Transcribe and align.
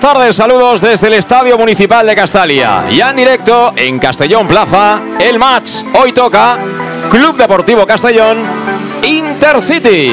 Buenas 0.00 0.14
tardes. 0.14 0.36
Saludos 0.36 0.80
desde 0.80 1.08
el 1.08 1.14
Estadio 1.14 1.58
Municipal 1.58 2.06
de 2.06 2.14
Castalia. 2.14 2.84
Ya 2.90 3.10
en 3.10 3.16
directo 3.16 3.72
en 3.74 3.98
Castellón 3.98 4.46
Plaza, 4.46 5.00
el 5.18 5.38
match. 5.38 5.82
Hoy 6.00 6.12
toca 6.12 6.56
Club 7.10 7.36
Deportivo 7.36 7.84
Castellón 7.86 8.38
Intercity. 9.04 10.12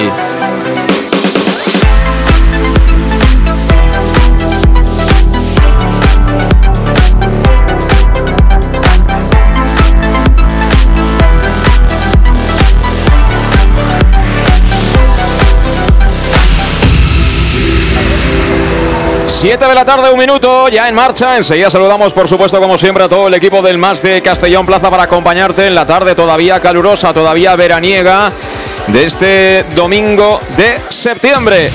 Siete 19.38 19.68
de 19.68 19.76
la 19.76 19.84
tarde, 19.84 20.10
un 20.12 20.18
minuto, 20.18 20.70
ya 20.70 20.88
en 20.88 20.96
marcha. 20.96 21.36
Enseguida 21.36 21.70
saludamos, 21.70 22.14
por 22.14 22.30
supuesto, 22.30 22.58
como 22.62 22.78
siempre, 22.78 23.04
a 23.04 23.10
todo 23.10 23.28
el 23.28 23.34
equipo 23.34 23.62
del 23.62 23.78
Más 23.78 24.02
de 24.02 24.22
Castellón 24.22 24.66
Plaza 24.66 24.90
para 24.90 25.04
acompañarte 25.04 25.68
en 25.68 25.76
la 25.76 25.86
tarde 25.86 26.16
todavía 26.16 26.62
calurosa, 26.62 27.14
todavía 27.14 27.54
veraniega 27.58 28.32
de 28.88 29.04
este 29.04 29.66
domingo 29.76 30.40
de 30.56 30.80
septiembre. 30.88 31.70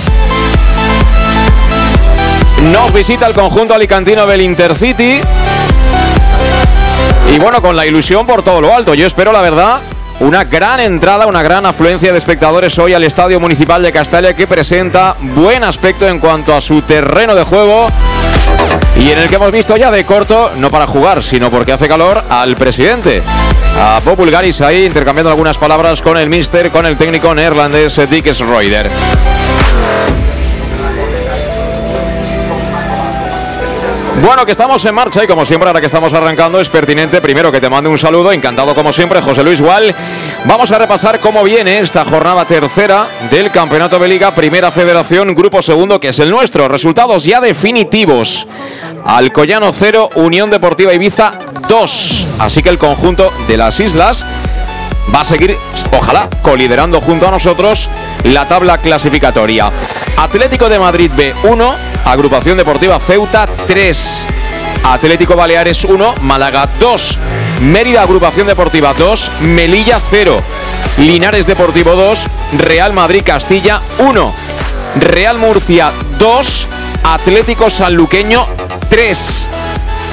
Nos 2.72 2.92
visita 2.94 3.27
el 3.27 3.34
conjunto 3.34 3.75
alicantino 3.75 4.27
del 4.27 4.41
Intercity. 4.41 5.20
Y 7.34 7.38
bueno, 7.38 7.61
con 7.61 7.77
la 7.77 7.84
ilusión 7.84 8.27
por 8.27 8.42
todo 8.42 8.62
lo 8.62 8.75
alto. 8.75 8.94
Yo 8.94 9.06
espero, 9.06 9.33
la 9.33 9.42
verdad, 9.42 9.81
una 10.20 10.44
gran 10.44 10.80
entrada, 10.80 11.26
una 11.26 11.42
gran 11.42 11.66
afluencia 11.66 12.12
de 12.12 12.18
espectadores 12.18 12.78
hoy 12.78 12.92
al 12.92 13.02
Estadio 13.04 13.40
Municipal 13.40 13.82
de 13.82 13.90
Castalia 13.90 14.34
que 14.34 14.46
presenta 14.46 15.16
buen 15.34 15.64
aspecto 15.64 16.06
en 16.06 16.18
cuanto 16.18 16.54
a 16.54 16.60
su 16.60 16.82
terreno 16.82 17.34
de 17.34 17.42
juego 17.42 17.88
y 18.98 19.10
en 19.10 19.18
el 19.18 19.28
que 19.28 19.36
hemos 19.36 19.50
visto 19.50 19.76
ya 19.76 19.91
de 19.91 20.04
corto, 20.04 20.52
no 20.56 20.70
para 20.70 20.86
jugar, 20.86 21.22
sino 21.22 21.50
porque 21.50 21.72
hace 21.72 21.88
calor, 21.88 22.22
al 22.28 22.56
presidente. 22.56 23.22
A 23.78 24.00
Populgaris 24.04 24.60
ahí 24.60 24.84
intercambiando 24.84 25.30
algunas 25.30 25.56
palabras 25.56 26.02
con 26.02 26.18
el 26.18 26.28
mister, 26.28 26.70
con 26.70 26.84
el 26.84 26.98
técnico 26.98 27.34
neerlandés 27.34 27.98
Dick 28.10 28.32
Schroeder. 28.32 28.91
Bueno, 34.22 34.44
que 34.44 34.53
estamos 34.53 34.84
en 34.84 34.94
marcha 34.94 35.25
y 35.25 35.26
como 35.26 35.47
siempre, 35.47 35.69
ahora 35.69 35.81
que 35.81 35.86
estamos 35.86 36.12
arrancando, 36.12 36.60
es 36.60 36.69
pertinente 36.69 37.22
primero 37.22 37.50
que 37.50 37.58
te 37.58 37.70
mande 37.70 37.88
un 37.88 37.98
saludo. 37.98 38.32
Encantado 38.32 38.75
como 38.75 38.92
siempre, 38.92 39.22
José 39.22 39.42
Luis 39.42 39.62
Gual. 39.62 39.94
Vamos 40.44 40.70
a 40.72 40.78
repasar 40.78 41.20
cómo 41.20 41.42
viene 41.42 41.78
esta 41.78 42.04
jornada 42.04 42.44
tercera 42.44 43.06
del 43.30 43.50
Campeonato 43.50 43.98
de 43.98 44.09
Liga, 44.09 44.30
Primera 44.32 44.70
Federación, 44.70 45.34
Grupo 45.34 45.62
Segundo, 45.62 45.98
que 45.98 46.09
es 46.09 46.19
el 46.19 46.28
nuestro. 46.28 46.69
Resultados 46.69 47.25
ya 47.25 47.41
definitivos. 47.41 48.47
Alcoyano 49.06 49.72
0, 49.72 50.10
Unión 50.16 50.50
Deportiva 50.50 50.92
Ibiza 50.92 51.38
2. 51.69 52.28
Así 52.41 52.62
que 52.62 52.69
el 52.69 52.78
conjunto 52.78 53.32
de 53.48 53.56
las 53.56 53.80
islas 53.80 54.26
va 55.14 55.22
a 55.22 55.25
seguir, 55.25 55.56
ojalá, 55.98 56.28
coliderando 56.42 57.00
junto 57.00 57.26
a 57.26 57.30
nosotros 57.30 57.88
la 58.25 58.47
tabla 58.47 58.78
clasificatoria. 58.78 59.70
Atlético 60.19 60.69
de 60.69 60.78
Madrid 60.78 61.10
B1, 61.16 61.75
Agrupación 62.04 62.56
Deportiva 62.56 62.98
Ceuta 62.98 63.47
3. 63.66 64.26
Atlético 64.84 65.36
Baleares 65.36 65.84
1, 65.84 66.14
Málaga 66.22 66.69
2. 66.78 67.19
Mérida 67.62 68.03
Agrupación 68.03 68.47
Deportiva 68.47 68.94
2, 68.94 69.30
Melilla 69.42 69.98
0. 70.00 70.42
Linares 70.98 71.47
Deportivo 71.47 71.92
2, 71.92 72.26
Real 72.59 72.92
Madrid 72.92 73.22
Castilla 73.25 73.80
1. 73.98 74.34
Real 74.97 75.38
Murcia 75.38 75.92
2, 76.19 76.69
Atlético 77.04 77.70
Sanluqueño 77.70 78.47
3. 78.88 79.48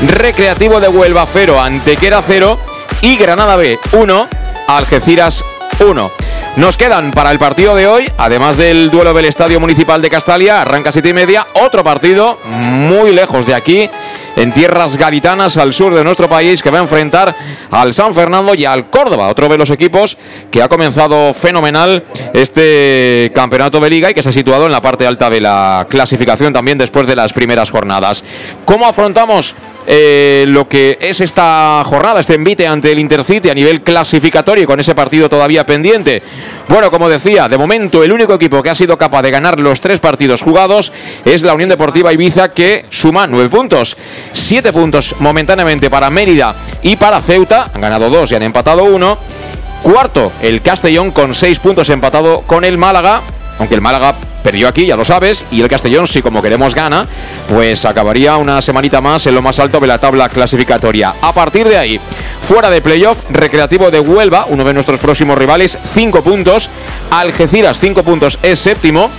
Recreativo 0.08 0.80
de 0.80 0.88
Huelva 0.88 1.26
0, 1.26 1.60
Antequera 1.60 2.22
0 2.22 2.60
y 3.02 3.18
Granada 3.18 3.56
B 3.56 3.80
1, 3.94 4.28
Algeciras 4.68 5.44
1. 5.80 6.27
Nos 6.58 6.76
quedan 6.76 7.12
para 7.12 7.30
el 7.30 7.38
partido 7.38 7.76
de 7.76 7.86
hoy, 7.86 8.10
además 8.18 8.58
del 8.58 8.90
duelo 8.90 9.14
del 9.14 9.26
Estadio 9.26 9.60
Municipal 9.60 10.02
de 10.02 10.10
Castalia, 10.10 10.60
arranca 10.60 10.92
siete 10.92 11.10
y 11.10 11.14
media, 11.14 11.46
otro 11.64 11.84
partido 11.84 12.40
muy 12.46 13.14
lejos 13.14 13.46
de 13.46 13.54
aquí, 13.54 13.88
en 14.36 14.52
tierras 14.52 14.98
gaditanas 14.98 15.58
al 15.58 15.72
sur 15.72 15.94
de 15.94 16.04
nuestro 16.04 16.28
país, 16.28 16.64
que 16.64 16.72
va 16.72 16.80
a 16.80 16.82
enfrentar 16.82 17.36
al 17.70 17.94
San 17.94 18.12
Fernando 18.12 18.56
y 18.56 18.66
al 18.66 18.90
Córdoba, 18.90 19.28
otro 19.28 19.48
de 19.50 19.58
los 19.60 19.70
equipos 19.70 20.18
que 20.50 20.64
ha 20.64 20.68
comenzado 20.68 21.32
fenomenal 21.32 22.04
este 22.34 23.32
campeonato 23.36 23.80
de 23.80 23.92
liga 23.92 24.10
y 24.10 24.16
que 24.16 24.24
se 24.24 24.30
ha 24.30 24.32
situado 24.32 24.66
en 24.66 24.72
la 24.72 24.82
parte 24.82 25.06
alta 25.06 25.30
de 25.30 25.42
la 25.42 25.86
clasificación 25.88 26.54
también 26.54 26.80
después 26.80 27.06
de 27.06 27.16
las 27.16 27.34
primeras 27.34 27.70
jornadas. 27.70 28.24
¿Cómo 28.66 28.88
afrontamos 28.88 29.56
eh, 29.88 30.46
lo 30.48 30.68
que 30.68 30.98
es 31.00 31.22
esta 31.22 31.82
jornada, 31.86 32.20
este 32.20 32.36
envite 32.36 32.68
ante 32.68 32.92
el 32.92 33.00
Intercity 33.00 33.50
a 33.50 33.54
nivel 33.54 33.82
clasificatorio 33.82 34.68
con 34.68 34.80
ese 34.80 34.94
partido 34.94 35.30
todavía 35.30 35.66
pendiente? 35.66 36.22
Bueno, 36.68 36.92
como 36.92 37.08
decía, 37.08 37.48
de 37.48 37.58
momento 37.58 38.04
el 38.04 38.12
único 38.12 38.34
equipo 38.34 38.62
que 38.62 38.70
ha 38.70 38.76
sido 38.76 38.98
capaz 38.98 39.22
de 39.22 39.32
ganar 39.32 39.60
los 39.60 39.80
tres 39.80 40.00
partidos 40.00 40.42
jugados 40.42 40.92
es 41.24 41.44
la 41.44 41.54
Unión 41.54 41.70
Deportiva 41.70 42.12
Ibiza 42.12 42.50
que 42.50 42.86
suma 42.90 43.26
nueve 43.28 43.50
puntos. 43.50 43.96
Siete 44.34 44.74
puntos 44.74 45.16
momentáneamente 45.20 45.90
para 45.90 46.10
Mérida 46.10 46.54
y 46.82 46.98
para 46.98 47.22
Ceuta. 47.22 47.72
Han 47.74 47.82
ganado 47.82 48.10
dos 48.10 48.32
y 48.32 48.36
han 48.36 48.44
empatado 48.44 48.84
uno. 48.84 49.18
Cuarto, 49.82 50.34
el 50.42 50.62
Castellón 50.62 51.12
con 51.12 51.34
seis 51.34 51.60
puntos 51.60 51.90
empatado 51.90 52.42
con 52.42 52.66
el 52.66 52.78
Málaga. 52.78 53.22
Aunque 53.60 53.76
el 53.76 53.82
Málaga 53.82 54.16
perdió 54.48 54.70
aquí, 54.70 54.86
ya 54.86 54.96
lo 54.96 55.04
sabes, 55.04 55.46
y 55.52 55.60
el 55.60 55.68
Castellón, 55.68 56.08
si 56.08 56.22
como 56.22 56.42
queremos 56.42 56.74
gana, 56.74 57.06
pues 57.50 57.84
acabaría 57.84 58.38
una 58.38 58.62
semanita 58.62 59.02
más 59.02 59.28
en 59.28 59.36
lo 59.36 59.42
más 59.42 59.60
alto 59.60 59.82
de 59.82 59.88
la 59.88 59.98
tabla 59.98 60.30
clasificatoria. 60.30 61.16
A 61.22 61.34
partir 61.34 61.68
de 61.68 61.78
ahí, 61.78 62.00
fuera 62.40 62.70
de 62.70 62.80
playoff, 62.80 63.26
Recreativo 63.30 63.92
de 63.92 64.00
Huelva, 64.00 64.46
uno 64.48 64.64
de 64.64 64.74
nuestros 64.74 65.02
próximos 65.02 65.38
rivales, 65.38 65.78
cinco 65.86 66.22
puntos. 66.22 66.70
Algeciras, 67.12 67.78
cinco 67.78 68.04
puntos, 68.04 68.40
es 68.42 68.58
séptimo. 68.58 69.10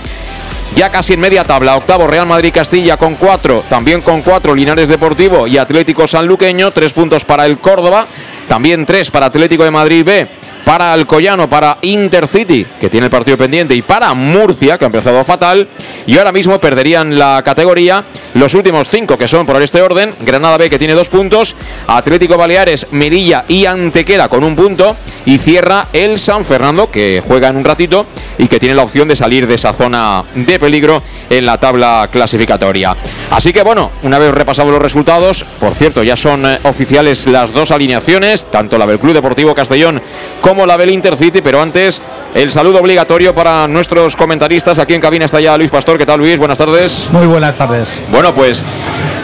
Ya 0.75 0.89
casi 0.89 1.13
en 1.13 1.19
media 1.19 1.43
tabla, 1.43 1.75
octavo 1.75 2.07
Real 2.07 2.25
Madrid 2.25 2.51
Castilla 2.51 2.97
con 2.97 3.13
cuatro, 3.13 3.63
también 3.69 4.01
con 4.01 4.23
cuatro 4.23 4.55
Linares 4.55 4.89
Deportivo 4.89 5.45
y 5.45 5.59
Atlético 5.59 6.07
Sanluqueño, 6.07 6.71
tres 6.71 6.93
puntos 6.93 7.23
para 7.23 7.45
el 7.45 7.59
Córdoba, 7.59 8.07
también 8.47 8.83
tres 8.87 9.11
para 9.11 9.27
Atlético 9.27 9.63
de 9.63 9.69
Madrid 9.69 10.03
B, 10.03 10.27
para 10.69 10.93
Alcoyano, 10.93 11.49
para 11.49 11.79
Intercity, 11.81 12.63
que 12.79 12.91
tiene 12.91 13.07
el 13.07 13.09
partido 13.09 13.35
pendiente, 13.39 13.73
y 13.73 13.81
para 13.81 14.13
Murcia, 14.13 14.77
que 14.77 14.85
ha 14.85 14.93
empezado 14.93 15.23
fatal, 15.23 15.67
y 16.05 16.15
ahora 16.15 16.31
mismo 16.31 16.59
perderían 16.59 17.17
la 17.17 17.41
categoría 17.43 18.03
los 18.35 18.53
últimos 18.53 18.89
cinco, 18.89 19.17
que 19.17 19.27
son 19.27 19.45
por 19.45 19.61
este 19.61 19.81
orden, 19.81 20.13
Granada 20.21 20.57
B, 20.57 20.69
que 20.69 20.79
tiene 20.79 20.93
dos 20.93 21.09
puntos, 21.09 21.55
Atlético 21.87 22.37
Baleares, 22.37 22.87
Merilla 22.91 23.45
y 23.47 23.65
Antequera 23.65 24.29
con 24.29 24.43
un 24.43 24.55
punto, 24.55 24.95
y 25.25 25.37
cierra 25.37 25.87
el 25.93 26.17
San 26.17 26.43
Fernando, 26.43 26.89
que 26.89 27.21
juega 27.25 27.49
en 27.49 27.57
un 27.57 27.63
ratito 27.63 28.05
y 28.37 28.47
que 28.47 28.59
tiene 28.59 28.75
la 28.75 28.83
opción 28.83 29.07
de 29.07 29.15
salir 29.15 29.47
de 29.47 29.55
esa 29.55 29.73
zona 29.73 30.23
de 30.33 30.59
peligro 30.59 31.03
en 31.29 31.45
la 31.45 31.59
tabla 31.59 32.09
clasificatoria. 32.11 32.95
Así 33.31 33.53
que 33.53 33.61
bueno, 33.61 33.91
una 34.03 34.17
vez 34.17 34.33
repasamos 34.33 34.71
los 34.71 34.81
resultados, 34.81 35.45
por 35.59 35.75
cierto, 35.75 36.03
ya 36.03 36.15
son 36.15 36.45
eh, 36.45 36.59
oficiales 36.63 37.27
las 37.27 37.53
dos 37.53 37.71
alineaciones, 37.71 38.47
tanto 38.47 38.77
la 38.77 38.87
del 38.87 38.99
Club 38.99 39.13
Deportivo 39.13 39.53
Castellón 39.53 40.01
como 40.41 40.65
la 40.65 40.77
del 40.77 40.89
Intercity, 40.91 41.41
pero 41.41 41.61
antes 41.61 42.01
el 42.33 42.51
saludo 42.51 42.79
obligatorio 42.79 43.35
para 43.35 43.67
nuestros 43.67 44.15
comentaristas. 44.15 44.79
Aquí 44.79 44.93
en 44.93 45.01
cabina 45.01 45.25
está 45.25 45.39
ya 45.39 45.57
Luis 45.57 45.69
Pastor. 45.69 45.97
¿Qué 45.97 46.05
tal 46.05 46.19
Luis? 46.19 46.39
Buenas 46.39 46.57
tardes. 46.57 47.09
Muy 47.11 47.27
buenas 47.27 47.55
tardes. 47.55 47.99
Pues 48.33 48.63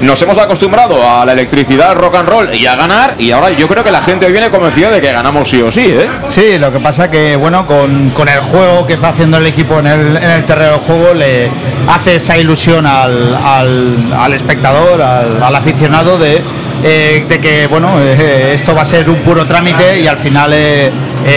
nos 0.02 0.22
hemos 0.22 0.38
acostumbrado 0.38 1.02
a 1.08 1.26
la 1.26 1.34
electricidad, 1.34 1.96
rock 1.96 2.16
and 2.16 2.30
roll 2.30 2.54
y 2.54 2.66
a 2.66 2.76
ganar. 2.76 3.16
Y 3.20 3.32
ahora 3.32 3.52
yo 3.52 3.68
creo 3.68 3.84
que 3.84 3.92
la 3.92 4.02
gente 4.02 4.32
viene 4.32 4.50
convencida 4.50 4.92
de 4.92 5.02
que 5.02 5.12
ganamos 5.12 5.50
sí 5.50 5.62
o 5.62 5.72
sí, 5.72 5.86
¿eh? 5.86 6.10
Sí, 6.28 6.58
lo 6.58 6.72
que 6.72 6.80
pasa 6.80 7.10
que, 7.10 7.36
bueno, 7.36 7.66
con, 7.66 8.28
el 8.28 8.40
juego 8.40 8.86
que 8.88 8.94
está 8.94 9.10
haciendo 9.10 9.38
el 9.38 9.48
equipo 9.48 9.80
en 9.80 9.88
el, 9.88 10.18
en 10.18 10.32
el 10.32 10.46
terreno 10.46 10.74
de 10.74 10.78
juego, 10.80 11.14
le 11.14 11.50
hace 11.88 12.16
esa 12.16 12.38
ilusión 12.38 12.86
al, 12.86 13.36
al, 13.36 14.34
espectador, 14.34 15.02
al 15.02 15.56
aficionado 15.56 16.18
de 16.18 16.42
eh, 16.88 17.26
de 17.28 17.40
que 17.40 17.66
bueno 17.66 18.00
eh, 18.00 18.52
esto 18.54 18.76
va 18.76 18.84
a 18.84 18.86
ser 18.86 19.10
un 19.10 19.16
puro 19.18 19.48
trámite 19.48 20.02
y 20.02 20.06
al 20.06 20.18
final 20.18 20.52
eh, 20.54 20.92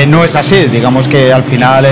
no 0.06 0.22
es 0.22 0.36
así. 0.36 0.64
Digamos 0.64 1.08
que 1.08 1.32
al 1.32 1.42
final 1.42 1.86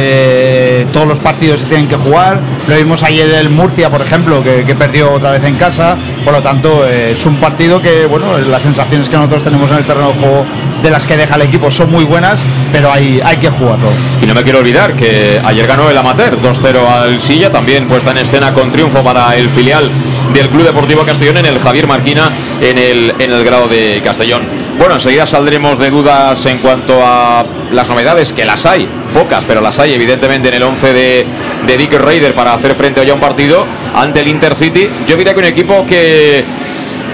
todos 0.92 1.08
los 1.08 1.18
partidos 1.20 1.60
se 1.60 1.66
tienen 1.66 1.88
que 1.88 1.96
jugar. 1.96 2.38
Lo 2.68 2.76
vimos 2.76 3.02
ayer 3.02 3.30
el 3.30 3.48
Murcia, 3.48 3.88
por 3.88 4.02
ejemplo, 4.02 4.42
que, 4.42 4.74
perdió 4.74 5.10
otra 5.10 5.30
vez 5.30 5.44
en 5.44 5.54
casa. 5.56 5.96
Por 6.22 6.34
lo 6.34 6.42
tanto, 6.42 6.84
es 6.86 7.24
un 7.24 7.36
partido 7.36 7.80
que 7.80 8.04
bueno 8.04 8.26
las 8.50 8.62
sensaciones 8.62 9.08
que 9.08 9.16
nosotros 9.16 9.42
tenemos 9.44 9.70
en 9.70 9.78
el 9.78 9.84
terreno 9.84 10.08
de 10.08 10.20
juego 10.20 10.44
de 10.82 10.90
las 10.90 11.06
que 11.06 11.16
deja 11.16 11.36
el 11.36 11.42
equipo 11.42 11.70
son 11.70 11.90
muy 11.90 12.04
buenas, 12.04 12.40
pero 12.72 12.92
hay, 12.92 13.22
hay 13.24 13.38
que 13.38 13.48
jugarlo. 13.48 13.88
Y 14.22 14.26
no 14.26 14.34
me 14.34 14.42
quiero 14.42 14.58
olvidar 14.58 14.92
que 14.92 15.40
ayer 15.42 15.66
ganó 15.66 15.88
el 15.88 15.96
Amateur 15.96 16.38
2-0 16.38 16.86
al 16.86 17.20
Silla, 17.22 17.50
también 17.50 17.88
puesta 17.88 18.10
en 18.10 18.18
escena 18.18 18.52
con 18.52 18.70
triunfo 18.70 19.02
para 19.02 19.34
el 19.34 19.48
filial 19.48 19.90
del 20.32 20.48
Club 20.48 20.64
Deportivo 20.64 21.04
Castellón 21.04 21.38
en 21.38 21.46
el 21.46 21.58
Javier 21.58 21.86
Marquina 21.86 22.30
en 22.60 22.78
el, 22.78 23.14
en 23.18 23.32
el 23.32 23.44
grado 23.44 23.68
de 23.68 24.00
Castellón. 24.04 24.42
Bueno, 24.78 24.94
enseguida 24.94 25.26
saldremos 25.26 25.78
de 25.78 25.90
dudas 25.90 26.44
en 26.46 26.58
cuanto 26.58 27.00
a 27.02 27.44
las 27.72 27.88
novedades, 27.88 28.32
que 28.32 28.44
las 28.44 28.66
hay, 28.66 28.88
pocas, 29.14 29.44
pero 29.46 29.60
las 29.60 29.78
hay 29.78 29.94
evidentemente 29.94 30.48
en 30.48 30.54
el 30.54 30.62
11 30.62 30.92
de, 30.92 31.26
de 31.66 31.76
Dick 31.76 31.92
Raider 31.94 32.34
para 32.34 32.54
hacer 32.54 32.74
frente 32.74 33.00
hoy 33.00 33.10
a 33.10 33.14
un 33.14 33.20
partido 33.20 33.64
ante 33.94 34.20
el 34.20 34.28
Intercity. 34.28 34.88
Yo 35.06 35.16
diría 35.16 35.32
que 35.32 35.40
un 35.40 35.46
equipo 35.46 35.86
que 35.86 36.44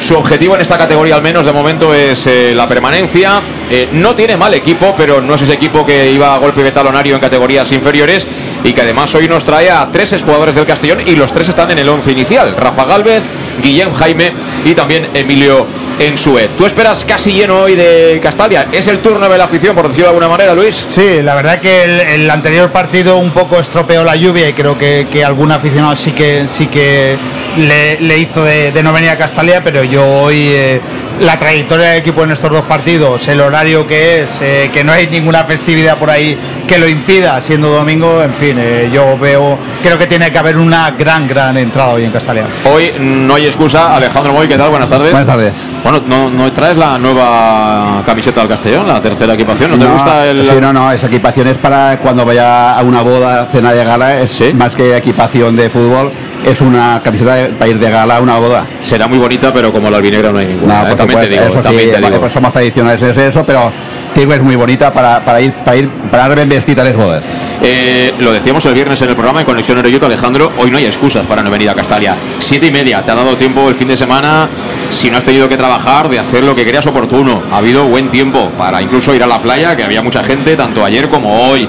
su 0.03 0.17
objetivo 0.17 0.57
en 0.57 0.61
esta 0.61 0.77
categoría 0.77 1.15
al 1.15 1.23
menos 1.23 1.47
de 1.47 1.53
momento 1.53 1.95
es 1.95 2.27
eh, 2.27 2.53
la 2.55 2.67
permanencia. 2.67 3.41
Eh, 3.71 3.89
no 3.93 4.15
tiene 4.15 4.37
mal 4.37 4.53
equipo, 4.53 4.95
pero 4.97 5.21
no 5.21 5.35
es 5.35 5.43
ese 5.43 5.53
equipo 5.53 5.87
que 5.87 6.11
iba 6.11 6.35
a 6.35 6.39
golpe 6.39 6.63
de 6.63 6.73
talonario 6.73 7.15
en 7.15 7.21
categorías 7.21 7.71
inferiores 7.71 8.27
y 8.65 8.73
que 8.73 8.83
además 8.83 9.15
hoy 9.15 9.29
nos 9.29 9.45
trae 9.45 9.71
a 9.71 9.89
tres 9.91 10.15
jugadores 10.23 10.55
del 10.55 10.67
Castellón 10.67 11.01
y 11.07 11.17
los 11.17 11.33
tres 11.33 11.49
están 11.49 11.71
en 11.71 11.79
el 11.79 11.89
once 11.89 12.13
inicial. 12.13 12.55
Rafa 12.57 12.85
Galvez, 12.85 13.23
Guillem 13.63 13.93
Jaime 13.95 14.33
y 14.65 14.75
también 14.75 15.09
Emilio 15.15 15.67
en 15.99 16.19
Sue. 16.19 16.51
Tú 16.57 16.67
esperas 16.67 17.05
casi 17.05 17.33
lleno 17.33 17.61
hoy 17.61 17.75
de 17.75 18.19
Castalia. 18.23 18.67
¿Es 18.73 18.89
el 18.89 18.99
turno 18.99 19.29
de 19.29 19.39
la 19.39 19.45
afición, 19.45 19.75
por 19.75 19.89
decirlo 19.89 20.07
de 20.07 20.11
alguna 20.11 20.29
manera, 20.29 20.55
Luis? 20.55 20.85
Sí, 20.89 21.23
la 21.23 21.35
verdad 21.35 21.61
que 21.61 21.85
el, 22.15 22.31
anterior 22.31 22.71
partido 22.71 23.19
un 23.19 23.31
poco 23.31 23.61
estropeó 23.61 24.05
la 24.05 24.17
lluvia 24.17 24.49
y 24.49 24.53
creo 24.53 24.79
que, 24.79 25.25
algún 25.25 25.53
aficionado 25.53 25.95
sí 25.95 26.13
que 26.13 26.49
sí 26.49 26.67
que 26.67 27.17
le, 27.57 28.19
hizo 28.19 28.45
de, 28.45 28.83
no 28.83 28.93
venir 28.93 29.11
a 29.11 29.19
Castalia, 29.19 29.63
pero 29.63 29.85
yo 29.85 30.05
hoy 30.23 30.49
eh, 30.49 30.81
la 31.21 31.37
trayectoria 31.37 31.91
del 31.91 31.99
equipo 31.99 32.25
en 32.25 32.33
estos 32.33 32.51
dos 32.51 32.63
partidos, 32.63 33.29
el 33.29 33.41
horario 33.41 33.87
que 33.87 34.21
es, 34.21 34.39
eh, 34.41 34.71
que 34.73 34.85
no 34.85 34.93
hay 34.93 35.07
ninguna 35.09 35.45
festividad 35.45 35.97
por 35.99 36.11
ahí 36.11 36.39
que 36.67 36.79
lo 36.79 36.89
impida, 36.89 37.41
siendo 37.41 37.69
domingo, 37.69 38.23
en 38.23 38.33
fin, 38.33 38.57
eh, 38.59 38.91
yo 38.93 39.19
veo, 39.19 39.59
creo 39.83 39.99
que 39.99 40.07
tiene 40.07 40.31
que 40.33 40.39
haber 40.39 40.57
una 40.57 40.91
gran, 40.93 41.29
gran 41.29 41.57
entrada 41.57 41.93
hoy 41.93 42.05
en 42.05 42.11
Castalia. 42.11 42.47
Hoy 42.65 42.93
no 42.99 43.35
hay 43.35 43.47
excusa. 43.47 43.95
Alejandro 43.95 44.33
Moy, 44.33 44.49
¿qué 44.49 44.57
tal? 44.57 44.71
Buenas 44.71 44.89
tardes. 44.89 45.11
Buenas 45.11 45.27
tardes. 45.27 45.53
Bueno, 45.83 46.31
¿no, 46.31 46.53
traes 46.53 46.77
la 46.77 46.99
nueva 46.99 48.03
camiseta 48.07 48.41
del 48.41 48.49
Castellón, 48.49 48.87
la 48.87 49.01
tercera 49.01 49.35
equipación? 49.35 49.73
¿No, 49.73 49.79
te 49.79 49.87
gusta 49.87 50.27
el...? 50.27 50.47
Sí, 50.47 50.55
no, 50.61 50.73
no, 50.73 50.91
esa 50.93 51.09
equipación 51.09 51.49
es 51.49 51.59
para 51.59 51.99
cuando 51.99 52.25
vaya 52.25 52.79
a 52.79 52.83
una 52.83 53.03
boda, 53.03 53.47
cena 53.51 53.73
de 53.73 53.85
gala, 53.85 54.21
es 54.21 54.55
más 54.55 54.75
que 54.75 54.97
equipación 54.97 55.57
de 55.57 55.69
fútbol 55.69 56.13
es 56.45 56.61
una 56.61 57.01
camiseta 57.03 57.49
para 57.59 57.71
ir 57.71 57.79
de 57.79 57.91
gala 57.91 58.17
a 58.17 58.21
una 58.21 58.39
boda. 58.39 58.67
Será 58.83 59.07
muy 59.07 59.19
bonita, 59.19 59.53
pero 59.53 59.73
como 59.73 59.91
la 59.91 59.99
albinegra 59.99 60.33
no 60.33 60.39
hay 60.39 60.47
ninguna. 60.47 60.83
No, 60.83 60.97
pues, 60.97 61.31
digo, 61.31 61.43
eso 61.43 61.63
sí, 61.63 61.91
pues 62.19 62.33
somos 62.33 62.53
tradicionales 62.53 63.03
es 63.03 63.17
eso, 63.17 63.45
pero 63.45 63.71
digo 64.15 64.33
es 64.35 64.43
muy 64.43 64.57
bonita 64.57 64.93
para, 64.93 65.21
para 65.21 65.41
ir 65.41 65.53
para 65.53 65.77
ir 65.77 65.89
para 66.11 66.27
a 66.27 66.85
las 66.85 66.97
bodas. 66.97 67.25
Eh, 67.63 68.13
lo 68.19 68.33
decíamos 68.33 68.65
el 68.67 68.75
viernes 68.75 69.01
en 69.03 69.09
el 69.09 69.15
programa 69.15 69.41
en 69.41 69.47
Conexión 69.47 69.79
Aeroyuto, 69.79 70.07
Alejandro. 70.07 70.51
Hoy 70.59 70.71
no 70.71 70.79
hay 70.79 70.87
excusas 70.87 71.27
para 71.27 71.43
no 71.43 71.51
venir 71.51 71.71
a 71.71 71.75
Castalia. 71.75 72.15
Siete 72.39 72.67
y 72.67 72.71
media, 72.71 73.03
te 73.03 73.11
ha 73.11 73.15
dado 73.15 73.37
tiempo 73.37 73.69
el 73.69 73.75
fin 73.75 73.89
de 73.89 73.97
semana. 73.97 74.49
Si 74.91 75.11
no 75.11 75.17
has 75.17 75.25
tenido 75.25 75.49
que 75.49 75.57
trabajar, 75.57 76.09
de 76.09 76.19
hacer 76.19 76.45
lo 76.45 76.55
que 76.55 76.65
creas 76.65 76.87
oportuno. 76.87 77.43
Ha 77.51 77.59
habido 77.59 77.85
buen 77.85 78.11
tiempo 78.11 78.51
para 78.59 78.83
incluso 78.83 79.15
ir 79.15 79.23
a 79.23 79.27
la 79.27 79.41
playa, 79.41 79.77
que 79.77 79.85
había 79.85 80.03
mucha 80.03 80.23
gente, 80.23 80.57
tanto 80.57 80.85
ayer 80.85 81.09
como 81.09 81.49
hoy. 81.49 81.69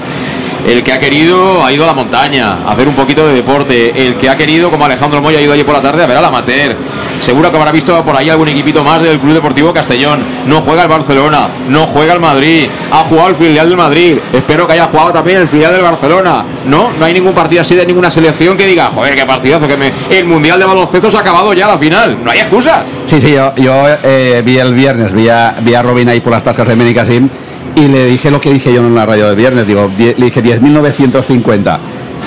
El 0.66 0.82
que 0.82 0.92
ha 0.92 0.98
querido 0.98 1.62
ha 1.62 1.70
ido 1.70 1.84
a 1.84 1.86
la 1.86 1.92
montaña 1.92 2.58
a 2.64 2.72
hacer 2.72 2.88
un 2.88 2.94
poquito 2.94 3.26
de 3.26 3.34
deporte. 3.34 4.06
El 4.06 4.16
que 4.16 4.30
ha 4.30 4.36
querido, 4.36 4.70
como 4.70 4.86
Alejandro 4.86 5.20
Moya, 5.20 5.38
ha 5.38 5.42
ido 5.42 5.52
allí 5.52 5.62
por 5.62 5.74
la 5.74 5.82
tarde 5.82 6.02
a 6.02 6.06
ver 6.06 6.16
al 6.16 6.24
amateur. 6.24 6.74
Seguro 7.20 7.50
que 7.50 7.56
habrá 7.58 7.70
visto 7.70 8.02
por 8.02 8.16
ahí 8.16 8.30
algún 8.30 8.48
equipito 8.48 8.82
más 8.82 9.02
del 9.02 9.18
Club 9.18 9.34
Deportivo 9.34 9.74
Castellón. 9.74 10.20
No 10.46 10.62
juega 10.62 10.82
el 10.82 10.88
Barcelona, 10.88 11.48
no 11.68 11.86
juega 11.86 12.14
el 12.14 12.20
Madrid. 12.20 12.66
Ha 12.90 13.04
jugado 13.04 13.28
el 13.28 13.34
filial 13.34 13.68
del 13.68 13.76
Madrid. 13.76 14.16
Espero 14.32 14.66
que 14.66 14.72
haya 14.72 14.86
jugado 14.86 15.12
también 15.12 15.38
el 15.38 15.48
filial 15.48 15.72
del 15.72 15.82
Barcelona. 15.82 16.44
No, 16.64 16.90
no 16.98 17.04
hay 17.04 17.12
ningún 17.12 17.34
partido 17.34 17.60
así 17.60 17.74
de 17.74 17.84
ninguna 17.84 18.10
selección 18.10 18.56
que 18.56 18.66
diga, 18.66 18.90
joder, 18.94 19.14
qué 19.14 19.26
partidazo 19.26 19.68
que 19.68 19.76
me. 19.76 19.92
El 20.10 20.24
Mundial 20.24 20.58
de 20.58 20.64
Baloncesto 20.64 21.10
se 21.10 21.16
ha 21.18 21.20
acabado 21.20 21.52
ya 21.52 21.66
la 21.66 21.76
final. 21.76 22.16
No 22.24 22.30
hay 22.30 22.38
excusas. 22.38 22.84
Sí, 23.06 23.20
sí, 23.20 23.32
yo, 23.32 23.84
eh, 24.02 24.42
vi 24.44 24.56
el 24.56 24.72
viernes, 24.72 25.12
vi 25.12 25.28
a, 25.28 25.54
vi 25.60 25.76
Robin 25.76 26.08
ahí 26.08 26.20
por 26.20 26.32
las 26.32 26.42
tascas 26.42 26.68
de 26.68 26.76
Médicasim 26.76 27.28
y 27.76 27.88
le 27.88 28.06
dije 28.06 28.30
lo 28.30 28.40
que 28.40 28.52
dije 28.52 28.72
yo 28.72 28.86
en 28.86 28.94
la 28.94 29.06
radio 29.06 29.26
del 29.26 29.36
viernes, 29.36 29.66
digo, 29.66 29.90
le 29.98 30.14
dije 30.14 30.42
10.950 30.42 31.78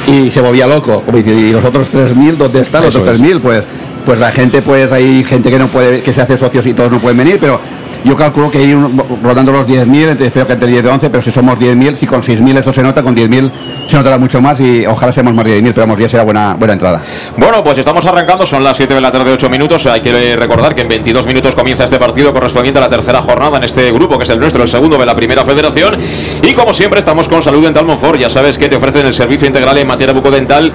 y 0.08 0.32
se 0.32 0.42
volvía 0.42 0.68
loco, 0.68 1.02
como 1.02 1.18
dice, 1.18 1.32
y 1.32 1.52
los 1.52 1.64
otros 1.64 1.92
3.000, 1.92 2.36
¿dónde 2.36 2.62
están 2.62 2.84
los 2.84 2.96
otros 2.96 3.20
3.000? 3.20 3.40
Pues, 3.40 3.64
pues 4.06 4.20
la 4.20 4.32
gente, 4.32 4.62
pues 4.62 4.92
hay 4.92 5.24
gente 5.24 5.50
que 5.50 5.60
no 5.60 5.68
puede, 5.68 6.02
que 6.02 6.14
se 6.14 6.22
hace 6.22 6.38
socios 6.38 6.66
y 6.66 6.74
todos 6.74 6.92
no 6.92 7.00
pueden 7.00 7.18
venir, 7.18 7.38
pero 7.40 7.60
yo 8.04 8.16
calculo 8.16 8.50
que 8.50 8.62
ir 8.62 8.78
rodando 9.24 9.52
los 9.52 9.68
10.000, 9.68 10.22
espero 10.22 10.48
que 10.48 10.54
entre 10.54 10.68
10 10.70 10.86
y 10.86 10.88
11, 10.88 11.10
pero 11.10 11.22
si 11.22 11.32
somos 11.32 11.58
10.000, 11.60 11.98
si 11.98 12.08
con 12.08 12.22
6.000 12.22 12.60
eso 12.60 12.74
se 12.74 12.84
nota, 12.84 13.04
con 13.04 13.16
10.000 13.16 13.52
se 13.88 13.98
notará 13.98 14.18
mucho 14.18 14.42
más 14.42 14.60
y 14.60 14.86
ojalá 14.86 15.12
seamos 15.12 15.34
más 15.34 15.46
de 15.46 15.62
10.000, 15.62 15.74
pero 15.74 15.88
vamos, 15.88 16.00
ya 16.00 16.10
será 16.10 16.24
buena, 16.24 16.56
buena 16.56 16.74
entrada. 16.74 17.02
Bueno, 17.38 17.64
pues 17.64 17.78
estamos 17.78 18.06
arrancando, 18.06 18.46
son 18.46 18.64
las 18.64 18.78
7 18.78 18.94
de 18.94 19.02
la 19.02 19.12
tarde, 19.12 19.32
8 19.32 19.50
minutos. 19.50 19.86
Hay 19.88 20.02
que 20.02 20.36
recordar 20.36 20.76
que 20.76 20.82
en 20.82 20.88
22 20.88 21.26
minutos 21.28 21.56
comienza 21.56 21.86
este 21.86 21.98
partido 21.98 22.34
correspondiente 22.34 22.80
a 22.80 22.82
la 22.82 22.90
tercera 22.90 23.22
jornada 23.22 23.58
en 23.58 23.64
este 23.64 23.92
grupo, 23.92 24.18
que 24.18 24.24
es 24.24 24.30
el 24.30 24.40
nuestro, 24.40 24.64
el 24.64 24.70
segundo 24.70 24.98
de 24.98 25.06
la 25.06 25.16
primera 25.16 25.44
federación. 25.44 25.98
Y 26.44 26.54
como 26.54 26.74
siempre, 26.74 27.00
estamos 27.00 27.28
con 27.28 27.42
Salud 27.42 27.64
Dental 27.64 27.86
Monfort. 27.86 28.20
Ya 28.20 28.30
sabes 28.30 28.58
que 28.58 28.68
te 28.68 28.76
ofrecen 28.76 29.06
el 29.06 29.14
servicio 29.14 29.48
integral 29.48 29.78
en 29.78 29.88
materia 29.88 30.14
bucodental 30.14 30.72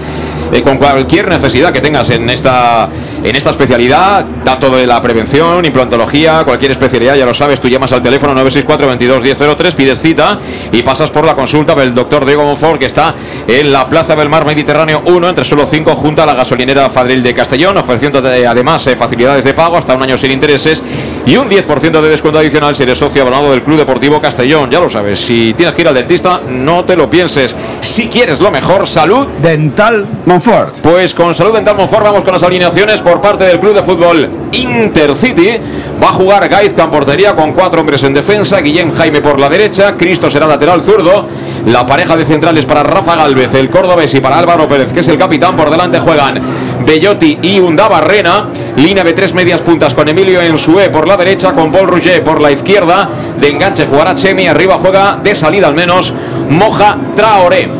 eh, 0.52 0.62
con 0.62 0.76
cualquier 0.76 1.28
necesidad 1.28 1.72
que 1.72 1.80
tengas 1.80 2.10
en 2.10 2.28
esta, 2.28 2.86
en 3.24 3.34
esta 3.34 3.50
especialidad, 3.50 4.26
tanto 4.44 4.68
de 4.68 4.86
la 4.86 5.00
prevención, 5.00 5.64
implantología, 5.64 6.44
cualquier 6.44 6.72
especialidad, 6.72 7.16
ya 7.16 7.24
lo 7.24 7.32
sabes, 7.32 7.58
tú 7.58 7.68
llamas 7.68 7.90
al 7.92 8.02
teléfono 8.02 8.34
964 8.34 8.86
22 8.86 9.22
1003, 9.22 9.74
pides 9.74 9.98
cita 9.98 10.38
y 10.70 10.82
pasas 10.82 11.10
por 11.10 11.24
la 11.24 11.34
consulta 11.34 11.74
del 11.74 11.94
doctor 11.94 12.26
Diego 12.26 12.44
Monfort, 12.44 12.78
que 12.78 12.84
está 12.84 13.14
en 13.48 13.72
la 13.72 13.88
Plaza 13.88 14.14
del 14.14 14.28
Mar 14.28 14.44
Mediterráneo 14.44 15.00
1, 15.06 15.28
entre 15.30 15.46
solo 15.46 15.66
5, 15.66 15.96
junto 15.96 16.22
a 16.22 16.26
la 16.26 16.34
gasolinera 16.34 16.90
Fadril 16.90 17.22
de 17.22 17.32
Castellón, 17.32 17.78
ofreciendo 17.78 18.18
además 18.18 18.86
eh, 18.88 18.94
facilidades 18.94 19.46
de 19.46 19.54
pago 19.54 19.78
hasta 19.78 19.94
un 19.94 20.02
año 20.02 20.18
sin 20.18 20.32
intereses 20.32 20.82
y 21.24 21.34
un 21.34 21.48
10% 21.48 22.02
de 22.02 22.08
descuento 22.10 22.38
adicional 22.38 22.74
si 22.74 22.82
eres 22.82 22.98
socio 22.98 23.22
abonado 23.22 23.52
del 23.52 23.62
Club 23.62 23.78
Deportivo 23.78 24.20
Castellón. 24.20 24.70
Ya 24.70 24.80
lo 24.80 24.90
sabes, 24.90 25.18
si 25.18 25.54
tienes 25.54 25.74
que 25.74 25.80
ir 25.80 25.88
al 25.88 25.94
dentista, 25.94 26.42
no 26.46 26.84
te 26.84 26.94
lo 26.94 27.08
pienses. 27.08 27.56
Si 27.80 28.08
quieres 28.08 28.38
lo 28.38 28.50
mejor, 28.50 28.86
salud 28.86 29.26
dental 29.40 30.06
Monfort. 30.26 30.41
Pues 30.82 31.14
con 31.14 31.32
salud 31.34 31.54
dental 31.54 31.76
Monfort 31.76 32.02
vamos 32.02 32.24
con 32.24 32.32
las 32.32 32.42
alineaciones 32.42 33.00
por 33.00 33.20
parte 33.20 33.44
del 33.44 33.60
Club 33.60 33.74
de 33.74 33.82
Fútbol 33.82 34.28
Intercity. 34.50 35.60
Va 36.02 36.08
a 36.08 36.12
jugar 36.12 36.48
Gaizka 36.48 36.82
en 36.82 36.90
portería 36.90 37.32
con 37.32 37.52
cuatro 37.52 37.80
hombres 37.80 38.02
en 38.02 38.12
defensa. 38.12 38.60
Guillén 38.60 38.90
Jaime 38.92 39.20
por 39.20 39.38
la 39.38 39.48
derecha. 39.48 39.96
Cristo 39.96 40.28
será 40.28 40.48
lateral 40.48 40.82
zurdo. 40.82 41.28
La 41.66 41.86
pareja 41.86 42.16
de 42.16 42.24
centrales 42.24 42.66
para 42.66 42.82
Rafa 42.82 43.14
Galvez, 43.14 43.54
el 43.54 43.70
cordobés 43.70 44.12
y 44.14 44.20
para 44.20 44.38
Álvaro 44.38 44.66
Pérez, 44.66 44.92
que 44.92 45.00
es 45.00 45.08
el 45.08 45.16
capitán. 45.16 45.54
Por 45.54 45.70
delante 45.70 46.00
juegan 46.00 46.40
Bellotti 46.84 47.38
y 47.40 47.60
Unda 47.60 47.86
Barrena. 47.86 48.48
Línea 48.76 49.04
de 49.04 49.12
tres 49.12 49.34
medias 49.34 49.62
puntas 49.62 49.94
con 49.94 50.08
Emilio 50.08 50.42
Ensue 50.42 50.90
por 50.90 51.06
la 51.06 51.16
derecha, 51.16 51.52
con 51.52 51.70
Paul 51.70 51.86
Rouget 51.86 52.24
por 52.24 52.40
la 52.40 52.50
izquierda. 52.50 53.08
De 53.38 53.48
enganche 53.48 53.86
jugará 53.86 54.16
Chemi. 54.16 54.48
Arriba 54.48 54.76
juega 54.80 55.20
de 55.22 55.36
salida 55.36 55.68
al 55.68 55.74
menos 55.74 56.12
Moja 56.48 56.96
Traoré. 57.14 57.70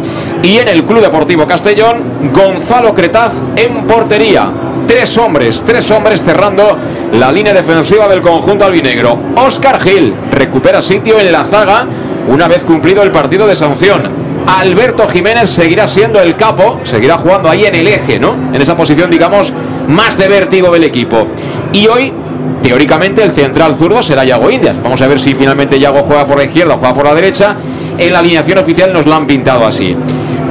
Y 0.43 0.59
en 0.59 0.69
el 0.69 0.85
Club 0.85 1.01
Deportivo 1.01 1.47
Castellón, 1.47 1.99
Gonzalo 2.33 2.93
Cretaz 2.93 3.41
en 3.55 3.87
portería. 3.87 4.51
Tres 4.87 5.17
hombres, 5.17 5.63
tres 5.65 5.89
hombres 5.93 6.21
cerrando 6.23 6.77
la 7.13 7.31
línea 7.31 7.55
defensiva 7.55 8.09
del 8.09 8.23
conjunto 8.23 8.65
albinegro. 8.65 9.17
Oscar 9.37 9.81
Gil 9.81 10.13
recupera 10.33 10.83
sitio 10.83 11.21
en 11.21 11.31
la 11.31 11.45
zaga 11.45 11.87
una 12.27 12.49
vez 12.49 12.65
cumplido 12.65 13.05
el 13.05 13.13
partido 13.13 13.47
de 13.47 13.55
sanción. 13.55 14.03
Alberto 14.47 15.07
Jiménez 15.07 15.49
seguirá 15.49 15.87
siendo 15.87 16.21
el 16.21 16.35
capo, 16.35 16.81
seguirá 16.83 17.17
jugando 17.19 17.49
ahí 17.49 17.65
en 17.65 17.77
el 17.77 17.87
eje, 17.87 18.19
¿no? 18.19 18.35
En 18.53 18.61
esa 18.61 18.77
posición, 18.77 19.11
digamos, 19.11 19.53
más 19.87 20.19
de 20.19 20.27
vértigo 20.27 20.73
del 20.73 20.83
equipo. 20.83 21.29
Y 21.73 21.87
hoy, 21.87 22.13
teóricamente, 22.63 23.23
el 23.23 23.31
central 23.31 23.77
zurdo 23.77 24.03
será 24.03 24.25
Yago 24.25 24.51
Indias. 24.51 24.75
Vamos 24.83 25.01
a 25.03 25.07
ver 25.07 25.21
si 25.21 25.37
finalmente 25.37 25.79
Yago 25.79 26.03
juega 26.03 26.27
por 26.27 26.39
la 26.39 26.45
izquierda 26.45 26.75
o 26.75 26.79
juega 26.79 26.95
por 26.95 27.05
la 27.05 27.15
derecha. 27.15 27.57
En 27.97 28.13
la 28.13 28.19
alineación 28.19 28.59
oficial 28.59 28.93
nos 28.93 29.07
lo 29.07 29.15
han 29.15 29.27
pintado 29.27 29.65
así. 29.65 29.97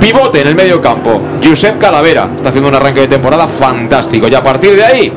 Pivote 0.02 0.42
en 0.42 0.48
el 0.48 0.56
medio 0.56 0.82
campo, 0.82 1.22
Josep 1.44 1.78
Calavera. 1.78 2.28
Está 2.36 2.50
haciendo 2.50 2.70
un 2.70 2.76
arranque 2.76 3.02
de 3.02 3.08
temporada 3.08 3.48
fantástico. 3.48 4.28
Y 4.28 4.34
a 4.34 4.42
partir 4.42 4.76
de 4.76 4.84
ahí, 4.84 5.14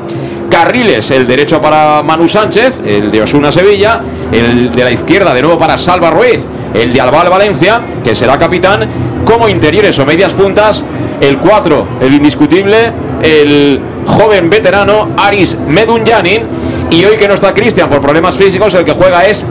Carriles, 0.47 1.09
el 1.09 1.25
derecho 1.25 1.59
para 1.59 2.03
Manu 2.03 2.27
Sánchez, 2.27 2.83
el 2.85 3.09
de 3.09 3.23
Osuna 3.23 3.51
Sevilla, 3.51 3.99
el 4.31 4.71
de 4.71 4.83
la 4.83 4.91
izquierda 4.91 5.33
de 5.33 5.41
nuevo 5.41 5.57
para 5.57 5.75
Salva 5.79 6.11
Ruiz, 6.11 6.45
el 6.75 6.93
de 6.93 7.01
Albal 7.01 7.29
Valencia, 7.29 7.81
que 8.03 8.13
será 8.13 8.37
capitán, 8.37 8.87
como 9.25 9.49
interiores 9.49 9.97
o 9.97 10.05
medias 10.05 10.35
puntas, 10.35 10.83
el 11.19 11.37
4, 11.37 11.87
el 12.01 12.13
indiscutible, 12.13 12.93
el 13.23 13.81
joven 14.05 14.51
veterano 14.51 15.09
Aris 15.17 15.57
Medunyanin, 15.67 16.43
y 16.91 17.03
hoy 17.05 17.17
que 17.17 17.27
no 17.27 17.33
está 17.33 17.55
Cristian 17.55 17.89
por 17.89 18.01
problemas 18.01 18.35
físicos, 18.35 18.71
el 18.75 18.85
que 18.85 18.93
juega 18.93 19.25
es 19.25 19.43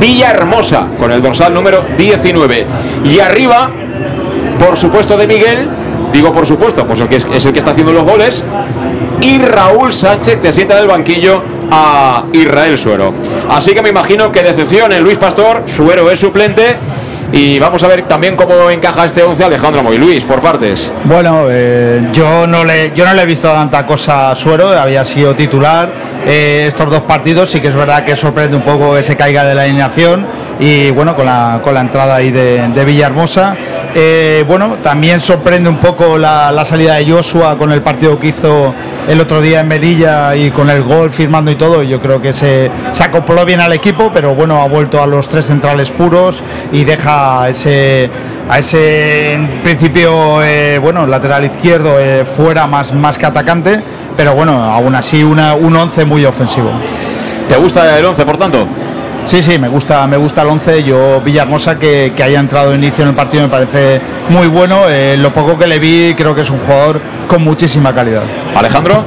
Villahermosa, 0.00 0.88
con 0.98 1.12
el 1.12 1.22
dorsal 1.22 1.54
número 1.54 1.84
19. 1.96 2.66
Y 3.04 3.20
arriba, 3.20 3.70
por 4.60 4.76
supuesto, 4.76 5.16
de 5.16 5.26
Miguel, 5.26 5.66
digo 6.12 6.32
por 6.32 6.46
supuesto, 6.46 6.86
pues 6.86 7.00
es, 7.00 7.46
el 7.46 7.52
que 7.52 7.58
está 7.58 7.70
haciendo 7.70 7.92
los 7.92 8.04
goles, 8.04 8.44
y 9.22 9.38
Raúl 9.38 9.90
Sánchez 9.92 10.38
que 10.38 10.48
asienta 10.48 10.74
en 10.76 10.82
el 10.82 10.88
banquillo 10.88 11.42
a 11.70 12.24
Israel 12.32 12.76
Suero. 12.76 13.14
Así 13.48 13.72
que 13.72 13.80
me 13.80 13.88
imagino 13.88 14.30
que 14.30 14.42
decepción 14.42 14.92
en 14.92 15.02
Luis 15.02 15.16
Pastor, 15.16 15.62
Suero 15.66 16.10
es 16.10 16.20
suplente. 16.20 16.76
Y 17.32 17.60
vamos 17.60 17.80
a 17.84 17.86
ver 17.86 18.02
también 18.02 18.34
cómo 18.34 18.68
encaja 18.70 19.04
este 19.04 19.22
11 19.22 19.44
Alejandro 19.44 19.84
Moy. 19.84 19.98
Luis, 19.98 20.24
por 20.24 20.40
partes. 20.40 20.92
Bueno, 21.04 21.44
eh, 21.48 22.02
yo, 22.12 22.44
no 22.48 22.64
le, 22.64 22.92
yo 22.92 23.06
no 23.06 23.14
le 23.14 23.22
he 23.22 23.26
visto 23.26 23.48
tanta 23.48 23.86
cosa 23.86 24.32
a 24.32 24.34
Suero, 24.34 24.70
había 24.70 25.04
sido 25.04 25.32
titular. 25.36 25.88
Eh, 26.26 26.64
estos 26.66 26.90
dos 26.90 27.02
partidos 27.04 27.48
sí 27.48 27.60
que 27.60 27.68
es 27.68 27.74
verdad 27.74 28.04
que 28.04 28.16
sorprende 28.16 28.56
un 28.56 28.62
poco 28.62 28.96
que 28.96 29.04
se 29.04 29.16
caiga 29.16 29.44
de 29.44 29.54
la 29.54 29.62
alineación 29.62 30.26
y 30.58 30.90
bueno, 30.90 31.14
con 31.14 31.24
la, 31.24 31.60
con 31.62 31.72
la 31.72 31.82
entrada 31.82 32.16
ahí 32.16 32.32
de, 32.32 32.66
de 32.66 32.84
Villahermosa. 32.84 33.56
Eh, 33.94 34.44
bueno, 34.46 34.76
también 34.82 35.20
sorprende 35.20 35.68
un 35.68 35.78
poco 35.78 36.16
la, 36.16 36.64
salida 36.64 36.96
de 36.96 37.10
Joshua 37.10 37.56
con 37.58 37.72
el 37.72 37.82
partido 37.82 38.18
que 38.18 38.28
hizo 38.28 38.72
el 39.08 39.20
otro 39.20 39.40
día 39.40 39.60
en 39.60 39.68
Melilla 39.68 40.36
y 40.36 40.50
con 40.50 40.70
el 40.70 40.82
gol 40.82 41.10
firmando 41.10 41.50
y 41.50 41.56
todo, 41.56 41.82
yo 41.82 42.00
creo 42.00 42.22
que 42.22 42.32
se, 42.32 42.70
se 42.92 43.02
acopló 43.02 43.44
bien 43.44 43.60
al 43.60 43.72
equipo, 43.72 44.10
pero 44.14 44.34
bueno, 44.34 44.62
ha 44.62 44.68
vuelto 44.68 45.02
a 45.02 45.06
los 45.06 45.28
tres 45.28 45.46
centrales 45.46 45.90
puros 45.90 46.42
y 46.70 46.84
deja 46.84 47.48
ese 47.48 48.08
a 48.48 48.58
ese 48.58 49.38
principio 49.62 50.42
eh, 50.42 50.78
bueno 50.78 51.06
lateral 51.06 51.44
izquierdo 51.44 52.00
eh, 52.00 52.24
fuera 52.24 52.66
más, 52.66 52.92
más 52.92 53.16
que 53.16 53.26
atacante, 53.26 53.78
pero 54.16 54.34
bueno, 54.34 54.52
aún 54.52 54.94
así 54.94 55.22
una, 55.22 55.54
un 55.54 55.74
11 55.74 56.04
muy 56.04 56.24
ofensivo. 56.24 56.72
¿Te 57.48 57.56
gusta 57.56 57.98
el 57.98 58.04
11, 58.04 58.24
por 58.24 58.36
tanto? 58.36 58.66
Sí, 59.30 59.44
sí, 59.44 59.60
me 59.60 59.68
gusta, 59.68 60.08
me 60.08 60.16
gusta 60.16 60.42
el 60.42 60.48
11. 60.48 60.82
Yo, 60.82 61.20
Villahermosa, 61.20 61.78
que, 61.78 62.12
que 62.16 62.22
haya 62.24 62.40
entrado 62.40 62.70
de 62.70 62.78
inicio 62.78 63.04
en 63.04 63.10
el 63.10 63.14
partido, 63.14 63.44
me 63.44 63.48
parece 63.48 64.00
muy 64.28 64.48
bueno. 64.48 64.88
Eh, 64.88 65.16
lo 65.16 65.30
poco 65.30 65.56
que 65.56 65.68
le 65.68 65.78
vi, 65.78 66.14
creo 66.16 66.34
que 66.34 66.40
es 66.40 66.50
un 66.50 66.58
jugador 66.58 67.00
con 67.28 67.44
muchísima 67.44 67.92
calidad. 67.92 68.24
Alejandro. 68.56 69.04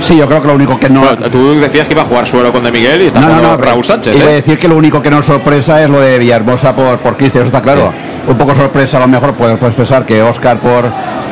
Sí, 0.00 0.16
yo 0.16 0.26
creo 0.26 0.40
que 0.40 0.48
lo 0.48 0.54
único 0.54 0.78
que 0.78 0.88
no. 0.88 1.02
Tú 1.30 1.60
decías 1.60 1.86
que 1.86 1.92
iba 1.92 2.02
a 2.02 2.06
jugar 2.06 2.26
Suero 2.26 2.52
con 2.52 2.62
De 2.62 2.70
Miguel 2.70 3.02
y 3.02 3.06
está 3.06 3.20
No, 3.20 3.28
no, 3.28 3.42
no, 3.42 3.56
Raúl 3.56 3.84
Sánchez. 3.84 4.16
Iba 4.16 4.26
a 4.26 4.30
¿eh? 4.30 4.34
decir 4.34 4.58
que 4.58 4.68
lo 4.68 4.76
único 4.76 5.02
que 5.02 5.10
nos 5.10 5.26
sorpresa 5.26 5.82
es 5.82 5.90
lo 5.90 6.00
de 6.00 6.18
Villahermosa 6.18 6.74
por, 6.74 6.98
por 6.98 7.16
Cristian, 7.16 7.42
eso 7.42 7.48
está 7.48 7.62
claro. 7.62 7.90
Un 8.26 8.38
poco 8.38 8.54
sorpresa, 8.54 8.98
a 8.98 9.00
lo 9.00 9.08
mejor 9.08 9.34
puedes, 9.34 9.58
puedes 9.58 9.74
pensar 9.74 10.04
que 10.04 10.22
Oscar 10.22 10.58
por, 10.58 10.84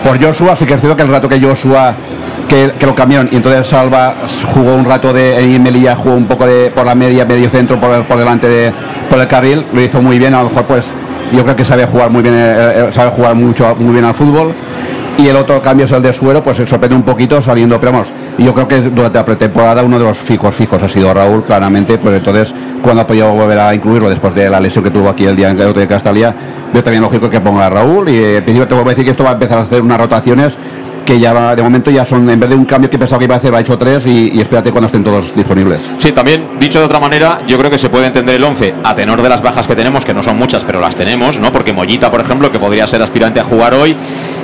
por 0.05 0.23
Joshua, 0.23 0.57
sí 0.57 0.67
que 0.67 0.75
es 0.75 0.81
cierto 0.81 0.97
que 0.97 1.03
el 1.03 1.09
rato 1.09 1.29
que 1.29 1.41
Joshua 1.41 1.95
que, 2.49 2.73
que 2.79 2.87
lo 2.87 2.95
cambiaron 2.95 3.29
y 3.31 3.37
entonces 3.37 3.67
Salva 3.69 4.13
jugó 4.55 4.75
un 4.75 4.85
rato 4.85 5.13
de 5.13 5.41
y 5.43 5.59
Melilla 5.59 5.95
jugó 5.95 6.17
un 6.17 6.27
poco 6.27 6.47
de 6.47 6.71
por 6.71 6.85
la 6.85 6.95
media, 6.95 7.25
medio 7.25 7.49
centro, 7.49 7.79
por, 7.79 8.03
por 8.05 8.19
delante 8.19 8.49
de 8.49 8.73
por 9.09 9.21
el 9.21 9.29
carril, 9.29 9.65
lo 9.73 9.81
hizo 9.81 10.03
muy 10.03 10.19
bien, 10.19 10.35
a 10.35 10.43
lo 10.43 10.49
mejor 10.49 10.65
pues 10.65 10.91
yo 11.33 11.45
creo 11.45 11.55
que 11.55 11.65
sabe 11.65 11.87
jugar 11.87 12.11
muy 12.11 12.23
bien, 12.23 12.35
eh, 12.37 12.73
eh, 12.75 12.91
sabe 12.93 13.11
jugar 13.11 13.35
mucho 13.35 13.75
muy 13.79 13.93
bien 13.93 14.05
al 14.05 14.15
fútbol. 14.15 14.53
Y 15.19 15.29
el 15.29 15.37
otro 15.37 15.61
cambio 15.61 15.85
es 15.85 15.93
el 15.93 16.03
de 16.03 16.13
Suero, 16.13 16.43
pues 16.43 16.57
se 16.57 16.67
sorprende 16.67 16.97
un 16.97 17.03
poquito 17.03 17.43
saliendo, 17.43 17.79
pero 17.79 17.93
vamos, 17.93 18.09
yo 18.45 18.55
creo 18.55 18.67
que 18.67 18.81
durante 18.81 19.19
la 19.19 19.25
pretemporada 19.25 19.83
uno 19.83 19.99
de 19.99 20.05
los 20.05 20.19
fijos 20.19 20.55
fijos 20.55 20.83
ha 20.83 20.89
sido 20.89 21.13
Raúl, 21.13 21.43
claramente, 21.43 21.99
pues 21.99 22.17
entonces 22.17 22.55
cuando 22.83 23.03
ha 23.03 23.07
podido 23.07 23.31
volver 23.33 23.59
a 23.59 23.75
incluirlo 23.75 24.09
después 24.09 24.35
de 24.35 24.49
la 24.49 24.59
lesión 24.59 24.83
que 24.83 24.91
tuvo 24.91 25.09
aquí 25.09 25.27
el 25.27 25.37
día 25.37 25.51
en 25.51 25.61
otro 25.61 25.81
de 25.81 25.87
Castalia, 25.87 26.35
veo 26.73 26.83
también 26.83 27.03
lógico 27.03 27.29
que 27.29 27.41
ponga 27.41 27.67
a 27.67 27.71
Raúl 27.71 28.09
y 28.09 28.17
eh, 28.17 28.37
en 28.39 28.45
principio 28.45 28.67
te 28.67 28.75
voy 28.75 28.85
a 28.85 28.89
decir 28.89 29.05
que 29.05 29.11
esto 29.11 29.25
va 29.25 29.31
a 29.31 29.33
empezar 29.35 29.59
a 29.59 29.63
hacer 29.63 29.83
unas 29.83 29.99
rotaciones 29.99 30.55
que 31.11 31.19
ya 31.19 31.33
va- 31.33 31.57
de 31.57 31.63
momento 31.63 31.91
ya 31.91 32.07
son, 32.07 32.31
en 32.31 32.39
vez 32.39 32.49
de 32.49 32.55
un 32.55 32.65
cambio 32.65 32.89
que 32.89 32.97
pensaba 32.97 33.19
que 33.19 33.25
iba 33.25 33.35
a 33.35 33.39
hacer, 33.39 33.53
ha 33.53 33.59
hecho 33.59 33.77
tres 33.77 34.07
y, 34.07 34.41
espérate 34.41 34.71
cuando 34.71 34.87
estén 34.87 35.03
todos 35.03 35.35
disponibles. 35.35 35.81
Sí, 35.99 36.13
también, 36.13 36.51
dicho 36.61 36.79
de 36.79 36.85
otra 36.85 37.01
manera, 37.01 37.41
yo 37.49 37.59
creo 37.59 37.69
que 37.69 37.79
se 37.79 37.89
puede 37.89 38.07
entender 38.07 38.37
el 38.37 38.45
11 38.45 38.75
a 38.85 38.95
tenor 38.95 39.21
de 39.21 39.29
las 39.29 39.43
bajas 39.43 39.67
que 39.67 39.75
tenemos, 39.75 40.05
que 40.05 40.15
no 40.15 40.23
son 40.23 40.39
muchas, 40.39 40.63
pero 40.65 40.79
las 40.79 40.95
tenemos, 40.95 41.41
¿no? 41.41 41.51
Porque 41.51 41.73
Mollita, 41.73 42.13
por 42.13 42.21
ejemplo, 42.21 42.53
que 42.53 42.61
podría 42.61 42.87
ser 42.87 43.03
aspirante 43.03 43.41
a 43.41 43.43
jugar 43.43 43.75
hoy, 43.75 43.97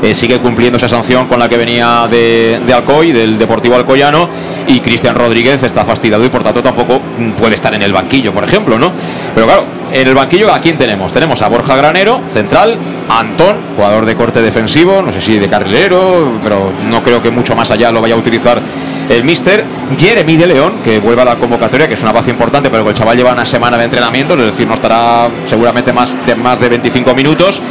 eh, 0.02 0.12
sigue 0.12 0.38
cumpliendo 0.38 0.76
esa 0.76 0.88
sanción 0.88 1.28
con 1.28 1.38
la 1.38 1.48
que 1.48 1.56
venía 1.56 2.08
de, 2.10 2.60
de 2.66 2.74
Alcoy, 2.74 3.12
del 3.12 3.38
Deportivo 3.38 3.76
Alcoyano, 3.76 4.28
y 4.66 4.80
Cristian 4.80 5.14
Rodríguez 5.14 5.62
está 5.62 5.84
fastidiado 5.84 6.24
y 6.24 6.30
por 6.30 6.42
tanto 6.42 6.64
tampoco 6.64 7.00
puede 7.38 7.54
estar 7.54 7.72
en 7.74 7.82
el 7.82 7.92
banquillo, 7.92 8.32
por 8.32 8.42
ejemplo, 8.42 8.76
¿no? 8.76 8.90
Pero 9.36 9.46
claro, 9.46 9.62
en 10.00 10.08
el 10.08 10.14
banquillo, 10.14 10.52
¿a 10.52 10.60
quién 10.60 10.76
tenemos? 10.76 11.10
Tenemos 11.10 11.40
a 11.40 11.48
Borja 11.48 11.74
Granero, 11.74 12.20
central, 12.28 12.78
Antón, 13.08 13.56
jugador 13.74 14.04
de 14.04 14.14
corte 14.14 14.42
defensivo, 14.42 15.00
no 15.00 15.10
sé 15.10 15.22
si 15.22 15.38
de 15.38 15.48
carrilero, 15.48 16.38
pero 16.42 16.70
no 16.90 17.02
creo 17.02 17.22
que 17.22 17.30
mucho 17.30 17.54
más 17.56 17.70
allá 17.70 17.90
lo 17.90 18.02
vaya 18.02 18.14
a 18.14 18.18
utilizar 18.18 18.60
el 19.08 19.24
Mister. 19.24 19.64
Jeremy 19.96 20.36
de 20.36 20.46
León, 20.48 20.72
que 20.84 20.98
vuelve 20.98 21.22
a 21.22 21.24
la 21.24 21.36
convocatoria, 21.36 21.86
que 21.88 21.94
es 21.94 22.02
una 22.02 22.12
baza 22.12 22.30
importante, 22.30 22.68
pero 22.68 22.82
que 22.82 22.90
el 22.90 22.96
chaval 22.96 23.16
lleva 23.16 23.32
una 23.32 23.46
semana 23.46 23.78
de 23.78 23.84
entrenamiento, 23.84 24.34
es 24.34 24.46
decir, 24.46 24.66
no 24.66 24.74
estará 24.74 25.28
seguramente 25.46 25.92
más 25.92 26.26
de, 26.26 26.34
más 26.34 26.60
de 26.60 26.68
25 26.68 27.14
minutos. 27.14 27.62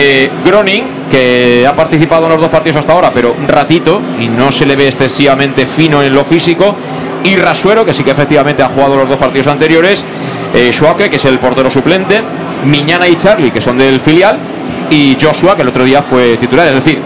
Eh, 0.00 0.30
Groning, 0.44 0.84
que 1.10 1.66
ha 1.66 1.74
participado 1.74 2.26
en 2.26 2.32
los 2.32 2.40
dos 2.40 2.50
partidos 2.50 2.76
hasta 2.76 2.92
ahora, 2.92 3.10
pero 3.12 3.34
un 3.36 3.48
ratito 3.48 4.00
y 4.20 4.28
no 4.28 4.52
se 4.52 4.64
le 4.64 4.76
ve 4.76 4.86
excesivamente 4.86 5.66
fino 5.66 6.00
en 6.00 6.14
lo 6.14 6.22
físico. 6.22 6.76
Y 7.24 7.34
Rasuero, 7.34 7.84
que 7.84 7.92
sí 7.92 8.04
que 8.04 8.12
efectivamente 8.12 8.62
ha 8.62 8.68
jugado 8.68 8.96
los 8.96 9.08
dos 9.08 9.18
partidos 9.18 9.48
anteriores. 9.48 10.04
Eh, 10.54 10.70
que 11.10 11.16
es 11.16 11.24
el 11.24 11.40
portero 11.40 11.68
suplente. 11.68 12.22
Miñana 12.64 13.08
y 13.08 13.16
Charlie, 13.16 13.50
que 13.50 13.60
son 13.60 13.76
del 13.76 14.00
filial. 14.00 14.38
Y 14.88 15.16
Joshua, 15.20 15.56
que 15.56 15.62
el 15.62 15.68
otro 15.68 15.82
día 15.82 16.00
fue 16.00 16.36
titular. 16.36 16.68
Es 16.68 16.74
decir, 16.74 17.00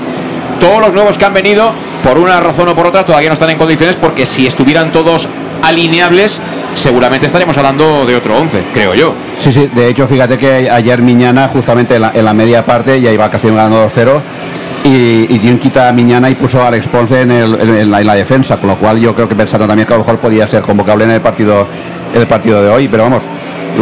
todos 0.61 0.83
los 0.83 0.93
nuevos 0.93 1.17
que 1.17 1.25
han 1.25 1.33
venido, 1.33 1.73
por 2.05 2.19
una 2.19 2.41
razón 2.41 2.69
o 2.69 2.75
por 2.75 2.87
otra, 2.87 3.07
todavía 3.07 3.31
no 3.31 3.35
están 3.35 3.49
en 3.49 3.57
condiciones 3.57 3.97
porque 3.97 4.27
si 4.27 4.47
estuvieran 4.47 4.93
todos 4.93 5.29
alineables, 5.63 6.41
seguramente 6.75 7.27
estaríamos 7.27 7.57
hablando 7.57 8.07
de 8.07 8.17
otro 8.17 8.37
11, 8.37 8.65
creo 8.73 8.95
yo. 8.95 9.15
Sí, 9.41 9.53
sí, 9.53 9.69
de 9.75 9.89
hecho, 9.89 10.07
fíjate 10.07 10.39
que 10.39 10.71
ayer 10.71 11.03
Miñana, 11.03 11.49
justamente 11.49 11.97
en 11.97 12.25
la, 12.25 12.35
media 12.35 12.65
parte, 12.65 13.01
ya 13.01 13.13
iba 13.13 13.29
casi 13.31 13.49
ganando 13.49 13.89
2-0. 13.89 14.21
Y, 14.85 15.27
y 15.29 15.59
quita 15.59 15.89
a 15.89 15.93
Miñana 15.93 16.29
y 16.29 16.35
puso 16.35 16.61
a 16.61 16.69
Alex 16.69 16.89
Ponce 16.89 17.21
en, 17.21 17.91
la, 17.91 18.01
en 18.01 18.07
la 18.07 18.15
defensa, 18.15 18.57
con 18.57 18.71
lo 18.71 18.77
cual 18.77 18.99
yo 18.99 19.15
creo 19.15 19.29
que 19.29 19.37
pensando 19.37 19.67
también 19.67 19.87
que 19.87 19.95
a 19.95 19.97
lo 19.97 20.05
mejor 20.05 20.19
podía 20.19 20.47
ser 20.47 20.63
convocable 20.63 21.05
en 21.05 21.11
el 21.11 21.21
partido, 21.21 21.67
el 22.15 22.27
partido 22.27 22.63
de 22.63 22.69
hoy. 22.69 22.89
Pero 22.89 23.05
vamos, 23.05 23.23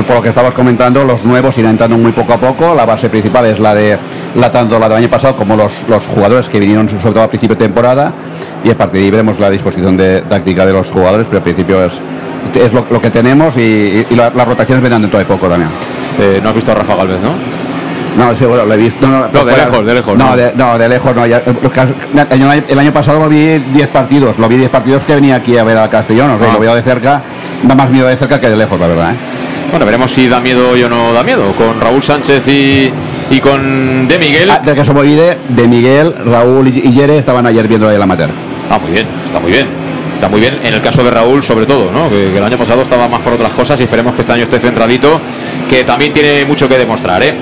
por 0.06 0.16
lo 0.16 0.22
que 0.22 0.28
estabas 0.28 0.54
comentando, 0.54 1.04
los 1.04 1.24
nuevos 1.24 1.56
irán 1.58 1.72
entrando 1.72 1.96
muy 1.96 2.12
poco 2.12 2.34
a 2.34 2.36
poco. 2.36 2.74
La 2.74 2.84
base 2.84 3.08
principal 3.08 3.46
es 3.46 3.58
la 3.58 3.74
de 3.74 3.98
la 4.34 4.50
tanto 4.50 4.78
la 4.78 4.88
del 4.88 4.98
año 4.98 5.08
pasado 5.08 5.36
como 5.36 5.56
los, 5.56 5.88
los 5.88 6.04
jugadores 6.04 6.48
que 6.48 6.60
vinieron 6.60 6.88
sobre 6.88 7.12
todo 7.12 7.22
a 7.22 7.28
principio 7.28 7.56
de 7.56 7.64
temporada. 7.64 8.12
Y 8.62 8.70
a 8.70 8.76
partir 8.76 9.00
de 9.00 9.04
ahí 9.06 9.10
veremos 9.10 9.40
la 9.40 9.48
disposición 9.48 9.96
de 9.96 10.20
táctica 10.22 10.66
de 10.66 10.72
los 10.72 10.90
jugadores, 10.90 11.26
pero 11.26 11.38
al 11.38 11.44
principio 11.44 11.82
es, 11.82 11.92
es 12.54 12.72
lo, 12.72 12.84
lo 12.90 13.00
que 13.00 13.10
tenemos 13.10 13.56
y, 13.56 13.60
y- 13.60 14.06
y 14.10 14.14
la- 14.14 14.30
las 14.30 14.46
rotaciones 14.48 14.82
vendrán 14.82 15.02
dentro 15.02 15.18
de 15.18 15.24
poco 15.24 15.48
también. 15.48 15.70
Eh, 16.18 16.40
no 16.42 16.48
has 16.50 16.54
visto 16.54 16.72
a 16.72 16.74
Rafa 16.74 16.94
Galvez, 16.96 17.18
¿no? 17.20 17.34
No, 18.16 18.34
sí, 18.36 18.44
bueno, 18.44 18.64
lo 18.64 18.74
he 18.74 18.76
visto. 18.76 19.06
No, 19.06 19.28
No, 19.32 19.44
de 19.44 19.56
lejos, 19.56 19.86
de 19.86 19.94
lejos, 19.94 20.18
No, 20.18 20.30
no. 20.30 20.36
de, 20.36 20.52
no, 20.56 20.76
de 20.78 20.88
lejos 20.88 21.14
no. 21.14 21.26
ya- 21.26 21.40
el, 21.44 22.32
año, 22.42 22.52
el 22.68 22.78
año 22.78 22.92
pasado 22.92 23.20
lo 23.20 23.28
vi 23.28 23.58
10 23.72 23.88
partidos. 23.88 24.38
Lo 24.38 24.48
vi 24.48 24.56
10 24.56 24.68
partidos 24.70 25.04
que 25.04 25.14
venía 25.14 25.36
aquí 25.36 25.56
a 25.56 25.62
ver 25.64 25.76
al 25.76 25.88
Castellón. 25.88 26.30
O 26.32 26.38
sea, 26.38 26.48
Ah. 26.50 26.54
lo 26.54 26.58
veo 26.60 26.74
de 26.74 26.82
cerca. 26.82 27.22
Da 27.62 27.74
más 27.74 27.88
miedo 27.90 28.06
de 28.08 28.16
cerca 28.16 28.40
que 28.40 28.50
de 28.50 28.56
lejos, 28.56 28.80
la 28.80 28.86
verdad. 28.88 29.12
¿eh? 29.12 29.16
Bueno, 29.70 29.86
veremos 29.86 30.10
si 30.10 30.26
da 30.28 30.40
miedo 30.40 30.70
o 30.70 30.88
no 30.88 31.12
da 31.12 31.22
miedo. 31.22 31.52
Con 31.52 31.80
Raúl 31.80 32.02
Sánchez 32.02 32.48
y, 32.48 32.92
y 33.30 33.38
con 33.40 34.08
De 34.08 34.18
Miguel. 34.18 34.50
Ah, 34.50 34.58
del 34.58 34.74
que 34.74 34.84
se 34.84 34.92
me 34.92 35.00
olvide, 35.00 35.38
de 35.48 35.68
Miguel, 35.68 36.14
Raúl 36.26 36.66
y, 36.68 36.90
Yere 36.92 37.16
estaban 37.18 37.46
ayer 37.46 37.68
viendo 37.68 37.88
el 37.90 38.02
amateur. 38.02 38.30
Ah, 38.70 38.78
muy 38.82 38.90
bien, 38.92 39.06
está 39.24 39.38
muy 39.38 39.52
bien. 39.52 39.66
Está 40.20 40.28
muy 40.28 40.40
bien. 40.42 40.60
En 40.62 40.74
el 40.74 40.82
caso 40.82 41.02
de 41.02 41.10
Raúl, 41.10 41.42
sobre 41.42 41.64
todo, 41.64 41.90
¿no? 41.90 42.10
Que, 42.10 42.36
el 42.36 42.44
año 42.44 42.58
pasado 42.58 42.82
estaba 42.82 43.08
más 43.08 43.22
por 43.22 43.32
otras 43.32 43.52
cosas 43.52 43.80
y 43.80 43.84
esperemos 43.84 44.14
que 44.14 44.20
este 44.20 44.34
año 44.34 44.42
esté 44.42 44.60
centradito, 44.60 45.18
que 45.66 45.82
también 45.82 46.12
tiene 46.12 46.44
mucho 46.44 46.68
que 46.68 46.76
demostrar, 46.76 47.22
¿eh? 47.22 47.38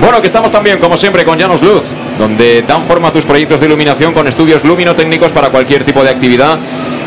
Bueno, 0.00 0.18
que 0.18 0.28
estamos 0.28 0.50
también, 0.50 0.78
como 0.78 0.96
siempre, 0.96 1.26
con 1.26 1.36
Llanos 1.36 1.60
Luz, 1.60 1.84
donde 2.18 2.62
dan 2.62 2.86
forma 2.86 3.08
a 3.08 3.12
tus 3.12 3.26
proyectos 3.26 3.60
de 3.60 3.66
iluminación 3.66 4.14
con 4.14 4.26
estudios 4.26 4.64
luminotécnicos 4.64 5.30
para 5.30 5.50
cualquier 5.50 5.84
tipo 5.84 6.02
de 6.02 6.08
actividad. 6.08 6.58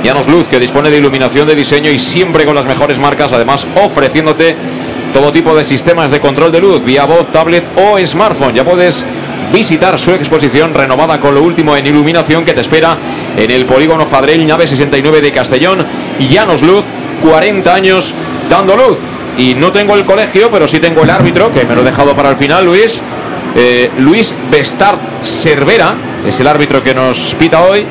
Llanos 0.03 0.27
Luz, 0.27 0.47
que 0.47 0.59
dispone 0.59 0.91
de 0.91 0.99
iluminación 0.99 1.47
de 1.47 1.55
diseño 1.55 1.89
y 1.89 1.97
siempre 1.97 2.45
con 2.45 2.53
las 2.53 2.67
mejores 2.67 2.99
marcas, 2.99 3.33
además 3.33 3.65
ofreciéndote 3.83 4.55
todo 5.11 5.31
tipo 5.31 5.55
de 5.55 5.63
sistemas 5.63 6.11
de 6.11 6.19
control 6.19 6.51
de 6.51 6.59
luz 6.59 6.85
vía 6.85 7.05
voz, 7.05 7.31
tablet 7.31 7.63
o 7.77 7.97
smartphone. 8.05 8.53
Ya 8.53 8.63
puedes 8.63 9.07
visitar 9.55 9.97
su 9.97 10.11
exposición 10.11 10.73
renovada 10.73 11.17
con 11.17 11.33
lo 11.33 11.41
último 11.41 11.77
en 11.77 11.87
iluminación 11.87 12.43
que 12.43 12.53
te 12.53 12.59
espera 12.59 12.97
en 13.37 13.49
el 13.49 13.65
polígono 13.65 14.05
Fadrell 14.05 14.45
Nave 14.45 14.67
69 14.67 15.21
de 15.21 15.31
Castellón. 15.31 15.85
Llanos 16.19 16.61
Luz, 16.61 16.87
40 17.21 17.73
años 17.73 18.13
dando 18.49 18.75
luz. 18.75 18.99
Y 19.37 19.53
no 19.53 19.71
tengo 19.71 19.95
el 19.95 20.03
colegio, 20.03 20.49
pero 20.51 20.67
sí 20.67 20.79
tengo 20.79 21.03
el 21.03 21.09
árbitro, 21.09 21.53
que 21.53 21.63
me 21.63 21.73
lo 21.73 21.81
he 21.81 21.85
dejado 21.85 22.13
para 22.13 22.29
el 22.31 22.35
final, 22.35 22.65
Luis. 22.65 22.99
Eh, 23.55 23.89
Luis 23.99 24.35
Bestard 24.51 24.99
Cervera 25.23 25.95
es 26.27 26.37
el 26.41 26.47
árbitro 26.47 26.83
que 26.83 26.93
nos 26.93 27.33
pita 27.39 27.61
hoy. 27.61 27.85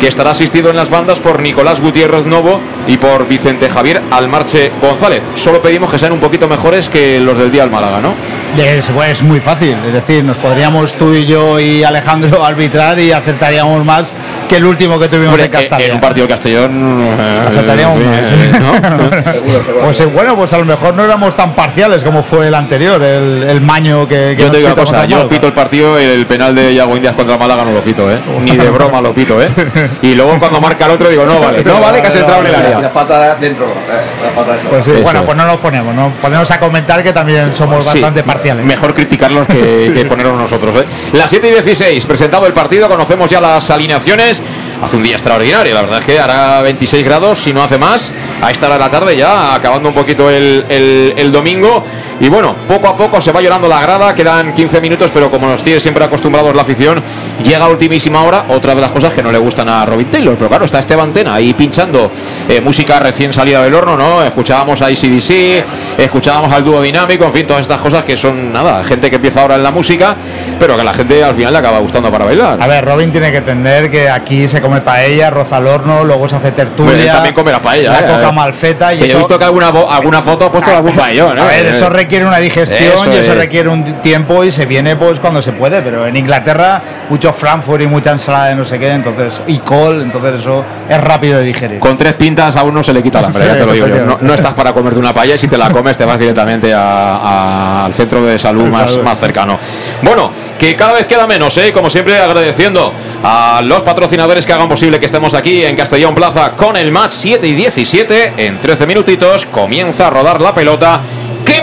Que 0.00 0.08
estará 0.08 0.30
asistido 0.30 0.70
en 0.70 0.76
las 0.76 0.88
bandas 0.88 1.20
por 1.20 1.40
Nicolás 1.40 1.80
Gutiérrez 1.82 2.24
Novo 2.24 2.58
y 2.86 2.96
por 2.96 3.28
Vicente 3.28 3.68
Javier 3.68 4.00
Almarche 4.10 4.72
González. 4.80 5.22
Solo 5.34 5.60
pedimos 5.60 5.90
que 5.90 5.98
sean 5.98 6.12
un 6.12 6.20
poquito 6.20 6.48
mejores 6.48 6.88
que 6.88 7.20
los 7.20 7.36
del 7.36 7.52
día 7.52 7.62
al 7.62 7.70
Málaga, 7.70 8.00
¿no? 8.00 8.14
Es, 8.58 8.86
pues, 8.86 9.22
muy 9.22 9.40
fácil, 9.40 9.76
es 9.86 9.92
decir, 9.92 10.24
nos 10.24 10.38
podríamos 10.38 10.94
tú 10.94 11.12
y 11.12 11.26
yo 11.26 11.60
y 11.60 11.84
Alejandro 11.84 12.44
arbitrar 12.46 12.98
y 12.98 13.12
acertaríamos 13.12 13.84
más 13.84 14.14
que 14.50 14.56
el 14.56 14.64
último 14.64 14.98
que 14.98 15.06
tuvimos 15.06 15.28
Hombre, 15.28 15.44
de 15.44 15.50
Castalia. 15.50 15.86
En 15.86 15.94
un 15.94 16.00
partido 16.00 16.26
de 16.26 16.32
Castellón. 16.32 17.00
eh, 17.00 17.44
Acertaríamos 17.48 17.96
sí, 17.96 18.02
más. 18.04 18.18
eh, 18.18 18.52
¿no? 18.60 19.80
Pues 19.84 20.00
eh, 20.00 20.06
bueno, 20.06 20.34
pues 20.34 20.52
a 20.52 20.58
lo 20.58 20.64
mejor 20.64 20.94
no 20.94 21.04
éramos 21.04 21.36
tan 21.36 21.52
parciales 21.52 22.02
como 22.02 22.22
fue 22.24 22.48
el 22.48 22.54
anterior, 22.54 23.00
el, 23.02 23.44
el 23.48 23.60
maño 23.60 24.08
que, 24.08 24.34
que 24.36 24.42
Yo 24.42 24.50
te 24.50 24.56
digo 24.58 24.68
una 24.68 24.76
cosa, 24.76 25.04
yo 25.06 25.28
pito 25.28 25.46
el 25.46 25.52
partido, 25.52 25.96
el 25.98 26.26
penal 26.26 26.52
de 26.54 26.74
Yago 26.74 26.96
Indias 26.96 27.14
contra 27.14 27.36
Málaga 27.36 27.64
no 27.64 27.72
lo 27.72 27.80
pito, 27.80 28.10
¿eh? 28.10 28.16
Ni 28.42 28.56
de 28.56 28.68
broma 28.70 29.00
lo 29.00 29.12
pito, 29.14 29.40
¿eh? 29.40 29.48
Y 30.02 30.14
luego 30.14 30.36
cuando 30.40 30.60
marca 30.60 30.86
el 30.86 30.92
otro 30.92 31.08
digo, 31.08 31.24
no 31.24 31.38
vale, 31.38 31.62
no 31.62 31.80
vale 31.80 32.00
que 32.00 32.08
has 32.08 32.16
entrado 32.16 32.40
en 32.40 32.46
el 32.46 32.52
La 32.52 32.58
área. 32.76 32.90
falta 32.90 33.34
dentro. 33.36 33.66
eh, 33.66 34.24
la 34.24 34.30
falta 34.30 34.52
dentro. 34.52 34.70
Pues 34.70 34.84
sí, 34.84 34.90
Eso 34.92 35.02
bueno, 35.02 35.20
es. 35.20 35.26
pues 35.26 35.38
no 35.38 35.46
nos 35.46 35.56
ponemos, 35.58 35.94
¿no? 35.94 36.10
Ponemos 36.20 36.50
a 36.50 36.58
comentar 36.58 37.02
que 37.02 37.12
también 37.12 37.54
somos 37.54 37.84
Sí, 37.84 38.00
bastante 38.00 38.22
parciales. 38.24 38.64
Mejor 38.64 38.94
criticarlos 38.94 39.46
que, 39.46 39.92
que 39.94 40.04
ponernos 40.06 40.36
nosotros. 40.38 40.74
¿eh? 40.76 40.84
Las 41.12 41.30
7 41.30 41.48
y 41.48 41.52
16, 41.52 42.04
presentado 42.06 42.46
el 42.46 42.52
partido, 42.52 42.88
conocemos 42.88 43.30
ya 43.30 43.40
las 43.40 43.70
alineaciones. 43.70 44.39
Hace 44.82 44.96
un 44.96 45.02
día 45.02 45.12
extraordinario, 45.12 45.74
la 45.74 45.82
verdad 45.82 45.98
es 45.98 46.04
que 46.06 46.18
hará 46.18 46.62
26 46.62 47.04
grados, 47.04 47.38
si 47.38 47.52
no 47.52 47.62
hace 47.62 47.76
más, 47.76 48.12
a 48.40 48.50
esta 48.50 48.66
hora 48.66 48.76
de 48.76 48.80
la 48.80 48.90
tarde 48.90 49.16
ya, 49.16 49.54
acabando 49.54 49.90
un 49.90 49.94
poquito 49.94 50.30
el, 50.30 51.30
domingo. 51.32 51.84
Y 52.20 52.28
bueno, 52.28 52.54
poco 52.68 52.86
a 52.86 52.94
poco 52.94 53.18
se 53.18 53.32
va 53.32 53.40
llorando 53.40 53.66
la 53.66 53.80
grada, 53.80 54.14
quedan 54.14 54.52
15 54.52 54.82
minutos, 54.82 55.10
pero 55.12 55.30
como 55.30 55.46
nos 55.46 55.62
tiene 55.62 55.80
siempre 55.80 56.04
acostumbrados 56.04 56.54
la 56.54 56.60
afición, 56.60 57.02
llega 57.42 57.64
a 57.64 57.68
ultimísima 57.68 58.22
hora, 58.22 58.44
otra 58.48 58.74
de 58.74 58.82
las 58.82 58.90
cosas 58.90 59.14
que 59.14 59.22
no 59.22 59.32
le 59.32 59.38
gustan 59.38 59.70
a 59.70 59.86
Robin 59.86 60.10
Taylor. 60.10 60.36
Pero 60.36 60.50
claro, 60.50 60.66
está 60.66 60.80
Esteban 60.80 61.14
Tena 61.14 61.32
ahí 61.32 61.54
pinchando 61.54 62.10
eh, 62.46 62.60
música 62.60 63.00
recién 63.00 63.32
salida 63.32 63.62
del 63.62 63.72
horno, 63.72 63.96
¿no? 63.96 64.22
Escuchábamos 64.22 64.82
a 64.82 64.90
ICDC, 64.90 65.64
escuchábamos 65.96 66.52
al 66.52 66.62
dúo 66.62 66.82
dinámico, 66.82 67.24
en 67.24 67.32
fin, 67.32 67.46
todas 67.46 67.62
estas 67.62 67.80
cosas 67.80 68.04
que 68.04 68.18
son 68.18 68.52
nada, 68.52 68.84
gente 68.84 69.08
que 69.08 69.16
empieza 69.16 69.40
ahora 69.40 69.54
en 69.54 69.62
la 69.62 69.70
música, 69.70 70.14
pero 70.58 70.74
que 70.74 70.82
a 70.82 70.84
la 70.84 70.92
gente 70.92 71.24
al 71.24 71.34
final 71.34 71.54
le 71.54 71.58
acaba 71.58 71.78
gustando 71.78 72.12
para 72.12 72.26
bailar. 72.26 72.58
A 72.60 72.66
ver, 72.66 72.84
Robin 72.84 73.10
tiene 73.10 73.30
que 73.32 73.38
entender 73.38 73.90
que 73.90 74.10
aquí 74.10 74.46
se 74.46 74.60
come 74.60 74.82
paella, 74.82 75.30
roza 75.30 75.56
al 75.56 75.66
horno, 75.66 76.04
luego 76.04 76.28
se 76.28 76.36
hace 76.36 76.52
tertulia. 76.52 76.92
Hombre, 76.92 77.06
él 77.06 77.12
también 77.12 77.34
come 77.34 77.50
la 77.50 77.62
paella, 77.62 77.92
La 77.92 78.00
eh, 78.00 78.12
coca 78.14 78.28
eh. 78.28 78.32
malfeta 78.32 78.92
y 78.92 78.98
Que 78.98 79.04
yo 79.04 79.06
he 79.06 79.08
eso, 79.08 79.18
visto 79.20 79.38
que 79.38 79.44
alguna, 79.46 79.68
alguna 79.68 80.20
foto 80.20 80.44
ha 80.44 80.52
puesto 80.52 80.70
algún 80.70 80.94
paellón, 80.94 81.38
¿eh? 81.38 81.40
A 81.40 81.44
ver, 81.46 81.66
eso 81.68 81.88
requiere 81.88 82.09
una 82.18 82.38
digestión 82.38 82.92
Eso 82.92 83.10
y 83.12 83.16
eso 83.16 83.32
es. 83.32 83.38
requiere 83.38 83.68
un 83.68 83.84
tiempo 84.02 84.44
y 84.44 84.50
se 84.52 84.66
viene 84.66 84.96
pues 84.96 85.20
cuando 85.20 85.40
se 85.40 85.52
puede, 85.52 85.80
pero 85.82 86.06
en 86.06 86.16
Inglaterra 86.16 86.82
mucho 87.08 87.32
Frankfurt 87.32 87.82
y 87.82 87.86
mucha 87.86 88.12
ensalada 88.12 88.46
de 88.48 88.54
no 88.56 88.64
sé 88.64 88.78
qué, 88.78 88.90
entonces 88.92 89.40
y 89.46 89.58
col, 89.58 90.02
entonces 90.02 90.40
eso 90.40 90.64
es 90.88 91.00
rápido 91.00 91.38
de 91.38 91.44
digerir. 91.44 91.78
Con 91.78 91.96
tres 91.96 92.14
pintas 92.14 92.56
a 92.56 92.62
uno 92.62 92.82
se 92.82 92.92
le 92.92 93.02
quita 93.02 93.20
la 93.20 93.28
hambre, 93.28 93.42
Sí, 93.42 93.48
ya 93.48 93.56
te 93.56 93.66
lo 93.66 93.72
digo 93.72 93.86
yo. 93.86 94.04
No, 94.04 94.18
no 94.20 94.34
estás 94.34 94.54
para 94.54 94.72
comerte 94.72 94.98
una 94.98 95.14
paella 95.14 95.34
y 95.34 95.38
si 95.38 95.48
te 95.48 95.56
la 95.58 95.70
comes 95.70 95.96
te 95.96 96.04
vas 96.04 96.18
directamente 96.18 96.72
a- 96.74 97.16
a- 97.16 97.84
al 97.86 97.92
centro 97.94 98.22
de 98.24 98.38
salud 98.38 98.66
más, 98.66 98.90
salud. 98.90 99.04
más 99.04 99.18
cercano. 99.18 99.58
Bueno, 100.02 100.30
que 100.58 100.74
cada 100.76 100.92
vez 100.94 101.06
queda 101.06 101.26
menos, 101.26 101.56
¿eh? 101.58 101.72
Como 101.72 101.88
siempre 101.90 102.18
agradeciendo 102.18 102.92
a 103.22 103.60
los 103.64 103.82
patrocinadores 103.82 104.46
que 104.46 104.52
hagan 104.52 104.68
posible 104.68 104.98
que 104.98 105.06
estemos 105.06 105.34
aquí 105.34 105.64
en 105.64 105.76
Castellón 105.76 106.14
Plaza 106.14 106.52
con 106.52 106.76
el 106.76 106.90
match 106.90 107.12
7 107.12 107.46
y 107.46 107.52
17. 107.54 108.34
En 108.36 108.56
13 108.56 108.86
minutitos 108.86 109.46
comienza 109.46 110.06
a 110.06 110.10
rodar 110.10 110.40
la 110.40 110.54
pelota. 110.54 111.00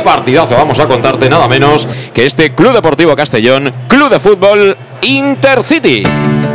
¿Qué 0.08 0.14
partidazo 0.14 0.56
vamos 0.56 0.80
a 0.80 0.88
contarte 0.88 1.30
nada 1.30 1.50
menos 1.50 1.86
que 2.14 2.26
este 2.26 2.56
Club 2.56 2.72
Deportivo 2.72 3.14
Castellón, 3.14 3.74
Club 3.90 4.10
de 4.10 4.20
Fútbol 4.22 4.78
Intercity? 5.02 6.04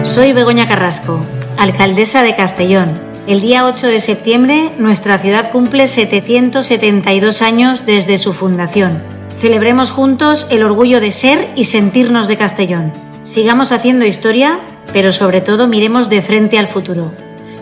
Soy 0.04 0.32
Begoña 0.32 0.66
Carrasco, 0.66 1.20
alcaldesa 1.58 2.22
de 2.22 2.34
Castellón. 2.34 2.88
El 3.26 3.42
día 3.42 3.66
8 3.66 3.88
de 3.88 4.00
septiembre, 4.00 4.70
nuestra 4.78 5.18
ciudad 5.18 5.50
cumple 5.50 5.86
772 5.86 7.42
años 7.42 7.84
desde 7.84 8.16
su 8.16 8.32
fundación. 8.32 9.02
Celebremos 9.38 9.90
juntos 9.90 10.46
el 10.48 10.62
orgullo 10.62 10.98
de 10.98 11.12
ser 11.12 11.50
y 11.54 11.64
sentirnos 11.64 12.28
de 12.28 12.38
Castellón. 12.38 12.94
Sigamos 13.24 13.70
haciendo 13.70 14.06
historia, 14.06 14.60
pero 14.94 15.12
sobre 15.12 15.42
todo 15.42 15.68
miremos 15.68 16.08
de 16.08 16.22
frente 16.22 16.58
al 16.58 16.68
futuro. 16.68 17.12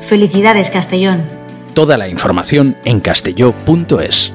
Felicidades, 0.00 0.70
Castellón. 0.70 1.26
Toda 1.74 1.98
la 1.98 2.06
información 2.06 2.76
en 2.84 3.00
castelló.es. 3.00 4.34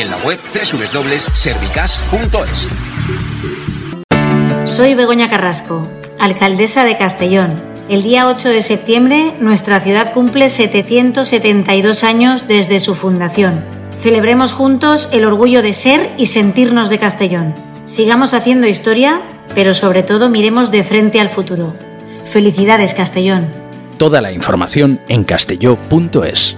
en 0.01 0.09
la 0.09 0.17
web 0.17 0.39
www.servicas.es. 0.53 2.67
Soy 4.65 4.95
Begoña 4.95 5.29
Carrasco, 5.29 5.87
alcaldesa 6.19 6.83
de 6.85 6.97
Castellón. 6.97 7.49
El 7.87 8.03
día 8.03 8.27
8 8.27 8.49
de 8.49 8.61
septiembre 8.61 9.33
nuestra 9.39 9.79
ciudad 9.79 10.11
cumple 10.13 10.49
772 10.49 12.03
años 12.03 12.47
desde 12.47 12.79
su 12.79 12.95
fundación. 12.95 13.63
Celebremos 13.99 14.53
juntos 14.53 15.09
el 15.11 15.25
orgullo 15.25 15.61
de 15.61 15.73
ser 15.73 16.09
y 16.17 16.25
sentirnos 16.25 16.89
de 16.89 16.97
Castellón. 16.97 17.53
Sigamos 17.85 18.33
haciendo 18.33 18.67
historia, 18.67 19.21
pero 19.53 19.75
sobre 19.75 20.01
todo 20.01 20.29
miremos 20.29 20.71
de 20.71 20.83
frente 20.83 21.19
al 21.19 21.29
futuro. 21.29 21.75
Felicidades 22.25 22.95
Castellón. 22.95 23.51
Toda 23.97 24.21
la 24.21 24.31
información 24.31 24.99
en 25.09 25.23
castelló.es. 25.23 26.57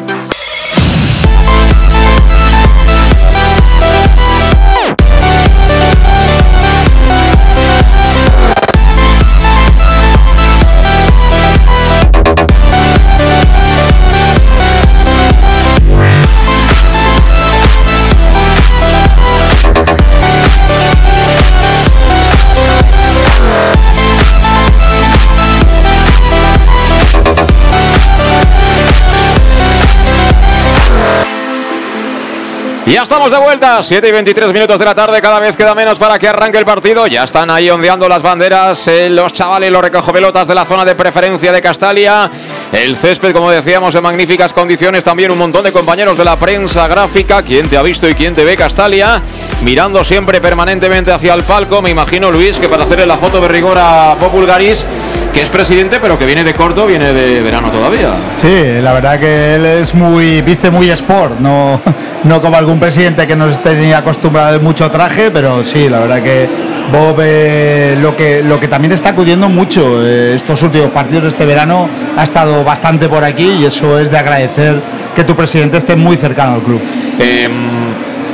Ya 32.91 33.03
estamos 33.03 33.31
de 33.31 33.37
vuelta, 33.37 33.81
7 33.81 34.05
y 34.05 34.11
23 34.11 34.51
minutos 34.51 34.77
de 34.77 34.83
la 34.83 34.93
tarde, 34.93 35.21
cada 35.21 35.39
vez 35.39 35.55
queda 35.55 35.73
menos 35.73 35.97
para 35.97 36.19
que 36.19 36.27
arranque 36.27 36.57
el 36.57 36.65
partido. 36.65 37.07
Ya 37.07 37.23
están 37.23 37.49
ahí 37.49 37.69
ondeando 37.69 38.09
las 38.09 38.21
banderas 38.21 38.85
eh, 38.89 39.09
los 39.09 39.31
chavales, 39.31 39.71
los 39.71 39.81
recojopelotas 39.81 40.45
de 40.45 40.53
la 40.53 40.65
zona 40.65 40.83
de 40.83 40.93
preferencia 40.93 41.53
de 41.53 41.61
Castalia. 41.61 42.29
El 42.73 42.97
césped, 42.97 43.31
como 43.31 43.49
decíamos, 43.49 43.95
en 43.95 44.03
magníficas 44.03 44.51
condiciones. 44.51 45.05
También 45.05 45.31
un 45.31 45.37
montón 45.37 45.63
de 45.63 45.71
compañeros 45.71 46.17
de 46.17 46.25
la 46.25 46.35
prensa 46.35 46.85
gráfica. 46.89 47.41
¿Quién 47.43 47.69
te 47.69 47.77
ha 47.77 47.81
visto 47.81 48.09
y 48.09 48.13
quién 48.13 48.35
te 48.35 48.43
ve, 48.43 48.57
Castalia? 48.57 49.21
Mirando 49.63 50.03
siempre 50.03 50.41
permanentemente 50.41 51.13
hacia 51.13 51.33
el 51.33 51.43
palco. 51.43 51.81
Me 51.81 51.91
imagino, 51.91 52.29
Luis, 52.29 52.59
que 52.59 52.67
para 52.67 52.83
hacerle 52.83 53.05
la 53.05 53.15
foto 53.15 53.39
de 53.39 53.47
rigor 53.47 53.77
a 53.79 54.17
Populgaris, 54.19 54.85
que 55.33 55.41
es 55.41 55.49
presidente, 55.49 55.99
pero 56.01 56.17
que 56.17 56.25
viene 56.25 56.43
de 56.43 56.53
corto, 56.53 56.85
viene 56.85 57.13
de 57.13 57.41
verano 57.41 57.71
todavía. 57.71 58.09
Sí, 58.39 58.81
la 58.81 58.93
verdad 58.93 59.19
que 59.19 59.55
él 59.55 59.65
es 59.65 59.93
muy, 59.93 60.41
viste 60.41 60.69
muy 60.69 60.89
sport, 60.89 61.39
no, 61.39 61.79
no 62.23 62.41
como 62.41 62.57
algún 62.57 62.79
presidente 62.79 63.25
que 63.25 63.35
nos 63.35 63.59
tenía 63.59 63.99
acostumbrado 63.99 64.59
mucho 64.59 64.89
traje, 64.91 65.31
pero 65.31 65.63
sí, 65.63 65.89
la 65.89 65.99
verdad 65.99 66.21
que 66.21 66.47
Bob 66.91 67.17
eh, 67.21 67.97
lo 68.01 68.15
que 68.15 68.43
lo 68.43 68.59
que 68.59 68.67
también 68.67 68.91
está 68.91 69.09
acudiendo 69.09 69.47
mucho 69.47 70.05
eh, 70.05 70.35
estos 70.35 70.61
últimos 70.63 70.91
partidos 70.91 71.23
de 71.23 71.29
este 71.29 71.45
verano 71.45 71.87
ha 72.17 72.23
estado 72.23 72.63
bastante 72.63 73.07
por 73.07 73.23
aquí 73.23 73.49
y 73.61 73.65
eso 73.65 73.99
es 73.99 74.11
de 74.11 74.17
agradecer 74.17 74.81
que 75.15 75.23
tu 75.23 75.35
presidente 75.35 75.77
esté 75.77 75.95
muy 75.95 76.17
cercano 76.17 76.55
al 76.55 76.61
club. 76.61 76.81
Em, 77.19 77.51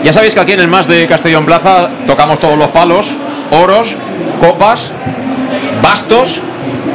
ya 0.04 0.14
sabéis 0.14 0.34
que 0.34 0.40
aquí 0.40 0.54
en 0.54 0.62
el 0.62 0.68
Más 0.68 0.88
de 0.88 1.06
Castellón 1.06 1.46
Plaza 1.46 1.90
tocamos 2.08 2.40
todos 2.40 2.58
los 2.58 2.68
palos, 2.70 3.18
oros, 3.52 3.98
copas, 4.40 4.92
bastos 5.82 6.42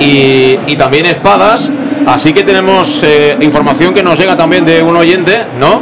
y, 0.01 0.59
y 0.67 0.77
también 0.77 1.07
espadas. 1.07 1.71
Así 2.07 2.33
que 2.33 2.43
tenemos 2.43 3.03
eh, 3.05 3.37
información 3.41 3.95
que 3.95 4.03
nos 4.03 4.19
llega 4.19 4.37
también 4.37 4.65
de 4.65 4.83
un 4.83 4.97
oyente, 4.97 5.45
¿no? 5.61 5.81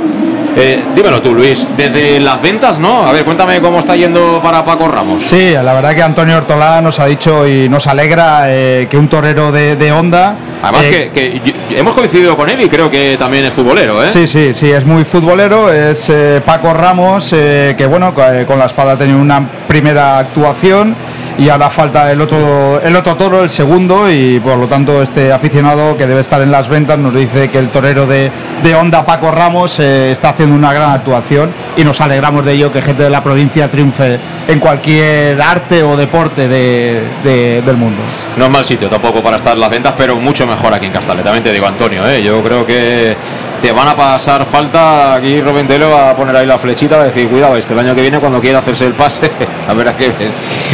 Eh, 0.57 0.81
dímelo 0.97 1.23
tú, 1.23 1.33
Luis, 1.33 1.67
desde 1.77 2.19
las 2.19 2.43
ventas, 2.43 2.79
¿no? 2.79 3.07
A 3.07 3.13
ver, 3.13 3.25
cuéntame 3.25 3.61
cómo 3.61 3.79
está 3.79 3.95
yendo 3.95 4.41
para 4.43 4.65
Paco 4.65 4.89
Ramos. 4.89 5.23
Sí, 5.23 5.53
la 5.53 5.73
verdad 5.73 5.95
que 5.95 6.03
Antonio 6.03 6.37
Ortolá 6.37 6.83
nos 6.83 6.99
ha 6.99 7.07
dicho 7.07 7.47
y 7.47 7.69
nos 7.69 7.87
alegra 7.87 8.47
eh, 8.49 8.89
que 8.91 8.99
un 8.99 9.09
torero 9.09 9.53
de, 9.53 9.77
de 9.77 9.93
Honda. 9.93 10.35
Además 10.63 10.85
eh, 10.87 11.11
que, 11.15 11.41
que 11.41 11.79
hemos 11.79 11.95
coincidido 11.95 12.37
con 12.37 12.51
él 12.51 12.61
y 12.61 12.69
creo 12.69 12.91
que 12.91 13.17
también 13.17 13.45
es 13.45 13.55
futbolero, 13.55 14.03
¿eh? 14.05 14.11
Sí, 14.11 14.27
sí, 14.27 14.53
sí, 14.53 14.71
es 14.71 14.85
muy 14.85 15.05
futbolero. 15.05 15.73
Es 15.73 16.11
eh, 16.11 16.43
Paco 16.45 16.75
Ramos, 16.75 17.33
eh, 17.33 17.77
que 17.79 17.87
bueno, 17.87 18.13
eh, 18.19 18.45
con 18.47 18.59
la 18.59 18.67
espada 18.67 18.93
ha 18.93 18.99
tenido 18.99 19.21
una 19.21 19.43
primera 19.69 20.19
actuación 20.19 20.97
y 21.41 21.49
ahora 21.49 21.71
falta 21.71 22.13
el 22.13 22.21
otro, 22.21 22.83
el 22.83 22.95
otro 22.95 23.17
toro, 23.17 23.43
el 23.43 23.49
segundo, 23.49 24.11
y 24.11 24.39
por 24.41 24.59
lo 24.59 24.67
tanto 24.67 25.03
este 25.03 25.33
aficionado 25.33 25.97
que 25.97 26.07
debe 26.07 26.21
estar 26.21 26.43
en 26.43 26.51
las 26.51 26.69
ventas 26.69 26.99
nos 26.99 27.15
dice 27.15 27.49
que 27.49 27.59
el 27.59 27.71
torero 27.71 28.07
de, 28.07 28.31
de 28.63 28.75
Honda, 28.75 29.07
Paco 29.07 29.31
Ramos, 29.31 29.81
eh, 29.81 30.13
está 30.13 30.29
haciendo 30.29 30.55
una 30.55 30.75
gran 30.75 30.91
actuación 30.91 31.51
y 31.81 31.85
nos 31.85 32.01
alegramos 32.01 32.45
de 32.45 32.53
ello 32.53 32.71
que 32.71 32.83
gente 32.83 33.03
de 33.05 33.11
la 33.11 33.23
provincia 33.23 33.71
triunfe 33.71 34.19
en 34.47 34.59
cualquier 34.61 35.41
arte 35.41 35.83
o 35.83 35.97
deporte 35.97 36.47
de, 36.47 37.01
de- 37.25 37.63
del 37.63 37.77
mundo. 37.77 38.03
No 38.37 38.45
es 38.45 38.51
mal 38.51 38.65
sitio 38.65 38.89
tampoco 38.89 39.23
para 39.23 39.37
estar 39.37 39.57
las 39.57 39.71
ventas, 39.71 39.95
pero 39.97 40.17
mucho 40.17 40.47
mejor 40.47 40.75
aquí 40.75 40.87
en 40.87 40.93
Castale. 40.93 41.23
También 41.23 41.43
te 41.43 41.53
digo, 41.53 41.67
Antonio, 41.67 42.07
¿eh? 42.07 42.23
yo 42.23 42.43
creo 42.43 42.67
que 42.67 43.17
te 43.63 43.73
van 43.73 43.89
a 43.89 43.97
pasar 43.97 44.45
falta. 44.45 45.15
Aquí 45.15 45.41
Roventelo 45.41 45.89
va 45.91 46.11
a 46.11 46.17
poner 46.17 46.37
ahí 46.37 46.47
la 46.47 46.59
flechita, 46.59 46.97
va 46.97 47.03
a 47.03 47.07
decir, 47.07 47.29
cuidado, 47.29 47.57
este 47.57 47.73
el 47.73 47.79
año 47.81 47.95
que 47.95 48.03
viene 48.03 48.19
cuando 48.19 48.41
quiera 48.41 48.59
hacerse 48.59 48.85
el 48.87 48.93
pase, 48.93 49.31
a 49.69 49.73
ver 49.73 49.89
a 49.89 49.97
qué. 49.97 50.11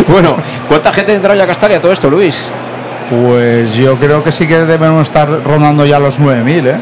Bueno, 0.08 0.36
¿cuánta 0.68 0.92
gente 0.92 1.14
entra 1.14 1.34
ya 1.36 1.44
a 1.44 1.46
Castalia 1.46 1.80
todo 1.80 1.92
esto, 1.92 2.10
Luis? 2.10 2.48
Pues 3.08 3.74
yo 3.76 3.94
creo 3.96 4.24
que 4.24 4.32
sí 4.32 4.48
que 4.48 4.56
debemos 4.64 5.06
estar 5.06 5.28
rondando 5.44 5.86
ya 5.86 6.00
los 6.00 6.18
9.000, 6.18 6.66
¿eh? 6.66 6.76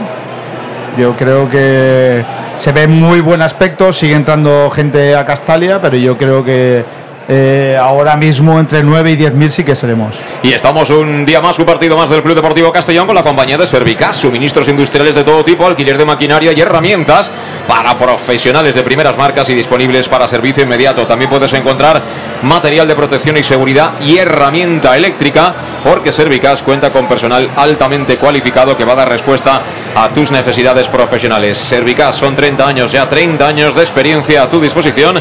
Yo 0.96 1.16
creo 1.16 1.48
que 1.48 2.22
se 2.57 2.72
ve 2.72 2.87
muy 2.87 3.20
buen 3.20 3.42
aspecto, 3.42 3.92
sigue 3.92 4.14
entrando 4.14 4.70
gente 4.70 5.16
a 5.16 5.26
Castalia, 5.26 5.80
pero 5.80 5.96
yo 5.96 6.16
creo 6.16 6.44
que 6.44 6.85
eh, 7.28 7.78
ahora 7.80 8.16
mismo 8.16 8.58
entre 8.60 8.82
9 8.82 9.12
y 9.12 9.16
10.000 9.16 9.50
sí 9.50 9.64
que 9.64 9.74
seremos. 9.74 10.18
Y 10.42 10.52
estamos 10.52 10.90
un 10.90 11.24
día 11.24 11.40
más, 11.40 11.58
un 11.58 11.64
partido 11.64 11.96
más 11.96 12.10
del 12.10 12.22
Club 12.22 12.34
Deportivo 12.34 12.70
Castellón 12.70 13.06
con 13.06 13.14
la 13.14 13.22
compañía 13.22 13.56
de 13.56 13.66
Servicas, 13.66 14.16
suministros 14.16 14.68
industriales 14.68 15.14
de 15.14 15.24
todo 15.24 15.42
tipo, 15.42 15.66
alquiler 15.66 15.96
de 15.96 16.04
maquinaria 16.04 16.52
y 16.52 16.60
herramientas 16.60 17.32
para 17.66 17.96
profesionales 17.96 18.74
de 18.74 18.82
primeras 18.82 19.16
marcas 19.16 19.48
y 19.48 19.54
disponibles 19.54 20.08
para 20.08 20.28
servicio 20.28 20.62
inmediato. 20.62 21.06
También 21.06 21.30
puedes 21.30 21.52
encontrar 21.54 22.02
material 22.42 22.87
de 22.87 22.94
protección 22.94 23.37
y 23.37 23.42
seguridad 23.42 23.92
y 24.00 24.18
herramienta 24.18 24.96
eléctrica 24.96 25.54
porque 25.82 26.12
Servicas 26.12 26.62
cuenta 26.62 26.92
con 26.92 27.08
personal 27.08 27.50
altamente 27.56 28.18
cualificado 28.18 28.76
que 28.76 28.84
va 28.84 28.92
a 28.92 28.96
dar 28.96 29.08
respuesta 29.08 29.62
a 29.94 30.08
tus 30.10 30.30
necesidades 30.30 30.88
profesionales. 30.88 31.56
Servicas 31.56 32.16
son 32.16 32.34
30 32.34 32.66
años, 32.66 32.92
ya 32.92 33.08
30 33.08 33.46
años 33.46 33.74
de 33.74 33.82
experiencia 33.82 34.42
a 34.42 34.50
tu 34.50 34.60
disposición 34.60 35.20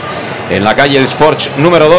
en 0.50 0.63
la 0.63 0.76
calle 0.76 0.98
El 0.98 1.06
Sports 1.06 1.52
número 1.58 1.88
2, 1.88 1.93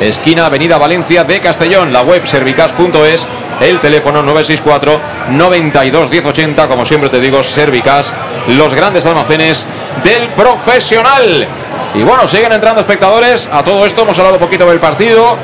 esquina 0.00 0.46
Avenida 0.46 0.78
Valencia 0.78 1.24
de 1.24 1.40
Castellón, 1.40 1.92
la 1.92 2.02
web 2.02 2.26
servicas.es, 2.26 3.26
el 3.60 3.80
teléfono 3.80 4.22
964 4.22 5.00
92 5.30 6.10
1080, 6.10 6.68
como 6.68 6.84
siempre 6.84 7.08
te 7.08 7.20
digo, 7.20 7.42
Servicas, 7.42 8.14
los 8.48 8.74
grandes 8.74 9.06
almacenes 9.06 9.66
del 10.02 10.28
profesional. 10.28 11.46
Y 11.94 12.02
bueno, 12.02 12.26
siguen 12.26 12.52
entrando 12.52 12.80
espectadores. 12.80 13.48
A 13.52 13.62
todo 13.62 13.86
esto 13.86 14.02
hemos 14.02 14.18
hablado 14.18 14.36
un 14.36 14.40
poquito 14.40 14.68
del 14.68 14.80
partido. 14.80 15.36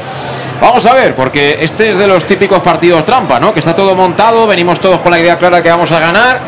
Vamos 0.61 0.85
a 0.85 0.95
ver, 0.95 1.15
porque 1.15 1.59
este 1.61 1.91
es 1.91 1.97
de 1.97 2.07
los 2.07 2.27
típicos 2.27 2.61
partidos 2.61 3.05
trampa, 3.05 3.41
¿no? 3.41 3.53
Que 3.55 3.61
está 3.61 3.75
todo 3.75 3.95
montado, 3.95 4.47
venimos 4.47 4.81
todos 4.81 5.01
con 5.01 5.13
la 5.13 5.19
idea 5.19 5.39
clara 5.39 5.63
que 5.63 5.71
vamos 5.71 5.91
a 5.93 6.01
ganar. 6.01 6.41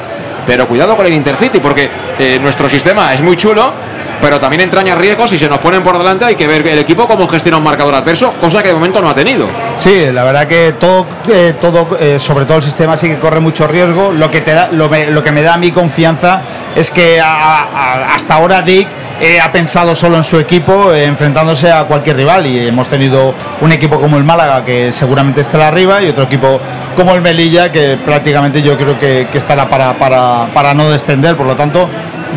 Pero 0.47 0.67
cuidado 0.67 0.97
con 0.97 1.07
el 1.07 1.13
Intercity, 1.13 1.61
porque 1.61 1.89
eh, 2.19 2.39
nuestro 2.43 2.69
sistema 2.69 3.15
es 3.15 3.23
muy 3.23 3.37
chulo, 3.37 3.73
pero 4.23 4.39
también 4.41 4.63
entraña 4.63 4.95
riesgos 4.95 5.33
y 5.33 5.39
se 5.39 5.49
nos 5.49 5.59
ponen 5.59 5.83
por 5.83 5.99
delante. 5.99 6.25
Hay 6.25 6.37
que 6.37 6.47
ver 6.47 6.67
el 6.67 6.79
equipo 6.79 7.07
cómo 7.09 7.27
gestiona 7.29 7.59
un 7.59 7.65
marcador 7.65 7.95
adverso, 7.95 8.33
cosa 8.41 8.63
que 8.63 8.69
de 8.69 8.75
momento 8.75 9.03
no 9.03 9.11
ha 9.11 9.15
tenido. 9.15 9.47
Sí, 9.77 10.07
la 10.13 10.23
verdad 10.25 10.47
que 10.47 10.75
todo, 10.81 11.05
eh, 11.29 11.55
todo 11.61 11.99
eh, 12.01 12.19
sobre 12.21 12.45
todo 12.47 12.59
el 12.59 12.63
sistema 12.63 12.97
sí 12.97 13.09
que 13.09 13.19
corre 13.19 13.41
mucho 13.41 13.67
riesgo. 13.67 14.13
Lo 14.13 14.31
que, 14.31 14.41
te 14.41 14.55
da, 14.55 14.69
lo, 14.73 14.89
me- 14.89 15.11
lo 15.11 15.23
que 15.25 15.33
me 15.33 15.43
da 15.43 15.55
a 15.55 15.59
mí 15.59 15.73
confianza 15.73 16.41
es 16.77 16.91
que 16.91 17.21
hasta 17.21 18.35
ahora 18.35 18.63
Dick 18.63 18.87
eh, 19.21 19.41
ha 19.41 19.53
pensado 19.53 19.95
solo 19.95 20.17
en 20.17 20.25
su 20.25 20.39
equipo, 20.39 20.93
enfrentándose 20.93 21.71
a 21.71 21.85
cualquier 21.85 22.17
rival. 22.17 22.47
Y 22.47 22.69
hemos 22.69 22.89
tenido 22.89 23.35
un 23.61 23.73
equipo 23.73 24.01
como 24.01 24.17
el 24.17 24.25
Málaga, 24.25 24.65
que 24.65 24.93
seguramente 24.93 25.41
estará 25.41 25.69
arriba, 25.69 26.01
y 26.03 26.09
otro 26.09 26.25
equipo 26.25 26.61
como 26.97 27.15
el 27.15 27.21
Melilla, 27.23 27.71
que 27.73 27.99
prácticamente 28.05 28.63
yo 28.63 28.77
creo 28.77 28.99
que, 28.99 29.27
que 29.31 29.39
estará 29.39 29.67
para, 29.69 29.93
para, 29.95 30.47
para 30.55 30.75
no 30.75 30.91
descender. 30.91 31.37
Por 31.37 31.47
lo 31.47 31.55
tanto, 31.57 31.89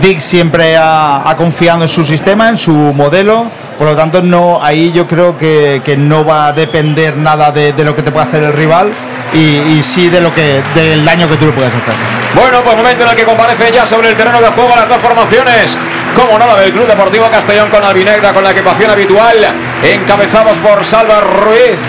Dick 0.01 0.19
siempre 0.19 0.77
ha, 0.77 1.33
confiado 1.37 1.83
en 1.83 1.89
su 1.89 2.03
sistema, 2.05 2.49
en 2.49 2.57
su 2.57 2.73
modelo. 2.73 3.45
Por 3.77 3.87
lo 3.87 3.95
tanto, 3.95 4.21
no, 4.21 4.63
ahí 4.63 4.91
yo 4.93 5.07
creo 5.07 5.37
que, 5.37 5.95
no 5.97 6.25
va 6.25 6.47
a 6.47 6.53
depender 6.53 7.17
nada 7.17 7.51
de, 7.51 7.73
lo 7.83 7.95
que 7.95 8.01
te 8.01 8.11
puede 8.11 8.27
hacer 8.27 8.43
el 8.43 8.53
rival 8.53 8.91
y, 9.33 9.81
sí 9.83 10.09
de 10.09 10.21
lo 10.21 10.33
que 10.33 10.61
del 10.73 11.03
daño 11.03 11.29
que 11.29 11.35
tú 11.35 11.45
le 11.45 11.51
puedas 11.51 11.73
hacer. 11.73 11.93
Bueno, 12.33 12.61
pues 12.63 12.75
momento 12.75 13.03
en 13.03 13.09
el 13.09 13.15
que 13.15 13.23
comparecen 13.23 13.73
ya 13.73 13.85
sobre 13.85 14.09
el 14.09 14.15
terreno 14.15 14.41
de 14.41 14.47
juego 14.47 14.75
las 14.75 14.87
dos 14.89 14.97
formaciones. 14.97 15.77
Como 16.15 16.37
nada 16.39 16.55
del 16.57 16.71
Club 16.71 16.87
Deportivo 16.87 17.29
Castellón 17.29 17.69
con 17.69 17.83
Albinegra, 17.83 18.33
con 18.33 18.43
la 18.43 18.51
equipación 18.51 18.91
habitual, 18.91 19.35
encabezados 19.83 20.57
por 20.59 20.85
Salva 20.85 21.21
Ruiz. 21.21 21.79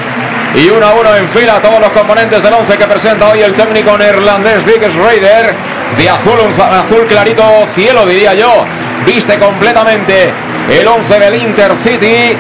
Y 0.55 0.69
uno 0.71 0.87
a 0.87 0.95
uno 0.95 1.15
en 1.15 1.29
fila 1.29 1.61
todos 1.61 1.81
los 1.81 1.91
componentes 1.91 2.43
del 2.43 2.55
11 2.55 2.79
que 2.79 2.87
presenta 2.87 3.29
hoy 3.29 3.41
el 3.41 3.55
técnico 3.55 3.97
neerlandés 3.99 4.65
Dick 4.65 4.89
Schreider. 4.89 5.53
De 5.97 6.11
azul, 6.11 6.39
un 6.45 6.61
azul 6.61 7.07
clarito 7.07 7.43
cielo, 7.67 8.07
diría 8.07 8.35
yo. 8.35 8.65
Viste 9.05 9.39
completamente 9.39 10.33
el 10.71 10.87
11 10.87 11.19
del 11.19 11.43
Intercity 11.43 12.37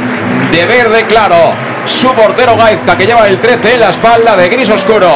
de 0.51 0.67
verde 0.67 1.05
claro. 1.05 1.53
Su 1.85 2.13
portero 2.15 2.57
Gaizka 2.57 2.97
que 2.97 3.07
lleva 3.07 3.27
el 3.29 3.39
13 3.39 3.75
en 3.75 3.81
la 3.81 3.91
espalda 3.91 4.37
de 4.37 4.49
gris 4.49 4.71
oscuro. 4.71 5.09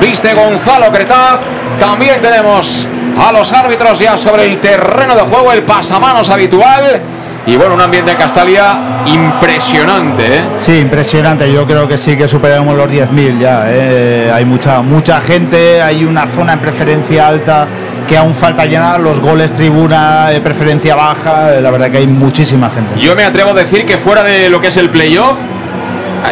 Viste 0.00 0.34
Gonzalo 0.34 0.90
Cretaz. 0.90 1.40
También 1.78 2.20
tenemos 2.20 2.88
a 3.18 3.32
los 3.32 3.52
árbitros 3.52 3.98
ya 3.98 4.16
sobre 4.16 4.46
el 4.46 4.58
terreno 4.58 5.14
de 5.14 5.22
juego, 5.22 5.52
el 5.52 5.62
pasamanos 5.62 6.28
habitual. 6.30 7.00
Y 7.48 7.56
bueno, 7.56 7.74
un 7.74 7.80
ambiente 7.80 8.10
en 8.10 8.16
Castalia 8.18 9.02
impresionante. 9.06 10.38
¿eh? 10.38 10.42
Sí, 10.58 10.78
impresionante. 10.78 11.50
Yo 11.52 11.66
creo 11.66 11.88
que 11.88 11.96
sí 11.96 12.14
que 12.16 12.28
superamos 12.28 12.76
los 12.76 12.86
10.000 12.88 13.38
ya. 13.40 13.64
¿eh? 13.66 14.30
Hay 14.32 14.44
mucha, 14.44 14.82
mucha 14.82 15.20
gente, 15.22 15.80
hay 15.80 16.04
una 16.04 16.26
zona 16.26 16.52
en 16.52 16.58
preferencia 16.58 17.26
alta 17.26 17.66
que 18.06 18.16
aún 18.18 18.34
falta 18.34 18.64
llenar, 18.66 19.00
los 19.00 19.18
goles 19.20 19.52
tribuna, 19.54 20.30
eh, 20.32 20.40
preferencia 20.42 20.94
baja. 20.94 21.54
eh, 21.54 21.60
La 21.62 21.70
verdad 21.70 21.90
que 21.90 21.98
hay 21.98 22.06
muchísima 22.06 22.68
gente. 22.70 23.00
Yo 23.00 23.16
me 23.16 23.24
atrevo 23.24 23.50
a 23.50 23.54
decir 23.54 23.84
que 23.86 23.96
fuera 23.98 24.22
de 24.22 24.48
lo 24.50 24.60
que 24.60 24.68
es 24.68 24.76
el 24.76 24.90
playoff, 24.90 25.38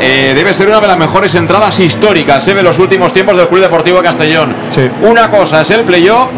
eh, 0.01 0.33
debe 0.35 0.53
ser 0.53 0.69
una 0.69 0.81
de 0.81 0.87
las 0.89 0.99
mejores 0.99 1.35
entradas 1.35 1.79
históricas 1.81 2.47
eh, 2.49 2.55
de 2.55 2.63
los 2.63 2.79
últimos 2.79 3.13
tiempos 3.15 3.37
del 3.39 3.49
Club 3.49 3.61
Deportivo 3.63 4.03
Castellón. 4.03 4.55
Una 5.03 5.31
cosa 5.31 5.63
es 5.63 5.71
el 5.71 5.81
playoff. 5.83 6.31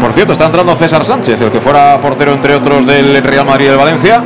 Por 0.00 0.12
cierto, 0.12 0.32
está 0.32 0.46
entrando 0.46 0.74
César 0.76 1.04
Sánchez, 1.04 1.40
el 1.42 1.50
que 1.50 1.60
fuera 1.60 1.98
portero, 2.00 2.32
entre 2.32 2.54
otros, 2.54 2.86
del 2.86 3.22
Real 3.22 3.44
Madrid 3.46 3.66
y 3.66 3.68
del 3.68 3.78
Valencia, 3.78 4.22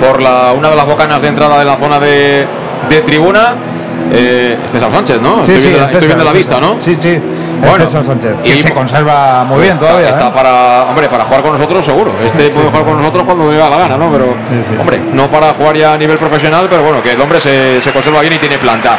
por 0.00 0.20
la, 0.20 0.52
una 0.56 0.68
de 0.70 0.76
las 0.76 0.86
bocanas 0.86 1.22
de 1.22 1.28
entrada 1.28 1.58
de 1.58 1.64
la 1.64 1.76
zona 1.76 1.98
de, 1.98 2.46
de 2.88 3.00
tribuna. 3.02 3.54
Eh, 4.12 4.56
César 4.70 4.90
Sánchez, 4.92 5.20
¿no? 5.20 5.44
Sí, 5.44 5.52
estoy, 5.52 5.56
sí, 5.56 5.60
viendo, 5.68 5.78
la- 5.80 5.92
estoy 5.92 6.06
viendo 6.06 6.32
vista. 6.32 6.60
¿no? 6.60 6.76
Sí, 6.78 6.96
sí. 7.00 7.18
Bueno, 7.60 7.86
César 7.86 8.04
Sánchez. 8.06 8.34
y- 8.44 8.50
Que 8.52 8.58
se 8.58 8.72
conserva 8.72 9.42
muy 9.44 9.62
bien 9.62 9.72
está, 9.74 9.86
todavía. 9.88 10.10
está 10.10 10.28
¿eh? 10.28 10.32
para, 10.32 10.84
hombre, 10.84 11.08
para 11.08 11.24
jugar 11.24 11.42
con 11.42 11.52
nosotros 11.52 11.84
seguro. 11.84 12.12
Este 12.24 12.50
puede 12.50 12.66
jugar 12.68 12.84
con 12.84 12.98
nosotros 12.98 13.24
cuando 13.24 13.50
le 13.50 13.56
da 13.56 13.68
la 13.68 13.78
gana, 13.78 13.96
¿no? 13.96 14.08
Pero, 14.12 14.26
hombre, 14.80 15.00
no 15.12 15.26
para 15.28 15.54
jugar 15.54 15.76
ya 15.76 15.94
a 15.94 15.98
nivel 15.98 16.18
profesional, 16.18 16.66
pero 16.70 16.82
bueno, 16.82 17.02
que 17.02 17.12
el 17.12 17.20
hombre 17.20 17.40
se, 17.40 17.80
se 17.80 17.90
conserva 17.90 18.20
bien 18.20 18.34
y 18.34 18.38
tiene 18.38 18.58
planta. 18.58 18.96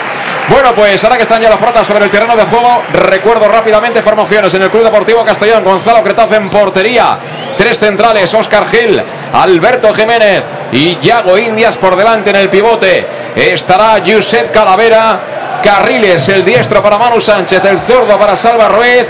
Bueno, 0.49 0.73
pues 0.73 1.03
ahora 1.03 1.17
que 1.17 1.23
están 1.23 1.41
ya 1.41 1.49
los 1.49 1.60
protas 1.60 1.86
sobre 1.86 2.05
el 2.05 2.10
terreno 2.10 2.36
de 2.36 2.43
juego, 2.43 2.81
recuerdo 2.93 3.49
rápidamente 3.49 4.01
formaciones 4.01 4.53
en 4.53 4.62
el 4.63 4.69
Club 4.69 4.83
Deportivo 4.83 5.25
Castellón. 5.25 5.63
Gonzalo 5.63 6.01
Cretaz 6.01 6.31
en 6.31 6.49
portería. 6.49 7.17
Tres 7.57 7.77
centrales, 7.77 8.33
Oscar 8.33 8.65
Gil, 8.67 9.03
Alberto 9.33 9.93
Jiménez 9.93 10.43
y 10.71 10.97
Yago 10.99 11.38
Indias 11.38 11.75
por 11.75 11.97
delante 11.97 12.29
en 12.29 12.38
el 12.38 12.49
pivote. 12.49 13.05
Estará 13.36 14.01
Josep 14.05 14.51
Calavera. 14.51 15.60
Carriles, 15.62 16.29
el 16.29 16.45
diestro 16.45 16.81
para 16.81 16.97
Manu 16.97 17.19
Sánchez, 17.19 17.65
el 17.65 17.79
zurdo 17.79 18.17
para 18.17 18.36
Salva 18.38 18.69
Ruiz. 18.69 19.07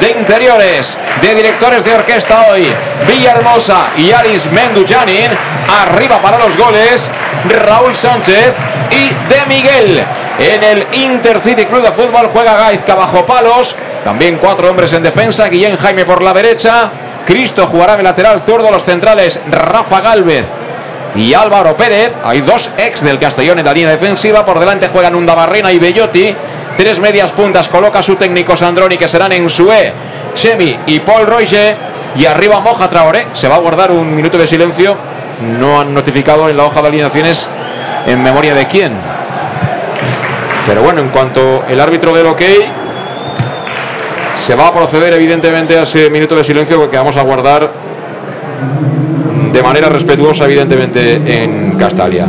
De 0.00 0.10
interiores, 0.10 0.98
de 1.20 1.34
directores 1.34 1.84
de 1.84 1.94
orquesta 1.94 2.46
hoy, 2.50 2.66
Villahermosa 3.06 3.90
y 3.96 4.10
Aris 4.10 4.50
Mendujanin. 4.50 5.30
Arriba 5.80 6.18
para 6.20 6.38
los 6.38 6.56
goles, 6.56 7.08
Raúl 7.48 7.94
Sánchez 7.94 8.56
y 8.90 9.08
De 9.32 9.46
Miguel. 9.46 10.04
En 10.38 10.64
el 10.64 10.86
Intercity 10.92 11.66
Club 11.66 11.82
de 11.82 11.92
Fútbol 11.92 12.28
juega 12.32 12.56
Gaizka 12.56 12.94
bajo 12.94 13.24
palos. 13.24 13.76
También 14.02 14.38
cuatro 14.38 14.68
hombres 14.70 14.92
en 14.92 15.02
defensa. 15.02 15.48
Guillén 15.48 15.76
Jaime 15.76 16.04
por 16.04 16.22
la 16.22 16.32
derecha. 16.32 16.90
Cristo 17.24 17.66
jugará 17.66 17.96
de 17.96 18.02
lateral 18.02 18.40
zurdo. 18.40 18.70
Los 18.70 18.82
centrales 18.82 19.40
Rafa 19.48 20.00
Galvez 20.00 20.52
y 21.14 21.34
Álvaro 21.34 21.76
Pérez. 21.76 22.18
Hay 22.24 22.40
dos 22.40 22.70
ex 22.78 23.04
del 23.04 23.18
Castellón 23.18 23.58
en 23.58 23.66
la 23.66 23.72
línea 23.72 23.90
defensiva. 23.90 24.44
Por 24.44 24.58
delante 24.58 24.88
juegan 24.88 25.14
Undabarrena 25.14 25.70
y 25.70 25.78
Bellotti. 25.78 26.34
Tres 26.76 26.98
medias 26.98 27.32
puntas 27.32 27.68
coloca 27.68 28.02
su 28.02 28.16
técnico 28.16 28.56
Sandroni 28.56 28.96
que 28.96 29.06
serán 29.06 29.32
en 29.32 29.48
Sue, 29.50 29.92
Chemi 30.34 30.76
y 30.86 31.00
Paul 31.00 31.26
Roige. 31.26 31.76
Y 32.16 32.26
arriba 32.26 32.60
Moja 32.60 32.88
Traoré. 32.88 33.28
Se 33.32 33.48
va 33.48 33.56
a 33.56 33.58
guardar 33.58 33.92
un 33.92 34.14
minuto 34.14 34.38
de 34.38 34.46
silencio. 34.46 34.96
No 35.58 35.80
han 35.80 35.94
notificado 35.94 36.48
en 36.48 36.56
la 36.56 36.64
hoja 36.64 36.80
de 36.82 36.88
alineaciones 36.88 37.48
en 38.06 38.22
memoria 38.22 38.54
de 38.54 38.66
quién. 38.66 39.11
Pero 40.66 40.82
bueno, 40.82 41.00
en 41.00 41.08
cuanto 41.08 41.64
el 41.68 41.80
árbitro 41.80 42.14
del 42.14 42.26
ok, 42.26 42.42
se 44.34 44.54
va 44.54 44.68
a 44.68 44.72
proceder 44.72 45.12
evidentemente 45.14 45.78
a 45.78 45.82
ese 45.82 46.08
minuto 46.10 46.36
de 46.36 46.44
silencio 46.44 46.90
que 46.90 46.96
vamos 46.96 47.16
a 47.16 47.22
guardar 47.22 47.70
de 49.52 49.62
manera 49.62 49.88
respetuosa, 49.88 50.44
evidentemente, 50.46 51.42
en 51.42 51.72
Castalia. 51.76 52.28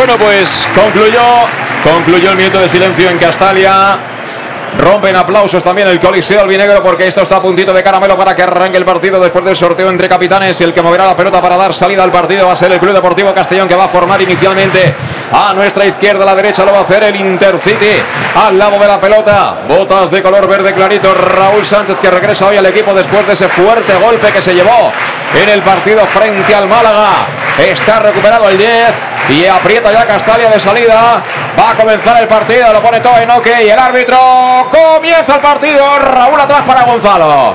Bueno, 0.00 0.16
pues 0.16 0.66
concluyó, 0.74 1.20
concluyó 1.84 2.30
el 2.30 2.36
minuto 2.38 2.58
de 2.58 2.70
silencio 2.70 3.10
en 3.10 3.18
Castalia. 3.18 3.98
Rompen 4.78 5.14
aplausos 5.14 5.62
también 5.62 5.88
el 5.88 6.00
Coliseo 6.00 6.40
Albinegro 6.40 6.82
porque 6.82 7.06
esto 7.06 7.20
está 7.20 7.36
a 7.36 7.42
puntito 7.42 7.74
de 7.74 7.82
caramelo 7.82 8.16
para 8.16 8.34
que 8.34 8.42
arranque 8.42 8.78
el 8.78 8.86
partido 8.86 9.20
después 9.20 9.44
del 9.44 9.54
sorteo 9.54 9.90
entre 9.90 10.08
capitanes. 10.08 10.58
Y 10.58 10.64
el 10.64 10.72
que 10.72 10.80
moverá 10.80 11.04
la 11.04 11.14
pelota 11.14 11.42
para 11.42 11.58
dar 11.58 11.74
salida 11.74 12.02
al 12.02 12.10
partido 12.10 12.46
va 12.46 12.54
a 12.54 12.56
ser 12.56 12.72
el 12.72 12.80
Club 12.80 12.94
Deportivo 12.94 13.34
Castellón 13.34 13.68
que 13.68 13.74
va 13.74 13.84
a 13.84 13.88
formar 13.88 14.22
inicialmente 14.22 14.94
a 15.32 15.52
nuestra 15.52 15.84
izquierda, 15.84 16.24
la 16.24 16.34
derecha 16.34 16.64
lo 16.64 16.72
va 16.72 16.78
a 16.78 16.80
hacer 16.80 17.04
el 17.04 17.16
Intercity 17.16 18.02
al 18.36 18.56
lado 18.56 18.78
de 18.78 18.88
la 18.88 18.98
pelota. 18.98 19.58
Botas 19.68 20.10
de 20.10 20.22
color 20.22 20.48
verde 20.48 20.72
clarito. 20.72 21.12
Raúl 21.12 21.66
Sánchez 21.66 21.98
que 22.00 22.10
regresa 22.10 22.46
hoy 22.46 22.56
al 22.56 22.64
equipo 22.64 22.94
después 22.94 23.26
de 23.26 23.34
ese 23.34 23.48
fuerte 23.48 23.92
golpe 23.96 24.32
que 24.32 24.40
se 24.40 24.54
llevó 24.54 24.90
en 25.42 25.48
el 25.50 25.60
partido 25.60 26.06
frente 26.06 26.54
al 26.54 26.66
Málaga. 26.66 27.26
Está 27.58 28.00
recuperado 28.00 28.48
el 28.48 28.56
10 28.56 29.09
y 29.28 29.46
aprieta 29.46 29.92
ya 29.92 30.06
Castalia 30.06 30.48
de 30.48 30.58
salida. 30.58 31.22
Va 31.58 31.70
a 31.70 31.74
comenzar 31.74 32.20
el 32.20 32.28
partido, 32.28 32.72
lo 32.72 32.80
pone 32.80 33.00
todo 33.00 33.18
en 33.18 33.30
ok 33.30 33.46
y 33.64 33.68
el 33.68 33.78
árbitro 33.78 34.18
comienza 34.70 35.34
el 35.34 35.40
partido. 35.40 35.98
Raúl 35.98 36.40
atrás 36.40 36.62
para 36.66 36.84
Gonzalo. 36.84 37.54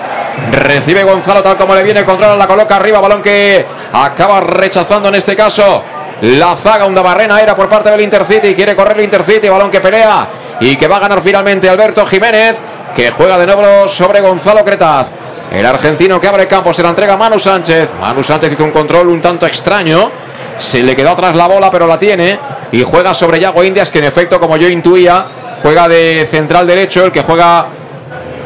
Recibe 0.51 1.03
Gonzalo 1.03 1.41
tal 1.41 1.57
como 1.57 1.75
le 1.75 1.83
viene, 1.83 2.03
controla, 2.03 2.35
la 2.35 2.47
coloca 2.47 2.75
arriba, 2.75 2.99
balón 2.99 3.21
que 3.21 3.65
acaba 3.93 4.41
rechazando 4.41 5.09
en 5.09 5.15
este 5.15 5.35
caso 5.35 5.83
la 6.21 6.55
zaga, 6.55 6.85
una 6.85 7.01
barrena 7.01 7.41
era 7.41 7.53
por 7.55 7.67
parte 7.67 7.91
del 7.91 8.01
Intercity. 8.01 8.55
Quiere 8.55 8.75
correr 8.75 8.97
el 8.97 9.03
Intercity, 9.03 9.49
balón 9.49 9.69
que 9.69 9.81
pelea 9.81 10.27
y 10.59 10.77
que 10.77 10.87
va 10.87 10.97
a 10.97 10.99
ganar 10.99 11.21
finalmente 11.21 11.69
Alberto 11.69 12.05
Jiménez, 12.05 12.59
que 12.95 13.11
juega 13.11 13.37
de 13.37 13.45
nuevo 13.45 13.87
sobre 13.87 14.21
Gonzalo 14.21 14.63
Cretaz. 14.63 15.13
El 15.51 15.65
argentino 15.65 16.19
que 16.19 16.27
abre 16.27 16.47
campo 16.47 16.73
se 16.73 16.81
la 16.81 16.89
entrega 16.89 17.13
a 17.13 17.17
Manu 17.17 17.37
Sánchez. 17.37 17.93
Manu 17.99 18.23
Sánchez 18.23 18.53
hizo 18.53 18.63
un 18.63 18.71
control 18.71 19.09
un 19.09 19.21
tanto 19.21 19.45
extraño. 19.45 20.09
Se 20.57 20.83
le 20.83 20.95
quedó 20.95 21.11
atrás 21.11 21.35
la 21.35 21.47
bola, 21.47 21.69
pero 21.69 21.87
la 21.87 21.99
tiene. 21.99 22.39
Y 22.71 22.83
juega 22.83 23.13
sobre 23.13 23.39
Yago 23.39 23.63
Indias, 23.63 23.91
que 23.91 23.99
en 23.99 24.05
efecto, 24.05 24.39
como 24.39 24.57
yo 24.57 24.67
intuía, 24.67 25.25
juega 25.61 25.87
de 25.87 26.25
central 26.25 26.67
derecho. 26.67 27.05
El 27.05 27.11
que 27.11 27.21
juega 27.21 27.67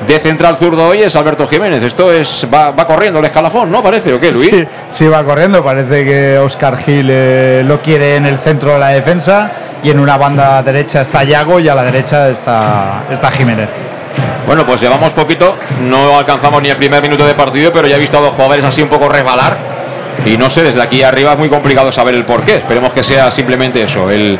de 0.05 0.19
central 0.19 0.55
zurdo 0.55 0.87
hoy 0.87 1.01
es 1.01 1.15
Alberto 1.15 1.47
Jiménez. 1.47 1.83
Esto 1.83 2.11
es 2.11 2.47
va, 2.53 2.73
corriendo 2.87 3.19
el 3.19 3.25
escalafón, 3.25 3.71
¿no? 3.71 3.83
Parece, 3.83 4.13
¿o 4.13 4.19
qué, 4.19 4.31
Luis? 4.31 4.49
Sí, 4.49 4.67
sí 4.89 5.07
va 5.07 5.23
corriendo. 5.23 5.63
Parece 5.63 6.05
que 6.05 6.37
Oscar 6.39 6.77
Gil 6.77 7.09
eh, 7.11 7.63
lo 7.65 7.81
quiere 7.81 8.15
en 8.15 8.25
el 8.25 8.37
centro 8.37 8.73
de 8.73 8.79
la 8.79 8.89
defensa 8.89 9.51
y 9.83 9.89
en 9.91 9.99
una 9.99 10.17
banda 10.17 10.61
derecha 10.63 11.01
está 11.01 11.23
Yago 11.23 11.59
y 11.59 11.67
a 11.67 11.75
la 11.75 11.83
derecha 11.83 12.29
está, 12.29 13.03
está 13.11 13.31
Jiménez. 13.31 13.69
Bueno, 14.47 14.65
pues 14.65 14.81
llevamos 14.81 15.13
poquito, 15.13 15.55
no 15.83 16.17
alcanzamos 16.17 16.61
ni 16.61 16.69
el 16.69 16.75
primer 16.75 17.03
minuto 17.03 17.25
de 17.25 17.35
partido, 17.35 17.71
pero 17.71 17.87
ya 17.87 17.97
he 17.97 17.99
visto 17.99 18.17
a 18.17 18.21
dos 18.21 18.33
jugadores 18.33 18.65
así 18.65 18.81
un 18.81 18.89
poco 18.89 19.07
resbalar. 19.07 19.55
Y 20.25 20.37
no 20.37 20.49
sé, 20.49 20.63
desde 20.63 20.81
aquí 20.81 21.03
arriba 21.03 21.33
es 21.33 21.39
muy 21.39 21.49
complicado 21.49 21.91
saber 21.91 22.15
el 22.15 22.25
porqué. 22.25 22.55
Esperemos 22.55 22.93
que 22.93 23.03
sea 23.03 23.31
simplemente 23.31 23.81
eso, 23.81 24.09
el, 24.09 24.39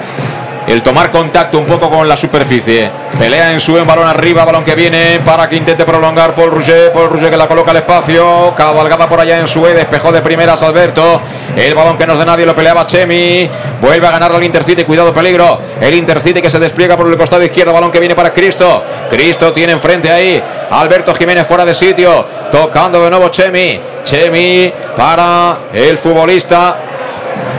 el 0.69 0.83
tomar 0.83 1.09
contacto 1.09 1.57
un 1.57 1.65
poco 1.65 1.89
con 1.89 2.07
la 2.07 2.15
superficie. 2.15 2.91
Pelea 3.17 3.53
en 3.53 3.59
su 3.59 3.73
balón 3.73 4.07
arriba, 4.07 4.45
balón 4.45 4.63
que 4.63 4.75
viene 4.75 5.19
para 5.25 5.49
que 5.49 5.55
intente 5.55 5.83
prolongar 5.83 6.35
Paul 6.35 6.51
Rouget. 6.51 6.91
Paul 6.93 7.09
Rouget 7.09 7.31
que 7.31 7.37
la 7.37 7.47
coloca 7.47 7.71
al 7.71 7.77
espacio, 7.77 8.53
cabalgaba 8.55 9.09
por 9.09 9.19
allá 9.19 9.39
en 9.39 9.47
su 9.47 9.63
despejó 9.65 10.11
de 10.11 10.21
primeras 10.21 10.61
Alberto. 10.61 11.21
El 11.55 11.73
balón 11.73 11.97
que 11.97 12.05
no 12.05 12.13
es 12.13 12.19
de 12.19 12.25
nadie 12.25 12.45
lo 12.45 12.53
peleaba 12.53 12.85
Chemi. 12.85 13.49
Vuelve 13.81 14.05
a 14.05 14.11
ganar 14.11 14.31
al 14.31 14.43
Intercity, 14.43 14.83
cuidado 14.83 15.11
peligro. 15.11 15.59
El 15.81 15.95
Intercity 15.95 16.39
que 16.39 16.51
se 16.51 16.59
despliega 16.59 16.95
por 16.95 17.07
el 17.07 17.17
costado 17.17 17.43
izquierdo, 17.43 17.73
balón 17.73 17.91
que 17.91 17.99
viene 17.99 18.13
para 18.13 18.31
Cristo. 18.31 18.83
Cristo 19.09 19.51
tiene 19.51 19.73
enfrente 19.73 20.11
ahí 20.11 20.41
Alberto 20.69 21.15
Jiménez 21.15 21.47
fuera 21.47 21.65
de 21.65 21.73
sitio, 21.73 22.25
tocando 22.51 23.03
de 23.03 23.09
nuevo 23.09 23.29
Chemi. 23.29 23.79
Chemi 24.03 24.71
para 24.95 25.57
el 25.73 25.97
futbolista 25.97 26.88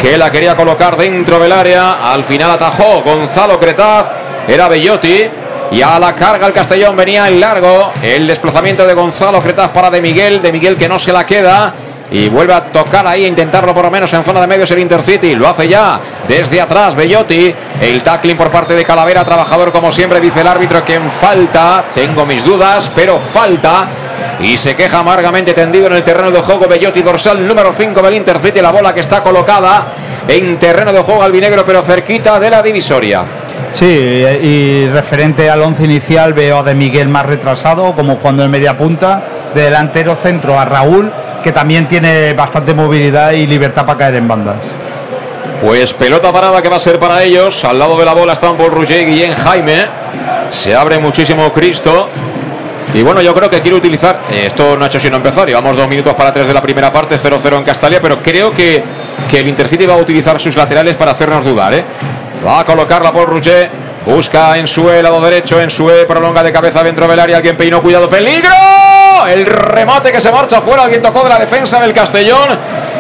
que 0.00 0.16
la 0.16 0.30
quería 0.30 0.56
colocar 0.56 0.96
dentro 0.96 1.38
del 1.38 1.52
área. 1.52 2.12
Al 2.12 2.24
final 2.24 2.50
atajó 2.50 3.02
Gonzalo 3.02 3.58
Cretaz. 3.58 4.10
Era 4.48 4.68
Bellotti. 4.68 5.28
Y 5.72 5.82
a 5.82 5.98
la 5.98 6.14
carga 6.14 6.46
el 6.46 6.52
Castellón 6.52 6.96
venía 6.96 7.28
en 7.28 7.38
largo. 7.38 7.92
El 8.02 8.26
desplazamiento 8.26 8.86
de 8.86 8.94
Gonzalo 8.94 9.42
Cretaz 9.42 9.68
para 9.70 9.90
De 9.90 10.00
Miguel. 10.00 10.40
De 10.40 10.52
Miguel 10.52 10.76
que 10.76 10.88
no 10.88 10.98
se 10.98 11.12
la 11.12 11.24
queda. 11.26 11.74
Y 12.12 12.28
vuelve 12.28 12.52
a 12.52 12.64
tocar 12.64 13.06
ahí, 13.06 13.24
a 13.24 13.28
intentarlo 13.28 13.72
por 13.72 13.84
lo 13.84 13.90
menos 13.90 14.12
en 14.12 14.24
zona 14.24 14.40
de 14.40 14.48
medios 14.48 14.70
el 14.72 14.80
Intercity. 14.80 15.36
Lo 15.36 15.46
hace 15.46 15.68
ya 15.68 16.00
desde 16.26 16.60
atrás 16.60 16.96
Bellotti. 16.96 17.54
El 17.80 18.02
tackling 18.02 18.36
por 18.36 18.50
parte 18.50 18.74
de 18.74 18.84
Calavera, 18.84 19.24
trabajador 19.24 19.70
como 19.70 19.92
siempre, 19.92 20.20
dice 20.20 20.40
el 20.40 20.48
árbitro 20.48 20.84
que 20.84 20.94
en 20.94 21.10
falta. 21.10 21.84
Tengo 21.94 22.26
mis 22.26 22.44
dudas, 22.44 22.90
pero 22.94 23.18
falta 23.18 23.86
y 24.40 24.56
se 24.56 24.74
queja 24.74 25.00
amargamente 25.00 25.52
tendido 25.54 25.86
en 25.86 25.94
el 25.94 26.04
terreno 26.04 26.30
de 26.30 26.40
juego 26.40 26.66
Bellotti 26.66 27.02
dorsal 27.02 27.46
número 27.46 27.72
5 27.72 28.00
del 28.02 28.14
Intercity 28.14 28.60
la 28.60 28.70
bola 28.70 28.94
que 28.94 29.00
está 29.00 29.22
colocada 29.22 29.86
en 30.26 30.58
terreno 30.58 30.92
de 30.92 31.00
juego 31.00 31.22
albinegro 31.22 31.64
pero 31.64 31.82
cerquita 31.82 32.38
de 32.40 32.50
la 32.50 32.62
divisoria 32.62 33.24
Sí, 33.72 33.86
y 33.86 34.88
referente 34.88 35.48
al 35.48 35.62
once 35.62 35.84
inicial 35.84 36.32
veo 36.32 36.58
a 36.58 36.62
De 36.62 36.74
Miguel 36.74 37.08
más 37.08 37.24
retrasado, 37.24 37.94
como 37.94 38.16
cuando 38.18 38.42
en 38.42 38.50
media 38.50 38.76
punta, 38.76 39.22
de 39.54 39.62
delantero 39.62 40.16
centro 40.16 40.58
a 40.58 40.64
Raúl, 40.64 41.12
que 41.42 41.52
también 41.52 41.86
tiene 41.86 42.32
bastante 42.32 42.74
movilidad 42.74 43.32
y 43.32 43.46
libertad 43.46 43.86
para 43.86 43.98
caer 43.98 44.16
en 44.16 44.26
bandas. 44.28 44.56
Pues 45.64 45.92
pelota 45.92 46.32
parada 46.32 46.62
que 46.62 46.68
va 46.68 46.76
a 46.76 46.80
ser 46.80 46.98
para 46.98 47.22
ellos. 47.22 47.64
Al 47.64 47.78
lado 47.78 47.98
de 47.98 48.04
la 48.04 48.14
bola 48.14 48.32
están 48.32 48.56
Paul 48.56 48.72
Rouget 48.72 49.02
y 49.02 49.04
Guillén 49.04 49.32
Jaime. 49.34 49.86
Se 50.48 50.74
abre 50.74 50.98
muchísimo 50.98 51.52
Cristo. 51.52 52.08
Y 52.92 53.02
bueno, 53.02 53.22
yo 53.22 53.32
creo 53.34 53.48
que 53.48 53.60
quiere 53.60 53.76
utilizar. 53.76 54.18
Eh, 54.32 54.44
esto 54.46 54.76
no 54.76 54.84
ha 54.84 54.88
hecho 54.88 54.98
sino 54.98 55.16
empezar. 55.16 55.46
Llevamos 55.46 55.76
dos 55.76 55.88
minutos 55.88 56.14
para 56.14 56.32
tres 56.32 56.48
de 56.48 56.54
la 56.54 56.60
primera 56.60 56.92
parte, 56.92 57.16
0-0 57.16 57.58
en 57.58 57.64
Castalia. 57.64 58.00
Pero 58.00 58.22
creo 58.22 58.52
que, 58.52 58.82
que 59.30 59.40
el 59.40 59.48
Intercity 59.48 59.86
va 59.86 59.94
a 59.94 59.98
utilizar 59.98 60.40
sus 60.40 60.56
laterales 60.56 60.96
para 60.96 61.12
hacernos 61.12 61.44
dudar. 61.44 61.74
¿eh? 61.74 61.84
Va 62.44 62.60
a 62.60 62.64
colocarla 62.64 63.12
por 63.12 63.28
Rouget. 63.28 63.70
Busca 64.04 64.56
en 64.56 64.66
su 64.66 64.88
lado 64.88 65.20
derecho, 65.20 65.60
en 65.60 65.68
su 65.68 65.90
prolonga 66.08 66.42
de 66.42 66.50
cabeza 66.50 66.82
dentro 66.82 67.06
del 67.06 67.20
área. 67.20 67.36
Alguien 67.36 67.56
peinó, 67.56 67.82
cuidado, 67.82 68.08
peligro. 68.08 68.50
El 69.28 69.44
remate 69.46 70.10
que 70.10 70.20
se 70.20 70.32
marcha 70.32 70.60
fuera. 70.60 70.84
Alguien 70.84 71.02
tocó 71.02 71.22
de 71.22 71.28
la 71.28 71.38
defensa 71.38 71.78
del 71.80 71.92
Castellón. 71.92 72.58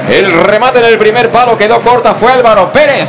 El 0.08 0.32
remate 0.44 0.78
en 0.78 0.84
el 0.84 0.98
primer 0.98 1.30
palo 1.30 1.56
quedó 1.56 1.80
corta. 1.80 2.14
Fue 2.14 2.30
Álvaro 2.30 2.70
Pérez. 2.70 3.08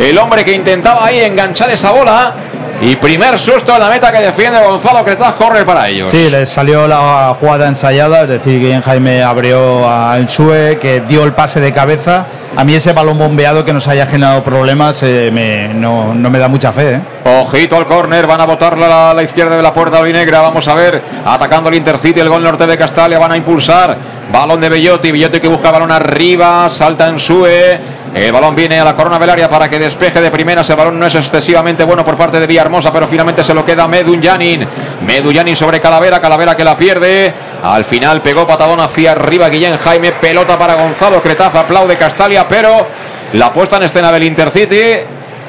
El 0.00 0.18
hombre 0.18 0.44
que 0.44 0.52
intentaba 0.52 1.06
ahí 1.06 1.20
enganchar 1.20 1.70
esa 1.70 1.90
bola. 1.90 2.34
Y 2.80 2.96
primer 2.96 3.38
susto 3.38 3.74
en 3.74 3.80
la 3.80 3.88
meta 3.88 4.12
que 4.12 4.18
defiende 4.18 4.60
Gonzalo 4.60 5.02
Cretaz, 5.02 5.34
corre 5.34 5.64
para 5.64 5.88
ellos. 5.88 6.10
Sí, 6.10 6.28
le 6.30 6.44
salió 6.44 6.86
la 6.86 7.34
jugada 7.38 7.68
ensayada, 7.68 8.22
es 8.22 8.28
decir, 8.28 8.60
que 8.60 8.80
Jaime 8.82 9.22
abrió 9.22 9.88
a 9.88 10.18
Ensue, 10.18 10.78
que 10.78 11.00
dio 11.00 11.24
el 11.24 11.32
pase 11.32 11.60
de 11.60 11.72
cabeza. 11.72 12.26
A 12.54 12.64
mí 12.64 12.74
ese 12.74 12.92
balón 12.92 13.18
bombeado 13.18 13.64
que 13.64 13.72
nos 13.72 13.88
haya 13.88 14.06
generado 14.06 14.42
problemas 14.44 15.02
eh, 15.02 15.70
no, 15.74 16.14
me 16.14 16.38
da 16.38 16.48
mucha 16.48 16.72
fe. 16.72 16.94
¿eh? 16.94 17.00
Ojito 17.24 17.76
al 17.76 17.86
córner, 17.86 18.26
van 18.26 18.40
a 18.40 18.46
botarla 18.46 19.10
a 19.10 19.14
la, 19.14 19.22
izquierda 19.22 19.56
de 19.56 19.62
la 19.62 19.72
puerta 19.72 19.98
albinegra. 19.98 20.40
Vamos 20.40 20.68
a 20.68 20.74
ver, 20.74 21.02
atacando 21.24 21.70
el 21.70 21.76
Intercity, 21.76 22.20
el 22.20 22.28
gol 22.28 22.42
norte 22.42 22.66
de 22.66 22.76
Castalia, 22.76 23.18
van 23.18 23.32
a 23.32 23.36
impulsar. 23.36 23.96
Balón 24.30 24.60
de 24.60 24.68
Bellotti, 24.68 25.12
Bellotti 25.12 25.40
que 25.40 25.48
busca 25.48 25.70
balón 25.70 25.92
arriba, 25.92 26.68
salta 26.68 27.08
en 27.08 27.18
Sue. 27.18 27.95
El 28.16 28.32
balón 28.32 28.54
viene 28.54 28.80
a 28.80 28.84
la 28.84 28.96
corona 28.96 29.18
del 29.18 29.28
área 29.28 29.46
para 29.46 29.68
que 29.68 29.78
despeje 29.78 30.22
de 30.22 30.30
primeras. 30.30 30.70
El 30.70 30.76
balón 30.76 30.98
no 30.98 31.04
es 31.04 31.14
excesivamente 31.14 31.84
bueno 31.84 32.02
por 32.02 32.16
parte 32.16 32.40
de 32.40 32.46
Villahermosa, 32.46 32.90
pero 32.90 33.06
finalmente 33.06 33.44
se 33.44 33.52
lo 33.52 33.62
queda 33.62 33.86
Medunyanin. 33.86 34.66
Medunyanin 35.06 35.54
sobre 35.54 35.80
Calavera, 35.80 36.18
Calavera 36.18 36.56
que 36.56 36.64
la 36.64 36.78
pierde. 36.78 37.34
Al 37.62 37.84
final 37.84 38.22
pegó 38.22 38.46
patadón 38.46 38.80
hacia 38.80 39.12
arriba 39.12 39.50
Guillén 39.50 39.76
Jaime. 39.76 40.12
Pelota 40.12 40.56
para 40.56 40.76
Gonzalo 40.76 41.20
Cretaza, 41.20 41.60
aplaude 41.60 41.98
Castalia, 41.98 42.48
pero 42.48 42.86
la 43.34 43.52
puesta 43.52 43.76
en 43.76 43.82
escena 43.82 44.10
del 44.10 44.22
Intercity 44.22 44.80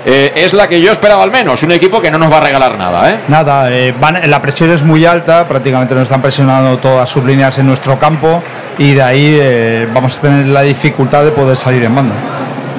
eh, 0.06 0.34
es 0.36 0.54
la 0.54 0.68
que 0.68 0.82
yo 0.82 0.92
esperaba 0.92 1.24
al 1.24 1.32
menos. 1.32 1.64
Un 1.64 1.72
equipo 1.72 2.02
que 2.02 2.12
no 2.12 2.18
nos 2.18 2.30
va 2.30 2.40
a 2.40 2.42
regalar 2.42 2.78
nada. 2.78 3.12
¿eh? 3.12 3.20
Nada, 3.30 3.72
eh, 3.72 3.94
la 4.26 4.42
presión 4.42 4.72
es 4.72 4.84
muy 4.84 5.06
alta, 5.06 5.48
prácticamente 5.48 5.96
nos 5.96 6.04
están 6.04 6.22
presionando 6.22 6.76
todas 6.80 7.10
sus 7.10 7.24
líneas 7.24 7.58
en 7.60 7.68
nuestro 7.68 7.98
campo 7.98 8.44
y 8.78 8.94
de 8.94 9.02
ahí 9.02 9.88
vamos 9.94 10.18
a 10.18 10.22
tener 10.22 10.48
la 10.48 10.64
dificultad 10.64 11.24
de 11.24 11.32
poder 11.32 11.56
salir 11.56 11.82
en 11.86 11.96
banda. 11.96 12.16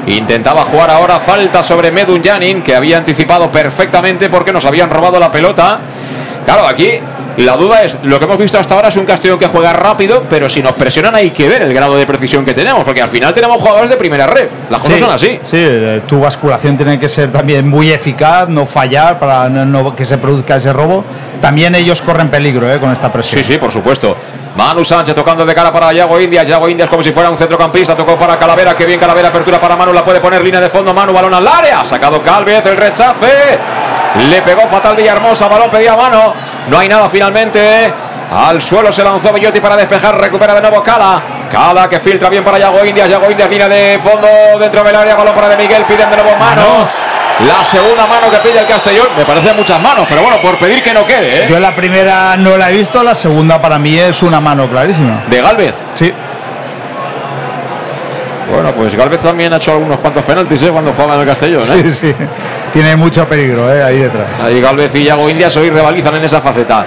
Intentaba 0.08 0.62
jugar 0.62 0.90
ahora 0.90 1.20
falta 1.20 1.62
sobre 1.62 1.92
Medun 1.92 2.22
Janin, 2.22 2.62
que 2.62 2.74
había 2.74 2.96
anticipado 2.96 3.52
perfectamente 3.52 4.30
porque 4.30 4.52
nos 4.52 4.64
habían 4.64 4.88
robado 4.88 5.20
la 5.20 5.30
pelota. 5.30 5.80
Claro, 6.46 6.66
aquí 6.66 6.92
la 7.38 7.56
duda 7.56 7.82
es, 7.82 7.96
lo 8.02 8.18
que 8.18 8.24
hemos 8.24 8.38
visto 8.38 8.58
hasta 8.58 8.74
ahora 8.74 8.88
es 8.88 8.96
un 8.96 9.04
Castellón 9.04 9.38
que 9.38 9.46
juega 9.46 9.72
rápido, 9.72 10.24
pero 10.28 10.48
si 10.48 10.62
nos 10.62 10.72
presionan 10.72 11.14
hay 11.14 11.30
que 11.30 11.48
ver 11.48 11.62
el 11.62 11.72
grado 11.72 11.96
de 11.96 12.04
precisión 12.04 12.44
que 12.44 12.52
tenemos, 12.52 12.84
porque 12.84 13.00
al 13.00 13.08
final 13.08 13.32
tenemos 13.32 13.60
jugadores 13.60 13.90
de 13.90 13.96
primera 13.96 14.26
red. 14.26 14.48
Las 14.68 14.80
cosas 14.80 14.98
son 14.98 15.10
así. 15.10 15.38
Sí, 15.42 15.56
eh, 15.56 16.02
tu 16.06 16.20
basculación 16.20 16.76
tiene 16.76 16.98
que 16.98 17.08
ser 17.08 17.30
también 17.30 17.68
muy 17.68 17.92
eficaz, 17.92 18.48
no 18.48 18.66
fallar 18.66 19.18
para 19.18 19.48
no, 19.48 19.94
que 19.94 20.04
se 20.04 20.18
produzca 20.18 20.56
ese 20.56 20.72
robo. 20.72 21.04
También 21.40 21.74
ellos 21.76 22.02
corren 22.02 22.28
peligro 22.28 22.72
eh, 22.72 22.80
con 22.80 22.90
esta 22.90 23.12
presión. 23.12 23.44
Sí, 23.44 23.52
sí, 23.52 23.58
por 23.58 23.70
supuesto. 23.70 24.16
Manu 24.56 24.84
Sánchez 24.84 25.14
tocando 25.14 25.46
de 25.46 25.54
cara 25.54 25.70
para 25.70 25.92
Yago 25.92 26.18
Indias. 26.20 26.48
Yago 26.48 26.68
Indias 26.68 26.88
como 26.88 27.00
si 27.00 27.12
fuera 27.12 27.30
un 27.30 27.36
centrocampista. 27.36 27.94
Tocó 27.94 28.16
para 28.16 28.36
Calavera. 28.36 28.74
Que 28.74 28.86
bien 28.86 28.98
Calavera. 28.98 29.28
Apertura 29.28 29.60
para 29.60 29.76
Manu. 29.76 29.92
La 29.92 30.02
puede 30.02 30.18
poner 30.18 30.42
línea 30.42 30.60
de 30.60 30.68
fondo. 30.68 30.92
Manu, 30.92 31.12
balón 31.12 31.32
al 31.32 31.46
área. 31.46 31.84
Sacado 31.84 32.20
Calvez. 32.20 32.66
El 32.66 32.76
rechace. 32.76 33.56
Le 34.28 34.42
pegó 34.42 34.66
fatal 34.66 34.96
Villahermosa. 34.96 35.46
Balón 35.46 35.70
pedía 35.70 35.94
mano. 35.94 36.47
No 36.70 36.78
hay 36.78 36.88
nada 36.88 37.08
finalmente. 37.08 37.92
Al 38.30 38.60
suelo 38.60 38.92
se 38.92 39.02
lanzó 39.02 39.32
Bellotti 39.32 39.60
para 39.60 39.76
despejar. 39.76 40.20
Recupera 40.20 40.54
de 40.54 40.60
nuevo 40.60 40.82
Cala. 40.82 41.22
Cala 41.50 41.88
que 41.88 41.98
filtra 41.98 42.28
bien 42.28 42.44
para 42.44 42.58
Yago 42.58 42.84
Indias. 42.84 43.08
Yago 43.08 43.30
Indias 43.30 43.48
viene 43.48 43.68
de 43.68 43.98
fondo 43.98 44.28
dentro 44.58 44.82
del 44.84 44.94
área. 44.94 45.16
Balón 45.16 45.34
para 45.34 45.48
de 45.48 45.56
Miguel. 45.56 45.84
Piden 45.84 46.10
de 46.10 46.16
nuevo 46.16 46.36
manos. 46.36 46.90
La 47.46 47.62
segunda 47.62 48.06
mano 48.06 48.30
que 48.30 48.38
pide 48.38 48.58
el 48.58 48.66
Castellón. 48.66 49.06
Me 49.16 49.24
parece 49.24 49.52
muchas 49.54 49.80
manos, 49.80 50.06
pero 50.08 50.22
bueno, 50.22 50.38
por 50.42 50.58
pedir 50.58 50.82
que 50.82 50.92
no 50.92 51.06
quede. 51.06 51.44
¿eh? 51.44 51.46
Yo 51.48 51.60
la 51.60 51.74
primera 51.74 52.36
no 52.36 52.56
la 52.56 52.68
he 52.68 52.72
visto, 52.72 53.02
la 53.02 53.14
segunda 53.14 53.62
para 53.62 53.78
mí 53.78 53.96
es 53.96 54.22
una 54.22 54.40
mano 54.40 54.68
clarísima. 54.68 55.22
¿De 55.28 55.40
Galvez? 55.40 55.76
Sí. 55.94 56.12
Bueno, 58.50 58.72
pues 58.72 58.94
Galvez 58.94 59.20
también 59.22 59.52
ha 59.52 59.56
hecho 59.56 59.72
algunos 59.72 59.98
cuantos 59.98 60.24
penaltis 60.24 60.62
¿eh? 60.62 60.70
cuando 60.70 60.92
jugaba 60.92 61.14
en 61.14 61.20
el 61.20 61.26
Castellón. 61.26 61.62
¿eh? 61.62 61.84
Sí, 61.84 61.94
sí. 61.94 62.14
Tiene 62.72 62.96
mucho 62.96 63.28
peligro 63.28 63.72
¿eh? 63.72 63.82
ahí 63.82 63.98
detrás. 63.98 64.26
Ahí 64.42 64.60
Galvez 64.60 64.94
y 64.94 65.04
Yago 65.04 65.28
Indias 65.28 65.56
hoy 65.56 65.70
rivalizan 65.70 66.16
en 66.16 66.24
esa 66.24 66.40
faceta. 66.40 66.86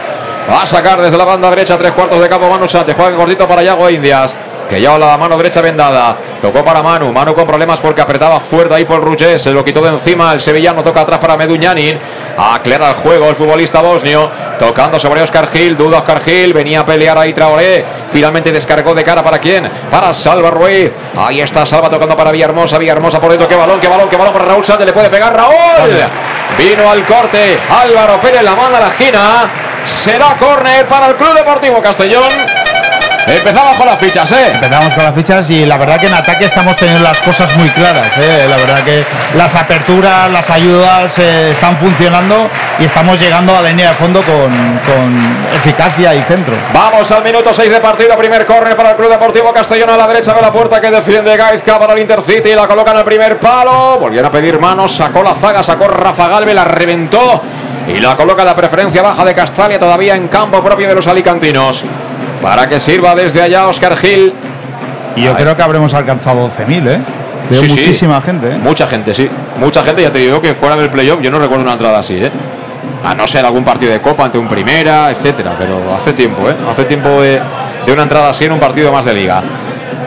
Va 0.50 0.64
a 0.64 0.66
sacar 0.66 1.00
desde 1.02 1.18
la 1.18 1.24
banda 1.26 1.50
derecha 1.50 1.78
tres 1.78 1.92
cuartos 1.92 2.22
de 2.22 2.28
campo 2.28 2.50
Manu 2.50 2.68
Sánchez. 2.68 2.96
Juega 2.96 3.16
cortito 3.16 3.48
para 3.48 3.62
Yago 3.62 3.90
Indias. 3.90 4.36
Que 4.72 4.80
lleva 4.80 4.98
la 4.98 5.18
mano 5.18 5.36
derecha 5.36 5.60
vendada. 5.60 6.16
Tocó 6.42 6.64
para 6.64 6.82
Manu. 6.82 7.12
Manu 7.12 7.34
con 7.34 7.46
problemas 7.46 7.82
porque 7.82 8.00
apretaba 8.00 8.40
fuerte 8.40 8.74
ahí 8.74 8.86
por 8.86 9.04
Ruché. 9.04 9.38
Se 9.38 9.52
lo 9.52 9.66
quitó 9.66 9.82
de 9.82 9.90
encima. 9.90 10.32
El 10.32 10.40
sevillano 10.40 10.82
toca 10.82 11.02
atrás 11.02 11.20
para 11.20 11.36
Meduñanin. 11.36 12.00
Aclara 12.38 12.88
el 12.88 12.94
juego 12.94 13.28
el 13.28 13.36
futbolista 13.36 13.82
bosnio. 13.82 14.32
Tocando 14.58 14.98
sobre 14.98 15.22
Oscar 15.22 15.50
Gil. 15.50 15.76
Duda 15.76 15.98
Oscar 15.98 16.22
Gil. 16.24 16.54
Venía 16.54 16.80
a 16.80 16.86
pelear 16.86 17.18
ahí 17.18 17.34
Traoré. 17.34 17.84
Finalmente 18.08 18.54
descargó 18.54 18.96
de 18.96 19.04
cara 19.04 19.22
para 19.22 19.40
quién? 19.40 19.70
Para 19.92 20.14
Salva 20.14 20.50
Ruiz. 20.50 20.94
Ahí 21.18 21.42
está 21.42 21.66
Salva 21.66 21.90
tocando 21.90 22.16
para 22.16 22.32
Villahermosa. 22.32 22.78
Villahermosa 22.78 23.20
por 23.20 23.32
dentro. 23.32 23.50
Qué 23.50 23.56
balón, 23.56 23.78
qué 23.82 23.90
balón, 23.90 24.08
qué 24.08 24.16
balón 24.16 24.32
para 24.32 24.46
Raúl 24.46 24.64
Sánchez. 24.64 24.86
Le 24.86 24.94
puede 24.94 25.10
pegar 25.10 25.36
Raúl. 25.36 25.54
Vino 26.58 26.90
al 26.90 27.04
corte. 27.04 27.60
Álvaro 27.70 28.22
Pérez 28.22 28.42
la 28.42 28.56
manda 28.56 28.78
a 28.78 28.82
la 28.82 28.88
esquina. 28.88 29.50
Será 29.84 30.34
córner 30.40 30.88
para 30.88 31.08
el 31.08 31.16
Club 31.16 31.34
Deportivo 31.34 31.82
Castellón. 31.82 32.61
Empezamos 33.28 33.78
con 33.78 33.86
las 33.86 34.00
fichas, 34.00 34.32
¿eh? 34.32 34.52
Empezamos 34.54 34.94
con 34.94 35.04
las 35.04 35.14
fichas 35.14 35.50
y 35.50 35.66
la 35.66 35.78
verdad 35.78 36.00
que 36.00 36.08
en 36.08 36.14
ataque 36.14 36.46
estamos 36.46 36.76
teniendo 36.76 37.04
las 37.04 37.20
cosas 37.22 37.56
muy 37.56 37.70
claras. 37.70 38.08
¿eh? 38.18 38.48
La 38.50 38.58
verdad 38.58 38.84
que 38.84 39.06
las 39.36 39.56
aperturas, 39.56 40.30
las 40.32 40.50
ayudas 40.50 41.20
eh, 41.20 41.52
están 41.52 41.78
funcionando 41.78 42.50
y 42.80 42.86
estamos 42.86 43.20
llegando 43.20 43.56
a 43.56 43.62
la 43.62 43.70
línea 43.70 43.90
de 43.90 43.96
fondo 43.96 44.22
con, 44.24 44.34
con 44.86 45.56
eficacia 45.56 46.16
y 46.16 46.22
centro. 46.24 46.56
Vamos 46.74 47.12
al 47.12 47.24
minuto 47.24 47.54
6 47.54 47.72
de 47.72 47.80
partido. 47.80 48.18
Primer 48.18 48.46
córner 48.46 48.76
para 48.76 48.92
el 48.92 48.96
Club 48.96 49.10
Deportivo 49.10 49.54
Castellón 49.54 49.92
a 49.92 49.98
la 49.98 50.08
derecha 50.08 50.34
de 50.34 50.42
la 50.42 50.52
puerta 50.52 50.82
que 50.82 50.90
defiende 50.90 51.38
Gaizka 51.38 51.78
para 51.78 51.94
el 51.94 52.00
Intercity. 52.00 52.54
La 52.56 52.68
colocan 52.68 52.98
al 52.98 53.04
primer 53.04 53.40
palo. 53.40 53.98
Volvieron 54.00 54.28
a 54.28 54.32
pedir 54.32 54.60
manos. 54.60 54.96
Sacó 54.96 55.22
la 55.22 55.36
zaga, 55.36 55.62
sacó 55.62 55.88
Rafa 55.88 56.28
Galve, 56.28 56.54
la 56.54 56.64
reventó. 56.64 57.42
Y 57.88 58.00
la 58.00 58.16
coloca 58.16 58.42
en 58.42 58.48
la 58.48 58.56
preferencia 58.56 59.02
baja 59.02 59.24
de 59.26 59.34
Castalia, 59.34 59.78
todavía 59.80 60.16
en 60.16 60.28
campo 60.28 60.62
propio 60.62 60.88
de 60.88 60.96
los 60.96 61.08
alicantinos. 61.08 61.84
Para 62.42 62.68
que 62.68 62.80
sirva 62.80 63.16
desde 63.16 63.42
allá 63.42 63.68
Oscar 63.68 63.96
Gil. 63.96 64.34
Y 65.16 65.24
yo 65.24 65.34
creo 65.36 65.56
que 65.56 65.62
habremos 65.62 65.94
alcanzado 65.94 66.48
12.000, 66.50 66.88
¿eh? 66.88 67.00
Veo 67.50 67.60
Sí, 67.62 67.68
sí. 67.68 67.80
muchísima 67.80 68.22
gente, 68.22 68.48
¿eh? 68.50 68.58
Mucha 68.64 68.88
gente, 68.88 69.14
sí. 69.14 69.30
Mucha 69.60 69.84
gente, 69.84 70.02
ya 70.02 70.12
te 70.12 70.20
digo 70.20 70.42
que 70.42 70.54
fuera 70.54 70.76
del 70.78 70.90
playoff 70.90 71.22
yo 71.22 71.30
no 71.32 71.38
recuerdo 71.40 71.64
una 71.64 71.74
entrada 71.74 72.00
así, 72.00 72.16
¿eh? 72.16 72.32
A 73.04 73.14
no 73.14 73.28
ser 73.28 73.46
algún 73.46 73.64
partido 73.64 73.92
de 73.92 74.00
Copa 74.00 74.26
ante 74.26 74.38
un 74.38 74.48
Primera, 74.48 75.10
etcétera. 75.12 75.54
Pero 75.60 75.80
hace 75.96 76.14
tiempo, 76.14 76.50
¿eh? 76.50 76.56
Hace 76.70 76.86
tiempo 76.86 77.10
de, 77.22 77.42
de 77.86 77.92
una 77.94 78.04
entrada 78.04 78.30
así 78.30 78.46
en 78.46 78.54
un 78.54 78.60
partido 78.60 78.92
más 78.92 79.04
de 79.06 79.14
Liga. 79.14 79.42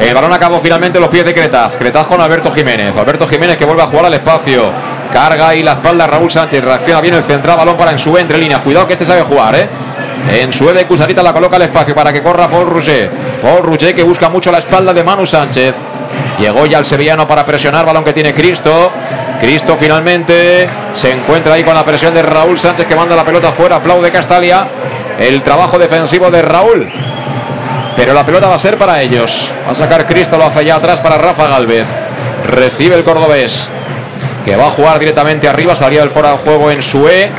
El 0.00 0.14
balón 0.14 0.32
acabó 0.32 0.58
finalmente 0.58 0.98
en 0.98 1.02
los 1.02 1.10
pies 1.10 1.24
de 1.24 1.34
Cretaz. 1.34 1.76
Cretaz 1.76 2.06
con 2.06 2.20
Alberto 2.20 2.50
Jiménez. 2.50 2.96
Alberto 2.96 3.26
Jiménez 3.26 3.56
que 3.56 3.64
vuelve 3.64 3.82
a 3.82 3.86
jugar 3.86 4.06
al 4.06 4.14
espacio. 4.14 4.70
Carga 5.12 5.48
ahí 5.48 5.62
la 5.62 5.72
espalda 5.72 6.06
Raúl 6.06 6.30
Sánchez. 6.30 6.64
Reacciona 6.64 7.00
bien 7.00 7.14
el 7.14 7.22
central. 7.22 7.56
Balón 7.56 7.76
para 7.76 7.90
Ensue 7.92 8.20
entre 8.20 8.38
líneas. 8.38 8.60
Cuidado 8.60 8.86
que 8.86 8.94
este 8.94 9.04
sabe 9.04 9.22
jugar, 9.22 9.54
¿eh? 9.54 9.68
Ensue 10.32 10.72
de 10.72 10.86
Cusarita 10.86 11.22
la 11.22 11.32
coloca 11.32 11.56
al 11.56 11.62
espacio 11.62 11.94
para 11.94 12.12
que 12.12 12.22
corra 12.22 12.48
Paul 12.48 12.68
Rouget. 12.68 13.10
Paul 13.40 13.62
Rouget 13.62 13.94
que 13.94 14.02
busca 14.02 14.28
mucho 14.28 14.50
la 14.50 14.58
espalda 14.58 14.92
de 14.92 15.04
Manu 15.04 15.26
Sánchez. 15.26 15.76
Llegó 16.38 16.66
ya 16.66 16.78
el 16.78 16.84
sevillano 16.84 17.26
para 17.26 17.44
presionar, 17.44 17.86
balón 17.86 18.04
que 18.04 18.12
tiene 18.12 18.32
Cristo. 18.34 18.90
Cristo 19.38 19.76
finalmente 19.76 20.66
se 20.92 21.12
encuentra 21.12 21.54
ahí 21.54 21.62
con 21.64 21.74
la 21.74 21.84
presión 21.84 22.14
de 22.14 22.22
Raúl 22.22 22.58
Sánchez 22.58 22.86
que 22.86 22.96
manda 22.96 23.14
la 23.14 23.24
pelota 23.24 23.52
fuera. 23.52 23.76
Aplaude 23.76 24.10
Castalia. 24.10 24.66
El 25.18 25.42
trabajo 25.42 25.78
defensivo 25.78 26.30
de 26.30 26.42
Raúl. 26.42 26.88
Pero 27.96 28.12
la 28.12 28.24
pelota 28.24 28.48
va 28.48 28.56
a 28.56 28.58
ser 28.58 28.76
para 28.76 29.00
ellos. 29.02 29.52
Va 29.66 29.72
a 29.72 29.74
sacar 29.74 30.06
Cristo, 30.06 30.36
lo 30.36 30.44
hace 30.44 30.60
allá 30.60 30.76
atrás 30.76 31.00
para 31.00 31.18
Rafa 31.18 31.46
Galvez. 31.46 31.86
Recibe 32.48 32.96
el 32.96 33.04
cordobés. 33.04 33.70
Que 34.44 34.56
va 34.56 34.66
a 34.66 34.70
jugar 34.70 34.98
directamente 34.98 35.48
arriba. 35.48 35.76
Salía 35.76 36.00
del 36.00 36.10
fuera 36.10 36.32
de 36.32 36.38
juego 36.38 36.70
en 36.70 36.82
Sue. 36.82 37.30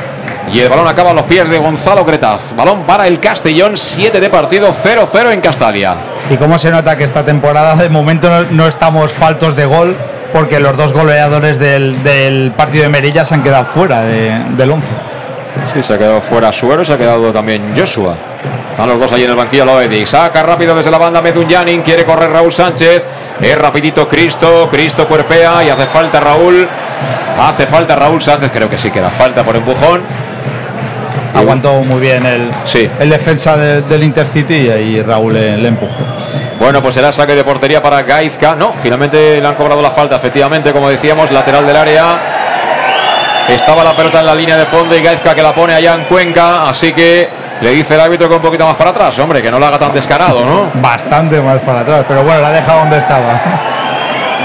Y 0.52 0.60
el 0.60 0.70
balón 0.70 0.88
acaba 0.88 1.10
a 1.12 1.14
los 1.14 1.24
pies 1.24 1.50
de 1.50 1.58
Gonzalo 1.58 2.06
Cretaz. 2.06 2.54
Balón 2.56 2.84
para 2.84 3.08
el 3.08 3.20
Castellón. 3.20 3.76
7 3.76 4.20
de 4.20 4.30
partido. 4.30 4.72
0-0 4.74 5.32
en 5.32 5.41
Castalia. 5.41 5.96
Y 6.30 6.38
cómo 6.38 6.58
se 6.60 6.72
nota 6.72 6.96
que 6.96 7.04
esta 7.04 7.24
temporada 7.26 7.76
de 7.76 7.89
momento 7.89 8.30
no, 8.30 8.46
no 8.52 8.68
estamos 8.68 9.12
faltos 9.12 9.56
de 9.56 9.66
gol 9.66 9.96
porque 10.32 10.60
los 10.60 10.76
dos 10.78 10.91
goleadores 10.93 11.60
del, 11.60 12.02
del 12.04 12.52
partido 12.56 12.84
de 12.84 12.89
Merilla 12.89 13.26
se 13.26 13.34
han 13.36 13.43
quedado 13.43 13.66
fuera 13.66 14.02
de- 14.02 14.39
del 14.56 14.72
11. 14.72 14.88
Sí, 15.74 15.82
se 15.84 15.93
ha 15.93 15.98
quedado 15.98 16.22
fuera 16.22 16.52
Suero 16.52 16.82
y 16.82 16.86
se 16.86 16.93
ha 16.93 16.98
quedado 16.98 17.32
también 17.32 17.74
Joshua. 17.76 18.16
Están 18.72 18.89
los 18.89 19.00
dos 19.00 19.12
ahí 19.14 19.24
en 19.24 19.30
el 19.30 19.36
banquillo 19.36 19.66
Loedic. 19.66 20.06
Saca 20.06 20.43
rápido 20.43 20.76
desde 20.76 20.91
la 20.91 20.98
banda 20.98 21.22
Medunyanin. 21.22 21.82
Quiere 21.82 22.04
correr 22.06 22.30
Raúl 22.30 22.52
Sánchez. 22.52 23.04
Es 23.41 23.58
rapidito 23.58 24.08
Cristo. 24.08 24.68
Cristo 24.70 25.08
cuerpea 25.08 25.64
y 25.64 25.70
hace 25.70 25.86
falta 25.86 26.20
Raúl. 26.20 26.68
Hace 27.39 27.66
falta 27.68 27.96
Raúl 27.96 28.22
Sánchez. 28.22 28.50
Creo 28.52 28.70
que 28.70 28.78
sí 28.78 28.91
que 28.91 29.00
da 29.00 29.10
falta 29.10 29.43
por 29.43 29.56
empujón. 29.56 30.02
Aguantó 31.36 31.74
muy 31.84 32.00
bien 32.00 32.26
el, 32.26 32.50
Sí. 32.66 32.90
el 33.00 33.10
defensa 33.10 33.58
de- 33.58 33.82
del 33.82 34.04
Intercity 34.04 34.56
y 34.56 34.70
ahí 34.70 35.02
Raúl 35.02 35.34
le, 35.34 35.58
le 35.58 35.68
empujó. 35.68 35.98
Bueno, 36.60 36.82
pues 36.82 36.96
será 36.96 37.12
saque 37.12 37.36
de 37.36 37.44
portería 37.44 37.82
para 37.82 38.02
Gaizka. 38.04 38.56
No, 38.56 38.74
finalmente 38.78 39.42
le 39.42 39.48
han 39.48 39.56
cobrado 39.56 39.82
la 39.82 39.90
falta. 39.92 40.16
Efectivamente, 40.16 40.72
como 40.72 40.90
decíamos, 40.90 41.32
lateral 41.32 41.68
del 41.68 41.76
área. 41.76 42.06
Estaba 43.50 43.84
la 43.84 43.96
pelota 43.96 44.22
en 44.22 44.26
la 44.26 44.34
línea 44.34 44.58
de 44.58 44.66
fondo 44.66 44.96
y 44.96 45.02
Gaizka 45.04 45.36
que 45.36 45.44
la 45.44 45.54
pone 45.54 45.74
allá 45.74 45.94
en 45.96 46.06
Cuenca. 46.06 46.68
Así 46.68 46.94
que 46.94 47.30
le 47.62 47.70
dice 47.72 47.96
el 47.96 48.00
árbitro 48.02 48.28
que 48.30 48.36
un 48.36 48.42
poquito 48.42 48.66
más 48.66 48.76
para 48.76 48.90
atrás. 48.92 49.20
Hombre, 49.20 49.42
que 49.42 49.52
no 49.52 49.60
lo 49.60 49.66
haga 49.68 49.78
tan 49.78 49.94
descarado, 49.94 50.44
¿no? 50.46 50.72
Bastante 50.82 51.40
más 51.42 51.60
para 51.62 51.82
atrás, 51.82 52.06
pero 52.08 52.24
bueno, 52.24 52.42
la 52.42 52.48
ha 52.48 52.52
dejado 52.54 52.80
donde 52.80 52.98
estaba. 52.98 53.42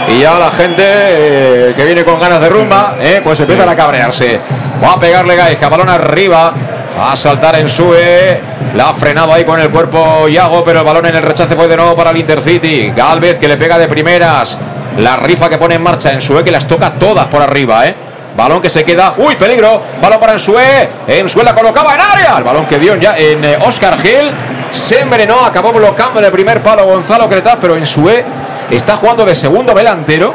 Y 0.09 0.18
ya 0.20 0.38
la 0.38 0.51
gente 0.51 0.82
eh, 0.84 1.72
que 1.76 1.84
viene 1.84 2.05
con 2.05 2.18
ganas 2.18 2.41
de 2.41 2.49
rumba, 2.49 2.97
eh, 3.01 3.20
pues 3.22 3.38
empiezan 3.41 3.68
a 3.68 3.76
cabrearse. 3.76 4.41
Va 4.82 4.95
a 4.95 4.99
pegarle 4.99 5.36
Gaizka, 5.36 5.68
balón 5.68 5.88
arriba. 5.88 6.53
A 6.99 7.16
saltar 7.16 7.57
en 7.57 7.68
Sue. 7.68 8.41
La 8.74 8.91
ha 8.91 8.95
frenado 8.95 9.32
ahí 9.32 9.45
con 9.45 9.61
el 9.61 9.70
cuerpo 9.70 10.28
Yago, 10.28 10.64
pero 10.64 10.80
el 10.80 10.84
balón 10.84 11.07
en 11.07 11.16
el 11.16 11.22
rechace 11.22 11.55
fue 11.55 11.68
de 11.68 11.76
nuevo 11.76 11.95
para 11.95 12.11
el 12.11 12.16
Intercity. 12.16 12.91
Galvez 12.91 13.38
que 13.38 13.49
le 13.49 13.57
pega 13.57 13.78
de 13.78 13.88
primeras. 13.88 14.59
La 14.99 15.16
rifa 15.16 15.49
que 15.49 15.59
pone 15.59 15.76
en 15.76 15.82
marcha 15.82 16.12
en 16.12 16.20
Sue 16.20 16.43
que 16.45 16.51
las 16.51 16.66
toca 16.66 16.93
todas 16.95 17.26
por 17.26 17.43
arriba, 17.43 17.86
¿eh? 17.86 17.95
Balón 18.36 18.61
que 18.61 18.70
se 18.70 18.84
queda. 18.84 19.14
¡Uy, 19.16 19.36
peligro! 19.36 19.82
Balón 20.01 20.20
para 20.20 20.32
Ensue. 20.32 20.88
Ensue 21.07 21.43
la 21.45 21.55
colocaba 21.55 21.95
en 21.95 22.01
área. 22.01 22.38
El 22.38 22.45
balón 22.45 22.66
que 22.66 22.78
dio 22.78 22.97
ya 22.97 23.16
en 23.16 23.45
eh, 23.45 23.59
Oscar 23.66 23.99
Gil. 24.01 24.30
Se 24.70 25.01
envenenó. 25.01 25.45
Acabó 25.45 25.72
bloqueando 25.72 26.20
en 26.20 26.26
el 26.26 26.32
primer 26.32 26.62
palo 26.62 26.84
Gonzalo 26.84 27.28
Cretaz, 27.28 27.59
pero 27.61 27.76
Ensue 27.76 28.24
está 28.70 28.97
jugando 28.97 29.24
de 29.24 29.34
segundo 29.34 29.74
delantero. 29.74 30.34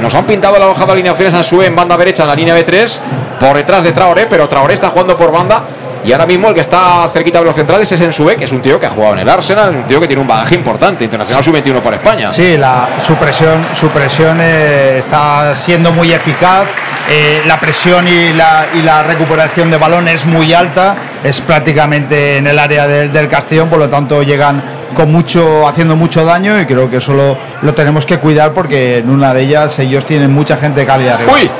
Nos 0.00 0.14
han 0.14 0.26
pintado 0.26 0.58
la 0.58 0.66
hoja 0.66 0.84
de 0.86 0.92
alineaciones 0.92 1.34
a 1.34 1.38
Ensue 1.38 1.66
en 1.66 1.76
banda 1.76 1.96
derecha 1.96 2.22
en 2.24 2.28
la 2.28 2.34
línea 2.34 2.54
de 2.54 2.64
tres. 2.64 3.00
Por 3.38 3.56
detrás 3.56 3.84
de 3.84 3.92
Traoré, 3.92 4.26
pero 4.26 4.48
Traoré 4.48 4.74
está 4.74 4.88
jugando 4.88 5.16
por 5.16 5.30
banda. 5.30 5.62
Y 6.04 6.12
ahora 6.12 6.26
mismo 6.26 6.48
el 6.48 6.54
que 6.54 6.60
está 6.60 7.08
cerquita 7.08 7.38
de 7.38 7.46
los 7.46 7.54
centrales 7.54 7.90
es 7.90 8.00
Ensue, 8.00 8.36
que 8.36 8.44
es 8.44 8.52
un 8.52 8.60
tío 8.60 8.78
que 8.78 8.86
ha 8.86 8.90
jugado 8.90 9.14
en 9.14 9.20
el 9.20 9.28
Arsenal, 9.28 9.70
un 9.74 9.84
tío 9.86 10.00
que 10.00 10.06
tiene 10.06 10.20
un 10.20 10.28
bagaje 10.28 10.54
importante, 10.54 11.02
internacional 11.04 11.42
sub-21 11.42 11.80
por 11.80 11.94
España. 11.94 12.30
Sí, 12.30 12.56
la, 12.58 12.88
su 13.02 13.14
presión, 13.16 13.64
su 13.74 13.88
presión 13.88 14.38
eh, 14.40 14.98
está 14.98 15.54
siendo 15.56 15.92
muy 15.92 16.12
eficaz. 16.12 16.66
eh, 17.10 17.42
la 17.46 17.58
presión 17.58 18.06
y 18.06 18.32
la, 18.34 18.66
y 18.74 18.82
la 18.82 19.02
recuperación 19.02 19.70
de 19.70 19.78
balón 19.78 20.06
es 20.08 20.26
muy 20.26 20.52
alta. 20.52 20.94
Es 21.22 21.40
prácticamente 21.40 22.36
en 22.36 22.46
el 22.48 22.58
área 22.58 22.86
del, 22.86 23.10
del 23.12 23.28
Castellón, 23.28 23.68
por 23.70 23.78
lo 23.78 23.88
tanto 23.88 24.22
llegan 24.22 24.62
con 24.94 25.10
mucho, 25.10 25.66
haciendo 25.66 25.96
mucho 25.96 26.24
daño 26.24 26.60
y 26.60 26.66
creo 26.66 26.88
que 26.90 26.98
eso 26.98 27.14
lo, 27.14 27.36
lo 27.62 27.74
tenemos 27.74 28.04
que 28.06 28.18
cuidar 28.18 28.52
porque 28.52 28.98
en 28.98 29.08
una 29.10 29.32
de 29.34 29.42
ellas 29.42 29.78
ellos 29.78 30.04
tienen 30.04 30.32
mucha 30.32 30.56
gente 30.58 30.80
de 30.80 30.86
calidad 30.86 31.14
arriba. 31.14 31.32
¡Uy! 31.32 31.50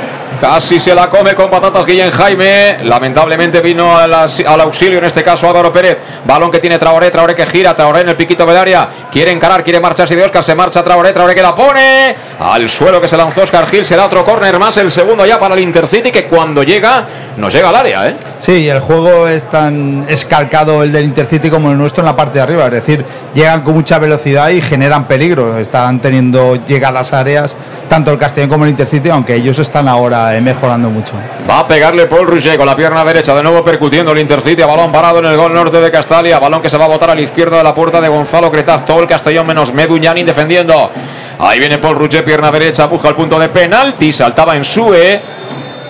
Casi 0.41 0.79
se 0.79 0.95
la 0.95 1.09
come 1.09 1.35
con 1.35 1.51
patatas 1.51 1.87
Guillén 1.87 2.11
Jaime. 2.11 2.79
Lamentablemente 2.83 3.61
vino 3.61 3.97
al, 3.97 4.13
al 4.13 4.61
auxilio, 4.61 4.99
en 4.99 5.05
este 5.05 5.23
caso 5.23 5.49
Álvaro 5.49 5.73
Pérez. 5.73 5.99
Balón 6.25 6.51
que 6.51 6.59
tiene 6.59 6.79
Traoré, 6.79 7.11
Traoré 7.11 7.35
que 7.35 7.47
gira, 7.47 7.75
Traoré 7.75 8.01
en 8.01 8.11
el 8.11 8.17
piquito 8.17 8.45
del 8.45 8.57
área. 8.57 8.89
Quiere 9.11 9.31
encarar, 9.31 9.65
quiere 9.65 9.81
marcharse 9.81 10.17
de 10.17 10.25
Oscar, 10.25 10.45
se 10.45 10.55
marcha 10.55 10.83
Traoré, 10.83 11.13
Traoré 11.13 11.35
que 11.35 11.43
la 11.43 11.55
pone. 11.55 12.15
al 12.41 12.69
suelo 12.69 13.01
que 13.01 13.09
se 13.09 13.17
lanzó 13.17 13.43
Oscar 13.43 13.67
Gil. 13.67 13.85
Será 13.85 14.05
otro 14.07 14.25
córner 14.25 14.59
más, 14.59 14.77
el 14.77 14.91
segundo 14.91 15.25
ya 15.25 15.39
para 15.39 15.55
el 15.55 15.61
Intercity, 15.61 16.11
que 16.11 16.27
cuando 16.27 16.63
llega, 16.63 17.05
nos 17.37 17.53
llega 17.53 17.69
al 17.71 17.77
área. 17.77 18.09
¿eh? 18.09 18.17
Sí, 18.45 18.69
el 18.69 18.81
juego 18.81 19.27
es 19.27 19.49
tan 19.49 20.05
escalcado 20.07 20.83
el 20.83 20.93
del 20.93 21.05
Intercity 21.05 21.49
como 21.49 21.71
el 21.71 21.79
nuestro 21.79 22.03
en 22.03 22.05
la 22.05 22.15
parte 22.15 22.35
de 22.35 22.43
arriba. 22.43 22.67
Es 22.67 22.73
decir, 22.73 23.03
llegan 23.33 23.63
con 23.63 23.73
mucha 23.73 23.99
velocidad 23.99 24.51
y 24.51 24.61
generan 24.61 25.07
peligro. 25.07 25.57
Están 25.57 25.99
teniendo 26.01 26.57
llegadas 26.67 27.15
áreas, 27.15 27.57
tanto 27.89 28.11
el 28.13 28.19
Castellón 28.19 28.51
como 28.51 28.65
el 28.67 28.73
Intercity, 28.73 29.09
aunque 29.09 29.37
ellos 29.37 29.59
están 29.59 29.89
ahora 29.89 30.37
eh, 30.37 30.43
mejorando 30.43 30.91
mucho. 30.91 31.15
Va 31.49 31.61
a 31.61 31.67
pegarle 31.67 32.05
Paul 32.05 32.27
Rouget 32.27 32.59
con 32.59 32.67
la 32.67 32.77
pierna 32.77 33.03
derecha, 33.03 33.35
de 33.35 33.43
nuevo 33.43 33.65
percutiendo 33.65 34.13
el 34.13 34.19
Intercity, 34.19 34.61
a 34.61 34.67
balón 34.67 34.93
parado 34.93 35.21
en 35.21 35.25
el 35.25 35.39
gol 35.39 35.55
norte 35.55 35.81
de 35.81 35.91
Castalia, 35.91 36.39
balón 36.39 36.61
que 36.61 36.69
se 36.69 36.77
va 36.77 36.85
a 36.85 36.89
botar 36.89 37.09
a 37.09 37.15
la 37.15 37.23
izquierda 37.23 37.57
de 37.57 37.65
la 37.65 37.73
puerta 37.73 37.99
de 37.99 38.09
Gonzalo 38.09 38.51
Cretaz, 38.51 38.85
todo 38.85 39.01
el 39.01 39.07
Castellón 39.07 39.47
menos 39.47 39.73
Meduñanin 39.73 40.27
defendiendo. 40.27 40.91
Ahí 41.39 41.59
viene 41.59 41.79
Paul 41.79 41.97
Rouget, 41.97 42.23
pierna 42.23 42.51
derecha, 42.51 42.85
busca 42.89 43.09
el 43.09 43.15
punto 43.15 43.39
de 43.39 43.49
penalti, 43.49 44.13
saltaba 44.13 44.55
en 44.55 44.65
Sue. 44.65 45.23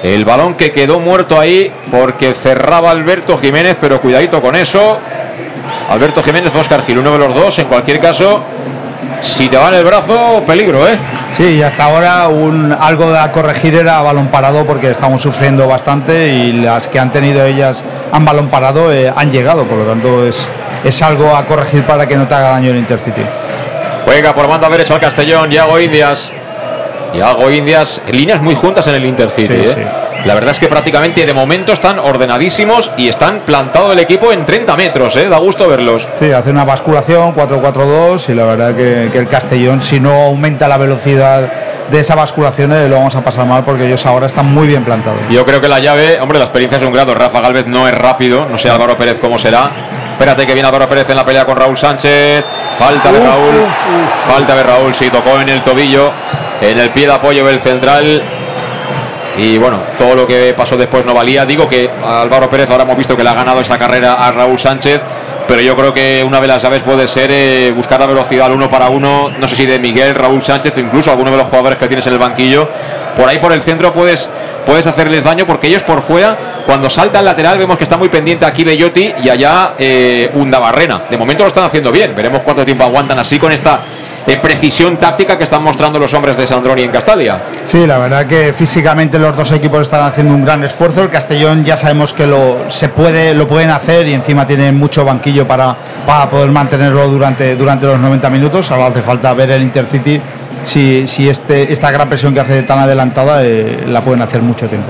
El 0.05 0.27
balón 0.27 0.53
que 0.53 0.71
quedó 0.71 1.01
muerto 1.01 1.41
ahí 1.41 1.73
porque 1.91 2.35
cerraba 2.35 2.91
Alberto 2.91 3.39
Jiménez, 3.39 3.79
pero 3.81 4.03
cuidadito 4.03 4.43
con 4.43 4.55
eso. 4.55 4.99
Alberto 5.89 6.23
Jiménez, 6.23 6.55
Oscar 6.55 6.83
Gil, 6.83 6.99
uno 6.99 7.11
de 7.13 7.19
los 7.19 7.35
dos, 7.35 7.59
en 7.59 7.69
cualquier 7.69 8.01
caso, 8.01 8.45
si 9.23 9.49
te 9.49 9.57
va 9.57 9.69
en 9.69 9.77
el 9.77 9.85
brazo, 9.85 10.43
peligro, 10.47 10.87
¿eh? 10.87 10.99
Sí, 11.33 11.57
y 11.57 11.63
hasta 11.63 11.85
ahora 11.85 12.29
un, 12.29 12.71
algo 12.71 13.15
a 13.15 13.33
corregir 13.33 13.77
era 13.77 14.03
balón 14.03 14.29
parado 14.29 14.67
porque 14.67 14.91
estamos 14.91 15.23
sufriendo 15.23 15.67
bastante 15.67 16.29
y 16.29 16.53
las 16.53 16.87
que 16.87 16.99
han 16.99 17.11
tenido 17.11 17.43
ellas 17.47 17.83
han 18.13 18.27
balón 18.27 18.49
parado 18.49 18.93
eh, 18.93 19.11
han 19.17 19.31
llegado, 19.31 19.65
por 19.65 19.79
lo 19.79 19.85
tanto 19.85 20.27
es, 20.27 20.47
es 20.85 21.01
algo 21.01 21.35
a 21.35 21.47
corregir 21.47 21.83
para 21.85 22.07
que 22.07 22.17
no 22.17 22.29
te 22.29 22.35
haga 22.35 22.51
daño 22.51 22.73
el 22.73 22.77
Intercity. 22.77 23.23
Juega 24.05 24.35
por 24.35 24.49
banda 24.49 24.69
derecha 24.69 24.93
al 24.93 25.01
Castellón, 25.01 25.51
Yago 25.51 25.81
Indias. 25.81 26.31
Yago 27.17 27.51
Indias, 27.51 28.03
líneas 28.11 28.43
muy 28.43 28.55
juntas 28.55 28.87
en 28.87 28.95
el 28.95 29.05
Intercity. 29.05 29.55
Sí, 29.55 29.61
¿eh? 29.67 29.87
La 30.25 30.35
verdad 30.35 30.53
es 30.53 30.59
que 30.59 30.69
prácticamente 30.69 31.27
de 31.27 31.35
momento 31.35 31.73
están 31.73 31.99
ordenadísimos 31.99 32.91
y 32.97 33.09
están 33.09 33.41
plantado 33.41 33.93
el 33.93 33.99
equipo 33.99 34.33
en 34.33 34.45
30 34.45 34.77
metros, 34.77 35.17
¿eh? 35.17 35.29
da 35.29 35.37
gusto 35.37 35.69
verlos. 35.69 36.09
Sí, 36.15 36.33
hace 36.33 36.51
una 36.51 36.65
basculación 36.65 37.35
4-4-2 37.35 38.31
y 38.31 38.35
la 38.35 38.45
verdad 38.45 38.75
que, 38.75 39.11
que 39.13 39.19
el 39.19 39.29
Castellón, 39.29 39.83
si 39.83 40.01
no 40.01 40.13
aumenta 40.13 40.67
la 40.67 40.79
velocidad 40.79 41.51
de 41.91 42.01
esa 42.01 42.15
basculación, 42.15 42.73
eh, 42.73 42.89
lo 42.89 42.97
vamos 42.97 43.15
a 43.15 43.23
pasar 43.23 43.47
mal 43.47 43.65
porque 43.65 43.87
ellos 43.87 44.05
ahora 44.07 44.27
están 44.27 44.53
muy 44.53 44.67
bien 44.67 44.85
plantados. 44.85 45.21
Yo 45.31 45.45
creo 45.45 45.61
que 45.61 45.69
la 45.69 45.79
llave, 45.79 46.19
hombre, 46.21 46.39
la 46.39 46.45
experiencia 46.45 46.79
es 46.79 46.85
un 46.85 46.93
grado. 46.93 47.15
Rafa 47.15 47.41
Galvez 47.41 47.67
no 47.67 47.87
es 47.87 47.95
rápido, 47.95 48.47
no 48.51 48.57
sé 48.57 48.71
Álvaro 48.71 48.97
Pérez 48.97 49.19
cómo 49.21 49.39
será. 49.39 49.71
Espérate 50.13 50.47
que 50.47 50.55
viene 50.55 50.69
Álvaro 50.69 50.89
Pérez 50.89 51.11
en 51.11 51.17
la 51.17 51.25
pelea 51.25 51.45
con 51.45 51.57
Raúl 51.57 51.77
Sánchez. 51.77 52.45
Falta 52.79 53.13
de 53.13 53.19
Raúl. 53.19 53.67
Falta 54.23 54.55
de 54.55 54.63
Raúl, 54.63 54.95
sí, 54.95 55.11
tocó 55.11 55.41
en 55.41 55.49
el 55.49 55.63
tobillo, 55.63 56.13
en 56.71 56.79
el 56.79 56.91
pie 56.91 57.07
de 57.07 57.13
apoyo 57.13 57.45
del 57.45 57.61
central. 57.61 58.23
Y 59.37 59.59
bueno, 59.59 59.81
todo 59.99 60.15
lo 60.15 60.27
que 60.27 60.55
pasó 60.57 60.77
después 60.77 61.05
no 61.05 61.13
valía. 61.13 61.45
Digo 61.45 61.69
que 61.69 61.91
Álvaro 62.05 62.49
Pérez 62.49 62.71
ahora 62.71 62.85
hemos 62.85 62.97
visto 62.97 63.17
que 63.17 63.25
le 63.25 63.31
ha 63.31 63.35
ganado 63.35 63.61
esa 63.61 63.79
carrera 63.79 64.15
a 64.15 64.31
Raúl 64.31 64.59
Sánchez. 64.59 65.01
Pero 65.47 65.61
yo 65.61 65.77
creo 65.77 65.93
que 65.93 66.25
una 66.27 66.41
de 66.41 66.47
las 66.47 66.63
llaves 66.63 66.83
puede 66.83 67.07
ser 67.07 67.31
eh, 67.31 67.71
buscar 67.77 68.01
la 68.01 68.07
velocidad 68.07 68.47
al 68.47 68.53
uno 68.53 68.71
para 68.71 68.89
uno. 68.89 69.31
No 69.39 69.47
sé 69.47 69.57
si 69.57 69.67
de 69.67 69.79
Miguel, 69.79 70.15
Raúl 70.15 70.43
Sánchez 70.43 70.79
incluso 70.79 71.11
alguno 71.11 71.31
de 71.31 71.37
los 71.37 71.49
jugadores 71.49 71.79
que 71.79 71.87
tienes 71.87 72.07
en 72.07 72.15
el 72.15 72.19
banquillo. 72.19 72.69
Por 73.15 73.29
ahí 73.29 73.39
por 73.39 73.53
el 73.53 73.61
centro 73.61 73.93
puedes, 73.93 74.31
puedes 74.65 74.87
hacerles 74.87 75.23
daño 75.23 75.45
porque 75.45 75.67
ellos 75.67 75.83
por 75.83 76.01
fuera, 76.01 76.37
cuando 76.65 76.89
salta 76.89 77.19
al 77.19 77.27
lateral, 77.27 77.59
vemos 77.59 77.77
que 77.77 77.85
está 77.85 77.97
muy 77.97 78.09
pendiente 78.09 78.47
aquí 78.47 78.65
Bellotti 78.65 79.15
y 79.23 79.29
allá 79.29 79.75
eh, 79.79 80.31
Undabarrena. 80.33 81.03
De 81.11 81.19
momento 81.19 81.43
lo 81.43 81.49
están 81.49 81.65
haciendo 81.65 81.93
bien. 81.93 82.15
Veremos 82.15 82.41
cuánto 82.43 82.65
tiempo 82.65 82.85
aguantan 82.85 83.19
así 83.19 83.39
con 83.39 83.53
esta 83.53 83.81
eh, 84.27 84.37
precisión 84.39 84.97
táctica 84.97 85.37
que 85.37 85.45
están 85.45 85.63
mostrando 85.63 85.99
los 85.99 86.15
hombres 86.15 86.37
de 86.37 86.47
Sandroni 86.47 86.83
en 86.83 86.91
Castalia. 86.91 87.43
Sí, 87.65 87.87
la 87.87 87.99
verdad 87.99 88.27
que 88.27 88.53
físicamente 88.53 89.19
los 89.19 89.37
dos 89.37 89.53
equipos 89.53 89.83
están 89.83 90.03
haciendo 90.03 90.35
un 90.35 90.45
gran 90.45 90.65
esfuerzo. 90.65 91.03
El 91.03 91.11
Castellón 91.11 91.65
ya 91.65 91.77
sabemos 91.77 92.13
que 92.15 92.27
lo 92.27 92.71
se 92.71 92.89
puede, 92.89 93.35
lo 93.35 93.47
pueden 93.47 93.71
hacer 93.71 94.09
y 94.09 94.15
encima 94.15 94.47
tienen 94.47 94.79
mucho 94.79 95.05
banquillo 95.05 95.47
para, 95.47 95.77
para 96.07 96.31
poder 96.31 96.51
mantenerlo 96.51 97.09
durante, 97.09 97.55
durante 97.57 97.87
los 97.87 98.01
90 98.01 98.31
minutos. 98.31 98.71
Ahora 98.71 98.87
hace 98.87 99.03
falta 99.03 99.33
ver 99.35 99.51
el 99.51 99.63
Intercity 99.63 100.21
si, 100.65 101.07
si 101.07 101.29
este, 101.29 101.73
esta 101.73 101.91
gran 101.91 102.09
presión 102.09 102.33
que 102.33 102.41
hace 102.41 102.63
tan 102.63 102.79
adelantada 102.79 103.45
eh, 103.45 103.85
la 103.87 104.03
pueden 104.03 104.23
hacer 104.23 104.41
mucho 104.43 104.69
tiempo. 104.69 104.89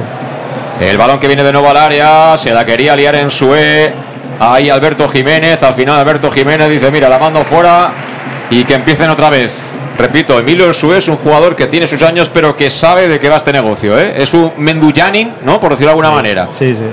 El 0.80 0.98
balón 0.98 1.18
que 1.18 1.26
viene 1.26 1.42
de 1.42 1.52
nuevo 1.52 1.68
al 1.70 1.76
área, 1.76 2.36
se 2.36 2.52
la 2.52 2.64
quería 2.64 2.96
liar 2.96 3.14
en 3.16 3.30
Sue. 3.30 3.92
Ahí 4.40 4.68
Alberto 4.68 5.08
Jiménez, 5.08 5.62
al 5.62 5.74
final 5.74 5.98
Alberto 5.98 6.30
Jiménez 6.30 6.68
dice, 6.68 6.90
mira, 6.90 7.08
la 7.08 7.18
mando 7.18 7.44
fuera 7.44 7.92
y 8.50 8.64
que 8.64 8.74
empiecen 8.74 9.10
otra 9.10 9.30
vez. 9.30 9.62
Repito, 9.96 10.38
Emilio 10.38 10.72
Sue 10.74 10.98
es 10.98 11.08
un 11.08 11.16
jugador 11.16 11.54
que 11.54 11.66
tiene 11.68 11.86
sus 11.86 12.02
años, 12.02 12.28
pero 12.32 12.56
que 12.56 12.68
sabe 12.68 13.06
de 13.08 13.20
qué 13.20 13.28
va 13.28 13.36
este 13.36 13.52
negocio. 13.52 13.98
¿eh? 13.98 14.14
Es 14.16 14.34
un 14.34 14.52
Menduyanin, 14.56 15.34
¿no? 15.44 15.60
Por 15.60 15.70
decirlo 15.70 15.88
de 15.88 15.92
alguna 15.92 16.10
manera. 16.10 16.48
Sí, 16.50 16.74
sí. 16.74 16.84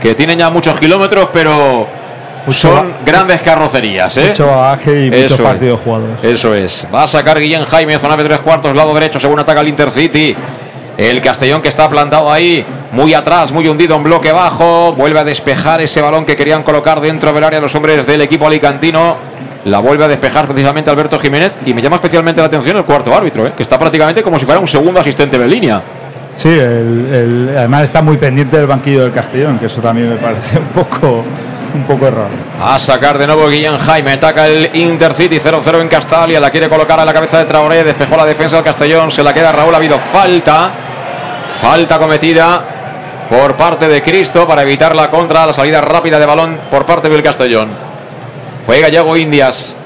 Que 0.00 0.14
tiene 0.14 0.36
ya 0.36 0.50
muchos 0.50 0.78
kilómetros, 0.80 1.28
pero 1.32 1.86
son 2.48 2.94
grandes 3.04 3.40
carrocerías. 3.42 4.16
¿eh? 4.16 4.28
Mucho 4.30 4.46
bagaje 4.48 5.06
y 5.06 5.10
muchos 5.10 5.32
Eso 5.32 5.44
partidos 5.44 5.78
es. 5.78 5.84
jugados. 5.84 6.08
Eso 6.22 6.54
es. 6.54 6.86
Va 6.92 7.04
a 7.04 7.06
sacar 7.06 7.38
Guillén 7.38 7.64
Jaime, 7.64 7.96
zona 7.98 8.16
de 8.16 8.24
tres 8.24 8.40
cuartos, 8.40 8.74
lado 8.74 8.92
derecho, 8.94 9.20
según 9.20 9.38
ataca 9.38 9.60
el 9.60 9.68
Intercity. 9.68 10.34
El 10.96 11.20
Castellón 11.22 11.62
que 11.62 11.68
está 11.68 11.88
plantado 11.88 12.30
ahí, 12.30 12.62
muy 12.92 13.14
atrás, 13.14 13.52
muy 13.52 13.66
hundido 13.68 13.94
en 13.96 14.02
bloque 14.02 14.32
bajo. 14.32 14.92
Vuelve 14.92 15.20
a 15.20 15.24
despejar 15.24 15.80
ese 15.80 16.02
balón 16.02 16.26
que 16.26 16.36
querían 16.36 16.62
colocar 16.62 17.00
dentro 17.00 17.32
del 17.32 17.44
área 17.44 17.60
los 17.60 17.74
hombres 17.74 18.04
del 18.06 18.20
equipo 18.20 18.46
alicantino. 18.46 19.29
La 19.66 19.78
vuelve 19.80 20.04
a 20.04 20.08
despejar 20.08 20.46
precisamente 20.46 20.90
Alberto 20.90 21.18
Jiménez. 21.18 21.56
Y 21.66 21.74
me 21.74 21.82
llama 21.82 21.96
especialmente 21.96 22.40
la 22.40 22.46
atención 22.46 22.76
el 22.76 22.84
cuarto 22.84 23.14
árbitro, 23.14 23.46
¿eh? 23.46 23.52
que 23.56 23.62
está 23.62 23.78
prácticamente 23.78 24.22
como 24.22 24.38
si 24.38 24.44
fuera 24.46 24.60
un 24.60 24.66
segundo 24.68 25.00
asistente 25.00 25.38
de 25.38 25.46
línea. 25.46 25.82
Sí, 26.36 26.48
el- 26.48 27.48
el- 27.50 27.54
además 27.58 27.84
está 27.84 28.00
muy 28.00 28.16
pendiente 28.16 28.56
del 28.56 28.66
banquillo 28.66 29.02
del 29.02 29.12
Castellón, 29.12 29.58
que 29.58 29.66
eso 29.66 29.80
también 29.80 30.08
me 30.08 30.16
parece 30.16 30.58
un 30.58 30.66
poco, 30.66 31.24
un 31.74 31.82
poco 31.84 32.06
errado. 32.06 32.28
A 32.62 32.78
sacar 32.78 33.18
de 33.18 33.26
nuevo 33.26 33.48
Guillén 33.48 33.76
Jaime. 33.76 34.12
Ataca 34.12 34.46
el 34.46 34.70
Intercity 34.74 35.38
0-0 35.38 35.80
en 35.82 35.88
Castalia. 35.88 36.40
La 36.40 36.48
quiere 36.50 36.68
colocar 36.68 36.98
a 36.98 37.04
la 37.04 37.12
cabeza 37.12 37.38
de 37.38 37.44
Traoré. 37.44 37.84
Despejó 37.84 38.16
la 38.16 38.24
defensa 38.24 38.56
del 38.56 38.64
Castellón. 38.64 39.10
Se 39.10 39.22
la 39.22 39.34
queda 39.34 39.52
Raúl. 39.52 39.74
Ha 39.74 39.76
habido 39.78 39.98
falta. 39.98 40.70
Falta 41.48 41.98
cometida 41.98 42.62
por 43.28 43.56
parte 43.56 43.88
de 43.88 44.00
Cristo 44.00 44.46
para 44.46 44.62
evitar 44.62 44.94
la 44.96 45.10
contra. 45.10 45.46
La 45.46 45.52
salida 45.52 45.80
rápida 45.80 46.18
de 46.18 46.26
balón 46.26 46.58
por 46.70 46.86
parte 46.86 47.08
del 47.08 47.22
Castellón. 47.22 47.89
Juega 48.70 48.88
Yago 48.88 49.16
Indias. 49.16 49.76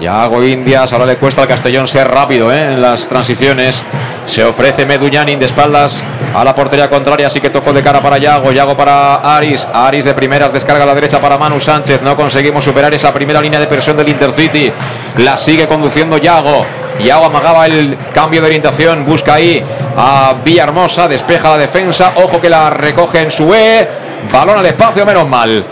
Yago 0.00 0.42
Indias. 0.42 0.90
Ahora 0.94 1.04
le 1.04 1.16
cuesta 1.16 1.42
al 1.42 1.46
Castellón 1.46 1.86
ser 1.86 2.08
rápido 2.08 2.50
¿eh? 2.50 2.72
en 2.72 2.80
las 2.80 3.06
transiciones. 3.06 3.84
Se 4.24 4.42
ofrece 4.42 4.86
Meduñanin 4.86 5.38
de 5.38 5.44
espaldas 5.44 6.02
a 6.34 6.42
la 6.42 6.54
portería 6.54 6.88
contraria. 6.88 7.26
Así 7.26 7.38
que 7.38 7.50
tocó 7.50 7.70
de 7.70 7.82
cara 7.82 8.00
para 8.00 8.16
Yago. 8.16 8.50
Yago 8.50 8.74
para 8.74 9.16
Aris. 9.16 9.68
Aris 9.70 10.06
de 10.06 10.14
primeras 10.14 10.54
descarga 10.54 10.84
a 10.84 10.86
la 10.86 10.94
derecha 10.94 11.20
para 11.20 11.36
Manu 11.36 11.60
Sánchez. 11.60 12.00
No 12.00 12.16
conseguimos 12.16 12.64
superar 12.64 12.94
esa 12.94 13.12
primera 13.12 13.42
línea 13.42 13.60
de 13.60 13.66
presión 13.66 13.94
del 13.94 14.08
Intercity. 14.08 14.72
La 15.18 15.36
sigue 15.36 15.68
conduciendo 15.68 16.16
Yago. 16.16 16.64
Yago 17.04 17.26
amagaba 17.26 17.66
el 17.66 17.98
cambio 18.14 18.40
de 18.40 18.46
orientación. 18.46 19.04
Busca 19.04 19.34
ahí 19.34 19.62
a 19.98 20.36
Villahermosa. 20.42 21.08
Despeja 21.08 21.50
la 21.50 21.58
defensa. 21.58 22.12
Ojo 22.14 22.40
que 22.40 22.48
la 22.48 22.70
recoge 22.70 23.20
en 23.20 23.30
su 23.30 23.54
E. 23.54 23.86
Balón 24.32 24.56
al 24.56 24.64
espacio, 24.64 25.04
menos 25.04 25.28
mal. 25.28 25.62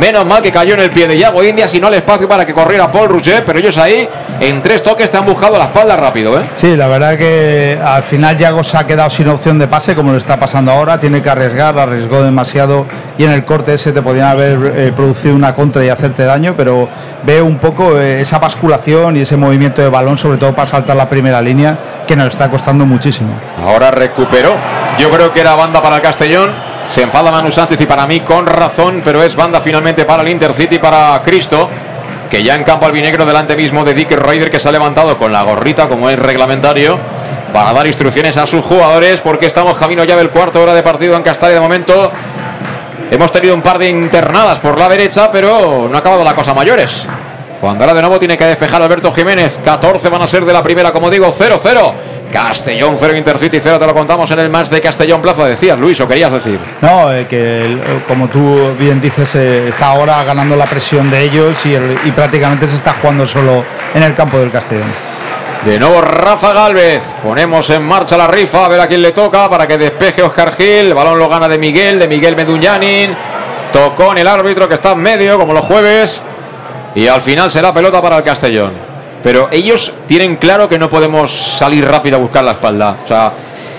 Menos 0.00 0.24
mal 0.24 0.40
que 0.40 0.50
cayó 0.50 0.72
en 0.72 0.80
el 0.80 0.90
pie 0.90 1.06
de 1.06 1.18
Yago 1.18 1.44
Indias 1.44 1.74
y 1.74 1.80
no 1.80 1.88
al 1.88 1.94
espacio 1.94 2.26
para 2.26 2.46
que 2.46 2.54
corriera 2.54 2.90
Paul 2.90 3.10
Rouget, 3.10 3.44
pero 3.44 3.58
ellos 3.58 3.76
ahí 3.76 4.08
en 4.40 4.62
tres 4.62 4.82
toques 4.82 5.10
te 5.10 5.18
han 5.18 5.26
buscado 5.26 5.58
la 5.58 5.64
espalda 5.64 5.94
rápido, 5.94 6.38
¿eh? 6.38 6.42
Sí, 6.54 6.74
la 6.74 6.86
verdad 6.86 7.18
que 7.18 7.78
al 7.84 8.02
final 8.02 8.38
Yago 8.38 8.64
se 8.64 8.78
ha 8.78 8.86
quedado 8.86 9.10
sin 9.10 9.28
opción 9.28 9.58
de 9.58 9.68
pase, 9.68 9.94
como 9.94 10.12
le 10.12 10.18
está 10.18 10.40
pasando 10.40 10.72
ahora. 10.72 10.98
Tiene 10.98 11.22
que 11.22 11.28
arriesgar, 11.28 11.78
arriesgó 11.78 12.22
demasiado 12.22 12.86
y 13.18 13.24
en 13.24 13.32
el 13.32 13.44
corte 13.44 13.74
ese 13.74 13.92
te 13.92 14.00
podían 14.00 14.28
haber 14.28 14.72
eh, 14.74 14.92
producido 14.96 15.34
una 15.34 15.54
contra 15.54 15.84
y 15.84 15.90
hacerte 15.90 16.24
daño, 16.24 16.54
pero 16.56 16.88
veo 17.24 17.44
un 17.44 17.58
poco 17.58 17.98
eh, 17.98 18.22
esa 18.22 18.38
basculación 18.38 19.18
y 19.18 19.20
ese 19.20 19.36
movimiento 19.36 19.82
de 19.82 19.90
balón, 19.90 20.16
sobre 20.16 20.38
todo 20.38 20.54
para 20.54 20.66
saltar 20.66 20.96
la 20.96 21.10
primera 21.10 21.42
línea, 21.42 21.76
que 22.06 22.16
nos 22.16 22.28
está 22.28 22.48
costando 22.48 22.86
muchísimo. 22.86 23.34
Ahora 23.62 23.90
recuperó. 23.90 24.54
Yo 24.98 25.10
creo 25.10 25.30
que 25.30 25.40
era 25.40 25.54
banda 25.56 25.82
para 25.82 25.96
el 25.96 26.02
Castellón. 26.02 26.69
Se 26.90 27.02
enfada 27.02 27.30
Manu 27.30 27.52
Sánchez 27.52 27.80
y 27.80 27.86
para 27.86 28.04
mí 28.04 28.18
con 28.18 28.46
razón, 28.46 29.00
pero 29.04 29.22
es 29.22 29.36
banda 29.36 29.60
finalmente 29.60 30.04
para 30.04 30.24
el 30.24 30.28
Intercity, 30.28 30.80
para 30.80 31.22
Cristo, 31.22 31.70
que 32.28 32.42
ya 32.42 32.56
en 32.56 32.64
campo 32.64 32.84
albinegro 32.84 33.24
delante 33.24 33.54
mismo 33.54 33.84
de 33.84 33.94
Dick 33.94 34.10
Ryder, 34.10 34.50
que 34.50 34.58
se 34.58 34.68
ha 34.68 34.72
levantado 34.72 35.16
con 35.16 35.30
la 35.30 35.44
gorrita 35.44 35.88
como 35.88 36.10
es 36.10 36.18
reglamentario 36.18 36.98
para 37.52 37.72
dar 37.72 37.86
instrucciones 37.86 38.36
a 38.36 38.44
sus 38.44 38.64
jugadores, 38.64 39.20
porque 39.20 39.46
estamos 39.46 39.78
camino 39.78 40.02
ya 40.02 40.16
del 40.16 40.30
cuarto 40.30 40.60
hora 40.60 40.74
de 40.74 40.82
partido 40.82 41.14
en 41.14 41.22
Castalia 41.22 41.54
de 41.54 41.60
momento. 41.60 42.10
Hemos 43.08 43.30
tenido 43.30 43.54
un 43.54 43.62
par 43.62 43.78
de 43.78 43.88
internadas 43.88 44.58
por 44.58 44.76
la 44.76 44.88
derecha, 44.88 45.30
pero 45.30 45.86
no 45.88 45.94
ha 45.94 46.00
acabado 46.00 46.24
la 46.24 46.34
cosa 46.34 46.54
mayores. 46.54 47.06
Cuando 47.60 47.84
ahora 47.84 47.94
de 47.94 48.00
nuevo 48.00 48.18
tiene 48.18 48.36
que 48.38 48.44
despejar 48.46 48.80
Alberto 48.80 49.12
Jiménez. 49.12 49.60
14 49.62 50.08
van 50.08 50.22
a 50.22 50.26
ser 50.26 50.44
de 50.44 50.52
la 50.52 50.62
primera, 50.62 50.92
como 50.92 51.10
digo, 51.10 51.26
0-0. 51.30 51.92
Castellón 52.32 52.94
0, 52.96 53.16
Intercity 53.16 53.58
0, 53.60 53.78
te 53.78 53.86
lo 53.86 53.92
contamos 53.92 54.30
en 54.30 54.38
el 54.38 54.48
match 54.48 54.68
de 54.68 54.80
Castellón 54.80 55.20
Plaza. 55.20 55.44
Decías, 55.44 55.78
Luis, 55.78 56.00
o 56.00 56.06
querías 56.08 56.32
decir. 56.32 56.58
No, 56.80 57.12
eh, 57.12 57.26
que 57.28 57.64
el- 57.66 57.78
eh, 57.78 58.00
como 58.08 58.28
tú 58.28 58.72
bien 58.78 59.00
dices, 59.00 59.34
eh, 59.34 59.68
está 59.68 59.86
ahora 59.88 60.22
ganando 60.24 60.56
la 60.56 60.64
presión 60.66 61.10
de 61.10 61.22
ellos 61.22 61.66
y, 61.66 61.74
el- 61.74 61.98
y 62.04 62.12
prácticamente 62.12 62.66
se 62.68 62.76
está 62.76 62.94
jugando 63.00 63.26
solo 63.26 63.64
en 63.94 64.02
el 64.04 64.14
campo 64.14 64.38
del 64.38 64.50
Castellón. 64.50 64.88
De 65.66 65.78
nuevo 65.78 66.00
Rafa 66.00 66.52
Galvez. 66.54 67.02
Ponemos 67.22 67.68
en 67.68 67.82
marcha 67.82 68.16
la 68.16 68.26
rifa 68.28 68.64
a 68.64 68.68
ver 68.68 68.80
a 68.80 68.86
quién 68.86 69.02
le 69.02 69.10
toca 69.12 69.46
para 69.50 69.66
que 69.66 69.76
despeje 69.76 70.22
Oscar 70.22 70.52
Gil. 70.54 70.86
El 70.86 70.94
balón 70.94 71.18
lo 71.18 71.28
gana 71.28 71.48
de 71.48 71.58
Miguel, 71.58 71.98
de 71.98 72.08
Miguel 72.08 72.34
Meduñanin. 72.36 73.14
Tocó 73.72 74.12
en 74.12 74.18
el 74.18 74.28
árbitro 74.28 74.66
que 74.68 74.74
está 74.74 74.92
en 74.92 75.00
medio, 75.00 75.36
como 75.38 75.52
los 75.52 75.64
jueves. 75.66 76.22
Y 76.94 77.06
al 77.06 77.20
final 77.20 77.50
será 77.50 77.72
pelota 77.72 78.00
para 78.02 78.18
el 78.18 78.22
Castellón. 78.22 78.72
Pero 79.22 79.48
ellos 79.52 79.92
tienen 80.06 80.36
claro 80.36 80.68
que 80.68 80.78
no 80.78 80.88
podemos 80.88 81.30
salir 81.30 81.86
rápido 81.86 82.16
a 82.16 82.20
buscar 82.20 82.42
la 82.42 82.52
espalda. 82.52 82.96
O 83.04 83.06
sea, 83.06 83.32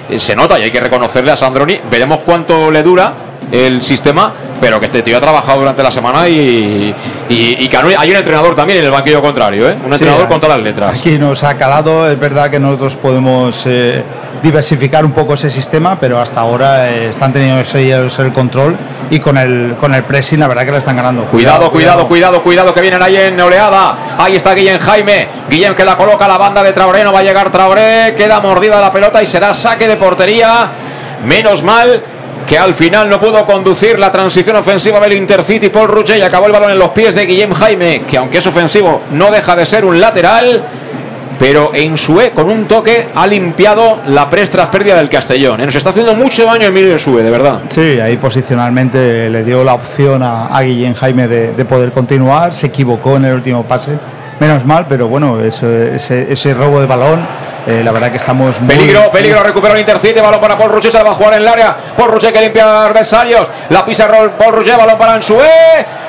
eh, 0.10 0.20
se 0.20 0.36
nota 0.36 0.60
y 0.60 0.64
hay 0.64 0.72
que 0.72 0.80
reconocerle 0.80 1.32
a 1.32 1.38
Sandroni. 1.38 1.80
Veremos 1.90 2.20
cuánto 2.20 2.70
le 2.70 2.84
dura 2.84 3.14
el 3.52 3.82
sistema, 3.82 4.34
pero 4.62 4.80
que 4.80 4.86
este 4.86 5.02
tío 5.02 5.18
ha 5.18 5.20
trabajado 5.20 5.60
durante 5.60 5.82
la 5.82 5.92
semana 5.92 6.30
y, 6.30 6.94
y, 7.28 7.58
y 7.60 7.68
que 7.68 7.78
hay 7.78 8.12
un 8.12 8.16
entrenador 8.16 8.54
también 8.54 8.80
en 8.80 8.86
el 8.86 8.92
banquillo 8.92 9.22
contrario, 9.22 9.68
¿eh? 9.68 9.76
un 9.84 9.92
entrenador 9.92 10.28
con 10.28 10.40
todas 10.40 10.56
las 10.58 10.64
letras. 10.64 11.00
Aquí 11.00 11.18
nos 11.18 11.44
ha 11.44 11.58
calado, 11.58 12.10
es 12.10 12.20
verdad 12.20 12.50
que 12.52 12.60
nosotros 12.60 12.96
podemos 12.96 13.64
eh, 13.66 14.04
diversificar 14.44 15.04
un 15.04 15.12
poco 15.12 15.34
ese 15.34 15.50
sistema, 15.50 16.00
pero 16.00 16.22
hasta 16.22 16.42
ahora 16.42 16.90
eh, 16.92 17.10
están 17.10 17.34
teniendo 17.34 17.64
ellos 17.74 18.20
el 18.20 18.32
control 18.32 18.78
y 19.10 19.20
con 19.20 19.38
el, 19.38 19.76
con 19.80 19.94
el 19.96 20.04
pressing 20.04 20.40
la 20.40 20.48
verdad 20.48 20.66
que 20.66 20.72
le 20.72 20.78
están 20.78 20.96
ganando. 20.96 21.26
Cuidado, 21.26 21.72
cuidado, 21.72 22.08
cuidado, 22.08 22.42
cuidado, 22.44 22.74
que 22.74 22.82
vienen 22.82 23.02
ahí 23.02 23.16
en 23.16 23.42
oleada. 23.42 24.16
Ahí 24.18 24.36
está 24.36 24.54
Guillem 24.54 24.78
Jaime. 24.78 25.28
Guillem 25.50 25.74
que 25.74 25.84
la 25.84 25.98
coloca 25.98 26.26
a 26.26 26.28
la 26.28 26.38
banda 26.38 26.62
de 26.62 26.72
Traoré, 26.72 27.04
no 27.04 27.12
va 27.12 27.20
a 27.20 27.24
llegar 27.24 27.50
Traoré, 27.50 28.14
queda 28.16 28.40
mordida 28.40 28.80
la 28.80 28.92
pelota 28.92 29.24
y 29.24 29.26
será 29.26 29.54
saque 29.54 29.88
de 29.88 29.98
portería. 29.98 30.70
Menos 31.26 31.64
mal 31.64 32.02
que 32.52 32.58
al 32.58 32.74
final 32.74 33.10
no 33.10 33.18
pudo 33.18 33.46
conducir 33.46 33.98
la 33.98 34.12
transición 34.12 34.58
ofensiva 34.58 35.00
del 35.00 35.14
Intercity 35.14 35.70
Paul 35.70 35.88
Ruche 35.88 36.18
y 36.18 36.22
acabó 36.22 36.48
el 36.48 36.52
balón 36.52 36.72
en 36.72 36.80
los 36.80 36.90
pies 36.90 37.16
de 37.16 37.26
Guillem 37.26 37.54
Jaime, 37.54 38.02
que 38.06 38.18
aunque 38.18 38.40
es 38.40 38.46
ofensivo 38.46 39.04
no 39.12 39.32
deja 39.32 39.56
de 39.56 39.66
ser 39.66 39.86
un 39.86 40.02
lateral, 40.02 40.62
pero 41.40 41.72
en 41.74 41.98
Sue 41.98 42.32
con 42.32 42.50
un 42.50 42.68
toque 42.68 43.08
ha 43.16 43.26
limpiado 43.26 44.00
la 44.08 44.30
prestra 44.30 44.70
pérdida 44.70 44.98
del 44.98 45.08
Castellón. 45.08 45.62
¿eh? 45.62 45.66
Nos 45.66 45.76
está 45.76 45.92
haciendo 45.92 46.14
mucho 46.14 46.44
daño 46.44 46.68
Emilio 46.68 47.00
Sue, 47.00 47.24
de 47.24 47.32
verdad. 47.32 47.62
Sí, 47.70 48.02
ahí 48.02 48.18
posicionalmente 48.18 49.30
le 49.30 49.46
dio 49.46 49.64
la 49.64 49.76
opción 49.76 50.22
a, 50.22 50.48
a 50.48 50.62
Guillem 50.62 50.94
Jaime 50.94 51.30
de, 51.30 51.54
de 51.54 51.64
poder 51.64 51.94
continuar, 51.94 52.54
se 52.54 52.68
equivocó 52.68 53.16
en 53.16 53.24
el 53.24 53.36
último 53.36 53.64
pase 53.64 53.92
menos 54.42 54.66
mal, 54.66 54.88
pero 54.90 55.08
bueno, 55.08 55.40
ese 55.40 56.54
robo 56.54 56.82
de 56.82 56.88
balón, 56.88 57.26
eh, 57.68 57.82
la 57.84 57.92
verdad 57.92 58.12
que 58.12 58.18
estamos 58.18 58.60
muy, 58.60 58.76
Peligro, 58.76 59.12
peligro, 59.12 59.44
recupera 59.44 59.74
el 59.74 59.82
Intercity, 59.82 60.20
balón 60.20 60.40
para 60.40 60.58
Paul 60.58 60.72
Ruche, 60.72 60.90
se 60.90 60.98
la 60.98 61.04
va 61.04 61.12
a 61.12 61.16
jugar 61.16 61.34
en 61.34 61.42
el 61.42 61.48
área. 61.48 61.76
Paul 61.96 62.12
Ruche 62.12 62.32
que 62.32 62.42
limpia 62.42 62.86
adversarios, 62.86 63.48
la 63.70 63.86
pisa 63.86 64.08
rol 64.08 64.32
Paul 64.32 64.54
Ruche, 64.54 64.76
balón 64.76 64.98
para 64.98 65.14
Ansue. 65.14 65.46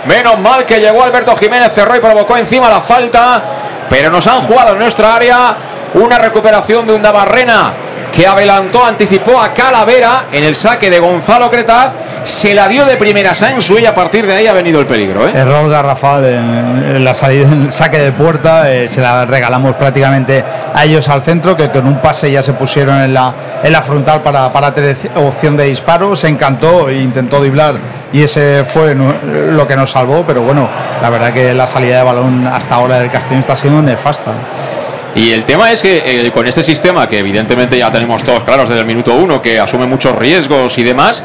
Menos 0.07 0.39
mal 0.39 0.65
que 0.65 0.81
llegó 0.81 1.03
Alberto 1.03 1.37
Jiménez, 1.37 1.73
cerró 1.73 1.95
y 1.95 2.01
provocó 2.01 2.37
encima 2.37 2.71
la 2.71 2.81
falta, 2.81 3.43
pero 3.89 4.11
nos 4.11 4.27
han 4.27 4.41
jugado 4.41 4.73
en 4.73 4.79
nuestra 4.79 5.15
área 5.15 5.57
una 5.95 6.19
recuperación 6.19 6.87
de 6.87 6.95
un 6.95 7.03
Barrena 7.03 7.73
que 8.11 8.27
adelantó, 8.27 8.85
anticipó 8.85 9.41
a 9.41 9.53
Calavera 9.53 10.27
en 10.33 10.45
el 10.45 10.55
saque 10.55 10.91
de 10.91 10.99
Gonzalo 10.99 11.51
Cretaz, 11.51 11.93
se 12.25 12.55
la 12.55 12.69
dio 12.69 12.85
de 12.85 12.97
primera 12.97 13.33
a 13.33 13.35
Sansu 13.35 13.79
y 13.79 13.87
a 13.87 13.95
partir 13.95 14.27
de 14.27 14.35
ahí 14.35 14.47
ha 14.47 14.53
venido 14.53 14.81
el 14.81 14.87
peligro. 14.87 15.27
¿eh? 15.29 15.33
Error 15.35 15.69
garrafal 15.69 16.25
en, 16.25 16.97
en 16.97 17.05
la 17.05 17.15
salida, 17.15 17.49
en 17.49 17.67
el 17.67 17.73
saque 17.73 17.99
de 17.99 18.13
puerta, 18.13 18.73
eh, 18.73 18.89
se 18.89 19.01
la 19.01 19.25
regalamos 19.25 19.75
prácticamente 19.77 20.45
a 20.75 20.85
ellos 20.85 21.09
al 21.09 21.23
centro, 21.23 21.57
que 21.57 21.69
con 21.71 21.87
un 21.87 21.99
pase 21.99 22.31
ya 22.31 22.43
se 22.43 22.53
pusieron 22.53 23.01
en 23.01 23.15
la, 23.15 23.35
en 23.63 23.73
la 23.73 23.83
frontal 23.83 24.23
para, 24.23 24.53
para 24.53 24.73
tener 24.73 24.97
opción 25.17 25.57
de 25.57 25.65
disparo, 25.65 26.17
se 26.17 26.29
encantó 26.29 26.89
e 26.89 27.01
intentó 27.01 27.41
driblar 27.41 27.77
y 28.13 28.23
ese 28.23 28.65
fue 28.65 28.95
lo 28.95 29.67
que 29.67 29.77
nos 29.77 29.91
salvó, 29.91 30.25
pero 30.27 30.43
bueno, 30.43 30.69
la 31.01 31.11
verdad 31.11 31.33
que 31.33 31.55
la 31.55 31.67
salida 31.67 31.99
de 31.99 32.03
balón 32.03 32.47
hasta 32.47 32.75
ahora 32.75 32.99
del 32.99 33.11
Castellón 33.11 33.41
está 33.41 33.57
siendo 33.57 33.83
nefasta. 33.83 34.33
Y 35.15 35.33
el 35.33 35.45
tema 35.45 35.71
es 35.71 35.83
que 35.83 36.27
eh, 36.27 36.31
con 36.31 36.47
este 36.47 36.65
sistema, 36.65 37.07
que 37.07 37.19
evidentemente 37.19 37.77
ya 37.77 37.91
tenemos 37.91 38.25
todos 38.25 38.45
claros 38.45 38.69
desde 38.69 38.81
el 38.81 38.87
minuto 38.87 39.15
uno, 39.15 39.43
que 39.43 39.61
asume 39.61 39.87
muchos 39.87 40.17
riesgos 40.17 40.79
y 40.79 40.85
demás, 40.85 41.23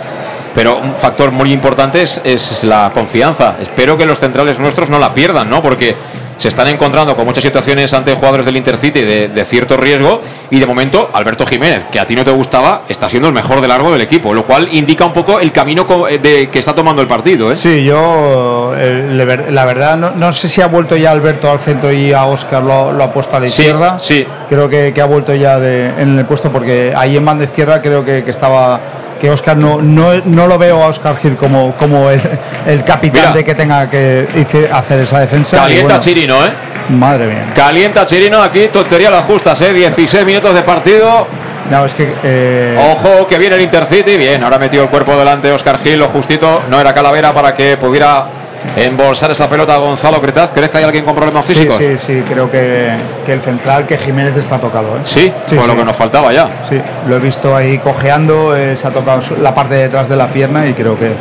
pero 0.57 0.79
un 0.79 0.97
factor 0.97 1.31
muy 1.31 1.53
importante 1.53 2.01
es, 2.01 2.19
es, 2.23 2.63
la 2.63 2.89
confianza. 2.91 3.57
Espero 3.61 3.95
que 3.95 4.07
los 4.07 4.17
centrales 4.17 4.59
nuestros 4.59 4.89
no 4.89 4.97
la 4.97 5.13
pierdan, 5.13 5.51
¿no? 5.51 5.61
Porque 5.61 5.95
se 6.37 6.47
están 6.47 6.67
encontrando 6.67 7.15
con 7.15 7.25
muchas 7.25 7.43
situaciones 7.43 7.93
ante 7.93 8.15
jugadores 8.15 8.43
del 8.43 8.57
Intercity 8.57 9.01
de, 9.01 9.27
de, 9.27 9.45
cierto 9.45 9.77
riesgo 9.77 10.19
y 10.49 10.59
de 10.59 10.65
momento 10.65 11.11
Alberto 11.13 11.45
Jiménez, 11.45 11.85
que 11.91 11.99
a 11.99 12.07
ti 12.07 12.15
no 12.15 12.23
te 12.23 12.31
gustaba, 12.31 12.85
está 12.89 13.07
siendo 13.07 13.27
el 13.27 13.35
mejor 13.35 13.61
de 13.61 13.67
largo 13.67 13.91
del 13.91 14.01
equipo, 14.01 14.33
lo 14.33 14.45
cual 14.45 14.67
indica 14.71 15.05
un 15.05 15.13
poco 15.13 15.39
el 15.39 15.51
camino 15.51 15.85
de, 16.07 16.49
que 16.51 16.57
está 16.57 16.73
tomando 16.73 17.03
el 17.03 17.07
partido. 17.07 17.51
¿eh? 17.51 17.55
Sí, 17.55 17.83
yo 17.83 18.73
eh, 18.75 19.45
la 19.51 19.65
verdad 19.65 19.95
no, 19.95 20.09
no, 20.15 20.33
sé 20.33 20.47
si 20.47 20.61
ha 20.61 20.67
vuelto 20.67 20.97
ya 20.97 21.11
Alberto 21.11 21.51
al 21.51 21.59
centro 21.59 21.93
y 21.93 22.13
a 22.13 22.25
Oscar 22.25 22.63
lo, 22.63 22.91
lo 22.91 23.03
ha 23.03 23.13
puesto 23.13 23.35
a 23.35 23.41
la 23.41 23.47
sí, 23.47 23.61
izquierda. 23.61 23.99
Sí. 23.99 24.25
Creo 24.49 24.67
que, 24.67 24.91
que, 24.91 25.01
ha 25.01 25.05
vuelto 25.05 25.35
ya 25.35 25.59
de, 25.59 25.89
en 26.01 26.17
el 26.17 26.25
puesto 26.25 26.51
porque 26.51 26.95
ahí 26.97 27.15
en 27.15 27.25
banda 27.25 27.43
izquierda 27.43 27.79
creo 27.79 28.03
que, 28.03 28.23
que 28.23 28.31
estaba 28.31 28.79
que 29.18 29.30
Oscar 29.30 29.57
no, 29.57 29.82
no, 29.82 30.15
no, 30.26 30.47
lo 30.47 30.57
veo 30.57 30.82
a 30.82 30.88
Oscar 30.88 31.18
Gil 31.18 31.36
como, 31.36 31.74
como 31.74 32.09
el, 32.09 32.22
el 32.65 32.84
capitán 32.84 33.22
Mira, 33.22 33.34
de 33.34 33.43
que 33.43 33.55
tenga 33.55 33.89
que 33.89 34.28
hacer 34.72 34.99
esa 35.01 35.20
defensa. 35.20 35.57
Calienta 35.57 35.86
bueno, 35.86 35.99
Chirino, 35.99 36.45
¿eh? 36.45 36.49
Madre 36.89 37.28
mía. 37.28 37.45
Calienta 37.55 38.05
Chirino 38.05 38.41
aquí, 38.41 38.68
tontería 38.68 39.09
las 39.09 39.26
justas, 39.26 39.59
¿eh? 39.61 39.74
16 39.74 40.26
minutos 40.26 40.53
de 40.53 40.61
partido. 40.63 41.28
No, 41.70 41.86
es 41.86 41.95
que. 41.95 42.13
Eh... 42.24 42.91
Ojo 42.91 43.28
que 43.28 43.38
viene 43.38 43.55
el 43.55 43.61
Intercity. 43.61 44.18
Bien, 44.18 44.43
ahora 44.43 44.57
metió 44.57 44.84
el 44.84 44.89
cuerpo 44.89 45.18
delante 45.18 45.51
Oscar 45.51 45.80
Gil, 45.80 45.99
lo 45.99 46.07
justito. 46.07 46.63
No 46.70 46.80
era 46.80 46.93
Calavera 46.93 47.34
para 47.34 47.53
que 47.53 47.78
pudiera 47.78 48.26
embolsar 48.75 49.31
esa 49.31 49.49
pelota 49.49 49.75
a 49.75 49.77
Gonzalo 49.77 50.21
Cretaz. 50.21 50.51
¿Crees 50.51 50.69
que 50.69 50.77
hay 50.77 50.83
alguien 50.83 51.05
con 51.05 51.15
problemas 51.15 51.45
físicos? 51.45 51.77
Sí, 51.77 51.97
sí, 51.97 52.05
sí. 52.05 52.23
Creo 52.27 52.49
que, 52.49 52.91
que 53.25 53.33
el 53.33 53.41
central, 53.41 53.85
que 53.85 53.97
Jiménez 53.97 54.35
está 54.37 54.59
tocado. 54.59 54.97
¿eh? 54.97 55.01
Sí, 55.03 55.31
sí 55.45 55.55
pues 55.55 55.61
sí. 55.61 55.67
lo 55.67 55.75
que 55.75 55.83
nos 55.83 55.95
faltaba 55.95 56.33
ya. 56.33 56.47
Sí, 56.67 56.79
lo 57.07 57.15
he 57.15 57.19
visto 57.19 57.55
ahí 57.55 57.77
cojeando. 57.79 58.55
Eh, 58.55 58.75
se 58.75 58.87
ha 58.87 58.91
tocado 58.91 59.21
la 59.41 59.53
parte 59.53 59.75
de 59.75 59.83
detrás 59.83 60.09
de 60.09 60.15
la 60.15 60.27
pierna 60.27 60.67
y 60.67 60.73
creo 60.73 60.97
que, 60.97 61.11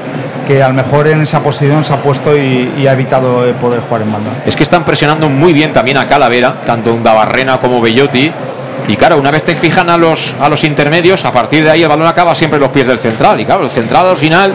que 0.47 0.63
a 0.63 0.69
lo 0.69 0.75
mejor 0.75 1.09
en 1.09 1.23
esa 1.23 1.41
posición 1.41 1.85
se 1.85 1.93
ha 1.93 2.03
puesto 2.03 2.37
y, 2.37 2.73
y 2.79 2.87
ha 2.87 2.93
evitado 2.93 3.47
eh, 3.47 3.55
poder 3.55 3.81
jugar 3.81 4.03
en 4.03 4.13
banda. 4.13 4.31
Es 4.45 4.57
que 4.57 4.63
están 4.63 4.85
presionando 4.85 5.29
muy 5.29 5.53
bien 5.53 5.73
también 5.73 5.97
a 5.97 6.07
Calavera, 6.07 6.57
tanto 6.65 6.93
un 6.95 7.03
Dabarrena 7.03 7.59
como 7.59 7.81
Bellotti. 7.81 8.33
Y 8.89 8.97
claro, 8.97 9.19
una 9.19 9.33
vez 9.33 9.43
te 9.43 9.57
fijan 9.57 9.91
a 9.91 9.97
los, 9.97 10.37
a 10.39 10.49
los 10.49 10.63
intermedios, 10.63 11.25
a 11.25 11.33
partir 11.33 11.65
de 11.65 11.71
ahí 11.71 11.83
el 11.83 11.89
balón 11.89 12.07
acaba 12.07 12.35
siempre 12.37 12.59
en 12.59 12.63
los 12.63 12.71
pies 12.71 12.87
del 12.87 12.99
central. 12.99 13.41
Y 13.41 13.45
claro, 13.45 13.65
el 13.65 13.71
central 13.71 14.07
al 14.07 14.17
final 14.17 14.55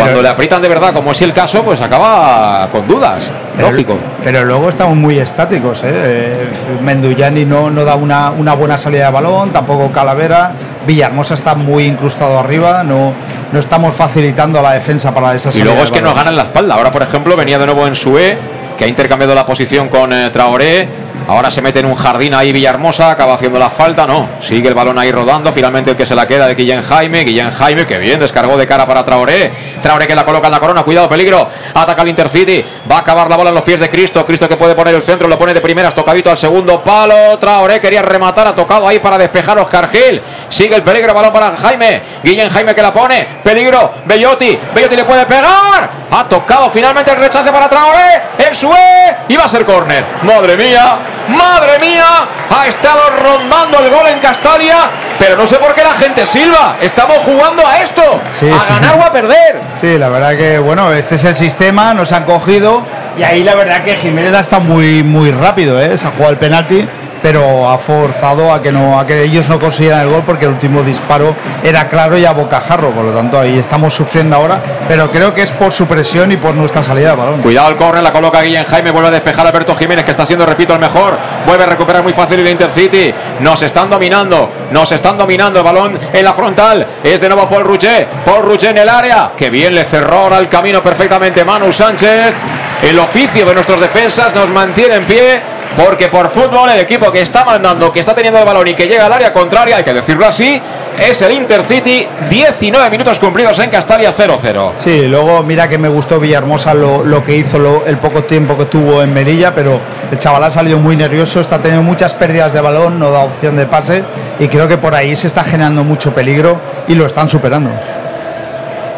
cuando 0.00 0.22
le 0.22 0.28
aprietan 0.28 0.62
de 0.62 0.68
verdad, 0.68 0.92
como 0.92 1.12
es 1.12 1.22
el 1.22 1.32
caso, 1.32 1.62
pues 1.62 1.80
acaba 1.80 2.68
con 2.70 2.86
dudas, 2.86 3.30
pero, 3.56 3.70
lógico. 3.70 3.98
Pero 4.22 4.44
luego 4.44 4.68
estamos 4.68 4.96
muy 4.96 5.18
estáticos. 5.18 5.82
¿eh? 5.84 6.48
Menduyani 6.82 7.44
no, 7.44 7.70
no 7.70 7.84
da 7.84 7.94
una, 7.94 8.30
una, 8.30 8.54
buena 8.54 8.78
salida 8.78 9.06
de 9.06 9.12
balón, 9.12 9.52
tampoco 9.52 9.90
Calavera. 9.92 10.52
Villahermosa 10.86 11.34
está 11.34 11.54
muy 11.54 11.84
incrustado 11.84 12.38
arriba, 12.38 12.82
no, 12.82 13.12
no 13.52 13.58
estamos 13.58 13.94
facilitando 13.94 14.58
a 14.58 14.62
la 14.62 14.72
defensa 14.72 15.12
para 15.12 15.34
esa 15.34 15.50
salida. 15.50 15.64
Y 15.64 15.68
luego 15.68 15.82
es 15.82 15.90
que 15.90 16.00
nos 16.00 16.14
ganan 16.14 16.36
la 16.36 16.44
espalda. 16.44 16.74
Ahora, 16.74 16.90
por 16.90 17.02
ejemplo, 17.02 17.36
venía 17.36 17.58
de 17.58 17.66
nuevo 17.66 17.86
en 17.86 17.94
Sue, 17.94 18.36
que 18.76 18.84
ha 18.84 18.88
intercambiado 18.88 19.34
la 19.34 19.44
posición 19.44 19.88
con 19.88 20.12
eh, 20.12 20.30
Traoré. 20.30 21.09
Ahora 21.30 21.48
se 21.48 21.62
mete 21.62 21.78
en 21.78 21.86
un 21.86 21.94
jardín 21.94 22.34
ahí 22.34 22.50
Villahermosa, 22.50 23.12
acaba 23.12 23.34
haciendo 23.34 23.56
la 23.56 23.70
falta, 23.70 24.04
no. 24.04 24.28
Sigue 24.40 24.66
el 24.66 24.74
balón 24.74 24.98
ahí 24.98 25.12
rodando. 25.12 25.52
Finalmente 25.52 25.92
el 25.92 25.96
que 25.96 26.04
se 26.04 26.16
la 26.16 26.26
queda 26.26 26.48
de 26.48 26.56
Guillén 26.56 26.82
Jaime. 26.82 27.22
Guillén 27.22 27.52
Jaime, 27.52 27.86
que 27.86 27.98
bien, 27.98 28.18
descargó 28.18 28.56
de 28.56 28.66
cara 28.66 28.84
para 28.84 29.04
Traoré. 29.04 29.52
Traoré 29.80 30.08
que 30.08 30.16
la 30.16 30.24
coloca 30.24 30.48
en 30.48 30.50
la 30.50 30.58
corona. 30.58 30.82
Cuidado, 30.82 31.08
peligro. 31.08 31.48
Ataca 31.72 32.02
el 32.02 32.08
Intercity. 32.08 32.64
Va 32.90 32.96
a 32.96 32.98
acabar 32.98 33.30
la 33.30 33.36
bola 33.36 33.50
en 33.50 33.54
los 33.54 33.62
pies 33.62 33.78
de 33.78 33.88
Cristo. 33.88 34.26
Cristo 34.26 34.48
que 34.48 34.56
puede 34.56 34.74
poner 34.74 34.92
el 34.92 35.02
centro, 35.04 35.28
lo 35.28 35.38
pone 35.38 35.54
de 35.54 35.60
primeras. 35.60 35.94
Tocadito 35.94 36.30
al 36.30 36.36
segundo 36.36 36.82
palo. 36.82 37.38
Traoré 37.38 37.78
quería 37.78 38.02
rematar, 38.02 38.48
ha 38.48 38.54
tocado 38.56 38.88
ahí 38.88 38.98
para 38.98 39.16
despejar 39.16 39.56
Oscar 39.60 39.88
Gil. 39.88 40.20
Sigue 40.48 40.74
el 40.74 40.82
peligro, 40.82 41.14
balón 41.14 41.32
para 41.32 41.56
Jaime. 41.56 42.02
Guillén 42.24 42.50
Jaime 42.50 42.74
que 42.74 42.82
la 42.82 42.92
pone. 42.92 43.24
Peligro. 43.44 43.92
Bellotti. 44.04 44.58
Bellotti 44.74 44.96
le 44.96 45.04
puede 45.04 45.24
pegar. 45.26 45.90
Ha 46.10 46.28
tocado 46.28 46.68
finalmente 46.68 47.12
el 47.12 47.18
rechace 47.18 47.52
para 47.52 47.68
Traoré. 47.68 48.20
En 48.36 48.52
su 48.52 48.66
E. 48.72 49.16
Y 49.28 49.36
va 49.36 49.44
a 49.44 49.48
ser 49.48 49.64
córner. 49.64 50.04
Madre 50.24 50.56
mía. 50.56 51.19
Madre 51.28 51.78
mía, 51.78 52.26
ha 52.50 52.66
estado 52.66 53.00
rondando 53.22 53.78
el 53.78 53.90
gol 53.90 54.06
en 54.08 54.18
Castalia, 54.18 54.90
pero 55.18 55.36
no 55.36 55.46
sé 55.46 55.56
por 55.56 55.74
qué 55.74 55.82
la 55.84 55.92
gente 55.92 56.26
silba. 56.26 56.76
Estamos 56.80 57.18
jugando 57.18 57.66
a 57.66 57.80
esto, 57.80 58.20
sí, 58.30 58.50
a 58.50 58.60
sí. 58.60 58.72
ganar 58.72 58.98
o 58.98 59.04
a 59.04 59.12
perder. 59.12 59.60
Sí, 59.80 59.98
la 59.98 60.08
verdad 60.08 60.36
que 60.36 60.58
bueno, 60.58 60.92
este 60.92 61.14
es 61.16 61.24
el 61.24 61.36
sistema, 61.36 61.94
nos 61.94 62.12
han 62.12 62.24
cogido 62.24 62.82
y 63.18 63.22
ahí 63.22 63.44
la 63.44 63.54
verdad 63.54 63.82
que 63.82 63.96
Jiménez 63.96 64.34
está 64.34 64.58
muy 64.58 65.02
muy 65.02 65.30
rápido, 65.30 65.80
¿eh? 65.80 65.96
se 65.98 66.06
ha 66.06 66.10
jugado 66.10 66.32
el 66.32 66.38
penalti 66.38 66.86
pero 67.22 67.68
ha 67.68 67.78
forzado 67.78 68.52
a 68.52 68.62
que 68.62 69.22
ellos 69.22 69.48
no 69.48 69.58
consiguieran 69.58 70.00
el 70.00 70.08
gol 70.08 70.22
porque 70.24 70.46
el 70.46 70.52
último 70.52 70.82
disparo 70.82 71.34
era 71.62 71.88
claro 71.88 72.16
y 72.16 72.24
a 72.24 72.32
bocajarro, 72.32 72.90
por 72.90 73.04
lo 73.04 73.12
tanto 73.12 73.38
ahí 73.38 73.58
estamos 73.58 73.94
sufriendo 73.94 74.36
ahora, 74.36 74.60
pero 74.88 75.10
creo 75.10 75.34
que 75.34 75.42
es 75.42 75.50
por 75.52 75.72
su 75.72 75.86
presión 75.86 76.32
y 76.32 76.36
por 76.36 76.54
nuestra 76.54 76.82
salida 76.82 77.10
de 77.10 77.16
balón. 77.16 77.42
Cuidado 77.42 77.70
el 77.70 77.76
córner, 77.76 78.02
la 78.02 78.12
coloca 78.12 78.42
Guillén 78.42 78.64
Jaime, 78.64 78.90
vuelve 78.90 79.08
a 79.08 79.12
despejar 79.12 79.46
a 79.46 79.50
Alberto 79.50 79.74
Jiménez 79.74 80.04
que 80.04 80.10
está 80.10 80.24
siendo, 80.24 80.46
repito, 80.46 80.74
el 80.74 80.80
mejor, 80.80 81.18
vuelve 81.46 81.64
a 81.64 81.66
recuperar 81.66 82.02
muy 82.02 82.12
fácil 82.12 82.40
el 82.40 82.48
Intercity, 82.48 83.12
nos 83.40 83.62
están 83.62 83.88
dominando, 83.88 84.50
nos 84.70 84.90
están 84.92 85.18
dominando 85.18 85.58
el 85.58 85.64
balón 85.64 85.98
en 86.12 86.24
la 86.24 86.32
frontal, 86.32 86.86
es 87.02 87.20
de 87.20 87.28
nuevo 87.28 87.48
Paul 87.48 87.64
Ruché, 87.64 88.06
Paul 88.24 88.42
Ruché 88.42 88.70
en 88.70 88.78
el 88.78 88.88
área, 88.88 89.32
que 89.36 89.50
bien 89.50 89.74
le 89.74 89.84
cerró 89.84 90.18
ahora 90.18 90.38
el 90.38 90.48
camino 90.48 90.82
perfectamente 90.82 91.44
Manu 91.44 91.72
Sánchez, 91.72 92.34
el 92.82 92.98
oficio 92.98 93.44
de 93.44 93.54
nuestros 93.54 93.80
defensas 93.80 94.34
nos 94.34 94.50
mantiene 94.50 94.96
en 94.96 95.04
pie 95.04 95.59
porque 95.76 96.08
por 96.08 96.28
fútbol 96.28 96.68
el 96.70 96.80
equipo 96.80 97.10
que 97.12 97.22
está 97.22 97.44
mandando, 97.44 97.92
que 97.92 98.00
está 98.00 98.12
teniendo 98.14 98.38
el 98.40 98.44
balón 98.44 98.66
y 98.68 98.74
que 98.74 98.86
llega 98.86 99.06
al 99.06 99.12
área 99.12 99.32
contraria, 99.32 99.76
hay 99.76 99.84
que 99.84 99.94
decirlo 99.94 100.26
así, 100.26 100.60
es 100.98 101.22
el 101.22 101.32
Intercity. 101.32 102.06
19 102.28 102.90
minutos 102.90 103.18
cumplidos 103.18 103.58
en 103.60 103.70
Castalia 103.70 104.12
0-0. 104.12 104.72
Sí, 104.76 105.02
luego 105.06 105.42
mira 105.42 105.68
que 105.68 105.78
me 105.78 105.88
gustó 105.88 106.18
Villahermosa 106.20 106.74
lo, 106.74 107.04
lo 107.04 107.24
que 107.24 107.36
hizo 107.36 107.58
lo- 107.58 107.86
el 107.86 107.96
poco 107.98 108.24
tiempo 108.24 108.58
que 108.58 108.66
tuvo 108.66 109.02
en 109.02 109.14
Merilla, 109.14 109.54
pero 109.54 109.80
el 110.10 110.18
chaval 110.18 110.44
ha 110.44 110.50
salido 110.50 110.78
muy 110.78 110.96
nervioso, 110.96 111.40
está 111.40 111.58
teniendo 111.58 111.82
muchas 111.82 112.14
pérdidas 112.14 112.52
de 112.52 112.60
balón, 112.60 112.98
no 112.98 113.10
da 113.10 113.20
opción 113.20 113.56
de 113.56 113.66
pase 113.66 114.02
y 114.38 114.48
creo 114.48 114.68
que 114.68 114.76
por 114.76 114.94
ahí 114.94 115.14
se 115.16 115.28
está 115.28 115.44
generando 115.44 115.84
mucho 115.84 116.12
peligro 116.12 116.60
y 116.88 116.94
lo 116.94 117.06
están 117.06 117.28
superando. 117.28 117.70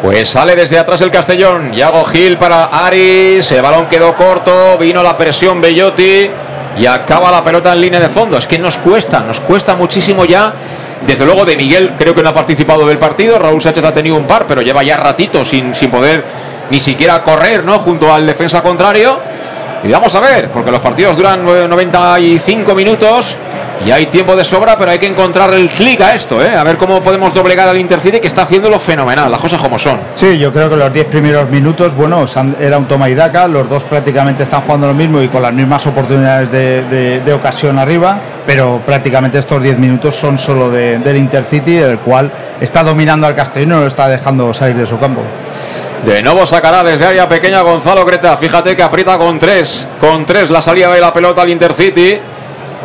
Pues 0.01 0.27
sale 0.27 0.55
desde 0.55 0.77
atrás 0.77 0.99
el 0.99 1.11
Castellón. 1.11 1.71
Yago 1.71 2.03
Gil 2.03 2.37
para 2.37 2.65
Aris. 2.65 3.49
El 3.53 3.61
balón 3.61 3.85
quedó 3.87 4.13
corto. 4.15 4.77
Vino 4.77 5.01
la 5.01 5.15
presión 5.15 5.61
Bellotti. 5.61 6.29
Y 6.77 6.85
acaba 6.85 7.31
la 7.31 7.43
pelota 7.43 7.71
en 7.73 7.81
línea 7.81 7.99
de 7.99 8.07
fondo. 8.07 8.37
Es 8.37 8.47
que 8.47 8.57
nos 8.57 8.77
cuesta, 8.77 9.19
nos 9.19 9.39
cuesta 9.39 9.75
muchísimo 9.75 10.25
ya. 10.25 10.53
Desde 11.05 11.25
luego 11.25 11.45
de 11.45 11.55
Miguel 11.55 11.93
creo 11.97 12.15
que 12.15 12.23
no 12.23 12.29
ha 12.29 12.33
participado 12.33 12.87
del 12.87 12.97
partido. 12.97 13.37
Raúl 13.37 13.61
Sánchez 13.61 13.83
ha 13.83 13.93
tenido 13.93 14.15
un 14.15 14.25
par, 14.25 14.47
pero 14.47 14.61
lleva 14.61 14.83
ya 14.83 14.97
ratito 14.97 15.43
sin, 15.43 15.75
sin 15.75 15.91
poder 15.91 16.23
ni 16.69 16.79
siquiera 16.79 17.21
correr, 17.23 17.63
¿no? 17.63 17.79
Junto 17.79 18.11
al 18.11 18.25
defensa 18.25 18.63
contrario. 18.63 19.19
Y 19.83 19.89
vamos 19.89 20.15
a 20.15 20.19
ver, 20.21 20.49
porque 20.49 20.71
los 20.71 20.79
partidos 20.79 21.17
duran 21.17 21.45
eh, 21.47 21.67
95 21.67 22.73
minutos 22.73 23.35
y 23.85 23.91
hay 23.91 24.05
tiempo 24.07 24.35
de 24.35 24.43
sobra, 24.43 24.77
pero 24.77 24.91
hay 24.91 24.99
que 24.99 25.07
encontrar 25.07 25.53
el 25.53 25.67
clic 25.69 25.99
a 26.01 26.13
esto, 26.13 26.41
¿eh? 26.41 26.55
A 26.55 26.63
ver 26.63 26.77
cómo 26.77 27.01
podemos 27.01 27.33
doblegar 27.33 27.67
al 27.67 27.77
Intercity 27.77 28.19
que 28.19 28.27
está 28.27 28.43
haciéndolo 28.43 28.79
fenomenal, 28.79 29.29
las 29.29 29.39
cosas 29.41 29.59
como 29.61 29.77
son. 29.77 29.99
Sí, 30.13 30.37
yo 30.39 30.53
creo 30.53 30.69
que 30.69 30.77
los 30.77 30.93
10 30.93 31.07
primeros 31.07 31.49
minutos, 31.49 31.93
bueno, 31.95 32.25
era 32.59 32.77
un 32.77 32.85
toma 32.85 33.09
y 33.09 33.15
daca, 33.15 33.47
los 33.47 33.69
dos 33.69 33.83
prácticamente 33.83 34.43
están 34.43 34.61
jugando 34.61 34.87
lo 34.87 34.93
mismo 34.93 35.21
y 35.21 35.27
con 35.27 35.41
las 35.41 35.53
mismas 35.53 35.85
oportunidades 35.87 36.51
de, 36.51 36.83
de- 36.83 37.19
de 37.21 37.33
ocasión 37.33 37.77
arriba, 37.79 38.19
pero 38.45 38.81
prácticamente 38.85 39.37
estos 39.39 39.61
10 39.61 39.77
minutos 39.77 40.15
son 40.15 40.37
solo 40.37 40.69
de- 40.69 40.99
del 40.99 41.17
Intercity, 41.17 41.77
el 41.77 41.99
cual 41.99 42.31
está 42.61 42.83
dominando 42.83 43.27
al 43.27 43.35
Castellón 43.35 43.69
y 43.69 43.71
no 43.73 43.79
lo 43.81 43.87
está 43.87 44.07
dejando 44.07 44.53
salir 44.53 44.75
de 44.75 44.85
su 44.85 44.97
campo. 44.99 45.21
De 46.05 46.21
nuevo 46.21 46.45
sacará 46.45 46.83
desde 46.83 47.05
área 47.05 47.29
pequeña 47.29 47.61
Gonzalo 47.61 48.05
Creta. 48.05 48.35
Fíjate 48.35 48.75
que 48.75 48.83
aprieta 48.83 49.17
con 49.17 49.39
tres. 49.39 49.87
Con 50.01 50.25
tres 50.25 50.49
la 50.49 50.61
salida 50.61 50.91
de 50.91 50.99
la 50.99 51.13
pelota 51.13 51.41
al 51.43 51.49
Intercity. 51.49 52.19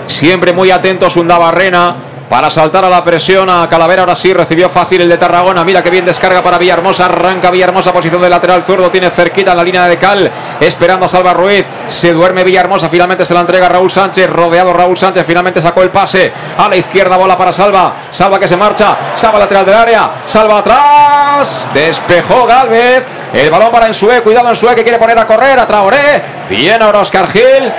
Siempre 0.09 0.53
muy 0.53 0.71
atentos 0.71 1.17
Undabarrena 1.17 1.95
para 2.29 2.51
saltar 2.51 2.85
a 2.85 2.89
la 2.89 3.03
presión 3.03 3.49
a 3.49 3.69
Calavera. 3.69 4.03
Ahora 4.03 4.15
sí 4.15 4.33
recibió 4.33 4.69
fácil 4.69 5.01
el 5.03 5.09
de 5.09 5.17
Tarragona. 5.17 5.65
Mira 5.65 5.83
que 5.83 5.91
bien 5.91 6.05
descarga 6.05 6.43
para 6.43 6.59
Villahermosa. 6.59 7.05
Arranca 7.07 7.51
Villahermosa, 7.51 7.93
posición 7.93 8.21
de 8.21 8.29
lateral 8.29 8.63
zurdo. 8.63 8.91
Tiene 8.91 9.11
cerquita 9.11 9.55
la 9.55 9.63
línea 9.63 9.87
de 9.87 9.97
Cal. 9.97 10.31
Esperando 10.61 11.07
a 11.07 11.09
Salva 11.09 11.33
Ruiz. 11.35 11.67
Se 11.87 12.13
duerme 12.13 12.45
Villahermosa. 12.45 12.89
Finalmente 12.89 13.25
se 13.25 13.35
la 13.35 13.41
entrega 13.41 13.69
Raúl 13.69 13.91
Sánchez. 13.91 14.29
Rodeado 14.31 14.73
Raúl 14.73 14.97
Sánchez. 14.97 15.27
Finalmente 15.27 15.61
sacó 15.61 15.83
el 15.83 15.91
pase. 15.91 16.33
A 16.57 16.69
la 16.69 16.77
izquierda 16.77 17.17
bola 17.17 17.37
para 17.37 17.53
Salva. 17.53 17.95
Salva 18.11 18.39
que 18.39 18.49
se 18.49 18.57
marcha. 18.57 18.97
Salva 19.15 19.39
lateral 19.39 19.65
del 19.65 19.75
área. 19.75 20.11
Salva 20.27 20.59
atrás. 20.59 21.69
Despejó 21.73 22.47
Galvez. 22.47 23.07
El 23.33 23.51
balón 23.51 23.71
para 23.71 23.87
Ensue. 23.87 24.23
Cuidado 24.23 24.49
Ensue 24.49 24.75
que 24.75 24.83
quiere 24.83 24.99
poner 24.99 25.19
a 25.19 25.27
correr. 25.27 25.59
A 25.59 25.67
Traoré. 25.67 26.23
Bien 26.49 26.83
ahora 26.83 27.01
Oscar 27.01 27.29
Gil. 27.29 27.73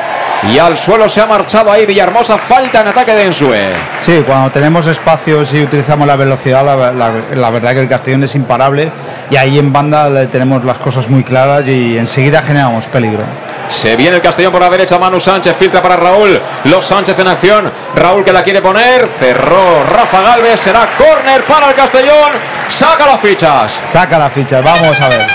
Y 0.43 0.57
al 0.57 0.77
suelo 0.77 1.09
se 1.09 1.19
ha 1.21 1.25
marchado 1.25 1.71
ahí 1.71 1.85
Villahermosa. 1.85 2.37
Falta 2.37 2.81
en 2.81 2.87
ataque 2.87 3.13
de 3.13 3.23
Ensue. 3.25 3.69
Sí, 4.05 4.23
cuando 4.25 4.49
tenemos 4.51 4.87
espacios 4.87 5.53
y 5.53 5.63
utilizamos 5.63 6.07
la 6.07 6.15
velocidad, 6.15 6.63
la, 6.65 6.91
la- 6.91 7.11
la 7.35 7.49
verdad 7.49 7.73
que 7.73 7.81
el 7.81 7.89
Castellón 7.89 8.23
es 8.23 8.35
imparable 8.35 8.89
y 9.29 9.35
ahí 9.35 9.59
en 9.59 9.73
banda 9.73 10.09
le 10.09 10.27
tenemos 10.27 10.63
las 10.63 10.77
cosas 10.77 11.09
muy 11.09 11.23
claras 11.23 11.67
y 11.67 11.97
enseguida 11.97 12.41
generamos 12.41 12.87
peligro. 12.87 13.23
Se 13.67 13.95
viene 13.95 14.15
el 14.15 14.21
Castellón 14.21 14.51
por 14.51 14.61
la 14.61 14.69
derecha, 14.69 14.97
Manu 14.97 15.19
Sánchez 15.19 15.55
filtra 15.55 15.79
para 15.81 15.95
Raúl. 15.95 16.41
Los 16.63 16.85
Sánchez 16.85 17.19
en 17.19 17.27
acción. 17.27 17.71
Raúl 17.95 18.23
que 18.23 18.33
la 18.33 18.41
quiere 18.41 18.61
poner. 18.61 19.07
Cerró 19.07 19.83
Rafa 19.83 20.21
Galvez. 20.21 20.59
Será 20.59 20.87
córner 20.97 21.43
para 21.43 21.67
el 21.69 21.75
Castellón. 21.75 22.31
Saca 22.67 23.05
las 23.05 23.19
fichas. 23.19 23.79
Saca 23.85 24.17
la 24.17 24.27
ficha, 24.29 24.61
vamos 24.61 24.99
a 24.99 25.09
ver. 25.09 25.27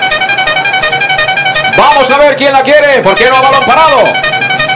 Vamos 1.76 2.10
a 2.10 2.18
ver 2.18 2.34
quién 2.34 2.52
la 2.52 2.62
quiere. 2.62 3.00
¿Por 3.02 3.14
qué 3.14 3.28
no 3.30 3.36
a 3.36 3.40
balón 3.42 3.64
parado? 3.64 4.02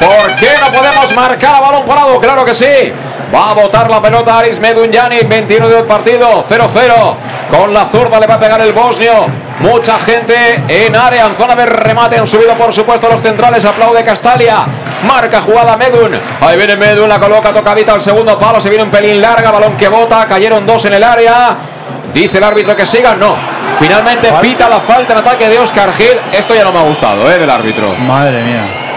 ¿Por 0.01 0.37
qué 0.37 0.51
no 0.61 0.73
podemos 0.73 1.15
marcar 1.15 1.55
a 1.55 1.61
balón 1.61 1.85
parado? 1.85 2.21
Claro 2.21 2.45
que 2.45 2.55
sí. 2.55 2.93
Va 3.35 3.51
a 3.51 3.55
botar 3.55 3.91
la 3.91 4.01
pelota 4.01 4.39
Aris 4.39 4.59
Medunjani, 4.59 5.21
21 5.21 5.69
del 5.69 5.85
partido, 5.85 6.43
0-0. 6.43 7.17
Con 7.51 7.75
la 7.75 7.85
zurda 7.85 8.19
le 8.19 8.27
va 8.27 8.35
a 8.35 8.39
pegar 8.39 8.61
el 8.61 8.73
bosnio. 8.73 9.27
Mucha 9.61 9.99
gente 9.99 10.63
en 10.69 10.97
área, 10.97 11.27
en 11.27 11.35
zona 11.35 11.55
de 11.55 11.67
remate. 11.67 12.19
Han 12.19 12.27
subido, 12.27 12.55
por 12.55 12.73
supuesto, 12.73 13.09
los 13.09 13.21
centrales. 13.21 13.65
Aplaude 13.65 14.03
Castalia. 14.03 14.65
Marca 15.07 15.43
jugada 15.43 15.77
Medun. 15.77 16.13
Ahí 16.41 16.57
viene 16.57 16.77
Medun, 16.77 17.09
la 17.09 17.19
coloca 17.19 17.53
tocadita 17.53 17.93
al 17.93 18.01
segundo 18.01 18.39
palo. 18.39 18.61
Se 18.61 18.71
viene 18.71 18.85
un 18.85 18.91
pelín 18.91 19.21
larga, 19.21 19.51
balón 19.51 19.77
que 19.77 19.89
bota. 19.89 20.25
Cayeron 20.27 20.67
dos 20.67 20.85
en 20.87 20.95
el 20.95 21.03
área. 21.03 21.57
Dice 22.13 22.39
el 22.39 22.45
árbitro 22.45 22.75
que 22.75 22.87
siga. 22.87 23.15
No. 23.15 23.37
Finalmente 23.79 24.33
pita 24.41 24.69
la 24.69 24.81
falta 24.81 25.13
en 25.13 25.19
ataque 25.19 25.49
de 25.49 25.59
Oscar 25.59 25.93
Gil. 25.93 26.19
Esto 26.33 26.55
ya 26.55 26.65
no 26.65 26.73
me 26.73 26.79
ha 26.79 26.83
gustado, 26.83 27.31
¿eh? 27.31 27.39
Del 27.39 27.51
árbitro. 27.51 27.95
Madre 27.95 28.43
mía. 28.43 28.88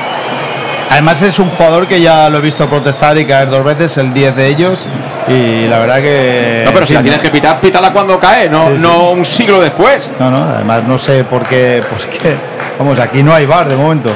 Además 0.91 1.21
es 1.21 1.39
un 1.39 1.49
jugador 1.51 1.87
que 1.87 2.01
ya 2.01 2.29
lo 2.29 2.39
he 2.39 2.41
visto 2.41 2.67
protestar 2.67 3.17
y 3.17 3.23
caer 3.25 3.49
dos 3.49 3.63
veces, 3.63 3.95
el 3.97 4.13
10 4.13 4.35
de 4.35 4.47
ellos, 4.47 4.87
y 5.29 5.65
la 5.67 5.79
verdad 5.79 6.01
que... 6.01 6.63
No, 6.65 6.71
pero 6.73 6.85
si 6.85 6.93
la 6.93 7.01
tienes 7.01 7.21
que 7.21 7.29
pitar, 7.29 7.61
pítala 7.61 7.93
cuando 7.93 8.19
cae, 8.19 8.49
no, 8.49 8.67
Sí, 8.67 8.73
sí. 8.75 8.81
no 8.81 9.11
un 9.11 9.23
siglo 9.23 9.61
después. 9.61 10.11
No, 10.19 10.29
no, 10.29 10.43
además 10.43 10.83
no 10.83 10.97
sé 10.97 11.23
por 11.23 11.43
qué, 11.47 11.81
pues 11.89 12.05
que, 12.07 12.35
vamos, 12.77 12.99
aquí 12.99 13.23
no 13.23 13.33
hay 13.33 13.45
bar 13.45 13.69
de 13.69 13.77
momento. 13.77 14.11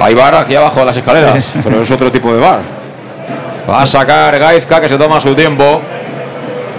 Hay 0.00 0.14
bar 0.14 0.34
aquí 0.34 0.56
abajo 0.56 0.80
de 0.80 0.86
las 0.86 0.96
escaleras, 0.96 1.52
pero 1.62 1.80
es 1.80 1.90
otro 1.92 2.10
tipo 2.10 2.34
de 2.34 2.40
bar. 2.40 2.58
Va 3.70 3.82
a 3.82 3.86
sacar 3.86 4.36
Gaizka 4.36 4.80
que 4.80 4.88
se 4.88 4.98
toma 4.98 5.20
su 5.20 5.32
tiempo. 5.32 5.80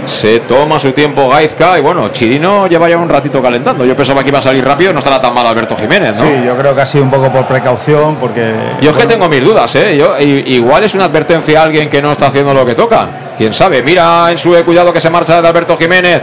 Se 0.06 0.41
toma 0.41 0.80
su 0.80 0.91
tiempo 0.91 1.30
Gaizka 1.30 1.78
y 1.78 1.82
bueno, 1.82 2.10
Chirino 2.10 2.68
lleva 2.68 2.89
ya 2.89 2.97
un 2.97 3.08
ratito 3.08 3.41
calentando. 3.41 3.86
Yo 3.86 3.95
pensaba 3.95 4.22
que 4.22 4.30
iba 4.30 4.39
a 4.39 4.41
salir 4.41 4.66
rápido, 4.66 4.91
no 4.91 4.99
estará 4.99 5.20
tan 5.20 5.34
mal 5.34 5.45
Alberto 5.45 5.76
Jiménez, 5.76 6.20
¿no? 6.20 6.26
Sí, 6.26 6.43
yo 6.45 6.58
creo 6.58 6.76
que 6.76 6.82
ha 6.82 6.86
sido 6.86 7.06
un 7.06 7.12
poco 7.12 7.32
por 7.32 7.45
precaución, 7.45 8.18
porque... 8.18 8.54
Yo 8.82 8.91
es 8.91 8.97
que 8.97 9.06
tengo 9.06 9.30
mis 9.30 9.43
dudas, 9.43 9.74
¿eh? 9.76 9.95
Yo, 9.97 10.20
igual 10.20 10.84
es 10.84 10.93
una 10.93 11.06
advertencia 11.06 11.62
a 11.62 11.64
alguien 11.64 11.89
que 11.89 12.01
no 12.01 12.12
está 12.12 12.28
haciendo 12.28 12.54
lo 12.54 12.66
que 12.66 12.76
toca. 12.76 13.08
Quién 13.38 13.54
sabe. 13.54 13.82
Mira 13.82 14.30
en 14.30 14.38
su 14.38 14.54
cuidado 14.64 14.93
que 14.93 15.01
se 15.01 15.10
marcha 15.10 15.41
de 15.41 15.47
Alberto 15.47 15.76
Jiménez. 15.78 16.22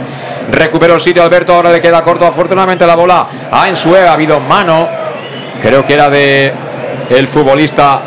Recuperó 0.51 0.95
el 0.95 1.01
sitio 1.01 1.23
Alberto, 1.23 1.53
ahora 1.53 1.71
le 1.71 1.81
queda 1.81 2.01
corto 2.01 2.25
afortunadamente 2.25 2.85
la 2.85 2.95
bola 2.95 3.27
a 3.51 3.67
Ensue. 3.67 3.99
Ha 3.99 4.13
habido 4.13 4.39
mano. 4.39 4.87
Creo 5.61 5.85
que 5.85 5.93
era 5.93 6.09
de 6.09 6.53
el 7.09 7.27
futbolista 7.27 8.01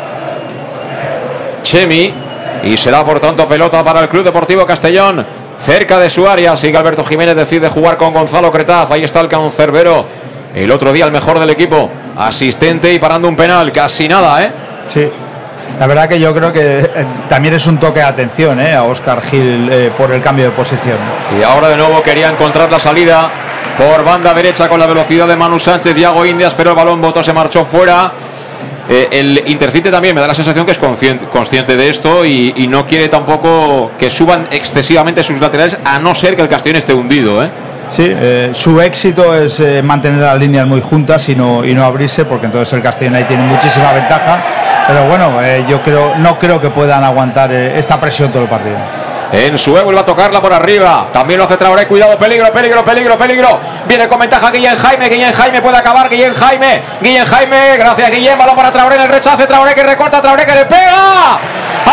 Chemi. 1.63 2.13
Y 2.63 2.77
será 2.77 3.05
por 3.05 3.19
tanto 3.19 3.47
pelota 3.47 3.83
para 3.83 3.99
el 3.99 4.09
Club 4.09 4.23
Deportivo 4.23 4.65
Castellón. 4.65 5.25
Cerca 5.59 5.99
de 5.99 6.09
su 6.09 6.27
área. 6.27 6.55
Sigue 6.57 6.77
Alberto 6.77 7.03
Jiménez. 7.03 7.35
Decide 7.35 7.69
jugar 7.69 7.97
con 7.97 8.13
Gonzalo 8.13 8.51
Cretaz. 8.51 8.91
Ahí 8.91 9.03
está 9.03 9.21
el 9.21 9.27
cancerbero. 9.27 10.05
El 10.53 10.71
otro 10.71 10.93
día 10.93 11.05
el 11.05 11.11
mejor 11.11 11.39
del 11.39 11.49
equipo. 11.49 11.89
Asistente 12.17 12.93
y 12.93 12.99
parando 12.99 13.27
un 13.27 13.35
penal. 13.35 13.71
Casi 13.71 14.07
nada, 14.07 14.43
¿eh? 14.43 14.51
Sí. 14.87 15.09
La 15.79 15.87
verdad 15.87 16.07
que 16.07 16.19
yo 16.19 16.33
creo 16.33 16.53
que 16.53 16.79
eh, 16.79 16.89
también 17.27 17.53
es 17.53 17.67
un 17.67 17.77
toque 17.77 17.99
de 17.99 18.05
atención 18.05 18.59
eh, 18.61 18.73
a 18.73 18.83
Oscar 18.83 19.21
Gil 19.21 19.69
eh, 19.69 19.91
por 19.97 20.11
el 20.11 20.21
cambio 20.21 20.45
de 20.45 20.51
posición. 20.51 20.97
Y 21.37 21.43
ahora 21.43 21.67
de 21.67 21.75
nuevo 21.75 22.01
quería 22.01 22.29
encontrar 22.29 22.71
la 22.71 22.79
salida 22.79 23.29
por 23.77 24.05
banda 24.05 24.33
derecha 24.33 24.69
con 24.69 24.79
la 24.79 24.85
velocidad 24.85 25.27
de 25.27 25.35
Manu 25.35 25.59
Sánchez, 25.59 25.93
Diago 25.93 26.25
Indias, 26.25 26.53
pero 26.55 26.69
el 26.69 26.75
balón 26.77 27.01
botó, 27.01 27.21
se 27.21 27.33
marchó 27.33 27.65
fuera. 27.65 28.13
Eh, 28.87 29.07
el 29.11 29.43
Intercite 29.47 29.89
también 29.89 30.13
me 30.13 30.21
da 30.21 30.27
la 30.27 30.35
sensación 30.35 30.65
que 30.65 30.71
es 30.71 30.77
consciente, 30.77 31.77
de 31.77 31.89
esto 31.89 32.25
y, 32.25 32.67
no 32.67 32.85
quiere 32.85 33.07
tampoco 33.07 33.91
que 33.97 34.09
suban 34.09 34.47
excesivamente 34.51 35.23
sus 35.23 35.39
laterales, 35.39 35.77
a 35.83 35.99
no 35.99 36.13
ser 36.13 36.35
que 36.35 36.41
el 36.41 36.49
Castellón 36.49 36.77
esté 36.77 36.93
hundido. 36.93 37.43
¿eh? 37.43 37.49
Sí, 37.89 38.05
eh, 38.07 38.49
su 38.53 38.81
éxito 38.81 39.35
es 39.35 39.59
eh, 39.59 39.81
mantener 39.81 40.19
las 40.19 40.39
líneas 40.39 40.67
muy 40.67 40.81
juntas 40.81 41.29
y 41.29 41.35
no, 41.35 41.63
y 41.63 41.73
no 41.73 41.83
abrirse, 41.83 42.25
porque 42.25 42.47
entonces 42.47 42.73
el 42.73 42.81
Castellón 42.81 43.15
ahí 43.15 43.23
tiene 43.23 43.43
muchísima 43.43 43.91
ventaja. 43.93 44.43
Pero 44.87 45.07
bueno, 45.07 45.39
yo 45.67 45.81
creo, 45.81 46.15
no 46.17 46.37
creo 46.37 46.61
que 46.61 46.69
puedan 46.69 47.03
aguantar 47.03 47.51
esta 47.51 47.99
presión 47.99 48.31
todo 48.31 48.43
el 48.43 48.49
partido. 48.49 48.77
En 49.31 49.57
su 49.57 49.71
vuelve 49.71 49.99
a 49.99 50.05
tocarla 50.05 50.41
por 50.41 50.53
arriba. 50.53 51.07
También 51.11 51.37
lo 51.37 51.45
hace 51.45 51.57
Traoré. 51.57 51.87
Cuidado, 51.87 52.17
peligro, 52.17 52.51
peligro, 52.51 52.83
peligro, 52.83 53.17
peligro. 53.17 53.59
Viene 53.85 54.07
con 54.07 54.19
ventaja 54.19 54.51
Guillén 54.51 54.77
Jaime. 54.77 55.09
Guillén 55.09 55.33
Jaime 55.33 55.61
puede 55.61 55.77
acabar. 55.77 56.09
Guillén 56.09 56.33
Jaime. 56.33 56.81
Guillén 57.01 57.25
Jaime. 57.25 57.77
Gracias, 57.77 58.11
Guillén. 58.11 58.37
Balón 58.37 58.55
para 58.55 58.71
Traoré 58.71 58.95
en 58.95 59.01
el 59.01 59.09
rechace. 59.09 59.45
Traoré 59.45 59.73
que 59.75 59.83
recorta. 59.83 60.21
Traoré 60.21 60.45
que 60.45 60.55
le 60.55 60.65
pega. 60.65 61.37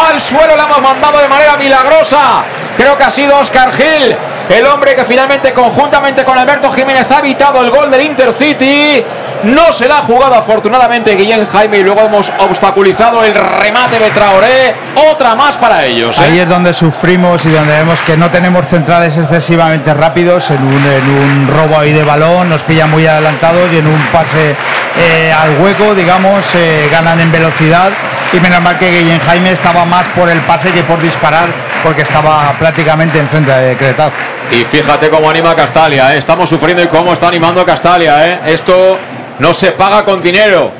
Al 0.08 0.20
suelo 0.20 0.56
le 0.56 0.62
hemos 0.62 0.80
mandado 0.80 1.18
de 1.18 1.28
manera 1.28 1.56
milagrosa. 1.56 2.44
Creo 2.76 2.96
que 2.96 3.04
ha 3.04 3.10
sido 3.10 3.38
Oscar 3.38 3.72
Gil. 3.72 4.16
El 4.48 4.66
hombre 4.66 4.94
que 4.94 5.04
finalmente, 5.04 5.52
conjuntamente 5.52 6.24
con 6.24 6.36
Alberto 6.36 6.70
Jiménez, 6.72 7.10
ha 7.10 7.20
evitado 7.20 7.60
el 7.60 7.70
gol 7.70 7.90
del 7.90 8.02
Intercity. 8.02 9.04
No 9.44 9.72
se 9.72 9.88
la 9.88 9.98
ha 9.98 10.02
jugado 10.02 10.34
afortunadamente 10.34 11.14
Guillén 11.16 11.44
Jaime 11.46 11.78
y 11.78 11.82
luego 11.82 12.02
hemos 12.02 12.32
obstaculizado 12.38 13.24
el 13.24 13.34
remate 13.34 13.98
de 13.98 14.10
Traoré. 14.10 14.74
Otra 15.10 15.34
más 15.34 15.56
para 15.56 15.84
ellos. 15.84 16.18
¿eh? 16.18 16.24
Ahí 16.24 16.38
es 16.38 16.48
donde 16.48 16.72
sufrimos 16.72 17.44
y 17.44 17.50
donde 17.50 17.72
vemos 17.72 18.00
que 18.02 18.16
no 18.16 18.30
tenemos 18.30 18.66
centrales 18.68 19.16
excesivamente 19.16 19.92
rápidos 19.94 20.50
en 20.50 20.62
un, 20.62 20.84
en 20.84 21.10
un 21.10 21.48
robo 21.48 21.78
ahí 21.78 21.92
de 21.92 22.04
balón, 22.04 22.48
nos 22.50 22.62
pillan 22.62 22.90
muy 22.90 23.06
adelantados 23.06 23.72
y 23.72 23.78
en 23.78 23.86
un 23.86 24.00
pase 24.12 24.54
eh, 24.98 25.32
al 25.32 25.58
hueco, 25.60 25.94
digamos, 25.94 26.54
eh, 26.54 26.88
ganan 26.92 27.18
en 27.20 27.32
velocidad 27.32 27.90
Y 28.32 28.40
menos 28.40 28.62
mal 28.62 28.78
que 28.78 28.90
Guillén 28.90 29.20
Jaime 29.20 29.52
estaba 29.52 29.84
más 29.84 30.06
por 30.08 30.28
el 30.28 30.40
pase 30.40 30.70
que 30.72 30.82
por 30.82 31.00
disparar, 31.00 31.48
porque 31.82 32.02
estaba 32.02 32.52
prácticamente 32.58 33.18
enfrente 33.18 33.50
de 33.50 33.76
Cretaz. 33.76 34.12
Y 34.50 34.64
fíjate 34.64 35.08
cómo 35.10 35.28
anima 35.30 35.54
Castalia, 35.54 36.14
¿eh? 36.14 36.18
estamos 36.18 36.48
sufriendo 36.48 36.82
y 36.82 36.86
cómo 36.86 37.12
está 37.12 37.28
animando 37.28 37.64
Castalia. 37.64 38.28
¿eh? 38.28 38.40
Esto 38.46 38.98
no 39.38 39.52
se 39.54 39.72
paga 39.72 40.04
con 40.04 40.20
dinero. 40.20 40.70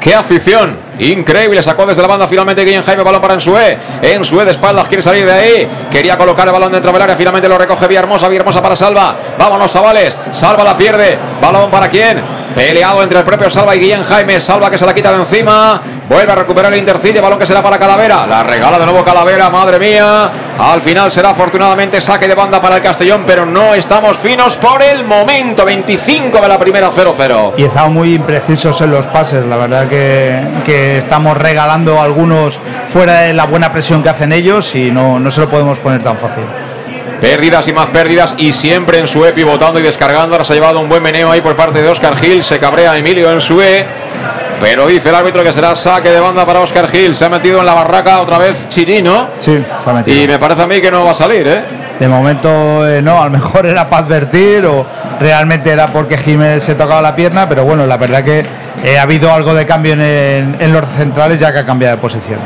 ¡Qué 0.00 0.14
afición! 0.14 0.88
Increíble, 1.00 1.62
sacó 1.62 1.86
desde 1.86 2.02
la 2.02 2.08
banda 2.08 2.26
finalmente 2.26 2.64
Guillén 2.64 2.82
Jaime, 2.82 3.02
balón 3.02 3.20
para 3.20 3.34
Ensue. 3.34 3.78
Ensue 4.02 4.44
de 4.44 4.50
espaldas, 4.50 4.86
quiere 4.88 5.02
salir 5.02 5.24
de 5.24 5.32
ahí. 5.32 5.68
Quería 5.90 6.16
colocar 6.16 6.46
el 6.46 6.52
balón 6.52 6.72
dentro 6.72 6.92
del 6.92 7.02
área, 7.02 7.16
finalmente 7.16 7.48
lo 7.48 7.58
recoge 7.58 7.86
Villahermosa, 7.86 8.28
Villahermosa 8.28 8.62
para 8.62 8.76
Salva. 8.76 9.16
Vámonos, 9.38 9.72
chavales. 9.72 10.16
Salva 10.32 10.64
la 10.64 10.76
pierde. 10.76 11.18
Balón 11.40 11.70
para 11.70 11.88
quién? 11.88 12.37
Peleado 12.54 13.02
entre 13.02 13.18
el 13.18 13.24
propio 13.24 13.48
Salva 13.50 13.76
y 13.76 13.80
Guillén 13.80 14.04
Jaime. 14.04 14.40
Salva 14.40 14.70
que 14.70 14.78
se 14.78 14.86
la 14.86 14.94
quita 14.94 15.10
de 15.12 15.18
encima. 15.18 15.80
Vuelve 16.08 16.32
a 16.32 16.34
recuperar 16.34 16.72
el 16.72 16.78
intercide. 16.78 17.20
Balón 17.20 17.38
que 17.38 17.46
será 17.46 17.62
para 17.62 17.78
Calavera. 17.78 18.26
La 18.26 18.42
regala 18.42 18.78
de 18.78 18.86
nuevo 18.86 19.04
Calavera. 19.04 19.50
Madre 19.50 19.78
mía. 19.78 20.30
Al 20.58 20.80
final 20.80 21.10
será 21.10 21.30
afortunadamente 21.30 22.00
saque 22.00 22.26
de 22.26 22.34
banda 22.34 22.60
para 22.60 22.76
el 22.76 22.82
Castellón. 22.82 23.24
Pero 23.26 23.46
no 23.46 23.74
estamos 23.74 24.16
finos 24.16 24.56
por 24.56 24.82
el 24.82 25.04
momento. 25.04 25.64
25 25.64 26.40
de 26.40 26.48
la 26.48 26.58
primera 26.58 26.90
0-0. 26.90 27.54
Y 27.56 27.64
estamos 27.64 27.92
muy 27.92 28.14
imprecisos 28.14 28.80
en 28.80 28.90
los 28.90 29.06
pases. 29.06 29.44
La 29.44 29.56
verdad 29.56 29.88
que, 29.88 30.40
que 30.64 30.98
estamos 30.98 31.36
regalando 31.36 32.00
algunos 32.00 32.58
fuera 32.88 33.20
de 33.20 33.34
la 33.34 33.44
buena 33.44 33.70
presión 33.72 34.02
que 34.02 34.08
hacen 34.08 34.32
ellos 34.32 34.74
y 34.74 34.90
no, 34.90 35.20
no 35.20 35.30
se 35.30 35.40
lo 35.42 35.48
podemos 35.48 35.78
poner 35.78 36.02
tan 36.02 36.16
fácil. 36.16 36.44
Pérdidas 37.20 37.66
y 37.68 37.72
más 37.72 37.86
pérdidas 37.86 38.34
y 38.38 38.52
siempre 38.52 38.98
en 38.98 39.08
Sue 39.08 39.32
pivotando 39.32 39.80
y 39.80 39.82
descargando. 39.82 40.34
Ahora 40.34 40.44
se 40.44 40.52
ha 40.52 40.56
llevado 40.56 40.80
un 40.80 40.88
buen 40.88 41.02
meneo 41.02 41.30
ahí 41.30 41.40
por 41.40 41.56
parte 41.56 41.82
de 41.82 41.88
Oscar 41.88 42.16
Gil. 42.16 42.42
Se 42.42 42.58
cabrea 42.58 42.96
Emilio 42.96 43.30
en 43.30 43.40
Sue. 43.40 43.84
Pero 44.60 44.86
dice 44.88 45.08
el 45.10 45.14
árbitro 45.14 45.44
que 45.44 45.52
será 45.52 45.74
saque 45.74 46.10
de 46.10 46.20
banda 46.20 46.44
para 46.44 46.60
Oscar 46.60 46.88
Gil. 46.88 47.14
Se 47.14 47.24
ha 47.24 47.28
metido 47.28 47.60
en 47.60 47.66
la 47.66 47.74
barraca 47.74 48.20
otra 48.20 48.38
vez 48.38 48.68
Chirino. 48.68 49.28
Sí, 49.38 49.62
se 49.82 49.90
ha 49.90 49.92
metido. 49.92 50.22
Y 50.22 50.26
me 50.26 50.38
parece 50.38 50.62
a 50.62 50.66
mí 50.66 50.80
que 50.80 50.90
no 50.90 51.04
va 51.04 51.12
a 51.12 51.14
salir, 51.14 51.46
¿eh? 51.46 51.62
De 51.98 52.06
momento 52.06 52.86
eh, 52.86 53.02
no, 53.02 53.20
a 53.20 53.24
lo 53.24 53.30
mejor 53.30 53.66
era 53.66 53.86
para 53.86 54.04
advertir 54.04 54.64
o 54.66 54.86
realmente 55.18 55.70
era 55.70 55.88
porque 55.88 56.16
Jiménez 56.16 56.62
se 56.62 56.76
tocaba 56.76 57.02
la 57.02 57.16
pierna, 57.16 57.48
pero 57.48 57.64
bueno, 57.64 57.86
la 57.86 57.96
verdad 57.96 58.22
que 58.22 58.46
eh, 58.84 58.98
ha 58.98 59.02
habido 59.02 59.32
algo 59.32 59.54
de 59.54 59.66
cambio 59.66 59.92
en, 59.94 60.00
en- 60.00 60.56
en 60.60 60.72
los 60.72 60.86
centrales 60.86 61.38
ya 61.38 61.52
que 61.52 61.58
ha 61.60 61.66
cambiado 61.66 61.96
de 61.96 62.00
posición. 62.02 62.38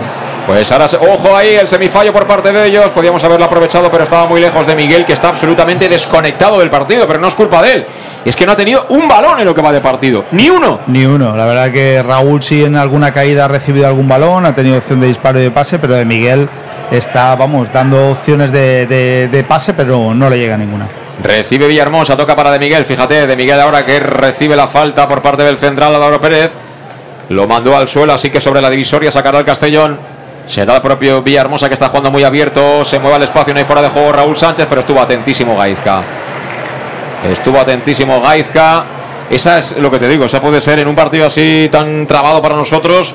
Pues 0.46 0.72
ahora, 0.72 0.86
ojo 1.14 1.36
ahí, 1.36 1.54
el 1.54 1.68
semifallo 1.68 2.12
por 2.12 2.26
parte 2.26 2.50
de 2.52 2.66
ellos. 2.66 2.90
Podíamos 2.90 3.22
haberlo 3.22 3.44
aprovechado, 3.44 3.88
pero 3.90 4.02
estaba 4.04 4.26
muy 4.26 4.40
lejos 4.40 4.66
de 4.66 4.74
Miguel, 4.74 5.04
que 5.06 5.12
está 5.12 5.28
absolutamente 5.28 5.88
desconectado 5.88 6.58
del 6.58 6.68
partido, 6.68 7.06
pero 7.06 7.20
no 7.20 7.28
es 7.28 7.34
culpa 7.36 7.62
de 7.62 7.72
él. 7.74 7.86
Es 8.24 8.34
que 8.34 8.44
no 8.44 8.52
ha 8.52 8.56
tenido 8.56 8.86
un 8.88 9.06
balón 9.08 9.38
en 9.38 9.44
lo 9.46 9.54
que 9.54 9.62
va 9.62 9.72
de 9.72 9.80
partido. 9.80 10.24
Ni 10.32 10.50
uno. 10.50 10.80
Ni 10.88 11.04
uno, 11.06 11.36
la 11.36 11.44
verdad 11.44 11.70
que 11.70 12.02
Raúl 12.02 12.42
sí 12.42 12.64
en 12.64 12.74
alguna 12.76 13.12
caída 13.12 13.44
ha 13.44 13.48
recibido 13.48 13.86
algún 13.86 14.08
balón, 14.08 14.44
ha 14.46 14.54
tenido 14.54 14.78
opción 14.78 15.00
de 15.00 15.06
disparo 15.08 15.38
y 15.38 15.42
de 15.44 15.50
pase, 15.52 15.78
pero 15.78 15.94
de 15.94 16.04
Miguel 16.04 16.48
está, 16.90 17.34
vamos, 17.36 17.72
dando 17.72 18.10
opciones 18.10 18.50
de, 18.50 18.86
de- 18.86 19.28
de 19.28 19.44
pase, 19.44 19.74
pero 19.74 20.12
no 20.12 20.28
le 20.28 20.38
llega 20.38 20.56
ninguna. 20.56 20.86
Recibe 21.22 21.66
Villahermosa, 21.66 22.16
toca 22.16 22.34
para 22.34 22.50
De 22.52 22.58
Miguel. 22.58 22.84
Fíjate, 22.84 23.26
De 23.26 23.36
Miguel 23.36 23.60
ahora 23.60 23.84
que 23.84 24.00
recibe 24.00 24.56
la 24.56 24.66
falta 24.66 25.06
por 25.08 25.22
parte 25.22 25.42
del 25.42 25.58
central 25.58 25.94
Álvaro 25.94 26.20
Pérez. 26.20 26.52
Lo 27.28 27.46
mandó 27.46 27.76
al 27.76 27.88
suelo, 27.88 28.12
así 28.12 28.30
que 28.30 28.40
sobre 28.40 28.60
la 28.60 28.70
divisoria 28.70 29.10
sacará 29.10 29.38
el 29.38 29.44
Castellón. 29.44 29.98
Será 30.46 30.76
el 30.76 30.82
propio 30.82 31.22
Villahermosa 31.22 31.68
que 31.68 31.74
está 31.74 31.88
jugando 31.88 32.10
muy 32.10 32.24
abierto. 32.24 32.84
Se 32.84 32.98
mueve 32.98 33.16
al 33.16 33.22
espacio, 33.22 33.54
no 33.54 33.58
hay 33.60 33.64
fuera 33.64 33.82
de 33.82 33.88
juego 33.88 34.12
Raúl 34.12 34.36
Sánchez, 34.36 34.66
pero 34.68 34.80
estuvo 34.80 35.00
atentísimo 35.00 35.56
Gaizka. 35.56 36.02
Estuvo 37.30 37.58
atentísimo 37.60 38.20
Gaizka. 38.20 38.84
Esa 39.32 39.58
es 39.58 39.76
lo 39.78 39.90
que 39.90 39.98
te 39.98 40.08
digo, 40.08 40.26
esa 40.26 40.40
puede 40.40 40.60
ser 40.60 40.78
en 40.78 40.86
un 40.88 40.94
partido 40.94 41.26
así 41.26 41.68
tan 41.72 42.06
trabado 42.06 42.40
para 42.42 42.54
nosotros. 42.54 43.14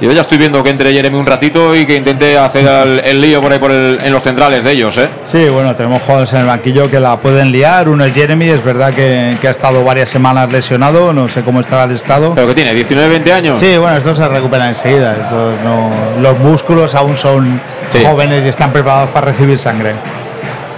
Yo 0.00 0.10
ya 0.12 0.22
estoy 0.22 0.38
viendo 0.38 0.62
que 0.62 0.70
entre 0.70 0.92
Jeremy 0.94 1.18
un 1.18 1.26
ratito 1.26 1.76
y 1.76 1.84
que 1.84 1.94
intente 1.96 2.38
hacer 2.38 2.66
el, 2.66 3.00
el 3.00 3.20
lío 3.20 3.42
por 3.42 3.52
ahí 3.52 3.58
por 3.58 3.70
el- 3.70 3.98
en 4.02 4.12
los 4.12 4.22
centrales 4.22 4.64
de 4.64 4.70
ellos, 4.72 4.96
¿eh? 4.96 5.08
Sí, 5.24 5.46
bueno, 5.50 5.76
tenemos 5.76 6.00
jugadores 6.02 6.32
en 6.32 6.40
el 6.40 6.46
banquillo 6.46 6.90
que 6.90 6.98
la 7.00 7.18
pueden 7.18 7.52
liar. 7.52 7.86
Uno 7.88 8.04
es 8.06 8.14
Jeremy, 8.14 8.48
es 8.48 8.64
verdad 8.64 8.94
que, 8.94 9.36
que 9.42 9.48
ha 9.48 9.50
estado 9.50 9.84
varias 9.84 10.08
semanas 10.08 10.50
lesionado, 10.50 11.12
no 11.12 11.28
sé 11.28 11.42
cómo 11.42 11.60
estará 11.60 11.84
el 11.84 11.90
estado. 11.96 12.32
¿Pero 12.34 12.46
que 12.46 12.54
tiene? 12.54 12.72
¿19, 12.72 13.08
20 13.10 13.32
años? 13.32 13.60
Sí, 13.60 13.76
bueno, 13.76 13.96
estos 13.96 14.16
se 14.16 14.26
recuperan 14.26 14.68
enseguida. 14.68 15.12
Estos 15.20 15.60
no, 15.62 15.90
los 16.22 16.38
músculos 16.38 16.94
aún 16.94 17.16
son 17.18 17.60
Sí. 17.92 18.02
jóvenes 18.04 18.46
y 18.46 18.48
están 18.48 18.72
preparados 18.72 19.10
para 19.10 19.26
recibir 19.32 19.58
sangre. 19.58 19.94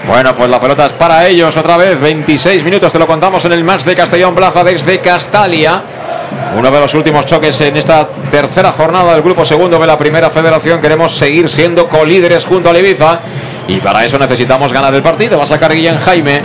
Bueno, 0.07 0.35
pues 0.35 0.51
la 0.51 0.61
pelota 0.61 0.87
es 0.87 0.93
para 0.93 1.27
ellos 1.27 1.57
otra 1.57 1.77
vez. 1.77 2.01
26 2.01 2.65
minutos, 2.65 2.93
te 2.93 2.99
lo 2.99 3.07
contamos 3.07 3.45
en 3.45 3.53
el 3.53 3.63
match 3.63 3.85
de 3.85 3.95
Castellón 3.95 4.35
Plaza 4.35 4.65
desde 4.65 5.01
Castalia. 5.01 5.83
Uno 6.57 6.71
de 6.71 6.81
los 6.81 6.93
últimos 6.95 7.25
choques 7.25 7.61
en 7.61 7.77
esta 7.77 8.09
tercera 8.31 8.73
jornada 8.73 9.13
del 9.13 9.23
grupo 9.23 9.45
segundo 9.45 9.79
de 9.79 9.87
la 9.87 9.97
primera 9.97 10.29
federación. 10.29 10.81
Queremos 10.81 11.13
seguir 11.13 11.49
siendo 11.49 11.89
colíderes 11.89 12.45
junto 12.45 12.69
al 12.69 12.77
Ibiza. 12.79 13.21
Y 13.69 13.77
para 13.77 14.05
eso 14.05 14.19
necesitamos 14.19 14.73
ganar 14.73 14.93
el 14.93 15.03
partido. 15.03 15.39
Va 15.39 15.45
a 15.45 15.47
sacar 15.47 15.73
Guillén 15.73 15.99
Jaime. 15.99 16.43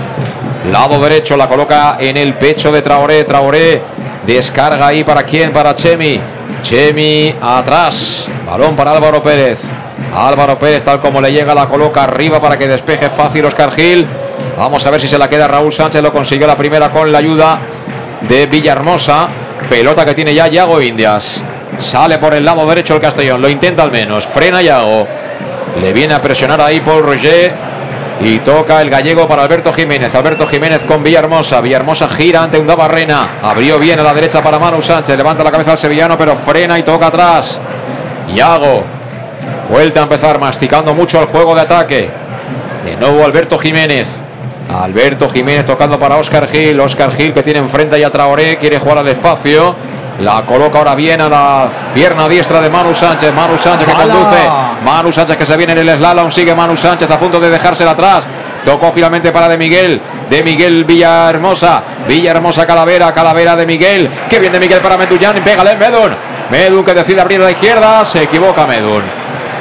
Lado 0.72 1.02
derecho 1.02 1.36
la 1.36 1.48
coloca 1.48 1.98
en 2.00 2.16
el 2.16 2.36
pecho 2.36 2.72
de 2.72 2.82
Traoré. 2.84 3.24
Traoré 3.24 3.82
descarga 4.26 4.88
ahí 4.88 5.04
para 5.04 5.24
quién? 5.24 5.52
Para 5.52 5.74
Chemi. 5.74 6.22
Chemi 6.62 7.34
atrás. 7.42 8.28
Balón 8.46 8.76
para 8.76 8.92
Álvaro 8.92 9.22
Pérez. 9.24 9.64
Álvaro 10.14 10.58
Pérez, 10.58 10.84
tal 10.84 11.00
como 11.00 11.22
le 11.22 11.32
llega, 11.32 11.54
la 11.54 11.68
coloca 11.68 12.04
arriba 12.04 12.40
para 12.40 12.58
que 12.58 12.68
despeje 12.68 13.10
fácil 13.10 13.46
Oscar 13.46 13.72
Gil. 13.72 14.08
Vamos 14.58 14.86
a 14.86 14.92
ver 14.92 15.02
si 15.02 15.08
se 15.08 15.18
la 15.18 15.30
queda 15.30 15.48
Raúl 15.48 15.72
Sánchez. 15.72 16.02
Lo 16.02 16.12
consiguió 16.12 16.48
la 16.48 16.56
primera 16.56 16.90
con 16.90 17.12
la 17.12 17.20
ayuda 17.20 17.60
de 18.22 18.46
Villahermosa. 18.48 19.28
Pelota 19.70 20.06
que 20.06 20.14
tiene 20.14 20.34
ya 20.34 20.48
Yago 20.48 20.82
Indias. 20.82 21.44
Sale 21.80 22.18
por 22.18 22.34
el 22.34 22.44
lado 22.46 22.68
derecho 22.68 22.96
el 22.96 23.02
Castellón. 23.02 23.42
Lo 23.42 23.50
intenta 23.50 23.84
al 23.84 23.92
menos. 23.92 24.26
Frena 24.26 24.62
Yago. 24.62 25.08
Le 25.82 25.94
viene 25.94 26.14
a 26.16 26.22
presionar 26.22 26.60
ahí 26.62 26.80
Paul 26.80 27.04
Roger. 27.04 27.54
Y 28.20 28.40
toca 28.40 28.82
el 28.82 28.90
gallego 28.90 29.28
para 29.28 29.44
Alberto 29.44 29.72
Jiménez. 29.72 30.16
Alberto 30.16 30.48
Jiménez 30.48 30.86
con 30.86 31.04
Villahermosa. 31.04 31.62
Villahermosa 31.62 32.08
gira 32.10 32.42
ante 32.42 32.58
un 32.58 32.66
Barrena. 32.66 33.28
Abrió 33.44 33.78
bien 33.78 34.00
a 34.00 34.04
la 34.04 34.14
derecha 34.14 34.42
para 34.42 34.58
Manu 34.58 34.82
Sánchez. 34.82 35.16
Levanta 35.16 35.44
la 35.44 35.52
cabeza 35.52 35.72
al 35.72 35.78
sevillano, 35.78 36.18
pero 36.18 36.36
frena 36.36 36.80
y 36.80 36.84
toca 36.84 37.08
atrás. 37.08 37.60
Yago. 38.34 38.97
Vuelta 39.70 40.00
a 40.00 40.04
empezar 40.04 40.40
masticando 40.40 40.94
mucho 40.94 41.20
el 41.20 41.26
juego 41.26 41.54
de 41.54 41.62
ataque. 41.62 42.10
De 42.86 42.96
nuevo 42.96 43.26
Alberto 43.26 43.58
Jiménez. 43.58 44.08
Alberto 44.74 45.30
Jiménez 45.30 45.66
tocando 45.66 46.00
para 46.00 46.16
Oscar 46.16 46.48
Gil. 46.48 46.80
Oscar 46.80 47.12
Gil 47.12 47.34
que 47.34 47.44
tiene 47.44 47.60
enfrente 47.60 48.00
ya 48.00 48.08
a 48.08 48.12
Traoré. 48.12 48.58
Quiere 48.58 48.80
jugar 48.80 49.00
al 49.00 49.08
espacio. 49.10 49.76
La 50.22 50.42
coloca 50.44 50.80
ahora 50.80 50.96
bien 50.96 51.22
a 51.22 51.30
la 51.30 51.70
pierna 51.94 52.28
diestra 52.28 52.62
de 52.62 52.70
Manu 52.70 52.94
Sánchez. 52.94 53.34
Manu 53.34 53.58
Sánchez 53.58 53.88
que 53.88 53.94
conduce. 53.94 54.38
Manu 54.84 55.12
Sánchez 55.12 55.38
que 55.38 55.46
se 55.46 55.58
viene 55.58 55.74
en 55.74 55.80
el 55.80 55.98
slalom. 55.98 56.32
Sigue 56.32 56.56
Manu 56.56 56.76
Sánchez 56.76 57.12
a 57.12 57.20
punto 57.20 57.40
de 57.40 57.50
dejársela 57.50 57.92
atrás. 57.92 58.28
Tocó 58.64 58.92
finalmente 58.92 59.32
para 59.32 59.50
De 59.50 59.58
Miguel. 59.58 60.02
De 60.30 60.44
Miguel 60.44 60.86
Villahermosa. 60.86 61.84
Villahermosa 62.08 62.66
Calavera. 62.66 63.12
Calavera 63.12 63.56
de 63.56 63.66
Miguel. 63.66 64.10
Que 64.30 64.40
bien 64.40 64.54
de 64.54 64.60
Miguel 64.60 64.80
para 64.80 64.98
Medullán. 64.98 65.36
Pégale 65.44 65.76
Medun. 65.76 66.16
Medun 66.50 66.84
que 66.84 66.94
decide 66.94 67.22
abrir 67.22 67.42
a 67.42 67.46
la 67.46 67.52
izquierda. 67.52 68.04
Se 68.06 68.24
equivoca 68.24 68.66
Medun. 68.66 69.04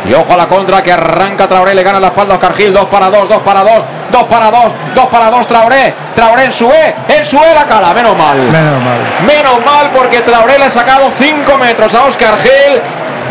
Y 0.08 0.14
ojo 0.14 0.32
a 0.32 0.36
la 0.36 0.46
contra 0.46 0.82
que 0.82 0.92
arranca 0.92 1.48
Traoré, 1.48 1.74
le 1.74 1.82
gana 1.82 1.98
la 1.98 2.08
espalda 2.08 2.34
a 2.34 2.36
Oscar 2.36 2.54
Gil, 2.54 2.72
2 2.72 2.84
para 2.86 3.10
2, 3.10 3.28
2 3.28 3.38
para 3.40 3.64
2, 3.64 3.72
2 4.12 4.24
para 4.24 4.50
2, 4.50 4.62
2 4.94 5.06
para 5.06 5.30
2 5.30 5.46
Traoré, 5.46 5.94
Traoré 6.14 6.44
en 6.44 6.52
su 6.52 6.70
E, 6.70 6.94
en 7.08 7.24
su 7.26 7.36
E 7.38 7.54
la 7.54 7.66
cala, 7.66 7.92
menos 7.92 8.16
mal. 8.16 8.38
Menos 8.38 8.82
mal. 8.82 8.98
Menos 9.26 9.64
mal 9.64 9.90
porque 9.92 10.20
Traoré 10.20 10.58
le 10.58 10.66
ha 10.66 10.70
sacado 10.70 11.10
5 11.10 11.58
metros 11.58 11.94
a 11.94 12.04
Oscar 12.04 12.36
Gil, 12.38 12.80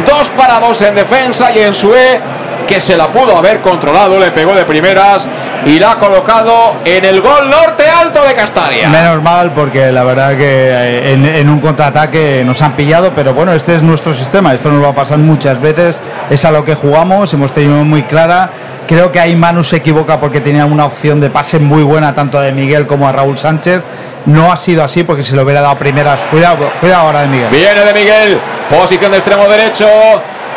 2 0.05 0.29
para 0.31 0.59
2 0.59 0.81
en 0.81 0.95
defensa 0.95 1.51
y 1.51 1.59
en 1.59 1.73
su 1.73 1.95
E 1.95 2.21
que 2.65 2.81
se 2.81 2.97
la 2.97 3.11
pudo 3.11 3.37
haber 3.37 3.61
controlado, 3.61 4.19
le 4.19 4.31
pegó 4.31 4.53
de 4.53 4.65
primeras 4.65 5.27
y 5.65 5.79
la 5.79 5.91
ha 5.91 5.97
colocado 5.97 6.75
en 6.83 7.05
el 7.05 7.21
gol 7.21 7.49
norte 7.49 7.83
alto 7.89 8.23
de 8.23 8.33
Castalia. 8.33 8.89
Menos 8.89 9.21
mal 9.21 9.51
porque 9.51 9.91
la 9.91 10.03
verdad 10.03 10.37
que 10.37 10.69
eh, 10.69 11.13
en, 11.13 11.25
en 11.25 11.49
un 11.49 11.59
contraataque 11.59 12.43
nos 12.45 12.61
han 12.61 12.73
pillado, 12.73 13.11
pero 13.15 13.33
bueno, 13.33 13.53
este 13.53 13.75
es 13.75 13.83
nuestro 13.83 14.13
sistema, 14.13 14.53
esto 14.53 14.69
nos 14.69 14.83
va 14.83 14.89
a 14.89 14.95
pasar 14.95 15.17
muchas 15.17 15.59
veces, 15.61 16.01
es 16.29 16.45
a 16.45 16.51
lo 16.51 16.65
que 16.65 16.75
jugamos, 16.75 17.33
hemos 17.33 17.51
tenido 17.51 17.83
muy 17.83 18.03
clara. 18.03 18.49
Creo 18.87 19.11
que 19.11 19.19
ahí 19.19 19.35
Manu 19.35 19.63
se 19.63 19.77
equivoca 19.77 20.19
porque 20.19 20.41
tenía 20.41 20.65
una 20.65 20.85
opción 20.85 21.19
de 21.19 21.31
pase 21.31 21.57
muy 21.57 21.81
buena 21.81 22.13
tanto 22.13 22.39
de 22.39 22.51
Miguel 22.51 22.85
como 22.85 23.07
a 23.07 23.11
Raúl 23.11 23.35
Sánchez. 23.35 23.81
No 24.27 24.51
ha 24.51 24.57
sido 24.57 24.83
así 24.83 25.03
porque 25.03 25.23
si 25.23 25.35
lo 25.35 25.41
hubiera 25.41 25.61
dado 25.61 25.75
primeras. 25.75 26.19
Cuidado, 26.29 26.69
cuidado 26.79 27.07
ahora 27.07 27.21
de 27.21 27.27
Miguel. 27.29 27.49
Viene 27.49 27.83
de 27.83 27.93
Miguel, 27.93 28.39
posición 28.69 29.11
de 29.11 29.17
extremo 29.17 29.47
derecho. 29.47 29.87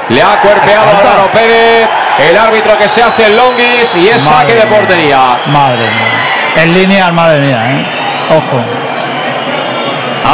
Le 0.08 0.22
ha 0.22 0.40
cuerpeado 0.40 0.86
a 0.86 0.98
Álvaro 0.98 1.32
Pérez. 1.32 1.88
El 2.18 2.36
árbitro 2.36 2.76
que 2.76 2.88
se 2.88 3.02
hace 3.02 3.26
el 3.26 3.36
longis 3.36 3.94
y 3.94 4.08
es 4.08 4.22
saque 4.22 4.54
de 4.54 4.66
portería. 4.66 5.38
Madre 5.46 5.82
mía. 5.82 6.62
En 6.62 6.74
línea, 6.74 7.12
madre 7.12 7.40
mía, 7.40 7.70
¿eh? 7.70 7.86
Ojo. 8.36 8.78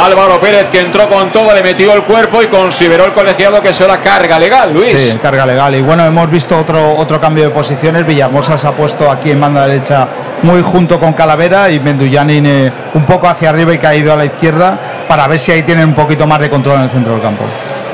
Álvaro 0.03 0.39
Pérez 0.39 0.69
que 0.69 0.81
entró 0.81 1.07
con 1.07 1.31
todo, 1.31 1.53
le 1.53 1.63
metió 1.63 1.93
el 1.93 2.03
cuerpo 2.03 2.41
y 2.41 2.47
consideró 2.47 3.05
el 3.05 3.13
colegiado 3.13 3.61
que 3.61 3.69
eso 3.69 3.85
era 3.85 4.01
carga 4.01 4.37
legal, 4.37 4.73
Luis. 4.73 4.89
Sí, 4.89 5.19
carga 5.21 5.45
legal. 5.45 5.75
Y 5.75 5.81
bueno, 5.81 6.05
hemos 6.05 6.29
visto 6.29 6.57
otro, 6.57 6.95
otro 6.97 7.21
cambio 7.21 7.45
de 7.45 7.49
posiciones. 7.51 8.05
Villahermosa 8.05 8.57
se 8.57 8.67
ha 8.67 8.71
puesto 8.71 9.09
aquí 9.09 9.31
en 9.31 9.39
banda 9.39 9.67
derecha 9.67 10.07
muy 10.41 10.61
junto 10.61 10.99
con 10.99 11.13
Calavera 11.13 11.69
y 11.69 11.79
Mendullanin 11.79 12.45
eh, 12.45 12.71
un 12.93 13.05
poco 13.05 13.27
hacia 13.27 13.49
arriba 13.49 13.73
y 13.73 13.77
caído 13.77 14.11
a 14.11 14.15
la 14.15 14.25
izquierda 14.25 14.77
para 15.07 15.27
ver 15.27 15.39
si 15.39 15.51
ahí 15.51 15.63
tienen 15.63 15.87
un 15.87 15.95
poquito 15.95 16.27
más 16.27 16.39
de 16.39 16.49
control 16.49 16.77
en 16.77 16.83
el 16.83 16.89
centro 16.89 17.13
del 17.13 17.21
campo. 17.21 17.45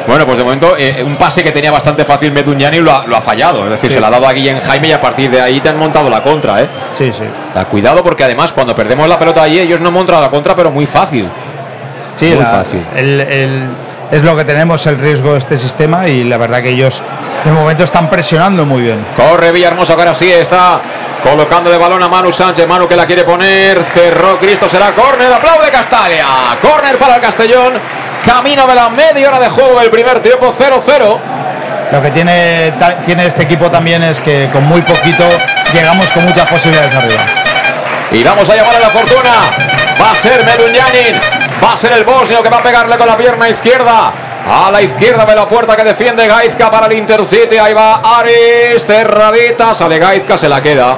Bueno, 0.07 0.25
pues 0.25 0.37
de 0.37 0.43
momento 0.43 0.75
eh, 0.77 1.03
un 1.03 1.15
pase 1.15 1.43
que 1.43 1.51
tenía 1.51 1.71
bastante 1.71 2.03
fácil 2.03 2.31
Meduñani 2.31 2.79
lo 2.79 2.91
ha, 2.93 3.05
lo 3.05 3.15
ha 3.15 3.21
fallado. 3.21 3.63
Es 3.65 3.71
decir, 3.71 3.89
Sí. 3.89 3.95
se 3.95 4.01
la 4.01 4.07
ha 4.07 4.11
dado 4.11 4.27
a 4.27 4.33
Guillén 4.33 4.59
Jaime 4.59 4.87
y 4.87 4.91
a 4.91 4.99
partir 5.01 5.29
de 5.29 5.39
ahí 5.41 5.59
te 5.59 5.69
han 5.69 5.77
montado 5.77 6.09
la 6.09 6.21
contra, 6.23 6.61
¿eh? 6.61 6.67
Sí, 6.91 7.11
sí. 7.11 7.23
Da 7.53 7.65
cuidado 7.65 8.03
porque 8.03 8.23
además 8.23 8.51
cuando 8.51 8.73
perdemos 8.75 9.07
la 9.07 9.17
pelota 9.19 9.43
allí 9.43 9.59
ellos 9.59 9.79
no 9.81 9.87
han 9.89 9.93
montado 9.93 10.21
la 10.21 10.29
contra, 10.29 10.55
pero 10.55 10.71
muy 10.71 10.85
fácil. 10.85 11.27
Sí, 12.15 12.27
Muy 12.33 12.39
la- 12.43 12.45
fácil. 12.45 12.85
el- 12.95 13.21
el- 13.21 13.69
es 14.11 14.23
lo 14.23 14.35
que 14.35 14.43
tenemos, 14.43 14.85
el 14.87 14.97
riesgo 14.97 15.33
de 15.33 15.39
este 15.39 15.57
sistema 15.57 16.07
y 16.07 16.23
la 16.25 16.37
verdad 16.37 16.61
que 16.61 16.69
ellos 16.69 17.01
de 17.45 17.51
momento 17.51 17.83
están 17.83 18.09
presionando 18.09 18.65
muy 18.65 18.81
bien. 18.83 19.05
Corre 19.15 19.51
Villahermosa, 19.51 19.93
ahora 19.93 20.13
sí 20.13 20.29
está 20.31 20.81
colocando 21.23 21.69
de 21.71 21.77
balón 21.77 22.03
a 22.03 22.09
Manu 22.09 22.31
Sánchez. 22.31 22.67
Manu 22.67 22.87
que 22.87 22.95
la 22.95 23.05
quiere 23.05 23.23
poner. 23.23 23.81
Cerró 23.83 24.37
Cristo, 24.37 24.67
será 24.67 24.91
córner. 24.91 25.31
Aplaude 25.31 25.69
Castalia. 25.71 26.25
Córner 26.61 26.97
para 26.97 27.15
el 27.15 27.21
Castellón. 27.21 27.73
Camino 28.25 28.67
de 28.67 28.75
la 28.75 28.89
media 28.89 29.29
hora 29.29 29.39
de 29.39 29.49
juego 29.49 29.79
del 29.79 29.89
primer 29.89 30.21
tiempo 30.21 30.53
0-0. 30.53 31.17
Lo 31.91 32.01
que 32.01 32.11
tiene, 32.11 32.73
tiene 33.05 33.25
este 33.25 33.43
equipo 33.43 33.69
también 33.69 34.03
es 34.03 34.21
que 34.21 34.49
con 34.51 34.63
muy 34.63 34.81
poquito 34.81 35.23
llegamos 35.73 36.09
con 36.11 36.23
muchas 36.23 36.47
posibilidades 36.47 36.95
arriba. 36.95 37.21
Y 38.11 38.23
vamos 38.23 38.49
a 38.49 38.55
llamar 38.55 38.75
a 38.75 38.79
la 38.79 38.89
fortuna. 38.89 39.31
Va 40.01 40.11
a 40.11 40.15
ser 40.15 40.45
Medunyanin. 40.45 41.19
Va 41.63 41.73
a 41.73 41.77
ser 41.77 41.93
el 41.93 42.03
bosnio 42.03 42.43
que 42.43 42.49
va 42.49 42.57
a 42.57 42.63
pegarle 42.63 42.97
con 42.97 43.07
la 43.07 43.17
pierna 43.17 43.49
izquierda. 43.49 44.11
A 44.47 44.69
la 44.71 44.81
izquierda 44.81 45.25
de 45.25 45.35
la 45.35 45.47
puerta 45.47 45.75
que 45.75 45.83
defiende 45.83 46.27
Gaizka 46.27 46.69
para 46.69 46.87
el 46.87 46.93
Intercity. 46.93 47.57
Ahí 47.57 47.73
va 47.73 48.01
Aris. 48.19 48.85
Cerradita. 48.85 49.73
Sale 49.73 49.97
Gaizka. 49.97 50.37
Se 50.37 50.49
la 50.49 50.61
queda. 50.61 50.97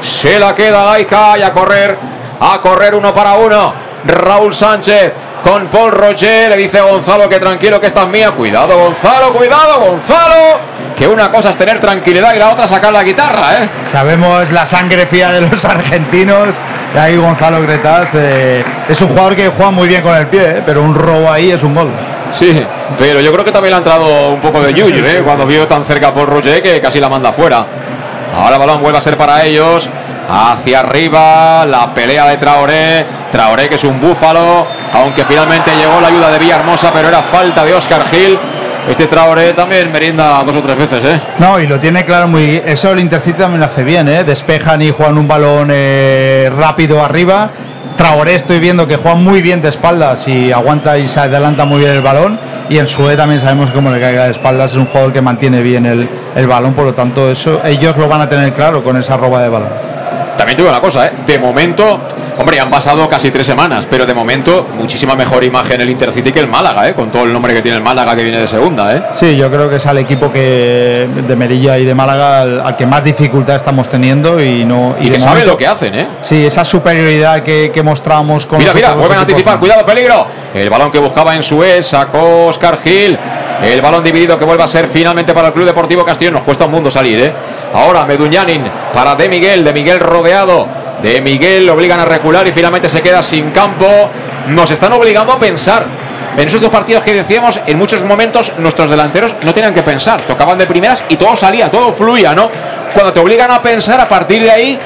Se 0.00 0.38
la 0.38 0.54
queda 0.54 0.84
Gaizka. 0.84 1.38
Y 1.38 1.42
a 1.42 1.52
correr. 1.52 1.96
A 2.40 2.58
correr 2.60 2.94
uno 2.94 3.14
para 3.14 3.34
uno. 3.34 3.74
Raúl 4.04 4.52
Sánchez. 4.52 5.12
Con 5.42 5.68
Paul 5.68 5.92
Roger. 5.92 6.50
Le 6.50 6.56
dice 6.56 6.78
a 6.78 6.82
Gonzalo 6.82 7.28
que 7.28 7.38
tranquilo 7.38 7.80
que 7.80 7.86
esta 7.86 8.02
es 8.02 8.08
mía. 8.08 8.30
Cuidado 8.32 8.78
Gonzalo. 8.78 9.32
Cuidado 9.32 9.80
Gonzalo. 9.80 10.60
Que 10.96 11.08
una 11.08 11.30
cosa 11.30 11.50
es 11.50 11.56
tener 11.56 11.80
tranquilidad 11.80 12.34
y 12.34 12.38
la 12.38 12.50
otra 12.50 12.68
sacar 12.68 12.92
la 12.92 13.02
guitarra, 13.02 13.62
¿eh? 13.62 13.68
Sabemos 13.86 14.50
la 14.50 14.66
sangre 14.66 15.06
fría 15.06 15.30
de 15.30 15.40
los 15.40 15.64
argentinos. 15.64 16.48
Y 16.94 16.98
ahí 16.98 17.16
Gonzalo 17.16 17.62
Gretaz 17.62 18.08
eh, 18.14 18.62
es 18.88 19.00
un 19.00 19.08
jugador 19.08 19.34
que 19.34 19.48
juega 19.48 19.70
muy 19.70 19.88
bien 19.88 20.02
con 20.02 20.14
el 20.14 20.26
pie, 20.26 20.58
eh, 20.58 20.62
pero 20.66 20.82
un 20.82 20.94
robo 20.94 21.30
ahí 21.30 21.50
es 21.52 21.62
un 21.62 21.74
gol. 21.74 21.90
Sí, 22.32 22.64
pero 22.98 23.20
yo 23.20 23.32
creo 23.32 23.44
que 23.44 23.50
también 23.50 23.70
le 23.70 23.76
ha 23.76 23.78
entrado 23.78 24.30
un 24.30 24.40
poco 24.40 24.60
de 24.60 24.74
yuyu, 24.74 25.04
¿eh? 25.04 25.22
Cuando 25.24 25.46
vio 25.46 25.66
tan 25.66 25.84
cerca 25.84 26.12
por 26.12 26.28
Roger 26.28 26.60
que 26.62 26.80
casi 26.80 27.00
la 27.00 27.08
manda 27.08 27.32
fuera. 27.32 27.64
Ahora 28.36 28.58
balón 28.58 28.82
vuelve 28.82 28.98
a 28.98 29.00
ser 29.00 29.16
para 29.16 29.44
ellos. 29.44 29.88
Hacia 30.32 30.80
arriba, 30.80 31.66
la 31.66 31.92
pelea 31.92 32.26
de 32.26 32.36
Traoré. 32.36 33.04
Traoré 33.32 33.68
que 33.68 33.74
es 33.74 33.84
un 33.84 34.00
búfalo, 34.00 34.64
aunque 34.92 35.24
finalmente 35.24 35.72
llegó 35.74 36.00
la 36.00 36.06
ayuda 36.06 36.30
de 36.30 36.38
Villahermosa, 36.38 36.92
pero 36.92 37.08
era 37.08 37.20
falta 37.20 37.64
de 37.64 37.74
Oscar 37.74 38.04
Gil. 38.06 38.38
Este 38.88 39.06
Traoré 39.06 39.52
también 39.54 39.90
merienda 39.90 40.42
dos 40.44 40.54
o 40.54 40.60
tres 40.60 40.78
veces, 40.78 41.04
¿eh? 41.04 41.20
No, 41.38 41.58
y 41.58 41.66
lo 41.66 41.80
tiene 41.80 42.04
claro 42.04 42.28
muy. 42.28 42.62
Eso 42.64 42.92
el 42.92 43.00
Intercity 43.00 43.38
también 43.38 43.60
lo 43.60 43.66
hace 43.66 43.82
bien, 43.82 44.08
¿eh? 44.08 44.22
Despejan 44.22 44.80
y 44.82 44.90
juegan 44.90 45.18
un 45.18 45.26
balón 45.26 45.68
eh, 45.72 46.50
rápido 46.56 47.04
arriba. 47.04 47.50
Traoré 47.96 48.36
estoy 48.36 48.60
viendo 48.60 48.86
que 48.86 48.96
juega 48.96 49.16
muy 49.16 49.42
bien 49.42 49.60
de 49.60 49.68
espaldas 49.68 50.26
y 50.28 50.52
aguanta 50.52 50.96
y 50.96 51.08
se 51.08 51.20
adelanta 51.20 51.64
muy 51.64 51.80
bien 51.80 51.90
el 51.90 52.02
balón. 52.02 52.38
Y 52.68 52.78
en 52.78 52.86
Sue 52.86 53.16
también 53.16 53.40
sabemos 53.40 53.72
cómo 53.72 53.90
le 53.90 54.00
caiga 54.00 54.24
de 54.24 54.30
espaldas. 54.30 54.70
Es 54.70 54.76
un 54.76 54.86
jugador 54.86 55.12
que 55.12 55.20
mantiene 55.20 55.60
bien 55.60 55.86
el, 55.86 56.08
el 56.36 56.46
balón, 56.46 56.72
por 56.72 56.84
lo 56.84 56.94
tanto, 56.94 57.30
eso 57.30 57.60
ellos 57.64 57.96
lo 57.96 58.08
van 58.08 58.20
a 58.20 58.28
tener 58.28 58.52
claro 58.54 58.82
con 58.82 58.96
esa 58.96 59.16
roba 59.16 59.42
de 59.42 59.48
balón. 59.48 59.99
También 60.50 60.56
te 60.56 60.62
digo 60.64 60.72
una 60.74 60.80
cosa, 60.80 61.06
¿eh? 61.06 61.12
de 61.26 61.38
momento, 61.38 62.00
hombre, 62.36 62.58
han 62.58 62.68
pasado 62.68 63.08
casi 63.08 63.30
tres 63.30 63.46
semanas, 63.46 63.86
pero 63.88 64.04
de 64.04 64.12
momento 64.12 64.66
muchísima 64.76 65.14
mejor 65.14 65.44
imagen 65.44 65.80
el 65.80 65.88
Intercity 65.88 66.32
que 66.32 66.40
el 66.40 66.48
Málaga, 66.48 66.88
¿eh? 66.88 66.94
con 66.94 67.08
todo 67.08 67.22
el 67.22 67.32
nombre 67.32 67.54
que 67.54 67.62
tiene 67.62 67.76
el 67.76 67.84
Málaga 67.84 68.16
que 68.16 68.24
viene 68.24 68.40
de 68.40 68.48
segunda. 68.48 68.96
¿eh? 68.96 69.00
Sí, 69.14 69.36
yo 69.36 69.48
creo 69.48 69.70
que 69.70 69.76
es 69.76 69.86
al 69.86 69.98
equipo 69.98 70.32
que 70.32 71.08
de 71.28 71.36
Merilla 71.36 71.78
y 71.78 71.84
de 71.84 71.94
Málaga 71.94 72.40
al, 72.40 72.60
al 72.62 72.74
que 72.74 72.84
más 72.84 73.04
dificultad 73.04 73.54
estamos 73.54 73.88
teniendo 73.88 74.42
y 74.42 74.64
no 74.64 74.96
Y, 74.98 75.04
de 75.08 75.18
que 75.18 75.20
saben 75.20 75.46
lo 75.46 75.56
que 75.56 75.68
hacen, 75.68 75.94
¿eh? 75.94 76.08
Sí, 76.20 76.44
esa 76.44 76.64
superioridad 76.64 77.44
que, 77.44 77.70
que 77.72 77.84
mostramos 77.84 78.44
con 78.44 78.58
Mira, 78.58 78.74
mira, 78.74 78.94
vuelven 78.94 79.18
a 79.18 79.20
anticipar, 79.20 79.54
no. 79.54 79.60
cuidado, 79.60 79.86
peligro. 79.86 80.26
El 80.52 80.68
balón 80.68 80.90
que 80.90 80.98
buscaba 80.98 81.36
en 81.36 81.44
Suez, 81.44 81.86
sacó 81.86 82.46
Oscar 82.48 82.76
Gil. 82.82 83.16
El 83.62 83.82
balón 83.82 84.02
dividido 84.02 84.38
que 84.38 84.44
vuelve 84.44 84.64
a 84.64 84.68
ser 84.68 84.88
finalmente 84.88 85.34
para 85.34 85.48
el 85.48 85.54
Club 85.54 85.66
Deportivo 85.66 86.04
Castellón. 86.04 86.34
Nos 86.34 86.44
cuesta 86.44 86.64
un 86.64 86.70
mundo 86.70 86.90
salir, 86.90 87.20
¿eh? 87.20 87.32
Ahora 87.74 88.04
Meduñanin 88.04 88.64
para 88.92 89.14
De 89.14 89.28
Miguel, 89.28 89.64
De 89.64 89.72
Miguel 89.72 90.00
rodeado. 90.00 90.66
De 91.02 91.20
Miguel 91.20 91.66
lo 91.66 91.74
obligan 91.74 92.00
a 92.00 92.04
recular 92.04 92.46
y 92.46 92.52
finalmente 92.52 92.88
se 92.88 93.02
queda 93.02 93.22
sin 93.22 93.50
campo. 93.50 93.86
Nos 94.48 94.70
están 94.70 94.92
obligando 94.92 95.32
a 95.32 95.38
pensar. 95.38 95.84
En 96.36 96.46
esos 96.46 96.60
dos 96.60 96.70
partidos 96.70 97.02
que 97.02 97.12
decíamos, 97.12 97.60
en 97.66 97.76
muchos 97.76 98.04
momentos 98.04 98.52
nuestros 98.58 98.88
delanteros 98.88 99.34
no 99.42 99.52
tenían 99.52 99.74
que 99.74 99.82
pensar, 99.82 100.22
tocaban 100.22 100.56
de 100.56 100.66
primeras 100.66 101.02
y 101.08 101.16
todo 101.16 101.34
salía, 101.34 101.70
todo 101.70 101.92
fluía, 101.92 102.34
¿no? 102.34 102.48
Cuando 102.94 103.12
te 103.12 103.20
obligan 103.20 103.50
a 103.50 103.60
pensar, 103.62 104.00
a 104.00 104.08
partir 104.08 104.42
de 104.42 104.50
ahí 104.50 104.78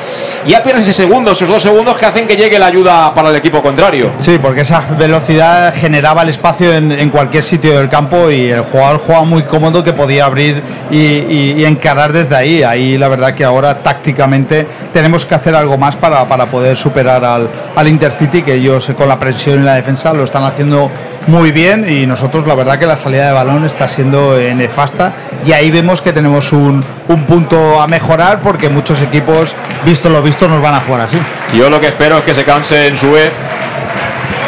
ya 0.47 0.63
pierdes 0.63 0.83
ese 0.85 0.93
segundo, 1.03 1.33
esos 1.33 1.49
dos 1.49 1.63
segundos 1.63 1.97
que 1.97 2.07
hacen 2.07 2.27
que 2.27 2.37
llegue 2.37 2.59
la 2.59 2.67
ayuda 2.67 3.13
para 3.15 3.31
el 3.31 3.37
equipo 3.37 3.63
contrario. 3.63 4.11
Sí, 4.19 4.39
porque 4.41 4.61
esa 4.61 4.83
velocidad 4.99 5.75
generaba 5.75 6.23
el 6.23 6.29
espacio 6.29 6.73
en, 6.75 7.11
cualquier 7.11 7.43
sitio 7.43 7.79
del 7.79 7.89
campo 7.89 8.31
y 8.31 8.49
el 8.51 8.61
jugador 8.63 8.99
jugaba 8.99 9.25
muy 9.25 9.43
cómodo 9.45 9.83
que 9.85 9.93
podía 9.93 10.25
abrir 10.27 10.63
y, 10.91 10.97
y- 10.99 11.55
y 11.59 11.65
encarar 11.65 12.13
desde 12.13 12.35
ahí. 12.37 12.63
Ahí 12.63 12.99
la 12.99 13.09
verdad 13.09 13.35
que 13.35 13.45
ahora 13.45 13.83
tácticamente 13.83 14.67
tenemos 14.93 15.25
que 15.25 15.35
hacer 15.35 15.55
algo 15.55 15.79
más 15.79 15.97
para, 15.97 16.25
para 16.27 16.47
poder 16.47 16.77
superar 16.77 17.25
al, 17.25 17.49
al 17.75 17.89
Intercity, 17.89 18.43
que 18.43 18.55
ellos 18.55 18.89
eh, 18.89 18.95
con 18.95 19.09
la 19.09 19.19
presión 19.19 19.61
y 19.61 19.63
la 19.65 19.75
defensa 19.75 20.13
lo 20.13 20.25
están 20.25 20.45
haciendo 20.45 20.91
muy 21.27 21.53
bien 21.53 21.87
y 21.89 22.07
nosotros 22.07 22.47
la 22.47 22.55
verdad 22.55 22.79
que 22.79 22.85
la 22.87 22.97
salida 22.97 23.27
de 23.29 23.33
balón 23.33 23.65
está 23.65 23.89
siendo 23.89 24.39
eh, 24.39 24.55
nefasta 24.55 25.13
y 25.47 25.53
ahí 25.53 25.71
vemos 25.71 26.03
que 26.03 26.13
tenemos 26.13 26.53
un, 26.53 26.85
un 27.09 27.25
punto 27.25 27.81
a 27.81 27.87
mejorar 27.99 28.41
porque 28.41 28.69
muchos 28.69 29.01
equipos, 29.03 29.55
visto 29.85 30.09
lo 30.09 30.21
visto, 30.23 30.49
nos 30.49 30.61
van 30.61 30.75
a 30.75 30.81
jugar 30.81 31.03
así. 31.03 31.19
Yo 31.57 31.71
lo 31.71 31.79
que 31.81 31.87
espero 31.89 32.19
es 32.19 32.25
que 32.25 32.35
se 32.35 32.45
canse 32.45 32.87
en 32.89 32.97
su 32.97 33.17
E, 33.17 33.31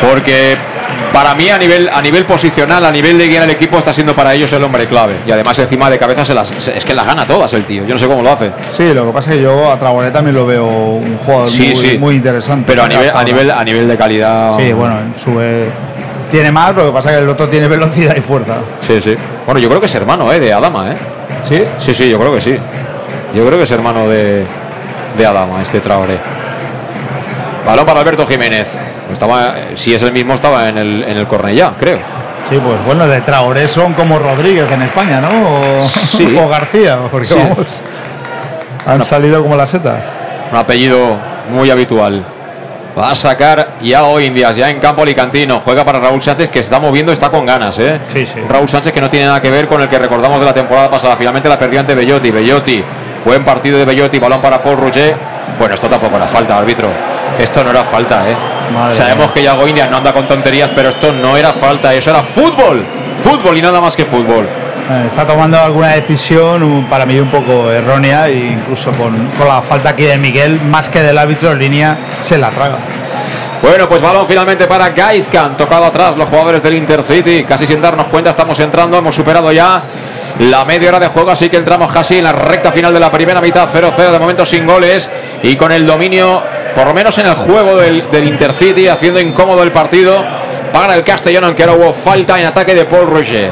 porque 0.01 0.57
para 1.13 1.35
mí 1.35 1.49
a 1.49 1.59
nivel, 1.59 1.89
a 1.89 2.03
nivel 2.03 2.25
posicional, 2.27 2.85
a 2.85 2.91
nivel 2.91 3.17
de 3.19 3.29
guiar 3.29 3.45
el 3.45 3.51
equipo, 3.51 3.79
está 3.79 3.93
siendo 3.93 4.15
para 4.15 4.35
ellos 4.35 4.53
el 4.53 4.63
hombre 4.63 4.87
clave. 4.87 5.15
Y 5.27 5.31
además 5.31 5.59
encima 5.59 5.89
de 5.89 5.99
cabeza 5.99 6.25
se 6.25 6.35
las, 6.35 6.49
se- 6.59 6.77
es 6.77 6.85
que 6.85 6.93
las 6.95 7.07
gana 7.07 7.25
todas 7.27 7.53
el 7.55 7.65
tío. 7.65 7.85
Yo 7.87 7.95
no 7.95 8.01
sé 8.01 8.07
cómo 8.07 8.23
lo 8.23 8.31
hace. 8.33 8.51
Sí, 8.71 8.93
lo 8.93 9.07
que 9.07 9.13
pasa 9.13 9.31
es 9.31 9.37
que 9.37 9.43
yo 9.43 9.71
a 9.73 9.79
Traoré 9.79 10.11
también 10.11 10.37
lo 10.37 10.45
veo 10.45 10.67
un 10.67 11.17
jugador 11.19 11.49
Sí, 11.49 11.73
muy, 11.75 11.77
sí. 11.91 11.99
muy 11.99 12.15
interesante. 12.17 12.65
Pero 12.67 12.83
a 12.85 12.89
nivel, 12.89 13.11
a 13.15 13.25
nivel, 13.25 13.51
a 13.51 13.65
nivel 13.65 13.89
de 13.89 13.97
calidad. 13.97 14.57
Sí, 14.59 14.73
bueno, 14.73 14.99
en 14.99 15.15
su 15.23 15.41
eh, 15.41 15.69
tiene 16.31 16.51
más, 16.53 16.75
lo 16.75 16.87
que 16.87 16.93
pasa 16.93 17.11
es 17.13 17.17
que 17.19 17.23
el 17.23 17.29
otro 17.29 17.49
tiene 17.49 17.69
velocidad 17.69 18.15
y 18.17 18.21
fuerza. 18.21 18.57
Sí, 18.81 19.01
sí. 19.01 19.15
Bueno, 19.47 19.61
yo 19.61 19.69
creo 19.69 19.81
que 19.81 19.87
es 19.87 19.95
hermano 19.95 20.31
¿eh? 20.33 20.41
de 20.41 20.53
Adama, 20.53 20.91
¿eh? 20.91 20.97
¿Sí? 21.43 21.63
Sí, 21.79 21.95
sí, 21.95 22.11
yo 22.11 22.19
creo 22.19 22.35
que 22.35 22.41
sí. 22.41 22.59
Yo 23.37 23.45
creo 23.45 23.59
que 23.59 23.65
es 23.65 23.71
hermano 23.71 24.09
de, 24.09 24.47
de 25.19 25.27
Adama, 25.27 25.61
este 25.61 25.81
Traoré. 25.81 26.19
Balón 27.67 27.85
para 27.85 28.01
Alberto 28.01 28.27
Jiménez. 28.27 28.79
Estaba, 29.13 29.55
si 29.75 29.93
es 29.95 30.03
el 30.03 30.13
mismo, 30.13 30.33
estaba 30.33 30.71
en 30.71 30.79
el, 30.79 31.05
en 31.07 31.19
el 31.19 31.27
Cornellá, 31.27 31.73
creo. 31.79 31.99
Sí, 32.49 32.59
pues 32.65 32.83
bueno, 32.87 33.07
de 33.07 33.21
Traoré 33.21 33.69
son 33.69 33.93
como 33.93 34.19
Rodríguez 34.19 34.71
en 34.73 34.81
España, 34.83 35.21
¿no? 35.21 35.29
O, 35.77 35.81
Sí. 35.81 36.35
o 36.43 36.49
García, 36.49 36.99
porque 37.11 37.27
Sí. 37.27 37.35
vamos, 37.39 37.83
han 38.87 39.05
salido 39.05 39.43
como 39.43 39.55
las 39.55 39.69
setas. 39.69 40.03
Un 40.51 40.57
apellido 40.57 41.19
muy 41.51 41.69
habitual. 41.71 42.25
Va 42.99 43.11
a 43.11 43.15
sacar 43.15 43.73
ya 43.83 44.05
hoy 44.05 44.25
Indias, 44.25 44.57
ya 44.57 44.71
en 44.71 44.79
campo 44.81 45.03
alicantino. 45.03 45.61
Juega 45.63 45.85
para 45.85 46.01
Raúl 46.01 46.23
Sánchez, 46.23 46.49
que 46.49 46.61
está 46.61 46.79
moviendo, 46.81 47.13
está 47.13 47.29
con 47.29 47.45
ganas, 47.45 47.79
¿eh? 47.81 48.01
Sí, 48.11 48.25
sí. 48.25 48.41
Raúl 48.49 48.67
Sánchez 48.67 48.91
que 48.95 49.03
no 49.03 49.11
tiene 49.11 49.27
nada 49.27 49.43
que 49.43 49.51
ver 49.51 49.69
con 49.69 49.83
el 49.83 49.89
que 49.89 49.99
recordamos 49.99 50.41
de 50.41 50.47
la 50.47 50.55
temporada 50.55 50.89
pasada. 50.89 51.15
Finalmente 51.17 51.47
la 51.51 51.59
perdió 51.59 51.81
ante 51.81 51.95
Bellotti. 51.95 52.31
Bellotti, 52.31 52.83
buen 53.27 53.45
partido 53.45 53.77
de 53.77 53.85
Bellotti, 53.85 54.19
balón 54.21 54.41
para 54.41 54.63
Paul 54.63 54.79
Roger. 54.79 55.17
Bueno, 55.59 55.75
esto 55.75 55.89
tampoco 55.89 56.17
era 56.17 56.29
falta, 56.29 56.57
árbitro. 56.57 56.89
Esto 57.39 57.65
no 57.65 57.71
era 57.71 57.83
falta, 57.83 58.31
¿eh? 58.31 58.37
Madre 58.73 58.95
Sabemos 58.95 59.27
mía. 59.27 59.35
que 59.35 59.43
Yago 59.43 59.67
Indias 59.67 59.91
no 59.91 59.97
anda 59.97 60.13
con 60.13 60.27
tonterías, 60.27 60.71
pero 60.75 60.89
esto 60.91 61.13
no 61.13 61.37
era 61.37 61.53
falta, 61.53 61.93
eso 61.93 62.11
era 62.11 62.23
fútbol. 62.23 62.85
Fútbol 63.19 63.59
y 63.59 63.63
nada 63.63 63.81
más 63.81 63.97
que 63.97 64.05
fútbol. 64.05 64.45
Eh, 64.89 65.05
Está 65.09 65.27
tomando 65.27 65.61
alguna 65.61 65.89
decisión 65.89 66.87
para 66.89 67.05
mí 67.05 67.19
un 67.19 67.29
poco 67.29 67.71
errónea, 67.73 68.29
e 68.29 68.37
incluso 68.53 68.93
con, 68.93 69.27
con 69.37 69.49
la 69.49 69.61
falta 69.61 69.91
aquí 69.91 70.05
de 70.05 70.17
Miguel, 70.19 70.61
más 70.63 70.89
que 70.89 71.03
del 71.03 71.19
árbitro 71.19 71.51
en 71.51 71.59
línea, 71.59 71.97
se 72.23 72.39
la 72.39 72.51
traga. 72.51 72.77
Bueno, 73.61 73.89
pues 73.89 74.01
balón 74.03 74.27
finalmente 74.27 74.67
para 74.69 74.91
Gaizkan, 74.91 75.57
tocado 75.57 75.85
atrás 75.87 76.17
los 76.17 76.29
jugadores 76.29 76.63
del 76.63 76.75
Intercity, 76.75 77.43
casi 77.43 77.67
sin 77.67 77.81
darnos 77.81 78.07
cuenta 78.07 78.31
estamos 78.31 78.59
entrando, 78.61 78.97
hemos 78.97 79.15
superado 79.15 79.51
ya 79.51 79.83
la 80.39 80.65
media 80.65 80.89
hora 80.89 81.01
de 81.01 81.09
juego, 81.09 81.31
así 81.31 81.49
que 81.49 81.57
entramos 81.57 81.91
casi 81.93 82.19
en 82.19 82.25
la 82.25 82.33
recta 82.33 82.71
final 82.71 82.93
de 82.93 83.01
la 83.01 83.11
primera 83.11 83.41
mitad, 83.41 83.69
0-0 83.69 84.11
de 84.11 84.19
momento 84.19 84.45
sin 84.45 84.67
goles 84.67 85.09
y 85.43 85.57
con 85.57 85.73
el 85.73 85.87
dominio, 85.87 86.43
por 86.75 86.87
lo 86.87 86.95
menos 86.95 87.17
en 87.19 87.27
el 87.27 87.35
juego 87.35 87.77
del, 87.77 88.05
Intercity, 88.27 88.89
haciendo 88.89 89.21
incómodo 89.21 89.63
el 89.63 89.73
partido 89.73 90.23
para 90.73 90.95
el 90.95 91.05
Castellón, 91.05 91.45
aunque 91.45 91.63
ahora 91.63 91.75
hubo 91.77 91.93
falta 91.93 92.39
en 92.39 92.47
ataque 92.47 92.75
de 92.75 92.85
Paul 92.85 93.07
Roger. 93.07 93.51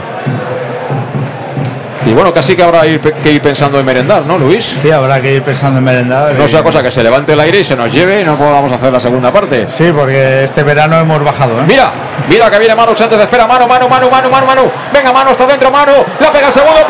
Y 2.07 2.13
bueno, 2.13 2.33
casi 2.35 2.55
que 2.55 2.63
habrá 2.63 2.83
que 2.83 3.33
ir 3.33 3.41
pensando 3.41 3.79
en 3.81 3.87
merendar, 3.87 4.23
¿no, 4.27 4.37
Luis? 4.37 4.77
Sí, 4.83 4.91
habrá 4.91 5.21
que 5.23 5.35
ir 5.37 5.43
pensando 5.43 5.79
en 5.79 5.85
merendar. 5.85 6.35
No 6.35 6.45
y- 6.45 6.49
sea 6.49 6.63
cosa 6.63 6.83
que 6.83 6.91
se 6.91 7.03
levante 7.03 7.33
el 7.33 7.41
aire 7.41 7.61
y 7.61 7.65
se 7.65 7.75
nos 7.77 7.91
lleve 7.93 8.21
y 8.21 8.25
no 8.25 8.37
podamos 8.37 8.71
hacer 8.71 8.93
la 8.93 9.01
segunda 9.01 9.33
parte. 9.33 9.67
Sí, 9.69 9.91
porque 9.97 10.45
este 10.45 10.63
verano 10.63 10.99
hemos 10.99 11.25
bajado, 11.25 11.61
¿eh? 11.61 11.65
Mira, 11.67 11.91
mira 12.29 12.51
que 12.51 12.59
viene 12.59 12.75
Manu 12.75 12.95
Sánchez, 12.95 13.19
espera, 13.21 13.47
Manu, 13.47 13.67
Manu, 13.67 13.89
Manu, 13.89 14.11
Manu, 14.11 14.29
Manu, 14.31 14.47
Manu. 14.47 14.71
Venga, 14.93 15.13
Manu, 15.13 15.31
está 15.31 15.47
dentro, 15.47 15.71
Manu. 15.71 15.93
La 16.21 16.31
pega 16.31 16.49
el 16.49 16.53
segundo 16.53 16.81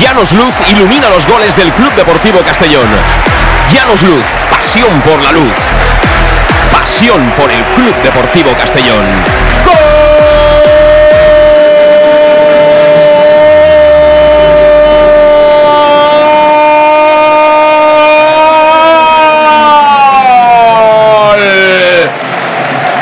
Llanos 0.00 0.32
Luz 0.32 0.54
ilumina 0.70 1.08
los 1.10 1.26
goles 1.26 1.56
del 1.56 1.70
Club 1.72 1.92
Deportivo 1.94 2.40
Castellón. 2.40 2.86
Llanos 3.72 4.02
Luz, 4.02 4.24
pasión 4.50 5.00
por 5.02 5.20
la 5.22 5.32
luz. 5.32 5.52
Por 6.98 7.48
el 7.48 7.62
Club 7.76 7.94
Deportivo 8.02 8.52
Castellón. 8.54 9.04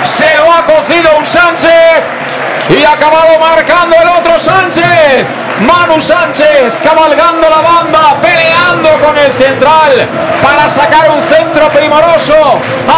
Se 0.04 0.36
lo 0.36 0.52
ha 0.52 0.62
cocido 0.66 1.16
un 1.18 1.24
Sánchez 1.24 1.70
y 2.68 2.84
ha 2.84 2.92
acabado 2.92 3.38
marcando 3.38 3.96
el 3.96 4.08
otro 4.08 4.38
Sánchez. 4.38 5.24
Manu 5.60 5.98
Sánchez 5.98 6.78
cabalgando 6.82 7.48
la 7.48 7.62
banda, 7.62 8.20
peleando 8.20 8.90
con 9.06 9.16
el 9.16 9.32
central 9.32 10.06
para 10.42 10.68
sacar 10.68 11.10
un 11.10 11.22
centro 11.22 11.68
primoroso 11.68 12.34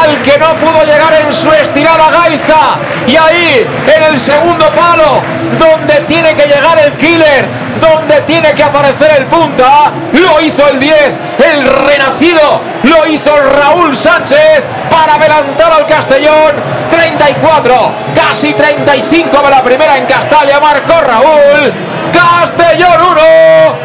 al 0.02 0.22
que 0.22 0.38
no 0.38 0.54
pudo 0.54 0.84
llegar 0.84 1.12
en 1.24 1.32
su 1.32 1.52
estirada 1.52 2.10
Gaizka. 2.10 2.78
Y 3.06 3.16
ahí, 3.16 3.66
en 3.96 4.02
el 4.02 4.18
segundo 4.18 4.68
palo, 4.70 5.20
donde 5.58 5.94
tiene 6.06 6.34
que 6.34 6.46
llegar 6.46 6.78
el 6.78 6.92
killer, 6.92 7.46
donde 7.80 8.20
tiene 8.22 8.52
que 8.54 8.62
aparecer 8.62 9.10
el 9.18 9.26
punta, 9.26 9.92
lo 10.12 10.40
hizo 10.40 10.68
el 10.68 10.80
10, 10.80 10.94
el 11.52 11.66
renacido, 11.86 12.60
lo 12.84 13.06
hizo 13.06 13.30
Raúl 13.36 13.96
Sánchez 13.96 14.64
para 14.90 15.14
adelantar 15.14 15.72
al 15.72 15.86
Castellón. 15.86 16.78
34, 16.90 17.92
casi 18.14 18.54
35 18.54 19.42
de 19.42 19.50
la 19.50 19.62
primera 19.62 19.96
en 19.96 20.06
Castalia, 20.06 20.58
marcó 20.58 21.00
Raúl. 21.00 21.72
Castellón 22.22 23.00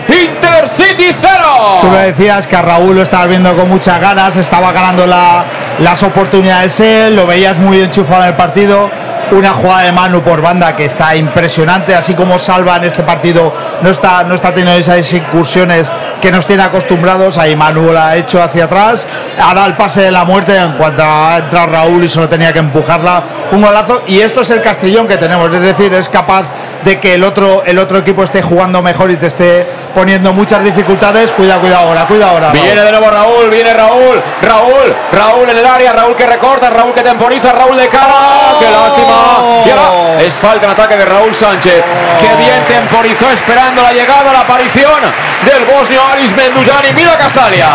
1, 0.07 0.15
Intercity 0.23 1.11
0. 1.13 1.79
Tú 1.81 1.87
me 1.87 2.07
decías 2.07 2.47
que 2.47 2.55
a 2.55 2.61
Raúl 2.63 2.95
lo 2.95 3.03
estabas 3.03 3.27
viendo 3.27 3.53
con 3.55 3.69
muchas 3.69 3.99
ganas, 4.01 4.35
estaba 4.35 4.71
ganando 4.71 5.05
la- 5.05 5.43
las 5.79 6.01
oportunidades 6.01 6.79
él, 6.79 7.15
lo 7.15 7.27
veías 7.27 7.57
muy 7.59 7.79
enchufado 7.81 8.23
en 8.23 8.29
el 8.29 8.33
partido. 8.35 8.89
Una 9.31 9.51
jugada 9.51 9.83
de 9.83 9.91
Manu 9.91 10.21
por 10.21 10.41
banda 10.41 10.75
que 10.75 10.85
está 10.85 11.15
impresionante, 11.15 11.95
así 11.95 12.13
como 12.13 12.37
Salva 12.37 12.75
en 12.77 12.83
este 12.85 13.03
partido 13.03 13.53
no 13.81 13.89
está, 13.89 14.23
no 14.23 14.35
está 14.35 14.49
teniendo 14.49 14.73
esas 14.79 15.11
incursiones 15.13 15.89
que 16.21 16.31
nos 16.31 16.45
tiene 16.45 16.63
acostumbrados. 16.63 17.37
Ahí 17.37 17.55
Manu 17.55 17.91
la 17.93 18.09
ha 18.09 18.15
hecho 18.17 18.43
hacia 18.43 18.65
atrás, 18.65 19.07
ha 19.41 19.53
dado 19.53 19.67
el 19.67 19.73
pase 19.73 20.01
de 20.01 20.11
la 20.11 20.23
muerte 20.25 20.55
en 20.55 20.73
cuanto 20.73 21.03
ha 21.03 21.37
entrado 21.37 21.67
Raúl 21.67 22.03
y 22.03 22.09
solo 22.09 22.27
tenía 22.29 22.51
que 22.53 22.59
empujarla. 22.59 23.23
Un 23.51 23.61
golazo. 23.61 24.03
Y 24.07 24.19
esto 24.19 24.41
es 24.41 24.51
el 24.51 24.61
Castellón 24.61 25.07
que 25.07 25.17
tenemos, 25.17 25.51
es 25.53 25.61
decir, 25.61 25.91
es 25.93 26.09
capaz 26.09 26.43
de 26.83 26.99
que 26.99 27.13
el 27.15 27.23
otro, 27.23 27.63
el 27.65 27.79
otro 27.79 27.97
equipo 27.97 28.23
esté 28.23 28.41
jugando 28.41 28.81
mejor 28.81 29.11
y 29.11 29.17
te 29.17 29.27
esté 29.27 29.65
poniendo 29.93 30.33
muchas 30.33 30.63
dificultades. 30.63 31.31
Cuidado, 31.33 31.61
cuidado 31.61 31.87
ahora, 31.87 32.05
cuidado 32.05 32.31
ahora. 32.31 32.47
Raúl. 32.47 32.61
Viene 32.61 32.81
de 32.81 32.91
nuevo 32.91 33.09
Raúl, 33.09 33.49
viene 33.49 33.73
Raúl, 33.73 34.21
Raúl, 34.41 34.95
Raúl 35.11 35.49
en 35.49 35.57
el 35.57 35.65
área, 35.65 35.93
Raúl 35.93 36.15
que 36.15 36.25
recorta, 36.25 36.69
Raúl 36.69 36.93
que 36.93 37.01
temporiza, 37.01 37.51
Raúl 37.51 37.77
de 37.77 37.87
cara, 37.87 38.55
qué 38.59 38.69
lástima. 38.69 39.63
Y 39.65 39.69
ahora 39.69 40.21
es 40.21 40.33
falta 40.33 40.65
en 40.65 40.71
ataque 40.71 40.97
de 40.97 41.05
Raúl 41.05 41.33
Sánchez, 41.33 41.83
que 42.19 42.35
bien 42.43 42.63
temporizó 42.67 43.29
esperando 43.31 43.81
la 43.81 43.93
llegada, 43.93 44.33
la 44.33 44.41
aparición 44.41 45.01
del 45.45 45.63
bosnio 45.65 46.01
Aris 46.11 46.35
Mendujani. 46.35 46.93
Mira 46.95 47.17
Castalia. 47.17 47.67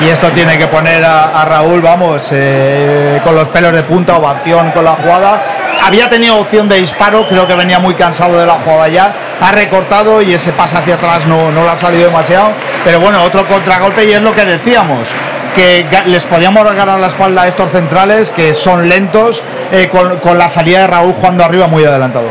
Y 0.00 0.08
esto 0.08 0.30
tiene 0.30 0.56
que 0.56 0.66
poner 0.66 1.04
a, 1.04 1.24
a 1.42 1.44
Raúl, 1.44 1.82
vamos, 1.82 2.30
eh, 2.32 3.20
con 3.22 3.34
los 3.34 3.48
pelos 3.48 3.70
de 3.74 3.82
punta, 3.82 4.16
ovación 4.16 4.70
con 4.70 4.82
la 4.82 4.92
jugada. 4.92 5.42
Había 5.82 6.08
tenido 6.08 6.36
opción 6.36 6.68
de 6.68 6.76
disparo, 6.76 7.26
creo 7.26 7.46
que 7.46 7.54
venía 7.54 7.78
muy 7.78 7.94
cansado 7.94 8.38
de 8.38 8.46
la 8.46 8.54
jugada 8.54 8.88
ya. 8.88 9.12
Ha 9.40 9.52
recortado 9.52 10.20
y 10.22 10.34
ese 10.34 10.52
pase 10.52 10.76
hacia 10.76 10.94
atrás 10.94 11.26
no, 11.26 11.50
no 11.50 11.64
le 11.64 11.70
ha 11.70 11.76
salido 11.76 12.06
demasiado. 12.06 12.50
Pero 12.84 13.00
bueno, 13.00 13.22
otro 13.22 13.46
contragolpe 13.46 14.04
y 14.04 14.12
es 14.12 14.22
lo 14.22 14.34
que 14.34 14.44
decíamos. 14.44 15.08
Que 15.54 15.84
les 16.06 16.24
podíamos 16.26 16.64
ganar 16.64 17.00
la 17.00 17.08
espalda 17.08 17.42
a 17.42 17.48
estos 17.48 17.72
centrales 17.72 18.30
que 18.30 18.54
son 18.54 18.88
lentos 18.88 19.42
eh, 19.72 19.88
con, 19.90 20.18
con 20.18 20.38
la 20.38 20.48
salida 20.48 20.80
de 20.80 20.86
Raúl 20.86 21.14
jugando 21.14 21.44
arriba 21.44 21.66
muy 21.66 21.84
adelantado. 21.84 22.26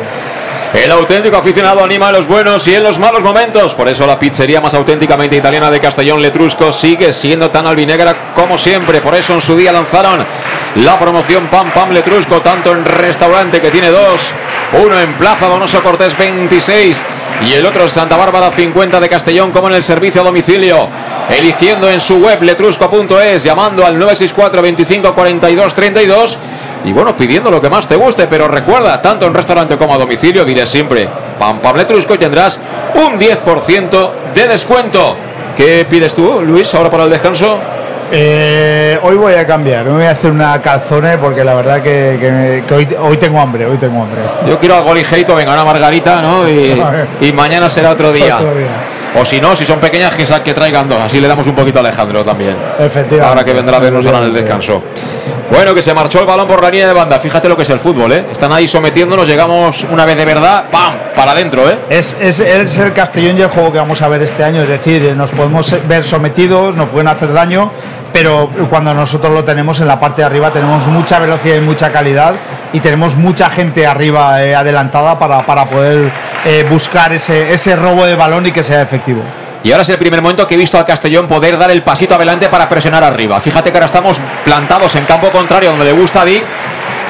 El 0.73 0.91
auténtico 0.91 1.35
aficionado 1.35 1.83
anima 1.83 2.09
en 2.09 2.15
los 2.15 2.27
buenos 2.27 2.67
y 2.67 2.75
en 2.75 2.83
los 2.83 2.99
malos 2.99 3.23
momentos. 3.23 3.73
Por 3.73 3.87
eso 3.87 4.05
la 4.05 4.19
pizzería 4.19 4.61
más 4.61 4.75
auténticamente 4.75 5.35
italiana 5.35 5.71
de 5.71 5.79
Castellón 5.79 6.21
Letrusco 6.21 6.71
sigue 6.71 7.11
siendo 7.11 7.49
tan 7.49 7.65
albinegra 7.65 8.33
como 8.35 8.55
siempre. 8.55 9.01
Por 9.01 9.15
eso 9.15 9.33
en 9.33 9.41
su 9.41 9.57
día 9.57 9.71
lanzaron 9.71 10.23
la 10.75 10.99
promoción 10.99 11.47
Pam 11.47 11.71
Pam 11.71 11.91
Letrusco, 11.91 12.39
tanto 12.41 12.71
en 12.71 12.85
restaurante 12.85 13.59
que 13.59 13.71
tiene 13.71 13.89
dos, 13.89 14.31
uno 14.73 14.99
en 14.99 15.13
Plaza 15.13 15.47
Donoso 15.47 15.81
Cortés 15.81 16.15
26 16.15 17.03
y 17.47 17.53
el 17.53 17.65
otro 17.65 17.83
en 17.83 17.89
Santa 17.89 18.15
Bárbara 18.15 18.51
50 18.51 18.99
de 18.99 19.09
Castellón, 19.09 19.51
como 19.51 19.69
en 19.69 19.73
el 19.73 19.83
servicio 19.83 20.21
a 20.21 20.25
domicilio. 20.25 20.87
Eligiendo 21.29 21.89
en 21.89 21.99
su 21.99 22.17
web 22.17 22.41
letrusco.es, 22.43 23.43
llamando 23.43 23.85
al 23.85 23.97
964 23.97 24.61
25 24.61 25.13
42 25.15 25.73
32 25.73 26.39
y 26.85 26.93
bueno, 26.93 27.15
pidiendo 27.15 27.51
lo 27.51 27.59
que 27.61 27.69
más 27.69 27.87
te 27.87 27.95
guste, 27.95 28.27
pero 28.27 28.47
recuerda, 28.47 29.01
tanto 29.01 29.25
en 29.25 29.33
restaurante 29.33 29.77
como 29.77 29.93
a 29.93 29.97
domicilio, 29.97 30.45
diré 30.45 30.65
siempre, 30.65 31.07
Pam 31.37 31.59
Pam 31.59 31.75
Letrusco 31.75 32.13
y 32.15 32.17
tendrás 32.17 32.59
un 32.95 33.19
10% 33.19 34.11
de 34.33 34.47
descuento. 34.47 35.15
¿Qué 35.57 35.85
pides 35.89 36.13
tú, 36.13 36.41
Luis, 36.45 36.73
ahora 36.75 36.89
para 36.89 37.03
el 37.03 37.09
descanso? 37.09 37.59
Eh, 38.11 38.97
hoy 39.03 39.15
voy 39.17 39.33
a 39.35 39.45
cambiar, 39.45 39.85
me 39.85 39.91
voy 39.91 40.05
a 40.05 40.11
hacer 40.11 40.31
una 40.31 40.59
calzone 40.61 41.17
porque 41.19 41.43
la 41.43 41.53
verdad 41.53 41.81
que, 41.83 42.17
que- 42.19 42.63
que 42.67 42.73
hoy, 42.73 42.87
hoy 43.01 43.17
tengo 43.17 43.39
hambre, 43.39 43.65
hoy 43.67 43.77
tengo 43.77 44.01
hambre. 44.01 44.19
Yo 44.47 44.57
quiero 44.57 44.75
algo 44.77 44.93
ligerito, 44.95 45.35
venga, 45.35 45.53
una 45.53 45.63
margarita, 45.65 46.21
¿no? 46.21 46.49
Y, 46.49 46.81
y 47.21 47.31
mañana 47.33 47.69
será 47.69 47.91
otro 47.91 48.11
día. 48.11 48.37
Otro 48.37 48.55
día. 48.55 48.67
O 49.17 49.25
si 49.25 49.41
no, 49.41 49.55
si 49.55 49.65
son 49.65 49.79
pequeñas, 49.79 50.13
que, 50.15 50.25
que 50.43 50.53
traigan 50.53 50.87
dos. 50.87 51.01
Así 51.01 51.19
le 51.19 51.27
damos 51.27 51.47
un 51.47 51.55
poquito 51.55 51.79
a 51.79 51.81
Alejandro 51.81 52.23
también. 52.23 52.55
Efectivamente. 52.77 53.21
Ahora 53.21 53.43
que 53.43 53.53
vendrá 53.53 53.77
a 53.77 53.79
vernos 53.79 54.05
ahora 54.05 54.19
en 54.19 54.25
el 54.25 54.33
descanso. 54.33 54.83
Bueno, 55.51 55.73
que 55.73 55.81
se 55.81 55.93
marchó 55.95 56.19
el 56.19 56.25
balón 56.25 56.47
por 56.47 56.61
la 56.61 56.69
línea 56.69 56.87
de 56.87 56.93
banda. 56.93 57.17
Fíjate 57.17 57.49
lo 57.49 57.55
que 57.55 57.63
es 57.63 57.69
el 57.71 57.79
fútbol, 57.79 58.11
¿eh? 58.11 58.25
Están 58.31 58.51
ahí 58.51 58.67
sometiéndonos, 58.67 59.27
llegamos 59.27 59.83
una 59.89 60.05
vez 60.05 60.15
de 60.17 60.25
verdad, 60.25 60.65
¡pam! 60.71 60.93
Para 61.15 61.31
adentro, 61.31 61.67
¿eh? 61.67 61.79
Es, 61.89 62.15
es, 62.21 62.39
es 62.39 62.77
el 62.77 62.93
Castellón 62.93 63.37
y 63.37 63.41
el 63.41 63.47
juego 63.47 63.71
que 63.71 63.79
vamos 63.79 63.99
a 64.03 64.07
ver 64.09 64.21
este 64.21 64.43
año, 64.43 64.61
es 64.61 64.69
decir, 64.69 65.03
eh, 65.03 65.15
nos 65.15 65.31
podemos 65.31 65.75
ver 65.87 66.03
sometidos, 66.03 66.75
nos 66.75 66.89
pueden 66.89 67.07
hacer 67.07 67.33
daño, 67.33 67.71
pero 68.13 68.49
cuando 68.69 68.93
nosotros 68.93 69.33
lo 69.33 69.43
tenemos 69.43 69.79
en 69.79 69.87
la 69.87 69.99
parte 69.99 70.21
de 70.21 70.27
arriba 70.27 70.51
tenemos 70.51 70.85
mucha 70.87 71.17
velocidad 71.19 71.55
y 71.55 71.61
mucha 71.61 71.91
calidad 71.91 72.35
y 72.71 72.79
tenemos 72.79 73.15
mucha 73.15 73.49
gente 73.49 73.87
arriba 73.87 74.43
eh, 74.43 74.55
adelantada 74.55 75.17
para, 75.17 75.45
para 75.45 75.65
poder 75.67 76.11
eh, 76.45 76.65
buscar 76.69 77.13
ese, 77.13 77.53
ese 77.53 77.75
robo 77.75 78.05
de 78.05 78.15
balón 78.15 78.45
y 78.47 78.51
que 78.51 78.63
sea 78.63 78.81
efectivo. 78.81 79.21
Y 79.63 79.71
ahora 79.71 79.81
es 79.81 79.89
el 79.89 79.97
primer 79.97 80.21
momento 80.21 80.47
que 80.47 80.55
he 80.55 80.57
visto 80.57 80.77
al 80.77 80.85
Castellón 80.85 81.27
poder 81.27 81.57
dar 81.57 81.69
el 81.69 81.83
pasito 81.83 82.15
adelante 82.15 82.47
para 82.47 82.69
presionar 82.69 83.03
arriba. 83.03 83.39
Fíjate 83.39 83.71
que 83.71 83.77
ahora 83.77 83.87
estamos 83.87 84.19
plantados 84.45 84.95
en 84.95 85.05
campo 85.05 85.29
contrario 85.31 85.71
donde 85.71 85.85
le 85.85 85.91
gusta 85.91 86.21
a 86.21 86.25
Dick. 86.25 86.43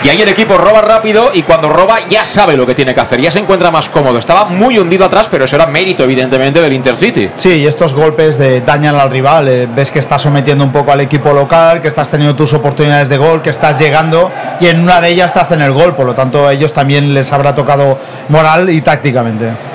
Y 0.01 0.07
ahí 0.07 0.21
el 0.21 0.29
equipo 0.29 0.57
roba 0.57 0.81
rápido 0.81 1.31
y 1.34 1.43
cuando 1.43 1.69
roba 1.69 2.07
ya 2.07 2.23
sabe 2.23 2.55
lo 2.55 2.65
que 2.65 2.73
tiene 2.73 2.93
que 2.93 3.01
hacer, 3.01 3.19
ya 3.19 3.31
se 3.31 3.39
encuentra 3.39 3.69
más 3.69 3.89
cómodo. 3.89 4.17
Estaba 4.17 4.45
muy 4.45 4.80
hundido 4.80 5.03
atrás, 5.03 5.27
pero 5.30 5.43
eso 5.43 5.57
era 5.57 5.67
mérito 5.67 6.03
evidentemente 6.03 6.61
del 6.61 6.71
Intercity. 6.71 7.31
Sí, 7.35 7.55
y 7.55 7.67
estos 7.67 7.93
golpes 7.93 8.38
de 8.38 8.61
dañan 8.61 8.95
al 8.95 9.11
rival, 9.11 9.49
eh, 9.49 9.67
ves 9.67 9.91
que 9.91 9.99
estás 9.99 10.21
sometiendo 10.21 10.63
un 10.63 10.71
poco 10.71 10.93
al 10.93 11.01
equipo 11.01 11.34
local, 11.34 11.81
que 11.81 11.89
estás 11.89 12.09
teniendo 12.09 12.34
tus 12.34 12.53
oportunidades 12.53 13.09
de 13.09 13.17
gol, 13.17 13.41
que 13.41 13.49
estás 13.49 13.77
llegando 13.77 14.31
y 14.61 14.67
en 14.67 14.80
una 14.80 15.01
de 15.01 15.09
ellas 15.09 15.34
te 15.34 15.39
hacen 15.39 15.61
el 15.61 15.73
gol, 15.73 15.93
por 15.95 16.05
lo 16.05 16.15
tanto 16.15 16.47
a 16.47 16.53
ellos 16.53 16.73
también 16.73 17.13
les 17.13 17.34
habrá 17.34 17.53
tocado 17.53 17.99
moral 18.30 18.69
y 18.69 18.81
tácticamente. 18.81 19.68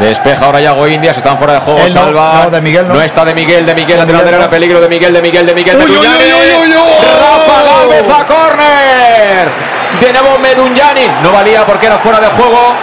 Despeja 0.00 0.46
ahora 0.46 0.60
Yago 0.60 0.88
Indias, 0.88 1.16
están 1.16 1.36
fuera 1.36 1.54
de 1.54 1.60
juego. 1.60 1.80
No, 1.80 1.88
Salva. 1.88 2.42
no, 2.44 2.50
de 2.50 2.60
Miguel 2.60 2.88
no. 2.88 3.00
está 3.02 3.24
de 3.24 3.34
Miguel, 3.34 3.66
de 3.66 3.74
Miguel, 3.74 3.98
lateral 3.98 4.24
derecha, 4.24 4.48
peligro 4.48 4.80
de 4.80 4.88
Miguel, 4.88 5.12
de 5.12 5.22
Miguel, 5.22 5.46
de 5.46 5.54
Miguel, 5.54 5.78
de 5.78 5.84
Uy, 5.84 5.90
Meduñani. 5.90 6.24
Rafa 7.20 7.62
Gálvez 7.62 8.10
a 8.10 8.26
córner. 8.26 9.48
De 10.00 10.12
nuevo 10.12 10.38
Meduñani. 10.38 11.06
No 11.22 11.32
valía 11.32 11.66
porque 11.66 11.86
era 11.86 11.98
fuera 11.98 12.20
de 12.20 12.28
juego. 12.28 12.74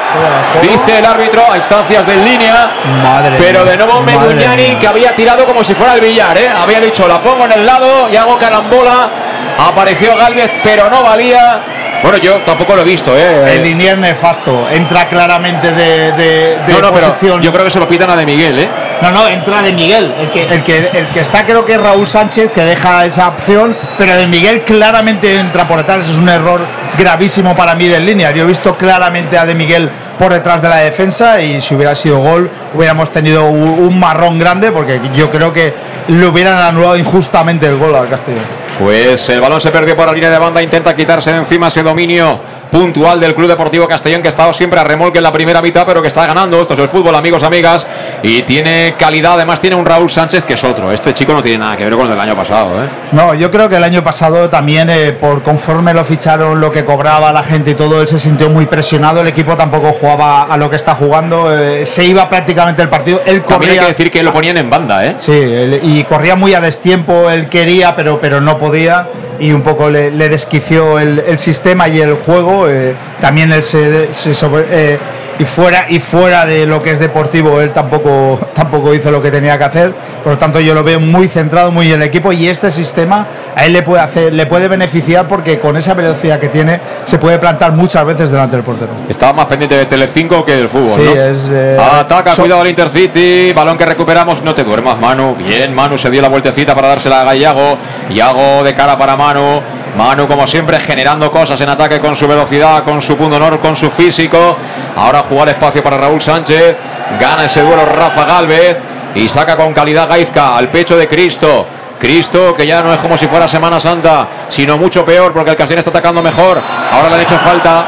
Dice 0.62 1.00
el 1.00 1.06
árbitro 1.06 1.52
a 1.52 1.58
instancias 1.58 2.06
de 2.06 2.16
línea. 2.18 2.72
Madre 3.02 3.36
Pero 3.38 3.66
de 3.66 3.78
nuevo 3.78 4.02
Meduñani 4.02 4.76
que 4.76 4.88
había 4.88 5.16
tirado 5.16 5.46
como 5.46 5.64
si 5.64 5.74
fuera 5.74 5.96
el 5.96 6.02
billar, 6.02 6.38
¿eh? 6.38 6.50
Había 6.56 6.80
dicho, 6.80 7.08
la 7.08 7.22
pongo 7.22 7.46
en 7.46 7.54
el 7.54 7.66
lado 7.66 8.10
y 8.10 8.16
hago 8.16 8.38
carambola. 8.38 9.10
Apareció 9.58 10.16
Gálvez, 10.16 10.52
pero 10.64 10.90
no 10.90 11.02
valía. 11.02 11.77
Bueno, 12.04 12.18
yo 12.20 12.36
tampoco 12.46 12.76
lo 12.76 12.82
he 12.82 12.86
visto, 12.86 13.16
¿eh? 13.18 13.56
El 13.56 13.64
linier 13.64 13.98
nefasto, 13.98 14.68
entra 14.72 15.08
claramente 15.08 15.72
de, 15.72 16.12
de, 16.14 16.58
de 16.66 16.74
no, 16.74 16.82
no, 16.82 16.92
pero 16.92 17.08
posición. 17.08 17.42
yo 17.42 17.52
creo 17.52 17.66
que 17.66 17.72
se 17.72 17.80
lo 17.80 17.88
pitan 17.88 18.10
a 18.10 18.16
De 18.16 18.26
Miguel, 18.26 18.60
¿eh? 18.60 18.70
No, 19.02 19.12
no, 19.12 19.28
entra 19.28 19.62
de 19.62 19.74
Miguel. 19.74 20.14
El 20.20 20.30
que, 20.32 20.48
el, 20.48 20.64
que, 20.64 20.90
el 20.94 21.08
que 21.08 21.20
está 21.20 21.46
creo 21.46 21.66
que 21.66 21.74
es 21.74 21.82
Raúl 21.82 22.08
Sánchez, 22.08 22.52
que 22.52 22.62
deja 22.62 23.06
esa 23.06 23.28
opción, 23.28 23.76
pero 23.98 24.16
de 24.16 24.26
Miguel 24.28 24.62
claramente 24.62 25.40
entra 25.40 25.68
por 25.68 25.78
detrás. 25.78 26.10
Es 26.10 26.18
un 26.18 26.30
error 26.30 26.62
gravísimo 26.98 27.56
para 27.56 27.76
mí 27.76 27.88
de 27.88 28.00
línea. 28.00 28.32
Yo 28.32 28.44
he 28.44 28.48
visto 28.48 28.76
claramente 28.76 29.38
a 29.38 29.46
de 29.46 29.54
Miguel 29.54 29.90
por 30.18 30.34
detrás 30.34 30.62
de 30.62 30.70
la 30.70 30.78
defensa 30.78 31.42
y 31.42 31.62
si 31.62 31.76
hubiera 31.76 31.94
sido 31.94 32.18
gol 32.20 32.50
hubiéramos 32.74 33.12
tenido 33.12 33.46
un, 33.46 33.62
un 33.62 34.00
marrón 34.00 34.40
grande 34.40 34.72
porque 34.72 35.00
yo 35.16 35.30
creo 35.30 35.54
que 35.54 35.74
le 36.08 36.26
hubieran 36.26 36.58
anulado 36.58 36.98
injustamente 36.98 37.68
el 37.68 37.78
gol 37.78 37.96
al 37.96 38.10
Castellón. 38.10 38.67
Pues 38.80 39.28
el 39.30 39.42
balón 39.42 39.60
se 39.60 39.72
perdió 39.72 39.96
por 39.96 40.06
la 40.06 40.14
línea 40.14 40.30
de 40.30 40.38
banda, 40.38 40.62
intenta 40.62 40.96
quitarse 40.96 41.32
de 41.32 41.38
encima 41.38 41.68
ese 41.68 41.82
dominio 41.82 42.40
puntual 42.72 43.20
del 43.20 43.34
Club 43.34 43.48
Deportivo 43.48 43.88
Castellón 43.88 44.22
que 44.22 44.28
ha 44.28 44.30
estado 44.30 44.54
siempre 44.54 44.80
a 44.80 44.84
remolque 44.84 45.20
en 45.20 45.24
la 45.24 45.32
primera 45.32 45.62
mitad 45.62 45.86
pero 45.86 46.02
que 46.02 46.08
está 46.08 46.26
ganando, 46.28 46.62
esto 46.62 46.74
es 46.74 46.80
el 46.80 46.88
fútbol 46.88 47.16
amigos, 47.16 47.44
amigas. 47.44 47.88
Y 48.24 48.42
tiene 48.44 48.96
calidad, 48.98 49.34
además 49.34 49.60
tiene 49.60 49.76
un 49.76 49.86
Raúl 49.86 50.10
Sánchez 50.10 50.46
que 50.46 50.54
es 50.54 50.64
otro, 50.64 50.92
este 50.92 51.14
chico 51.14 51.34
no 51.34 51.42
tiene 51.42 51.60
nada 51.60 51.78
que 51.78 51.84
ver 51.86 51.94
con 51.94 52.04
el 52.04 52.10
del 52.12 52.20
año 52.20 52.36
pasado 52.36 52.84
¿eh? 52.84 52.88
No, 53.12 53.34
yo 53.34 53.50
creo 53.52 53.70
que 53.70 53.76
el 53.78 53.84
año 53.84 54.04
pasado 54.04 54.50
también 54.50 54.90
eh, 54.90 55.12
por 55.14 55.44
conforme 55.44 55.94
lo 55.94 56.04
ficharon, 56.04 56.60
lo 56.60 56.72
que 56.72 56.84
cobraba 56.86 57.32
la 57.32 57.44
gente 57.44 57.72
y 57.72 57.76
todo, 57.76 58.02
él 58.02 58.08
se 58.08 58.20
sintió 58.20 58.50
muy 58.50 58.66
presionado, 58.66 59.22
el 59.22 59.28
equipo 59.28 59.56
tampoco 59.56 59.92
jugaba 59.94 60.44
a 60.44 60.58
lo 60.58 60.70
que 60.70 60.76
está 60.76 60.96
jugando, 60.96 61.56
eh, 61.58 61.86
se 61.86 62.06
iba 62.06 62.30
prácticamente 62.30 62.82
el 62.82 62.90
partido, 62.90 63.22
él 63.26 63.42
corría... 63.42 63.48
También 63.58 63.72
hay 63.72 63.80
que 63.80 63.86
decir 63.88 64.12
que 64.12 64.24
lo 64.24 64.32
ponían 64.34 64.58
en 64.58 64.70
banda, 64.70 65.06
¿eh? 65.06 65.16
Sí, 65.18 65.32
él- 65.32 65.80
y 65.84 66.04
corría 66.04 66.36
muy 66.36 66.54
a 66.54 66.60
destiempo, 66.62 67.30
él 67.30 67.48
quería 67.50 67.96
pero, 67.96 68.20
pero 68.20 68.42
no 68.42 68.58
podía 68.58 69.08
y 69.40 69.52
un 69.52 69.62
poco 69.62 69.90
le, 69.90 70.12
le 70.12 70.30
desquició 70.30 71.00
el, 71.00 71.20
el 71.28 71.38
sistema 71.38 71.88
y 71.88 72.00
el 72.02 72.14
juego. 72.16 72.68
eh, 72.70 72.94
también 73.22 73.52
él 73.52 73.64
se, 73.64 74.12
se 74.14 74.34
sobre- 74.34 74.66
eh, 74.70 74.98
y 75.40 75.46
fuera 75.46 75.86
y 75.90 76.00
fuera 76.00 76.46
de 76.46 76.66
lo 76.66 76.82
que 76.82 76.92
es 76.92 77.00
deportivo, 77.00 77.62
él 77.62 77.72
tampoco 77.72 78.40
tampoco 78.54 78.94
hizo 78.96 79.12
lo 79.12 79.22
que 79.22 79.30
tenía 79.32 79.58
que 79.58 79.64
hacer. 79.66 79.94
Por 80.24 80.34
lo 80.34 80.38
tanto, 80.38 80.60
yo 80.60 80.74
lo 80.74 80.84
veo 80.84 81.00
muy 81.00 81.28
centrado, 81.28 81.72
muy 81.72 81.88
en 81.92 82.02
el 82.02 82.08
equipo 82.08 82.32
y 82.34 82.48
este 82.48 82.72
sistema 82.72 83.28
a 83.56 83.66
él 83.66 83.74
le 83.74 83.84
puede 83.84 84.02
hacer, 84.02 84.34
le 84.34 84.46
puede 84.48 84.68
beneficiar 84.68 85.28
porque 85.28 85.60
con 85.60 85.78
esa 85.78 85.94
velocidad 85.94 86.40
que 86.40 86.50
tiene 86.50 86.80
se 87.06 87.18
puede 87.18 87.38
plantar 87.40 87.72
muchas 87.74 88.04
veces 88.06 88.30
delante 88.32 88.56
del 88.56 88.66
portero. 88.66 88.92
Estaba 89.08 89.34
más 89.34 89.46
pendiente 89.46 89.78
de 89.78 89.86
Telecinco 89.86 90.44
que 90.44 90.56
del 90.56 90.70
fútbol, 90.70 91.00
Sí, 91.00 91.04
¿no? 91.06 91.12
es, 91.22 91.38
eh, 91.52 91.78
Ataca, 91.80 92.34
so- 92.36 92.42
cuidado 92.42 92.62
al 92.62 92.68
Intercity, 92.68 93.54
balón 93.54 93.78
que 93.78 93.86
recuperamos, 93.86 94.42
no 94.42 94.54
te 94.56 94.64
duermas 94.64 95.00
Manu, 95.00 95.36
bien 95.36 95.74
Manu 95.74 95.98
se 95.98 96.10
dio 96.10 96.22
la 96.22 96.28
vueltecita 96.30 96.74
para 96.74 96.88
dársela 96.90 97.22
a 97.22 97.24
Gallago, 97.26 97.78
Yago 98.14 98.64
de 98.64 98.74
cara 98.74 98.98
para 98.98 99.16
Manu, 99.16 99.62
Manu 99.96 100.28
como 100.28 100.46
siempre 100.48 100.80
generando 100.80 101.32
cosas 101.32 101.60
en 101.62 101.70
ataque 101.70 102.00
con 102.00 102.16
su 102.16 102.28
velocidad, 102.28 102.84
con 102.84 103.02
su 103.02 103.16
punto 103.16 103.38
honor, 103.38 103.60
con 103.60 103.76
su 103.76 103.90
físico, 103.90 104.58
ahora 104.96 105.24
jugar 105.24 105.50
espacio 105.50 105.84
para 105.84 105.98
Raúl 105.98 106.22
Sánchez, 106.22 106.76
gana 107.20 107.46
ese 107.46 107.62
duelo 107.62 107.86
Rafa 107.86 108.26
Galvez 108.26 108.78
y 109.16 109.28
saca 109.28 109.56
con 109.56 109.74
calidad 109.74 110.08
Gaizka 110.08 110.58
al 110.58 110.70
pecho 110.70 110.98
de 110.98 111.08
Cristo. 111.08 111.66
Cristo, 112.00 112.54
que 112.54 112.68
ya 112.68 112.82
no 112.84 112.94
es 112.94 113.00
como 113.00 113.18
si 113.18 113.28
fuera 113.28 113.48
Semana 113.48 113.80
Santa, 113.80 114.28
sino 114.50 114.78
mucho 114.78 115.04
peor 115.04 115.34
porque 115.34 115.52
el 115.52 115.58
Castellón 115.58 115.80
está 115.80 115.90
atacando 115.90 116.22
mejor. 116.22 116.62
Ahora 116.92 117.10
le 117.10 117.16
han 117.16 117.22
hecho 117.22 117.40
falta, 117.40 117.86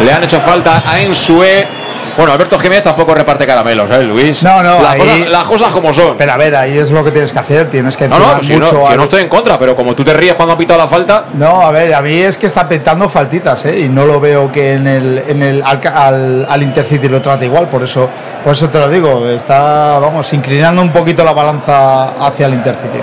le 0.00 0.12
han 0.12 0.24
hecho 0.24 0.40
falta 0.40 0.82
a 0.84 1.00
Ensue. 1.00 1.83
Bueno, 2.16 2.32
Alberto 2.32 2.58
Jiménez 2.60 2.84
tampoco 2.84 3.12
reparte 3.12 3.44
caramelos, 3.44 3.90
¿eh, 3.90 4.02
Luis? 4.02 4.42
No, 4.44 4.62
no, 4.62 4.80
las, 4.80 4.92
ahí- 4.92 5.00
cosas, 5.00 5.28
las 5.28 5.44
cosas 5.44 5.72
como 5.72 5.92
son. 5.92 6.16
Pero 6.16 6.32
a 6.32 6.36
ver, 6.36 6.54
ahí 6.54 6.78
es 6.78 6.90
lo 6.92 7.02
que 7.04 7.10
tienes 7.10 7.32
que 7.32 7.38
hacer, 7.40 7.68
tienes 7.70 7.96
que 7.96 8.06
No, 8.06 8.18
no, 8.18 8.42
si 8.42 8.52
no, 8.54 8.66
mucho 8.66 8.86
si 8.86 8.92
al- 8.92 8.98
no 8.98 9.04
estoy 9.04 9.22
en 9.22 9.28
contra, 9.28 9.58
pero 9.58 9.74
como 9.74 9.94
tú 9.96 10.04
te 10.04 10.14
ríes 10.14 10.34
cuando 10.34 10.54
ha 10.54 10.56
pitado 10.56 10.78
la 10.78 10.86
falta, 10.86 11.24
No, 11.34 11.62
a 11.62 11.72
ver, 11.72 11.92
a 11.92 12.00
mí 12.02 12.16
es 12.16 12.38
que 12.38 12.46
está 12.46 12.68
petando 12.68 13.08
faltitas, 13.08 13.64
¿eh? 13.66 13.80
Y 13.80 13.88
no 13.88 14.04
lo 14.06 14.20
veo 14.20 14.52
que 14.52 14.74
en 14.74 14.86
el, 14.86 15.24
en 15.26 15.42
el 15.42 15.62
al, 15.64 15.80
al- 15.92 16.46
al 16.48 16.62
Intercity 16.62 17.08
lo 17.08 17.20
trate 17.20 17.46
igual, 17.46 17.68
por 17.68 17.82
eso, 17.82 18.08
por 18.44 18.52
eso 18.52 18.68
te 18.68 18.78
lo 18.78 18.88
digo, 18.88 19.26
está, 19.28 19.98
vamos, 19.98 20.32
inclinando 20.32 20.82
un 20.82 20.92
poquito 20.92 21.24
la 21.24 21.32
balanza 21.32 22.10
hacia 22.24 22.46
el 22.46 22.54
Intercity. 22.54 22.98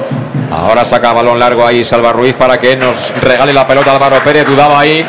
Ahora 0.51 0.83
saca 0.85 1.11
balón 1.13 1.37
largo 1.39 1.65
ahí 1.65 1.83
Salva 1.85 2.11
Ruiz 2.13 2.35
para 2.35 2.57
que 2.57 2.75
nos 2.77 3.11
regale 3.21 3.53
la 3.53 3.65
pelota 3.67 3.93
Álvaro 3.93 4.17
Pérez. 4.23 4.45
Dudaba 4.45 4.79
ahí 4.81 5.05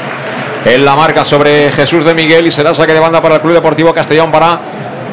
en 0.65 0.85
la 0.85 0.95
marca 0.95 1.25
sobre 1.25 1.71
Jesús 1.73 2.05
de 2.05 2.15
Miguel 2.15 2.47
y 2.47 2.51
será 2.51 2.75
saque 2.75 2.95
de 2.95 3.01
banda 3.01 3.21
para 3.21 3.37
el 3.37 3.41
Club 3.41 3.55
Deportivo 3.55 3.93
Castellón 3.93 4.31
para 4.31 4.61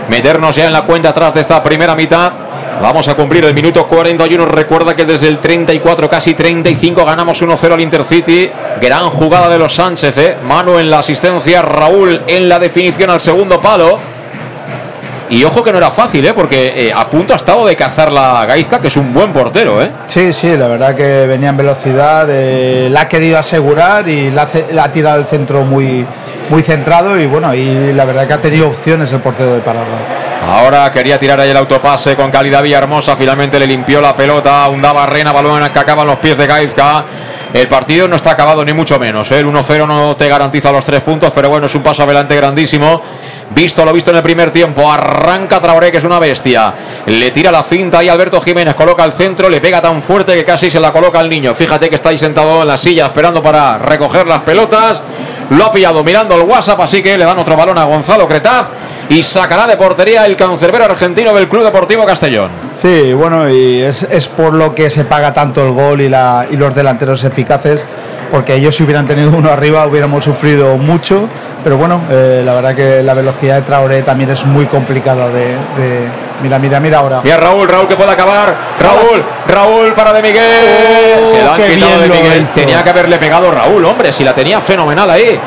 meternos 0.09 0.55
ya 0.55 0.65
en 0.65 0.73
la 0.73 0.83
cuenta 0.83 1.09
atrás 1.09 1.33
de 1.33 1.41
esta 1.41 1.61
primera 1.63 1.95
mitad. 1.95 2.31
Vamos 2.81 3.07
a 3.09 3.15
cumplir 3.15 3.43
el 3.43 3.53
minuto 3.53 3.85
41. 3.85 4.45
Recuerda 4.45 4.95
que 4.95 5.05
desde 5.05 5.27
el 5.27 5.39
34, 5.39 6.09
casi 6.09 6.33
35, 6.33 7.03
ganamos 7.03 7.41
1-0 7.41 7.73
al 7.73 7.81
Intercity. 7.81 8.49
Gran 8.79 9.09
jugada 9.09 9.49
de 9.49 9.59
los 9.59 9.73
Sánchez. 9.73 10.17
¿eh? 10.17 10.37
Manu 10.47 10.77
en 10.79 10.89
la 10.89 10.99
asistencia, 10.99 11.61
Raúl 11.61 12.21
en 12.25 12.47
la 12.47 12.57
definición 12.57 13.09
al 13.09 13.19
segundo 13.19 13.59
palo. 13.59 13.99
Y 15.29 15.43
ojo 15.43 15.63
que 15.63 15.71
no 15.71 15.77
era 15.77 15.91
fácil, 15.91 16.25
¿eh? 16.25 16.33
porque 16.33 16.87
eh, 16.87 16.93
a 16.93 17.07
punto 17.07 17.33
ha 17.33 17.35
estado 17.35 17.65
de 17.67 17.75
cazar 17.75 18.11
la 18.11 18.45
Gaizka, 18.47 18.81
que 18.81 18.87
es 18.87 18.97
un 18.97 19.13
buen 19.13 19.31
portero. 19.31 19.81
¿eh? 19.81 19.91
Sí, 20.07 20.33
sí, 20.33 20.57
la 20.57 20.67
verdad 20.67 20.95
que 20.95 21.27
venía 21.27 21.49
en 21.49 21.57
velocidad, 21.57 22.27
eh, 22.29 22.89
la 22.89 23.01
ha 23.01 23.07
querido 23.07 23.37
asegurar 23.37 24.09
y 24.09 24.31
la, 24.31 24.47
la 24.71 24.85
ha 24.85 24.91
tirado 24.91 25.17
al 25.17 25.27
centro 25.27 25.65
muy, 25.65 26.03
muy 26.49 26.63
centrado 26.63 27.19
y 27.19 27.27
bueno, 27.27 27.53
y 27.53 27.93
la 27.93 28.05
verdad 28.05 28.27
que 28.27 28.33
ha 28.33 28.41
tenido 28.41 28.67
opciones 28.67 29.13
el 29.13 29.19
portero 29.19 29.53
de 29.53 29.59
pararla. 29.61 29.97
Ahora 30.47 30.89
quería 30.91 31.19
tirar 31.19 31.39
ahí 31.39 31.49
el 31.51 31.57
autopase 31.57 32.15
con 32.15 32.31
calidad 32.31 32.63
Villahermosa. 32.63 33.15
Finalmente 33.15 33.59
le 33.59 33.67
limpió 33.67 34.01
la 34.01 34.15
pelota. 34.15 34.67
Hundaba 34.67 35.05
Rena, 35.05 35.31
balón 35.31 35.69
que 35.71 35.79
acaba 35.79 36.01
en 36.01 36.07
los 36.07 36.17
pies 36.17 36.37
de 36.37 36.47
Gaizka. 36.47 37.03
El 37.53 37.67
partido 37.67 38.07
no 38.07 38.15
está 38.15 38.31
acabado 38.31 38.63
ni 38.63 38.73
mucho 38.73 38.97
menos. 38.99 39.31
¿eh? 39.31 39.39
El 39.39 39.47
1-0 39.47 39.87
no 39.87 40.15
te 40.15 40.27
garantiza 40.27 40.71
los 40.71 40.85
tres 40.85 41.01
puntos, 41.01 41.31
pero 41.33 41.49
bueno, 41.49 41.65
es 41.65 41.75
un 41.75 41.83
paso 41.83 42.03
adelante 42.03 42.35
grandísimo. 42.35 43.01
Visto 43.51 43.83
lo 43.83 43.91
visto 43.91 44.11
en 44.11 44.17
el 44.17 44.23
primer 44.23 44.51
tiempo. 44.51 44.91
Arranca 44.91 45.59
Traoré, 45.59 45.91
que 45.91 45.97
es 45.97 46.03
una 46.03 46.19
bestia. 46.19 46.73
Le 47.07 47.31
tira 47.31 47.51
la 47.51 47.63
cinta 47.63 48.03
y 48.03 48.09
Alberto 48.09 48.39
Jiménez 48.39 48.75
coloca 48.75 49.03
al 49.03 49.11
centro. 49.11 49.49
Le 49.49 49.59
pega 49.59 49.81
tan 49.81 50.01
fuerte 50.01 50.33
que 50.35 50.43
casi 50.43 50.69
se 50.69 50.79
la 50.79 50.91
coloca 50.91 51.19
al 51.19 51.29
niño. 51.29 51.53
Fíjate 51.53 51.89
que 51.89 51.95
está 51.95 52.09
ahí 52.09 52.17
sentado 52.17 52.61
en 52.61 52.67
la 52.67 52.77
silla 52.77 53.07
esperando 53.07 53.41
para 53.41 53.77
recoger 53.77 54.27
las 54.27 54.41
pelotas. 54.41 55.01
Lo 55.49 55.65
ha 55.65 55.71
pillado 55.71 56.03
mirando 56.03 56.35
el 56.35 56.43
WhatsApp, 56.43 56.79
así 56.81 57.01
que 57.01 57.17
le 57.17 57.25
dan 57.25 57.39
otro 57.39 57.57
balón 57.57 57.77
a 57.79 57.85
Gonzalo 57.85 58.27
Cretaz 58.27 58.69
y 59.09 59.23
sacará 59.23 59.65
de 59.65 59.75
portería 59.75 60.25
el 60.27 60.35
cancerbero 60.35 60.85
argentino 60.85 61.33
del 61.33 61.49
Club 61.49 61.63
Deportivo 61.63 62.05
Castellón. 62.05 62.51
Sí, 62.75 63.11
bueno, 63.13 63.49
y 63.49 63.81
es, 63.81 64.03
es 64.03 64.27
por 64.27 64.53
lo 64.53 64.75
que 64.75 64.91
se 64.91 65.05
paga 65.05 65.33
tanto 65.33 65.65
el 65.65 65.71
gol 65.71 66.01
y, 66.01 66.09
la, 66.09 66.45
y 66.51 66.55
los 66.55 66.75
delanteros 66.75 67.23
eficaces, 67.23 67.83
porque 68.31 68.55
ellos 68.55 68.75
si 68.75 68.83
hubieran 68.83 69.05
tenido 69.05 69.31
uno 69.31 69.49
arriba 69.51 69.85
hubiéramos 69.85 70.23
sufrido 70.23 70.77
mucho, 70.77 71.27
pero 71.63 71.77
bueno, 71.77 72.01
eh, 72.09 72.41
la 72.45 72.53
verdad 72.53 72.75
que 72.75 73.03
la 73.03 73.13
velocidad 73.13 73.55
de 73.55 73.61
Traoré 73.63 74.01
también 74.03 74.29
es 74.29 74.45
muy 74.45 74.65
complicada 74.65 75.27
de... 75.29 75.45
de- 75.47 76.07
mira, 76.41 76.57
mira, 76.57 76.79
mira 76.79 76.99
ahora. 76.99 77.19
Mira 77.23 77.37
Raúl, 77.37 77.67
Raúl 77.67 77.87
que 77.87 77.95
puede 77.95 78.11
acabar. 78.11 78.55
Raúl, 78.79 79.23
Raúl 79.47 79.93
para 79.93 80.13
de 80.13 80.21
Miguel. 80.21 81.27
Se 81.27 81.43
la 81.43 81.55
han 81.55 81.61
quitado 81.61 81.99
de 81.99 82.09
Miguel. 82.09 82.47
Tenía 82.55 82.81
que 82.83 82.89
haberle 82.89 83.17
pegado 83.17 83.51
Raúl, 83.51 83.83
hombre, 83.85 84.13
si 84.13 84.23
la 84.23 84.33
tenía 84.33 84.59
fenomenal 84.61 85.09
ahí. 85.09 85.39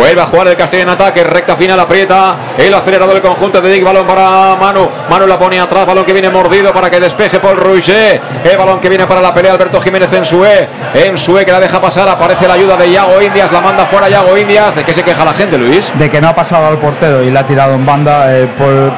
Vuelve 0.00 0.22
a 0.22 0.24
jugar 0.24 0.48
el 0.48 0.56
Castellón 0.56 0.88
en 0.88 0.94
ataque, 0.94 1.22
recta 1.22 1.54
final, 1.54 1.78
aprieta 1.78 2.34
el 2.56 2.72
acelerador 2.72 3.12
del 3.12 3.22
conjunto 3.22 3.60
de 3.60 3.70
Dick, 3.70 3.84
balón 3.84 4.06
para 4.06 4.56
Manu, 4.56 4.88
Manu 5.10 5.26
la 5.26 5.38
pone 5.38 5.60
atrás, 5.60 5.84
balón 5.84 6.06
que 6.06 6.14
viene 6.14 6.30
mordido 6.30 6.72
para 6.72 6.88
que 6.88 6.98
despeje 6.98 7.38
Paul 7.38 7.58
Rouget, 7.58 8.18
el 8.42 8.56
balón 8.56 8.80
que 8.80 8.88
viene 8.88 9.06
para 9.06 9.20
la 9.20 9.34
pelea 9.34 9.52
Alberto 9.52 9.78
Jiménez 9.78 10.10
en 10.14 10.24
Sue, 10.24 10.66
en 10.94 11.18
Sue 11.18 11.44
que 11.44 11.52
la 11.52 11.60
deja 11.60 11.82
pasar, 11.82 12.08
aparece 12.08 12.48
la 12.48 12.54
ayuda 12.54 12.78
de 12.78 12.90
Yago 12.90 13.20
Indias, 13.20 13.52
la 13.52 13.60
manda 13.60 13.84
fuera 13.84 14.08
Yago 14.08 14.38
Indias, 14.38 14.74
¿de 14.74 14.84
qué 14.84 14.94
se 14.94 15.02
queja 15.02 15.22
la 15.22 15.34
gente 15.34 15.58
Luis? 15.58 15.92
De 15.98 16.08
que 16.08 16.18
no 16.18 16.28
ha 16.28 16.34
pasado 16.34 16.66
al 16.66 16.78
portero 16.78 17.22
y 17.22 17.30
la 17.30 17.40
ha 17.40 17.46
tirado 17.46 17.74
en 17.74 17.84
banda, 17.84 18.34
eh, 18.34 18.48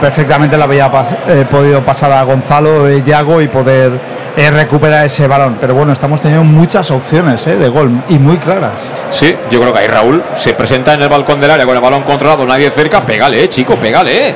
perfectamente 0.00 0.56
la 0.56 0.66
había 0.66 0.88
eh, 1.26 1.44
podido 1.50 1.80
pasar 1.80 2.12
a 2.12 2.22
Gonzalo 2.22 2.86
eh, 2.86 3.02
Yago 3.02 3.42
y 3.42 3.48
poder 3.48 3.90
eh, 4.36 4.50
recuperar 4.50 5.04
ese 5.04 5.26
balón. 5.26 5.58
Pero 5.60 5.74
bueno, 5.74 5.92
estamos 5.92 6.20
teniendo 6.20 6.44
muchas 6.44 6.90
opciones 6.90 7.46
eh, 7.46 7.56
de 7.56 7.68
gol 7.68 7.90
y 8.08 8.18
muy 8.18 8.38
claras. 8.38 8.72
Sí, 9.10 9.34
yo 9.50 9.60
creo 9.60 9.72
que 9.72 9.80
ahí 9.80 9.88
Raúl 9.88 10.22
se 10.34 10.54
presenta 10.54 10.94
en 10.94 11.02
el 11.02 11.08
balcón 11.08 11.40
del 11.40 11.50
área 11.50 11.66
con 11.66 11.76
el 11.76 11.82
balón 11.82 12.02
controlado, 12.02 12.46
nadie 12.46 12.70
cerca, 12.70 13.02
pégale, 13.02 13.44
eh, 13.44 13.48
chico, 13.48 13.76
pégale. 13.76 14.34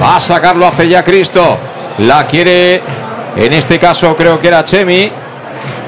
Va 0.00 0.16
a 0.16 0.20
sacarlo, 0.20 0.66
hace 0.66 0.88
ya 0.88 1.02
Cristo. 1.02 1.58
La 1.98 2.26
quiere, 2.26 2.82
en 3.36 3.52
este 3.52 3.78
caso 3.78 4.14
creo 4.16 4.38
que 4.40 4.48
era 4.48 4.64
Chemi. 4.64 5.10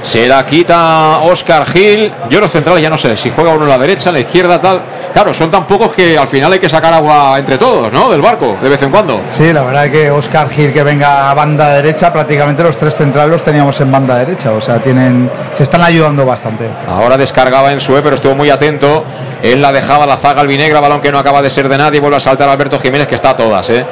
Se 0.06 0.28
la 0.28 0.46
quita 0.46 1.18
Oscar 1.24 1.66
Gil. 1.66 2.12
Yo 2.30 2.40
los 2.40 2.48
centrales 2.48 2.80
ya 2.80 2.88
no 2.88 2.96
sé 2.96 3.16
si 3.16 3.32
juega 3.34 3.50
uno 3.52 3.64
a 3.64 3.68
la 3.70 3.76
derecha, 3.76 4.10
a 4.10 4.12
la 4.12 4.20
izquierda, 4.20 4.60
tal. 4.60 4.80
Claro, 5.12 5.34
son 5.34 5.50
tan 5.50 5.66
pocos 5.66 5.92
que 5.92 6.16
al 6.16 6.28
final 6.28 6.52
hay 6.52 6.60
que 6.60 6.68
sacar 6.68 6.94
agua 6.94 7.36
entre 7.36 7.58
todos, 7.58 7.92
¿no? 7.92 8.08
Del 8.08 8.20
barco, 8.20 8.56
de 8.62 8.68
vez 8.68 8.80
en 8.84 8.90
cuando. 8.90 9.22
Sí, 9.28 9.52
la 9.52 9.64
verdad 9.64 9.90
que 9.90 10.08
Oscar 10.12 10.48
Gil 10.48 10.72
que 10.72 10.84
venga 10.84 11.28
a 11.28 11.34
banda 11.34 11.70
derecha, 11.70 12.12
prácticamente 12.12 12.62
los 12.62 12.76
tres 12.76 12.94
centrales 12.94 13.32
los 13.32 13.42
teníamos 13.42 13.80
en 13.80 13.90
banda 13.90 14.16
derecha, 14.16 14.52
o 14.52 14.60
sea, 14.60 14.78
tienen 14.78 15.28
se 15.52 15.64
están 15.64 15.82
ayudando 15.82 16.24
bastante. 16.24 16.70
Ahora 16.88 17.16
descargaba 17.16 17.72
en 17.72 17.80
Sue, 17.80 18.00
pero 18.00 18.14
estuvo 18.14 18.36
muy 18.36 18.48
atento. 18.48 19.04
Él 19.42 19.60
la 19.60 19.72
dejaba 19.72 20.06
la 20.06 20.16
zaga 20.16 20.40
albinegra, 20.40 20.78
balón 20.78 21.00
que 21.00 21.10
no 21.10 21.18
acaba 21.18 21.42
de 21.42 21.50
ser 21.50 21.68
de 21.68 21.78
nadie. 21.78 21.98
Vuelve 21.98 22.18
a 22.18 22.20
saltar 22.20 22.48
Alberto 22.48 22.78
Jiménez, 22.78 23.08
que 23.08 23.16
está 23.16 23.30
a 23.30 23.36
todas. 23.36 23.68
¿eh? 23.70 23.84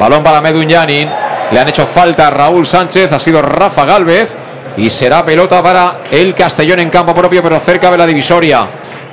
Balón 0.00 0.22
para 0.22 0.40
Medun 0.40 0.66
Yanin. 0.66 1.10
Le 1.50 1.60
han 1.60 1.68
hecho 1.68 1.86
falta 1.86 2.28
a 2.28 2.30
Raúl 2.30 2.66
Sánchez, 2.66 3.12
ha 3.12 3.18
sido 3.18 3.42
Rafa 3.42 3.84
Galvez. 3.84 4.38
Y 4.78 4.88
será 4.88 5.24
pelota 5.24 5.62
para 5.62 5.98
el 6.10 6.34
Castellón 6.34 6.78
en 6.78 6.88
campo 6.88 7.12
propio, 7.12 7.42
pero 7.42 7.58
cerca 7.58 7.90
de 7.90 7.98
la 7.98 8.06
divisoria. 8.06 8.66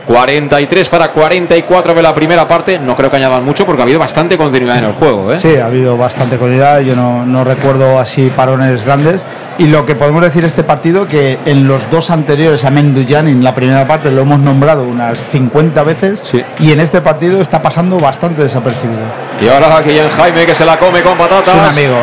43 0.05 0.89
para 0.89 1.11
44 1.11 1.95
de 1.95 2.01
la 2.01 2.13
primera 2.13 2.47
parte. 2.47 2.77
No 2.77 2.95
creo 2.95 3.09
que 3.09 3.17
añadan 3.17 3.43
mucho 3.43 3.65
porque 3.65 3.81
ha 3.81 3.83
habido 3.83 3.99
bastante 3.99 4.37
continuidad 4.37 4.77
en 4.77 4.85
el 4.85 4.93
juego. 4.93 5.33
¿eh? 5.33 5.39
Sí, 5.39 5.55
ha 5.55 5.65
habido 5.65 5.97
bastante 5.97 6.37
continuidad. 6.37 6.81
Yo 6.81 6.95
no, 6.95 7.25
no 7.25 7.43
recuerdo 7.43 7.99
así 7.99 8.31
parones 8.35 8.85
grandes. 8.85 9.21
Y 9.57 9.67
lo 9.67 9.85
que 9.85 9.95
podemos 9.95 10.21
decir 10.21 10.43
este 10.43 10.63
partido, 10.63 11.07
que 11.07 11.39
en 11.45 11.67
los 11.67 11.89
dos 11.89 12.11
anteriores 12.11 12.65
a 12.65 12.71
Menduyan, 12.71 13.27
en 13.27 13.43
la 13.43 13.55
primera 13.55 13.87
parte 13.87 14.11
lo 14.11 14.21
hemos 14.21 14.39
nombrado 14.39 14.83
unas 14.83 15.23
50 15.31 15.81
veces, 15.83 16.23
y 16.59 16.73
en 16.73 16.81
este 16.81 16.99
partido 16.99 17.41
está 17.41 17.61
pasando 17.61 17.97
bastante 17.97 18.43
desapercibido. 18.43 19.03
Y 19.41 19.47
ahora 19.47 19.77
aquí 19.77 19.97
en 19.97 20.09
Jaime 20.09 20.45
que 20.45 20.53
se 20.53 20.65
la 20.65 20.77
come 20.77 21.01
con 21.01 21.17
patatas. 21.17 21.47
Es 21.47 21.53
un 21.53 21.83
amigo. 21.83 21.95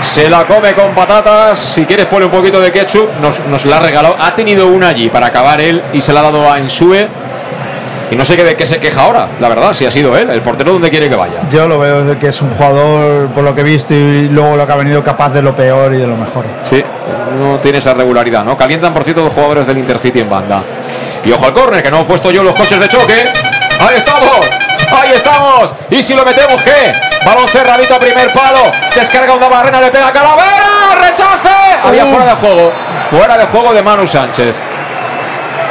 Se 0.00 0.28
la 0.28 0.44
come 0.44 0.72
con 0.74 0.94
patatas. 0.94 1.58
Si 1.58 1.84
quieres, 1.84 2.06
pone 2.06 2.24
un 2.24 2.30
poquito 2.30 2.60
de 2.60 2.70
ketchup. 2.70 3.08
Nos, 3.20 3.40
nos 3.46 3.64
la 3.66 3.76
ha 3.76 3.80
regalado. 3.80 4.16
Ha 4.18 4.34
tenido 4.34 4.66
una 4.68 4.88
allí 4.88 5.08
para 5.08 5.26
acabar 5.26 5.60
él 5.60 5.82
y 5.92 6.00
se 6.00 6.12
la 6.12 6.20
ha 6.20 6.24
dado 6.24 6.50
a 6.50 6.58
Ensue. 6.58 7.08
Y 8.10 8.16
no 8.16 8.24
sé 8.24 8.36
qué 8.36 8.42
de 8.42 8.56
qué 8.56 8.66
se 8.66 8.78
queja 8.80 9.02
ahora, 9.02 9.28
la 9.38 9.48
verdad, 9.48 9.72
si 9.72 9.86
ha 9.86 9.90
sido 9.90 10.16
él, 10.16 10.28
el 10.30 10.42
portero 10.42 10.72
donde 10.72 10.90
quiere 10.90 11.08
que 11.08 11.14
vaya. 11.14 11.48
Yo 11.48 11.68
lo 11.68 11.78
veo 11.78 12.18
que 12.18 12.26
es 12.26 12.42
un 12.42 12.50
jugador, 12.50 13.28
por 13.28 13.44
lo 13.44 13.54
que 13.54 13.60
he 13.60 13.64
visto, 13.64 13.94
y 13.94 14.28
luego 14.28 14.56
lo 14.56 14.66
que 14.66 14.72
ha 14.72 14.76
venido 14.76 15.04
capaz 15.04 15.28
de 15.28 15.42
lo 15.42 15.54
peor 15.54 15.94
y 15.94 15.98
de 15.98 16.08
lo 16.08 16.16
mejor. 16.16 16.44
Sí, 16.64 16.82
no 17.38 17.60
tiene 17.60 17.78
esa 17.78 17.94
regularidad, 17.94 18.44
¿no? 18.44 18.56
Calientan, 18.56 18.92
por 18.92 19.04
cierto, 19.04 19.22
dos 19.22 19.32
jugadores 19.32 19.64
del 19.68 19.78
Intercity 19.78 20.18
en 20.18 20.28
banda. 20.28 20.64
Y 21.24 21.30
ojo 21.30 21.46
al 21.46 21.52
córner, 21.52 21.84
que 21.84 21.90
no 21.92 22.00
he 22.00 22.04
puesto 22.04 22.32
yo 22.32 22.42
los 22.42 22.56
coches 22.56 22.80
de 22.80 22.88
choque. 22.88 23.14
¡Ahí 23.78 23.96
estamos! 23.98 24.59
¡Ahí 24.92 25.12
estamos! 25.14 25.72
¿Y 25.90 26.02
si 26.02 26.14
lo 26.14 26.24
metemos 26.24 26.60
qué? 26.62 26.92
Balón 27.24 27.48
cerradito 27.48 27.94
a 27.94 27.98
primer 27.98 28.32
palo. 28.32 28.70
Descarga 28.94 29.34
una 29.34 29.48
barrena, 29.48 29.80
le 29.80 29.90
pega 29.90 30.08
a 30.08 30.12
Calavera. 30.12 30.96
¡Rechace! 31.00 31.48
Había 31.84 32.06
fuera 32.06 32.26
de 32.26 32.32
juego. 32.32 32.72
Fuera 33.10 33.38
de 33.38 33.46
juego 33.46 33.72
de 33.72 33.82
Manu 33.82 34.06
Sánchez. 34.06 34.56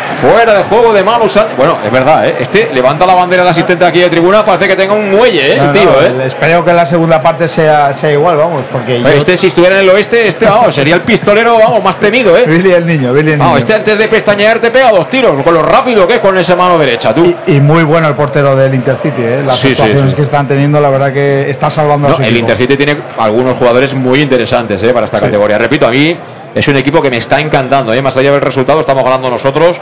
Fuera 0.10 0.54
de 0.58 0.64
juego 0.64 0.92
de 0.94 1.04
Manu 1.04 1.30
Sánchez. 1.30 1.56
Bueno, 1.56 1.78
es 1.86 1.92
verdad, 1.92 2.28
¿eh? 2.28 2.36
Este 2.40 2.70
levanta 2.74 3.06
la 3.06 3.14
bandera 3.16 3.44
del 3.44 3.52
asistente 3.52 3.86
aquí 3.86 4.00
de 4.00 4.10
tribuna. 4.10 4.44
Parece 4.44 4.68
que 4.68 4.76
tenga 4.76 4.94
un 4.94 5.10
muelle, 5.12 5.54
¿eh? 5.54 5.58
El 5.58 5.66
no, 5.68 6.22
¿eh? 6.24 6.26
Espero 6.26 6.66
que 6.66 6.74
la 6.74 6.86
segunda 6.86 7.22
parte 7.22 7.48
sea, 7.48 7.94
sea 7.94 8.12
igual, 8.12 8.36
vamos, 8.36 8.66
porque 8.72 9.00
yo- 9.02 9.08
Este, 9.08 9.38
si 9.38 9.48
estuviera 9.48 9.76
en 9.76 9.82
el 9.84 9.90
oeste, 9.90 10.28
este, 10.28 10.46
vamos, 10.46 10.76
sería 10.76 10.96
el 10.96 11.02
pistolero, 11.02 11.58
vamos, 11.58 11.84
más 11.84 11.98
temido, 11.98 12.36
¿eh? 12.38 12.44
Billy 12.48 12.72
el 12.74 12.86
niño, 12.86 13.14
Billy 13.14 13.32
el 13.32 13.38
niño. 13.38 13.46
Vamos, 13.46 13.60
este 13.60 13.76
antes 13.76 13.98
de 13.98 14.08
pestañear 14.10 14.60
te 14.60 14.72
pega 14.72 14.92
dos 14.92 15.10
tiros, 15.10 15.42
con 15.44 15.54
lo 15.54 15.62
rápido 15.62 16.06
que 16.08 16.16
es 16.16 16.20
con 16.20 16.38
esa 16.38 16.56
mano 16.56 16.78
derecha, 16.78 17.14
tú. 17.14 17.34
Y 17.48 17.62
muy 17.62 17.84
bueno 17.84 18.08
el 18.10 18.16
portero 18.16 18.56
del 18.58 18.74
Intercity, 18.76 19.22
¿eh? 19.22 19.44
las 19.46 19.58
Sí, 19.58 19.74
sí. 19.74 19.84
que 20.16 20.22
están 20.22 20.48
teniendo, 20.48 20.82
la 20.82 20.90
verdad 20.90 21.14
que 21.14 21.50
está 21.50 21.70
salvando 21.70 22.08
a 22.08 22.12
No, 22.12 22.16
su 22.18 22.22
el 22.24 22.28
equipo. 22.30 22.40
Intercity 22.42 22.76
tiene 22.76 22.98
algunos 23.18 23.56
jugadores 23.58 23.94
muy 23.94 24.20
interesantes 24.22 24.82
¿eh? 24.84 24.90
para 24.94 25.06
esta 25.06 25.20
categoría. 25.20 25.58
Repito, 25.58 25.88
a 25.88 25.92
mí 25.92 26.18
es 26.56 26.68
un 26.68 26.76
equipo 26.78 27.02
que 27.02 27.10
me 27.10 27.18
está 27.18 27.40
encantando. 27.40 27.94
¿eh? 27.94 28.02
Más 28.02 28.16
allá 28.18 28.32
del 28.32 28.42
resultado, 28.42 28.80
estamos 28.80 29.04
ganando 29.04 29.30
nosotros. 29.30 29.80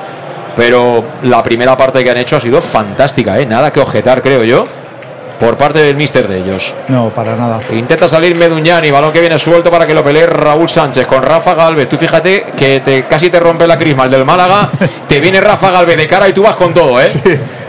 Pero 0.56 1.04
la 1.24 1.44
primera 1.44 1.78
parte 1.78 2.04
que 2.04 2.10
han 2.10 2.18
hecho 2.18 2.38
ha 2.38 2.40
sido 2.40 2.60
fantástica. 2.62 3.38
¿eh? 3.40 3.46
Nada 3.46 3.72
que 3.72 3.80
objetar, 3.80 4.24
creo 4.24 4.44
yo, 4.44 4.68
por 5.40 5.56
parte 5.56 5.80
del 5.80 5.96
mister 5.96 6.28
de 6.28 6.40
ellos. 6.40 6.74
No, 6.88 7.10
para 7.10 7.36
nada. 7.36 7.60
Intenta 7.72 8.08
salir 8.08 8.36
Meduñani, 8.36 8.90
balón 8.90 9.12
que 9.12 9.22
viene 9.22 9.38
suelto 9.38 9.70
para 9.70 9.86
que 9.86 9.94
lo 9.94 10.04
pelee 10.04 10.26
Raúl 10.26 10.68
Sánchez 10.68 11.06
con 11.06 11.22
Rafa 11.22 11.54
Galvez. 11.54 11.88
Tú 11.88 11.96
fíjate 11.96 12.48
que 12.58 12.80
te, 12.80 13.06
casi 13.06 13.30
te 13.30 13.40
rompe 13.40 13.68
la 13.68 13.78
crisma 13.78 14.06
el 14.06 14.12
del 14.12 14.26
Málaga. 14.26 14.70
te 15.08 15.20
viene 15.20 15.40
Rafa 15.40 15.70
Galvez 15.70 15.96
de 15.96 16.08
cara 16.08 16.28
y 16.28 16.34
tú 16.34 16.42
vas 16.42 16.56
con 16.56 16.74
todo, 16.74 17.00
¿eh? 17.00 17.08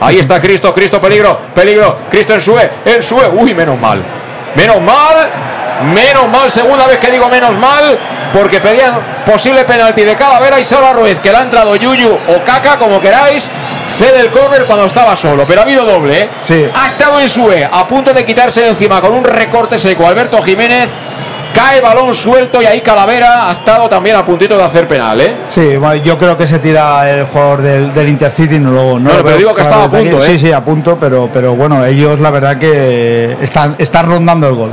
Ahí 0.00 0.18
está 0.18 0.40
Cristo, 0.40 0.72
Cristo, 0.72 0.98
peligro, 0.98 1.38
peligro. 1.54 1.98
Cristo 2.08 2.32
en 2.32 2.40
Sue, 2.40 2.70
en 2.86 3.02
Sue. 3.02 3.28
Uy, 3.28 3.52
menos 3.52 3.78
mal. 3.78 4.02
Menos 4.54 4.80
mal, 4.80 5.28
menos 5.82 6.28
mal, 6.28 6.50
segunda 6.50 6.86
vez 6.86 6.98
que 6.98 7.10
digo 7.10 7.28
menos 7.28 7.56
mal, 7.58 7.98
porque 8.32 8.60
pedían 8.60 8.94
posible 9.24 9.64
penalti 9.64 10.02
de 10.04 10.14
Calavera 10.14 10.58
y 10.60 10.64
Salva 10.64 10.92
Ruiz, 10.92 11.20
que 11.20 11.30
le 11.30 11.38
ha 11.38 11.42
entrado 11.42 11.76
Yuyu 11.76 12.12
o 12.28 12.44
Caca, 12.44 12.76
como 12.76 13.00
queráis, 13.00 13.50
cede 13.88 14.20
el 14.20 14.30
córner 14.30 14.64
cuando 14.66 14.84
estaba 14.86 15.16
solo, 15.16 15.44
pero 15.46 15.60
ha 15.60 15.64
habido 15.64 15.84
doble, 15.84 16.22
¿eh? 16.22 16.28
Sí. 16.40 16.66
Ha 16.74 16.86
estado 16.86 17.20
en 17.20 17.28
Sue, 17.28 17.64
a 17.70 17.86
punto 17.86 18.12
de 18.12 18.24
quitarse 18.24 18.60
de 18.62 18.68
encima 18.68 19.00
con 19.00 19.12
un 19.14 19.24
recorte 19.24 19.78
seco 19.78 20.06
Alberto 20.06 20.42
Jiménez, 20.42 20.88
cae 21.54 21.80
balón 21.80 22.14
suelto 22.14 22.60
y 22.62 22.66
ahí 22.66 22.80
Calavera 22.82 23.48
ha 23.48 23.52
estado 23.52 23.88
también 23.88 24.14
a 24.16 24.24
puntito 24.24 24.56
de 24.56 24.62
hacer 24.62 24.86
penal, 24.86 25.20
¿eh? 25.20 25.34
Sí, 25.46 25.76
yo 26.04 26.18
creo 26.18 26.36
que 26.36 26.46
se 26.46 26.58
tira 26.58 27.08
el 27.10 27.24
jugador 27.24 27.62
del, 27.62 27.92
del 27.94 28.08
Intercity, 28.08 28.58
no, 28.58 28.70
lo- 28.70 29.00
no 29.00 29.10
No, 29.10 29.16
lo 29.18 29.24
pero 29.24 29.36
digo 29.38 29.54
que 29.54 29.62
estaba 29.62 29.84
a 29.84 29.88
punto. 29.88 30.18
¿eh? 30.18 30.20
Sí, 30.26 30.38
sí, 30.38 30.52
a 30.52 30.60
punto, 30.62 30.98
pero, 31.00 31.28
pero 31.32 31.54
bueno, 31.54 31.84
ellos 31.84 32.20
la 32.20 32.30
verdad 32.30 32.58
que 32.58 33.36
están, 33.40 33.74
están 33.78 34.06
rondando 34.06 34.46
el 34.48 34.54
gol. 34.54 34.72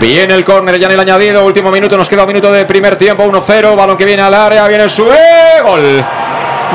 Viene 0.00 0.32
el 0.34 0.44
córner 0.44 0.78
ya 0.78 0.86
en 0.86 0.92
el 0.92 1.00
añadido, 1.00 1.44
último 1.44 1.72
minuto, 1.72 1.96
nos 1.96 2.08
queda 2.08 2.22
un 2.22 2.28
minuto 2.28 2.52
de 2.52 2.64
primer 2.64 2.96
tiempo, 2.96 3.24
1-0, 3.24 3.74
balón 3.74 3.96
que 3.96 4.04
viene 4.04 4.22
al 4.22 4.32
área, 4.32 4.68
viene 4.68 4.84
el 4.84 4.90
Sue, 4.90 5.16
gol. 5.64 6.04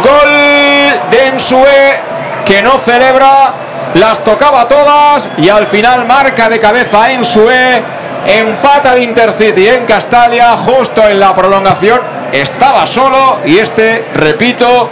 Gol 0.03 1.09
de 1.09 1.27
Ensue, 1.27 1.99
que 2.45 2.61
no 2.61 2.77
celebra, 2.77 3.53
las 3.93 4.21
tocaba 4.25 4.67
todas 4.67 5.29
y 5.37 5.47
al 5.47 5.65
final 5.67 6.05
marca 6.05 6.49
de 6.49 6.59
cabeza 6.59 7.13
Ensue, 7.13 7.81
empata 8.27 8.93
el 8.93 9.03
Intercity 9.03 9.69
en 9.69 9.85
Castalia, 9.85 10.57
justo 10.57 11.07
en 11.07 11.17
la 11.17 11.33
prolongación, 11.33 12.01
estaba 12.33 12.85
solo 12.85 13.39
y 13.45 13.57
este, 13.57 14.05
repito, 14.15 14.89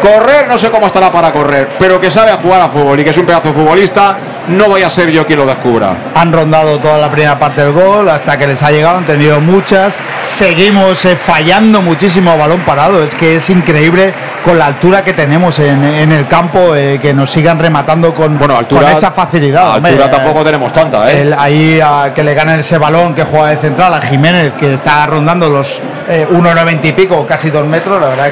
correr, 0.00 0.48
no 0.48 0.58
sé 0.58 0.70
cómo 0.70 0.86
estará 0.86 1.10
para 1.10 1.32
correr, 1.32 1.68
pero 1.78 2.00
que 2.00 2.10
sabe 2.10 2.30
a 2.30 2.36
jugar 2.36 2.60
a 2.60 2.68
fútbol 2.68 2.98
y 3.00 3.04
que 3.04 3.10
es 3.10 3.18
un 3.18 3.26
pedazo 3.26 3.48
de 3.48 3.54
futbolista, 3.54 4.16
no 4.48 4.66
voy 4.68 4.82
a 4.82 4.90
ser 4.90 5.10
yo 5.10 5.26
quien 5.26 5.38
lo 5.38 5.46
descubra. 5.46 5.94
Han 6.14 6.32
rondado 6.32 6.78
toda 6.78 6.98
la 6.98 7.10
primera 7.10 7.38
parte 7.38 7.62
del 7.62 7.72
gol 7.72 8.08
hasta 8.08 8.36
que 8.38 8.46
les 8.46 8.62
ha 8.62 8.70
llegado, 8.70 8.98
han 8.98 9.04
tenido 9.04 9.40
muchas. 9.40 9.94
Seguimos 10.22 11.04
eh, 11.04 11.16
fallando 11.16 11.80
muchísimo 11.80 12.30
a 12.30 12.36
balón 12.36 12.60
parado. 12.60 13.02
Es 13.04 13.14
que 13.14 13.36
es 13.36 13.48
increíble 13.50 14.12
con 14.44 14.58
la 14.58 14.66
altura 14.66 15.02
que 15.04 15.12
tenemos 15.14 15.58
en, 15.58 15.82
en 15.84 16.12
el 16.12 16.26
campo 16.26 16.74
eh, 16.74 16.98
que 17.00 17.14
nos 17.14 17.30
sigan 17.30 17.58
rematando 17.58 18.12
con, 18.14 18.34
altura- 18.50 18.82
con 18.82 18.90
esa 18.92 19.10
facilidad. 19.12 19.76
hombre. 19.76 19.92
Altura 19.92 20.10
tampoco 20.10 20.44
tenemos 20.44 20.72
tanta, 20.72 21.10
¿eh? 21.10 21.22
El- 21.22 21.32
ahí 21.34 21.80
a 21.80 22.12
que 22.14 22.22
le 22.22 22.34
ganen 22.34 22.60
ese 22.60 22.76
balón 22.78 23.14
que 23.14 23.22
juega 23.24 23.48
de 23.48 23.56
central 23.56 23.94
a 23.94 24.00
Jiménez, 24.02 24.52
que 24.58 24.74
está 24.74 25.06
rondando 25.06 25.48
los 25.48 25.80
eh, 26.08 26.26
1,90 26.30 26.80
y 26.84 26.92
pico, 26.92 27.26
casi 27.26 27.50
2 27.50 27.64
metros, 27.66 28.00
la 28.00 28.08
verdad 28.08 28.26
que, 28.26 28.30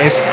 que 0.00 0.06
es, 0.06 0.24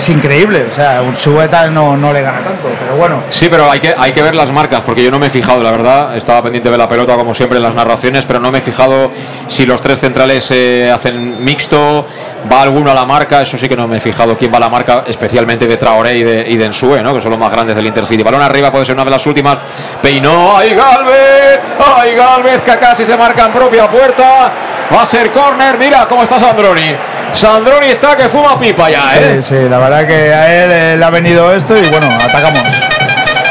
es 0.00 0.08
increíble. 0.08 0.66
O 0.70 0.74
sea, 0.74 1.02
un 1.02 1.14
Subeta 1.14 1.68
no, 1.68 1.96
no 1.96 2.12
le 2.12 2.22
gana 2.22 2.38
tanto, 2.38 2.70
pero 2.80 2.96
bueno. 2.96 3.22
Sí, 3.28 3.48
pero 3.50 3.70
hay 3.70 3.80
que, 3.80 3.94
hay 3.96 4.12
que 4.12 4.22
ver 4.22 4.34
las 4.34 4.50
marcas, 4.50 4.82
porque 4.82 5.04
yo 5.04 5.10
no 5.10 5.18
me 5.18 5.26
he 5.26 5.30
fijado, 5.30 5.62
la 5.62 5.70
verdad. 5.70 6.16
Estaba 6.16 6.42
pendiente 6.42 6.70
de 6.70 6.78
la 6.78 6.88
pelota, 6.88 7.14
como 7.16 7.34
siempre, 7.34 7.58
en 7.58 7.64
las 7.64 7.74
narraciones, 7.74 8.24
pero 8.24 8.40
no 8.40 8.50
me 8.50 8.58
he 8.58 8.60
fijado 8.62 9.10
si 9.46 9.66
los 9.66 9.80
tres 9.80 10.00
centrales 10.00 10.50
eh, 10.52 10.90
hacen 10.90 11.44
mixto, 11.44 12.06
va 12.50 12.62
alguno 12.62 12.90
a 12.90 12.94
la 12.94 13.04
marca. 13.04 13.42
Eso 13.42 13.58
sí 13.58 13.68
que 13.68 13.76
no 13.76 13.86
me 13.86 13.98
he 13.98 14.00
fijado 14.00 14.38
quién 14.38 14.50
va 14.50 14.56
a 14.56 14.60
la 14.60 14.70
marca, 14.70 15.04
especialmente 15.06 15.66
de 15.66 15.76
Traoré 15.76 16.16
y 16.16 16.22
de, 16.22 16.50
y 16.50 16.56
de 16.56 16.64
Ensue, 16.64 17.02
¿no? 17.02 17.14
que 17.14 17.20
son 17.20 17.30
los 17.30 17.38
más 17.38 17.52
grandes 17.52 17.76
del 17.76 17.86
Intercity. 17.86 18.22
Balón 18.22 18.40
arriba 18.40 18.70
puede 18.70 18.86
ser 18.86 18.94
una 18.94 19.04
de 19.04 19.10
las 19.10 19.26
últimas. 19.26 19.58
Peinó, 20.00 20.56
¡ay 20.56 20.74
Galvez! 20.74 21.60
¡ay 21.96 22.14
Galvez! 22.14 22.62
Que 22.62 22.76
casi 22.78 23.04
se 23.04 23.16
marca 23.18 23.44
en 23.44 23.52
propia 23.52 23.86
puerta. 23.86 24.50
Va 24.92 25.02
a 25.02 25.06
ser 25.06 25.30
córner, 25.30 25.78
mira 25.78 26.06
cómo 26.08 26.22
está 26.24 26.40
Sandroni. 26.40 26.96
Sandroni 27.32 27.86
está 27.86 28.16
que 28.16 28.28
fuma 28.28 28.58
pipa 28.58 28.90
ya, 28.90 29.04
¿eh? 29.14 29.40
Sí, 29.40 29.54
sí, 29.54 29.68
la 29.68 29.78
verdad 29.78 30.06
que 30.06 30.34
a 30.34 30.64
él 30.64 30.70
eh, 30.72 30.96
le 30.98 31.04
ha 31.04 31.10
venido 31.10 31.54
esto 31.54 31.76
y 31.76 31.86
bueno, 31.86 32.08
atacamos. 32.08 32.62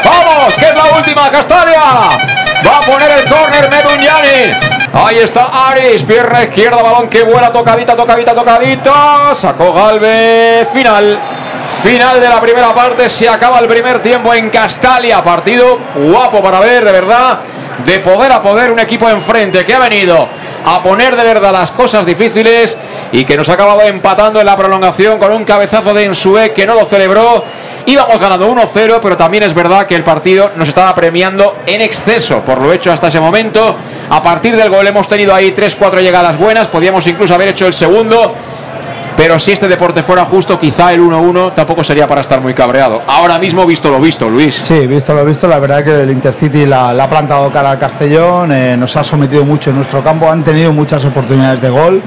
¡Vamos! 0.04 0.54
¡Que 0.56 0.66
es 0.66 0.74
la 0.74 0.96
última, 0.96 1.30
Castalia! 1.30 1.80
Va 1.80 2.78
a 2.78 2.80
poner 2.82 3.10
el 3.10 3.24
córner 3.24 3.70
Meduñani. 3.70 4.52
Ahí 4.92 5.18
está 5.18 5.68
Aris, 5.68 6.02
pierna 6.02 6.42
izquierda, 6.42 6.82
balón 6.82 7.08
que 7.08 7.22
vuela, 7.22 7.50
tocadita, 7.50 7.96
tocadita, 7.96 8.34
tocadita. 8.34 9.34
Sacó 9.34 9.72
Galvez. 9.72 10.68
Final. 10.68 11.18
Final 11.66 12.20
de 12.20 12.28
la 12.28 12.40
primera 12.40 12.74
parte. 12.74 13.08
Se 13.08 13.28
acaba 13.28 13.60
el 13.60 13.66
primer 13.66 14.02
tiempo 14.02 14.34
en 14.34 14.50
Castalia. 14.50 15.22
Partido 15.22 15.78
guapo 15.94 16.42
para 16.42 16.60
ver, 16.60 16.84
de 16.84 16.92
verdad. 16.92 17.38
De 17.84 18.00
poder 18.00 18.30
a 18.32 18.42
poder, 18.42 18.70
un 18.72 18.78
equipo 18.78 19.08
enfrente 19.08 19.64
que 19.64 19.74
ha 19.74 19.78
venido 19.78 20.28
a 20.64 20.82
poner 20.82 21.16
de 21.16 21.24
verdad 21.24 21.52
las 21.52 21.70
cosas 21.70 22.06
difíciles 22.06 22.78
y 23.12 23.24
que 23.24 23.36
nos 23.36 23.48
ha 23.48 23.54
acabado 23.54 23.82
empatando 23.82 24.40
en 24.40 24.46
la 24.46 24.56
prolongación 24.56 25.18
con 25.18 25.32
un 25.32 25.44
cabezazo 25.44 25.94
de 25.94 26.04
Ensue 26.04 26.52
que 26.52 26.66
no 26.66 26.74
lo 26.74 26.84
celebró. 26.84 27.44
Íbamos 27.86 28.20
ganando 28.20 28.48
1-0, 28.48 28.98
pero 29.00 29.16
también 29.16 29.42
es 29.42 29.54
verdad 29.54 29.86
que 29.86 29.94
el 29.96 30.04
partido 30.04 30.52
nos 30.56 30.68
estaba 30.68 30.94
premiando 30.94 31.58
en 31.66 31.80
exceso 31.80 32.40
por 32.40 32.62
lo 32.62 32.72
hecho 32.72 32.92
hasta 32.92 33.08
ese 33.08 33.20
momento. 33.20 33.76
A 34.10 34.22
partir 34.22 34.56
del 34.56 34.70
gol 34.70 34.86
hemos 34.86 35.08
tenido 35.08 35.34
ahí 35.34 35.52
3-4 35.52 36.00
llegadas 36.00 36.36
buenas, 36.36 36.68
podíamos 36.68 37.06
incluso 37.06 37.34
haber 37.34 37.48
hecho 37.48 37.66
el 37.66 37.72
segundo. 37.72 38.34
Pero 39.20 39.38
si 39.38 39.52
este 39.52 39.68
deporte 39.68 40.02
fuera 40.02 40.24
justo, 40.24 40.58
quizá 40.58 40.94
el 40.94 41.02
1-1 41.02 41.52
tampoco 41.52 41.84
sería 41.84 42.06
para 42.06 42.22
estar 42.22 42.40
muy 42.40 42.54
cabreado. 42.54 43.02
Ahora 43.06 43.38
mismo, 43.38 43.66
visto 43.66 43.90
lo 43.90 44.00
visto, 44.00 44.30
Luis. 44.30 44.54
Sí, 44.54 44.86
visto 44.86 45.12
lo 45.12 45.26
visto, 45.26 45.46
la 45.46 45.58
verdad 45.58 45.84
que 45.84 46.04
el 46.04 46.10
Intercity 46.10 46.64
la, 46.64 46.94
la 46.94 47.04
ha 47.04 47.10
plantado 47.10 47.52
cara 47.52 47.72
al 47.72 47.78
Castellón, 47.78 48.50
eh, 48.50 48.78
nos 48.78 48.96
ha 48.96 49.04
sometido 49.04 49.44
mucho 49.44 49.68
en 49.68 49.76
nuestro 49.76 50.02
campo, 50.02 50.30
han 50.30 50.42
tenido 50.42 50.72
muchas 50.72 51.04
oportunidades 51.04 51.60
de 51.60 51.68
gol, 51.68 52.00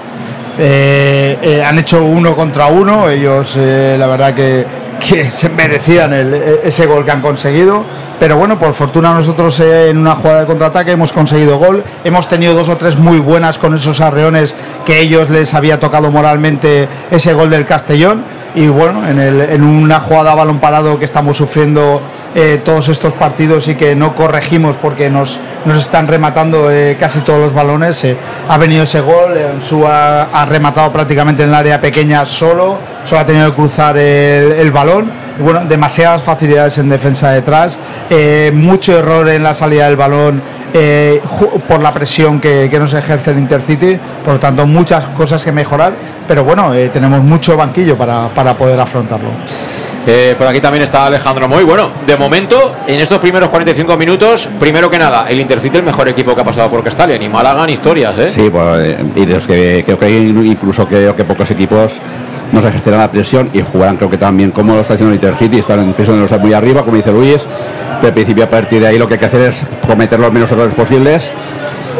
eh, 0.57 1.37
eh, 1.39 1.63
han 1.63 1.77
hecho 1.77 2.03
uno 2.03 2.35
contra 2.35 2.65
uno, 2.65 3.07
ellos 3.07 3.57
la 3.57 4.07
verdad 4.07 4.33
que, 4.33 4.65
que 4.99 5.25
se 5.29 5.49
merecían 5.49 6.13
e- 6.13 6.61
ese 6.63 6.87
gol 6.87 7.05
que 7.05 7.11
han 7.11 7.21
conseguido, 7.21 7.83
pero 8.19 8.37
bueno, 8.37 8.57
por 8.57 8.73
fortuna 8.73 9.13
nosotros 9.13 9.59
eh, 9.59 9.89
en 9.89 9.97
una 9.97 10.15
jugada 10.15 10.41
de 10.41 10.45
contraataque 10.45 10.91
hemos 10.91 11.11
conseguido 11.11 11.57
gol, 11.57 11.83
hemos 12.03 12.27
tenido 12.29 12.53
dos 12.53 12.69
o 12.69 12.77
tres 12.77 12.95
muy 12.97 13.19
buenas 13.19 13.57
con 13.57 13.73
esos 13.75 13.99
arreones 14.01 14.55
que 14.85 14.99
ellos 15.01 15.29
les 15.29 15.53
había 15.53 15.79
tocado 15.79 16.09
moralmente 16.11 16.87
ese 17.11 17.33
gol 17.33 17.49
del 17.49 17.65
Castellón. 17.65 18.23
Y 18.55 18.67
bueno, 18.67 19.07
en, 19.09 19.17
el- 19.19 19.61
una 19.63 19.99
jugada 19.99 20.31
a 20.33 20.35
balón 20.35 20.59
parado 20.59 20.99
que 20.99 21.05
estamos 21.05 21.35
sufriendo 21.37 21.99
eh, 22.35 22.61
todos 22.63 22.87
estos 22.87 23.13
partidos 23.13 23.67
y 23.67 23.73
que 23.75 23.95
no 23.95 24.15
corregimos 24.15 24.75
porque 24.77 25.09
nos, 25.09 25.39
nos 25.65 25.79
están 25.79 26.07
rematando 26.07 26.71
eh, 26.71 26.95
casi 26.99 27.19
todos 27.21 27.39
los 27.39 27.53
balones, 27.53 28.05
ha 28.47 28.57
venido 28.59 28.83
ese 28.83 29.01
gol, 29.01 29.33
Ansu 29.55 29.85
ha, 29.87 30.45
rematado 30.45 30.91
prácticamente 30.91 31.41
en 31.43 31.49
el 31.49 31.55
área 31.55 31.81
pequeña 31.81 32.25
solo, 32.25 32.77
solo 33.09 33.21
ha 33.21 33.25
tenido 33.25 33.49
que 33.49 33.55
cruzar 33.55 33.97
el 33.97 34.71
balón. 34.71 35.22
Bueno, 35.39 35.65
demasiadas 35.65 36.21
facilidades 36.23 36.77
en 36.77 36.89
defensa 36.89 37.31
detrás, 37.31 37.77
eh, 38.09 38.51
mucho 38.53 38.97
error 38.97 39.27
en 39.29 39.41
la 39.41 39.53
salida 39.53 39.85
del 39.85 39.95
balón 39.95 40.41
eh, 40.73 41.21
por 41.67 41.81
la 41.81 41.91
presión 41.91 42.39
que, 42.39 42.67
que 42.69 42.79
nos 42.79 42.93
ejerce 42.93 43.31
el 43.31 43.39
Intercity, 43.39 43.97
por 44.23 44.33
lo 44.33 44.39
tanto 44.39 44.67
muchas 44.67 45.05
cosas 45.09 45.43
que 45.43 45.51
mejorar, 45.51 45.93
pero 46.27 46.43
bueno, 46.43 46.73
eh, 46.73 46.89
tenemos 46.89 47.23
mucho 47.23 47.57
banquillo 47.57 47.97
para, 47.97 48.27
para 48.29 48.53
poder 48.53 48.79
afrontarlo. 48.79 49.29
Eh, 50.05 50.35
por 50.37 50.45
aquí 50.47 50.59
también 50.59 50.83
está 50.83 51.05
Alejandro 51.05 51.47
Moy. 51.47 51.63
Bueno, 51.63 51.89
de 52.05 52.17
momento, 52.17 52.75
en 52.87 52.99
estos 52.99 53.19
primeros 53.19 53.49
45 53.49 53.95
minutos, 53.95 54.49
primero 54.59 54.89
que 54.89 54.99
nada, 54.99 55.25
el 55.29 55.39
Intercity 55.39 55.77
el 55.77 55.83
mejor 55.83 56.09
equipo 56.09 56.35
que 56.35 56.41
ha 56.41 56.43
pasado 56.43 56.69
por 56.69 56.83
Castalia. 56.83 57.17
Ni 57.17 57.29
Málaga 57.29 57.65
ni 57.65 57.73
historias, 57.73 58.17
¿eh? 58.17 58.29
Sí, 58.29 58.49
pues, 58.49 58.97
y 59.15 59.25
de 59.25 59.33
los 59.33 59.47
que 59.47 59.83
creo 59.85 59.97
que 59.97 60.09
incluso 60.09 60.85
creo 60.87 61.15
que 61.15 61.23
pocos 61.23 61.49
equipos 61.51 62.01
nos 62.51 62.65
ejercerán 62.65 62.99
la 62.99 63.11
presión 63.11 63.49
y 63.53 63.61
jugarán 63.61 63.97
creo 63.97 64.09
que 64.09 64.17
también 64.17 64.51
como 64.51 64.75
lo 64.75 64.81
está 64.81 64.93
haciendo 64.93 65.13
el 65.13 65.15
Intercity, 65.15 65.59
están 65.59 65.79
en 65.79 65.93
presión 65.93 66.17
de 66.17 66.27
los 66.27 66.41
muy 66.41 66.53
arriba, 66.53 66.83
como 66.83 66.97
dice 66.97 67.11
Luis, 67.11 67.45
pero 67.95 68.07
al 68.07 68.13
principio 68.13 68.43
a 68.43 68.49
partir 68.49 68.81
de 68.81 68.87
ahí 68.87 68.97
lo 68.97 69.07
que 69.07 69.15
hay 69.15 69.19
que 69.19 69.25
hacer 69.25 69.41
es 69.41 69.61
cometer 69.87 70.19
los 70.19 70.31
menos 70.31 70.51
errores 70.51 70.73
posibles. 70.73 71.31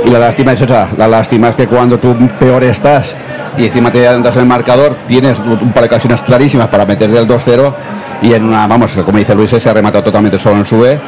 Y 0.06 0.10
la 0.10 0.20
lástima 0.20 0.52
es 0.52 0.62
esa, 0.62 0.90
la 0.98 1.08
lástima 1.08 1.50
es 1.50 1.56
que 1.56 1.66
cuando 1.66 1.98
tú 1.98 2.14
peor 2.38 2.64
estás 2.64 3.16
y 3.58 3.66
encima 3.68 3.90
te 3.90 4.06
andas 4.06 4.36
en 4.36 4.42
el 4.42 4.48
marcador, 4.48 4.98
tienes 5.08 5.40
un 5.40 5.72
par 5.72 5.84
de 5.84 5.88
ocasiones 5.88 6.22
clarísimas 6.22 6.68
para 6.68 6.86
meterle 6.86 7.20
el 7.20 7.28
2-0 7.28 7.74
y 8.22 8.34
en 8.34 8.44
una, 8.44 8.68
vamos, 8.68 8.92
como 9.06 9.18
dice 9.18 9.36
Luis, 9.36 9.52
se 9.52 9.70
ha 9.70 9.74
rematado 9.74 10.04
totalmente 10.04 10.40
solo 10.40 10.58
en 10.58 10.66
sube, 10.66 11.00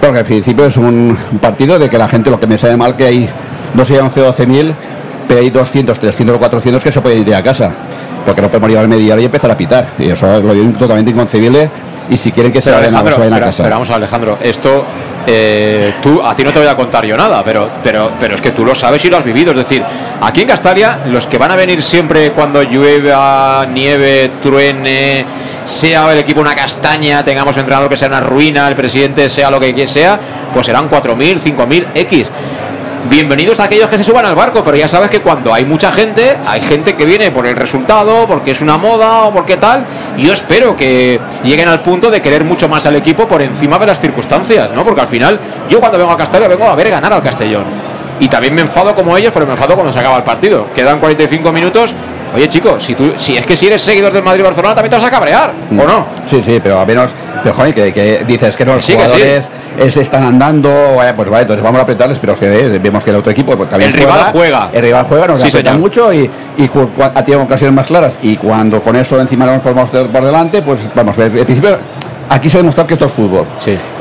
porque 0.00 0.18
al 0.18 0.24
principio 0.24 0.66
es 0.66 0.76
un 0.76 1.16
partido 1.40 1.78
de 1.78 1.88
que 1.88 1.98
la 1.98 2.08
gente 2.08 2.30
lo 2.30 2.38
que 2.38 2.46
me 2.46 2.56
sabe 2.58 2.76
mal 2.76 2.96
que 2.96 3.04
hay, 3.04 3.28
no 3.74 3.84
sé, 3.84 4.00
11 4.00 4.20
o 4.20 4.24
12 4.24 4.46
mil, 4.46 4.74
pero 5.26 5.40
hay 5.40 5.50
200, 5.50 5.98
300 5.98 6.36
o 6.36 6.38
400 6.38 6.82
que 6.82 6.92
se 6.92 7.00
pueden 7.00 7.26
ir 7.26 7.34
a 7.34 7.42
casa, 7.42 7.70
porque 8.28 8.42
no 8.42 8.48
podemos 8.48 8.70
llevar 8.70 8.86
media 8.88 9.14
hora 9.14 9.22
y 9.22 9.24
empezar 9.24 9.50
a 9.50 9.56
pitar, 9.56 9.86
y 9.98 10.10
eso 10.10 10.26
lo 10.40 10.54
veo 10.54 10.64
totalmente 10.78 11.10
inconcebible, 11.10 11.70
y 12.10 12.16
si 12.16 12.30
quieren 12.32 12.52
que 12.52 12.60
se 12.62 12.70
vayan, 12.70 12.94
a- 12.94 12.98
se 13.12 13.18
vayan 13.18 13.32
a 13.34 13.40
casa. 13.40 13.62
pero 13.62 13.74
vamos, 13.76 13.90
Alejandro, 13.90 14.38
esto 14.42 14.84
eh, 15.26 15.94
tú 16.02 16.22
a 16.22 16.34
ti 16.34 16.42
no 16.44 16.52
te 16.52 16.58
voy 16.58 16.68
a 16.68 16.74
contar 16.76 17.04
yo 17.04 17.16
nada, 17.16 17.42
pero, 17.44 17.68
pero, 17.82 18.10
pero 18.18 18.34
es 18.34 18.40
que 18.40 18.50
tú 18.52 18.64
lo 18.64 18.74
sabes 18.74 19.04
y 19.04 19.10
lo 19.10 19.18
has 19.18 19.24
vivido. 19.24 19.50
Es 19.52 19.58
decir, 19.58 19.82
aquí 20.22 20.40
en 20.42 20.48
Castalia, 20.48 21.00
los 21.10 21.26
que 21.26 21.36
van 21.38 21.50
a 21.50 21.56
venir 21.56 21.82
siempre 21.82 22.32
cuando 22.32 22.62
llueva, 22.62 23.66
nieve, 23.70 24.30
truene, 24.42 25.24
sea 25.66 26.10
el 26.12 26.18
equipo 26.18 26.40
una 26.40 26.54
castaña, 26.54 27.22
tengamos 27.24 27.56
entrenador 27.58 27.90
que 27.90 27.96
sea 27.98 28.08
una 28.08 28.20
ruina, 28.20 28.68
el 28.68 28.74
presidente 28.74 29.28
sea 29.28 29.50
lo 29.50 29.60
que 29.60 29.86
sea, 29.86 30.18
pues 30.54 30.64
serán 30.64 30.88
4.000, 30.88 31.38
5.000 31.38 31.86
X. 31.94 32.30
Bienvenidos 33.04 33.60
a 33.60 33.64
aquellos 33.64 33.88
que 33.88 33.96
se 33.96 34.02
suban 34.02 34.26
al 34.26 34.34
barco, 34.34 34.62
pero 34.64 34.76
ya 34.76 34.88
sabes 34.88 35.08
que 35.08 35.20
cuando 35.20 35.54
hay 35.54 35.64
mucha 35.64 35.92
gente, 35.92 36.36
hay 36.46 36.60
gente 36.60 36.94
que 36.94 37.04
viene 37.04 37.30
por 37.30 37.46
el 37.46 37.54
resultado, 37.54 38.26
porque 38.26 38.50
es 38.50 38.60
una 38.60 38.76
moda 38.76 39.22
o 39.22 39.32
porque 39.32 39.56
tal. 39.56 39.86
Yo 40.18 40.32
espero 40.32 40.74
que 40.74 41.20
lleguen 41.44 41.68
al 41.68 41.80
punto 41.80 42.10
de 42.10 42.20
querer 42.20 42.44
mucho 42.44 42.68
más 42.68 42.84
al 42.86 42.96
equipo 42.96 43.26
por 43.28 43.40
encima 43.40 43.78
de 43.78 43.86
las 43.86 44.00
circunstancias, 44.00 44.72
¿no? 44.74 44.84
Porque 44.84 45.00
al 45.00 45.06
final, 45.06 45.38
yo 45.68 45.78
cuando 45.78 45.96
vengo 45.96 46.10
a 46.10 46.16
Castellón 46.16 46.48
vengo 46.48 46.68
a 46.68 46.74
ver 46.74 46.90
ganar 46.90 47.12
al 47.12 47.22
Castellón. 47.22 47.64
Y 48.20 48.28
también 48.28 48.52
me 48.52 48.62
enfado 48.62 48.94
como 48.94 49.16
ellos, 49.16 49.32
pero 49.32 49.46
me 49.46 49.52
enfado 49.52 49.74
cuando 49.74 49.92
se 49.92 49.98
acaba 50.00 50.16
el 50.16 50.24
partido. 50.24 50.66
Quedan 50.74 50.98
45 50.98 51.52
minutos. 51.52 51.94
Oye, 52.34 52.48
chicos, 52.48 52.82
si 52.84 52.94
tú, 52.94 53.12
si 53.16 53.36
es 53.36 53.44
que 53.46 53.56
si 53.56 53.66
eres 53.66 53.80
seguidor 53.80 54.12
del 54.12 54.22
Madrid 54.22 54.44
Barcelona, 54.44 54.74
también 54.74 54.90
te 54.90 54.96
vas 54.96 55.06
a 55.06 55.10
cabrear, 55.10 55.52
¿o 55.70 55.74
no? 55.74 56.06
Sí, 56.26 56.42
sí, 56.44 56.60
pero 56.62 56.80
al 56.80 56.86
menos, 56.86 57.12
pero 57.42 57.54
joder, 57.54 57.74
que, 57.74 57.92
que 57.92 58.24
dices 58.26 58.56
que 58.56 58.64
no, 58.64 58.74
los 58.74 58.84
Sí, 58.84 58.94
que 58.94 59.00
sí. 59.00 59.06
jugadores 59.06 59.46
eh, 59.78 59.90
se 59.90 60.02
están 60.02 60.22
andando, 60.24 60.70
vaya, 60.96 61.14
pues 61.16 61.28
vale, 61.30 61.42
entonces 61.42 61.62
vamos 61.64 61.78
a 61.78 61.82
apretarles, 61.82 62.18
pero 62.18 62.34
es 62.34 62.38
que 62.40 62.46
eh, 62.74 62.78
vemos 62.78 63.02
que 63.02 63.10
el 63.10 63.16
otro 63.16 63.32
equipo 63.32 63.56
pues, 63.56 63.70
también 63.70 63.90
El 63.92 63.98
rival 63.98 64.26
juega. 64.32 64.70
El 64.72 64.82
rival 64.82 65.06
juega, 65.08 65.26
nos 65.28 65.40
Sí, 65.40 65.48
aprieta 65.48 65.70
señor. 65.70 65.80
mucho 65.80 66.12
y, 66.12 66.30
y 66.58 66.70
ha 67.02 67.24
tenido 67.24 67.42
ocasiones 67.42 67.74
más 67.74 67.86
claras. 67.86 68.14
Y 68.22 68.36
cuando 68.36 68.80
con 68.82 68.94
eso 68.96 69.20
encima 69.20 69.46
nos 69.46 69.60
ponemos 69.62 69.88
por 69.90 70.06
por 70.08 70.24
delante, 70.24 70.62
pues 70.62 70.80
vamos, 70.94 71.16
al 71.18 71.30
principio 71.30 71.78
aquí 72.28 72.48
se 72.50 72.58
ha 72.58 72.60
demostrado 72.60 72.86
que 72.86 72.94
esto 72.94 73.06
es 73.06 73.12
fútbol. 73.12 73.44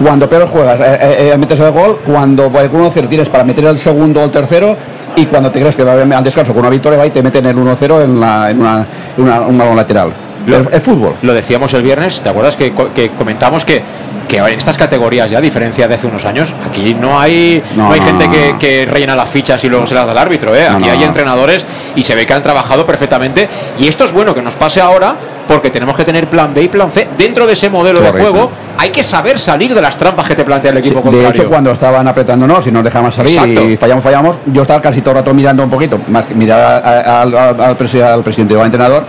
Cuando 0.02 0.30
peor 0.30 0.48
juegas, 0.48 0.80
eh, 0.82 0.98
eh, 1.02 1.32
eh, 1.34 1.38
metes 1.38 1.60
el 1.60 1.72
gol, 1.72 2.00
cuando 2.06 2.46
el 2.46 2.72
1-0 2.72 3.08
tienes 3.08 3.30
para 3.30 3.44
meter 3.44 3.66
el 3.66 3.78
segundo 3.80 4.22
o 4.22 4.26
el 4.26 4.32
tercero, 4.32 4.76
y 5.16 5.26
cuando 5.26 5.50
te 5.52 5.60
crees 5.60 5.76
que 5.76 5.84
va 5.84 5.92
a 5.92 5.94
haber 5.96 6.14
al 6.14 6.24
descanso 6.24 6.52
con 6.54 6.62
una 6.62 6.70
victoria, 6.70 6.98
va 7.00 7.08
y 7.08 7.10
te 7.12 7.24
meten 7.24 7.46
el 7.46 7.56
1-0 7.58 8.04
en, 8.04 8.20
la, 8.20 8.52
en, 8.52 8.60
una, 8.60 8.86
en 9.18 9.24
una- 9.24 9.42
un 9.42 9.58
balón 9.58 9.76
lateral. 9.76 10.12
Lo- 10.48 10.70
es 10.72 10.84
fútbol. 10.84 11.16
Lo 11.22 11.34
decíamos 11.34 11.74
el 11.74 11.84
viernes, 11.84 12.22
¿te 12.22 12.30
acuerdas 12.30 12.56
que, 12.56 12.74
que 12.96 13.10
comentamos 13.10 13.66
que, 13.66 13.82
que 14.28 14.38
en 14.38 14.58
estas 14.58 14.78
categorías 14.78 15.30
ya, 15.30 15.38
a 15.38 15.42
diferencia 15.42 15.88
de 15.88 15.96
hace 15.96 16.08
unos 16.08 16.26
años, 16.26 16.56
aquí 16.68 16.94
no 17.00 17.20
hay, 17.20 17.64
no, 17.76 17.88
No, 17.88 17.94
hay 17.94 18.00
no, 18.00 18.06
gente 18.06 18.28
no, 18.54 18.60
que, 18.60 18.86
rellena 18.86 19.16
las 19.16 19.30
fichas 19.30 19.64
y 19.64 19.70
luego 19.70 19.86
se 19.86 19.94
las 19.96 20.06
da 20.06 20.12
al 20.12 20.18
árbitro, 20.18 20.56
¿eh? 20.56 20.68
Aquí 20.68 20.90
hay 20.90 21.04
entrenadores 21.04 21.66
y 21.96 22.04
se 22.04 22.16
ve 22.16 22.26
que 22.26 22.34
han 22.34 22.42
trabajado 22.42 22.86
perfectamente. 22.86 23.48
Y 23.80 23.88
esto 23.88 24.04
es 24.06 24.12
bueno 24.12 24.34
que 24.34 24.42
nos 24.42 24.56
pase 24.56 24.82
ahora 24.82 25.16
porque 25.48 25.70
tenemos 25.70 25.96
que 25.96 26.04
tener 26.04 26.28
plan 26.30 26.54
B 26.54 26.64
y 26.64 26.68
plan 26.68 26.92
C. 26.92 27.08
Dentro 27.18 27.48
de 27.48 27.54
ese 27.54 27.70
modelo 27.70 28.02
de 28.02 28.12
juego 28.12 28.52
hay 28.78 28.90
que 28.90 29.02
saber 29.02 29.40
salir 29.40 29.74
de 29.74 29.82
las 29.82 29.98
trampas 29.98 30.28
que 30.28 30.36
te 30.36 30.44
plantea 30.44 30.72
el 30.72 30.78
equipo 30.80 30.96
de 31.00 31.04
contrario. 31.04 31.30
hecho, 31.42 31.50
cuando 31.50 31.72
estaban 31.72 32.06
apretándonos 32.08 32.68
y 32.68 32.72
nos 32.72 32.84
dejaban 32.84 33.12
salir 33.12 33.32
Exacto. 33.38 33.70
y 33.70 33.78
fallamos, 33.78 34.04
fallamos, 34.04 34.38
yo 34.48 34.62
estaba 34.62 34.82
casi 34.82 35.00
todo 35.02 35.12
el 35.12 35.18
rato 35.20 35.34
mirando 35.34 35.64
un 35.64 35.70
poquito, 35.70 36.00
más 36.10 36.26
que 36.26 36.36
mirar 36.36 36.84
al, 36.86 37.34
al- 37.36 37.62
al 37.62 37.78
presi- 37.78 38.02
al 38.04 38.24
presidente 38.24 38.56
o 38.56 38.60
al 38.60 38.66
entrenador, 38.66 39.04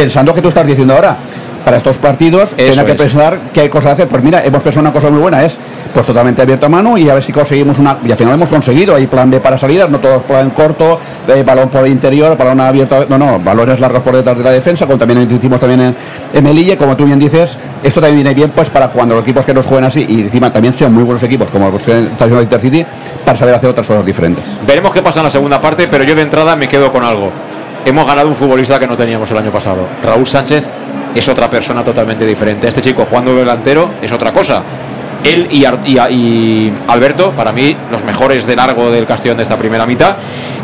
pensando 0.00 0.32
que 0.32 0.40
tú 0.40 0.48
estás 0.48 0.66
diciendo 0.66 0.94
ahora. 0.94 1.16
Para 1.64 1.76
estos 1.76 1.98
partidos, 1.98 2.52
tiene 2.56 2.84
que 2.86 2.92
es. 2.92 2.96
pensar 2.96 3.38
que 3.52 3.60
hay 3.60 3.68
cosas 3.68 3.92
hacer. 3.92 4.08
Pues 4.08 4.22
mira, 4.22 4.42
hemos 4.42 4.62
pensado 4.62 4.80
una 4.80 4.94
cosa 4.94 5.10
muy 5.10 5.20
buena, 5.20 5.44
es 5.44 5.58
pues 5.92 6.06
totalmente 6.06 6.40
abierto 6.40 6.64
a 6.64 6.68
mano 6.70 6.96
y 6.96 7.10
a 7.10 7.12
ver 7.12 7.22
si 7.22 7.34
conseguimos 7.34 7.78
una. 7.78 7.98
Y 8.02 8.10
al 8.10 8.16
final 8.16 8.32
hemos 8.32 8.48
conseguido. 8.48 8.94
Hay 8.94 9.06
plan 9.06 9.30
B 9.30 9.40
para 9.40 9.58
salidas, 9.58 9.90
no 9.90 9.98
todos 9.98 10.22
plan 10.22 10.48
corto, 10.50 10.98
eh, 11.28 11.42
balón 11.44 11.68
por 11.68 11.84
el 11.84 11.92
interior, 11.92 12.34
balón 12.38 12.60
abierto. 12.60 13.04
No, 13.10 13.18
no, 13.18 13.38
balones 13.38 13.78
largos 13.78 14.02
por 14.02 14.16
detrás 14.16 14.38
de 14.38 14.44
la 14.44 14.52
defensa, 14.52 14.86
como 14.86 14.98
también 14.98 15.30
hicimos 15.30 15.60
también 15.60 15.82
en, 15.82 15.96
en 16.32 16.42
Melilla. 16.42 16.78
Como 16.78 16.96
tú 16.96 17.04
bien 17.04 17.18
dices, 17.18 17.58
esto 17.82 18.00
también 18.00 18.24
viene 18.24 18.34
bien 18.34 18.50
pues 18.52 18.70
para 18.70 18.88
cuando 18.88 19.16
los 19.16 19.24
equipos 19.24 19.44
que 19.44 19.52
nos 19.52 19.66
jueguen 19.66 19.84
así 19.84 20.06
y 20.08 20.22
encima 20.22 20.50
también 20.50 20.72
sean 20.72 20.94
muy 20.94 21.04
buenos 21.04 21.22
equipos, 21.22 21.50
como 21.50 21.68
los 21.70 21.82
que 21.82 21.92
está 21.92 22.24
haciendo 22.24 22.38
el 22.38 22.44
Intercity, 22.44 22.86
para 23.22 23.36
saber 23.36 23.54
hacer 23.54 23.68
otras 23.68 23.86
cosas 23.86 24.06
diferentes. 24.06 24.42
Veremos 24.66 24.94
qué 24.94 25.02
pasa 25.02 25.20
en 25.20 25.24
la 25.24 25.30
segunda 25.30 25.60
parte, 25.60 25.88
pero 25.88 26.04
yo 26.04 26.14
de 26.14 26.22
entrada 26.22 26.56
me 26.56 26.68
quedo 26.68 26.90
con 26.90 27.04
algo. 27.04 27.30
Hemos 27.84 28.06
ganado 28.06 28.28
un 28.28 28.36
futbolista 28.36 28.78
que 28.78 28.86
no 28.86 28.96
teníamos 28.96 29.30
el 29.30 29.38
año 29.38 29.50
pasado. 29.50 29.86
Raúl 30.02 30.26
Sánchez 30.26 30.66
es 31.14 31.28
otra 31.28 31.48
persona 31.50 31.82
totalmente 31.82 32.24
diferente. 32.26 32.68
Este 32.68 32.80
chico 32.82 33.06
jugando 33.08 33.32
de 33.32 33.40
delantero 33.40 33.90
es 34.00 34.12
otra 34.12 34.32
cosa. 34.32 34.62
Él 35.24 35.48
y- 35.50 35.64
y 36.14 36.72
Alberto, 36.88 37.32
para 37.32 37.52
mí, 37.52 37.76
los 37.90 38.04
mejores 38.04 38.46
de 38.46 38.56
largo 38.56 38.90
del 38.90 39.06
Castellón 39.06 39.36
de 39.38 39.42
esta 39.42 39.56
primera 39.56 39.86
mitad. 39.86 40.16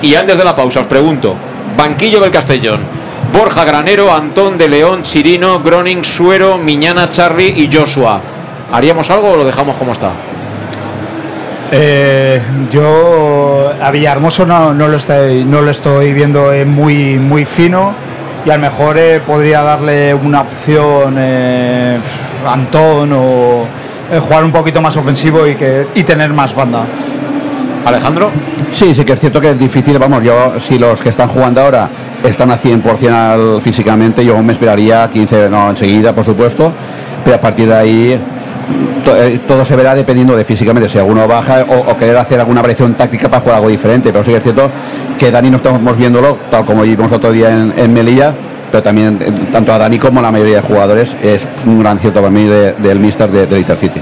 Y 0.03 0.15
antes 0.15 0.39
de 0.39 0.45
la 0.45 0.55
pausa, 0.55 0.81
os 0.81 0.87
pregunto: 0.87 1.35
banquillo 1.77 2.21
del 2.21 2.31
Castellón. 2.31 2.81
Borja 3.33 3.65
Granero, 3.65 4.15
Antón 4.15 4.57
de 4.57 4.69
León, 4.69 5.03
Chirino, 5.03 5.61
Groning, 5.61 6.05
Suero, 6.05 6.57
Miñana, 6.59 7.09
Charri 7.09 7.49
y 7.57 7.69
Joshua. 7.71 8.21
¿Haríamos 8.73 9.11
algo 9.11 9.33
o 9.33 9.37
lo 9.37 9.45
dejamos 9.45 9.77
como 9.77 9.93
está? 9.93 10.13
Eh, 11.73 12.41
yo 12.71 13.73
a 13.83 13.91
Villahermoso 13.91 14.47
no, 14.47 14.73
no 14.73 14.87
lo 14.87 14.97
estoy 14.97 15.45
no 15.45 15.63
lo 15.63 15.71
estoy 15.73 16.13
viendo 16.13 16.53
eh, 16.53 16.65
muy 16.65 17.19
muy 17.19 17.45
fino 17.45 17.93
y 18.45 18.51
a 18.51 18.55
lo 18.55 18.61
mejor 18.63 18.97
eh, 18.99 19.21
podría 19.27 19.63
darle 19.63 20.15
una 20.15 20.43
opción 20.43 21.17
eh, 21.19 21.99
Antón 22.47 23.13
o 23.13 23.67
eh, 24.13 24.19
jugar 24.21 24.45
un 24.45 24.53
poquito 24.53 24.81
más 24.81 24.97
ofensivo 24.97 25.45
y 25.49 25.57
que 25.57 25.89
y 25.97 26.05
tener 26.05 26.33
más 26.33 26.55
banda. 26.55 26.87
Alejandro. 27.85 28.31
Sí, 28.73 28.95
sí 28.95 29.05
que 29.05 29.13
es 29.15 29.21
cierto 29.21 29.41
que 29.41 29.51
es 29.51 29.59
difícil, 29.59 29.99
vamos, 29.99 30.23
yo 30.23 30.55
si 30.61 30.79
los 30.79 31.01
que 31.03 31.09
están 31.09 31.29
jugando 31.29 31.61
ahora 31.63 31.89
están 32.25 32.51
a 32.51 32.59
100% 32.59 33.11
al- 33.13 33.63
físicamente, 33.63 34.25
yo 34.25 34.41
me 34.43 34.53
esperaría 34.53 35.09
15, 35.13 35.49
no, 35.51 35.71
enseguida, 35.71 36.13
por 36.13 36.25
supuesto, 36.25 36.73
pero 37.25 37.37
a 37.37 37.41
partir 37.41 37.69
de 37.69 37.75
ahí 37.77 38.21
todo 39.47 39.65
se 39.65 39.77
verá 39.77 39.95
dependiendo 39.95 40.37
de 40.37 40.45
físicamente, 40.45 40.89
si 40.89 40.99
alguno 40.99 41.27
baja 41.29 41.65
o, 41.69 41.97
querer 41.97 42.17
hacer 42.17 42.41
alguna 42.41 42.61
variación 42.63 42.95
táctica 42.95 43.29
para 43.29 43.41
jugar 43.41 43.57
algo 43.57 43.69
diferente, 43.69 44.11
pero 44.13 44.25
sí 44.25 44.35
es 44.35 44.43
cierto 44.43 44.71
que 45.19 45.31
Dani 45.31 45.51
no 45.51 45.57
estamos 45.57 45.97
viéndolo, 45.97 46.37
tal 46.51 46.65
como 46.65 46.83
vimos 46.83 47.11
otro 47.13 47.33
día 47.33 47.51
en, 47.51 47.73
en 47.77 47.93
Melilla, 47.95 48.33
pero 48.71 48.83
también 48.83 49.19
eh, 49.21 49.33
tanto 49.53 49.73
a 49.73 49.79
Dani 49.79 49.99
como 49.99 50.19
a 50.19 50.23
la 50.25 50.33
mayoría 50.33 50.57
de 50.57 50.63
jugadores 50.63 51.15
es 51.23 51.47
un 51.65 51.79
gran 51.81 51.99
cierto 51.99 52.21
para 52.21 52.31
mí 52.31 52.45
de- 52.45 52.73
del 52.73 52.99
míster 52.99 53.31
de, 53.31 53.47
del 53.47 53.59
Intercity. 53.61 54.01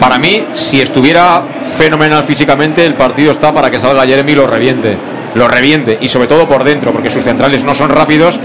Para 0.00 0.18
mí, 0.18 0.44
si 0.52 0.80
estuviera 0.80 1.42
fenomenal 1.62 2.24
físicamente, 2.24 2.84
el 2.84 2.94
partido 2.94 3.30
está 3.30 3.52
para 3.52 3.70
que 3.70 3.78
salga 3.78 4.04
Jeremy 4.04 4.32
y 4.32 4.34
lo 4.34 4.46
reviente. 4.48 4.98
Lo 5.34 5.46
reviente. 5.46 5.96
Y 6.00 6.08
sobre 6.08 6.26
todo 6.26 6.48
por 6.48 6.64
dentro, 6.64 6.90
porque 6.90 7.08
sus 7.08 7.22
centrales 7.22 7.64
no 7.64 7.72
son 7.72 7.90
rápidos. 7.90 8.40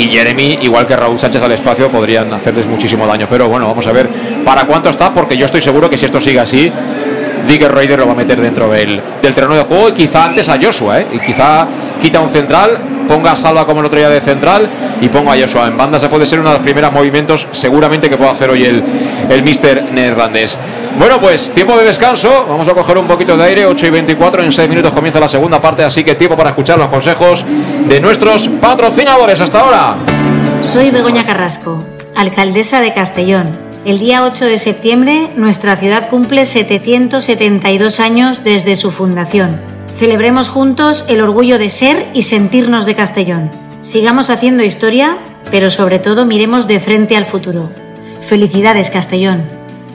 Y 0.00 0.08
Jeremy, 0.08 0.60
igual 0.62 0.86
que 0.86 0.96
Raúl 0.96 1.18
Sánchez 1.18 1.42
al 1.42 1.52
espacio, 1.52 1.90
podrían 1.90 2.32
hacerles 2.32 2.66
muchísimo 2.66 3.06
daño. 3.06 3.26
Pero 3.28 3.50
bueno, 3.50 3.68
vamos 3.68 3.86
a 3.86 3.92
ver 3.92 4.08
para 4.46 4.64
cuánto 4.64 4.88
está, 4.88 5.12
porque 5.12 5.36
yo 5.36 5.44
estoy 5.44 5.60
seguro 5.60 5.90
que 5.90 5.98
si 5.98 6.06
esto 6.06 6.22
sigue 6.22 6.40
así, 6.40 6.72
Digger 7.46 7.70
Raider 7.70 7.98
lo 7.98 8.06
va 8.06 8.12
a 8.12 8.16
meter 8.16 8.40
dentro 8.40 8.70
del, 8.70 8.98
terreno 9.20 9.54
de 9.54 9.62
juego 9.64 9.90
y 9.90 9.92
quizá 9.92 10.24
antes 10.24 10.48
a 10.48 10.58
Joshua, 10.58 11.00
¿eh? 11.00 11.06
Y 11.12 11.18
quizá 11.18 11.66
quita 12.00 12.18
un 12.20 12.30
central 12.30 12.78
ponga 13.06 13.32
a 13.32 13.36
Salva 13.36 13.66
como 13.66 13.80
el 13.80 13.86
otro 13.86 13.98
día 13.98 14.08
de 14.08 14.20
central 14.20 14.70
y 15.02 15.08
ponga 15.10 15.34
a 15.34 15.38
Joshua 15.38 15.66
en 15.66 15.76
banda. 15.76 16.00
Se 16.00 16.08
puede 16.08 16.24
ser 16.24 16.40
uno 16.40 16.48
de 16.48 16.54
los 16.54 16.62
primeros 16.62 16.90
movimientos 16.92 17.46
seguramente 17.50 18.08
que 18.08 18.16
pueda 18.16 18.30
hacer 18.30 18.48
hoy 18.48 18.64
el, 18.64 18.82
el 19.28 19.42
mister 19.42 19.92
neerlandés. 19.92 20.56
Bueno, 20.98 21.20
pues 21.20 21.52
tiempo 21.52 21.76
de 21.76 21.84
descanso. 21.84 22.46
Vamos 22.48 22.68
a 22.68 22.74
coger 22.74 22.98
un 22.98 23.06
poquito 23.06 23.36
de 23.36 23.44
aire. 23.44 23.66
8 23.66 23.86
y 23.86 23.90
24. 23.90 24.42
En 24.42 24.52
6 24.52 24.68
minutos 24.68 24.92
comienza 24.92 25.20
la 25.20 25.28
segunda 25.28 25.60
parte. 25.60 25.84
Así 25.84 26.04
que 26.04 26.14
tiempo 26.14 26.36
para 26.36 26.50
escuchar 26.50 26.78
los 26.78 26.88
consejos 26.88 27.44
de 27.88 28.00
nuestros 28.00 28.48
patrocinadores. 28.48 29.40
Hasta 29.40 29.60
ahora. 29.60 29.96
Soy 30.62 30.90
Begoña 30.90 31.24
Carrasco, 31.24 31.82
alcaldesa 32.14 32.80
de 32.80 32.92
Castellón. 32.92 33.46
El 33.86 33.98
día 33.98 34.24
8 34.24 34.44
de 34.44 34.58
septiembre, 34.58 35.30
nuestra 35.36 35.74
ciudad 35.76 36.10
cumple 36.10 36.44
772 36.44 37.98
años 37.98 38.44
desde 38.44 38.76
su 38.76 38.90
fundación. 38.90 39.58
Celebremos 39.96 40.50
juntos 40.50 41.06
el 41.08 41.22
orgullo 41.22 41.58
de 41.58 41.70
ser 41.70 42.06
y 42.12 42.22
sentirnos 42.22 42.84
de 42.84 42.94
Castellón. 42.94 43.50
Sigamos 43.80 44.28
haciendo 44.28 44.62
historia, 44.62 45.16
pero 45.50 45.70
sobre 45.70 45.98
todo 45.98 46.26
miremos 46.26 46.68
de 46.68 46.78
frente 46.78 47.16
al 47.16 47.24
futuro. 47.24 47.70
Felicidades, 48.20 48.90
Castellón. 48.90 49.59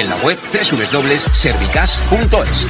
en 0.00 0.08
la 0.08 0.16
web 0.16 0.38
www.servicas.es. 0.52 2.66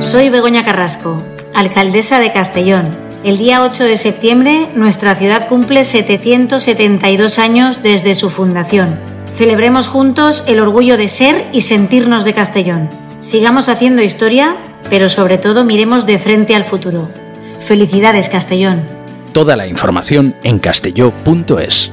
Soy 0.00 0.30
Begoña 0.30 0.64
Carrasco, 0.64 1.22
alcaldesa 1.54 2.20
de 2.20 2.32
Castellón. 2.32 2.84
El 3.22 3.38
día 3.38 3.62
8 3.62 3.84
de 3.84 3.96
septiembre 3.96 4.68
nuestra 4.74 5.14
ciudad 5.14 5.48
cumple 5.48 5.84
772 5.84 7.38
años 7.38 7.82
desde 7.82 8.14
su 8.14 8.30
fundación. 8.30 8.98
Celebremos 9.36 9.88
juntos 9.88 10.44
el 10.46 10.60
orgullo 10.60 10.96
de 10.96 11.08
ser 11.08 11.44
y 11.52 11.60
sentirnos 11.60 12.24
de 12.24 12.32
Castellón. 12.32 12.88
Sigamos 13.20 13.68
haciendo 13.68 14.02
historia, 14.02 14.56
pero 14.88 15.08
sobre 15.08 15.36
todo 15.36 15.64
miremos 15.64 16.06
de 16.06 16.18
frente 16.18 16.54
al 16.54 16.64
futuro. 16.64 17.10
Felicidades 17.60 18.28
Castellón. 18.28 18.86
Toda 19.32 19.56
la 19.56 19.66
información 19.66 20.34
en 20.44 20.58
castelló.es. 20.58 21.92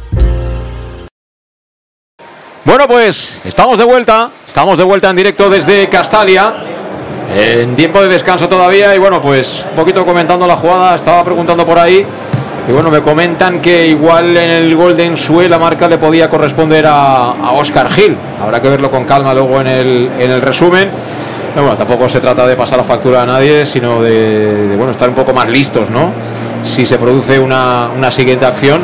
Bueno, 2.63 2.87
pues 2.87 3.41
estamos 3.43 3.79
de 3.79 3.85
vuelta, 3.85 4.29
estamos 4.45 4.77
de 4.77 4.83
vuelta 4.83 5.09
en 5.09 5.15
directo 5.15 5.49
desde 5.49 5.89
Castalia, 5.89 6.53
en 7.35 7.75
tiempo 7.75 7.99
de 8.03 8.07
descanso 8.07 8.47
todavía 8.47 8.93
y 8.93 8.99
bueno, 8.99 9.19
pues 9.19 9.65
un 9.67 9.75
poquito 9.75 10.05
comentando 10.05 10.45
la 10.45 10.55
jugada, 10.55 10.93
estaba 10.93 11.23
preguntando 11.23 11.65
por 11.65 11.79
ahí 11.79 12.05
y 12.69 12.71
bueno, 12.71 12.91
me 12.91 13.01
comentan 13.01 13.59
que 13.61 13.87
igual 13.87 14.37
en 14.37 14.51
el 14.51 14.75
Golden 14.75 15.17
Sue 15.17 15.49
la 15.49 15.57
marca 15.57 15.87
le 15.87 15.97
podía 15.97 16.29
corresponder 16.29 16.85
a, 16.87 17.33
Oscar 17.53 17.89
Gil, 17.89 18.15
habrá 18.39 18.61
que 18.61 18.69
verlo 18.69 18.91
con 18.91 19.05
calma 19.05 19.33
luego 19.33 19.59
en 19.59 19.67
el, 19.67 20.09
en 20.19 20.29
el 20.29 20.41
resumen. 20.41 20.87
Pero 21.53 21.63
bueno, 21.65 21.77
tampoco 21.77 22.07
se 22.07 22.19
trata 22.19 22.45
de 22.45 22.55
pasar 22.55 22.77
la 22.77 22.83
factura 22.83 23.23
a 23.23 23.25
nadie, 23.25 23.65
sino 23.65 24.03
de, 24.03 24.67
de, 24.67 24.75
bueno, 24.77 24.91
estar 24.91 25.09
un 25.09 25.15
poco 25.15 25.33
más 25.33 25.49
listos, 25.49 25.89
¿no? 25.89 26.11
Si 26.63 26.85
se 26.85 26.97
produce 26.97 27.39
una, 27.39 27.89
una 27.97 28.09
siguiente 28.11 28.45
acción. 28.45 28.81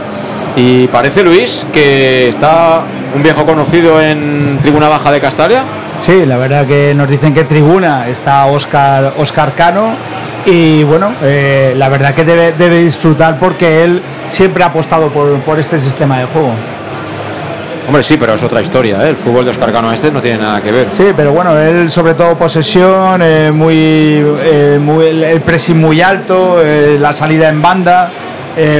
Y 0.57 0.87
parece, 0.87 1.23
Luis, 1.23 1.65
que 1.71 2.27
está 2.27 2.81
un 3.17 3.23
viejo 3.23 3.47
conocido 3.47 3.99
en 3.99 4.59
Tribuna 4.61 4.87
Baja 4.89 5.11
de 5.11 5.19
Castalia. 5.19 5.63
Sí, 5.99 6.23
la 6.27 6.37
verdad 6.37 6.67
que 6.67 6.93
nos 6.93 7.09
dicen 7.09 7.33
que 7.33 7.45
tribuna 7.45 8.07
está 8.07 8.45
Oscar, 8.45 9.13
Oscar 9.17 9.53
Cano 9.55 9.95
y 10.45 10.83
bueno, 10.83 11.11
eh, 11.23 11.73
la 11.75 11.89
verdad 11.89 12.13
que 12.13 12.23
debe, 12.23 12.51
debe, 12.51 12.79
disfrutar 12.83 13.39
porque 13.39 13.83
él 13.83 14.03
siempre 14.29 14.63
ha 14.63 14.67
apostado 14.67 15.07
por, 15.07 15.39
por, 15.39 15.57
este 15.57 15.79
sistema 15.79 16.19
de 16.19 16.25
juego. 16.25 16.51
Hombre, 17.87 18.03
sí, 18.03 18.17
pero 18.17 18.35
es 18.35 18.43
otra 18.43 18.61
historia, 18.61 19.03
¿eh? 19.03 19.09
el 19.09 19.17
fútbol 19.17 19.45
de 19.45 19.49
Oscar 19.49 19.71
Cano 19.71 19.91
este 19.91 20.11
no 20.11 20.21
tiene 20.21 20.37
nada 20.37 20.61
que 20.61 20.71
ver. 20.71 20.89
Sí, 20.91 21.05
pero 21.15 21.31
bueno, 21.31 21.57
él 21.57 21.89
sobre 21.89 22.13
todo 22.13 22.37
posesión, 22.37 23.19
eh, 23.23 23.49
muy, 23.51 23.75
eh, 24.43 24.77
muy, 24.79 25.07
el 25.07 25.41
pressing 25.41 25.79
muy 25.79 26.03
alto, 26.03 26.61
la 26.99 27.13
salida 27.13 27.49
en 27.49 27.63
banda. 27.63 28.11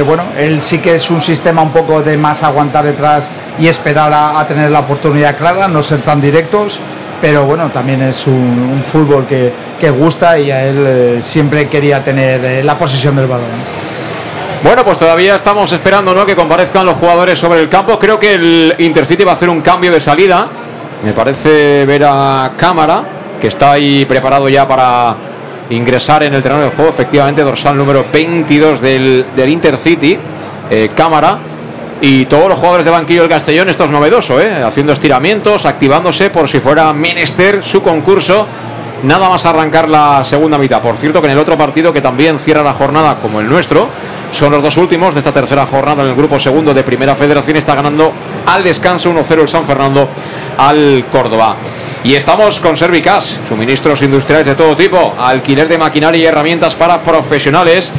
Bueno, 0.04 0.24
él 0.36 0.60
sí 0.60 0.78
que 0.78 0.96
es 0.96 1.08
un 1.10 1.22
sistema 1.22 1.62
un 1.62 1.70
poco 1.70 2.02
de 2.02 2.16
más 2.16 2.42
aguantar 2.42 2.84
detrás 2.84 3.28
y 3.60 3.68
esperar 3.68 4.12
a, 4.12 4.44
tener 4.46 4.70
la 4.70 4.80
oportunidad 4.80 5.36
clara, 5.36 5.68
no 5.68 5.82
ser 5.82 6.00
tan 6.00 6.20
directos 6.20 6.80
pero 7.20 7.44
bueno, 7.44 7.68
también 7.70 8.02
es 8.02 8.26
un, 8.26 8.34
un 8.34 8.82
fútbol 8.82 9.26
que, 9.26 9.52
que, 9.80 9.90
gusta 9.90 10.38
y 10.38 10.50
a 10.50 10.64
él 10.64 10.84
eh, 10.86 11.18
siempre 11.20 11.66
quería 11.66 12.02
tener 12.02 12.44
eh, 12.44 12.62
la 12.62 12.78
posesión 12.78 13.16
del 13.16 13.26
balón. 13.26 13.46
Bueno, 14.62 14.84
pues 14.84 14.98
todavía 14.98 15.34
estamos 15.34 15.72
esperando 15.72 16.14
¿no? 16.14 16.26
que 16.26 16.34
comparezcan 16.34 16.84
los 16.84 16.96
jugadores 16.96 17.38
sobre 17.38 17.60
el 17.60 17.68
campo. 17.68 17.98
Creo 17.98 18.18
que 18.18 18.34
el 18.34 18.74
Intercity 18.78 19.24
va 19.24 19.32
a 19.32 19.34
hacer 19.34 19.48
un 19.48 19.60
cambio 19.60 19.92
de 19.92 20.00
salida. 20.00 20.48
Me 21.04 21.12
parece 21.12 21.84
ver 21.86 22.04
a 22.04 22.52
Cámara, 22.56 23.02
que 23.40 23.48
está 23.48 23.72
ahí 23.72 24.04
preparado 24.04 24.48
ya 24.48 24.66
para 24.66 25.16
ingresar 25.70 26.22
en 26.22 26.34
el 26.34 26.42
terreno 26.42 26.62
de 26.62 26.70
juego. 26.70 26.90
Efectivamente, 26.90 27.42
dorsal 27.42 27.76
número 27.76 28.06
22 28.12 28.80
del, 28.80 29.26
del 29.34 29.48
Intercity. 29.48 30.18
Eh, 30.70 30.88
Cámara 30.94 31.38
y 32.00 32.26
todos 32.26 32.48
los 32.48 32.58
jugadores 32.58 32.84
de 32.84 32.90
banquillo 32.90 33.22
del 33.22 33.30
Castellón, 33.30 33.68
esto 33.68 33.84
es 33.84 33.90
novedoso, 33.90 34.40
¿eh? 34.40 34.62
haciendo 34.62 34.92
estiramientos, 34.92 35.66
activándose 35.66 36.30
por 36.30 36.48
si 36.48 36.60
fuera 36.60 36.92
menester 36.92 37.64
su 37.64 37.82
concurso. 37.82 38.46
Nada 39.02 39.28
más 39.28 39.46
arrancar 39.46 39.88
la 39.88 40.24
segunda 40.24 40.58
mitad. 40.58 40.82
Por 40.82 40.96
cierto, 40.96 41.20
que 41.20 41.28
en 41.28 41.32
el 41.32 41.38
otro 41.38 41.56
partido 41.56 41.92
que 41.92 42.00
también 42.00 42.38
cierra 42.38 42.64
la 42.64 42.74
jornada 42.74 43.16
como 43.22 43.40
el 43.40 43.48
nuestro, 43.48 43.88
son 44.32 44.52
los 44.52 44.62
dos 44.62 44.76
últimos 44.76 45.14
de 45.14 45.20
esta 45.20 45.32
tercera 45.32 45.66
jornada 45.66 46.02
en 46.02 46.08
el 46.10 46.14
grupo 46.16 46.38
segundo 46.38 46.74
de 46.74 46.82
Primera 46.82 47.14
Federación. 47.14 47.56
Está 47.56 47.76
ganando 47.76 48.12
al 48.46 48.64
descanso 48.64 49.12
1-0 49.12 49.40
el 49.40 49.48
San 49.48 49.64
Fernando 49.64 50.08
al 50.58 51.06
Córdoba. 51.10 51.56
Y 52.04 52.14
estamos 52.14 52.60
con 52.60 52.76
Servicas, 52.76 53.40
suministros 53.48 54.02
industriales 54.02 54.46
de 54.46 54.54
todo 54.54 54.76
tipo, 54.76 55.14
alquiler 55.18 55.68
de 55.68 55.78
maquinaria 55.78 56.22
y 56.22 56.26
herramientas 56.26 56.74
para 56.74 57.02
profesionales 57.02 57.90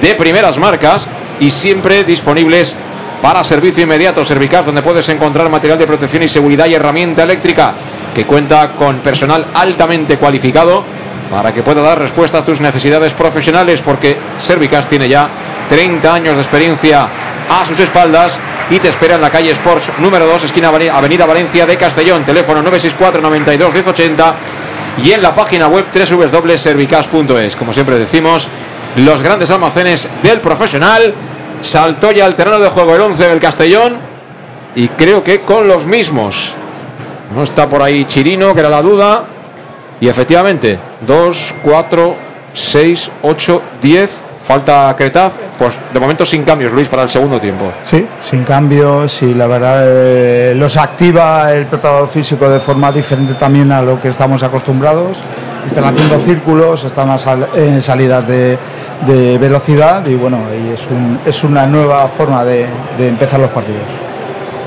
de 0.00 0.14
primeras 0.14 0.58
marcas 0.58 1.06
y 1.40 1.50
siempre 1.50 2.04
disponibles 2.04 2.74
para 3.22 3.44
servicio 3.44 3.84
inmediato 3.84 4.24
Servicas, 4.24 4.66
donde 4.66 4.82
puedes 4.82 5.08
encontrar 5.08 5.48
material 5.48 5.78
de 5.78 5.86
protección 5.86 6.22
y 6.22 6.28
seguridad 6.28 6.66
y 6.66 6.74
herramienta 6.74 7.22
eléctrica 7.22 7.72
que 8.14 8.24
cuenta 8.24 8.72
con 8.72 8.98
personal 8.98 9.46
altamente 9.54 10.18
cualificado 10.18 10.84
para 11.30 11.52
que 11.52 11.62
pueda 11.62 11.82
dar 11.82 11.98
respuesta 11.98 12.38
a 12.38 12.44
tus 12.44 12.60
necesidades 12.60 13.14
profesionales, 13.14 13.82
porque 13.82 14.16
Servicas 14.38 14.88
tiene 14.88 15.08
ya 15.08 15.28
30 15.68 16.14
años 16.14 16.36
de 16.36 16.42
experiencia 16.42 17.08
a 17.48 17.64
sus 17.64 17.78
espaldas 17.80 18.38
y 18.70 18.78
te 18.78 18.88
espera 18.88 19.16
en 19.16 19.20
la 19.20 19.30
calle 19.30 19.50
Sports 19.50 19.90
número 19.98 20.26
2, 20.26 20.44
esquina 20.44 20.68
Avenida 20.68 21.26
Valencia 21.26 21.66
de 21.66 21.76
Castellón, 21.76 22.24
teléfono 22.24 22.62
964 22.62 23.20
92 23.20 23.74
1080 23.74 24.34
y 25.02 25.12
en 25.12 25.22
la 25.22 25.34
página 25.34 25.66
web 25.68 25.86
www.servicas.es. 25.92 27.56
Como 27.56 27.72
siempre 27.72 27.98
decimos, 27.98 28.48
los 28.96 29.22
grandes 29.22 29.50
almacenes 29.50 30.08
del 30.22 30.40
profesional 30.40 31.14
saltó 31.60 32.12
ya 32.12 32.26
al 32.26 32.34
terreno 32.34 32.58
de 32.58 32.68
juego 32.68 32.94
el 32.94 33.00
11 33.00 33.28
del 33.28 33.40
Castellón 33.40 33.96
y 34.74 34.88
creo 34.88 35.22
que 35.22 35.40
con 35.40 35.68
los 35.68 35.86
mismos. 35.86 36.54
No 37.34 37.42
está 37.42 37.68
por 37.68 37.82
ahí 37.82 38.04
Chirino, 38.04 38.54
que 38.54 38.60
era 38.60 38.68
la 38.68 38.82
duda. 38.82 39.24
Y 40.00 40.08
efectivamente, 40.08 40.78
2, 41.06 41.54
4, 41.62 42.16
6, 42.52 43.10
8, 43.22 43.62
10. 43.80 44.22
Falta 44.44 44.94
Cretaz, 44.94 45.38
pues 45.56 45.80
de 45.90 45.98
momento 45.98 46.22
sin 46.22 46.44
cambios, 46.44 46.70
Luis, 46.70 46.86
para 46.90 47.04
el 47.04 47.08
segundo 47.08 47.40
tiempo. 47.40 47.72
Sí, 47.82 48.06
sin 48.20 48.44
cambios 48.44 49.22
y 49.22 49.32
la 49.32 49.46
verdad 49.46 49.80
eh, 49.82 50.54
los 50.54 50.76
activa 50.76 51.50
el 51.54 51.64
preparador 51.64 52.08
físico 52.08 52.46
de 52.50 52.60
forma 52.60 52.92
diferente 52.92 53.32
también 53.34 53.72
a 53.72 53.80
lo 53.80 53.98
que 53.98 54.08
estamos 54.08 54.42
acostumbrados. 54.42 55.22
Están 55.66 55.84
haciendo 55.84 56.18
círculos, 56.20 56.84
están 56.84 57.08
en 57.56 57.80
salidas 57.80 58.26
de, 58.26 58.58
velocidad 59.38 60.04
y 60.06 60.14
bueno, 60.14 60.40
y 60.52 60.74
es, 60.74 60.86
un, 60.88 61.18
es 61.24 61.42
una 61.42 61.66
nueva 61.66 62.06
forma 62.08 62.44
de, 62.44 62.66
empezar 62.98 63.40
los 63.40 63.50
partidos. 63.50 64.03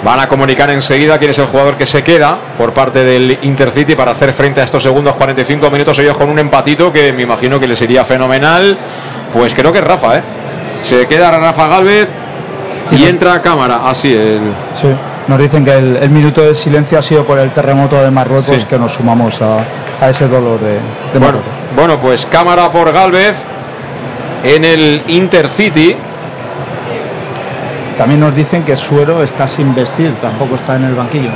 Van 0.07 0.21
a 0.21 0.29
comunicar 0.29 0.69
enseguida 0.69 1.17
quién 1.17 1.31
es 1.31 1.39
el 1.39 1.47
jugador 1.47 1.75
que 1.75 1.85
se 1.85 2.01
queda 2.01 2.37
por 2.57 2.71
parte 2.71 3.03
del 3.03 3.39
Intercity 3.41 3.93
para 3.93 4.11
hacer 4.11 4.31
frente 4.31 4.61
a 4.61 4.63
estos 4.63 4.81
segundos 4.81 5.17
45 5.17 5.69
minutos 5.69 5.99
ellos 5.99 6.15
con 6.15 6.29
un 6.29 6.39
empatito 6.39 6.93
que 6.93 7.11
me 7.11 7.23
imagino 7.23 7.59
que 7.59 7.67
les 7.67 7.81
iría 7.81 8.05
fenomenal. 8.05 8.77
Pues 9.33 9.53
creo 9.53 9.69
que 9.73 9.79
es 9.79 9.83
Rafa, 9.83 10.19
¿eh? 10.19 10.21
Se 10.81 11.07
queda 11.07 11.29
Rafa 11.31 11.67
Galvez 11.67 12.07
y 12.89 13.03
entra 13.03 13.33
a 13.33 13.41
cámara, 13.41 13.81
así 13.83 14.13
el... 14.13 14.39
Sí, 14.79 14.87
nos 15.27 15.39
dicen 15.39 15.65
que 15.65 15.73
el, 15.73 15.97
el, 15.97 16.09
minuto 16.09 16.41
de 16.41 16.55
silencio 16.55 16.97
ha 16.97 17.01
sido 17.01 17.25
por 17.25 17.37
el 17.39 17.51
terremoto 17.51 18.01
de 18.01 18.09
Marruecos 18.09 18.45
sí. 18.45 18.65
que 18.65 18.79
nos 18.79 18.93
sumamos 18.93 19.41
a, 19.41 19.57
a 19.99 20.09
ese 20.09 20.29
dolor 20.29 20.57
de, 20.61 20.75
de 20.75 20.79
bueno, 21.19 21.25
Marruecos. 21.25 21.53
Bueno, 21.75 21.99
pues 21.99 22.25
cámara 22.25 22.71
por 22.71 22.93
Galvez 22.93 23.35
en 24.45 24.63
el 24.63 25.03
Intercity. 25.07 25.97
También 27.97 28.19
nos 28.19 28.35
dicen 28.35 28.63
que 28.63 28.77
Suero 28.77 29.23
está 29.23 29.47
sin 29.47 29.73
vestir, 29.73 30.13
tampoco 30.21 30.55
está 30.55 30.75
en 30.75 30.83
el 30.83 30.93
banquillo. 30.93 31.31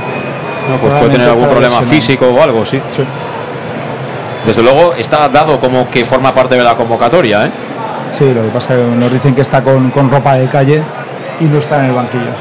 No, 0.69 0.77
pues 0.77 0.93
puede 0.93 1.09
tener 1.09 1.29
algún 1.29 1.47
problema 1.47 1.81
físico 1.81 2.27
o 2.27 2.41
algo, 2.41 2.65
sí. 2.65 2.79
sí. 2.95 3.03
Desde 4.45 4.61
luego 4.61 4.93
está 4.93 5.27
dado 5.27 5.59
como 5.59 5.89
que 5.89 6.05
forma 6.05 6.33
parte 6.33 6.55
de 6.55 6.63
la 6.63 6.75
convocatoria, 6.75 7.47
¿eh? 7.47 7.51
Sí, 8.17 8.25
lo 8.33 8.43
que 8.43 8.49
pasa 8.49 8.75
es 8.75 8.79
que 8.79 8.95
nos 8.95 9.11
dicen 9.11 9.33
que 9.33 9.41
está 9.41 9.63
con, 9.63 9.89
con 9.89 10.09
ropa 10.11 10.35
de 10.35 10.47
calle 10.47 10.83
y 11.39 11.45
no 11.45 11.59
está 11.59 11.79
en 11.79 11.85
el 11.85 11.93
banquillo. 11.93 12.31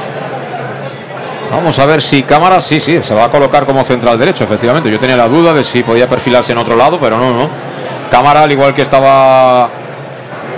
Vamos 1.50 1.78
a 1.78 1.86
ver 1.86 2.00
si 2.00 2.22
cámara, 2.22 2.60
sí, 2.60 2.78
sí, 2.78 3.02
se 3.02 3.14
va 3.14 3.24
a 3.24 3.30
colocar 3.30 3.64
como 3.66 3.82
central 3.84 4.18
derecho, 4.18 4.44
efectivamente. 4.44 4.90
Yo 4.90 4.98
tenía 4.98 5.16
la 5.16 5.28
duda 5.28 5.54
de 5.54 5.64
si 5.64 5.82
podía 5.82 6.08
perfilarse 6.08 6.52
en 6.52 6.58
otro 6.58 6.76
lado, 6.76 6.98
pero 7.00 7.18
no, 7.18 7.32
no. 7.32 7.48
Cámara, 8.10 8.42
al 8.42 8.52
igual 8.52 8.74
que 8.74 8.82
estaba 8.82 9.68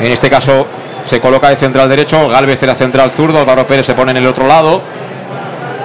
en 0.01 0.11
este 0.11 0.29
caso 0.29 0.67
se 1.05 1.21
coloca 1.21 1.49
de 1.49 1.57
central 1.57 1.89
derecho, 1.89 2.29
Galvez 2.29 2.63
era 2.63 2.75
central 2.75 3.11
zurdo, 3.11 3.41
Álvaro 3.41 3.67
Pérez 3.67 3.87
se 3.87 3.95
pone 3.95 4.13
en 4.13 4.19
el 4.19 4.27
otro 4.27 4.47
lado. 4.47 4.83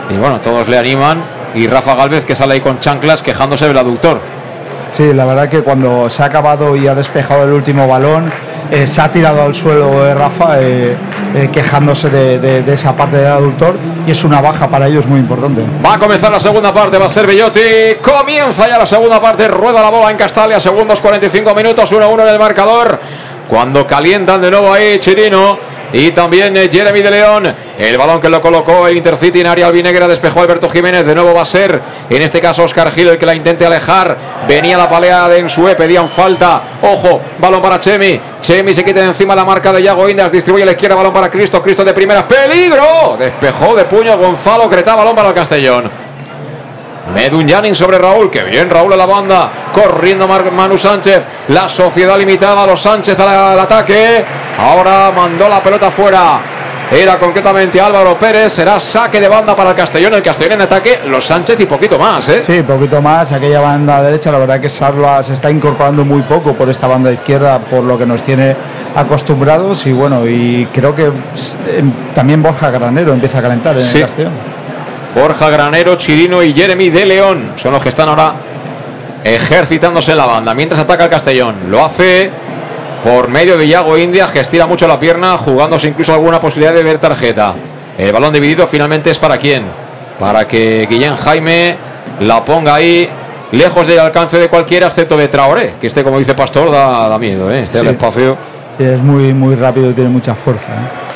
Y 0.10 0.18
bueno, 0.18 0.39
todos 0.41 0.68
le 0.68 0.77
animan. 0.77 1.23
Y 1.56 1.68
Rafa 1.68 1.95
Galvez 1.95 2.26
que 2.26 2.35
sale 2.35 2.56
ahí 2.56 2.61
con 2.61 2.80
chanclas 2.80 3.23
quejándose 3.23 3.68
del 3.68 3.77
aductor. 3.77 4.19
Sí, 4.91 5.14
la 5.14 5.26
verdad 5.26 5.49
que 5.49 5.61
cuando 5.61 6.10
se 6.10 6.23
ha 6.23 6.26
acabado 6.26 6.76
y 6.76 6.88
ha 6.88 6.95
despejado 6.95 7.44
el 7.44 7.52
último 7.52 7.88
balón, 7.88 8.31
eh, 8.72 8.85
se 8.85 9.02
ha 9.02 9.10
tirado 9.10 9.41
al 9.44 9.56
suelo 9.56 10.06
eh, 10.06 10.14
Rafa 10.14 10.60
eh, 10.60 10.98
quejándose 11.53 12.10
de, 12.10 12.39
de, 12.39 12.64
de, 12.64 12.73
esa 12.73 12.95
parte 12.95 13.18
del 13.18 13.27
aductor 13.27 13.77
y 14.06 14.11
es 14.11 14.23
una 14.23 14.41
baja 14.41 14.68
para 14.68 14.88
ellos 14.88 15.06
muy 15.06 15.19
importante. 15.19 15.61
Va 15.85 15.94
a 15.94 15.99
comenzar 15.99 16.31
la 16.31 16.39
segunda 16.39 16.73
parte, 16.73 16.98
va 16.98 17.06
a 17.06 17.10
ser 17.10 17.27
Bellotti. 17.27 17.61
Comienza 18.02 18.68
ya 18.68 18.77
la 18.77 18.85
segunda 18.85 19.22
parte, 19.22 19.48
rueda 19.48 19.81
la 19.81 19.89
bola 19.89 20.11
en 20.11 20.18
Castalia, 20.18 20.60
segundos 20.60 20.99
45 20.99 21.56
minutos, 21.56 21.91
1-1 21.94 22.22
en 22.22 22.27
el 22.27 22.39
marcador. 22.39 22.99
Cuando 23.48 23.88
calientan 23.88 24.41
de 24.41 24.52
nuevo 24.52 24.74
ahí 24.74 24.98
Chirino, 24.98 25.57
y 25.94 26.11
también 26.11 26.56
eh, 26.57 26.69
Jeremy 26.72 27.02
de 27.02 27.11
León. 27.11 27.56
El 27.78 27.98
balón 27.98 28.19
que 28.19 28.30
lo 28.30 28.41
colocó 28.41 28.88
el 28.88 28.98
Intercity 28.98 29.41
en 29.41 29.48
área 29.48 29.68
albinegra 29.68 30.07
despejó 30.07 30.41
Alberto 30.41 30.68
Jiménez. 30.68 31.06
De 31.06 31.15
nuevo 31.15 31.34
va 31.34 31.44
a 31.44 31.45
ser, 31.45 31.82
en 32.10 32.22
este 32.22 32.41
caso, 32.41 32.64
Oscar 32.64 32.91
Gil 32.91 33.07
el 33.07 33.18
que 33.18 33.26
la 33.26 33.36
intente 33.36 33.65
alejar. 33.65 34.18
Venía 34.48 34.78
la 34.78 34.90
palea 34.90 35.30
de 35.30 35.40
Ensue, 35.40 35.76
pedían 35.76 36.10
falta. 36.10 36.61
Ojo, 36.82 37.22
balón 37.40 37.61
para 37.61 37.80
Chemi. 37.80 38.19
Chemi 38.41 38.74
se 38.74 38.84
quita 38.84 38.99
de 38.99 39.07
encima 39.07 39.36
la 39.36 39.45
marca 39.45 39.72
de 39.72 39.82
Yago 39.82 40.10
Indas. 40.10 40.32
Distribuye 40.32 40.64
a 40.64 40.65
la 40.65 40.72
izquierda, 40.74 40.95
balón 40.95 41.14
para 41.14 41.30
Cristo. 41.30 41.61
Cristo 41.61 41.86
de 41.86 41.94
primera. 41.94 42.28
¡Peligro! 42.28 43.15
Despejó 43.18 43.76
de 43.76 43.86
puño 43.86 44.18
Gonzalo 44.18 44.69
Creta, 44.69 44.95
balón 44.95 45.15
para 45.15 45.30
el 45.30 45.36
Castellón. 45.36 46.07
Medunyanin 47.14 47.74
sobre 47.74 47.98
Raúl, 47.98 48.30
que 48.30 48.44
bien 48.44 48.70
Raúl 48.70 48.94
a 48.94 48.98
la 48.98 49.06
banda, 49.06 49.50
corriendo 49.72 50.28
Manu 50.28 50.78
Sánchez, 50.78 51.24
la 51.50 51.70
sociedad 51.70 52.18
limitada 52.18 52.66
los 52.66 52.82
Sánchez 52.82 53.20
al, 53.20 53.60
ataque, 53.60 54.24
ahora 54.58 55.12
mandó 55.16 55.48
la 55.48 55.62
pelota 55.62 55.90
fuera, 55.90 56.40
era 56.92 57.18
concretamente 57.18 57.80
Álvaro 57.80 58.18
Pérez, 58.18 58.54
será 58.54 58.80
saque 58.80 59.20
de 59.20 59.28
banda 59.28 59.56
para 59.56 59.72
el 59.72 59.76
Castellón, 59.76 60.14
el 60.14 60.22
Castellón 60.22 60.54
en 60.54 60.62
ataque, 60.62 61.02
los 61.08 61.24
Sánchez 61.24 61.60
y 61.60 61.66
poquito 61.66 61.98
más, 61.98 62.28
¿eh? 62.30 62.44
Sí, 62.46 62.64
poquito 62.64 63.02
más, 63.02 63.32
aquella 63.32 63.62
banda 63.62 64.02
derecha, 64.02 64.32
la 64.32 64.40
verdad 64.40 64.60
que 64.60 64.70
Sarla 64.70 65.24
se 65.24 65.34
está 65.34 65.50
incorporando 65.50 66.06
muy 66.06 66.22
poco 66.24 66.54
por 66.54 66.70
esta 66.70 66.88
banda 66.88 67.12
izquierda, 67.12 67.60
por 67.60 67.84
lo 67.84 67.98
que 67.98 68.06
nos 68.06 68.22
tiene 68.24 68.56
acostumbrados 68.96 69.86
y 69.86 69.94
bueno, 69.94 70.28
y 70.28 70.68
creo 70.74 70.96
que 70.96 71.06
em, 71.06 71.92
también 72.14 72.42
Borja 72.44 72.70
Granero 72.70 73.14
empieza 73.14 73.40
a 73.40 73.42
calentar 73.42 73.78
en 73.78 73.86
el 73.86 74.02
Castellón. 74.02 74.58
Borja 75.18 75.49
Granero, 75.49 75.95
Chirino 75.95 76.44
y 76.44 76.53
Jeremy 76.53 76.91
de 76.91 77.03
León 77.03 77.53
son 77.56 77.72
los 77.72 77.81
que 77.81 77.89
están 77.89 78.07
ahora 78.07 78.34
ejercitándose 79.23 80.11
en 80.11 80.18
la 80.19 80.27
banda. 80.27 80.53
Mientras 80.53 80.80
ataca 80.80 81.06
el 81.06 81.10
Castellón, 81.10 81.56
lo 81.72 81.84
hace 81.84 82.30
por 83.03 83.27
medio 83.27 83.57
de 83.57 83.65
Iago 83.65 83.98
India, 83.98 84.30
que 84.31 84.41
estira 84.41 84.68
mucho 84.68 84.88
la 84.88 84.99
pierna, 84.99 85.35
jugándose 85.39 85.88
incluso 85.88 86.14
alguna 86.14 86.39
posibilidad 86.39 86.72
de 86.72 86.84
ver 86.84 86.99
tarjeta. 86.99 87.56
El 87.98 88.14
balón 88.14 88.31
dividido 88.31 88.68
finalmente 88.68 89.10
es 89.10 89.18
para 89.18 89.38
quién? 89.38 89.64
Para 90.19 90.48
que 90.48 90.85
Guillén 90.88 91.15
Jaime 91.15 91.76
la 92.19 92.45
ponga 92.45 92.76
ahí 92.76 93.10
lejos 93.52 93.88
del 93.88 93.99
alcance 93.99 94.38
de 94.38 94.49
cualquiera, 94.49 94.85
excepto 94.85 95.18
de 95.18 95.30
Traoré, 95.30 95.73
que 95.81 95.88
este, 95.88 96.03
como 96.03 96.19
dice 96.19 96.35
Pastor, 96.35 96.69
da, 96.69 97.18
miedo, 97.18 97.52
¿eh? 97.52 97.61
este 97.61 97.80
espacio. 97.89 98.38
Sí, 98.77 98.84
es 98.84 99.02
muy, 99.02 99.34
muy 99.34 99.56
rápido 99.56 99.89
y 99.89 99.94
tiene 99.94 100.11
mucha 100.11 100.35
fuerza. 100.35 100.68
¿eh? 100.68 101.07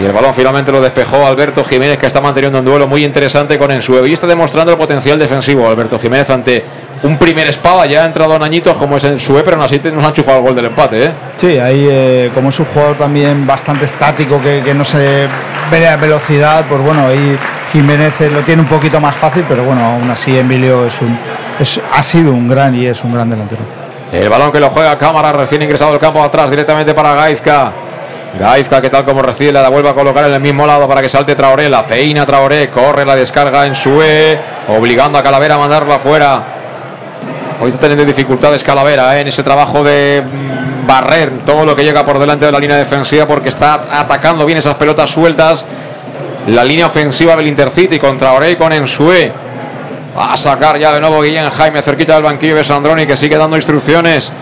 Y 0.00 0.04
el 0.04 0.12
balón 0.12 0.32
finalmente 0.32 0.70
lo 0.70 0.80
despejó 0.80 1.26
Alberto 1.26 1.64
Jiménez, 1.64 1.98
que 1.98 2.06
está 2.06 2.20
manteniendo 2.20 2.60
un 2.60 2.64
duelo 2.64 2.86
muy 2.86 3.04
interesante 3.04 3.58
con 3.58 3.70
Ensue. 3.70 4.08
Y 4.08 4.12
está 4.12 4.26
demostrando 4.26 4.70
el 4.70 4.78
potencial 4.78 5.18
defensivo 5.18 5.68
Alberto 5.68 5.98
Jiménez 5.98 6.30
ante 6.30 6.64
un 7.02 7.18
primer 7.18 7.48
espada. 7.48 7.84
Ya 7.86 8.04
ha 8.04 8.06
entrado 8.06 8.36
en 8.36 8.42
añitos 8.42 8.76
como 8.76 8.96
es 8.96 9.04
Ensue, 9.04 9.42
pero 9.42 9.56
aún 9.56 9.64
así 9.64 9.80
nos 9.92 10.04
ha 10.04 10.08
enchufado 10.08 10.38
el 10.38 10.44
gol 10.44 10.54
del 10.54 10.66
empate. 10.66 11.06
¿eh? 11.06 11.10
Sí, 11.36 11.58
ahí 11.58 11.88
eh, 11.90 12.30
como 12.32 12.50
es 12.50 12.60
un 12.60 12.66
jugador 12.66 12.96
también 12.96 13.44
bastante 13.44 13.86
estático, 13.86 14.40
que, 14.40 14.72
no 14.72 14.84
se 14.84 15.26
ve 15.70 15.88
a 15.88 15.96
velocidad, 15.96 16.64
pues 16.68 16.80
bueno, 16.80 17.08
ahí 17.08 17.36
Jiménez 17.72 18.20
eh, 18.20 18.30
lo 18.30 18.42
tiene 18.42 18.62
un 18.62 18.68
poquito 18.68 19.00
más 19.00 19.16
fácil, 19.16 19.44
pero 19.48 19.64
bueno, 19.64 19.84
aún 19.84 20.08
así 20.10 20.38
Emilio 20.38 20.86
es 20.86 21.00
un, 21.00 21.18
ha 21.92 22.02
sido 22.02 22.32
un 22.32 22.48
gran 22.48 22.74
y 22.74 22.86
es 22.86 23.02
un 23.02 23.12
gran 23.12 23.28
delantero. 23.28 23.62
El 24.12 24.28
balón 24.28 24.52
que 24.52 24.60
lo 24.60 24.70
juega 24.70 24.96
Cámara, 24.96 25.32
recién 25.32 25.60
ingresado 25.60 25.92
al 25.92 25.98
campo 25.98 26.22
atrás, 26.22 26.50
directamente 26.50 26.94
para 26.94 27.14
Gaizka. 27.14 27.72
Gaizka 28.36 28.80
que 28.80 28.90
tal 28.90 29.04
como 29.04 29.22
recibe 29.22 29.52
la 29.52 29.68
vuelve 29.68 29.88
a 29.88 29.94
colocar 29.94 30.24
en 30.26 30.34
el 30.34 30.40
mismo 30.40 30.66
lado 30.66 30.86
para 30.86 31.00
que 31.00 31.08
salte 31.08 31.34
Traoré, 31.34 31.68
la 31.68 31.84
peina 31.84 32.26
Traoré, 32.26 32.68
corre 32.68 33.04
la 33.04 33.16
descarga 33.16 33.64
en 33.66 33.74
Sue, 33.74 34.38
obligando 34.68 35.18
a 35.18 35.22
Calavera 35.22 35.54
a 35.54 35.58
mandarla 35.58 35.94
afuera. 35.94 36.42
Hoy 37.60 37.68
está 37.68 37.80
teniendo 37.80 38.04
dificultades 38.04 38.62
Calavera 38.62 39.16
¿eh? 39.16 39.22
en 39.22 39.28
ese 39.28 39.42
trabajo 39.42 39.82
de 39.82 40.22
mm, 40.22 40.86
barrer 40.86 41.38
todo 41.44 41.64
lo 41.64 41.74
que 41.74 41.82
llega 41.82 42.04
por 42.04 42.18
delante 42.18 42.44
de 42.44 42.52
la 42.52 42.60
línea 42.60 42.76
defensiva 42.76 43.26
porque 43.26 43.48
está 43.48 43.80
atacando 43.90 44.44
bien 44.46 44.58
esas 44.58 44.74
pelotas 44.74 45.10
sueltas. 45.10 45.64
La 46.48 46.64
línea 46.64 46.86
ofensiva 46.86 47.34
del 47.34 47.48
Intercity 47.48 47.98
con 47.98 48.16
Traoré 48.16 48.52
y 48.52 48.56
con 48.56 48.72
Ensue. 48.72 49.32
Va 50.16 50.32
a 50.32 50.36
sacar 50.36 50.78
ya 50.78 50.92
de 50.92 51.00
nuevo 51.00 51.20
Guillén 51.20 51.50
Jaime 51.50 51.82
cerquita 51.82 52.14
del 52.14 52.22
banquillo 52.22 52.56
de 52.56 52.64
Sandroni 52.64 53.06
que 53.06 53.16
sigue 53.16 53.36
dando 53.36 53.56
instrucciones. 53.56 54.32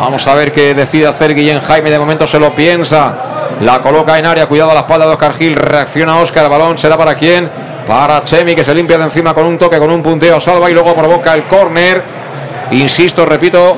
Vamos 0.00 0.26
a 0.26 0.34
ver 0.34 0.50
qué 0.50 0.72
decide 0.72 1.06
hacer 1.06 1.34
Guillén 1.34 1.60
Jaime. 1.60 1.90
De 1.90 1.98
momento 1.98 2.26
se 2.26 2.38
lo 2.38 2.54
piensa. 2.54 3.12
La 3.60 3.80
coloca 3.80 4.18
en 4.18 4.24
área. 4.24 4.46
Cuidado 4.46 4.70
a 4.70 4.74
la 4.74 4.80
espalda 4.80 5.04
de 5.04 5.12
Oscar 5.12 5.34
Gil. 5.34 5.54
Reacciona 5.54 6.16
Oscar. 6.16 6.44
El 6.44 6.50
balón 6.50 6.78
será 6.78 6.96
para 6.96 7.14
quién? 7.14 7.50
Para 7.86 8.22
Chemi 8.22 8.54
que 8.54 8.64
se 8.64 8.74
limpia 8.74 8.96
de 8.96 9.04
encima 9.04 9.34
con 9.34 9.44
un 9.44 9.58
toque, 9.58 9.78
con 9.78 9.90
un 9.90 10.02
punteo. 10.02 10.40
Salva 10.40 10.70
y 10.70 10.72
luego 10.72 10.94
provoca 10.94 11.34
el 11.34 11.42
córner. 11.42 12.02
Insisto, 12.70 13.26
repito, 13.26 13.76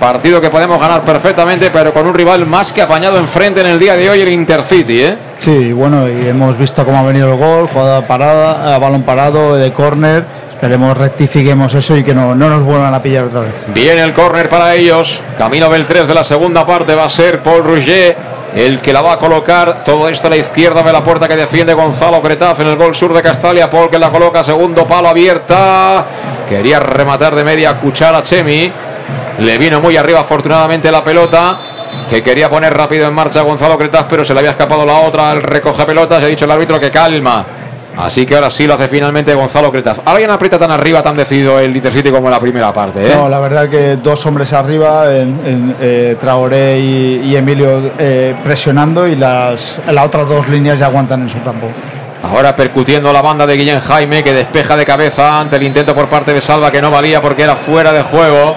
partido 0.00 0.40
que 0.40 0.48
podemos 0.48 0.80
ganar 0.80 1.02
perfectamente, 1.02 1.70
pero 1.70 1.92
con 1.92 2.06
un 2.06 2.14
rival 2.14 2.46
más 2.46 2.72
que 2.72 2.80
apañado 2.80 3.18
enfrente 3.18 3.60
en 3.60 3.66
el 3.66 3.78
día 3.78 3.94
de 3.94 4.08
hoy, 4.08 4.22
el 4.22 4.30
Intercity. 4.30 5.02
¿eh? 5.02 5.16
Sí, 5.36 5.70
bueno, 5.74 6.08
y 6.08 6.28
hemos 6.28 6.56
visto 6.56 6.82
cómo 6.86 6.96
ha 6.96 7.02
venido 7.02 7.30
el 7.30 7.38
gol, 7.38 7.68
jugada 7.68 8.06
parada, 8.06 8.74
eh, 8.74 8.80
balón 8.80 9.02
parado 9.02 9.54
de 9.56 9.70
córner 9.74 10.24
Esperemos 10.58 10.98
rectifiquemos 10.98 11.72
eso 11.72 11.96
y 11.96 12.02
que 12.02 12.12
no, 12.12 12.34
no 12.34 12.48
nos 12.50 12.64
vuelvan 12.64 12.92
a 12.92 13.00
pillar 13.00 13.26
otra 13.26 13.42
vez. 13.42 13.68
Viene 13.72 14.02
el 14.02 14.12
córner 14.12 14.48
para 14.48 14.74
ellos. 14.74 15.22
Camino 15.38 15.70
del 15.70 15.86
3 15.86 16.08
de 16.08 16.14
la 16.14 16.24
segunda 16.24 16.66
parte 16.66 16.96
va 16.96 17.04
a 17.04 17.08
ser 17.08 17.40
Paul 17.44 17.62
Rouget 17.62 18.16
el 18.56 18.80
que 18.80 18.92
la 18.92 19.00
va 19.00 19.12
a 19.12 19.18
colocar. 19.18 19.84
Todo 19.84 20.08
esto 20.08 20.26
a 20.26 20.30
la 20.30 20.36
izquierda 20.36 20.82
de 20.82 20.92
la 20.92 21.04
puerta 21.04 21.28
que 21.28 21.36
defiende 21.36 21.74
Gonzalo 21.74 22.20
Cretaz 22.20 22.58
en 22.58 22.66
el 22.66 22.76
gol 22.76 22.92
sur 22.92 23.14
de 23.14 23.22
Castalia. 23.22 23.70
Paul 23.70 23.88
que 23.88 24.00
la 24.00 24.10
coloca, 24.10 24.42
segundo 24.42 24.84
palo 24.84 25.08
abierta. 25.08 26.04
Quería 26.48 26.80
rematar 26.80 27.36
de 27.36 27.44
media 27.44 27.74
cuchara 27.74 28.24
Chemi. 28.24 28.72
Le 29.38 29.58
vino 29.58 29.80
muy 29.80 29.96
arriba 29.96 30.20
afortunadamente 30.20 30.90
la 30.90 31.04
pelota. 31.04 31.60
Que 32.10 32.20
quería 32.20 32.48
poner 32.48 32.74
rápido 32.74 33.06
en 33.06 33.14
marcha 33.14 33.42
Gonzalo 33.42 33.78
Cretaz, 33.78 34.06
pero 34.08 34.24
se 34.24 34.34
le 34.34 34.40
había 34.40 34.50
escapado 34.50 34.84
la 34.84 35.02
otra. 35.02 35.30
El 35.30 35.40
recoge 35.40 35.84
pelotas. 35.84 36.20
Ha 36.20 36.26
dicho 36.26 36.46
el 36.46 36.50
árbitro 36.50 36.80
que 36.80 36.90
calma. 36.90 37.46
Así 37.98 38.24
que 38.24 38.36
ahora 38.36 38.48
sí 38.48 38.64
lo 38.64 38.74
hace 38.74 38.86
finalmente 38.86 39.34
Gonzalo 39.34 39.72
Cretaz. 39.72 40.00
Ahora 40.04 40.20
ya 40.20 40.28
no 40.28 40.34
aprieta 40.34 40.56
tan 40.56 40.70
arriba, 40.70 41.02
tan 41.02 41.16
decidido 41.16 41.58
el 41.58 41.74
Intercity 41.74 42.12
como 42.12 42.28
en 42.28 42.30
la 42.30 42.38
primera 42.38 42.72
parte. 42.72 43.04
¿eh? 43.04 43.14
No, 43.14 43.28
la 43.28 43.40
verdad 43.40 43.68
que 43.68 43.96
dos 43.96 44.24
hombres 44.24 44.52
arriba, 44.52 45.12
en, 45.12 45.74
eh, 45.80 46.16
Traoré 46.20 46.78
y, 46.78 47.34
Emilio 47.34 47.90
eh, 47.98 48.36
presionando 48.44 49.06
y 49.06 49.16
las, 49.16 49.80
las 49.90 50.06
otras 50.06 50.28
dos 50.28 50.48
líneas 50.48 50.78
ya 50.78 50.86
aguantan 50.86 51.22
en 51.22 51.28
su 51.28 51.42
campo. 51.42 51.66
Ahora 52.22 52.54
percutiendo 52.54 53.12
la 53.12 53.20
banda 53.20 53.46
de 53.46 53.56
Guillén 53.56 53.80
Jaime 53.80 54.22
que 54.22 54.32
despeja 54.32 54.76
de 54.76 54.84
cabeza 54.84 55.40
ante 55.40 55.56
el 55.56 55.64
intento 55.64 55.92
por 55.92 56.08
parte 56.08 56.32
de 56.32 56.40
Salva 56.40 56.70
que 56.70 56.80
no 56.80 56.92
valía 56.92 57.20
porque 57.20 57.42
era 57.42 57.56
fuera 57.56 57.92
de 57.92 58.02
juego. 58.02 58.56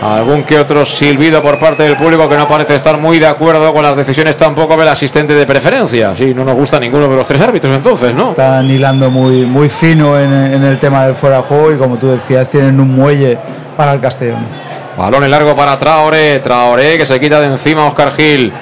Algún 0.00 0.44
que 0.44 0.58
otro 0.58 0.84
silbido 0.84 1.42
por 1.42 1.58
parte 1.58 1.82
del 1.82 1.96
público 1.96 2.28
que 2.28 2.36
no 2.36 2.46
parece 2.46 2.74
estar 2.74 2.98
muy 2.98 3.18
de 3.18 3.26
acuerdo 3.26 3.72
con 3.72 3.82
las 3.82 3.96
decisiones 3.96 4.36
tampoco 4.36 4.76
del 4.76 4.88
asistente 4.88 5.34
de 5.34 5.46
preferencia. 5.46 6.14
Sí, 6.14 6.34
no 6.34 6.44
nos 6.44 6.54
gusta 6.54 6.78
ninguno 6.78 7.08
de 7.08 7.16
los 7.16 7.26
tres 7.26 7.40
árbitros 7.40 7.74
entonces, 7.74 8.14
¿no? 8.14 8.30
Están 8.30 8.70
hilando 8.70 9.10
muy, 9.10 9.46
muy 9.46 9.68
fino 9.68 10.18
en, 10.18 10.32
el 10.62 10.78
tema 10.78 11.06
del 11.06 11.14
fuera 11.14 11.38
de 11.38 11.42
juego 11.42 11.72
y 11.72 11.76
como 11.76 11.96
tú 11.96 12.08
decías, 12.08 12.48
tienen 12.50 12.78
un 12.78 12.94
muelle 12.94 13.38
para 13.76 13.92
el 13.92 14.00
Castellón. 14.00 14.44
Balón 14.98 15.24
en 15.24 15.30
largo 15.30 15.54
para 15.54 15.76
Traoré. 15.78 16.38
Traoré 16.40 16.98
que 16.98 17.06
se 17.06 17.18
quita 17.18 17.40
de 17.40 17.46
encima 17.46 17.84
a 17.84 17.86
Oscar 17.86 18.12
Gil. 18.12 18.52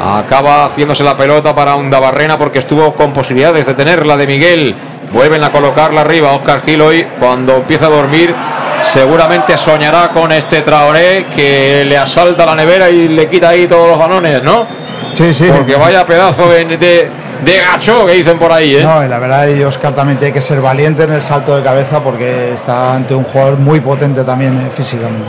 Acaba 0.00 0.64
haciéndose 0.64 1.02
la 1.02 1.16
pelota 1.16 1.54
para 1.54 1.76
Barrena 1.76 2.38
porque 2.38 2.58
estuvo 2.58 2.94
con 2.94 3.12
posibilidades 3.12 3.66
de 3.66 3.74
tenerla 3.74 4.16
de 4.16 4.26
Miguel. 4.26 4.74
Vuelven 5.12 5.42
a 5.42 5.50
colocarla 5.50 6.02
arriba. 6.02 6.32
Oscar 6.32 6.60
Gil 6.60 6.80
hoy, 6.80 7.06
cuando 7.18 7.56
empieza 7.56 7.86
a 7.86 7.90
dormir, 7.90 8.34
seguramente 8.82 9.56
soñará 9.56 10.10
con 10.10 10.30
este 10.32 10.62
Traoré 10.62 11.26
que 11.34 11.84
le 11.84 11.96
asalta 11.96 12.46
la 12.46 12.54
nevera 12.54 12.88
y 12.90 13.08
le 13.08 13.28
quita 13.28 13.50
ahí 13.50 13.66
todos 13.66 13.88
los 13.90 13.98
balones, 13.98 14.42
¿no? 14.42 14.66
Sí, 15.14 15.32
sí. 15.34 15.48
Porque 15.54 15.74
vaya 15.76 16.04
pedazo 16.04 16.48
de, 16.48 16.64
de, 16.64 17.58
gacho 17.60 18.06
que 18.06 18.12
dicen 18.12 18.38
por 18.38 18.52
ahí, 18.52 18.76
¿eh? 18.76 18.82
No, 18.82 19.04
la 19.04 19.18
verdad, 19.18 19.48
y 19.48 19.62
Oscar 19.64 19.94
también 19.94 20.18
tiene 20.18 20.32
que 20.32 20.42
ser 20.42 20.60
valiente 20.60 21.04
en 21.04 21.12
el 21.12 21.22
salto 21.22 21.56
de 21.56 21.62
cabeza 21.62 22.00
porque 22.00 22.52
está 22.52 22.94
ante 22.94 23.14
un 23.14 23.24
jugador 23.24 23.58
muy 23.58 23.80
potente 23.80 24.22
también 24.24 24.56
eh, 24.58 24.70
físicamente. 24.70 25.28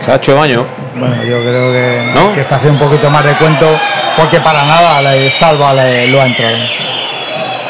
Se 0.00 0.10
ha 0.12 0.16
hecho 0.16 0.34
daño. 0.34 0.66
Bueno, 0.96 1.22
yo 1.24 1.40
creo 1.40 1.72
que, 1.72 2.34
que 2.34 2.40
está 2.40 2.56
haciendo 2.56 2.84
un 2.84 2.90
poquito 2.90 3.10
más 3.10 3.24
de 3.24 3.34
cuento 3.34 3.68
porque 4.16 4.40
para 4.40 4.64
nada 4.64 5.02
le 5.02 5.30
salva 5.30 5.72
lo 5.72 5.80
ha 5.80 6.26
entrado. 6.26 6.56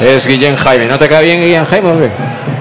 Es 0.00 0.26
Guillén 0.26 0.56
Jaime. 0.56 0.86
¿No 0.86 0.98
te 0.98 1.08
queda 1.08 1.20
bien 1.20 1.40
Guillén 1.40 1.64
Jaime 1.64 1.88
o 1.88 1.96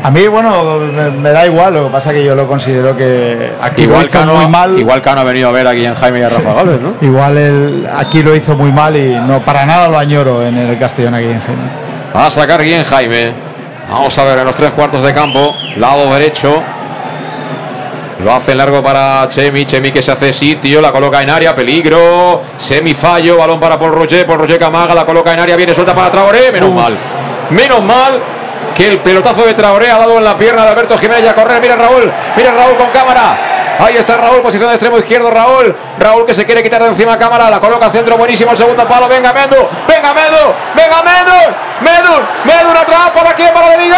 A 0.03 0.11
mí, 0.11 0.27
bueno, 0.27 0.79
me, 1.21 1.29
da 1.31 1.45
igual. 1.45 1.73
Lo 1.73 1.85
que 1.85 1.91
pasa 1.91 2.11
es 2.11 2.17
que 2.17 2.25
yo 2.25 2.35
lo 2.35 2.47
considero 2.47 2.95
que 2.95 3.51
aquí 3.61 3.83
igual 3.83 4.01
lo 4.01 4.05
hizo 4.07 4.25
muy 4.25 4.47
mal. 4.47 4.79
Igual 4.79 5.01
Cano 5.01 5.21
ha 5.21 5.23
venido 5.23 5.49
a 5.49 5.51
ver 5.51 5.67
a 5.67 5.73
Guillén 5.73 5.95
Jaime 5.95 6.19
y 6.19 6.23
a 6.23 6.29
Rafa 6.29 6.53
Gálvez, 6.53 6.79
¿no? 6.81 6.93
Igual 7.01 7.89
aquí 7.95 8.21
lo 8.21 8.35
hizo 8.35 8.55
muy 8.55 8.71
mal 8.71 8.95
y 8.95 9.15
no 9.27 9.43
para 9.43 9.65
nada 9.65 9.89
lo 9.89 9.97
añoro 9.97 10.45
en 10.45 10.57
el 10.57 10.77
Castellón 10.77 11.15
a 11.15 11.19
Guillén 11.19 11.41
Jaime. 11.41 11.61
Va 12.15 12.27
a 12.27 12.29
sacar 12.29 12.61
Guillén 12.61 12.83
Jaime. 12.83 13.31
Vamos 13.89 14.17
a 14.17 14.23
ver 14.23 14.39
en 14.39 14.45
los 14.45 14.55
tres 14.55 14.71
cuartos 14.71 15.03
de 15.03 15.13
campo. 15.13 15.55
Lado 15.77 16.13
derecho. 16.13 16.61
Lo 18.23 18.33
hace 18.33 18.55
largo 18.55 18.81
para 18.81 19.27
Chemi. 19.27 19.65
Chemi 19.65 19.91
que 19.91 20.01
se 20.01 20.11
hace 20.11 20.31
sitio. 20.31 20.81
La 20.81 20.91
coloca 20.91 21.21
en 21.21 21.29
área. 21.29 21.53
Peligro. 21.53 22.41
Semifallo. 22.57 23.37
Balón 23.37 23.59
para 23.59 23.77
Paul 23.77 23.91
Roger. 23.91 24.25
Paul 24.25 24.39
Roger 24.39 24.57
Camaga. 24.57 24.95
La 24.95 25.05
coloca 25.05 25.33
en 25.33 25.39
área. 25.41 25.57
Viene 25.57 25.73
suelta 25.73 25.93
para 25.93 26.09
Traoré. 26.09 26.51
Menos 26.51 26.71
mal. 26.71 26.93
Menos 27.49 27.83
mal 27.83 28.21
que 28.73 28.87
el 28.87 28.99
pelotazo 28.99 29.45
de 29.45 29.53
Traoré 29.53 29.91
ha 29.91 29.97
dado 29.97 30.17
en 30.17 30.23
la 30.23 30.37
pierna 30.37 30.63
de 30.63 30.69
Alberto 30.69 30.97
Jiménez 30.97 31.25
y 31.25 31.27
a 31.27 31.35
correr. 31.35 31.61
Mira 31.61 31.75
Raúl. 31.75 32.11
Mira 32.37 32.51
Raúl 32.51 32.75
con 32.77 32.89
cámara. 32.91 33.37
Ahí 33.79 33.97
está 33.97 34.17
Raúl, 34.17 34.41
posición 34.41 34.69
de 34.69 34.75
extremo 34.75 34.99
izquierdo, 34.99 35.31
Raúl. 35.31 35.75
Raúl 35.99 36.25
que 36.25 36.33
se 36.33 36.45
quiere 36.45 36.61
quitar 36.61 36.81
de 36.81 36.89
encima 36.89 37.17
cámara, 37.17 37.49
la 37.49 37.59
coloca 37.59 37.89
centro 37.89 38.17
buenísimo 38.17 38.51
el 38.51 38.57
segundo 38.57 38.87
palo. 38.87 39.07
Venga, 39.07 39.33
Mendu, 39.33 39.67
venga, 39.87 40.13
Mendu, 40.13 40.53
venga, 40.75 41.01
Mendu, 41.01 41.55
Mendu, 41.81 42.21
Mendu 42.45 42.79
atrás 42.79 43.09
para 43.13 43.33
quién, 43.33 43.51
para 43.51 43.69
de 43.69 43.77
Miguel. 43.77 43.97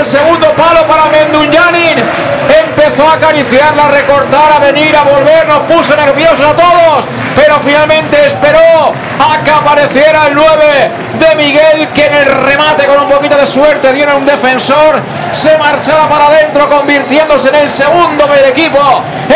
Al 0.00 0.06
segundo 0.06 0.50
palo 0.52 0.86
para 0.86 1.06
Menduñanin. 1.06 1.98
Empezó 2.64 3.06
a 3.06 3.14
acariciarla, 3.14 3.84
a 3.84 3.88
recortar, 3.88 4.52
a 4.52 4.58
venir, 4.58 4.96
a 4.96 5.02
volver, 5.02 5.46
nos 5.46 5.60
puso 5.70 5.94
nerviosos 5.94 6.40
a 6.40 6.56
todos, 6.56 7.04
pero 7.36 7.58
finalmente 7.60 8.26
esperó 8.26 8.92
a 9.18 9.44
que 9.44 9.50
apareciera 9.50 10.28
el 10.28 10.34
9 10.34 10.90
de 11.18 11.34
Miguel, 11.36 11.88
que 11.94 12.06
en 12.06 12.14
el 12.14 12.26
remate 12.26 12.86
con 12.86 12.98
un 12.98 13.10
poquito 13.10 13.36
de 13.36 13.44
suerte 13.44 13.90
en 13.90 14.12
un 14.14 14.24
defensor, 14.24 15.02
se 15.32 15.58
marchaba 15.58 16.08
para 16.08 16.28
adentro, 16.28 16.68
convirtiéndose 16.70 17.48
en 17.48 17.56
el 17.56 17.70
segundo 17.70 18.26
del 18.26 18.46
equipo, 18.46 18.78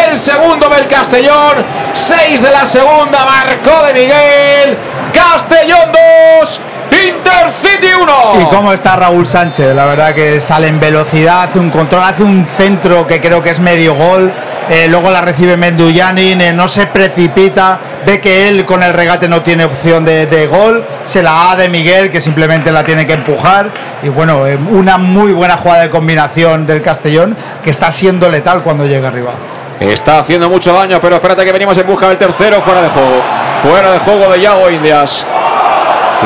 el 0.08 0.18
segundo 0.18 0.70
del 0.70 0.86
Castellón, 0.86 1.62
6 1.92 2.40
de 2.40 2.50
la 2.50 2.64
segunda, 2.64 3.26
marcó 3.26 3.84
de 3.84 3.92
Miguel, 3.92 4.78
Castellón 5.12 5.92
2, 6.40 6.60
Intercity 7.06 7.88
1. 8.00 8.12
¿Y 8.42 8.44
cómo 8.54 8.72
está 8.72 8.96
Raúl 8.96 9.26
Sánchez? 9.26 9.74
La 9.74 9.86
verdad 9.86 10.14
que 10.14 10.40
sale 10.40 10.68
en 10.68 10.78
velocidad, 10.80 11.44
hace 11.44 11.58
un 11.58 11.70
control, 11.70 12.02
hace 12.04 12.22
un 12.22 12.46
centro 12.46 13.06
que 13.06 13.20
creo 13.20 13.42
que 13.42 13.50
es 13.50 13.60
medio 13.60 13.94
gol. 13.94 14.32
eh, 14.70 14.86
luego 14.88 15.10
la 15.10 15.20
recibe 15.20 15.56
Menduyanin, 15.58 16.40
eh, 16.40 16.52
no 16.52 16.68
se 16.68 16.86
precipita, 16.86 17.78
ve 18.06 18.18
que 18.20 18.48
él 18.48 18.64
con 18.64 18.82
el 18.82 18.94
regate 18.94 19.28
no 19.28 19.42
tiene 19.42 19.64
opción 19.64 20.04
de, 20.06 20.24
de 20.26 20.46
gol, 20.46 20.84
se 21.04 21.22
la 21.22 21.32
da 21.32 21.56
de 21.56 21.68
Miguel 21.68 22.10
que 22.10 22.20
simplemente 22.20 22.72
la 22.72 22.82
tiene 22.82 23.06
que 23.06 23.12
empujar. 23.12 23.68
Y 24.02 24.08
bueno, 24.08 24.46
eh, 24.46 24.56
una 24.70 24.96
muy 24.96 25.32
buena 25.32 25.56
jugada 25.58 25.82
de 25.82 25.90
combinación 25.90 26.66
del 26.66 26.80
Castellón 26.80 27.36
que 27.62 27.70
está 27.70 27.90
siendo 27.92 28.30
letal 28.30 28.62
cuando 28.62 28.86
llega 28.86 29.08
arriba. 29.08 29.32
Está 29.80 30.18
haciendo 30.20 30.48
mucho 30.48 30.72
daño, 30.72 30.98
pero 31.00 31.16
espérate 31.16 31.44
que 31.44 31.52
venimos 31.52 31.76
en 31.76 31.86
busca 31.86 32.08
del 32.08 32.16
tercero 32.16 32.62
fuera 32.62 32.80
de 32.80 32.88
juego. 32.88 33.22
Fuera 33.62 33.92
de 33.92 33.98
juego 33.98 34.32
de 34.32 34.40
Yago 34.40 34.70
Indias. 34.70 35.26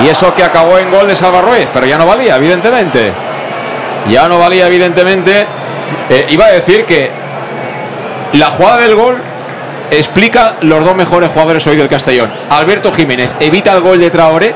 Y 0.04 0.08
eso 0.08 0.34
que 0.34 0.44
acabó 0.44 0.78
en 0.78 0.90
gol 0.90 1.06
de 1.06 1.16
Salva 1.16 1.40
Ruiz, 1.40 1.68
pero 1.72 1.86
ya 1.86 1.98
no 1.98 2.06
valía, 2.06 2.36
evidentemente. 2.36 3.12
Ya 4.08 4.28
no 4.28 4.38
valía, 4.38 4.66
evidentemente. 4.66 5.46
Eh, 6.08 6.26
iba 6.30 6.46
a 6.46 6.52
decir 6.52 6.84
que 6.84 7.10
la 8.32 8.46
jugada 8.46 8.78
del 8.78 8.94
gol 8.94 9.20
explica 9.90 10.56
los 10.60 10.84
dos 10.84 10.94
mejores 10.94 11.30
jugadores 11.30 11.66
hoy 11.66 11.76
del 11.76 11.88
Castellón. 11.88 12.30
Alberto 12.50 12.92
Jiménez 12.92 13.34
evita 13.40 13.72
el 13.72 13.80
gol 13.80 13.98
de 13.98 14.10
Traoré 14.10 14.54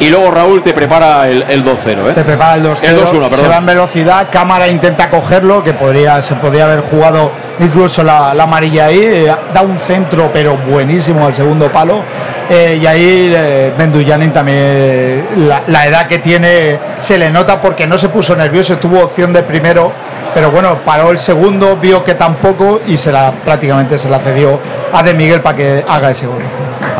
y 0.00 0.08
luego 0.08 0.30
Raúl 0.30 0.62
te 0.62 0.72
prepara 0.72 1.28
el, 1.28 1.44
el 1.48 1.64
2-0. 1.64 2.10
¿eh? 2.10 2.12
Te 2.14 2.24
prepara 2.24 2.54
el 2.54 2.64
2-0, 2.64 2.78
El 2.82 2.98
2-1, 2.98 3.32
se 3.34 3.46
va 3.48 3.58
en 3.58 3.66
velocidad, 3.66 4.28
cámara 4.30 4.66
intenta 4.68 5.10
cogerlo, 5.10 5.62
que 5.62 5.74
podría, 5.74 6.20
se 6.22 6.34
podría 6.36 6.64
haber 6.64 6.80
jugado 6.80 7.30
incluso 7.60 8.02
la, 8.02 8.32
la 8.34 8.44
amarilla 8.44 8.86
ahí, 8.86 9.00
eh, 9.00 9.34
da 9.52 9.60
un 9.60 9.78
centro 9.78 10.30
pero 10.32 10.56
buenísimo 10.56 11.26
al 11.26 11.34
segundo 11.34 11.68
palo, 11.68 12.02
eh, 12.48 12.78
y 12.80 12.86
ahí 12.86 13.32
eh, 13.32 13.72
Menduyanin 13.76 14.32
también, 14.32 14.58
eh, 14.58 15.24
la, 15.36 15.62
la 15.66 15.86
edad 15.86 16.06
que 16.06 16.18
tiene 16.18 16.78
se 16.98 17.18
le 17.18 17.30
nota 17.30 17.60
porque 17.60 17.86
no 17.86 17.98
se 17.98 18.08
puso 18.08 18.34
nervioso, 18.34 18.78
tuvo 18.78 19.04
opción 19.04 19.32
de 19.32 19.42
primero, 19.42 19.92
pero 20.32 20.50
bueno, 20.50 20.78
paró 20.84 21.10
el 21.10 21.18
segundo, 21.18 21.76
vio 21.76 22.02
que 22.02 22.14
tampoco 22.14 22.80
y 22.86 22.96
se 22.96 23.12
la 23.12 23.32
prácticamente 23.44 23.98
se 23.98 24.08
la 24.08 24.18
cedió 24.18 24.58
a 24.92 25.02
De 25.02 25.12
Miguel 25.12 25.42
para 25.42 25.56
que 25.56 25.84
haga 25.86 26.10
ese 26.10 26.26
gol. 26.26 26.42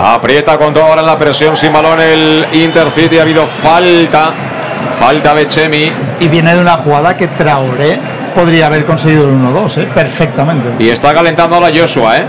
Aprieta 0.02 0.56
con 0.56 0.72
todo 0.72 0.84
ahora 0.84 1.02
en 1.02 1.06
la 1.06 1.18
presión 1.18 1.54
sin 1.56 1.72
balón 1.72 2.00
el 2.00 2.46
Intercity. 2.52 3.18
Ha 3.18 3.22
habido 3.22 3.46
falta. 3.46 4.32
Falta 4.98 5.34
de 5.34 5.46
Chemi. 5.46 5.92
Y 6.20 6.28
viene 6.28 6.54
de 6.54 6.60
una 6.60 6.76
jugada 6.76 7.16
que 7.16 7.28
Traoré 7.28 7.98
podría 8.34 8.66
haber 8.66 8.84
conseguido 8.84 9.28
el 9.28 9.34
1-2, 9.34 9.78
¿eh? 9.78 9.88
perfectamente. 9.94 10.68
Y 10.78 10.88
está 10.88 11.12
calentando 11.12 11.56
ahora 11.56 11.70
Joshua, 11.74 12.18
¿eh? 12.18 12.24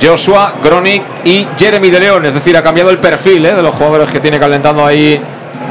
Joshua, 0.00 0.52
Gronik 0.62 1.02
y 1.24 1.46
Jeremy 1.56 1.90
de 1.90 2.00
León. 2.00 2.26
Es 2.26 2.34
decir, 2.34 2.56
ha 2.56 2.62
cambiado 2.62 2.90
el 2.90 2.98
perfil 2.98 3.44
¿eh? 3.44 3.54
de 3.54 3.62
los 3.62 3.74
jugadores 3.74 4.10
que 4.10 4.20
tiene 4.20 4.38
calentando 4.38 4.84
ahí 4.86 5.20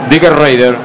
Digger 0.09 0.35
Raider. 0.35 0.77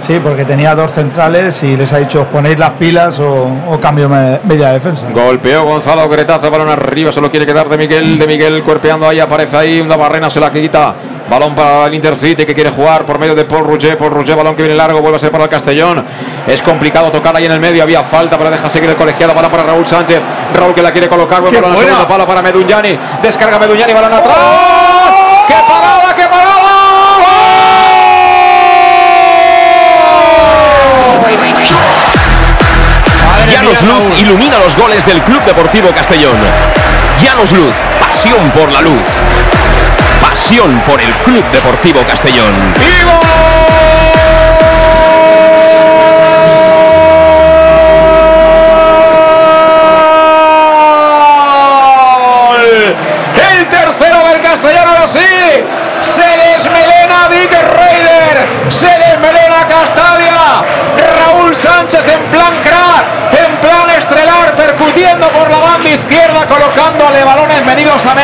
Sí, 0.00 0.20
porque 0.22 0.44
tenía 0.44 0.74
dos 0.74 0.92
centrales 0.92 1.62
y 1.62 1.76
les 1.76 1.92
ha 1.92 1.98
dicho 1.98 2.24
ponéis 2.32 2.58
las 2.58 2.70
pilas 2.70 3.18
o, 3.18 3.48
o 3.68 3.80
cambio 3.80 4.08
me- 4.08 4.38
media 4.44 4.70
defensa. 4.72 5.06
Golpeó 5.12 5.64
Gonzalo 5.64 6.08
Gretazo, 6.08 6.50
balón 6.50 6.68
arriba, 6.68 7.10
se 7.12 7.20
lo 7.20 7.30
quiere 7.30 7.44
quedar 7.44 7.68
de 7.68 7.76
Miguel, 7.76 8.18
de 8.18 8.26
Miguel 8.26 8.62
cuerpeando 8.62 9.08
ahí, 9.08 9.20
aparece 9.20 9.56
ahí, 9.56 9.80
una 9.80 9.96
barrena 9.96 10.30
se 10.30 10.40
la 10.40 10.50
quita, 10.52 10.94
balón 11.28 11.54
para 11.54 11.86
el 11.86 11.94
Intercity 11.94 12.46
que 12.46 12.54
quiere 12.54 12.70
jugar 12.70 13.04
por 13.04 13.18
medio 13.18 13.34
de 13.34 13.44
Paul 13.44 13.64
Rouget, 13.66 13.96
Paul 13.98 14.12
Rouget, 14.12 14.36
balón 14.36 14.54
que 14.54 14.62
viene 14.62 14.76
largo, 14.76 15.00
vuelve 15.00 15.16
a 15.16 15.18
ser 15.18 15.30
para 15.30 15.44
el 15.44 15.50
Castellón, 15.50 16.04
es 16.46 16.62
complicado 16.62 17.10
tocar 17.10 17.36
ahí 17.36 17.46
en 17.46 17.52
el 17.52 17.60
medio, 17.60 17.82
había 17.82 18.02
falta, 18.02 18.38
pero 18.38 18.50
deja 18.50 18.70
seguir 18.70 18.88
el 18.90 18.96
colegiado, 18.96 19.34
balón 19.34 19.50
para 19.50 19.64
Raúl 19.64 19.86
Sánchez, 19.86 20.20
Raúl 20.54 20.74
que 20.74 20.82
la 20.82 20.92
quiere 20.92 21.08
colocar, 21.08 21.40
vuelve 21.40 21.56
¡Qué 21.56 21.62
para 21.62 21.72
el 21.74 21.76
buena! 21.76 21.90
segundo 21.90 22.08
palo 22.08 22.26
para 22.26 22.40
Meduñani, 22.40 22.98
descarga 23.20 23.58
Meduñani, 23.58 23.92
balón 23.92 24.12
atrás, 24.14 24.36
¡qué 25.48 25.54
parada, 25.68 26.14
qué 26.14 26.22
parada! 26.22 26.57
Llanos 33.50 33.82
Luz 33.82 34.18
ilumina 34.20 34.58
los 34.58 34.76
goles 34.76 35.04
del 35.04 35.20
Club 35.22 35.42
Deportivo 35.44 35.90
Castellón. 35.90 36.36
Llanos 37.22 37.52
Luz, 37.52 37.74
pasión 38.00 38.50
por 38.50 38.70
la 38.72 38.80
luz. 38.80 39.06
Pasión 40.20 40.80
por 40.80 41.00
el 41.00 41.12
Club 41.24 41.44
Deportivo 41.50 42.02
Castellón. 42.04 42.52
El 53.50 53.66
tercero 53.68 54.28
del 54.28 54.40
castellano, 54.40 54.90
ahora 54.92 55.08
sí. 55.08 55.18
Se 56.00 56.22
desmelena 56.22 57.28
Dick 57.30 57.52
Raider. 57.52 58.46
Se 58.68 58.86
desmelena 58.86 59.66
Castalia. 59.66 60.64
Raúl 60.98 61.54
Sánchez 61.54 62.06
en 62.08 62.22
plan 62.30 62.52
crack, 62.62 63.04
en 63.46 63.56
plan 63.56 63.90
estrelar, 63.90 64.54
percutiendo 64.56 65.28
por 65.28 65.48
la 65.50 65.58
banda 65.58 65.88
izquierda, 65.88 66.46
colocándole 67.08 67.24
balones 67.24 67.66
venidos 67.66 68.06
a. 68.06 68.14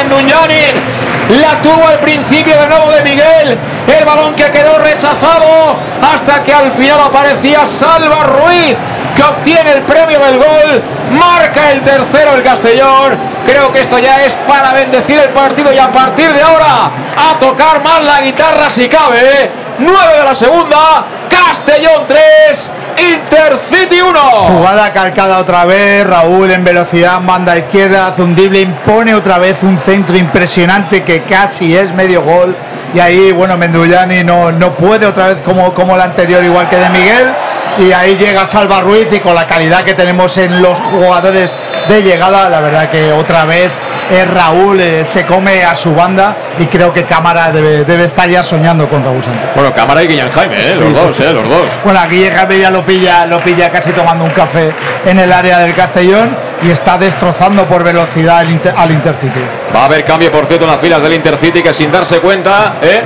La 1.30 1.62
tuvo 1.62 1.88
al 1.88 1.98
principio 2.00 2.54
de 2.60 2.68
nuevo 2.68 2.90
de 2.92 3.02
Miguel. 3.02 3.58
El 3.86 4.04
balón 4.04 4.34
que 4.34 4.50
quedó 4.50 4.78
rechazado 4.78 5.76
hasta 6.02 6.42
que 6.42 6.52
al 6.52 6.70
final 6.70 7.00
aparecía 7.00 7.64
Salva 7.64 8.24
Ruiz 8.24 8.76
que 9.16 9.22
obtiene 9.22 9.70
el 9.70 9.82
premio 9.82 10.18
del 10.18 10.38
gol, 10.38 10.82
marca 11.12 11.70
el 11.70 11.82
tercero 11.82 12.34
el 12.34 12.42
Castellón. 12.42 13.16
Creo 13.46 13.72
que 13.72 13.80
esto 13.80 13.98
ya 13.98 14.24
es 14.24 14.34
para 14.46 14.72
bendecir 14.72 15.18
el 15.18 15.28
partido 15.30 15.72
y 15.72 15.78
a 15.78 15.90
partir 15.92 16.32
de 16.32 16.42
ahora 16.42 16.90
a 17.16 17.38
tocar 17.38 17.82
más 17.82 18.02
la 18.02 18.20
guitarra 18.22 18.68
si 18.68 18.88
cabe. 18.88 19.50
9 19.78 20.16
de 20.18 20.24
la 20.24 20.34
segunda, 20.34 21.04
Castellón 21.28 22.04
3, 22.06 22.72
Intercity 23.14 24.00
1. 24.00 24.20
Jugada 24.20 24.92
calcada 24.92 25.38
otra 25.38 25.64
vez, 25.64 26.06
Raúl 26.06 26.50
en 26.50 26.64
velocidad, 26.64 27.20
banda 27.22 27.56
izquierda, 27.56 28.08
hace 28.08 28.22
un 28.22 28.34
dribbling, 28.34 28.72
pone 28.86 29.14
otra 29.14 29.38
vez 29.38 29.56
un 29.62 29.78
centro 29.78 30.16
impresionante 30.16 31.02
que 31.02 31.22
casi 31.22 31.76
es 31.76 31.92
medio 31.92 32.22
gol. 32.22 32.56
Y 32.94 33.00
ahí, 33.00 33.32
bueno, 33.32 33.56
Mendullani 33.56 34.22
no, 34.22 34.52
no 34.52 34.74
puede 34.74 35.06
otra 35.06 35.28
vez 35.28 35.42
como, 35.42 35.74
como 35.74 35.96
la 35.96 36.04
anterior, 36.04 36.44
igual 36.44 36.68
que 36.68 36.76
de 36.76 36.90
Miguel. 36.90 37.32
Y 37.78 37.92
ahí 37.92 38.16
llega 38.16 38.46
Salva 38.46 38.80
Ruiz 38.80 39.12
y 39.12 39.18
con 39.18 39.34
la 39.34 39.46
calidad 39.46 39.82
que 39.82 39.94
tenemos 39.94 40.36
en 40.38 40.62
los 40.62 40.78
jugadores 40.78 41.58
de 41.88 42.02
llegada, 42.02 42.48
la 42.48 42.60
verdad 42.60 42.88
que 42.88 43.12
otra 43.12 43.44
vez 43.44 43.70
eh, 44.10 44.24
Raúl 44.24 44.80
eh, 44.80 45.04
se 45.04 45.24
come 45.24 45.64
a 45.64 45.74
su 45.74 45.94
banda 45.94 46.36
y 46.58 46.66
creo 46.66 46.92
que 46.92 47.04
Cámara 47.04 47.50
debe, 47.50 47.84
debe 47.84 48.04
estar 48.04 48.28
ya 48.28 48.42
soñando 48.42 48.88
con 48.88 49.02
Raúl 49.04 49.22
Sánchez. 49.22 49.50
Bueno, 49.54 49.72
Cámara 49.72 50.02
y 50.02 50.06
Guillén 50.08 50.30
Jaime, 50.30 50.56
¿eh? 50.56 50.70
Sí, 50.70 50.80
los 50.80 50.88
sí, 50.88 50.94
dos, 50.94 51.16
sí. 51.16 51.22
¿eh? 51.22 51.32
los 51.32 51.48
dos. 51.48 51.66
Bueno, 51.84 52.00
aquí 52.00 52.28
Jaime 52.28 52.58
ya 52.58 52.70
lo 52.70 52.82
pilla, 52.84 53.26
lo 53.26 53.38
pilla 53.40 53.70
casi 53.70 53.90
tomando 53.92 54.24
un 54.24 54.30
café 54.30 54.70
en 55.06 55.18
el 55.18 55.32
área 55.32 55.58
del 55.60 55.74
Castellón 55.74 56.36
y 56.62 56.70
está 56.70 56.96
destrozando 56.96 57.64
por 57.64 57.82
velocidad 57.82 58.38
al, 58.38 58.50
Inter- 58.50 58.74
al 58.76 58.90
Intercity. 58.90 59.40
Va 59.74 59.82
a 59.82 59.84
haber 59.86 60.04
cambio, 60.04 60.30
por 60.30 60.46
cierto, 60.46 60.64
en 60.64 60.70
las 60.70 60.80
filas 60.80 61.02
del 61.02 61.12
Intercity 61.14 61.62
que 61.62 61.74
sin 61.74 61.90
darse 61.90 62.18
cuenta, 62.20 62.74
¿eh? 62.82 63.02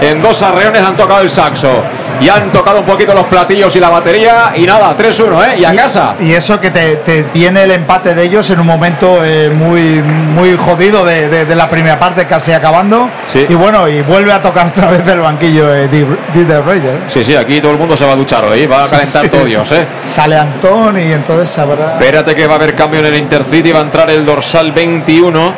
en 0.00 0.22
dos 0.22 0.40
arreones 0.42 0.82
han 0.82 0.96
tocado 0.96 1.20
el 1.20 1.30
saxo. 1.30 1.82
Y 2.20 2.28
han 2.28 2.50
tocado 2.50 2.80
un 2.80 2.84
poquito 2.86 3.14
los 3.14 3.24
platillos 3.24 3.74
y 3.76 3.80
la 3.80 3.88
batería 3.90 4.52
y 4.56 4.62
nada, 4.66 4.96
3-1, 4.96 5.44
¿eh? 5.48 5.58
Y 5.60 5.64
a 5.64 5.74
casa. 5.74 6.14
Y 6.20 6.32
eso 6.32 6.58
que 6.60 6.70
te, 6.70 6.96
te 6.96 7.24
viene 7.34 7.64
el 7.64 7.70
empate 7.72 8.14
de 8.14 8.22
ellos 8.24 8.48
en 8.50 8.60
un 8.60 8.66
momento 8.66 9.18
eh, 9.24 9.50
muy, 9.50 10.02
muy 10.02 10.56
jodido 10.56 11.04
de, 11.04 11.28
de- 11.28 11.44
de 11.44 11.54
la 11.54 11.68
primera 11.68 11.98
parte, 11.98 12.26
casi 12.26 12.52
acabando. 12.52 13.08
Sí. 13.32 13.46
Y 13.48 13.54
bueno, 13.54 13.88
y 13.88 14.02
vuelve 14.02 14.32
a 14.32 14.40
tocar 14.40 14.66
otra 14.68 14.90
vez 14.90 15.06
el 15.06 15.20
banquillo 15.20 15.66
de 15.68 15.88
Dieter 15.88 16.64
Reyes. 16.64 16.92
Sí, 17.08 17.24
sí, 17.24 17.36
aquí 17.36 17.60
todo 17.60 17.72
el 17.72 17.78
mundo 17.78 17.96
se 17.96 18.06
va 18.06 18.12
a 18.12 18.16
duchar 18.16 18.44
hoy, 18.44 18.66
va 18.66 18.84
a 18.84 18.88
calentar 18.88 19.22
Sí. 19.24 19.28
todo 19.28 19.44
Dios, 19.44 19.70
¿eh? 19.72 19.86
Sale 20.10 20.36
Antón 20.38 20.98
y 20.98 21.12
entonces 21.12 21.50
sabrá. 21.50 21.92
Espérate 21.98 22.34
que 22.34 22.46
va 22.46 22.54
a 22.54 22.56
haber 22.56 22.74
cambio 22.74 23.00
en 23.00 23.06
el 23.06 23.16
Intercity, 23.16 23.72
va 23.72 23.80
a 23.80 23.82
entrar 23.82 24.10
el 24.10 24.24
dorsal 24.24 24.72
21. 24.72 25.52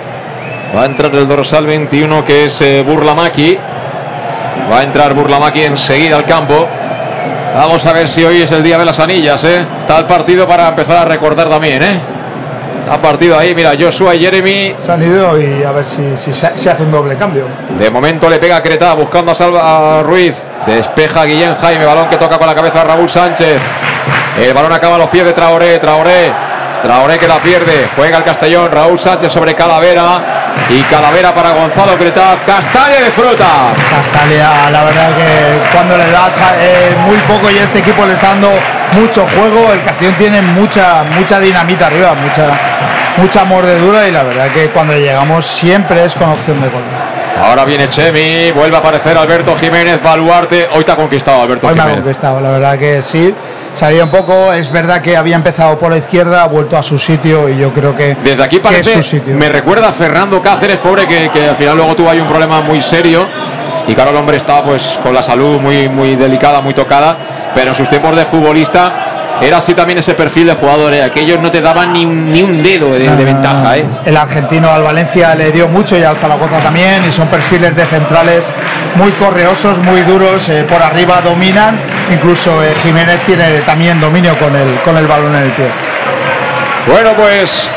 Va 0.76 0.82
a 0.82 0.86
entrar 0.86 1.14
el 1.14 1.26
dorsal 1.26 1.64
21 1.66 2.24
que 2.24 2.44
es 2.44 2.60
eh, 2.60 2.82
Burlamaki. 2.86 3.56
Va 4.70 4.80
a 4.80 4.82
entrar 4.82 5.14
Burlamaki 5.14 5.62
enseguida 5.62 6.16
al 6.16 6.26
campo. 6.26 6.66
Vamos 7.54 7.86
a 7.86 7.92
ver 7.92 8.06
si 8.06 8.22
hoy 8.22 8.42
es 8.42 8.52
el 8.52 8.62
día 8.62 8.76
de 8.76 8.84
las 8.84 9.00
anillas, 9.00 9.42
¿eh? 9.44 9.66
Está 9.78 9.98
el 9.98 10.04
partido 10.04 10.46
para 10.46 10.68
empezar 10.68 10.98
a 10.98 11.04
recordar 11.06 11.48
también, 11.48 11.82
¿eh? 11.82 12.00
Está 12.84 13.00
partido 13.00 13.38
ahí, 13.38 13.54
mira, 13.54 13.72
Joshua 13.78 14.14
y 14.14 14.20
Jeremy. 14.20 14.74
Se 14.78 14.92
han 14.92 15.02
ido 15.02 15.40
y 15.40 15.62
a 15.62 15.72
ver 15.72 15.84
si, 15.84 16.16
si 16.16 16.34
se, 16.34 16.46
hace 16.46 16.82
un 16.82 16.92
doble 16.92 17.16
cambio. 17.16 17.46
De 17.78 17.90
momento 17.90 18.28
le 18.28 18.38
pega 18.38 18.56
a 18.56 18.62
Creta 18.62 18.92
buscando 18.92 19.32
a, 19.32 19.34
Salva, 19.34 19.98
a 19.98 20.02
Ruiz. 20.02 20.44
Despeja 20.66 21.24
Guillén 21.24 21.54
Jaime, 21.54 21.86
balón 21.86 22.08
que 22.08 22.16
toca 22.16 22.38
con 22.38 22.46
la 22.46 22.54
cabeza 22.54 22.82
a 22.82 22.84
Raúl 22.84 23.08
Sánchez. 23.08 23.60
El 24.38 24.52
balón 24.52 24.72
acaba 24.72 24.96
a 24.96 24.98
los 24.98 25.08
pies 25.08 25.24
de 25.24 25.32
Traoré, 25.32 25.78
Traoré. 25.78 26.30
Traoré 26.82 27.18
que 27.18 27.26
la 27.26 27.38
pierde, 27.38 27.88
juega 27.96 28.18
el 28.18 28.22
Castellón, 28.22 28.70
Raúl 28.70 28.98
Sánchez 28.98 29.32
sobre 29.32 29.54
Calavera 29.54 30.37
y 30.70 30.82
Calavera 30.82 31.34
para 31.34 31.50
Gonzalo 31.50 31.96
Cretaz, 31.96 32.42
Castaña 32.44 33.00
de 33.02 33.10
fruta. 33.10 33.72
Castalia, 33.90 34.50
la 34.70 34.84
verdad 34.84 35.08
que 35.16 35.72
cuando 35.72 35.96
le 35.96 36.10
das 36.10 36.38
eh, 36.60 36.94
muy 37.06 37.16
poco 37.18 37.50
y 37.50 37.58
este 37.58 37.78
equipo 37.78 38.04
le 38.06 38.14
está 38.14 38.28
dando 38.28 38.50
mucho 38.92 39.26
juego, 39.34 39.72
el 39.72 39.82
Castellón 39.82 40.14
tiene 40.14 40.42
mucha 40.42 41.04
mucha 41.16 41.40
dinamita 41.40 41.86
arriba, 41.86 42.14
mucha 42.14 42.48
mucha 43.16 43.44
mordedura 43.44 44.06
y 44.08 44.12
la 44.12 44.22
verdad 44.22 44.48
que 44.50 44.68
cuando 44.68 44.94
llegamos 44.94 45.46
siempre 45.46 46.04
es 46.04 46.14
con 46.14 46.30
opción 46.30 46.60
de 46.60 46.68
gol. 46.68 46.82
Ahora 47.40 47.64
viene 47.64 47.88
Chemi, 47.88 48.50
vuelve 48.52 48.76
a 48.76 48.80
aparecer 48.80 49.16
Alberto 49.16 49.54
Jiménez, 49.56 50.02
Baluarte. 50.02 50.68
Hoy 50.74 50.84
te 50.84 50.92
ha 50.92 50.96
conquistado 50.96 51.42
Alberto 51.42 51.68
Hoy 51.68 51.74
me 51.74 51.80
ha 51.80 51.84
Jiménez. 51.84 52.04
conquistado, 52.04 52.40
la 52.40 52.50
verdad 52.50 52.78
que 52.78 53.00
sí. 53.02 53.32
Salía 53.74 54.02
un 54.04 54.10
poco, 54.10 54.52
es 54.52 54.72
verdad 54.72 55.00
que 55.00 55.16
había 55.16 55.36
empezado 55.36 55.78
por 55.78 55.90
la 55.90 55.98
izquierda, 55.98 56.42
ha 56.42 56.48
vuelto 56.48 56.76
a 56.76 56.82
su 56.82 56.98
sitio 56.98 57.48
y 57.48 57.58
yo 57.58 57.72
creo 57.72 57.94
que, 57.96 58.16
Desde 58.24 58.42
aquí 58.42 58.56
que 58.56 58.62
parece, 58.62 58.90
es 58.90 58.96
su 58.96 59.02
sitio. 59.16 59.34
me 59.34 59.48
recuerda 59.48 59.88
a 59.88 59.92
Fernando 59.92 60.42
Cáceres, 60.42 60.78
pobre, 60.78 61.06
que, 61.06 61.28
que 61.30 61.48
al 61.48 61.54
final 61.56 61.76
luego 61.76 61.94
tuvo 61.94 62.10
ahí 62.10 62.18
un 62.18 62.26
problema 62.26 62.60
muy 62.60 62.80
serio. 62.80 63.26
Y 63.86 63.94
claro, 63.94 64.10
el 64.10 64.16
hombre 64.16 64.36
estaba 64.36 64.64
pues 64.64 64.98
con 65.02 65.14
la 65.14 65.22
salud 65.22 65.60
muy, 65.60 65.88
muy 65.88 66.16
delicada, 66.16 66.60
muy 66.60 66.74
tocada. 66.74 67.16
Pero 67.54 67.68
en 67.68 67.74
sus 67.74 67.88
tiempos 67.88 68.14
de 68.16 68.24
futbolista 68.24 68.92
era 69.40 69.58
así 69.58 69.74
también 69.74 69.98
ese 69.98 70.14
perfil 70.14 70.46
de 70.46 70.54
jugador. 70.54 70.92
¿eh? 70.94 71.02
Aquellos 71.02 71.40
no 71.40 71.50
te 71.50 71.60
daban 71.60 71.92
ni 71.92 72.04
un, 72.04 72.30
ni 72.30 72.42
un 72.42 72.62
dedo 72.62 72.92
de, 72.92 73.08
de 73.08 73.24
ventaja. 73.24 73.76
¿eh? 73.76 73.86
El 74.04 74.16
argentino 74.16 74.70
al 74.70 74.82
Valencia 74.82 75.34
le 75.34 75.52
dio 75.52 75.68
mucho 75.68 75.96
y 75.98 76.02
al 76.02 76.16
Zaragoza 76.16 76.58
también 76.58 77.04
y 77.08 77.12
son 77.12 77.28
perfiles 77.28 77.74
de 77.74 77.84
centrales 77.84 78.52
muy 78.96 79.10
correosos, 79.12 79.78
muy 79.78 80.02
duros, 80.02 80.48
eh, 80.48 80.64
por 80.68 80.82
arriba 80.82 81.20
dominan, 81.20 81.78
incluso 82.12 82.62
eh, 82.64 82.74
Jiménez 82.82 83.20
tiene 83.24 83.60
también 83.60 84.00
dominio 84.00 84.36
con 84.38 84.54
el, 84.54 84.74
con 84.84 84.96
el 84.96 85.06
balón 85.06 85.34
en 85.36 85.42
el 85.42 85.50
pie. 85.50 85.66
Bueno, 86.90 87.12
pues 87.12 87.68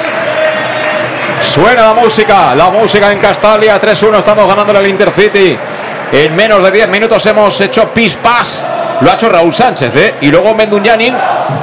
suena 1.41 1.87
la 1.87 1.93
música, 1.93 2.55
la 2.55 2.69
música 2.69 3.11
en 3.11 3.19
Castalia, 3.19 3.79
3-1, 3.79 4.19
estamos 4.19 4.47
ganando 4.47 4.79
el 4.79 4.87
Intercity. 4.87 5.57
En 6.11 6.35
menos 6.35 6.63
de 6.63 6.71
10 6.71 6.89
minutos 6.89 7.25
hemos 7.25 7.59
hecho 7.61 7.89
pis 7.89 8.15
pas. 8.15 8.65
Lo 9.01 9.09
ha 9.09 9.13
hecho 9.13 9.29
Raúl 9.29 9.53
Sánchez, 9.53 9.95
¿eh? 9.95 10.13
Y 10.21 10.29
luego 10.29 10.53
Mendunyanin, 10.53 11.15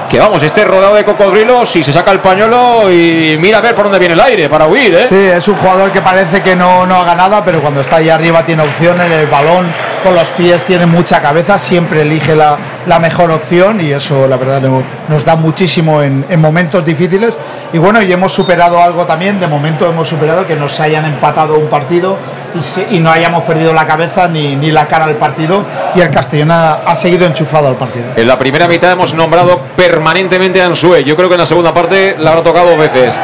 que 0.09 0.18
vamos, 0.18 0.43
este 0.43 0.64
rodado 0.64 0.94
de 0.94 1.05
cocodrilos 1.05 1.74
y 1.76 1.85
se 1.85 1.93
saca 1.93 2.10
el 2.12 2.20
pañuelo 2.20 2.90
y 2.90 3.36
mira 3.39 3.59
a 3.59 3.60
ver 3.60 3.74
por 3.74 3.85
dónde 3.85 3.98
viene 3.98 4.14
el 4.14 4.20
aire 4.20 4.48
para 4.48 4.66
huir, 4.66 4.94
¿eh? 4.94 5.06
Sí, 5.09 5.14
es 5.16 5.47
un 5.48 5.56
jugador 5.56 5.93
que 5.93 6.01
parece 6.01 6.43
que 6.43 6.56
no, 6.56 6.86
no 6.86 6.97
haga 6.97 7.14
nada, 7.14 7.44
pero 7.44 7.60
cuando 7.60 7.80
está 7.82 7.97
ahí 7.97 8.09
arriba 8.09 8.43
tiene 8.43 8.62
opciones, 8.62 9.10
el 9.10 9.26
balón 9.26 9.66
con 10.02 10.14
los 10.14 10.28
pies 10.30 10.62
tiene 10.64 10.86
mucha 10.86 11.20
cabeza, 11.20 11.59
siempre 11.59 12.02
elige 12.02 12.35
la, 12.35 12.56
la 12.86 12.98
mejor 12.98 13.30
opción 13.30 13.80
y 13.80 13.93
eso 13.93 14.26
la 14.26 14.36
verdad 14.36 14.62
no- 14.62 14.82
nos 15.09 15.24
da 15.24 15.36
muchísimo 15.36 16.02
en 16.02 16.24
momentos 16.40 16.85
difíciles. 16.85 17.36
Y 17.72 17.78
bueno, 17.78 18.01
y 18.01 18.10
hemos 18.10 18.32
superado 18.32 18.82
algo 18.82 19.05
también, 19.05 19.39
de 19.40 19.47
momento 19.47 19.86
hemos 19.86 20.09
superado 20.09 20.47
que 20.47 20.56
nos 20.56 20.80
hayan 20.80 21.05
empatado 21.05 21.59
un 21.59 21.68
partido 21.68 22.16
y, 22.54 22.62
se- 22.62 22.86
y 22.90 22.98
no 22.98 23.10
hayamos 23.10 23.42
perdido 23.44 23.72
la 23.72 23.86
cabeza 23.86 24.28
ni, 24.28 24.56
ni 24.56 24.70
la 24.70 24.86
cara 24.86 25.04
al 25.04 25.16
partido 25.16 25.64
y 25.94 26.00
el 26.00 26.10
Castellón 26.10 26.50
ha, 26.50 26.74
ha 26.86 26.94
seguido 26.94 27.26
enchufado 27.26 27.68
al 27.68 27.76
partido. 27.76 28.06
En 28.16 28.26
la 28.28 28.38
primera 28.38 28.66
mitad 28.68 28.92
hemos 28.92 29.14
nombrado 29.14 29.60
permanentemente 29.76 30.60
a 30.62 30.66
Ansue. 30.66 31.04
Yo 31.04 31.16
creo 31.16 31.28
que 31.28 31.34
en 31.34 31.40
la 31.40 31.46
segunda 31.46 31.72
parte 31.74 32.16
la 32.18 32.30
habrá 32.30 32.42
tocado 32.42 32.68
dos 32.70 32.78
veces. 32.78 33.18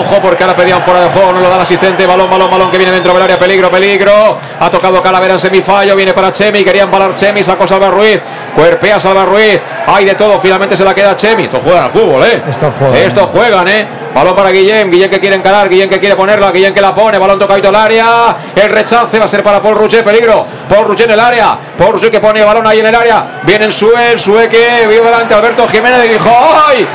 Ojo 0.00 0.16
porque 0.20 0.42
ahora 0.42 0.56
pedían 0.56 0.82
fuera 0.82 1.00
de 1.02 1.10
juego, 1.10 1.32
no 1.32 1.38
lo 1.38 1.48
da 1.48 1.56
el 1.56 1.62
asistente. 1.62 2.04
Balón, 2.06 2.28
balón, 2.28 2.50
balón 2.50 2.70
que 2.72 2.76
viene 2.76 2.90
dentro 2.92 3.12
del 3.12 3.22
área. 3.22 3.38
Peligro, 3.38 3.70
peligro. 3.70 4.36
Ha 4.58 4.68
tocado 4.68 5.00
Calavera 5.00 5.34
en 5.34 5.38
semifallo. 5.40 5.94
Viene 5.94 6.12
para 6.12 6.32
Chemi. 6.32 6.64
Querían 6.64 6.90
parar 6.90 7.14
Chemi. 7.14 7.40
Sacó 7.44 7.68
Salva 7.68 7.88
Ruiz. 7.92 8.20
Cuerpea 8.52 8.98
Salva 8.98 9.24
Ruiz. 9.24 9.60
Hay 9.86 10.04
de 10.04 10.16
todo. 10.16 10.40
Finalmente 10.40 10.76
se 10.76 10.82
la 10.84 10.92
queda 10.92 11.14
Chemi. 11.14 11.44
Estos 11.44 11.62
juegan 11.62 11.84
al 11.84 11.90
fútbol, 11.90 12.20
¿eh? 12.24 12.42
Estos 12.48 12.74
juegan. 12.76 12.96
Estos 12.96 13.26
juegan, 13.30 13.68
¿eh? 13.68 13.86
Balón 14.16 14.34
para 14.34 14.48
Guillén. 14.50 14.90
Guillén 14.90 15.10
que 15.10 15.20
quiere 15.20 15.36
encarar. 15.36 15.68
Guillén 15.68 15.90
que 15.90 15.98
quiere 16.00 16.16
ponerla. 16.16 16.50
Guillén 16.50 16.72
que 16.72 16.80
la 16.80 16.94
pone. 16.94 17.18
Balón 17.18 17.38
tocadito 17.38 17.68
al 17.68 17.74
área. 17.76 18.34
El 18.54 18.70
rechace 18.70 19.18
va 19.18 19.26
a 19.26 19.28
ser 19.28 19.42
para 19.42 19.60
Paul 19.60 19.74
Ruche. 19.76 20.02
Peligro. 20.02 20.46
Paul 20.66 20.86
Ruche 20.86 21.04
en 21.04 21.10
el 21.10 21.20
área. 21.20 21.58
Paul 21.76 21.92
Ruche 21.92 22.10
que 22.10 22.18
pone 22.18 22.42
balón 22.42 22.66
ahí 22.66 22.80
en 22.80 22.86
el 22.86 22.94
área. 22.94 23.40
Viene 23.42 23.66
en 23.66 23.70
Sue. 23.72 24.18
Sue 24.18 24.48
que 24.48 24.86
vio 24.88 25.04
delante 25.04 25.34
Alberto 25.34 25.68
Jiménez 25.68 26.06
y 26.06 26.08
dijo: 26.14 26.30
¡Ay! 26.66 26.86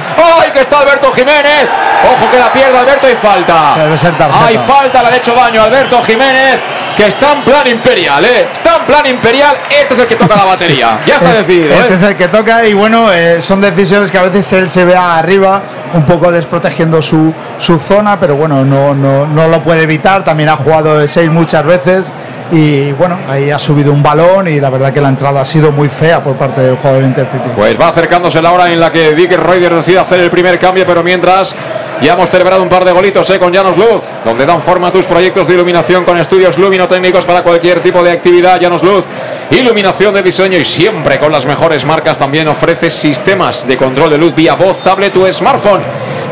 ¡Ay! 0.41 0.49
Que 0.51 0.61
está 0.61 0.79
Alberto 0.79 1.11
Jiménez. 1.11 1.67
Ojo 2.11 2.31
que 2.31 2.39
la 2.39 2.51
pierde 2.51 2.75
Alberto 2.79 3.07
y 3.07 3.15
falta. 3.15 3.75
Debe 3.77 3.95
ser. 3.99 4.13
Hay 4.43 4.57
falta. 4.57 5.03
Le 5.03 5.07
han 5.09 5.13
hecho 5.13 5.35
daño 5.35 5.61
a 5.61 5.65
Alberto 5.65 6.01
Jiménez. 6.03 6.59
Que 6.97 7.05
está 7.07 7.31
en 7.33 7.43
plan 7.43 7.65
imperial, 7.67 8.23
¿eh? 8.25 8.47
Está 8.51 8.77
en 8.77 8.85
plan 8.85 9.05
imperial. 9.05 9.55
Este 9.69 9.93
es 9.93 9.99
el 10.01 10.07
que 10.07 10.15
toca 10.17 10.35
la 10.35 10.43
batería. 10.43 10.99
Ya 11.05 11.15
está 11.15 11.29
Es- 11.31 11.37
decidido, 11.47 11.73
Este 11.75 11.93
¿eh? 11.93 11.95
es 11.95 12.01
el 12.01 12.17
que 12.17 12.27
toca 12.27 12.65
y 12.65 12.73
bueno, 12.73 13.11
eh, 13.13 13.41
son 13.41 13.61
decisiones 13.61 14.11
que 14.11 14.17
a 14.17 14.23
veces 14.23 14.51
él 14.53 14.69
se 14.69 14.83
ve 14.83 14.95
arriba, 14.95 15.61
un 15.93 16.03
poco 16.05 16.31
desprotegiendo 16.31 17.01
su, 17.01 17.33
su 17.57 17.79
zona, 17.79 18.19
pero 18.19 18.35
bueno, 18.35 18.63
no, 18.65 18.93
no, 18.93 19.27
no 19.27 19.47
lo 19.47 19.61
puede 19.61 19.83
evitar. 19.83 20.23
También 20.23 20.49
ha 20.49 20.57
jugado 20.57 20.99
de 20.99 21.07
seis 21.07 21.29
muchas 21.29 21.65
veces 21.65 22.11
y 22.51 22.91
bueno, 22.93 23.17
ahí 23.29 23.49
ha 23.49 23.59
subido 23.59 23.93
un 23.93 24.03
balón 24.03 24.47
y 24.47 24.59
la 24.59 24.69
verdad 24.69 24.91
que 24.91 24.99
la 24.99 25.09
entrada 25.09 25.41
ha 25.41 25.45
sido 25.45 25.71
muy 25.71 25.87
fea 25.87 26.21
por 26.21 26.35
parte 26.35 26.61
del 26.61 26.75
jugador 26.75 27.03
Intercity. 27.03 27.49
Pues 27.55 27.79
va 27.79 27.87
acercándose 27.87 28.41
la 28.41 28.51
hora 28.51 28.71
en 28.71 28.79
la 28.79 28.91
que 28.91 29.15
Dick 29.15 29.31
Reuter 29.31 29.73
decide 29.75 29.99
hacer 29.99 30.19
el 30.19 30.29
primer 30.29 30.59
cambio, 30.59 30.85
pero 30.85 31.01
mientras 31.01 31.55
ya 32.01 32.13
hemos 32.13 32.29
celebrado 32.29 32.63
un 32.63 32.69
par 32.69 32.83
de 32.83 32.91
golitos 32.91 33.29
eh, 33.29 33.39
con 33.39 33.53
Llanos 33.53 33.77
Luz, 33.77 34.05
donde 34.25 34.45
dan 34.45 34.61
forma 34.61 34.87
a 34.87 34.91
tus 34.91 35.05
proyectos 35.05 35.47
de 35.47 35.53
iluminación 35.53 36.03
con 36.03 36.17
estudios 36.17 36.57
luminotécnicos 36.57 37.25
para 37.25 37.43
cualquier 37.43 37.79
tipo 37.79 38.03
de 38.03 38.11
actividad. 38.11 38.59
Llanos 38.59 38.83
Luz, 38.83 39.05
iluminación 39.51 40.13
de 40.13 40.23
diseño 40.23 40.57
y 40.57 40.65
siempre 40.65 41.19
con 41.19 41.31
las 41.31 41.45
mejores 41.45 41.85
marcas. 41.85 42.17
También 42.17 42.47
ofrece 42.47 42.89
sistemas 42.89 43.67
de 43.67 43.77
control 43.77 44.09
de 44.09 44.17
luz 44.17 44.33
vía 44.33 44.55
voz, 44.55 44.81
tablet 44.81 45.15
o 45.15 45.31
smartphone. 45.31 45.80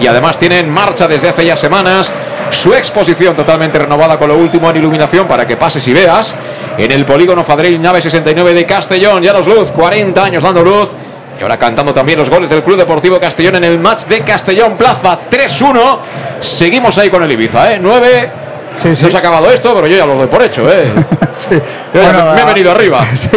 Y 0.02 0.08
además 0.08 0.38
tiene 0.38 0.60
en 0.60 0.70
marcha 0.70 1.08
desde 1.08 1.30
hace 1.30 1.46
ya 1.46 1.56
semanas 1.56 2.12
su 2.50 2.74
exposición 2.74 3.36
totalmente 3.36 3.78
renovada 3.78 4.18
con 4.18 4.28
lo 4.28 4.38
último 4.38 4.70
en 4.70 4.78
iluminación 4.78 5.28
para 5.28 5.46
que 5.46 5.58
pases 5.58 5.88
y 5.88 5.94
veas 5.94 6.36
en 6.78 6.92
el 6.92 7.06
polígono 7.06 7.44
Fadril 7.44 7.82
Nave 7.82 8.02
69 8.02 8.54
de 8.54 8.66
Castellón. 8.66 9.22
Llanos 9.22 9.48
Luz, 9.48 9.72
40 9.72 10.24
años 10.24 10.44
dando 10.44 10.64
luz. 10.64 10.94
Y 11.40 11.42
ahora 11.42 11.58
cantando 11.58 11.94
también 11.94 12.20
los 12.20 12.30
goles 12.30 12.50
del 12.50 12.64
Club 12.64 12.78
Deportivo 12.78 13.18
Castellón 13.20 13.56
en 13.56 13.64
el 13.64 13.80
match 13.80 14.06
de 14.06 14.22
Castellón 14.22 14.76
Plaza 14.76 15.20
3-1. 15.30 16.00
Seguimos 16.42 16.98
ahí 16.98 17.10
con 17.10 17.24
el 17.24 17.32
Ibiza, 17.32 17.74
¿eh? 17.74 17.80
9. 17.82 18.32
Sí, 18.76 18.96
sí. 18.96 19.04
No 19.04 19.10
se 19.10 19.16
ha 19.16 19.20
acabado 19.20 19.50
esto, 19.50 19.74
pero 19.74 19.88
yo 19.88 19.96
ya 19.98 20.06
lo 20.06 20.16
doy 20.16 20.28
por 20.28 20.42
hecho, 20.44 20.70
¿eh? 20.70 20.92
Sí. 21.36 21.56
Yo 21.94 22.02
ya 22.02 22.12
Bueno, 22.12 22.32
me 22.34 22.40
he 22.40 22.44
ah, 22.44 22.46
venido 22.46 22.72
arriba. 22.72 23.06
sí. 23.16 23.30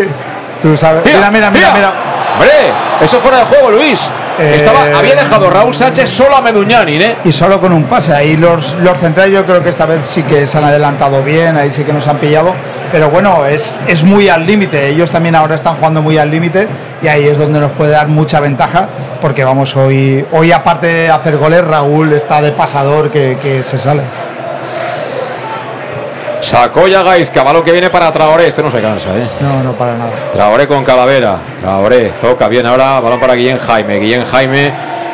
Tú 0.60 0.76
sabes. 0.76 1.04
Mira, 1.04 1.30
mira, 1.30 1.50
mira, 1.50 1.72
mira. 1.74 1.92
Hombre, 2.34 2.50
eso 3.00 3.20
fuera 3.20 3.38
de 3.38 3.44
juego, 3.44 3.70
Luis. 3.70 4.10
Eh, 4.38 4.54
Estaba, 4.56 4.98
había 4.98 5.14
dejado 5.14 5.50
Raúl 5.50 5.74
Sánchez 5.74 6.08
solo 6.08 6.36
a 6.36 6.40
Meduñanin, 6.40 7.02
¿eh? 7.02 7.16
Y 7.24 7.32
solo 7.32 7.60
con 7.60 7.72
un 7.72 7.84
pase. 7.84 8.14
Ahí 8.14 8.36
los, 8.36 8.74
los 8.74 8.98
centrales 8.98 9.34
yo 9.34 9.44
creo 9.44 9.62
que 9.62 9.68
esta 9.68 9.86
vez 9.86 10.06
sí 10.06 10.22
que 10.22 10.46
se 10.46 10.58
han 10.58 10.64
adelantado 10.64 11.22
bien, 11.22 11.56
ahí 11.56 11.70
sí 11.70 11.84
que 11.84 11.92
nos 11.92 12.06
han 12.08 12.18
pillado. 12.18 12.54
Pero 12.90 13.10
bueno, 13.10 13.46
es, 13.46 13.80
es 13.86 14.02
muy 14.02 14.28
al 14.28 14.46
límite. 14.46 14.88
Ellos 14.88 15.10
también 15.10 15.34
ahora 15.34 15.54
están 15.54 15.76
jugando 15.76 16.02
muy 16.02 16.18
al 16.18 16.30
límite 16.30 16.66
y 17.02 17.08
ahí 17.08 17.26
es 17.26 17.38
donde 17.38 17.60
nos 17.60 17.72
puede 17.72 17.92
dar 17.92 18.08
mucha 18.08 18.40
ventaja. 18.40 18.88
Porque 19.20 19.44
vamos, 19.44 19.76
hoy, 19.76 20.24
hoy 20.32 20.50
aparte 20.50 20.86
de 20.86 21.10
hacer 21.10 21.36
goles, 21.36 21.64
Raúl 21.64 22.12
está 22.12 22.40
de 22.40 22.52
pasador 22.52 23.10
que, 23.10 23.38
que 23.40 23.62
se 23.62 23.78
sale. 23.78 24.02
Sacó 26.42 26.88
ya 26.88 27.02
Gaizka, 27.02 27.42
balón 27.42 27.62
que 27.62 27.72
viene 27.72 27.88
para 27.88 28.10
Traoré. 28.12 28.48
Este 28.48 28.62
no 28.62 28.70
se 28.70 28.80
cansa, 28.82 29.16
¿eh? 29.16 29.26
No, 29.40 29.62
no 29.62 29.72
para 29.72 29.94
nada. 29.96 30.10
Traoré 30.32 30.66
con 30.66 30.84
Calavera. 30.84 31.38
Traoré 31.60 32.10
toca 32.20 32.48
bien 32.48 32.66
ahora. 32.66 33.00
Balón 33.00 33.20
para 33.20 33.34
Guillén 33.34 33.58
Jaime. 33.58 33.98
Guillén 33.98 34.24
Jaime 34.24 34.72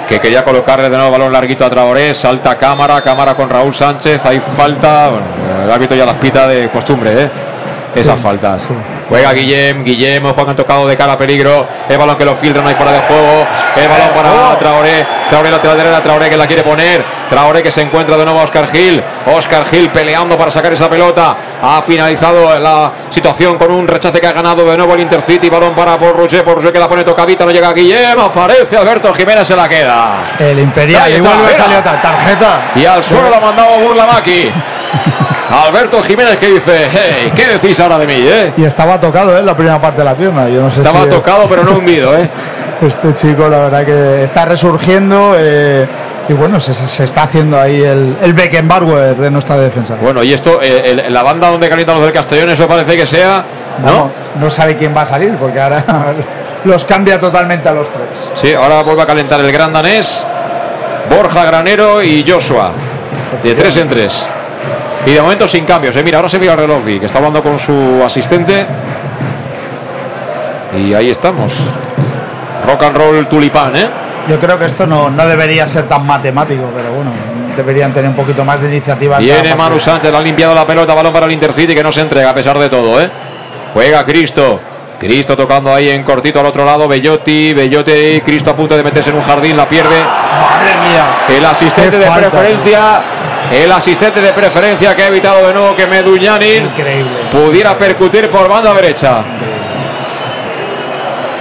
que 0.08 0.18
quería 0.18 0.42
colocarle 0.42 0.88
de 0.88 0.96
nuevo 0.96 1.12
balón 1.12 1.30
larguito 1.32 1.66
a 1.66 1.70
Traoré. 1.70 2.14
Salta 2.14 2.56
cámara. 2.56 3.02
Cámara 3.02 3.34
con 3.34 3.48
Raúl 3.50 3.74
Sánchez. 3.74 4.24
Hay 4.24 4.40
falta. 4.40 5.10
Bueno, 5.10 5.26
el 5.64 5.70
árbitro 5.70 5.96
ya 5.96 6.06
las 6.06 6.16
pita 6.16 6.46
de 6.48 6.68
costumbre, 6.70 7.24
¿eh? 7.24 7.30
Esas 7.94 8.16
Sí, 8.18 8.22
faltas. 8.24 8.62
sí. 8.62 8.68
Juega 9.08 9.32
Guillem, 9.32 9.84
Guillem, 9.84 10.22
que 10.34 10.40
han 10.40 10.56
tocado 10.56 10.86
de 10.86 10.96
cara 10.96 11.14
a 11.14 11.16
peligro. 11.16 11.66
El 11.88 11.96
balón 11.96 12.16
que 12.16 12.24
lo 12.24 12.34
filtra, 12.34 12.62
no 12.62 12.68
hay 12.68 12.74
fuera 12.74 12.92
de 12.92 13.00
juego. 13.00 13.46
El 13.76 13.88
balón 13.88 14.08
para 14.14 14.58
Traoré. 14.58 15.06
Traoré 15.30 15.50
lateral 15.50 15.76
derecha, 15.76 16.02
Traoré 16.02 16.30
que 16.30 16.36
la 16.36 16.46
quiere 16.46 16.62
poner. 16.62 17.04
Traoré 17.28 17.62
que 17.62 17.70
se 17.70 17.80
encuentra 17.82 18.16
de 18.16 18.24
nuevo 18.24 18.40
a 18.40 18.42
Oscar 18.42 18.68
Gil. 18.68 19.02
Oscar 19.26 19.64
Gil 19.64 19.88
peleando 19.90 20.36
para 20.36 20.50
sacar 20.50 20.72
esa 20.72 20.90
pelota. 20.90 21.36
Ha 21.62 21.80
finalizado 21.80 22.58
la 22.58 22.92
situación 23.08 23.56
con 23.56 23.70
un 23.70 23.88
rechace 23.88 24.20
que 24.20 24.26
ha 24.26 24.32
ganado 24.32 24.68
de 24.70 24.76
nuevo 24.76 24.94
el 24.94 25.00
Intercity. 25.00 25.48
Balón 25.48 25.74
para 25.74 25.98
por 25.98 26.14
Roger, 26.14 26.44
por 26.44 26.56
Roger 26.56 26.72
que 26.72 26.78
la 26.78 26.88
pone 26.88 27.02
tocadita, 27.02 27.46
no 27.46 27.50
llega 27.50 27.72
Guillem. 27.72 28.18
Aparece 28.18 28.76
Alberto 28.76 29.12
Jiménez, 29.14 29.46
se 29.48 29.56
la 29.56 29.68
queda. 29.68 30.34
El 30.38 30.58
Imperial. 30.58 31.02
Ahí 31.02 31.16
Y 31.16 31.20
vuelve 31.20 31.54
a 31.54 31.56
salir 31.56 31.78
tarjeta. 31.82 32.72
Y 32.74 32.84
al 32.84 33.02
suelo 33.02 33.30
la 33.30 33.38
ha 33.38 33.40
mandado 33.40 33.78
Burlamaki. 33.78 34.52
Alberto 35.50 36.02
Jiménez 36.02 36.38
que 36.38 36.48
dice, 36.48 36.88
hey, 36.90 37.32
¿qué 37.34 37.46
decís 37.46 37.78
ahora 37.80 37.98
de 37.98 38.06
mí, 38.06 38.14
eh? 38.16 38.52
Y 38.56 38.64
estaba 38.64 39.00
tocado, 39.00 39.36
¿eh? 39.38 39.42
La 39.42 39.54
primera 39.56 39.80
parte 39.80 39.98
de 39.98 40.04
la 40.04 40.14
pierna. 40.14 40.48
Yo 40.48 40.60
no 40.62 40.70
sé 40.70 40.76
Estaba 40.82 41.02
si 41.04 41.08
es- 41.08 41.14
tocado, 41.14 41.46
pero 41.48 41.64
no 41.64 41.72
hundido, 41.78 42.14
¿eh? 42.14 42.28
Este 42.82 43.14
chico, 43.14 43.48
la 43.48 43.58
verdad 43.58 43.84
que 43.84 44.22
está 44.24 44.44
resurgiendo. 44.44 45.34
eh, 45.36 45.86
y 46.28 46.34
bueno, 46.34 46.60
se, 46.60 46.74
se 46.74 47.04
está 47.04 47.22
haciendo 47.22 47.58
ahí 47.58 47.82
el, 47.82 48.14
el 48.20 48.34
Beckenbauer 48.34 49.16
de 49.16 49.30
nuestra 49.30 49.56
defensa. 49.56 49.96
Bueno, 49.98 50.22
y 50.22 50.34
esto, 50.34 50.60
eh, 50.62 50.90
el- 51.06 51.12
la 51.14 51.22
banda 51.22 51.48
donde 51.48 51.68
calientan 51.70 51.96
los 51.96 52.04
del 52.04 52.12
Castellón, 52.12 52.50
eso 52.50 52.68
parece 52.68 52.96
que 52.98 53.06
sea, 53.06 53.44
¿no? 53.82 53.86
Vamos, 53.92 54.12
no 54.38 54.50
sabe 54.50 54.76
quién 54.76 54.94
va 54.94 55.02
a 55.02 55.06
salir 55.06 55.34
porque 55.36 55.58
ahora 55.58 55.82
los 56.64 56.84
cambia 56.84 57.18
totalmente 57.18 57.66
a 57.70 57.72
los 57.72 57.88
tres. 57.88 58.06
Sí, 58.34 58.52
ahora 58.52 58.82
vuelve 58.82 59.00
a 59.02 59.06
calentar 59.06 59.40
el 59.40 59.50
gran 59.50 59.72
danés, 59.72 60.26
Borja 61.08 61.46
Granero 61.46 62.02
y 62.02 62.22
Joshua. 62.28 62.72
De 63.42 63.54
tres 63.54 63.78
en 63.78 63.88
tres. 63.88 64.26
Y 65.08 65.12
de 65.14 65.22
momento 65.22 65.48
sin 65.48 65.64
cambios. 65.64 65.96
eh. 65.96 66.02
Mira, 66.02 66.18
ahora 66.18 66.28
se 66.28 66.38
mira 66.38 66.52
el 66.52 66.58
reloj, 66.58 66.84
que 66.84 67.06
está 67.06 67.16
hablando 67.16 67.42
con 67.42 67.58
su 67.58 68.02
asistente. 68.04 68.66
Y 70.76 70.92
ahí 70.92 71.08
estamos. 71.08 71.54
Rock 72.66 72.82
and 72.82 72.96
roll 72.96 73.26
tulipán, 73.26 73.74
¿eh? 73.74 73.88
Yo 74.28 74.38
creo 74.38 74.58
que 74.58 74.66
esto 74.66 74.86
no, 74.86 75.08
no 75.08 75.26
debería 75.26 75.66
ser 75.66 75.84
tan 75.88 76.06
matemático, 76.06 76.70
pero 76.76 76.92
bueno, 76.92 77.10
deberían 77.56 77.94
tener 77.94 78.10
un 78.10 78.16
poquito 78.16 78.44
más 78.44 78.60
de 78.60 78.68
iniciativa. 78.68 79.16
en 79.16 79.24
Viene 79.24 79.54
Manu. 79.54 79.78
Sánchez, 79.78 80.12
ha 80.12 80.20
limpiado 80.20 80.54
la 80.54 80.66
pelota, 80.66 80.92
balón 80.92 81.12
para 81.14 81.24
el 81.24 81.32
Intercity 81.32 81.74
que 81.74 81.82
no 81.82 81.90
se 81.90 82.02
entrega 82.02 82.28
a 82.28 82.34
pesar 82.34 82.58
de 82.58 82.68
todo, 82.68 83.00
¿eh? 83.00 83.10
Juega 83.72 84.04
Cristo. 84.04 84.60
Cristo 84.98 85.36
tocando 85.36 85.72
ahí 85.72 85.88
en 85.90 86.02
cortito 86.02 86.40
al 86.40 86.46
otro 86.46 86.64
lado, 86.64 86.88
Bellotti, 86.88 87.54
Bellotti, 87.54 88.20
Cristo 88.20 88.50
a 88.50 88.56
punto 88.56 88.76
de 88.76 88.82
meterse 88.82 89.10
en 89.10 89.16
un 89.16 89.22
jardín, 89.22 89.56
la 89.56 89.68
pierde. 89.68 89.96
Madre 89.96 90.74
mía. 90.90 91.36
El 91.38 91.44
asistente 91.46 91.96
de 91.96 92.10
preferencia, 92.10 93.00
el 93.52 93.72
asistente 93.72 94.20
de 94.20 94.32
preferencia 94.32 94.94
que 94.94 95.02
ha 95.02 95.06
evitado 95.06 95.46
de 95.46 95.52
nuevo 95.54 95.74
que 95.74 95.86
Meduñanin 95.86 96.70
pudiera 97.30 97.76
percutir 97.76 98.28
por 98.30 98.48
banda 98.48 98.74
derecha. 98.74 99.22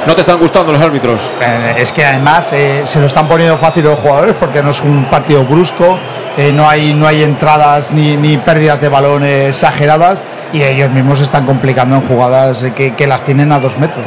No 0.05 0.15
te 0.15 0.21
están 0.21 0.39
gustando 0.39 0.71
los 0.71 0.81
árbitros. 0.81 1.31
Eh, 1.41 1.75
Es 1.77 1.91
que 1.91 2.05
además 2.05 2.53
eh, 2.53 2.83
se 2.85 2.99
lo 3.01 3.07
están 3.07 3.27
poniendo 3.27 3.57
fácil 3.57 3.83
los 3.83 3.99
jugadores 3.99 4.35
porque 4.39 4.63
no 4.63 4.69
es 4.71 4.81
un 4.81 5.03
partido 5.05 5.43
brusco, 5.43 5.99
eh, 6.37 6.51
no, 6.53 6.69
hay, 6.69 6.93
no 6.93 7.05
hay 7.07 7.23
entradas 7.23 7.91
ni, 7.91 8.15
ni 8.15 8.37
pérdidas 8.37 8.79
de 8.79 8.87
balón 8.87 9.25
exageradas 9.25 10.23
y 10.53 10.63
ellos 10.63 10.89
mismos 10.91 11.17
se 11.17 11.25
están 11.25 11.45
complicando 11.45 11.97
en 11.97 12.01
jugadas 12.03 12.65
que, 12.73 12.93
que 12.95 13.05
las 13.05 13.23
tienen 13.23 13.51
a 13.51 13.59
dos 13.59 13.77
metros. 13.77 14.05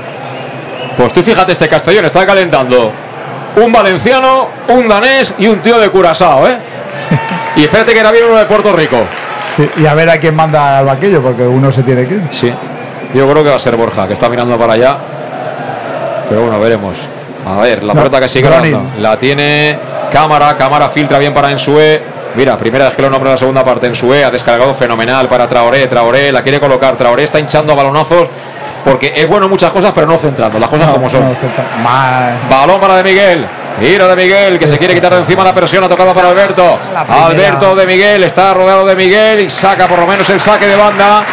Pues 0.96 1.12
tú 1.12 1.22
fíjate, 1.22 1.52
este 1.52 1.68
Castellón 1.68 2.06
está 2.06 2.24
calentando 2.24 2.92
un 3.56 3.70
valenciano, 3.72 4.48
un 4.68 4.88
danés 4.88 5.34
y 5.38 5.48
un 5.48 5.58
tío 5.60 5.78
de 5.78 5.90
Curazao, 5.90 6.48
¿eh? 6.48 6.58
Y 7.56 7.64
espérate 7.64 7.92
que 7.92 8.00
era 8.00 8.10
bien 8.12 8.24
uno 8.28 8.38
de 8.38 8.44
Puerto 8.46 8.72
Rico. 8.72 8.98
Sí, 9.56 9.68
y 9.78 9.86
a 9.86 9.94
ver 9.94 10.08
a 10.10 10.18
quién 10.18 10.34
manda 10.36 10.78
al 10.78 10.84
banquillo 10.86 11.20
porque 11.22 11.42
uno 11.42 11.72
se 11.72 11.82
tiene 11.82 12.06
que 12.06 12.14
ir. 12.14 12.22
Sí. 12.30 12.52
Yo 13.14 13.28
creo 13.28 13.42
que 13.42 13.50
va 13.50 13.56
a 13.56 13.58
ser 13.58 13.76
Borja, 13.76 14.06
que 14.06 14.12
está 14.14 14.28
mirando 14.28 14.56
para 14.56 14.74
allá. 14.74 14.96
Pero 16.28 16.42
bueno, 16.42 16.60
veremos. 16.60 17.08
A 17.46 17.56
ver, 17.60 17.82
la 17.82 17.92
No, 17.94 18.00
pelota 18.02 18.20
que 18.20 18.28
sigue. 18.28 18.48
La 19.00 19.18
tiene 19.18 19.78
Cámara, 20.12 20.56
Cámara 20.56 20.88
filtra 20.88 21.18
bien 21.18 21.34
para 21.34 21.50
Ensue. 21.50 22.00
Mira, 22.36 22.56
primera 22.56 22.84
vez 22.84 22.94
que 22.94 23.02
lo 23.02 23.10
nombra 23.10 23.32
la 23.32 23.36
segunda 23.36 23.64
parte. 23.64 23.88
Ensue 23.88 24.22
ha 24.24 24.30
descargado 24.30 24.72
fenomenal 24.72 25.26
para 25.26 25.48
Traoré. 25.48 25.88
Traoré 25.88 26.30
la 26.30 26.42
quiere 26.42 26.60
colocar. 26.60 26.96
Traoré 26.96 27.24
está 27.24 27.40
hinchando 27.40 27.72
a 27.72 27.76
balonazos 27.76 28.28
porque 28.84 29.12
es 29.16 29.26
bueno 29.28 29.46
en 29.46 29.50
muchas 29.50 29.72
cosas, 29.72 29.90
pero 29.92 30.06
no 30.06 30.16
centrando. 30.16 30.58
Las 30.60 30.68
cosas 30.70 30.86
No, 30.86 30.92
como 30.94 31.08
son. 31.08 31.22
no, 31.28 31.34
Balón 32.48 32.80
para 32.80 32.96
De 32.96 33.02
Miguel. 33.04 33.46
Tiro 33.80 34.06
de 34.06 34.14
Miguel 34.14 34.58
que 34.58 34.66
se 34.66 34.76
quiere 34.76 34.94
quitar 34.94 35.10
de 35.10 35.20
encima 35.20 35.42
la 35.42 35.54
presión. 35.54 35.82
Ha 35.82 35.88
tocado 35.88 36.12
para 36.12 36.28
Alberto. 36.28 36.78
Alberto 37.08 37.74
de 37.74 37.86
Miguel 37.86 38.22
está 38.24 38.52
rodeado 38.52 38.84
de 38.84 38.94
Miguel 38.94 39.40
y 39.40 39.48
saca 39.48 39.88
por 39.88 39.98
lo 39.98 40.06
menos 40.06 40.28
el 40.28 40.38
saque 40.38 40.66
de 40.66 40.76
banda. 40.76 41.24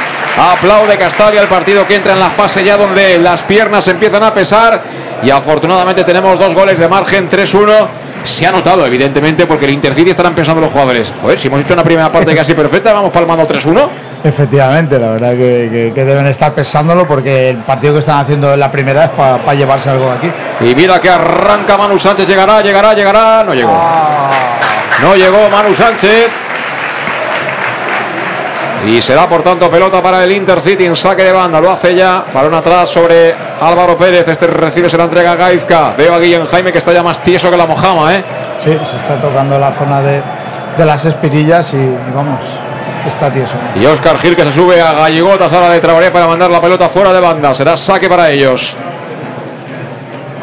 Aplaude 0.53 0.97
Castalia 0.97 1.41
el 1.41 1.47
partido 1.47 1.85
que 1.85 1.95
entra 1.95 2.13
en 2.13 2.19
la 2.19 2.29
fase 2.29 2.63
ya 2.63 2.77
donde 2.77 3.17
las 3.17 3.43
piernas 3.43 3.85
empiezan 3.89 4.23
a 4.23 4.33
pesar. 4.33 4.81
Y 5.21 5.29
afortunadamente 5.29 6.05
tenemos 6.05 6.39
dos 6.39 6.55
goles 6.55 6.79
de 6.79 6.87
margen 6.87 7.27
3-1. 7.27 7.87
Se 8.23 8.47
ha 8.47 8.51
notado, 8.51 8.85
evidentemente, 8.85 9.45
porque 9.45 9.65
el 9.65 9.71
Intercity 9.71 10.11
estarán 10.11 10.33
pensando 10.33 10.61
los 10.61 10.71
jugadores. 10.71 11.13
Joder, 11.21 11.37
si 11.37 11.47
hemos 11.47 11.61
hecho 11.61 11.73
una 11.73 11.83
primera 11.83 12.11
parte 12.11 12.33
casi 12.33 12.53
perfecta, 12.55 12.93
vamos 12.93 13.11
palmando 13.11 13.45
3-1. 13.45 13.89
Efectivamente, 14.23 14.97
la 14.99 15.09
verdad 15.09 15.31
que, 15.31 15.69
que- 15.71 15.91
que 15.95 16.05
deben 16.05 16.27
estar 16.27 16.53
pensándolo 16.53 17.07
porque 17.07 17.49
el 17.51 17.57
partido 17.57 17.93
que 17.93 17.99
están 17.99 18.19
haciendo 18.19 18.53
en 18.53 18.59
la 18.59 18.69
primera 18.71 19.05
es 19.05 19.09
para 19.11 19.53
llevarse 19.53 19.89
algo 19.89 20.05
de 20.05 20.11
aquí. 20.11 20.31
Y 20.61 20.75
mira 20.75 20.99
que 20.99 21.09
arranca 21.09 21.77
Manu 21.77 21.97
Sánchez. 21.97 22.27
Llegará, 22.27 22.61
llegará, 22.61 22.93
llegará. 22.93 23.43
No 23.43 23.53
llegó. 23.53 23.71
No 25.01 25.15
llegó 25.15 25.49
Manu 25.49 25.73
Sánchez. 25.73 26.29
Y 28.85 29.01
será 29.01 29.27
por 29.27 29.41
tanto 29.43 29.69
pelota 29.69 30.01
para 30.01 30.23
el 30.23 30.31
Intercity 30.31 30.85
en 30.85 30.95
saque 30.95 31.23
de 31.23 31.31
banda. 31.31 31.59
Lo 31.59 31.71
hace 31.71 31.93
ya. 31.95 32.23
Balón 32.33 32.53
atrás 32.53 32.89
sobre 32.89 33.33
Álvaro 33.61 33.97
Pérez. 33.97 34.27
Este 34.27 34.47
recibe, 34.47 34.89
se 34.89 34.97
la 34.97 35.03
entrega 35.05 35.31
a 35.31 35.35
Gaizka. 35.35 35.93
Veo 35.97 36.13
a 36.13 36.19
Guillén 36.19 36.45
Jaime 36.45 36.71
que 36.71 36.77
está 36.77 36.93
ya 36.93 37.03
más 37.03 37.19
tieso 37.21 37.49
que 37.51 37.57
la 37.57 37.65
mojama, 37.65 38.15
¿eh? 38.15 38.23
Sí, 38.63 38.77
se 38.89 38.97
está 38.97 39.15
tocando 39.21 39.59
la 39.59 39.71
zona 39.73 40.01
de, 40.01 40.21
de 40.77 40.85
las 40.85 41.03
espirillas 41.05 41.73
y, 41.73 41.77
y 41.77 41.97
vamos, 42.15 42.39
está 43.05 43.31
tieso. 43.31 43.53
Y 43.75 43.85
Oscar 43.85 44.17
Gil 44.17 44.35
que 44.35 44.43
se 44.43 44.51
sube 44.51 44.81
a 44.81 44.93
Galligotas 44.93 45.51
ahora 45.51 45.69
de 45.69 45.79
Traoré 45.79 46.11
para 46.11 46.27
mandar 46.27 46.49
la 46.49 46.61
pelota 46.61 46.89
fuera 46.89 47.13
de 47.13 47.19
banda. 47.19 47.53
Será 47.53 47.77
saque 47.77 48.09
para 48.09 48.29
ellos. 48.29 48.75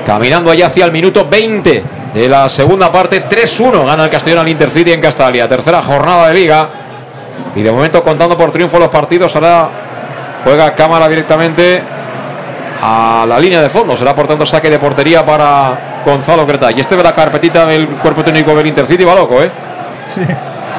Caminando 0.04 0.50
allá 0.50 0.66
hacia 0.66 0.84
el 0.84 0.92
minuto 0.92 1.26
20 1.28 1.84
de 2.12 2.28
la 2.28 2.48
segunda 2.48 2.90
parte. 2.92 3.26
3-1 3.26 3.86
gana 3.86 4.04
el 4.04 4.10
Castellón 4.10 4.40
al 4.40 4.48
Intercity 4.48 4.92
en 4.92 5.00
Castalia. 5.00 5.48
Tercera 5.48 5.82
jornada 5.82 6.28
de 6.28 6.34
liga. 6.34 6.68
Y 7.56 7.62
de 7.62 7.72
momento 7.72 8.02
contando 8.02 8.36
por 8.36 8.50
triunfo 8.50 8.78
los 8.78 8.88
partidos. 8.88 9.34
Ahora 9.36 9.68
juega 10.44 10.74
cámara 10.74 11.08
directamente 11.08 11.82
a 12.82 13.24
la 13.26 13.38
línea 13.38 13.62
de 13.62 13.68
fondo. 13.68 13.96
Será 13.96 14.14
por 14.14 14.26
tanto 14.26 14.44
saque 14.44 14.68
de 14.68 14.78
portería 14.78 15.24
para 15.24 16.02
Gonzalo 16.04 16.46
Creta. 16.46 16.70
Y 16.70 16.80
este 16.80 16.96
de 16.96 17.02
la 17.02 17.12
carpetita 17.12 17.66
del 17.66 17.88
cuerpo 17.88 18.22
técnico 18.22 18.54
del 18.54 18.66
Intercity 18.66 19.04
va 19.04 19.14
loco, 19.14 19.42
¿eh? 19.42 19.50
Sí. 20.06 20.20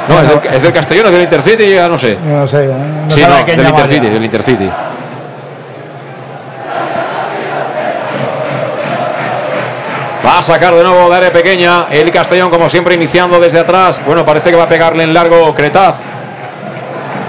No, 0.08 0.22
es 0.22 0.30
del, 0.30 0.54
es 0.54 0.62
del 0.62 0.74
Castellón, 0.74 1.06
es 1.08 1.12
del 1.14 1.22
Intercity, 1.24 1.74
ya 1.74 1.88
no 1.88 1.98
sé. 1.98 2.18
No 2.24 2.46
sé, 2.46 2.68
no 2.68 3.10
sí, 3.10 3.22
no, 3.22 3.46
del 3.46 3.68
Intercity, 3.68 4.08
del 4.08 4.24
Intercity. 4.24 4.72
Va 10.26 10.40
a 10.40 10.42
sacar 10.42 10.74
de 10.74 10.84
nuevo 10.84 11.08
de 11.10 11.16
área 11.16 11.32
pequeña 11.32 11.86
el 11.92 12.10
Castellón, 12.10 12.50
como 12.50 12.68
siempre, 12.68 12.96
iniciando 12.96 13.40
desde 13.40 13.60
atrás. 13.60 14.02
Bueno, 14.06 14.26
parece 14.26 14.50
que 14.50 14.56
va 14.56 14.64
a 14.64 14.68
pegarle 14.68 15.04
en 15.04 15.14
largo 15.14 15.54
Cretaz. 15.54 16.02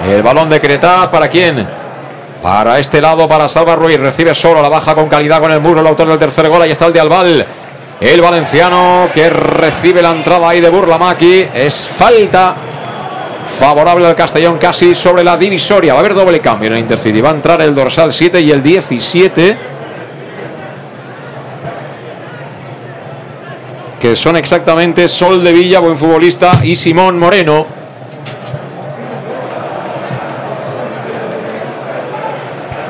El 0.09 0.23
balón 0.23 0.49
de 0.49 0.59
Cretaz, 0.59 1.09
¿para 1.09 1.29
quién? 1.29 1.67
Para 2.43 2.79
este 2.79 3.01
lado, 3.01 3.29
para 3.29 3.49
Salva 3.49 3.77
Ruiz. 3.77 4.01
Recibe 4.01 4.35
solo 4.35 4.63
la 4.63 4.69
baja 4.69 4.95
con 4.95 5.09
calidad 5.09 5.41
con 5.41 5.53
el 5.53 5.61
muro, 5.61 5.81
el 5.81 5.87
autor 5.87 6.09
del 6.09 6.19
tercer 6.19 6.49
gol. 6.49 6.63
Ahí 6.63 6.71
está 6.71 6.87
el 6.87 6.93
de 6.93 7.01
Albal. 7.01 7.47
El 8.01 8.21
valenciano 8.21 9.09
que 9.13 9.31
recibe 9.31 10.03
la 10.03 10.11
entrada 10.11 10.51
ahí 10.51 10.61
de 10.61 10.69
Burlamaki. 10.69 11.47
Es 11.55 11.87
falta 11.87 12.55
favorable 13.47 14.07
al 14.07 14.15
Castellón 14.15 14.59
casi 14.59 14.95
sobre 14.95 15.25
la 15.25 15.37
divisoria. 15.37 15.95
Va 15.95 16.01
a 16.01 16.01
haber 16.01 16.15
doble 16.15 16.41
cambio 16.41 16.69
en 16.69 16.75
el 16.75 16.81
Intercity. 16.81 17.21
Va 17.23 17.31
a 17.31 17.35
entrar 17.35 17.63
el 17.63 17.75
dorsal 17.75 18.13
7 18.13 18.41
y 18.43 18.51
el 18.51 18.63
17. 18.63 19.59
Que 23.99 24.15
son 24.15 24.37
exactamente 24.37 25.09
Sol 25.09 25.43
de 25.43 25.53
Villa, 25.55 25.79
buen 25.81 25.97
futbolista, 25.97 26.61
y 26.63 26.77
Simón 26.77 27.19
Moreno. 27.19 27.86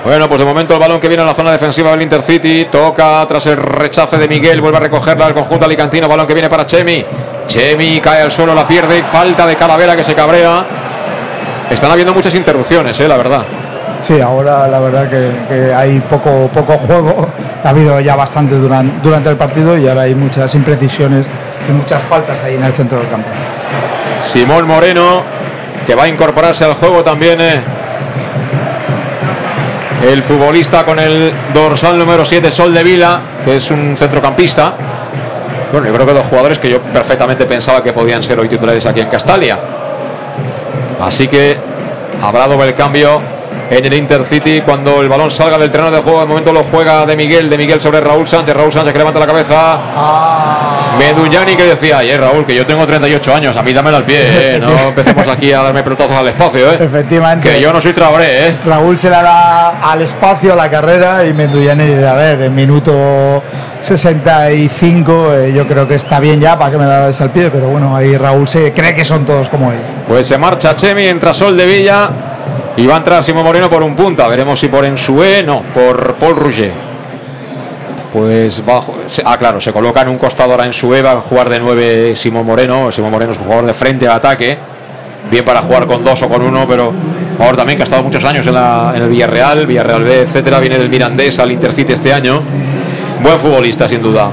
Bueno, 0.07 0.29
pues 0.29 0.39
de 0.39 0.45
momento 0.47 0.73
el 0.73 0.79
balón 0.79 1.01
que 1.01 1.09
viene 1.09 1.25
a 1.25 1.27
la 1.27 1.35
zona 1.35 1.51
defensiva 1.51 1.91
del 1.91 2.01
Intercity. 2.01 2.67
Toca 2.67 3.27
tras 3.27 3.45
el 3.47 3.57
rechace 3.57 4.17
de 4.17 4.29
Miguel. 4.29 4.61
Vuelve 4.61 4.77
a 4.77 4.81
recogerla 4.81 5.27
el 5.27 5.35
conjunto 5.35 5.65
alicantino. 5.65 6.07
Balón 6.07 6.29
que 6.29 6.33
viene 6.33 6.49
para 6.49 6.65
Chemi. 6.65 7.05
Chemi 7.45 8.01
cae 8.01 8.23
al 8.23 8.31
suelo, 8.31 8.55
la 8.55 8.65
pierde. 8.69 9.03
Falta 9.03 9.45
de 9.45 9.57
Calavera 9.57 9.97
que 9.97 10.05
se 10.05 10.15
cabrea. 10.15 10.65
Están 11.69 11.91
habiendo 11.91 12.15
muchas 12.15 12.33
interrupciones, 12.37 13.01
eh, 13.01 13.09
la 13.09 13.17
verdad. 13.17 13.43
Sí, 14.01 14.21
ahora 14.21 14.69
la 14.69 14.79
verdad 14.79 15.11
que, 15.11 15.29
que 15.49 15.75
hay 15.75 15.99
poco, 15.99 16.49
poco 16.55 16.79
juego. 16.79 17.27
Ha 17.65 17.71
habido 17.71 17.99
ya 17.99 18.15
bastante 18.15 18.55
durante, 18.55 19.01
durante 19.03 19.29
el 19.29 19.37
partido 19.37 19.77
y 19.77 19.89
ahora 19.89 20.03
hay 20.03 20.15
muchas 20.15 20.55
imprecisiones 20.55 21.27
y 21.69 21.73
muchas 21.73 22.01
faltas 22.01 22.41
ahí 22.45 22.55
en 22.55 22.63
el 22.63 22.73
centro 22.73 23.01
del 23.01 23.09
campo. 23.09 23.29
Simón 24.21 24.69
Moreno, 24.69 25.23
que 25.85 25.97
va 25.97 26.05
a 26.05 26.09
incorporarse 26.09 26.65
al 26.65 26.75
juego 26.75 27.03
también. 27.03 27.41
eh, 27.41 27.61
el 30.07 30.23
futbolista 30.23 30.85
con 30.85 30.99
el 30.99 31.33
dorsal 31.53 31.99
número 31.99 32.25
7, 32.25 32.51
Sol 32.51 32.73
de 32.73 32.83
Vila, 32.83 33.21
que 33.45 33.57
es 33.57 33.71
un 33.71 33.97
centrocampista. 33.97 34.73
Bueno, 35.73 35.89
yo 35.89 35.95
creo 35.95 36.07
que 36.07 36.13
dos 36.13 36.27
jugadores 36.27 36.59
que 36.59 36.71
yo 36.71 36.81
perfectamente 36.81 37.45
pensaba 37.45 37.83
que 37.83 37.93
podían 37.93 38.23
ser 38.23 38.39
hoy 38.39 38.49
titulares 38.49 38.87
aquí 38.87 39.01
en 39.01 39.09
Castalia. 39.09 39.59
Así 41.01 41.27
que 41.27 41.57
habrá 42.23 42.47
doble 42.47 42.73
cambio 42.73 43.21
en 43.69 43.85
el 43.85 43.95
Intercity 43.95 44.61
cuando 44.61 45.03
el 45.03 45.09
balón 45.09 45.31
salga 45.31 45.59
del 45.59 45.71
terreno 45.71 45.91
de 45.91 46.01
juego. 46.01 46.21
De 46.21 46.27
momento 46.27 46.53
lo 46.53 46.63
juega 46.63 47.05
de 47.05 47.17
Miguel, 47.17 47.51
de 47.51 47.59
Miguel 47.59 47.81
sobre 47.81 48.01
Raúl 48.01 48.29
Sánchez. 48.29 48.55
Raúl 48.55 48.71
Sánchez 48.73 48.93
que 48.93 48.99
levanta 48.99 49.19
la 49.19 49.27
cabeza. 49.27 49.79
Meduñani 50.99 51.57
que 51.57 51.65
decía, 51.65 51.99
ayer 51.99 52.21
Raúl, 52.21 52.45
que 52.47 52.55
yo 52.55 52.65
tengo 52.65 52.87
38 52.87 53.35
años, 53.35 53.57
a 53.57 53.63
mí 53.63 53.73
dámelo 53.73 53.99
al 53.99 54.05
pie, 54.05 54.57
¿eh? 54.57 54.59
no 54.61 54.89
empecemos 54.89 55.27
aquí 55.29 55.53
a 55.53 55.63
darme 55.63 55.83
pelotazos 55.83 56.17
al 56.17 56.29
espacio, 56.29 56.73
¿eh? 56.73 56.79
Efectivamente. 56.81 57.49
que 57.49 57.61
yo 57.61 57.73
no 57.73 57.81
soy 57.81 57.93
Traoré, 57.93 58.49
¿eh? 58.49 58.57
Raúl 58.65 58.97
se 58.97 59.11
la 59.11 59.23
da 59.23 59.91
al 59.91 60.03
espacio 60.03 60.53
a 60.53 60.57
la 60.57 60.71
carrera 60.71 61.27
y 61.27 61.33
Menduyani 61.33 61.85
dice, 61.87 62.07
a 62.07 62.15
ver, 62.15 62.43
en 62.43 62.55
minuto 62.55 63.43
65 63.81 65.35
eh, 65.35 65.53
yo 65.55 65.67
creo 65.67 65.87
que 65.87 65.95
está 65.95 66.21
bien 66.21 66.41
ya 66.41 66.59
para 66.59 66.71
que 66.71 66.79
me 66.79 66.87
la 66.87 67.07
des 67.07 67.21
al 67.21 67.31
pie, 67.31 67.51
pero 67.51 67.69
bueno, 67.69 67.97
ahí 67.97 68.17
Raúl 68.17 68.49
se 68.49 68.73
cree 68.73 68.95
que 68.95 69.05
son 69.05 69.25
todos 69.25 69.49
como 69.49 69.73
él. 69.73 69.79
Pues 70.09 70.27
se 70.27 70.39
marcha 70.39 70.75
Chemi, 70.75 71.05
entra 71.05 71.35
Sol 71.35 71.57
de 71.57 71.67
Villa 71.67 72.11
y 72.77 72.87
va 72.87 72.95
a 72.95 72.99
entrar 72.99 73.25
Simón 73.25 73.45
Moreno 73.45 73.69
por 73.69 73.83
un 73.83 73.95
punta. 73.95 74.29
Veremos 74.29 74.59
si 74.61 74.69
por 74.69 74.85
Ensue, 74.85 75.43
no, 75.43 75.63
por 75.75 76.15
Paul 76.15 76.37
Rouget. 76.37 76.86
Pues 78.17 78.65
bajo, 78.65 78.95
ah, 79.27 79.37
claro, 79.37 79.61
se 79.61 79.75
coloca 79.75 80.01
en 80.01 80.09
un 80.09 80.17
costado 80.17 80.53
ahora 80.53 80.65
en 80.65 80.73
Sue, 80.73 81.03
va 81.03 81.13
a 81.13 81.21
jugar 81.21 81.51
de 81.51 81.61
9 81.61 82.17
Simón 82.17 82.47
Moreno. 82.47 82.91
Simón 82.91 83.11
Moreno 83.11 83.33
es 83.33 83.39
un 83.39 83.45
jugador 83.45 83.67
de 83.67 83.75
frente 83.75 84.09
a 84.09 84.15
ataque. 84.15 84.57
Bien 85.31 85.45
para 85.45 85.61
jugar 85.61 85.85
con 85.85 86.03
dos 86.03 86.23
o 86.23 86.29
con 86.31 86.41
uno, 86.41 86.65
pero 86.67 86.95
ahora 87.39 87.59
también 87.59 87.77
que 87.77 87.83
ha 87.83 87.85
estado 87.85 88.03
muchos 88.03 88.25
años 88.25 88.47
en, 88.47 88.55
en 88.57 89.03
el 89.03 89.11
Villarreal, 89.11 89.67
Villarreal 89.67 90.03
B, 90.03 90.21
etcétera. 90.23 90.61
Viene 90.61 90.79
del 90.79 90.89
Mirandés 90.89 91.39
al 91.41 91.53
Intercity 91.53 91.93
este 91.93 92.15
año. 92.15 92.41
Buen 93.23 93.39
futbolista, 93.39 93.87
sin 93.87 94.01
duda. 94.01 94.31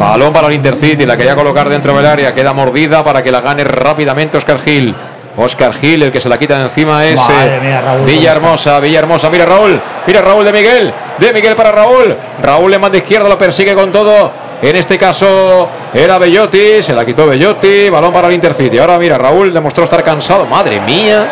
Balón 0.00 0.32
para 0.32 0.48
el 0.48 0.54
Intercity, 0.54 1.06
la 1.06 1.16
quería 1.16 1.36
colocar 1.36 1.68
dentro 1.68 1.96
del 1.96 2.06
área, 2.06 2.34
queda 2.34 2.52
mordida 2.54 3.04
para 3.04 3.22
que 3.22 3.30
la 3.30 3.40
gane 3.40 3.62
rápidamente 3.62 4.36
Oscar 4.36 4.58
Gil. 4.58 4.92
Oscar 5.36 5.72
Gil, 5.74 6.02
el 6.02 6.10
que 6.10 6.20
se 6.20 6.28
la 6.28 6.38
quita 6.38 6.56
de 6.56 6.64
encima 6.64 7.04
es 7.04 7.20
Madre 7.20 7.56
eh, 7.56 7.60
mía, 7.60 7.80
Raúl, 7.82 8.06
Villahermosa, 8.06 8.80
Villahermosa, 8.80 9.28
mira 9.30 9.44
Raúl, 9.44 9.80
mira 10.06 10.22
Raúl 10.22 10.44
de 10.44 10.52
Miguel, 10.52 10.94
de 11.18 11.32
Miguel 11.32 11.54
para 11.54 11.72
Raúl, 11.72 12.16
Raúl 12.42 12.72
en 12.72 12.80
manda 12.80 12.96
izquierda 12.96 13.28
lo 13.28 13.36
persigue 13.36 13.74
con 13.74 13.92
todo, 13.92 14.32
en 14.62 14.76
este 14.76 14.96
caso 14.96 15.68
era 15.92 16.16
Bellotti, 16.18 16.82
se 16.82 16.94
la 16.94 17.04
quitó 17.04 17.26
Bellotti, 17.26 17.90
balón 17.90 18.12
para 18.12 18.28
el 18.28 18.34
Intercity, 18.34 18.78
ahora 18.78 18.98
mira 18.98 19.18
Raúl 19.18 19.52
demostró 19.52 19.84
estar 19.84 20.02
cansado, 20.02 20.46
madre 20.46 20.80
mía, 20.80 21.26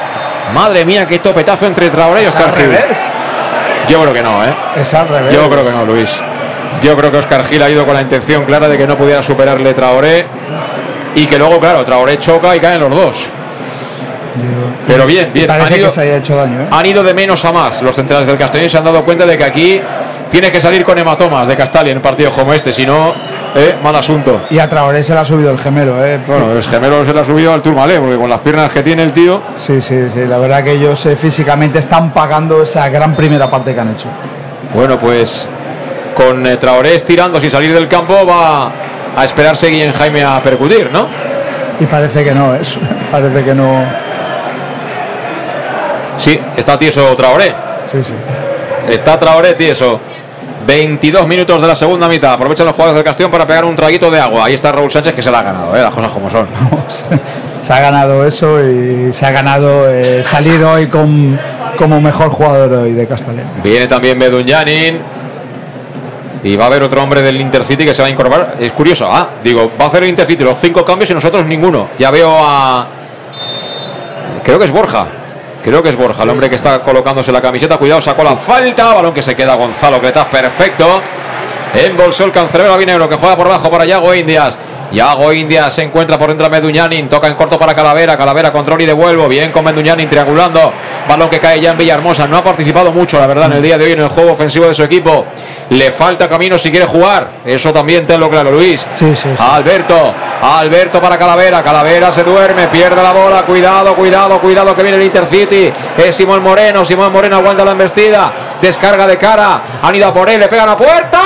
madre 0.52 0.84
mía, 0.84 1.06
qué 1.06 1.18
topetazo 1.18 1.66
entre 1.66 1.88
Traoré 1.88 2.22
y 2.22 2.24
¿Es 2.24 2.28
Oscar 2.28 2.54
Gil. 2.54 2.66
revés? 2.66 2.98
Yo 3.88 4.00
creo 4.02 4.12
que 4.12 4.22
no, 4.22 4.44
¿eh? 4.44 4.54
Es 4.76 4.94
al 4.94 5.08
revés. 5.08 5.32
Yo 5.32 5.48
creo 5.50 5.64
que 5.64 5.70
no, 5.70 5.84
Luis. 5.84 6.20
Yo 6.82 6.96
creo 6.96 7.10
que 7.10 7.18
Oscar 7.18 7.44
Gil 7.44 7.62
ha 7.62 7.70
ido 7.70 7.84
con 7.84 7.94
la 7.94 8.00
intención 8.00 8.44
clara 8.44 8.68
de 8.68 8.76
que 8.76 8.86
no 8.86 8.96
pudiera 8.96 9.22
superarle 9.22 9.72
Traoré 9.74 10.26
y 11.14 11.26
que 11.26 11.38
luego, 11.38 11.60
claro, 11.60 11.84
Traoré 11.84 12.18
choca 12.18 12.54
y 12.56 12.60
caen 12.60 12.80
los 12.80 12.90
dos. 12.90 13.30
Pero 14.86 15.06
bien, 15.06 15.30
bien. 15.32 15.46
Parece 15.46 15.66
Han 15.66 15.72
que 15.74 15.80
ido, 15.80 15.90
se 15.90 16.00
haya 16.02 16.16
hecho 16.16 16.36
daño, 16.36 16.62
¿eh? 16.62 16.66
han 16.70 16.86
ido 16.86 17.02
de 17.02 17.14
menos 17.14 17.44
a 17.44 17.52
más 17.52 17.82
los 17.82 17.94
centrales 17.94 18.26
del 18.26 18.36
Castellón 18.36 18.66
y 18.66 18.68
se 18.68 18.78
han 18.78 18.84
dado 18.84 19.04
cuenta 19.04 19.26
de 19.26 19.38
que 19.38 19.44
aquí 19.44 19.80
tiene 20.30 20.50
que 20.50 20.60
salir 20.60 20.84
con 20.84 20.98
hematomas 20.98 21.46
de 21.46 21.56
Castalia 21.56 21.92
en 21.92 22.00
partidos 22.00 22.34
como 22.34 22.52
este, 22.52 22.72
si 22.72 22.84
no, 22.84 23.14
eh, 23.54 23.76
mal 23.82 23.94
asunto. 23.94 24.42
Y 24.50 24.58
a 24.58 24.68
Traoré 24.68 25.02
se 25.04 25.14
le 25.14 25.20
ha 25.20 25.24
subido 25.24 25.50
el 25.52 25.58
gemelo, 25.58 26.04
¿eh? 26.04 26.18
Bueno, 26.26 26.50
el 26.52 26.62
gemelo 26.62 27.04
se 27.04 27.14
le 27.14 27.20
ha 27.20 27.24
subido 27.24 27.52
al 27.52 27.62
Turmalé, 27.62 28.00
porque 28.00 28.16
con 28.16 28.28
las 28.28 28.40
piernas 28.40 28.72
que 28.72 28.82
tiene 28.82 29.04
el 29.04 29.12
tío. 29.12 29.40
Sí, 29.54 29.80
sí, 29.80 30.10
sí. 30.12 30.26
La 30.26 30.38
verdad 30.38 30.64
que 30.64 30.72
ellos 30.72 31.06
eh, 31.06 31.14
físicamente 31.14 31.78
están 31.78 32.12
pagando 32.12 32.62
esa 32.62 32.88
gran 32.88 33.14
primera 33.14 33.48
parte 33.48 33.74
que 33.74 33.80
han 33.80 33.92
hecho. 33.92 34.08
Bueno, 34.74 34.98
pues 34.98 35.48
con 36.16 36.44
eh, 36.46 36.56
Traoré 36.56 36.96
estirando 36.96 37.40
sin 37.40 37.50
salir 37.50 37.72
del 37.72 37.86
campo 37.86 38.26
va 38.26 38.72
a 39.16 39.24
esperarse 39.24 39.68
Guillén 39.68 39.92
Jaime 39.92 40.24
a 40.24 40.42
percutir, 40.42 40.90
¿no? 40.92 41.06
Y 41.78 41.86
parece 41.86 42.24
que 42.24 42.34
no, 42.34 42.54
es, 42.54 42.76
parece 43.12 43.44
que 43.44 43.54
no. 43.54 43.84
Sí, 46.16 46.38
está 46.56 46.78
tieso 46.78 47.14
Traoré. 47.14 47.54
Sí, 47.90 48.02
sí. 48.02 48.14
Está 48.88 49.18
Traoré 49.18 49.54
tieso. 49.54 50.00
22 50.66 51.28
minutos 51.28 51.60
de 51.60 51.68
la 51.68 51.74
segunda 51.74 52.08
mitad. 52.08 52.32
Aprovechan 52.32 52.66
los 52.66 52.74
jugadores 52.74 52.96
del 52.96 53.04
Castellón 53.04 53.30
para 53.30 53.46
pegar 53.46 53.64
un 53.64 53.74
traguito 53.74 54.10
de 54.10 54.20
agua. 54.20 54.46
Ahí 54.46 54.54
está 54.54 54.72
Raúl 54.72 54.90
Sánchez 54.90 55.14
que 55.14 55.22
se 55.22 55.30
la 55.30 55.40
ha 55.40 55.42
ganado, 55.42 55.76
¿eh? 55.76 55.82
las 55.82 55.92
cosas 55.92 56.12
como 56.12 56.30
son. 56.30 56.48
Se 57.60 57.72
ha 57.72 57.80
ganado 57.80 58.26
eso 58.26 58.62
y 58.62 59.10
se 59.10 59.24
ha 59.24 59.30
ganado 59.30 59.88
eh, 59.88 60.22
salir 60.22 60.62
hoy 60.62 60.86
con, 60.88 61.40
como 61.78 61.98
mejor 61.98 62.28
jugador 62.28 62.70
hoy 62.74 62.92
de 62.92 63.06
Castellón. 63.06 63.46
Viene 63.62 63.86
también 63.86 64.18
Bedunyanin. 64.18 65.00
Y 66.42 66.56
va 66.56 66.64
a 66.64 66.66
haber 66.66 66.82
otro 66.82 67.02
hombre 67.02 67.22
del 67.22 67.40
Intercity 67.40 67.86
que 67.86 67.94
se 67.94 68.02
va 68.02 68.08
a 68.08 68.10
incorporar. 68.10 68.56
Es 68.60 68.72
curioso, 68.72 69.08
ah, 69.10 69.30
digo, 69.42 69.72
va 69.80 69.86
a 69.86 69.88
hacer 69.88 70.02
el 70.02 70.10
Intercity 70.10 70.44
los 70.44 70.58
cinco 70.58 70.84
cambios 70.84 71.08
y 71.08 71.14
nosotros 71.14 71.46
ninguno. 71.46 71.88
Ya 71.98 72.10
veo 72.10 72.36
a. 72.38 72.86
Creo 74.42 74.58
que 74.58 74.66
es 74.66 74.70
Borja. 74.70 75.06
Creo 75.64 75.82
que 75.82 75.88
es 75.88 75.96
Borja, 75.96 76.24
el 76.24 76.28
hombre 76.28 76.50
que 76.50 76.56
está 76.56 76.80
colocándose 76.80 77.32
la 77.32 77.40
camiseta. 77.40 77.78
Cuidado, 77.78 77.98
sacó 77.98 78.22
la 78.22 78.36
falta. 78.36 78.92
Balón 78.92 79.14
que 79.14 79.22
se 79.22 79.34
queda 79.34 79.54
Gonzalo 79.54 79.98
Cretas, 79.98 80.26
perfecto. 80.26 81.00
Embolsó 81.74 82.24
el 82.24 82.32
cancerbero 82.32 82.76
Vinegro 82.76 83.08
que 83.08 83.16
juega 83.16 83.34
por 83.34 83.46
abajo 83.46 83.70
para 83.70 83.86
Yago 83.86 84.14
Indias. 84.14 84.58
Yago 84.92 85.32
Indias 85.32 85.72
se 85.72 85.82
encuentra 85.82 86.18
por 86.18 86.28
dentro 86.28 86.44
de 86.44 86.50
Meduñanin. 86.50 87.08
Toca 87.08 87.28
en 87.28 87.34
corto 87.34 87.58
para 87.58 87.74
Calavera. 87.74 88.18
Calavera 88.18 88.52
control 88.52 88.82
y 88.82 88.84
devuelvo. 88.84 89.26
Bien 89.26 89.50
con 89.52 89.64
Meduñanin 89.64 90.06
triangulando. 90.06 90.70
Balón 91.08 91.30
que 91.30 91.40
cae 91.40 91.58
ya 91.58 91.70
en 91.70 91.78
Villahermosa. 91.78 92.26
No 92.26 92.36
ha 92.36 92.44
participado 92.44 92.92
mucho, 92.92 93.18
la 93.18 93.26
verdad, 93.26 93.46
en 93.46 93.54
el 93.54 93.62
día 93.62 93.78
de 93.78 93.86
hoy 93.86 93.92
en 93.92 94.00
el 94.00 94.08
juego 94.08 94.32
ofensivo 94.32 94.66
de 94.66 94.74
su 94.74 94.84
equipo. 94.84 95.24
Le 95.70 95.90
falta 95.90 96.28
camino 96.28 96.58
si 96.58 96.70
quiere 96.70 96.84
jugar. 96.84 97.26
Eso 97.42 97.72
también 97.72 98.06
tenlo 98.06 98.28
claro, 98.28 98.50
Luis. 98.50 98.86
Sí, 98.96 99.16
sí, 99.16 99.22
sí. 99.22 99.28
Alberto, 99.38 100.12
Alberto 100.42 101.00
para 101.00 101.16
Calavera, 101.16 101.62
Calavera 101.62 102.12
se 102.12 102.22
duerme, 102.22 102.68
pierde 102.68 103.02
la 103.02 103.12
bola, 103.12 103.42
cuidado, 103.42 103.94
cuidado, 103.94 104.38
cuidado 104.40 104.74
que 104.74 104.82
viene 104.82 104.98
el 104.98 105.04
Intercity, 105.04 105.72
es 105.96 106.14
Simón 106.14 106.42
Moreno, 106.42 106.84
Simón 106.84 107.12
Moreno 107.12 107.36
aguanta 107.36 107.64
la 107.64 107.70
embestida, 107.70 108.30
descarga 108.60 109.06
de 109.06 109.16
cara, 109.16 109.60
han 109.82 109.94
ido 109.94 110.08
a 110.08 110.12
por 110.12 110.28
él, 110.28 110.40
le 110.40 110.48
pegan 110.48 110.68
a 110.68 110.76
puerta, 110.76 111.18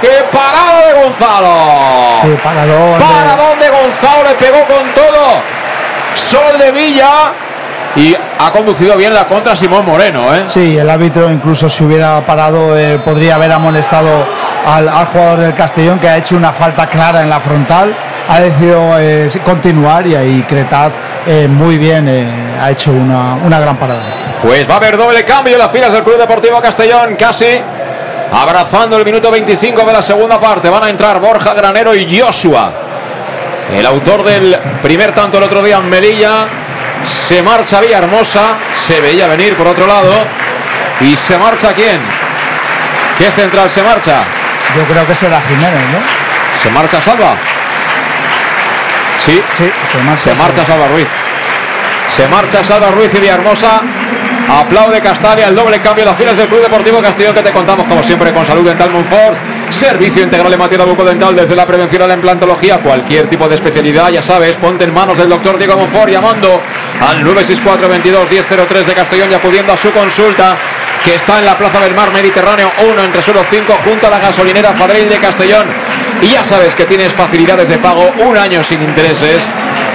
¡qué 0.00 0.24
parado 0.30 0.86
de 0.86 1.02
Gonzalo! 1.02 1.56
Sí, 2.22 2.38
paradón. 2.42 3.00
Para 3.00 3.36
donde 3.36 3.68
Gonzalo 3.68 4.24
le 4.28 4.34
pegó 4.34 4.58
con 4.64 4.84
todo, 4.94 5.42
Sol 6.14 6.58
de 6.58 6.70
Villa 6.70 7.32
y 7.96 8.14
ha 8.14 8.52
conducido 8.52 8.96
bien 8.96 9.12
la 9.12 9.26
contra 9.26 9.56
Simón 9.56 9.84
Moreno, 9.86 10.34
¿eh? 10.34 10.44
Sí, 10.46 10.78
el 10.78 10.88
árbitro 10.88 11.30
incluso 11.32 11.68
si 11.68 11.82
hubiera 11.82 12.20
parado 12.24 12.78
eh, 12.78 12.98
podría 13.04 13.34
haber 13.36 13.50
amonestado 13.52 14.24
al, 14.66 14.88
al 14.88 15.06
jugador 15.06 15.38
del 15.40 15.54
Castellón 15.54 15.98
que 15.98 16.08
ha 16.08 16.16
hecho 16.18 16.36
una 16.36 16.52
falta 16.52 16.86
clara 16.86 17.22
en 17.22 17.30
la 17.30 17.40
frontal. 17.40 17.94
Ha 18.28 18.40
decidido 18.40 18.98
eh, 18.98 19.30
continuar 19.44 20.06
y 20.06 20.14
ahí 20.14 20.44
Cretaz 20.48 20.92
eh, 21.26 21.46
muy 21.48 21.78
bien 21.78 22.08
eh, 22.08 22.26
ha 22.60 22.70
hecho 22.70 22.90
una, 22.90 23.34
una 23.34 23.60
gran 23.60 23.76
parada. 23.76 24.02
Pues 24.42 24.68
va 24.68 24.74
a 24.74 24.76
haber 24.78 24.96
doble 24.96 25.24
cambio 25.24 25.54
en 25.54 25.60
las 25.60 25.70
filas 25.70 25.92
del 25.92 26.02
Club 26.02 26.18
Deportivo 26.18 26.60
Castellón, 26.60 27.16
casi 27.16 27.60
abrazando 28.32 28.96
el 28.96 29.04
minuto 29.04 29.30
25 29.30 29.84
de 29.84 29.92
la 29.92 30.02
segunda 30.02 30.38
parte. 30.38 30.68
Van 30.68 30.84
a 30.84 30.90
entrar 30.90 31.20
Borja 31.20 31.54
Granero 31.54 31.94
y 31.94 32.20
Joshua. 32.20 32.72
El 33.76 33.84
autor 33.86 34.22
del 34.22 34.56
primer 34.82 35.12
tanto 35.12 35.38
el 35.38 35.44
otro 35.44 35.62
día 35.62 35.76
en 35.78 35.88
Melilla. 35.88 36.46
Se 37.04 37.42
marcha 37.42 37.80
Villahermosa. 37.80 38.54
Se 38.74 39.00
veía 39.00 39.26
venir 39.26 39.54
por 39.54 39.66
otro 39.66 39.86
lado. 39.86 40.12
¿Y 41.00 41.14
se 41.16 41.36
marcha 41.38 41.72
quién? 41.72 42.00
¿Qué 43.18 43.30
central 43.30 43.70
se 43.70 43.82
marcha? 43.82 44.22
Yo 44.76 44.82
creo 44.84 45.06
que 45.06 45.14
será 45.14 45.40
Jiménez, 45.40 45.90
¿no? 45.92 46.62
¿Se 46.62 46.70
marcha 46.70 47.00
Salva? 47.00 47.34
Sí, 49.26 49.42
Sí, 49.58 49.70
se 49.92 49.98
marcha. 50.04 50.22
se 50.22 50.34
marcha 50.34 50.64
Salva 50.64 50.86
Ruiz. 50.88 51.08
Se 52.08 52.28
marcha 52.28 52.62
Salva 52.62 52.90
Ruiz 52.92 53.12
y 53.14 53.18
Villahermosa. 53.18 53.80
Aplaude 54.48 55.00
Castalia, 55.00 55.48
el 55.48 55.56
doble 55.56 55.80
cambio 55.80 56.04
las 56.04 56.16
filas 56.16 56.36
del 56.36 56.46
Club 56.46 56.62
Deportivo 56.62 57.02
Castellón 57.02 57.34
que 57.34 57.42
te 57.42 57.50
contamos 57.50 57.84
como 57.86 58.00
siempre 58.00 58.32
con 58.32 58.46
Salud 58.46 58.64
Dental 58.64 58.88
Monfort. 58.90 59.36
Servicio 59.70 60.22
integral 60.22 60.52
en 60.52 60.58
materia 60.60 60.84
bucodental 60.84 61.34
desde 61.34 61.56
la 61.56 61.66
prevención 61.66 62.02
a 62.02 62.06
la 62.06 62.14
implantología, 62.14 62.78
cualquier 62.78 63.28
tipo 63.28 63.48
de 63.48 63.56
especialidad, 63.56 64.10
ya 64.10 64.22
sabes, 64.22 64.56
ponte 64.58 64.84
en 64.84 64.94
manos 64.94 65.18
del 65.18 65.28
doctor 65.28 65.58
Diego 65.58 65.76
Monfort 65.76 66.08
llamando 66.08 66.60
al 67.00 67.24
964 67.24 67.88
22 67.88 68.30
1003 68.30 68.86
de 68.86 68.94
Castellón 68.94 69.28
y 69.32 69.34
acudiendo 69.34 69.72
a 69.72 69.76
su 69.76 69.90
consulta 69.90 70.54
que 71.06 71.14
está 71.14 71.38
en 71.38 71.44
la 71.44 71.56
Plaza 71.56 71.78
del 71.78 71.94
Mar 71.94 72.12
Mediterráneo 72.12 72.68
1 72.84 73.04
entre 73.04 73.22
suelo 73.22 73.44
5 73.48 73.78
junto 73.84 74.08
a 74.08 74.10
la 74.10 74.18
gasolinera 74.18 74.72
Fadril 74.72 75.08
de 75.08 75.18
Castellón. 75.18 75.68
Y 76.20 76.30
ya 76.30 76.42
sabes 76.42 76.74
que 76.74 76.84
tienes 76.84 77.14
facilidades 77.14 77.68
de 77.68 77.78
pago, 77.78 78.10
un 78.24 78.36
año 78.36 78.60
sin 78.64 78.82
intereses 78.82 79.48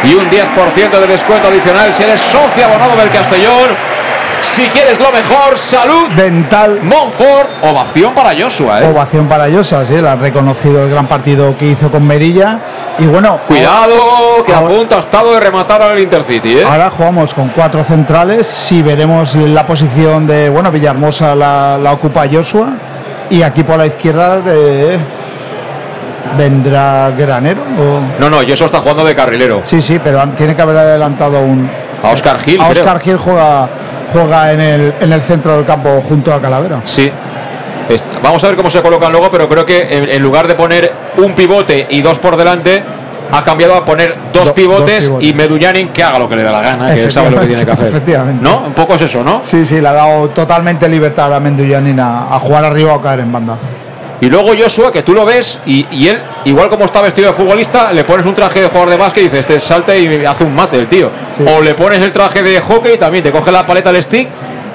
y 0.06 0.14
un 0.14 0.30
10% 0.30 0.90
de 0.90 1.08
descuento 1.08 1.50
adicional 1.50 1.94
si 1.94 2.04
eres 2.04 2.22
socio 2.22 2.64
abonado 2.64 2.96
del 2.96 3.10
Castellón. 3.10 3.91
Si 4.42 4.64
quieres 4.68 5.00
lo 5.00 5.12
mejor, 5.12 5.58
salud. 5.58 6.08
Dental. 6.16 6.80
Monfort, 6.84 7.50
ovación 7.64 8.14
para 8.14 8.32
Joshua. 8.40 8.82
¿eh? 8.82 8.90
Ovación 8.90 9.28
para 9.28 9.48
Llosa, 9.48 9.86
sí, 9.86 9.96
la 10.02 10.14
han 10.14 10.22
reconocido 10.22 10.84
el 10.84 10.90
gran 10.90 11.08
partido 11.08 11.56
que 11.58 11.68
hizo 11.68 11.90
con 11.92 12.06
Merilla 12.06 12.60
Y 13.00 13.06
bueno, 13.06 13.40
Cuidado, 13.48 14.44
que 14.46 14.54
a 14.54 14.58
ahora- 14.58 14.76
punto 14.76 14.96
ha 14.98 15.00
estado 15.00 15.34
de 15.34 15.40
rematar 15.40 15.82
al 15.82 16.00
Intercity, 16.00 16.58
¿eh? 16.60 16.64
Ahora 16.66 16.90
jugamos 16.90 17.34
con 17.34 17.50
cuatro 17.50 17.84
centrales. 17.84 18.46
Si 18.48 18.82
veremos 18.82 19.36
la 19.36 19.66
posición 19.66 20.28
de, 20.28 20.50
bueno, 20.50 20.72
Villahermosa 20.72 21.34
la, 21.36 21.78
la 21.82 21.92
ocupa 21.94 22.26
Joshua. 22.32 22.68
Y 23.30 23.44
aquí 23.44 23.64
por 23.64 23.78
la 23.78 23.86
izquierda 23.88 24.40
de, 24.40 24.98
vendrá 26.38 27.12
Granero. 27.18 27.62
o- 27.62 28.02
No, 28.22 28.30
no, 28.30 28.42
eso 28.42 28.66
está 28.66 28.80
jugando 28.80 29.04
de 29.06 29.16
carrilero. 29.16 29.62
Sí, 29.64 29.82
sí, 29.82 30.00
pero 30.04 30.24
tiene 30.36 30.56
que 30.56 30.62
haber 30.62 30.78
adelantado 30.78 31.40
un. 31.40 31.70
A 32.04 32.10
Oscar 32.10 32.40
Gil, 32.40 32.60
A 32.60 32.70
creo. 32.70 32.84
Oscar 32.84 33.00
Gil 33.00 33.18
juega, 33.18 33.70
juega 34.12 34.52
en, 34.54 34.60
el, 34.62 34.94
en 35.00 35.14
el 35.14 35.22
centro 35.22 35.56
del 35.58 35.66
campo 35.66 36.04
junto 36.08 36.34
a 36.34 36.42
Calavera. 36.42 36.82
Sí. 36.84 37.12
Vamos 38.24 38.44
a 38.44 38.48
ver 38.48 38.56
cómo 38.56 38.70
se 38.70 38.82
colocan 38.82 39.12
luego, 39.12 39.30
pero 39.30 39.50
creo 39.50 39.66
que 39.66 39.82
en, 39.98 40.10
en 40.10 40.22
lugar 40.24 40.48
de 40.48 40.56
poner 40.56 40.92
un 41.18 41.34
pivote 41.36 41.88
y 41.90 42.02
dos 42.02 42.20
por 42.20 42.38
delante, 42.38 42.82
ha 43.34 43.44
cambiado 43.44 43.76
a 43.76 43.84
poner 43.84 44.16
dos 44.34 44.50
Do- 44.50 44.54
pivotes, 44.54 44.96
dos 45.10 45.20
pivotes. 45.20 45.28
y 45.30 45.34
Medullanin 45.34 45.90
que 45.90 46.04
haga 46.04 46.20
lo 46.20 46.30
que 46.30 46.36
le 46.38 46.44
dé 46.44 46.52
la 46.52 46.62
gana, 46.62 46.94
que 46.94 47.10
sabe 47.12 47.32
lo 47.32 47.40
que 47.42 47.48
tiene 47.48 47.66
que 47.66 47.72
hacer. 47.72 47.88
Efectivamente. 47.88 48.42
¿No? 48.44 48.60
Un 48.68 48.74
poco 48.74 48.96
es 48.96 49.02
eso, 49.02 49.24
¿no? 49.24 49.42
Sí, 49.44 49.66
sí, 49.66 49.82
le 49.82 49.88
ha 49.88 49.94
dado 49.94 50.30
totalmente 50.30 50.88
libertad 50.88 51.34
a 51.34 51.40
Menduyanin 51.40 52.00
a, 52.00 52.34
a 52.34 52.40
jugar 52.40 52.64
arriba 52.66 52.94
o 52.94 53.00
a 53.00 53.02
caer 53.04 53.22
en 53.22 53.32
banda. 53.32 53.56
Y 54.22 54.30
luego 54.30 54.50
Joshua, 54.58 54.92
que 54.92 55.02
tú 55.02 55.14
lo 55.16 55.26
ves 55.26 55.60
y, 55.66 55.86
y 55.92 56.08
él, 56.08 56.22
igual 56.46 56.70
como 56.70 56.86
está 56.86 57.02
vestido 57.02 57.30
de 57.30 57.34
futbolista, 57.34 57.92
le 57.92 58.04
pones 58.04 58.26
un 58.26 58.36
traje 58.36 58.62
de 58.62 58.68
jugador 58.68 58.90
de 58.92 58.98
básquet 58.98 59.22
y 59.22 59.26
dices, 59.26 59.40
este 59.40 59.60
salta 59.60 59.96
y 59.98 60.24
hace 60.24 60.44
un 60.44 60.54
mate 60.56 60.78
el 60.78 60.88
tío. 60.88 61.10
O 61.48 61.60
le 61.62 61.74
pones 61.74 62.02
el 62.02 62.12
traje 62.12 62.44
de 62.44 62.60
hockey 62.62 62.94
y 62.94 62.98
también 62.98 63.24
te 63.24 63.32
coge 63.32 63.52
la 63.52 63.66
paleta 63.66 63.90
al 63.90 64.02
stick. 64.02 64.28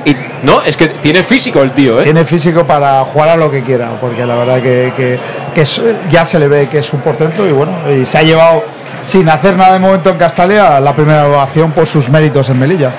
Y 0.04 0.16
no, 0.42 0.60
es 0.62 0.76
que 0.76 0.88
tiene 0.88 1.22
físico 1.22 1.62
el 1.62 1.72
tío, 1.72 2.00
¿eh? 2.00 2.04
Tiene 2.04 2.24
físico 2.24 2.64
para 2.64 3.04
jugar 3.04 3.28
a 3.30 3.36
lo 3.36 3.50
que 3.50 3.62
quiera, 3.62 3.90
porque 4.00 4.24
la 4.26 4.36
verdad 4.36 4.60
que, 4.62 4.92
que- 4.96 5.64
ya 6.10 6.24
se 6.24 6.38
le 6.38 6.48
ve 6.48 6.68
que 6.68 6.78
es 6.78 6.92
un 6.92 7.00
portento 7.00 7.46
y 7.46 7.50
bueno, 7.52 7.72
y 7.90 8.04
se 8.04 8.18
ha 8.18 8.22
llevado 8.22 8.62
sin 9.02 9.28
hacer 9.28 9.56
nada 9.56 9.72
de 9.72 9.78
momento 9.78 10.10
en 10.10 10.18
Castalia 10.18 10.78
la 10.80 10.92
primera 10.94 11.26
ovación 11.26 11.72
por 11.72 11.86
sus 11.86 12.08
méritos 12.10 12.48
en 12.50 12.58
Melilla. 12.58 12.90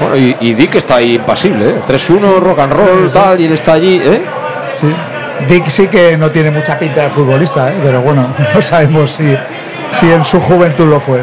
Bueno, 0.00 0.16
y, 0.16 0.36
y 0.40 0.54
Dick 0.54 0.74
está 0.74 0.96
ahí 0.96 1.14
impasible, 1.14 1.68
¿eh? 1.70 1.74
3-1, 1.86 2.38
rock 2.40 2.58
and 2.58 2.72
roll, 2.72 3.10
tal, 3.12 3.40
y 3.40 3.44
él 3.46 3.52
está 3.52 3.74
allí, 3.74 4.00
¿eh? 4.02 4.22
Sí. 4.74 4.88
Dick 5.48 5.66
sí 5.68 5.88
que 5.88 6.16
no 6.16 6.30
tiene 6.30 6.50
mucha 6.50 6.78
pinta 6.78 7.02
de 7.02 7.08
futbolista, 7.08 7.70
¿eh? 7.70 7.74
pero 7.82 8.00
bueno, 8.00 8.28
no 8.54 8.62
sabemos 8.62 9.10
si, 9.12 9.36
si 9.90 10.10
en 10.12 10.24
su 10.24 10.40
juventud 10.40 10.86
lo 10.86 11.00
fue. 11.00 11.20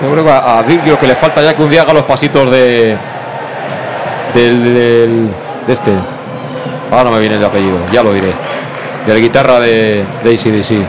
Yo 0.00 0.10
creo 0.12 0.24
que 0.24 0.30
a, 0.30 0.62
Dick 0.66 0.84
lo 0.86 0.98
que 0.98 1.06
le 1.06 1.14
falta 1.14 1.40
ya 1.42 1.54
que 1.54 1.62
un 1.62 1.70
día 1.70 1.82
haga 1.82 1.92
los 1.92 2.04
pasitos 2.04 2.50
de. 2.50 2.96
del. 4.34 4.74
del- 4.74 5.30
de 5.66 5.72
este. 5.72 5.92
Ahora 6.90 7.04
no 7.04 7.10
me 7.12 7.18
viene 7.20 7.34
el 7.36 7.44
apellido, 7.44 7.78
ya 7.90 8.02
lo 8.02 8.12
diré. 8.12 8.32
De 9.04 9.12
la 9.14 9.18
guitarra 9.18 9.58
de, 9.58 10.04
de 10.22 10.30
ACDC. 10.34 10.86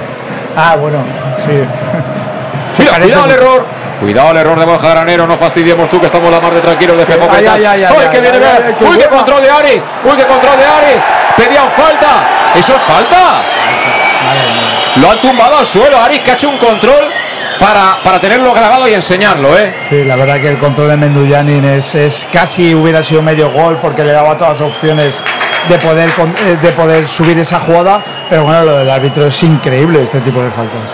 Ah, 0.56 0.76
bueno, 0.80 0.99
sí. 1.36 1.52
Mira, 2.84 2.99
cuidado 2.99 3.26
el 3.26 3.32
error. 3.32 3.65
Cuidado 3.99 4.32
el 4.32 4.38
error 4.38 4.60
de 4.60 4.65
Borja 4.65 4.90
Granero, 4.91 5.26
no 5.26 5.36
fastidiemos 5.36 5.90
tú 5.90 5.99
que 5.99 6.06
estamos 6.06 6.30
la 6.30 6.40
mar 6.40 6.53
de 6.53 6.61
tranquilos, 6.61 6.95
Ay, 6.99 7.06
Petal. 7.06 7.30
ay, 7.34 7.45
ay, 7.65 7.84
ay, 7.84 7.95
¡Uy, 7.98 8.06
que 8.11 8.22
viene! 8.22 8.38
qué 8.40 8.86
¡Uy, 8.86 8.98
qué 8.98 9.07
buena! 9.07 9.10
control 9.10 9.41
de 9.41 9.49
Aris! 9.49 9.82
¡Uy, 10.03 10.11
qué 10.15 10.26
control 10.28 10.57
de 10.57 10.65
Aris! 10.65 11.03
¡Pedían 11.36 11.68
falta! 11.69 12.07
¿Eso 12.56 12.76
es 12.76 12.82
falta? 12.82 13.41
Lo 14.95 15.11
han 15.11 15.22
tumbado 15.22 15.57
al 15.57 15.65
suelo, 15.65 15.98
Aris, 15.99 16.22
que 16.22 16.32
ha 16.32 16.34
hecho 16.34 16.49
un 16.49 16.57
control 16.57 17.06
para, 17.60 17.98
para 18.03 18.19
tenerlo 18.19 18.53
grabado 18.53 18.88
y 18.88 18.94
enseñarlo, 18.94 19.57
¿eh? 19.57 19.76
Sí, 19.80 20.03
la 20.03 20.15
verdad 20.15 20.40
que 20.41 20.49
el 20.49 20.57
control 20.57 20.90
de 20.90 20.98
Menduyanin 20.98 21.65
es, 21.65 21.95
es 21.95 22.28
casi 22.32 22.74
hubiera 22.74 23.03
sido 23.03 23.22
medio 23.22 23.52
gol 23.52 23.78
porque 23.82 24.03
le 24.03 24.11
daba 24.11 24.38
todas 24.38 24.60
las 24.60 24.69
opciones 24.69 25.24
de 25.69 25.78
poder 25.80 26.10
eh, 26.10 26.57
de 26.61 26.72
poder 26.72 27.07
subir 27.07 27.38
esa 27.40 27.60
jugada, 27.60 28.02
pero 28.30 28.44
bueno, 28.44 28.64
lo 28.64 28.78
del 28.78 28.90
árbitro 28.90 29.28
es 29.28 29.44
increíble 29.44 30.02
este 30.03 30.22
tipo 30.22 30.41
de 30.41 30.49
faltas. 30.49 30.91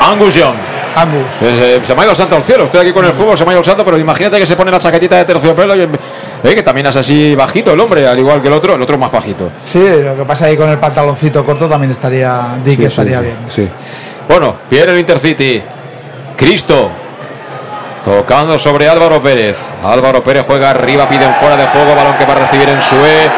Angus 0.00 0.34
Young. 0.34 0.56
Angus. 0.94 1.24
Eh, 1.40 1.80
se 1.82 1.94
me 1.94 2.02
ha 2.02 2.04
ido 2.04 2.10
el 2.10 2.16
santo 2.16 2.36
al 2.36 2.42
cielo. 2.42 2.64
Estoy 2.64 2.80
aquí 2.80 2.92
con 2.92 3.04
el 3.04 3.12
fútbol, 3.12 3.36
se 3.36 3.44
me 3.44 3.50
ha 3.50 3.52
ido 3.54 3.60
el 3.60 3.64
santo, 3.64 3.84
pero 3.84 3.98
imagínate 3.98 4.38
que 4.38 4.46
se 4.46 4.56
pone 4.56 4.70
la 4.70 4.78
chaquetita 4.78 5.16
de 5.16 5.24
terciopelo 5.24 5.74
y 5.74 5.88
eh, 6.44 6.54
que 6.54 6.62
también 6.62 6.86
es 6.86 6.96
así 6.96 7.34
bajito 7.34 7.72
el 7.72 7.80
hombre, 7.80 8.06
al 8.06 8.18
igual 8.18 8.40
que 8.42 8.48
el 8.48 8.54
otro, 8.54 8.74
el 8.74 8.82
otro 8.82 8.98
más 8.98 9.10
bajito. 9.12 9.50
Sí, 9.62 9.80
lo 10.02 10.16
que 10.16 10.24
pasa 10.24 10.46
ahí 10.46 10.56
con 10.56 10.68
el 10.68 10.78
pantaloncito 10.78 11.44
corto 11.44 11.68
también 11.68 11.90
estaría 11.92 12.58
Dick 12.64 12.78
Sí, 12.80 12.84
estaría 12.86 13.18
sí, 13.18 13.24
bien. 13.24 13.36
sí. 13.48 13.68
Bueno, 14.28 14.56
viene 14.70 14.92
el 14.92 14.98
Intercity. 15.00 15.62
Cristo. 16.36 16.90
Tocando 18.02 18.58
sobre 18.58 18.88
Álvaro 18.88 19.20
Pérez. 19.20 19.56
Álvaro 19.84 20.24
Pérez 20.24 20.44
juega 20.44 20.70
arriba, 20.70 21.06
piden 21.08 21.32
fuera 21.34 21.56
de 21.56 21.66
juego, 21.68 21.94
balón 21.94 22.16
que 22.16 22.24
va 22.26 22.32
a 22.32 22.36
recibir 22.40 22.68
en 22.68 22.80
Sue. 22.80 23.30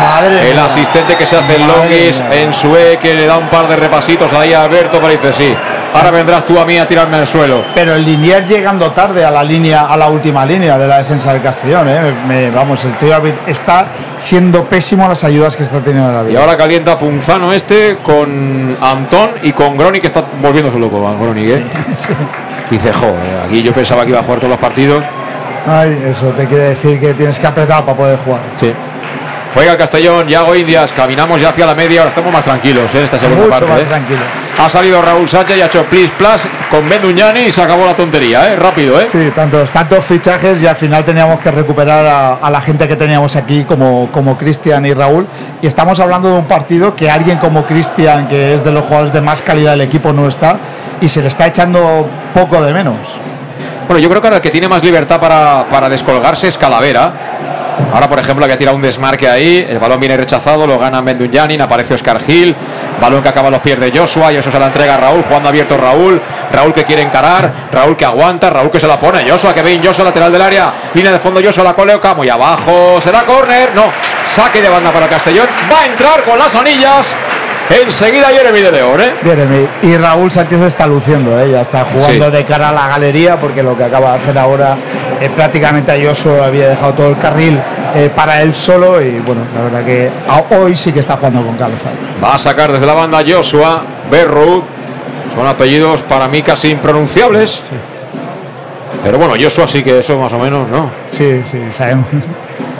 Madre 0.00 0.48
El 0.48 0.54
mía. 0.54 0.66
asistente 0.66 1.16
que 1.16 1.26
se 1.26 1.36
hace 1.36 1.58
Madre 1.58 1.88
longis 1.88 2.22
en 2.30 2.52
Sue, 2.52 2.98
que 3.02 3.14
le 3.14 3.26
da 3.26 3.36
un 3.38 3.48
par 3.50 3.66
de 3.66 3.74
repasitos 3.74 4.32
ahí 4.32 4.52
a 4.52 4.62
Alberto, 4.62 4.98
pero 5.00 5.08
dice 5.12 5.32
sí. 5.32 5.52
Ahora 5.94 6.10
vendrás 6.10 6.44
tú 6.46 6.58
a 6.58 6.64
mí 6.64 6.78
a 6.78 6.86
tirarme 6.86 7.16
al 7.18 7.26
suelo. 7.26 7.62
Pero 7.74 7.94
el 7.94 8.04
Liniers 8.04 8.48
llegando 8.48 8.90
tarde 8.92 9.24
a 9.24 9.30
la 9.30 9.44
línea, 9.44 9.86
a 9.86 9.96
la 9.96 10.08
última 10.08 10.44
línea 10.46 10.78
de 10.78 10.88
la 10.88 10.98
defensa 10.98 11.32
del 11.32 11.42
Castellón, 11.42 11.86
¿eh? 11.88 12.00
Me- 12.26 12.50
vamos, 12.50 12.82
el 12.84 12.92
tío 12.94 13.14
está 13.46 13.86
siendo 14.18 14.64
pésimo 14.64 15.06
las 15.08 15.22
ayudas 15.24 15.54
que 15.56 15.64
está 15.64 15.80
teniendo 15.80 16.10
la 16.12 16.22
Y 16.22 16.26
vida. 16.32 16.40
ahora 16.40 16.56
calienta 16.56 16.96
Punzano 16.98 17.52
este 17.52 17.98
con 18.02 18.76
Antón 18.80 19.30
y 19.42 19.52
con 19.52 19.76
Groni 19.76 20.00
que 20.00 20.06
está 20.06 20.24
volviéndose 20.40 20.78
loco, 20.78 21.00
Van 21.02 21.20
Groni, 21.20 21.44
¿eh? 21.50 21.62
Dice, 22.70 22.90
jo, 22.92 23.06
eh, 23.08 23.46
aquí 23.46 23.62
yo 23.62 23.72
pensaba 23.72 24.04
que 24.04 24.10
iba 24.10 24.20
a 24.20 24.22
jugar 24.22 24.38
todos 24.38 24.50
los 24.52 24.60
partidos. 24.60 25.04
Ay, 25.66 26.06
eso 26.10 26.26
te 26.28 26.46
quiere 26.46 26.70
decir 26.70 26.98
que 26.98 27.12
tienes 27.14 27.38
que 27.38 27.46
apretar 27.46 27.84
para 27.84 27.96
poder 27.96 28.18
jugar. 28.24 28.40
Sí. 28.56 28.72
Juega 29.54 29.72
el 29.72 29.76
Castellón, 29.78 30.26
Yago 30.28 30.56
Indias, 30.56 30.94
caminamos 30.94 31.38
ya 31.38 31.50
hacia 31.50 31.66
la 31.66 31.74
media, 31.74 32.00
ahora 32.00 32.08
estamos 32.08 32.32
más 32.32 32.42
tranquilos 32.44 32.94
¿eh? 32.94 32.98
en 32.98 33.04
esta 33.04 33.18
segunda 33.18 33.44
Mucho 33.44 33.50
parte. 33.50 33.70
más 33.70 33.80
¿eh? 33.82 33.84
tranquilo. 33.86 34.20
Ha 34.58 34.68
salido 34.68 35.02
Raúl 35.02 35.28
Sánchez 35.28 35.58
y 35.58 35.60
ha 35.60 35.66
hecho 35.66 35.84
plis 35.84 36.10
plas 36.12 36.48
con 36.70 36.88
Benduñani 36.88 37.40
y 37.40 37.52
se 37.52 37.60
acabó 37.60 37.84
la 37.84 37.94
tontería, 37.94 38.50
¿eh? 38.52 38.56
Rápido, 38.56 38.98
¿eh? 38.98 39.06
Sí, 39.06 39.30
tantos, 39.34 39.70
tantos 39.70 40.02
fichajes 40.06 40.62
y 40.62 40.66
al 40.66 40.76
final 40.76 41.04
teníamos 41.04 41.38
que 41.40 41.50
recuperar 41.50 42.06
a, 42.06 42.34
a 42.36 42.50
la 42.50 42.62
gente 42.62 42.88
que 42.88 42.96
teníamos 42.96 43.36
aquí 43.36 43.64
como, 43.64 44.08
como 44.10 44.38
Cristian 44.38 44.86
y 44.86 44.94
Raúl. 44.94 45.26
Y 45.60 45.66
estamos 45.66 46.00
hablando 46.00 46.30
de 46.30 46.38
un 46.38 46.46
partido 46.46 46.96
que 46.96 47.10
alguien 47.10 47.36
como 47.36 47.66
Cristian, 47.66 48.28
que 48.28 48.54
es 48.54 48.64
de 48.64 48.72
los 48.72 48.84
jugadores 48.84 49.12
de 49.12 49.20
más 49.20 49.42
calidad 49.42 49.72
del 49.72 49.82
equipo, 49.82 50.14
no 50.14 50.28
está 50.28 50.56
y 51.02 51.08
se 51.10 51.20
le 51.20 51.28
está 51.28 51.46
echando 51.46 52.08
poco 52.32 52.62
de 52.62 52.72
menos. 52.72 52.96
Bueno, 53.86 54.00
yo 54.00 54.08
creo 54.08 54.22
que 54.22 54.28
ahora 54.28 54.36
el 54.36 54.42
que 54.42 54.50
tiene 54.50 54.68
más 54.68 54.82
libertad 54.82 55.20
para, 55.20 55.66
para 55.68 55.88
descolgarse 55.90 56.48
es 56.48 56.56
Calavera. 56.56 57.31
Ahora, 57.92 58.08
por 58.08 58.18
ejemplo, 58.18 58.44
había 58.44 58.56
tirado 58.56 58.76
un 58.76 58.82
desmarque 58.82 59.28
ahí, 59.28 59.66
el 59.68 59.78
balón 59.78 60.00
viene 60.00 60.16
rechazado, 60.16 60.66
lo 60.66 60.78
gana 60.78 61.02
Mendunyanin, 61.02 61.60
aparece 61.60 61.94
Oscar 61.94 62.20
Gil, 62.20 62.54
balón 63.00 63.22
que 63.22 63.28
acaba 63.28 63.48
a 63.48 63.50
los 63.50 63.60
pies 63.60 63.78
de 63.78 63.90
Joshua, 63.96 64.32
y 64.32 64.36
eso 64.36 64.50
se 64.50 64.58
la 64.58 64.66
entrega 64.66 64.94
a 64.94 64.96
Raúl, 64.96 65.22
jugando 65.22 65.48
abierto 65.48 65.76
Raúl, 65.76 66.20
Raúl 66.52 66.72
que 66.72 66.84
quiere 66.84 67.02
encarar, 67.02 67.52
Raúl 67.70 67.96
que 67.96 68.04
aguanta, 68.04 68.48
Raúl 68.50 68.70
que 68.70 68.80
se 68.80 68.86
la 68.86 68.98
pone, 68.98 69.28
Joshua 69.28 69.52
que 69.54 69.62
ve 69.62 69.80
Joshua 69.82 70.06
lateral 70.06 70.32
del 70.32 70.42
área, 70.42 70.72
línea 70.94 71.12
de 71.12 71.18
fondo 71.18 71.40
Joshua 71.44 71.64
la 71.64 71.74
coloca 71.74 72.14
muy 72.14 72.28
abajo, 72.28 73.00
será 73.00 73.22
córner, 73.22 73.70
no, 73.74 73.84
saque 74.28 74.60
de 74.62 74.68
banda 74.68 74.90
para 74.90 75.06
Castellón, 75.08 75.46
va 75.70 75.80
a 75.82 75.86
entrar 75.86 76.22
con 76.22 76.38
las 76.38 76.54
anillas, 76.54 77.14
enseguida 77.70 78.28
Jeremy 78.28 78.60
de 78.60 78.72
León, 78.72 79.00
¿eh? 79.00 79.14
Jeremy. 79.22 79.66
Y 79.82 79.96
Raúl 79.96 80.30
Sánchez 80.30 80.60
está 80.62 80.86
luciendo, 80.86 81.38
¿eh? 81.40 81.50
ya 81.50 81.60
está 81.60 81.84
jugando 81.84 82.26
Sí. 82.26 82.30
de 82.30 82.44
cara 82.44 82.68
a 82.70 82.72
la 82.72 82.88
galería 82.88 83.36
porque 83.36 83.62
lo 83.62 83.76
que 83.76 83.84
acaba 83.84 84.12
de 84.12 84.18
hacer 84.18 84.38
ahora 84.38 84.76
eh, 85.22 85.30
prácticamente 85.36 85.92
a 85.92 86.08
Joshua 86.08 86.46
había 86.46 86.70
dejado 86.70 86.94
todo 86.94 87.08
el 87.10 87.18
carril 87.18 87.56
eh, 87.94 88.10
para 88.14 88.42
él 88.42 88.52
solo 88.52 89.00
y 89.00 89.20
bueno, 89.20 89.42
la 89.54 89.62
verdad 89.62 89.84
que 89.84 90.10
hoy 90.56 90.74
sí 90.74 90.92
que 90.92 90.98
está 90.98 91.16
jugando 91.16 91.42
con 91.42 91.56
cabeza. 91.56 91.90
Va 92.22 92.34
a 92.34 92.38
sacar 92.38 92.72
desde 92.72 92.86
la 92.86 92.94
banda 92.94 93.22
Joshua, 93.24 93.84
Berrut. 94.10 94.64
Son 95.32 95.46
apellidos 95.46 96.02
para 96.02 96.26
mí 96.26 96.42
casi 96.42 96.70
impronunciables. 96.70 97.62
Pero 99.02 99.16
bueno, 99.16 99.34
Joshua 99.40 99.68
sí 99.68 99.84
que 99.84 100.00
eso 100.00 100.18
más 100.18 100.32
o 100.32 100.38
menos, 100.40 100.68
¿no? 100.68 100.90
Sí, 101.08 101.40
sí, 101.48 101.58
sabemos. 101.72 102.06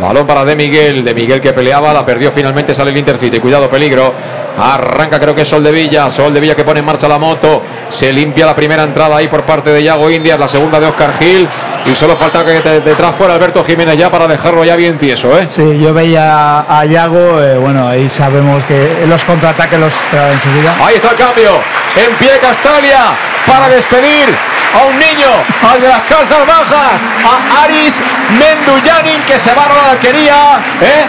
Balón 0.01 0.27
para 0.27 0.45
De 0.45 0.57
Miguel, 0.57 1.05
De 1.05 1.15
Miguel 1.15 1.41
que 1.41 1.53
peleaba, 1.53 1.93
la 1.93 2.05
perdió 2.05 2.31
finalmente, 2.31 2.75
sale 2.75 2.91
el 2.91 2.97
Intercity, 2.97 3.39
cuidado, 3.39 3.69
peligro. 3.71 4.13
Arranca 4.59 5.19
creo 5.19 5.35
que 5.35 5.43
es 5.43 5.49
Sol 5.49 5.63
de 5.65 5.73
Villa, 5.73 6.11
Sol 6.11 6.33
de 6.35 6.39
Villa 6.41 6.55
que 6.55 6.65
pone 6.65 6.81
en 6.81 6.87
marcha 6.87 7.09
la 7.09 7.19
moto, 7.19 7.63
se 7.89 8.13
limpia 8.13 8.45
la 8.45 8.55
primera 8.55 8.83
entrada 8.83 9.17
ahí 9.17 9.27
por 9.29 9.45
parte 9.45 9.71
de 9.71 9.83
Yago 9.83 10.11
Indias, 10.11 10.39
la 10.39 10.47
segunda 10.49 10.79
de 10.79 10.87
Oscar 10.87 11.15
Gil 11.19 11.49
y 11.87 11.95
solo 11.97 12.15
falta 12.15 12.45
que 12.45 12.61
de- 12.61 12.81
detrás 12.81 13.15
fuera 13.15 13.35
Alberto 13.35 13.65
Jiménez 13.65 13.97
ya 13.97 14.11
para 14.11 14.27
dejarlo 14.29 14.63
ya 14.65 14.77
bien 14.77 14.99
tieso, 14.99 15.37
¿eh? 15.39 15.47
Sí, 15.49 15.81
yo 15.81 15.95
veía 15.95 16.61
a 16.61 16.85
Yago, 16.85 17.41
eh, 17.43 17.57
bueno, 17.57 17.89
ahí 17.89 18.09
sabemos 18.11 18.63
que 18.65 19.05
los 19.09 19.25
contraataques 19.25 19.79
los 19.81 19.93
trae 20.11 20.33
enseguida. 20.33 20.75
Ahí 20.85 20.97
está 20.97 21.11
el 21.11 21.17
cambio. 21.17 21.53
En 21.97 22.15
pie 22.17 22.31
Castalia 22.41 23.05
para 23.47 23.69
despedir 23.69 24.29
a 24.75 24.85
un 24.85 24.99
niño, 24.99 25.31
al 25.71 25.81
de 25.81 25.89
las 25.89 26.03
calzas 26.03 26.47
bajas, 26.47 26.93
a 27.25 27.63
Aris 27.65 28.03
Menduyanin 28.39 29.23
que 29.23 29.39
se 29.39 29.55
va 29.55 29.65
a 29.65 29.69
la 29.69 29.91
alquería, 29.93 30.59
¿eh? 30.81 31.07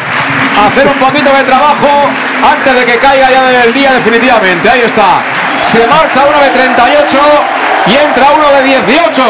A 0.62 0.68
hacer 0.68 0.88
un 0.88 1.00
poquito 1.00 1.32
de 1.32 1.44
trabajo 1.44 1.88
antes 2.52 2.76
de 2.76 2.86
que 2.86 2.98
caiga 2.98 3.30
ya 3.30 3.44
del 3.44 3.74
día 3.74 3.94
definitivamente. 3.94 4.70
Ahí 4.70 4.82
está. 4.82 5.22
Se 5.62 5.88
marcha 5.88 6.26
uno 6.26 6.40
de 6.40 6.50
38 6.50 7.20
y 7.88 7.96
entra 7.96 8.32
uno 8.32 8.52
de 8.52 8.64
18. 8.64 9.24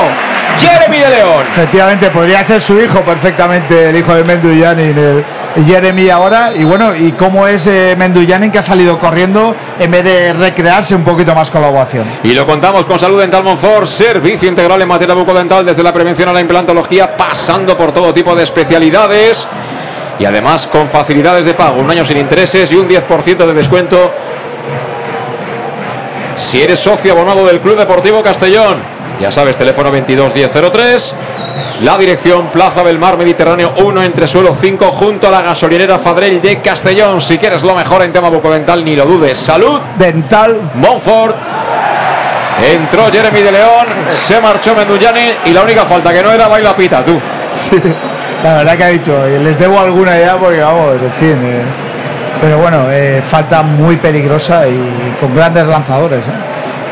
Jeremy 0.60 0.98
de 0.98 1.10
León. 1.10 1.44
Efectivamente, 1.52 2.10
podría 2.10 2.44
ser 2.44 2.62
su 2.62 2.80
hijo 2.80 3.02
perfectamente, 3.02 3.90
el 3.90 3.98
hijo 3.98 4.14
de 4.14 4.24
Menduyanin, 4.24 5.24
Jeremy 5.66 6.10
ahora 6.10 6.52
y 6.56 6.64
bueno, 6.64 6.96
y 6.96 7.12
cómo 7.12 7.48
es 7.48 7.68
eh, 7.68 7.96
Menduyanin 7.98 8.52
que 8.52 8.58
ha 8.58 8.64
salido 8.64 8.98
corriendo 8.98 9.56
en 9.80 9.92
vez 9.92 10.04
de 10.04 10.34
recrearse 10.34 10.96
un 10.96 11.04
poquito 11.04 11.36
más 11.36 11.50
con 11.52 11.62
la 11.62 11.68
ovación. 11.68 12.06
Y 12.24 12.34
lo 12.34 12.46
contamos 12.46 12.86
con 12.86 12.98
Salud 12.98 13.20
Dental 13.20 13.44
Monfort, 13.44 13.86
servicio 13.86 14.50
integral 14.50 14.82
en 14.82 14.88
materia 14.88 15.14
bucodental 15.14 15.66
desde 15.66 15.84
la 15.84 15.94
prevención 15.94 16.30
a 16.30 16.34
la 16.34 16.42
implantología, 16.42 17.16
pasando 17.16 17.78
por 17.78 17.92
todo 17.92 18.12
tipo 18.14 18.36
de 18.36 18.44
especialidades 18.44 19.48
y 20.20 20.26
además 20.26 20.68
con 20.68 20.88
facilidades 20.88 21.46
de 21.46 21.54
pago, 21.54 21.82
un 21.82 21.90
año 21.90 22.06
sin 22.06 22.18
intereses 22.18 22.72
y 22.72 22.76
un 22.76 22.88
10% 22.88 23.46
de 23.46 23.54
descuento 23.54 24.12
si 26.36 26.62
eres 26.62 26.80
socio 26.80 27.14
abonado 27.14 27.46
del 27.46 27.60
Club 27.60 27.78
Deportivo 27.78 28.24
Castellón. 28.24 28.93
Ya 29.20 29.32
sabes, 29.32 29.58
teléfono 29.58 29.90
221003, 29.90 31.16
la 31.82 31.98
dirección 31.98 32.48
Plaza 32.48 32.84
Belmar 32.84 33.18
Mediterráneo 33.18 33.74
1 33.78 34.04
entre 34.04 34.28
suelo 34.28 34.54
5 34.54 34.92
junto 34.92 35.28
a 35.28 35.32
la 35.32 35.42
gasolinera 35.42 35.98
Fadrell 35.98 36.42
de 36.42 36.60
Castellón. 36.62 37.22
Si 37.22 37.38
quieres 37.38 37.64
lo 37.64 37.74
mejor 37.74 38.04
en 38.04 38.12
tema 38.12 38.30
bucodental, 38.30 38.84
ni 38.84 38.96
lo 38.96 39.06
dudes. 39.06 39.38
Salud 39.38 39.80
Dental 39.98 40.72
Montfort. 40.76 41.36
Entró 42.62 43.12
Jeremy 43.12 43.42
de 43.42 43.52
León, 43.52 43.88
se 44.10 44.40
marchó 44.40 44.76
Mendullani 44.76 45.32
y 45.46 45.50
la 45.52 45.64
única 45.64 45.86
falta 45.86 46.14
que 46.14 46.22
no 46.22 46.32
era 46.32 46.48
baila 46.48 46.76
pita, 46.76 47.04
tú. 47.04 47.20
Sí, 47.54 47.80
la 48.44 48.58
verdad 48.58 48.78
que 48.78 48.84
ha 48.84 48.88
dicho, 48.90 49.26
eh, 49.26 49.40
les 49.40 49.58
debo 49.60 49.80
alguna 49.80 50.20
ya 50.20 50.38
porque 50.38 50.60
vamos, 50.60 50.96
en 51.02 51.12
fin. 51.12 51.38
eh, 51.44 51.62
pero 52.42 52.58
bueno, 52.58 52.88
eh, 52.90 53.22
falta 53.28 53.62
muy 53.64 53.96
peligrosa 53.98 54.68
y 54.68 55.16
con 55.20 55.34
grandes 55.36 55.66
lanzadores. 55.68 56.20
¿eh? 56.20 56.32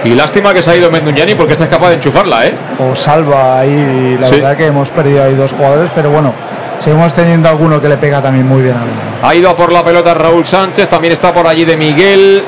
Y 0.04 0.10
lástima 0.16 0.54
que 0.54 0.62
se 0.62 0.72
ha 0.72 0.76
ido 0.76 0.90
Menduñani 0.90 1.36
porque 1.36 1.54
está 1.54 1.68
capaz 1.70 1.90
de 1.90 1.96
enchufarla, 1.96 2.48
¿eh? 2.48 2.56
O 2.80 2.96
salva 2.96 3.60
ahí, 3.60 4.18
la 4.20 4.28
Sí. 4.28 4.36
verdad 4.36 4.58
que 4.58 4.66
hemos 4.66 4.90
perdido 4.90 5.24
ahí 5.24 5.36
dos 5.36 5.52
jugadores, 5.52 5.92
pero 5.94 6.10
bueno, 6.10 6.34
seguimos 6.80 7.14
teniendo 7.14 7.48
alguno 7.48 7.80
que 7.80 7.88
le 7.88 7.98
pega 7.98 8.20
también 8.22 8.48
muy 8.48 8.64
bien 8.64 8.74
a. 8.76 9.28
Ha 9.28 9.36
ido 9.36 9.50
a 9.50 9.56
por 9.56 9.72
la 9.72 9.84
pelota 9.84 10.14
Raúl 10.16 10.46
Sánchez, 10.46 10.88
también 10.88 11.14
está 11.14 11.32
por 11.32 11.46
allí 11.46 11.66
de 11.66 11.78
Miguel. 11.78 12.44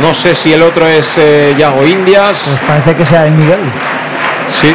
No 0.00 0.12
sé 0.14 0.34
si 0.34 0.52
el 0.52 0.62
otro 0.62 0.86
es 0.88 1.16
eh, 1.18 1.54
Yago 1.56 1.86
Indias. 1.86 2.46
Pues 2.48 2.60
parece 2.66 2.96
que 2.96 3.06
sea 3.06 3.22
de 3.22 3.30
Miguel. 3.30 3.60
Sí. 4.50 4.74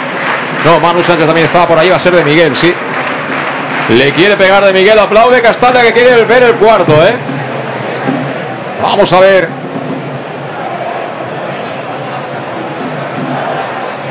No, 0.63 0.79
Manu 0.79 1.03
Sánchez 1.03 1.25
también 1.25 1.45
estaba 1.45 1.67
por 1.67 1.77
ahí, 1.77 1.89
va 1.89 1.97
a 1.97 1.99
ser 1.99 2.15
de 2.15 2.23
Miguel, 2.23 2.55
sí. 2.55 2.73
Le 3.89 4.11
quiere 4.11 4.35
pegar 4.37 4.63
de 4.63 4.71
Miguel, 4.73 4.97
aplaude 4.99 5.41
Castaña 5.41 5.81
que 5.81 5.91
quiere 5.91 6.23
ver 6.23 6.43
el 6.43 6.53
cuarto, 6.53 6.93
¿eh? 6.93 7.13
Vamos 8.81 9.11
a 9.11 9.19
ver. 9.19 9.49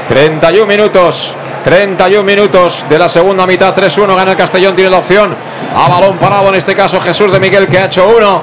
31 0.08 0.66
minutos. 0.66 1.36
31 1.64 2.22
minutos 2.22 2.84
de 2.88 2.98
la 2.98 3.08
segunda 3.08 3.46
mitad. 3.46 3.74
3-1 3.74 4.14
gana 4.14 4.30
el 4.32 4.36
Castellón. 4.36 4.74
Tiene 4.74 4.90
la 4.90 4.98
opción 4.98 5.34
a 5.74 5.88
balón 5.88 6.16
parado. 6.18 6.48
En 6.48 6.54
este 6.54 6.74
caso 6.74 7.00
Jesús 7.00 7.32
de 7.32 7.40
Miguel 7.40 7.66
que 7.66 7.78
ha 7.78 7.86
hecho 7.86 8.08
uno 8.08 8.42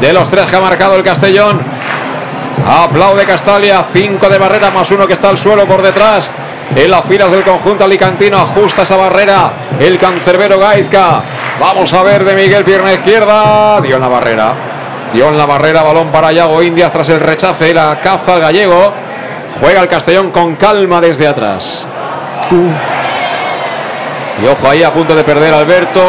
de 0.00 0.12
los 0.12 0.28
tres 0.28 0.46
que 0.46 0.56
ha 0.56 0.60
marcado 0.60 0.96
el 0.96 1.02
Castellón. 1.02 1.60
Aplaude 2.66 3.24
Castalia. 3.24 3.82
5 3.82 4.28
de 4.28 4.38
barrera 4.38 4.70
más 4.70 4.90
uno 4.90 5.06
que 5.06 5.12
está 5.12 5.28
al 5.28 5.38
suelo 5.38 5.66
por 5.66 5.82
detrás. 5.82 6.30
En 6.74 6.90
las 6.90 7.04
filas 7.04 7.30
del 7.30 7.42
conjunto 7.42 7.84
alicantino 7.84 8.38
ajusta 8.38 8.82
esa 8.82 8.96
barrera 8.96 9.52
el 9.78 9.98
cancerbero 9.98 10.58
Gaizka. 10.58 11.22
Vamos 11.60 11.92
a 11.94 12.02
ver 12.02 12.24
de 12.24 12.34
Miguel 12.34 12.64
pierna 12.64 12.92
izquierda. 12.92 13.80
Dio 13.80 13.96
en 13.96 14.02
la 14.02 14.08
barrera. 14.08 14.54
Dio 15.12 15.28
en 15.28 15.38
la 15.38 15.46
barrera 15.46 15.82
balón 15.82 16.10
para 16.10 16.32
Yago 16.32 16.62
Indias 16.62 16.90
tras 16.90 17.08
el 17.10 17.20
rechace 17.20 17.72
la 17.72 18.00
caza 18.00 18.34
al 18.34 18.40
gallego. 18.40 19.03
Juega 19.60 19.80
el 19.80 19.88
Castellón 19.88 20.30
con 20.30 20.56
calma 20.56 21.00
desde 21.00 21.26
atrás. 21.26 21.88
Y 24.42 24.46
ojo 24.46 24.68
ahí 24.68 24.82
a 24.82 24.92
punto 24.92 25.14
de 25.14 25.22
perder 25.22 25.54
Alberto. 25.54 26.00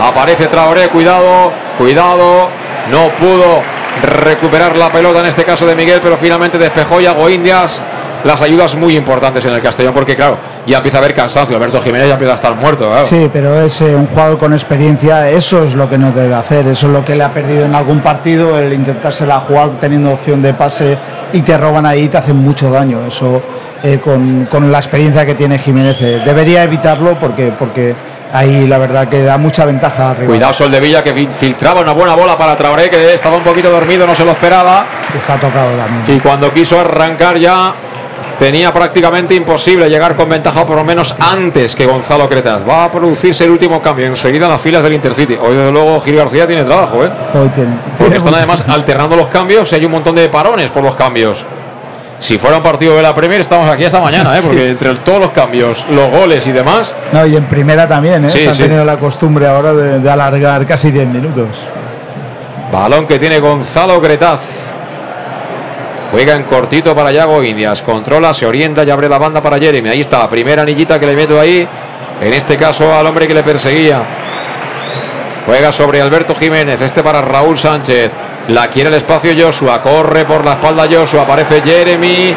Aparece 0.00 0.46
Traoré, 0.46 0.88
cuidado, 0.88 1.52
cuidado. 1.78 2.48
No 2.90 3.08
pudo 3.10 3.62
recuperar 4.02 4.76
la 4.76 4.90
pelota 4.90 5.20
en 5.20 5.26
este 5.26 5.44
caso 5.44 5.66
de 5.66 5.74
Miguel, 5.74 6.00
pero 6.02 6.16
finalmente 6.16 6.58
despejó 6.58 7.00
Yago 7.00 7.28
Indias. 7.28 7.82
Las 8.24 8.40
ayudas 8.40 8.74
muy 8.74 8.96
importantes 8.96 9.44
en 9.44 9.52
el 9.52 9.60
Castellón, 9.60 9.94
porque 9.94 10.16
claro, 10.16 10.38
ya 10.66 10.78
empieza 10.78 10.98
a 10.98 11.00
haber 11.00 11.14
cansancio. 11.14 11.56
Alberto 11.56 11.80
Jiménez 11.80 12.08
ya 12.08 12.14
empieza 12.14 12.32
a 12.32 12.36
estar 12.36 12.54
muerto. 12.56 12.88
claro. 12.88 13.04
Sí, 13.04 13.30
pero 13.32 13.60
es 13.60 13.80
eh, 13.80 13.94
un 13.94 14.06
jugador 14.06 14.38
con 14.38 14.52
experiencia, 14.52 15.28
eso 15.30 15.64
es 15.64 15.74
lo 15.74 15.88
que 15.88 15.98
no 15.98 16.10
debe 16.12 16.34
hacer, 16.34 16.66
eso 16.68 16.86
es 16.86 16.92
lo 16.92 17.04
que 17.04 17.14
le 17.14 17.24
ha 17.24 17.32
perdido 17.32 17.64
en 17.64 17.74
algún 17.74 18.00
partido, 18.00 18.58
el 18.58 18.72
intentársela 18.72 19.38
jugar 19.40 19.70
teniendo 19.80 20.10
opción 20.12 20.42
de 20.42 20.54
pase 20.54 20.98
y 21.32 21.42
te 21.42 21.56
roban 21.56 21.86
ahí 21.86 22.04
y 22.04 22.08
te 22.08 22.18
hacen 22.18 22.36
mucho 22.36 22.70
daño, 22.70 23.00
eso 23.06 23.42
eh, 23.82 23.98
con, 24.02 24.46
con 24.50 24.70
la 24.72 24.78
experiencia 24.78 25.24
que 25.24 25.34
tiene 25.34 25.58
Jiménez 25.58 26.00
eh, 26.02 26.20
debería 26.24 26.64
evitarlo 26.64 27.14
porque, 27.18 27.52
porque 27.58 27.94
ahí 28.32 28.66
la 28.66 28.78
verdad 28.78 29.08
que 29.08 29.22
da 29.22 29.38
mucha 29.38 29.64
ventaja 29.64 30.10
arriba. 30.10 30.26
Cuidado 30.26 30.52
Sol 30.52 30.70
de 30.70 30.80
Villa 30.80 31.02
que 31.02 31.14
fil- 31.14 31.30
filtraba 31.30 31.80
una 31.80 31.92
buena 31.92 32.14
bola 32.16 32.36
para 32.36 32.56
Traoré, 32.56 32.90
que 32.90 33.14
estaba 33.14 33.36
un 33.36 33.42
poquito 33.44 33.70
dormido, 33.70 34.06
no 34.06 34.14
se 34.14 34.24
lo 34.24 34.32
esperaba. 34.32 34.84
Está 35.16 35.34
tocado 35.36 35.70
también. 35.76 36.16
Y 36.16 36.20
cuando 36.20 36.52
quiso 36.52 36.80
arrancar 36.80 37.38
ya 37.38 37.72
tenía 38.38 38.72
prácticamente 38.72 39.34
imposible 39.34 39.88
llegar 39.88 40.14
con 40.16 40.28
ventaja, 40.28 40.66
por 40.66 40.76
lo 40.76 40.84
menos 40.84 41.14
antes 41.18 41.74
que 41.74 41.86
Gonzalo 41.86 42.28
Cretas. 42.28 42.62
Va 42.68 42.84
a 42.84 42.92
producirse 42.92 43.44
el 43.44 43.50
último 43.50 43.80
cambio 43.80 44.06
enseguida 44.06 44.46
en 44.46 44.52
las 44.52 44.60
filas 44.60 44.82
del 44.82 44.92
Intercity. 44.92 45.34
Hoy, 45.34 45.56
desde 45.56 45.72
luego, 45.72 46.00
Gil 46.00 46.16
García 46.16 46.46
tiene 46.46 46.64
trabajo, 46.64 47.04
¿eh? 47.04 47.10
Hoy 47.34 47.48
tiene. 47.50 47.70
Porque 47.98 48.16
están 48.16 48.34
además 48.34 48.64
alternando 48.68 49.16
los 49.16 49.28
cambios 49.28 49.70
y 49.72 49.76
hay 49.76 49.84
un 49.84 49.92
montón 49.92 50.14
de 50.14 50.28
parones 50.28 50.70
por 50.70 50.82
los 50.82 50.94
cambios. 50.94 51.46
Si 52.18 52.38
fuera 52.38 52.56
un 52.56 52.62
partido 52.62 52.96
de 52.96 53.02
la 53.02 53.14
Premier, 53.14 53.40
estamos 53.42 53.68
aquí 53.70 53.84
esta 53.84 54.00
mañana, 54.00 54.36
¿eh? 54.36 54.40
Sí. 54.40 54.46
Porque 54.46 54.70
entre 54.70 54.94
todos 54.96 55.20
los 55.20 55.30
cambios, 55.32 55.86
los 55.90 56.10
goles 56.10 56.46
y 56.46 56.52
demás, 56.52 56.94
No, 57.12 57.26
y 57.26 57.36
en 57.36 57.44
primera 57.44 57.86
también, 57.86 58.24
¿eh? 58.24 58.28
Sí, 58.30 58.38
Que 58.40 58.48
han 58.48 58.54
sí. 58.54 58.62
tenido 58.62 58.84
la 58.86 58.96
costumbre 58.96 59.46
ahora 59.46 59.74
de, 59.74 59.98
de 60.00 60.10
alargar 60.10 60.64
casi 60.66 60.90
10 60.90 61.06
minutos. 61.08 61.48
Balón 62.72 63.06
que 63.06 63.18
tiene 63.18 63.38
Gonzalo 63.38 64.00
Gretaz. 64.00 64.72
Juega 66.16 66.34
en 66.34 66.44
cortito 66.44 66.94
para 66.94 67.12
Yago 67.12 67.44
Indias. 67.44 67.82
Controla, 67.82 68.32
se 68.32 68.46
orienta 68.46 68.82
y 68.84 68.88
abre 68.88 69.06
la 69.06 69.18
banda 69.18 69.42
para 69.42 69.58
Jeremy. 69.58 69.90
Ahí 69.90 70.00
está, 70.00 70.26
primera 70.30 70.62
anillita 70.62 70.98
que 70.98 71.04
le 71.04 71.14
meto 71.14 71.38
ahí. 71.38 71.68
En 72.22 72.32
este 72.32 72.56
caso 72.56 72.90
al 72.90 73.06
hombre 73.06 73.28
que 73.28 73.34
le 73.34 73.42
perseguía. 73.42 74.00
Juega 75.44 75.70
sobre 75.72 76.00
Alberto 76.00 76.34
Jiménez. 76.34 76.80
Este 76.80 77.02
para 77.02 77.20
Raúl 77.20 77.58
Sánchez. 77.58 78.10
La 78.48 78.68
quiere 78.68 78.88
el 78.88 78.94
espacio 78.94 79.34
Joshua. 79.38 79.82
Corre 79.82 80.24
por 80.24 80.42
la 80.42 80.52
espalda 80.52 80.88
Joshua. 80.90 81.24
Aparece 81.24 81.60
Jeremy. 81.60 82.34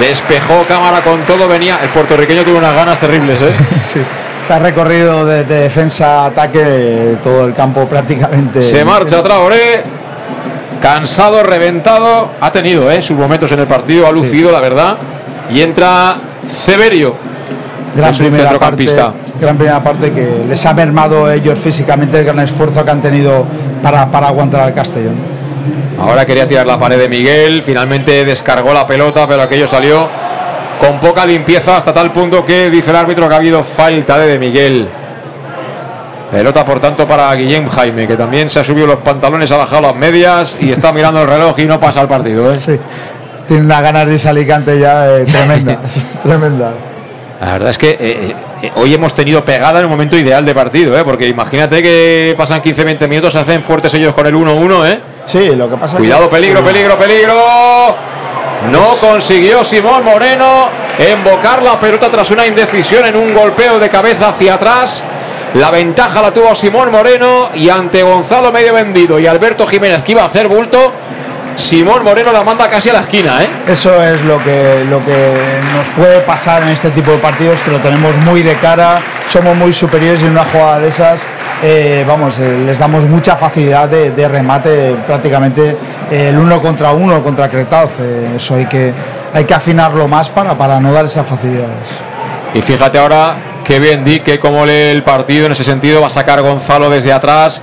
Despejó 0.00 0.62
cámara 0.66 1.02
con 1.02 1.20
todo. 1.24 1.46
Venía. 1.46 1.78
El 1.82 1.90
puertorriqueño 1.90 2.42
tuvo 2.42 2.56
unas 2.56 2.74
ganas 2.74 2.98
terribles, 2.98 3.38
¿eh? 3.42 3.52
Sí. 3.84 4.00
Se 4.46 4.52
ha 4.54 4.58
recorrido 4.60 5.26
de, 5.26 5.44
de 5.44 5.60
defensa 5.60 6.22
a 6.22 6.26
ataque 6.28 7.16
todo 7.22 7.44
el 7.44 7.52
campo 7.52 7.86
prácticamente. 7.86 8.62
Se 8.62 8.82
marcha 8.82 9.22
Traoré. 9.22 9.99
Cansado, 10.80 11.42
reventado. 11.42 12.30
Ha 12.40 12.50
tenido 12.50 12.90
eh, 12.90 13.02
sus 13.02 13.16
momentos 13.16 13.52
en 13.52 13.60
el 13.60 13.66
partido. 13.66 14.06
Ha 14.06 14.12
lucido, 14.12 14.50
la 14.50 14.60
verdad. 14.60 14.96
Y 15.50 15.60
entra 15.60 16.16
Severio. 16.46 17.14
gran 17.94 18.14
primera 18.14 18.58
parte, 18.58 18.84
centrocampista. 18.86 19.12
gran 19.40 19.56
primera 19.56 19.82
parte 19.82 20.12
que 20.12 20.44
les 20.48 20.64
ha 20.64 20.72
mermado 20.72 21.30
ellos 21.30 21.58
físicamente 21.58 22.18
el 22.18 22.24
gran 22.24 22.40
esfuerzo 22.40 22.84
que 22.84 22.90
han 22.90 23.02
tenido 23.02 23.44
para, 23.82 24.10
para 24.10 24.28
aguantar 24.28 24.62
al 24.62 24.74
Castellón. 24.74 25.14
Ahora 25.98 26.24
quería 26.24 26.46
tirar 26.46 26.66
la 26.66 26.78
pared 26.78 26.98
de 26.98 27.08
Miguel. 27.08 27.62
Finalmente 27.62 28.24
descargó 28.24 28.72
la 28.72 28.86
pelota, 28.86 29.26
pero 29.26 29.42
aquello 29.42 29.66
salió 29.66 30.08
con 30.80 30.98
poca 30.98 31.26
limpieza 31.26 31.76
hasta 31.76 31.92
tal 31.92 32.10
punto 32.10 32.46
que 32.46 32.70
dice 32.70 32.90
el 32.90 32.96
árbitro 32.96 33.28
que 33.28 33.34
ha 33.34 33.36
habido 33.36 33.62
falta 33.62 34.18
de, 34.18 34.28
de 34.28 34.38
Miguel. 34.38 34.88
Pelota, 36.30 36.64
por 36.64 36.80
tanto, 36.80 37.06
para 37.06 37.34
Guillem 37.34 37.68
Jaime, 37.68 38.06
que 38.06 38.16
también 38.16 38.48
se 38.48 38.60
ha 38.60 38.64
subido 38.64 38.86
los 38.86 38.98
pantalones, 38.98 39.50
ha 39.50 39.56
bajado 39.56 39.82
las 39.82 39.96
medias 39.96 40.56
y 40.60 40.70
está 40.70 40.92
mirando 40.94 41.22
el 41.22 41.28
reloj 41.28 41.58
y 41.58 41.66
no 41.66 41.80
pasa 41.80 42.00
el 42.00 42.08
partido. 42.08 42.50
¿eh? 42.50 42.56
Sí, 42.56 42.78
tiene 43.48 43.64
unas 43.64 43.82
ganas 43.82 44.06
de 44.06 44.14
ese 44.14 44.28
Alicante 44.28 44.78
ya 44.78 45.10
eh, 45.10 45.24
tremendas, 45.30 46.06
tremenda. 46.22 46.72
La 47.40 47.52
verdad 47.52 47.70
es 47.70 47.78
que 47.78 47.90
eh, 47.98 48.34
eh, 48.62 48.70
hoy 48.76 48.92
hemos 48.92 49.14
tenido 49.14 49.42
pegada 49.42 49.78
en 49.78 49.86
un 49.86 49.90
momento 49.90 50.16
ideal 50.16 50.44
de 50.44 50.54
partido, 50.54 50.96
¿eh? 50.98 51.04
porque 51.04 51.26
imagínate 51.26 51.82
que 51.82 52.34
pasan 52.36 52.62
15-20 52.62 53.08
minutos, 53.08 53.32
se 53.32 53.38
hacen 53.38 53.62
fuertes 53.62 53.94
ellos 53.94 54.14
con 54.14 54.26
el 54.26 54.34
1-1. 54.34 54.86
¿eh? 54.86 55.00
Sí, 55.24 55.56
lo 55.56 55.70
que 55.70 55.76
pasa 55.76 55.96
Cuidado, 55.96 56.28
que, 56.28 56.36
peligro, 56.36 56.62
peligro, 56.62 56.98
peligro. 56.98 57.34
No 58.70 58.96
consiguió 59.00 59.64
Simón 59.64 60.04
Moreno 60.04 60.68
embocar 60.98 61.62
la 61.62 61.80
pelota 61.80 62.10
tras 62.10 62.30
una 62.30 62.46
indecisión 62.46 63.06
en 63.06 63.16
un 63.16 63.32
golpeo 63.32 63.78
de 63.78 63.88
cabeza 63.88 64.28
hacia 64.28 64.54
atrás. 64.54 65.02
La 65.54 65.72
ventaja 65.72 66.22
la 66.22 66.32
tuvo 66.32 66.54
Simón 66.54 66.92
Moreno 66.92 67.48
y 67.54 67.68
ante 67.68 68.04
Gonzalo 68.04 68.52
medio 68.52 68.72
vendido 68.72 69.18
y 69.18 69.26
Alberto 69.26 69.66
Jiménez 69.66 70.04
que 70.04 70.12
iba 70.12 70.22
a 70.22 70.26
hacer 70.26 70.46
bulto, 70.46 70.92
Simón 71.56 72.04
Moreno 72.04 72.30
la 72.30 72.44
manda 72.44 72.68
casi 72.68 72.88
a 72.88 72.92
la 72.92 73.00
esquina, 73.00 73.42
¿eh? 73.42 73.48
Eso 73.66 74.00
es 74.00 74.22
lo 74.26 74.38
que, 74.44 74.84
lo 74.88 75.04
que 75.04 75.34
nos 75.76 75.88
puede 75.88 76.20
pasar 76.20 76.62
en 76.62 76.68
este 76.68 76.90
tipo 76.90 77.10
de 77.10 77.18
partidos, 77.18 77.60
que 77.62 77.72
lo 77.72 77.78
tenemos 77.78 78.14
muy 78.18 78.42
de 78.42 78.54
cara, 78.54 79.00
somos 79.28 79.56
muy 79.56 79.72
superiores 79.72 80.22
y 80.22 80.26
en 80.26 80.32
una 80.32 80.44
jugada 80.44 80.78
de 80.78 80.88
esas, 80.88 81.22
eh, 81.64 82.04
vamos, 82.06 82.38
eh, 82.38 82.62
les 82.64 82.78
damos 82.78 83.04
mucha 83.06 83.34
facilidad 83.34 83.88
de, 83.88 84.12
de 84.12 84.28
remate, 84.28 84.94
prácticamente 85.04 85.76
eh, 86.12 86.28
el 86.28 86.38
uno 86.38 86.62
contra 86.62 86.92
uno 86.92 87.24
contra 87.24 87.48
Cretauz. 87.48 87.98
eso 88.36 88.54
hay 88.54 88.66
que, 88.66 88.94
hay 89.34 89.44
que 89.44 89.54
afinarlo 89.54 90.06
más 90.06 90.28
para, 90.30 90.56
para 90.56 90.78
no 90.78 90.92
dar 90.92 91.06
esas 91.06 91.26
facilidades. 91.26 91.88
Y 92.54 92.62
fíjate 92.62 92.98
ahora 92.98 93.49
Qué 93.70 93.78
bien, 93.78 94.02
Di, 94.02 94.18
que 94.18 94.40
como 94.40 94.66
lee 94.66 94.90
el 94.90 95.04
partido 95.04 95.46
en 95.46 95.52
ese 95.52 95.62
sentido. 95.62 96.00
Va 96.00 96.08
a 96.08 96.10
sacar 96.10 96.42
Gonzalo 96.42 96.90
desde 96.90 97.12
atrás. 97.12 97.62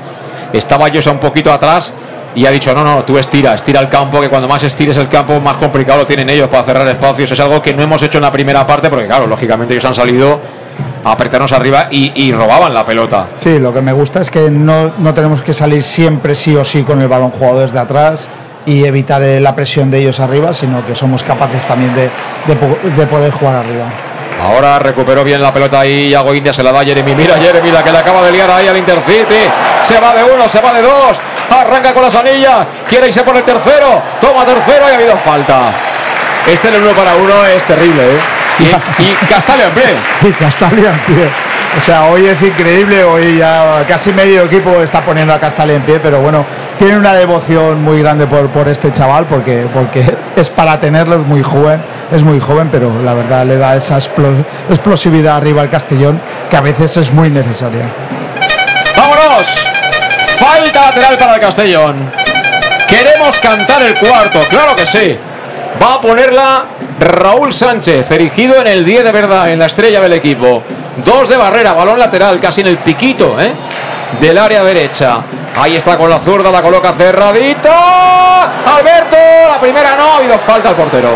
Estaba 0.53 0.89
Josa 0.89 1.11
un 1.11 1.19
poquito 1.19 1.51
atrás 1.51 1.91
y 2.33 2.45
ha 2.45 2.51
dicho, 2.51 2.73
no, 2.73 2.81
no, 2.81 3.03
tú 3.03 3.17
estira, 3.17 3.53
estira 3.53 3.81
el 3.81 3.89
campo, 3.89 4.21
que 4.21 4.29
cuando 4.29 4.47
más 4.47 4.63
estires 4.63 4.95
el 4.95 5.09
campo, 5.09 5.41
más 5.41 5.57
complicado 5.57 5.99
lo 5.99 6.07
tienen 6.07 6.29
ellos 6.29 6.47
para 6.47 6.63
cerrar 6.63 6.87
espacios. 6.87 7.33
Es 7.33 7.39
algo 7.41 7.61
que 7.61 7.73
no 7.73 7.83
hemos 7.83 8.01
hecho 8.03 8.19
en 8.19 8.21
la 8.21 8.31
primera 8.31 8.65
parte, 8.65 8.89
porque 8.89 9.05
claro, 9.05 9.27
lógicamente 9.27 9.73
ellos 9.73 9.83
han 9.83 9.95
salido 9.95 10.39
a 11.03 11.11
apretarnos 11.11 11.51
arriba 11.51 11.89
y, 11.91 12.31
robaban 12.31 12.73
la 12.73 12.85
pelota. 12.85 13.27
Sí, 13.35 13.59
lo 13.59 13.73
que 13.73 13.81
me 13.81 13.91
gusta 13.91 14.21
es 14.21 14.31
que 14.31 14.49
no, 14.49 14.93
no 14.99 15.13
tenemos 15.13 15.41
que 15.41 15.51
salir 15.51 15.83
siempre 15.83 16.35
sí 16.35 16.55
o 16.55 16.63
sí 16.63 16.83
con 16.83 17.01
el 17.01 17.09
balón 17.09 17.31
jugado 17.31 17.59
desde 17.59 17.79
atrás 17.79 18.29
y 18.65 18.85
evitar 18.85 19.21
eh, 19.23 19.41
la 19.41 19.53
presión 19.53 19.91
de 19.91 19.99
ellos 19.99 20.21
arriba, 20.21 20.53
sino 20.53 20.85
que 20.85 20.95
somos 20.95 21.21
capaces 21.23 21.65
también 21.65 21.93
de, 21.93 22.09
de 22.95 23.07
poder 23.07 23.33
jugar 23.33 23.55
arriba. 23.55 24.06
Ahora 24.47 24.79
recuperó 24.79 25.23
bien 25.23 25.41
la 25.41 25.51
pelota 25.51 25.81
ahí, 25.81 26.09
Yago 26.09 26.33
India 26.33 26.53
se 26.53 26.63
la 26.63 26.71
da 26.71 26.79
a 26.79 26.85
Jeremy. 26.85 27.13
Mira 27.15 27.37
Jeremy, 27.37 27.69
la 27.69 27.83
que 27.83 27.91
le 27.91 27.97
acaba 27.97 28.21
de 28.23 28.31
liar 28.31 28.49
ahí 28.49 28.67
al 28.67 28.77
Intercity. 28.77 29.41
Se 29.83 29.99
va 29.99 30.13
de 30.13 30.23
uno, 30.23 30.47
se 30.47 30.61
va 30.61 30.73
de 30.73 30.81
dos. 30.81 31.17
Arranca 31.49 31.93
con 31.93 32.03
las 32.03 32.15
anillas. 32.15 32.65
Quiere 32.87 33.07
irse 33.07 33.23
por 33.23 33.35
el 33.35 33.43
tercero. 33.43 34.01
Toma 34.21 34.45
tercero 34.45 34.87
y 34.89 34.91
ha 34.91 34.95
habido 34.95 35.17
falta. 35.17 35.71
Este 36.47 36.69
en 36.69 36.75
el 36.75 36.83
uno 36.83 36.91
para 36.93 37.15
uno 37.15 37.45
es 37.45 37.63
terrible, 37.65 38.03
¿eh? 38.03 38.19
Y, 38.59 39.03
y 39.03 39.13
Castalia 39.29 39.65
en 39.65 39.71
pie. 39.71 39.95
Y 40.21 40.31
Castalia 40.31 40.91
en 40.91 40.99
pie. 40.99 41.29
O 41.77 41.81
sea, 41.81 42.05
hoy 42.05 42.25
es 42.25 42.41
increíble, 42.41 43.03
hoy 43.03 43.37
ya 43.37 43.83
casi 43.87 44.11
medio 44.11 44.43
equipo 44.43 44.81
está 44.81 45.01
poniendo 45.01 45.33
a 45.33 45.39
Castalia 45.39 45.75
en 45.75 45.83
pie, 45.83 45.99
pero 46.01 46.19
bueno, 46.21 46.45
tiene 46.77 46.97
una 46.97 47.13
devoción 47.13 47.83
muy 47.83 47.99
grande 48.01 48.27
por, 48.27 48.47
por 48.49 48.67
este 48.67 48.91
chaval 48.91 49.25
porque, 49.25 49.65
porque 49.73 50.03
es 50.35 50.49
para 50.49 50.79
tenerlo, 50.79 51.15
es 51.15 51.25
muy 51.25 51.41
joven, 51.43 51.81
es 52.11 52.23
muy 52.23 52.39
joven, 52.39 52.69
pero 52.71 52.91
la 53.03 53.13
verdad 53.13 53.45
le 53.45 53.57
da 53.57 53.75
esa 53.75 53.97
explo- 53.97 54.45
explosividad 54.69 55.37
arriba 55.37 55.61
al 55.61 55.69
Castellón 55.69 56.19
que 56.49 56.57
a 56.57 56.61
veces 56.61 56.97
es 56.97 57.11
muy 57.11 57.29
necesaria. 57.29 57.85
¡Vámonos! 58.95 59.47
Falta 60.37 60.81
lateral 60.81 61.17
para 61.17 61.35
el 61.35 61.41
Castellón. 61.41 61.95
Queremos 62.87 63.39
cantar 63.39 63.81
el 63.81 63.95
cuarto, 63.95 64.39
claro 64.49 64.75
que 64.75 64.85
sí. 64.85 65.17
Va 65.81 65.95
a 65.95 66.01
ponerla 66.01 66.65
Raúl 66.99 67.51
Sánchez, 67.53 68.09
erigido 68.11 68.59
en 68.61 68.67
el 68.67 68.85
10 68.85 69.03
de 69.03 69.11
verdad, 69.11 69.51
en 69.51 69.59
la 69.59 69.65
estrella 69.65 69.99
del 70.01 70.13
equipo. 70.13 70.63
Dos 71.03 71.29
de 71.29 71.37
barrera, 71.37 71.73
balón 71.73 71.99
lateral, 71.99 72.39
casi 72.39 72.61
en 72.61 72.67
el 72.67 72.77
piquito, 72.77 73.39
¿eh? 73.39 73.51
Del 74.19 74.37
área 74.37 74.63
derecha. 74.63 75.19
Ahí 75.59 75.75
está 75.75 75.97
con 75.97 76.09
la 76.09 76.19
zurda, 76.19 76.51
la 76.51 76.61
coloca 76.61 76.93
cerradita. 76.93 78.43
Alberto, 78.77 79.17
la 79.49 79.59
primera 79.59 79.95
no, 79.95 80.03
ha 80.13 80.17
habido 80.17 80.37
falta 80.37 80.69
al 80.69 80.75
portero. 80.75 81.09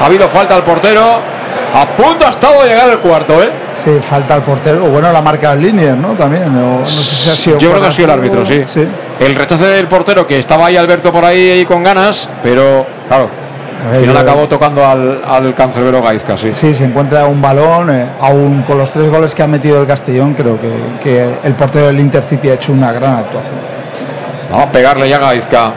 Ha 0.00 0.06
habido 0.06 0.26
falta 0.26 0.54
al 0.56 0.64
portero. 0.64 1.38
A 1.74 1.86
punto 1.86 2.26
ha 2.26 2.30
estado 2.30 2.62
de 2.62 2.70
llegar 2.70 2.88
el 2.88 2.98
cuarto, 2.98 3.42
¿eh? 3.42 3.50
Sí, 3.84 3.90
falta 4.08 4.36
el 4.36 4.42
portero, 4.42 4.80
bueno, 4.86 5.12
la 5.12 5.22
marca 5.22 5.52
en 5.52 5.62
línea, 5.62 5.94
¿no? 5.94 6.10
También, 6.14 6.48
o 6.56 6.80
no 6.80 6.86
sé 6.86 6.92
si 7.02 7.30
ha 7.30 7.34
sido 7.34 7.58
Yo 7.58 7.70
creo 7.70 7.82
que 7.82 7.88
ha 7.88 7.92
sido 7.92 8.06
el 8.06 8.18
árbitro, 8.18 8.44
sí. 8.44 8.64
juego. 8.64 8.90
El 9.20 9.34
rechace 9.34 9.64
del 9.66 9.86
portero, 9.86 10.26
que 10.26 10.38
estaba 10.38 10.66
ahí 10.66 10.76
Alberto 10.76 11.12
por 11.12 11.24
ahí, 11.24 11.50
ahí 11.50 11.64
con 11.64 11.82
ganas, 11.82 12.28
pero 12.42 12.86
claro, 13.06 13.30
al 13.86 13.96
final 13.96 14.14
yo- 14.14 14.20
acabó 14.20 14.48
tocando 14.48 14.84
al, 14.86 15.22
al 15.26 15.54
cancerbero 15.54 16.02
Gaizka, 16.02 16.36
sí. 16.36 16.52
Sí, 16.52 16.74
se 16.74 16.84
encuentra 16.84 17.26
un 17.26 17.40
balón, 17.40 17.90
eh, 17.90 18.06
aún 18.20 18.62
con 18.62 18.78
los 18.78 18.90
tres 18.90 19.10
goles 19.10 19.34
que 19.34 19.42
ha 19.42 19.46
metido 19.46 19.80
el 19.80 19.86
Castellón, 19.86 20.34
creo 20.34 20.60
que, 20.60 20.70
que 21.02 21.28
el 21.44 21.54
portero 21.54 21.86
del 21.86 22.00
Intercity 22.00 22.50
ha 22.50 22.54
hecho 22.54 22.72
una 22.72 22.92
gran 22.92 23.14
actuación. 23.16 23.54
Vamos 24.50 24.66
a 24.66 24.72
pegarle 24.72 25.08
ya 25.08 25.16
a 25.16 25.20
Gaizka. 25.20 25.72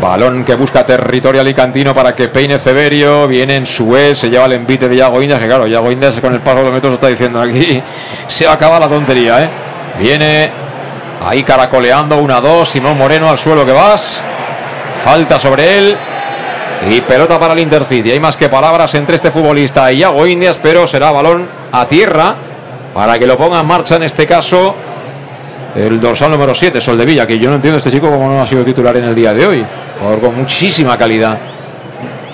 Balón 0.00 0.44
que 0.44 0.54
busca 0.54 0.84
territorio 0.84 1.40
alicantino 1.40 1.92
para 1.92 2.14
que 2.14 2.28
peine 2.28 2.56
Severio. 2.60 3.26
Viene 3.26 3.56
en 3.56 3.66
su 3.66 3.96
E, 3.96 4.14
se 4.14 4.30
lleva 4.30 4.44
el 4.44 4.52
envite 4.52 4.88
de 4.88 4.94
Yago 4.94 5.20
Indias. 5.20 5.40
Que 5.40 5.46
claro, 5.46 5.66
Yago 5.66 5.90
Indias 5.90 6.20
con 6.20 6.32
el 6.32 6.40
paso 6.40 6.58
de 6.58 6.64
los 6.64 6.72
metros 6.72 6.92
está 6.94 7.08
diciendo 7.08 7.40
aquí. 7.40 7.82
Se 8.28 8.46
acaba 8.46 8.78
la 8.78 8.86
tontería, 8.86 9.42
¿eh? 9.42 9.48
Viene 9.98 10.50
ahí 11.26 11.42
caracoleando. 11.42 12.16
Una, 12.18 12.40
dos. 12.40 12.68
Simón 12.68 12.96
Moreno 12.96 13.28
al 13.28 13.38
suelo 13.38 13.66
que 13.66 13.72
vas. 13.72 14.22
Falta 14.92 15.36
sobre 15.40 15.78
él. 15.78 15.96
Y 16.90 17.00
pelota 17.02 17.38
para 17.38 17.54
el 17.54 17.60
Intercity. 17.60 18.12
Hay 18.12 18.20
más 18.20 18.36
que 18.36 18.48
palabras 18.48 18.94
entre 18.94 19.16
este 19.16 19.30
futbolista 19.30 19.90
y 19.92 19.98
Yago 19.98 20.26
Indias, 20.26 20.58
pero 20.62 20.86
será 20.86 21.10
balón 21.10 21.46
a 21.72 21.86
tierra 21.88 22.34
para 22.94 23.18
que 23.18 23.26
lo 23.26 23.36
ponga 23.36 23.60
en 23.60 23.66
marcha 23.66 23.96
en 23.96 24.04
este 24.04 24.26
caso 24.26 24.74
el 25.74 26.00
dorsal 26.00 26.30
número 26.30 26.54
7, 26.54 26.80
Soldevilla, 26.80 27.26
que 27.26 27.38
yo 27.38 27.48
no 27.50 27.56
entiendo 27.56 27.78
este 27.78 27.90
chico 27.90 28.10
cómo 28.10 28.28
no 28.28 28.42
ha 28.42 28.46
sido 28.46 28.64
titular 28.64 28.96
en 28.96 29.04
el 29.04 29.14
día 29.14 29.34
de 29.34 29.46
hoy. 29.46 29.64
Jugador 29.98 30.20
con 30.20 30.36
muchísima 30.36 30.96
calidad. 30.96 31.38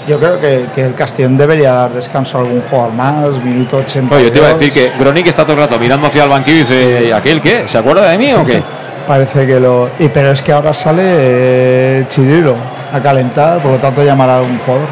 Yo 0.07 0.19
creo 0.19 0.39
que, 0.41 0.66
que 0.75 0.83
el 0.83 0.95
Castellón 0.95 1.37
debería 1.37 1.73
dar 1.73 1.93
descanso 1.93 2.39
a 2.39 2.43
algún 2.43 2.62
jugador 2.62 2.93
más, 2.93 3.43
minuto 3.43 3.79
80. 3.79 4.15
Oye, 4.15 4.31
te 4.31 4.39
iba 4.39 4.49
a 4.49 4.51
decir 4.53 4.71
que 4.71 4.93
Gronic 4.99 5.27
está 5.27 5.45
todo 5.45 5.55
el 5.55 5.61
rato 5.61 5.79
mirando 5.79 6.07
hacia 6.07 6.25
el 6.25 6.31
banquillo 6.31 6.57
y 6.57 6.61
dice, 6.61 7.05
¿y 7.09 7.11
aquel 7.11 7.41
qué? 7.41 7.66
¿Se 7.66 7.79
acuerda 7.79 8.09
de 8.11 8.19
mí 8.19 8.33
o 8.35 8.45
qué? 8.45 8.62
Parece 9.06 9.47
que 9.47 9.60
lo. 9.60 9.90
Y, 9.98 10.09
pero 10.09 10.31
es 10.32 10.40
que 10.43 10.52
ahora 10.52 10.72
sale 10.72 11.02
eh, 11.06 12.05
Chirilo 12.09 12.55
a 12.93 13.01
calentar, 13.01 13.59
por 13.59 13.72
lo 13.72 13.76
tanto 13.78 14.02
llamará 14.02 14.35
a 14.35 14.39
algún 14.39 14.59
jugador. 14.60 14.86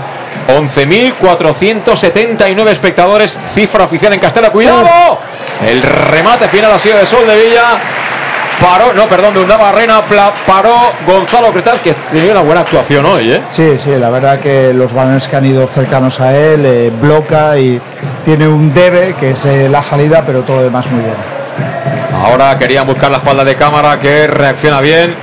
11.479 0.48 2.68
espectadores, 2.68 3.38
cifra 3.46 3.84
oficial 3.84 4.12
en 4.12 4.20
Castela. 4.20 4.50
¡Cuidado! 4.50 5.18
El 5.66 5.80
remate 5.82 6.48
final 6.48 6.72
ha 6.72 6.78
sido 6.78 6.98
de 6.98 7.06
Soldevilla. 7.06 7.78
Paró, 8.60 8.92
no, 8.94 9.06
perdón, 9.06 9.34
de 9.34 9.40
una 9.40 9.56
barrena, 9.56 10.02
pla- 10.02 10.32
paró 10.46 10.74
Gonzalo 11.06 11.50
Cretal, 11.52 11.80
que 11.80 11.92
tenía 11.94 12.30
una 12.32 12.42
buena 12.42 12.60
actuación 12.60 13.04
hoy, 13.06 13.32
¿eh? 13.32 13.40
Sí, 13.50 13.76
sí, 13.76 13.90
la 13.98 14.08
verdad 14.08 14.38
que 14.38 14.72
los 14.72 14.92
balones 14.92 15.26
que 15.26 15.34
han 15.34 15.46
ido 15.46 15.66
cercanos 15.66 16.20
a 16.20 16.36
él 16.36 16.64
eh, 16.64 16.92
bloca 17.00 17.58
y 17.58 17.80
tiene 18.24 18.46
un 18.46 18.72
debe 18.72 19.14
que 19.14 19.30
es 19.30 19.44
eh, 19.46 19.68
la 19.68 19.82
salida, 19.82 20.22
pero 20.24 20.42
todo 20.42 20.58
lo 20.58 20.62
demás 20.62 20.86
muy 20.90 21.00
bien. 21.02 21.16
Ahora 22.14 22.56
querían 22.56 22.86
buscar 22.86 23.10
la 23.10 23.18
espalda 23.18 23.44
de 23.44 23.56
cámara 23.56 23.98
que 23.98 24.26
reacciona 24.26 24.80
bien. 24.80 25.14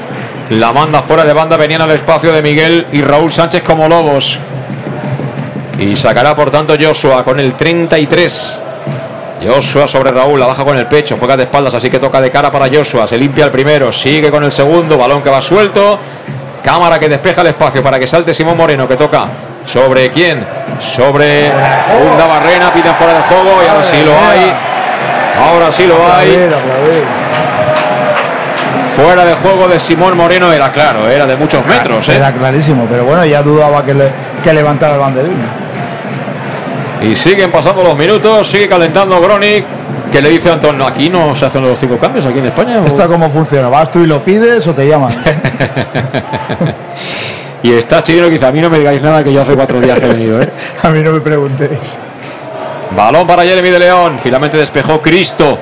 La 0.51 0.71
manda 0.71 1.01
fuera 1.01 1.23
de 1.23 1.33
banda, 1.33 1.57
venían 1.57 1.81
al 1.81 1.91
espacio 1.91 2.33
de 2.33 2.41
Miguel 2.41 2.87
y 2.91 3.01
Raúl 3.01 3.31
Sánchez 3.31 3.61
como 3.61 3.87
lobos. 3.87 4.39
Y 5.79 5.95
sacará 5.95 6.35
por 6.35 6.51
tanto 6.51 6.75
Joshua 6.79 7.23
con 7.23 7.39
el 7.39 7.53
33. 7.53 8.63
Joshua 9.45 9.87
sobre 9.87 10.11
Raúl, 10.11 10.39
la 10.39 10.47
baja 10.47 10.65
con 10.65 10.77
el 10.77 10.87
pecho, 10.87 11.15
juega 11.17 11.37
de 11.37 11.43
espaldas, 11.43 11.73
así 11.73 11.89
que 11.89 11.99
toca 11.99 12.19
de 12.19 12.29
cara 12.29 12.51
para 12.51 12.67
Joshua. 12.67 13.07
Se 13.07 13.17
limpia 13.17 13.45
el 13.45 13.51
primero, 13.51 13.91
sigue 13.91 14.29
con 14.29 14.43
el 14.43 14.51
segundo, 14.51 14.97
balón 14.97 15.21
que 15.21 15.29
va 15.29 15.41
suelto. 15.41 15.99
Cámara 16.63 16.99
que 16.99 17.07
despeja 17.07 17.41
el 17.41 17.47
espacio 17.47 17.81
para 17.81 17.97
que 17.97 18.05
salte 18.05 18.33
Simón 18.33 18.57
Moreno, 18.57 18.87
que 18.87 18.95
toca 18.95 19.27
sobre 19.65 20.09
quién? 20.11 20.45
Sobre 20.79 21.47
Hunda 21.47 22.27
Barrena, 22.27 22.73
pide 22.73 22.93
fuera 22.93 23.13
de 23.13 23.21
juego 23.21 23.63
y 23.63 23.67
ahora 23.67 23.83
sí 23.83 24.03
lo 24.03 24.11
hay. 24.11 24.53
Ahora 25.47 25.71
sí 25.71 25.85
lo 25.87 25.95
hay. 26.13 26.49
Fuera 28.95 29.23
de 29.23 29.33
juego 29.33 29.67
de 29.67 29.79
Simón 29.79 30.17
Moreno 30.17 30.51
era 30.51 30.71
claro, 30.71 31.07
era 31.07 31.25
de 31.25 31.37
muchos 31.37 31.65
metros. 31.65 32.09
¿eh? 32.09 32.15
Era 32.15 32.31
clarísimo, 32.33 32.85
pero 32.89 33.05
bueno, 33.05 33.25
ya 33.25 33.41
dudaba 33.41 33.85
que, 33.85 33.93
le, 33.93 34.09
que 34.43 34.53
levantara 34.53 34.93
el 34.95 34.99
banderín. 34.99 35.37
Y 37.01 37.15
siguen 37.15 37.49
pasando 37.51 37.81
los 37.83 37.95
minutos, 37.97 38.45
sigue 38.47 38.67
calentando 38.67 39.21
Gronic, 39.21 39.63
que 40.11 40.21
le 40.21 40.29
dice 40.29 40.49
a 40.49 40.53
Antón, 40.53 40.77
"No, 40.77 40.85
aquí 40.85 41.09
no 41.09 41.33
se 41.33 41.45
hacen 41.45 41.61
los 41.61 41.79
cinco 41.79 41.97
cambios, 41.97 42.25
aquí 42.25 42.39
en 42.39 42.47
España. 42.47 42.79
o-". 42.81 42.85
¿Esto 42.85 43.07
cómo 43.07 43.29
funciona? 43.29 43.69
¿Vas 43.69 43.89
tú 43.89 43.99
y 43.99 44.07
lo 44.07 44.21
pides 44.21 44.67
o 44.67 44.73
te 44.73 44.87
llaman? 44.87 45.11
Y 47.61 47.73
está 47.73 48.01
Chirino 48.01 48.27
que 48.27 48.31
dice, 48.31 48.45
a 48.45 48.51
mí 48.53 48.61
no 48.61 48.69
me 48.69 48.79
digáis 48.79 49.01
nada 49.01 49.21
que 49.21 49.33
yo 49.33 49.41
hace 49.41 49.53
cuatro 49.53 49.81
días 49.81 49.99
que 49.99 50.05
he 50.05 50.09
venido. 50.09 50.41
¿eh?". 50.41 50.49
A 50.83 50.89
mí 50.89 51.01
no 51.03 51.11
me 51.11 51.19
preguntéis. 51.19 51.97
Balón 52.95 53.27
para 53.27 53.43
Jeremy 53.43 53.69
de 53.69 53.79
León, 53.79 54.17
finalmente 54.19 54.57
despejó 54.57 55.01
Cristo. 55.01 55.57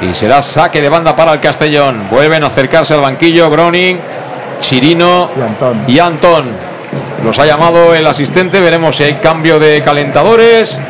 Y 0.00 0.14
será 0.14 0.42
saque 0.42 0.80
de 0.80 0.88
banda 0.88 1.14
para 1.14 1.32
el 1.32 1.40
Castellón. 1.40 2.08
Vuelven 2.10 2.42
a 2.42 2.48
acercarse 2.48 2.94
al 2.94 3.00
banquillo 3.00 3.48
Groning, 3.50 3.98
Chirino 4.58 5.30
Y 5.36 5.40
Antón. 5.42 5.84
y 5.86 5.98
Antón. 6.00 6.72
Los 7.24 7.38
ha 7.38 7.46
llamado 7.46 7.94
el 7.94 8.04
asistente, 8.06 8.60
veremos 8.60 8.96
si 8.96 9.04
hay 9.04 9.14
cambio 9.14 9.60
de 9.60 9.80
calentadores, 9.82 10.80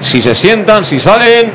si 0.00 0.22
se 0.22 0.34
sientan, 0.36 0.84
si 0.84 1.00
salen, 1.00 1.52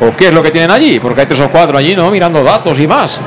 o 0.00 0.16
qué 0.16 0.28
es 0.28 0.32
lo 0.32 0.42
que 0.42 0.50
tienen 0.50 0.70
allí, 0.70 0.98
porque 0.98 1.20
hay 1.20 1.26
tres 1.26 1.40
o 1.40 1.48
cuatro 1.50 1.76
allí, 1.76 1.94
¿no? 1.94 2.10
Mirando 2.10 2.42
datos 2.42 2.80
y 2.80 2.86
más. 2.86 3.20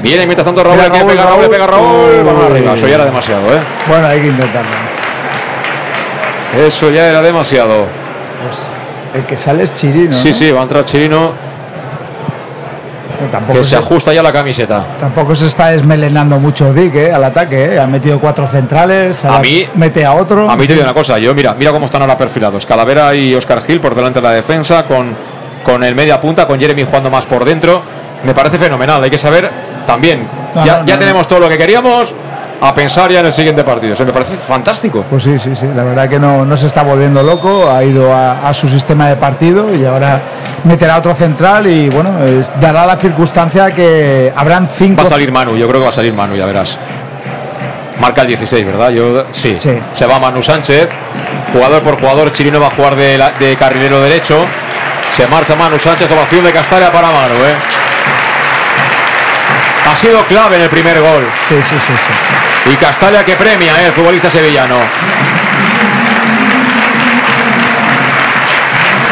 Viene 0.00 0.26
mientras 0.26 0.44
tanto 0.44 0.62
Raúl, 0.64 0.78
que 0.80 0.88
Raúl, 0.88 1.06
pega 1.10 1.24
Raúl, 1.24 1.40
le 1.40 1.42
Raúl. 1.42 1.50
pega 1.50 1.66
Raúl, 1.68 2.22
vamos 2.24 2.44
arriba, 2.50 2.74
eso 2.74 2.88
ya 2.88 2.96
era 2.96 3.04
demasiado, 3.04 3.46
¿eh? 3.54 3.60
Bueno, 3.88 4.06
hay 4.08 4.20
que 4.20 4.26
intentarlo. 4.26 4.70
Eso 6.56 6.90
ya 6.90 7.06
era 7.08 7.22
demasiado. 7.22 7.86
El 9.14 9.24
que 9.24 9.36
sale 9.36 9.64
es 9.64 9.74
Chirino. 9.74 10.12
Sí, 10.12 10.28
¿no? 10.28 10.34
sí, 10.34 10.50
va 10.50 10.60
a 10.60 10.62
entrar 10.62 10.84
Chirino, 10.84 11.32
Que 13.18 13.26
Tampoco 13.28 13.58
que 13.58 13.64
se 13.64 13.70
se, 13.70 13.76
ajusta 13.76 14.12
ya 14.12 14.22
la 14.22 14.30
camiseta. 14.32 14.84
tampoco 15.00 15.34
se 15.34 15.46
está 15.46 15.68
desmelenando 15.68 16.38
mucho 16.38 16.72
Dick 16.74 16.94
¿eh? 16.96 17.12
al 17.12 17.24
ataque. 17.24 17.74
¿eh? 17.74 17.80
Ha 17.80 17.86
metido 17.86 18.18
cuatro 18.20 18.46
centrales, 18.46 19.24
A 19.24 19.38
mí- 19.38 19.66
mete 19.74 20.04
a 20.04 20.12
otro. 20.14 20.50
A 20.50 20.56
mí 20.56 20.66
te 20.66 20.74
digo 20.74 20.84
una 20.84 20.92
cosa, 20.94 21.18
yo 21.18 21.34
mira, 21.34 21.54
mira 21.58 21.72
cómo 21.72 21.86
están 21.86 22.02
ahora 22.02 22.16
perfilados. 22.16 22.66
Calavera 22.66 23.14
y 23.14 23.34
Oscar 23.34 23.62
Gil 23.62 23.80
por 23.80 23.94
delante 23.94 24.20
de 24.20 24.26
la 24.28 24.32
defensa, 24.32 24.84
con, 24.84 25.16
con 25.64 25.82
el 25.82 25.94
media 25.94 26.20
punta, 26.20 26.46
con 26.46 26.60
Jeremy 26.60 26.84
jugando 26.84 27.10
más 27.10 27.24
por 27.26 27.44
dentro. 27.44 27.82
Me 28.22 28.34
parece 28.34 28.58
fenomenal, 28.58 29.02
hay 29.02 29.10
que 29.10 29.18
saber 29.18 29.50
también. 29.86 30.28
No, 30.54 30.64
ya 30.66 30.78
no, 30.80 30.84
ya 30.86 30.98
tenemos 30.98 31.26
todo 31.26 31.40
lo 31.40 31.48
que 31.48 31.56
queríamos, 31.56 32.14
a 32.60 32.72
pensar 32.74 33.10
ya 33.10 33.20
en 33.20 33.26
el 33.26 33.32
siguiente 33.32 33.62
partido. 33.64 33.92
Eso 33.92 34.04
me 34.04 34.12
parece 34.12 34.36
fantástico. 34.36 35.04
Pues 35.08 35.22
sí, 35.22 35.38
sí, 35.38 35.54
sí. 35.54 35.66
La 35.74 35.84
verdad 35.84 36.08
que 36.08 36.18
no, 36.18 36.44
no 36.44 36.56
se 36.56 36.66
está 36.66 36.82
volviendo 36.82 37.22
loco. 37.22 37.70
Ha 37.70 37.84
ido 37.84 38.12
a, 38.14 38.48
a 38.48 38.54
su 38.54 38.68
sistema 38.68 39.08
de 39.08 39.16
partido 39.16 39.74
y 39.74 39.84
ahora 39.84 40.20
meterá 40.64 40.96
otro 40.98 41.14
central 41.14 41.66
y 41.66 41.88
bueno, 41.88 42.24
es- 42.24 42.52
dará 42.58 42.86
la 42.86 42.96
circunstancia 42.96 43.70
que 43.72 44.32
habrán 44.34 44.68
cinco. 44.68 45.02
Va 45.02 45.06
a 45.06 45.10
salir 45.10 45.30
Manu, 45.30 45.56
yo 45.56 45.68
creo 45.68 45.80
que 45.80 45.84
va 45.84 45.90
a 45.90 45.94
salir 45.94 46.12
Manu, 46.14 46.34
ya 46.36 46.46
verás. 46.46 46.78
Marca 48.00 48.22
el 48.22 48.28
16, 48.28 48.66
¿verdad? 48.66 48.90
Yo, 48.90 49.24
sí. 49.32 49.56
Sí. 49.58 49.78
Se 49.92 50.06
va 50.06 50.18
Manu 50.18 50.42
Sánchez. 50.42 50.90
Jugador 51.52 51.82
por 51.82 51.98
jugador, 51.98 52.30
Chirino 52.32 52.60
va 52.60 52.66
a 52.66 52.70
jugar 52.70 52.96
de, 52.96 53.16
la- 53.16 53.30
de 53.32 53.56
carrilero 53.56 54.00
derecho. 54.00 54.44
Se 55.10 55.26
marcha 55.28 55.54
Manu 55.54 55.78
Sánchez, 55.78 56.10
ovación 56.10 56.44
de 56.44 56.52
Castalia 56.52 56.90
para 56.92 57.08
Manu, 57.08 57.34
¿eh? 57.34 57.54
Ha 59.88 59.94
sido 59.94 60.24
clave 60.26 60.56
en 60.56 60.62
el 60.62 60.68
primer 60.68 61.00
gol. 61.00 61.24
Sí, 61.48 61.54
sí, 61.54 61.76
sí, 61.86 61.92
sí. 61.92 62.72
Y 62.72 62.76
Castalia 62.76 63.24
que 63.24 63.36
premia, 63.36 63.80
¿eh? 63.80 63.86
El 63.86 63.92
futbolista 63.92 64.28
sevillano. 64.28 64.76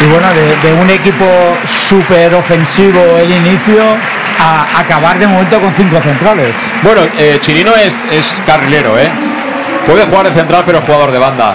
Y 0.00 0.06
bueno, 0.06 0.26
de, 0.34 0.56
de 0.68 0.72
un 0.74 0.90
equipo 0.90 1.24
súper 1.64 2.34
ofensivo 2.34 3.00
el 3.18 3.30
inicio 3.30 3.80
a 4.38 4.80
acabar 4.80 5.18
de 5.18 5.26
momento 5.26 5.60
con 5.60 5.72
cinco 5.72 6.00
centrales. 6.00 6.54
Bueno, 6.82 7.02
eh, 7.16 7.38
Chirino 7.40 7.74
es, 7.76 7.96
es 8.10 8.42
carrilero, 8.44 8.98
¿eh? 8.98 9.08
Puede 9.86 10.04
jugar 10.04 10.26
de 10.26 10.32
central, 10.32 10.64
pero 10.66 10.78
es 10.78 10.84
jugador 10.84 11.12
de 11.12 11.18
banda. 11.18 11.54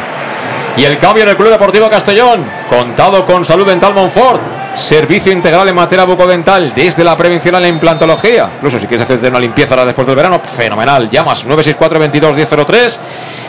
Y 0.78 0.86
el 0.86 0.98
cambio 0.98 1.24
en 1.24 1.30
el 1.30 1.36
Club 1.36 1.50
Deportivo 1.50 1.90
Castellón, 1.90 2.50
contado 2.70 3.26
con 3.26 3.44
Salud 3.44 3.68
Dental 3.68 3.94
Monfort, 3.94 4.42
servicio 4.74 5.32
integral 5.32 5.68
en 5.68 5.76
materia 5.76 6.06
bucodental, 6.06 6.74
desde 6.74 7.04
la 7.04 7.16
prevención 7.18 7.56
a 7.56 7.60
la 7.60 7.68
implantología. 7.68 8.50
Incluso 8.56 8.80
si 8.80 8.88
quieres 8.88 9.06
hacerte 9.06 9.28
una 9.28 9.40
limpieza 9.40 9.74
ahora 9.74 9.86
después 9.86 10.08
del 10.08 10.16
verano, 10.16 10.40
fenomenal. 10.44 11.10
Llamas 11.10 11.46
964 11.46 12.00
22 12.00 12.36
1003 12.36 13.00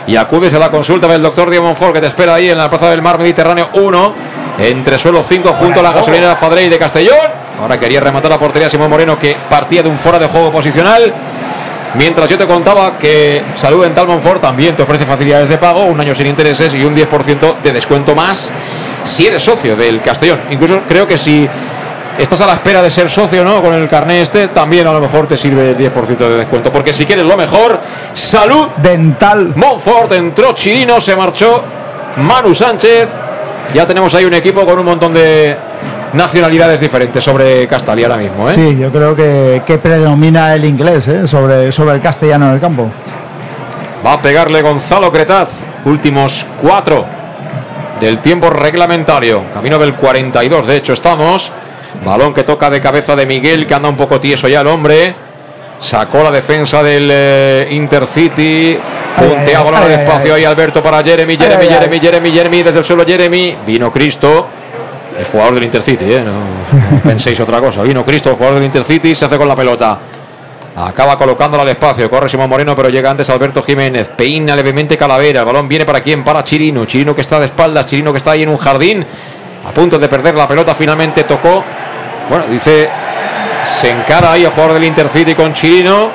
y 0.07 0.15
acudes 0.15 0.53
a 0.53 0.59
la 0.59 0.69
consulta 0.69 1.07
del 1.07 1.21
doctor 1.21 1.49
Diego 1.49 1.65
Monfort, 1.65 1.93
que 1.93 2.01
te 2.01 2.07
espera 2.07 2.35
ahí 2.35 2.49
en 2.49 2.57
la 2.57 2.69
Plaza 2.69 2.89
del 2.89 3.01
Mar 3.01 3.19
Mediterráneo 3.19 3.69
1, 3.73 4.13
entre 4.59 4.97
suelo 4.97 5.23
5, 5.23 5.53
junto 5.53 5.79
a 5.79 5.83
la 5.83 5.91
gasolinera 5.91 6.35
Fadrey 6.35 6.69
de 6.69 6.77
Castellón. 6.77 7.17
Ahora 7.61 7.77
quería 7.77 7.99
rematar 7.99 8.31
la 8.31 8.39
portería 8.39 8.69
Simón 8.69 8.89
Moreno, 8.89 9.17
que 9.19 9.37
partía 9.49 9.83
de 9.83 9.89
un 9.89 9.97
fuera 9.97 10.17
de 10.17 10.27
juego 10.27 10.51
posicional. 10.51 11.13
Mientras 11.93 12.29
yo 12.29 12.37
te 12.37 12.47
contaba 12.47 12.97
que 12.97 13.43
Salud 13.53 13.83
Dental 13.83 14.07
Monfort 14.07 14.41
también 14.41 14.75
te 14.75 14.83
ofrece 14.83 15.05
facilidades 15.05 15.49
de 15.49 15.57
pago, 15.57 15.83
un 15.83 15.99
año 15.99 16.15
sin 16.15 16.25
intereses 16.25 16.73
y 16.73 16.83
un 16.85 16.95
10% 16.95 17.59
de 17.61 17.71
descuento 17.73 18.15
más 18.15 18.51
si 19.03 19.27
eres 19.27 19.41
socio 19.41 19.75
del 19.75 20.01
Castellón. 20.01 20.39
Incluso 20.49 20.81
creo 20.87 21.07
que 21.07 21.17
si 21.17 21.47
estás 22.17 22.41
a 22.41 22.45
la 22.45 22.53
espera 22.53 22.81
de 22.81 22.89
ser 22.89 23.09
socio 23.09 23.43
¿no? 23.43 23.61
con 23.61 23.73
el 23.73 23.87
carné 23.87 24.21
este, 24.21 24.49
también 24.49 24.87
a 24.87 24.93
lo 24.93 24.99
mejor 24.99 25.27
te 25.27 25.37
sirve 25.37 25.71
el 25.71 25.77
10% 25.77 26.17
de 26.17 26.37
descuento. 26.37 26.71
Porque 26.71 26.93
si 26.93 27.05
quieres 27.05 27.25
lo 27.25 27.37
mejor, 27.37 27.79
Salud 28.13 28.67
Dental 28.77 29.53
Monfort 29.55 30.11
entró 30.13 30.53
Chirino, 30.53 30.99
se 31.01 31.15
marchó 31.15 31.63
Manu 32.17 32.53
Sánchez. 32.53 33.09
Ya 33.73 33.85
tenemos 33.85 34.13
ahí 34.13 34.25
un 34.25 34.33
equipo 34.33 34.65
con 34.65 34.77
un 34.79 34.85
montón 34.85 35.13
de 35.13 35.55
nacionalidades 36.13 36.81
diferentes 36.81 37.23
sobre 37.23 37.67
Castalia 37.67 38.07
ahora 38.07 38.17
mismo. 38.17 38.49
¿eh? 38.49 38.53
Sí, 38.53 38.77
yo 38.77 38.91
creo 38.91 39.15
que, 39.15 39.61
que 39.65 39.77
predomina 39.77 40.53
el 40.53 40.65
inglés 40.65 41.07
¿eh? 41.07 41.27
sobre, 41.27 41.71
sobre 41.71 41.95
el 41.95 42.01
castellano 42.01 42.49
en 42.49 42.55
el 42.55 42.59
campo. 42.59 42.89
Va 44.05 44.13
a 44.13 44.21
pegarle 44.21 44.61
Gonzalo 44.61 45.11
Cretaz. 45.11 45.63
Últimos 45.85 46.45
cuatro 46.59 47.20
del 48.01 48.19
tiempo 48.19 48.49
reglamentario. 48.49 49.43
Camino 49.53 49.77
del 49.77 49.93
42, 49.93 50.65
de 50.65 50.75
hecho, 50.75 50.93
estamos. 50.93 51.53
Balón 52.03 52.33
que 52.33 52.43
toca 52.43 52.69
de 52.69 52.81
cabeza 52.81 53.15
de 53.15 53.25
Miguel, 53.25 53.67
que 53.67 53.73
anda 53.75 53.87
un 53.87 53.95
poco 53.95 54.19
tieso 54.19 54.47
ya 54.47 54.61
el 54.61 54.67
hombre. 54.67 55.15
Sacó 55.77 56.23
la 56.23 56.31
defensa 56.31 56.83
del 56.83 57.09
eh, 57.11 57.67
Intercity. 57.71 58.77
Puntea 59.15 59.61
balón 59.61 59.83
al 59.83 59.91
espacio 59.91 60.33
ahí 60.33 60.43
Alberto 60.43 60.81
para 60.81 61.03
Jeremy, 61.03 61.33
Ay, 61.33 61.39
Jeremy, 61.39 61.63
ay. 61.65 61.69
Jeremy, 61.69 61.99
Jeremy, 61.99 62.31
Jeremy. 62.31 62.63
Desde 62.63 62.79
el 62.79 62.85
suelo 62.85 63.05
Jeremy. 63.05 63.57
Vino 63.65 63.91
Cristo. 63.91 64.47
El 65.17 65.25
jugador 65.25 65.55
del 65.55 65.63
Intercity, 65.65 66.05
¿eh? 66.05 66.23
no, 66.23 66.31
no 66.31 67.01
penséis 67.03 67.39
otra 67.39 67.59
cosa. 67.59 67.83
Vino 67.83 68.03
Cristo, 68.03 68.29
el 68.29 68.35
jugador 68.35 68.55
del 68.55 68.65
Intercity, 68.65 69.13
se 69.13 69.25
hace 69.25 69.37
con 69.37 69.47
la 69.47 69.55
pelota. 69.55 69.99
Acaba 70.75 71.17
colocándola 71.17 71.63
al 71.63 71.69
espacio. 71.69 72.09
Corre 72.09 72.29
Simón 72.29 72.49
Moreno, 72.49 72.75
pero 72.75 72.89
llega 72.89 73.09
antes 73.11 73.29
Alberto 73.29 73.61
Jiménez. 73.61 74.07
Peina 74.09 74.55
levemente 74.55 74.97
Calavera. 74.97 75.41
El 75.41 75.45
balón 75.45 75.67
viene 75.67 75.85
para 75.85 76.01
quién? 76.01 76.23
Para 76.23 76.43
Chirino. 76.43 76.85
Chirino 76.85 77.13
que 77.13 77.21
está 77.21 77.39
de 77.39 77.45
espaldas. 77.45 77.85
Chirino 77.85 78.11
que 78.11 78.17
está 78.19 78.31
ahí 78.31 78.43
en 78.43 78.49
un 78.49 78.57
jardín. 78.57 79.05
A 79.67 79.71
punto 79.73 79.99
de 79.99 80.07
perder 80.07 80.33
la 80.35 80.47
pelota. 80.47 80.73
Finalmente 80.73 81.23
tocó. 81.25 81.63
Bueno, 82.29 82.45
dice. 82.49 82.89
Se 83.65 83.91
encara 83.91 84.31
ahí 84.31 84.43
el 84.43 84.49
jugador 84.51 84.73
del 84.73 84.85
Intercity 84.85 85.35
con 85.35 85.53
Chirino. 85.53 86.09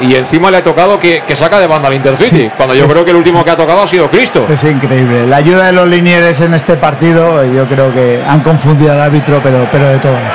Y 0.00 0.14
encima 0.14 0.48
le 0.50 0.58
ha 0.58 0.62
tocado 0.62 1.00
que, 1.00 1.22
que 1.26 1.34
saca 1.34 1.58
de 1.58 1.66
banda 1.66 1.88
al 1.88 1.94
Intercity. 1.94 2.36
Sí, 2.42 2.50
cuando 2.56 2.74
yo 2.76 2.84
es- 2.84 2.92
creo 2.92 3.04
que 3.04 3.10
el 3.10 3.16
último 3.16 3.44
que 3.44 3.50
ha 3.50 3.56
tocado 3.56 3.82
ha 3.82 3.86
sido 3.88 4.08
Cristo. 4.08 4.46
Es 4.48 4.62
increíble. 4.62 5.26
La 5.26 5.38
ayuda 5.38 5.66
de 5.66 5.72
los 5.72 5.88
linieres 5.88 6.40
en 6.40 6.54
este 6.54 6.76
partido, 6.76 7.44
yo 7.44 7.64
creo 7.66 7.92
que 7.92 8.22
han 8.26 8.40
confundido 8.40 8.92
al 8.92 9.00
árbitro, 9.00 9.40
pero, 9.42 9.66
pero 9.72 9.88
de 9.88 9.98
todas. 9.98 10.32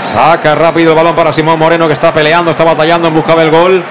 Saca 0.00 0.54
rápido 0.54 0.90
el 0.92 0.96
balón 0.96 1.14
para 1.14 1.32
Simón 1.32 1.58
Moreno 1.58 1.86
que 1.86 1.94
está 1.94 2.12
peleando, 2.12 2.50
está 2.50 2.64
batallando 2.64 3.08
en 3.08 3.14
busca 3.14 3.34
del 3.34 3.50
gol, 3.50 3.82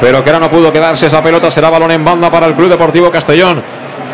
pero 0.00 0.22
que 0.22 0.30
ahora 0.30 0.40
no 0.40 0.50
pudo 0.50 0.72
quedarse 0.72 1.06
esa 1.06 1.22
pelota. 1.22 1.50
Será 1.50 1.70
balón 1.70 1.90
en 1.90 2.04
banda 2.04 2.30
para 2.30 2.46
el 2.46 2.54
Club 2.54 2.68
Deportivo 2.68 3.10
Castellón. 3.10 3.62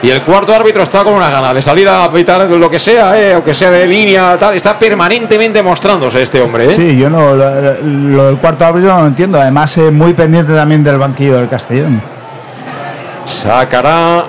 Y 0.00 0.10
el 0.10 0.22
cuarto 0.22 0.54
árbitro 0.54 0.84
está 0.84 1.02
con 1.02 1.14
una 1.14 1.28
gana 1.28 1.52
de 1.52 1.60
salir 1.60 1.88
a 1.88 2.08
pitar 2.12 2.42
lo 2.48 2.70
que 2.70 2.78
sea, 2.78 3.18
eh, 3.20 3.34
o 3.34 3.42
que 3.42 3.52
sea 3.52 3.68
de 3.72 3.84
línea, 3.84 4.36
tal. 4.38 4.54
Está 4.54 4.78
permanentemente 4.78 5.60
mostrándose 5.60 6.22
este 6.22 6.40
hombre. 6.40 6.66
eh. 6.66 6.72
Sí, 6.72 6.96
yo 6.96 7.10
no, 7.10 7.34
lo, 7.34 7.74
lo 7.82 8.26
del 8.26 8.36
cuarto 8.36 8.64
árbitro 8.64 8.94
no 8.94 9.00
lo 9.00 9.06
entiendo. 9.08 9.40
Además, 9.40 9.76
eh, 9.78 9.90
muy 9.90 10.12
pendiente 10.12 10.52
también 10.54 10.84
del 10.84 10.98
banquillo 10.98 11.38
del 11.38 11.48
Castellón. 11.48 12.00
Sacará 13.24 14.24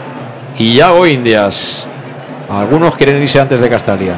Iago 0.57 1.05
Indias. 1.05 1.87
Algunos 2.49 2.95
quieren 2.95 3.21
irse 3.21 3.39
antes 3.39 3.59
de 3.59 3.69
Castalia. 3.69 4.15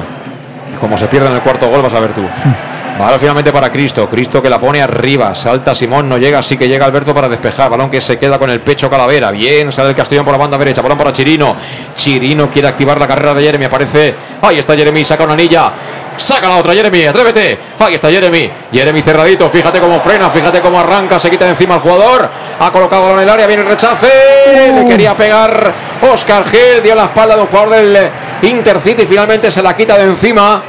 Como 0.79 0.97
se 0.97 1.07
pierde 1.07 1.27
en 1.27 1.33
el 1.33 1.41
cuarto 1.41 1.67
gol, 1.69 1.81
vas 1.81 1.93
a 1.93 1.99
ver 1.99 2.13
tú. 2.13 2.21
Balón 2.97 3.19
finalmente 3.19 3.51
para 3.51 3.69
Cristo. 3.69 4.07
Cristo 4.09 4.41
que 4.41 4.49
la 4.49 4.59
pone 4.59 4.81
arriba. 4.81 5.33
Salta 5.33 5.73
Simón, 5.73 6.07
no 6.07 6.17
llega, 6.17 6.41
sí 6.43 6.57
que 6.57 6.67
llega 6.67 6.85
Alberto 6.85 7.13
para 7.13 7.27
despejar. 7.27 7.69
Balón 7.69 7.89
que 7.89 7.99
se 7.99 8.19
queda 8.19 8.37
con 8.37 8.49
el 8.49 8.59
pecho 8.59 8.89
Calavera. 8.89 9.31
Bien, 9.31 9.71
sale 9.71 9.89
el 9.89 9.95
Castellón 9.95 10.25
por 10.25 10.33
la 10.33 10.37
banda 10.37 10.57
derecha. 10.57 10.81
Balón 10.81 10.97
para 10.97 11.11
Chirino. 11.11 11.55
Chirino 11.93 12.49
quiere 12.49 12.67
activar 12.67 12.99
la 12.99 13.07
carrera 13.07 13.33
de 13.33 13.43
Jeremy. 13.43 13.65
Aparece. 13.65 14.15
Ahí 14.41 14.59
está 14.59 14.75
Jeremy, 14.75 15.03
saca 15.03 15.23
una 15.23 15.33
anilla. 15.33 15.71
Saca 16.17 16.47
la 16.49 16.57
otra, 16.57 16.73
Jeremy, 16.73 17.05
atrévete. 17.05 17.57
Ahí 17.79 17.95
está 17.95 18.11
Jeremy. 18.11 18.51
Jeremy 18.71 19.01
cerradito. 19.01 19.49
Fíjate 19.49 19.79
cómo 19.79 19.99
frena, 19.99 20.29
fíjate 20.29 20.59
cómo 20.59 20.79
arranca. 20.79 21.17
Se 21.17 21.29
quita 21.29 21.45
de 21.45 21.51
encima 21.51 21.75
el 21.75 21.81
jugador. 21.81 22.29
Ha 22.59 22.71
colocado 22.71 23.03
balón 23.03 23.19
en 23.19 23.23
el 23.23 23.29
área. 23.29 23.47
Viene 23.47 23.63
el 23.63 23.69
rechace. 23.69 24.07
Le 24.75 24.85
quería 24.85 25.13
pegar 25.15 25.71
Oscar 26.11 26.45
Gil. 26.45 26.83
Dio 26.83 26.93
la 26.93 27.05
espalda 27.05 27.35
de 27.35 27.41
un 27.41 27.47
jugador 27.47 27.69
del 27.71 28.09
Intercity. 28.43 29.05
Finalmente 29.05 29.49
se 29.49 29.63
la 29.63 29.75
quita 29.75 29.97
de 29.97 30.03
encima. 30.03 30.61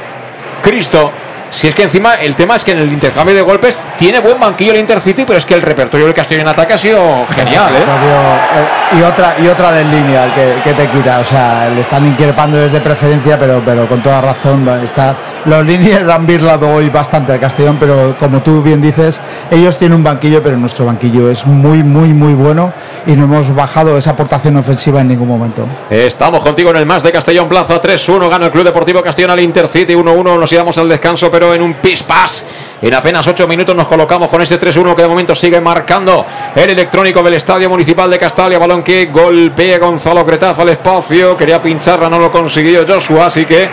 Cristo. 0.61 1.11
Si 1.53 1.67
es 1.67 1.75
que 1.75 1.83
encima 1.83 2.15
el 2.15 2.35
tema 2.35 2.55
es 2.55 2.63
que 2.63 2.71
en 2.71 2.79
el 2.79 2.91
intercambio 2.91 3.35
de 3.35 3.41
golpes 3.43 3.83
tiene 3.95 4.19
buen 4.19 4.39
banquillo 4.39 4.71
el 4.71 4.79
Intercity, 4.79 5.23
pero 5.23 5.37
es 5.37 5.45
que 5.45 5.53
el 5.53 5.61
repertorio 5.61 6.07
del 6.07 6.15
Castillo 6.15 6.41
en 6.41 6.47
ataque 6.47 6.73
ha 6.73 6.77
sido 6.79 6.99
genial, 7.27 7.71
¿eh? 7.75 7.77
Eh, 7.77 8.97
Y 8.97 9.01
otra, 9.03 9.35
y 9.39 9.47
otra 9.47 9.71
del 9.71 9.89
línea 9.89 10.33
que, 10.33 10.55
que 10.63 10.73
te 10.73 10.87
quita. 10.89 11.19
O 11.19 11.23
sea, 11.25 11.69
le 11.69 11.81
están 11.81 12.07
increpando 12.07 12.57
desde 12.57 12.81
preferencia, 12.81 13.37
pero, 13.37 13.61
pero 13.63 13.87
con 13.87 14.01
toda 14.01 14.19
razón. 14.19 14.67
Está, 14.83 15.15
los 15.45 15.65
líneas 15.65 16.07
han 16.07 16.25
birlado 16.25 16.69
hoy 16.69 16.89
bastante 16.89 17.33
al 17.33 17.39
Castellón, 17.39 17.77
pero 17.79 18.15
como 18.19 18.41
tú 18.41 18.61
bien 18.61 18.81
dices, 18.81 19.19
ellos 19.51 19.77
tienen 19.77 19.97
un 19.97 20.03
banquillo, 20.03 20.41
pero 20.41 20.57
nuestro 20.57 20.85
banquillo 20.85 21.29
es 21.29 21.45
muy, 21.45 21.83
muy, 21.83 22.13
muy 22.13 22.33
bueno 22.33 22.71
y 23.05 23.11
no 23.13 23.25
hemos 23.25 23.53
bajado 23.53 23.97
esa 23.97 24.11
aportación 24.11 24.55
ofensiva 24.57 25.01
en 25.01 25.09
ningún 25.09 25.27
momento. 25.27 25.65
Estamos 25.89 26.41
contigo 26.41 26.69
en 26.71 26.77
el 26.77 26.85
más 26.85 27.03
de 27.03 27.11
Castellón 27.11 27.49
Plaza 27.49 27.81
3-1. 27.81 28.29
Gana 28.29 28.45
el 28.45 28.51
Club 28.51 28.63
Deportivo 28.63 29.01
Castellón 29.01 29.31
al 29.31 29.39
Intercity 29.39 29.93
1-1. 29.93 30.39
Nos 30.39 30.51
íbamos 30.51 30.77
al 30.77 30.87
descanso, 30.87 31.29
pero 31.29 31.53
en 31.53 31.61
un 31.61 31.75
pispás. 31.75 32.45
En 32.81 32.93
apenas 32.93 33.25
8 33.25 33.47
minutos 33.47 33.75
nos 33.75 33.87
colocamos 33.87 34.29
con 34.29 34.41
ese 34.41 34.59
3-1 34.59 34.95
que 34.95 35.01
de 35.01 35.07
momento 35.07 35.35
sigue 35.35 35.59
marcando 35.59 36.25
el 36.55 36.69
electrónico 36.69 37.21
del 37.23 37.35
Estadio 37.35 37.69
Municipal 37.69 38.09
de 38.09 38.17
Castalia. 38.17 38.59
Balón 38.59 38.83
que 38.83 39.05
golpea 39.05 39.79
Gonzalo 39.79 40.25
Cretaz 40.25 40.59
al 40.59 40.69
espacio. 40.69 41.35
Quería 41.35 41.61
pincharla, 41.61 42.09
no 42.09 42.19
lo 42.19 42.31
consiguió 42.31 42.85
Joshua, 42.87 43.27
así 43.27 43.45
que 43.45 43.69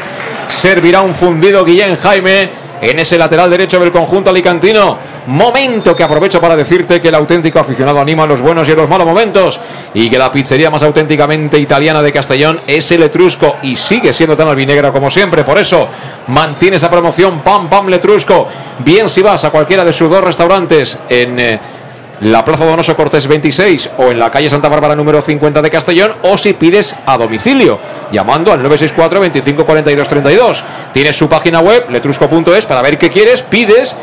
servirá 0.49 1.00
un 1.02 1.15
fundido 1.15 1.59
Guillén 1.64 1.97
Jaime 1.97 2.50
en 2.80 2.98
ese 2.98 3.18
lateral 3.18 3.50
derecho 3.50 3.78
del 3.78 3.92
conjunto 3.92 4.30
alicantino. 4.30 4.98
Momento 5.26 5.94
que 5.94 6.02
aprovecho 6.02 6.40
para 6.40 6.56
decirte 6.56 7.00
que 7.00 7.08
el 7.08 7.14
auténtico 7.14 7.58
aficionado 7.58 8.00
anima 8.00 8.26
los 8.26 8.40
buenos 8.40 8.68
y 8.68 8.74
los 8.74 8.89
malos 8.89 9.06
momentos 9.06 9.60
y 9.92 10.08
que 10.08 10.18
la 10.18 10.32
pizzería 10.32 10.70
más 10.70 10.82
auténticamente 10.82 11.58
italiana 11.58 12.02
de 12.02 12.10
Castellón 12.10 12.62
es 12.66 12.90
el 12.90 13.02
Etrusco 13.02 13.56
y 13.62 13.76
sigue 13.76 14.12
siendo 14.12 14.34
tan 14.34 14.48
albinegra 14.48 14.90
como 14.90 15.10
siempre. 15.10 15.44
Por 15.44 15.58
eso 15.58 15.89
mantiene 16.28 16.76
esa 16.76 16.90
promoción 16.90 17.40
Pam 17.40 17.68
Pam 17.68 17.89
Letrusco. 17.89 18.48
Bien 18.78 19.08
si 19.10 19.20
vas 19.20 19.44
a 19.44 19.50
cualquiera 19.50 19.84
de 19.84 19.92
sus 19.92 20.10
dos 20.10 20.24
restaurantes 20.24 20.98
en... 21.08 21.39
eh, 21.39 21.60
la 22.20 22.44
Plaza 22.44 22.65
Donoso 22.66 22.94
Cortés 22.94 23.26
26 23.26 23.90
o 23.99 24.10
en 24.10 24.18
la 24.18 24.31
calle 24.31 24.50
Santa 24.50 24.68
Bárbara 24.68 24.94
número 24.94 25.23
50 25.23 25.62
de 25.62 25.70
Castellón 25.70 26.12
o 26.23 26.36
si 26.36 26.52
pides 26.52 26.94
a 27.07 27.16
domicilio 27.16 27.78
llamando 28.12 28.52
al 28.52 28.58
964 28.62 29.20
25 29.20 29.65
42 29.65 30.08
32. 30.08 30.65
Tienes 30.92 31.16
su 31.16 31.28
página 31.28 31.60
web 31.60 31.86
letrusco.es 31.89 32.66
para 32.66 32.82
ver 32.82 32.99
qué 32.99 33.08
quieres, 33.08 33.42
pides 33.42 33.97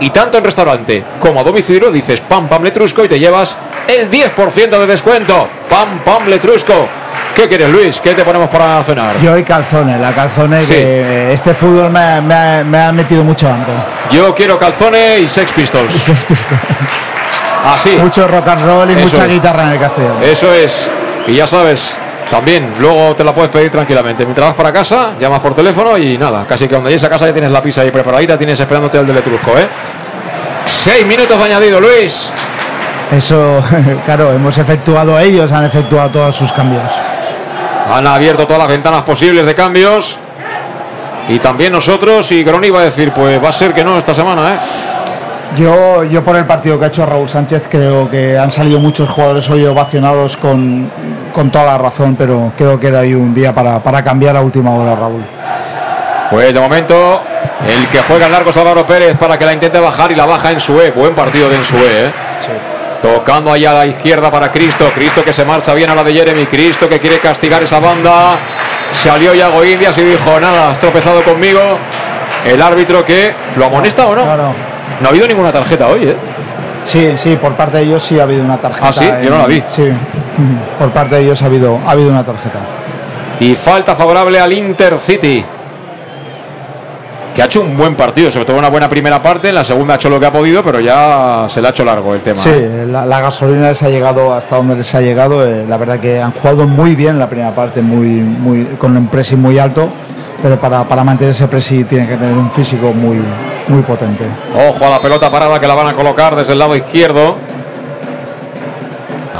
y 0.00 0.10
tanto 0.10 0.36
en 0.36 0.44
restaurante 0.44 1.02
como 1.18 1.40
a 1.40 1.44
domicilio 1.44 1.90
dices 1.90 2.20
pam 2.20 2.48
pam 2.48 2.62
letrusco 2.62 3.04
y 3.04 3.08
te 3.08 3.18
llevas 3.18 3.56
el 3.88 4.10
10% 4.10 4.68
de 4.78 4.86
descuento. 4.86 5.48
Pam 5.70 6.00
pam 6.04 6.28
letrusco. 6.28 6.88
¿Qué 7.34 7.48
quieres, 7.48 7.70
Luis? 7.70 7.98
¿Qué 8.00 8.12
te 8.12 8.22
ponemos 8.24 8.50
para 8.50 8.84
cenar? 8.84 9.18
Yo 9.22 9.38
y 9.38 9.42
calzones, 9.44 9.98
la 9.98 10.12
calzone 10.12 10.62
Sí. 10.62 10.74
que 10.74 11.32
este 11.32 11.54
fútbol 11.54 11.90
me, 11.90 11.98
ha- 12.00 12.20
me 12.20 12.34
ha- 12.34 12.64
me 12.64 12.78
ha 12.78 12.92
metido 12.92 13.24
mucho 13.24 13.48
hambre. 13.48 13.72
Yo 14.10 14.34
quiero 14.34 14.58
calzones 14.58 15.20
y 15.22 15.28
Sex 15.28 15.50
Pistols. 15.52 16.12
Así. 17.64 17.90
Mucho 17.90 18.26
rock 18.26 18.48
and 18.48 18.64
roll 18.64 18.90
y 18.90 18.94
Eso 18.94 19.02
mucha 19.02 19.26
es. 19.26 19.32
guitarra 19.32 19.62
en 19.64 19.72
el 19.72 19.78
castellano. 19.78 20.14
Eso 20.22 20.52
es. 20.52 20.88
Y 21.26 21.34
ya 21.34 21.46
sabes, 21.46 21.94
también 22.30 22.74
luego 22.80 23.14
te 23.14 23.22
la 23.24 23.32
puedes 23.32 23.50
pedir 23.50 23.70
tranquilamente. 23.70 24.24
Mientras 24.24 24.48
vas 24.48 24.54
para 24.54 24.72
casa, 24.72 25.12
llamas 25.20 25.40
por 25.40 25.54
teléfono 25.54 25.96
y 25.96 26.18
nada, 26.18 26.44
casi 26.46 26.64
que 26.64 26.70
cuando 26.70 26.88
llegues 26.88 27.04
a 27.04 27.08
casa 27.10 27.26
ya 27.26 27.32
tienes 27.32 27.52
la 27.52 27.62
pizza 27.62 27.82
ahí 27.82 27.90
preparadita, 27.90 28.36
tienes 28.36 28.58
esperándote 28.58 28.98
el 28.98 29.06
del 29.06 29.18
Etrusco, 29.18 29.50
¿eh? 29.58 29.66
Seis 30.64 31.06
minutos 31.06 31.38
de 31.38 31.44
añadido, 31.44 31.80
Luis. 31.80 32.30
Eso, 33.12 33.62
claro, 34.06 34.32
hemos 34.32 34.56
efectuado, 34.58 35.18
ellos 35.18 35.52
han 35.52 35.64
efectuado 35.64 36.10
todos 36.10 36.34
sus 36.34 36.50
cambios. 36.52 36.90
Han 37.92 38.06
abierto 38.06 38.44
todas 38.46 38.60
las 38.60 38.68
ventanas 38.68 39.02
posibles 39.02 39.44
de 39.44 39.54
cambios. 39.54 40.18
Y 41.28 41.38
también 41.38 41.72
nosotros, 41.72 42.32
y 42.32 42.42
Groni 42.42 42.70
va 42.70 42.80
a 42.80 42.84
decir, 42.84 43.12
pues 43.12 43.42
va 43.42 43.50
a 43.50 43.52
ser 43.52 43.72
que 43.74 43.84
no 43.84 43.96
esta 43.98 44.14
semana, 44.14 44.54
¿eh? 44.54 44.56
Yo, 45.56 46.04
yo 46.04 46.24
por 46.24 46.36
el 46.36 46.46
partido 46.46 46.78
que 46.78 46.86
ha 46.86 46.88
hecho 46.88 47.04
Raúl 47.04 47.28
Sánchez 47.28 47.68
creo 47.70 48.10
que 48.10 48.38
han 48.38 48.50
salido 48.50 48.80
muchos 48.80 49.08
jugadores 49.10 49.48
hoy 49.50 49.64
ovacionados 49.66 50.38
con, 50.38 50.90
con 51.30 51.50
toda 51.50 51.64
la 51.64 51.78
razón, 51.78 52.16
pero 52.16 52.52
creo 52.56 52.80
que 52.80 52.88
era 52.88 53.00
hoy 53.00 53.14
un 53.14 53.34
día 53.34 53.54
para, 53.54 53.78
para 53.82 54.02
cambiar 54.02 54.34
a 54.36 54.40
última 54.40 54.70
hora, 54.70 54.94
Raúl. 54.94 55.22
Pues 56.30 56.54
de 56.54 56.60
momento, 56.60 57.20
el 57.68 57.86
que 57.88 58.00
juega 58.00 58.24
en 58.24 58.32
largo 58.32 58.48
es 58.48 58.56
Álvaro 58.56 58.86
Pérez 58.86 59.18
para 59.18 59.38
que 59.38 59.44
la 59.44 59.52
intente 59.52 59.78
bajar 59.78 60.10
y 60.10 60.14
la 60.14 60.24
baja 60.24 60.50
en 60.50 60.58
Sue. 60.58 60.90
Buen 60.92 61.14
partido 61.14 61.50
de 61.50 61.56
Ensue, 61.56 61.84
¿eh? 61.84 62.10
Tocando 63.02 63.52
allá 63.52 63.72
a 63.72 63.74
la 63.74 63.86
izquierda 63.86 64.30
para 64.30 64.50
Cristo. 64.50 64.90
Cristo 64.94 65.22
que 65.22 65.34
se 65.34 65.44
marcha 65.44 65.74
bien 65.74 65.90
a 65.90 65.94
la 65.94 66.02
de 66.02 66.14
Jeremy. 66.14 66.46
Cristo 66.46 66.88
que 66.88 66.98
quiere 66.98 67.18
castigar 67.18 67.62
esa 67.62 67.80
banda. 67.80 68.36
Salió 68.92 69.34
Yago 69.34 69.62
Indias 69.62 69.98
y 69.98 70.04
dijo, 70.04 70.40
nada, 70.40 70.70
has 70.70 70.78
tropezado 70.78 71.22
conmigo. 71.22 71.60
El 72.46 72.62
árbitro 72.62 73.04
que 73.04 73.34
lo 73.56 73.66
amonesta 73.66 74.06
o 74.06 74.16
no. 74.16 74.71
No 75.02 75.08
ha 75.08 75.10
habido 75.10 75.26
ninguna 75.26 75.52
tarjeta 75.52 75.88
hoy, 75.88 76.04
¿eh? 76.04 76.16
Sí, 76.84 77.12
sí, 77.16 77.36
por 77.36 77.52
parte 77.52 77.78
de 77.78 77.84
ellos 77.84 78.02
sí 78.02 78.18
ha 78.18 78.22
habido 78.22 78.44
una 78.44 78.56
tarjeta. 78.56 78.88
Ah, 78.88 78.92
sí, 78.92 79.04
yo 79.24 79.30
no 79.30 79.38
la 79.38 79.46
vi. 79.46 79.62
Sí, 79.66 79.88
por 80.78 80.90
parte 80.90 81.16
de 81.16 81.22
ellos 81.22 81.42
ha 81.42 81.46
habido, 81.46 81.78
ha 81.86 81.90
habido 81.90 82.10
una 82.10 82.24
tarjeta. 82.24 82.60
Y 83.40 83.54
falta 83.54 83.94
favorable 83.94 84.38
al 84.40 84.52
Intercity. 84.52 85.44
Que 87.34 87.40
ha 87.40 87.46
hecho 87.46 87.62
un 87.62 87.76
buen 87.76 87.94
partido, 87.94 88.30
sobre 88.30 88.44
todo 88.44 88.58
una 88.58 88.68
buena 88.68 88.88
primera 88.88 89.22
parte. 89.22 89.48
En 89.48 89.54
la 89.54 89.64
segunda 89.64 89.94
ha 89.94 89.96
hecho 89.96 90.10
lo 90.10 90.20
que 90.20 90.26
ha 90.26 90.32
podido, 90.32 90.62
pero 90.62 90.80
ya 90.80 91.46
se 91.48 91.62
le 91.62 91.68
ha 91.68 91.70
hecho 91.70 91.84
largo 91.84 92.14
el 92.14 92.20
tema. 92.20 92.36
Sí, 92.36 92.50
¿eh? 92.52 92.84
la, 92.86 93.06
la 93.06 93.20
gasolina 93.20 93.68
les 93.68 93.82
ha 93.82 93.88
llegado 93.88 94.34
hasta 94.34 94.56
donde 94.56 94.74
les 94.76 94.94
ha 94.94 95.00
llegado. 95.00 95.46
eh, 95.46 95.64
la 95.66 95.76
verdad 95.78 95.98
que 95.98 96.20
han 96.20 96.32
jugado 96.32 96.66
muy 96.66 96.94
bien 96.94 97.18
la 97.18 97.26
primera 97.28 97.54
parte, 97.54 97.80
muy, 97.80 98.06
muy, 98.20 98.64
con 98.78 98.96
un 98.96 99.06
pressing 99.08 99.40
muy 99.40 99.58
alto, 99.58 99.88
pero 100.42 100.58
para, 100.58 100.82
para 100.84 101.04
mantener 101.04 101.32
ese 101.32 101.46
pressing 101.46 101.84
tienen 101.86 102.08
que 102.08 102.16
tener 102.16 102.36
un 102.36 102.50
físico 102.50 102.92
muy, 102.92 103.22
muy 103.68 103.82
potente. 103.82 104.24
Ojo 104.68 104.84
a 104.84 104.90
la 104.90 105.00
pelota 105.00 105.30
parada 105.30 105.60
que 105.60 105.68
la 105.68 105.74
van 105.74 105.86
a 105.86 105.92
colocar 105.92 106.34
desde 106.34 106.54
el 106.54 106.58
lado 106.58 106.74
izquierdo. 106.74 107.36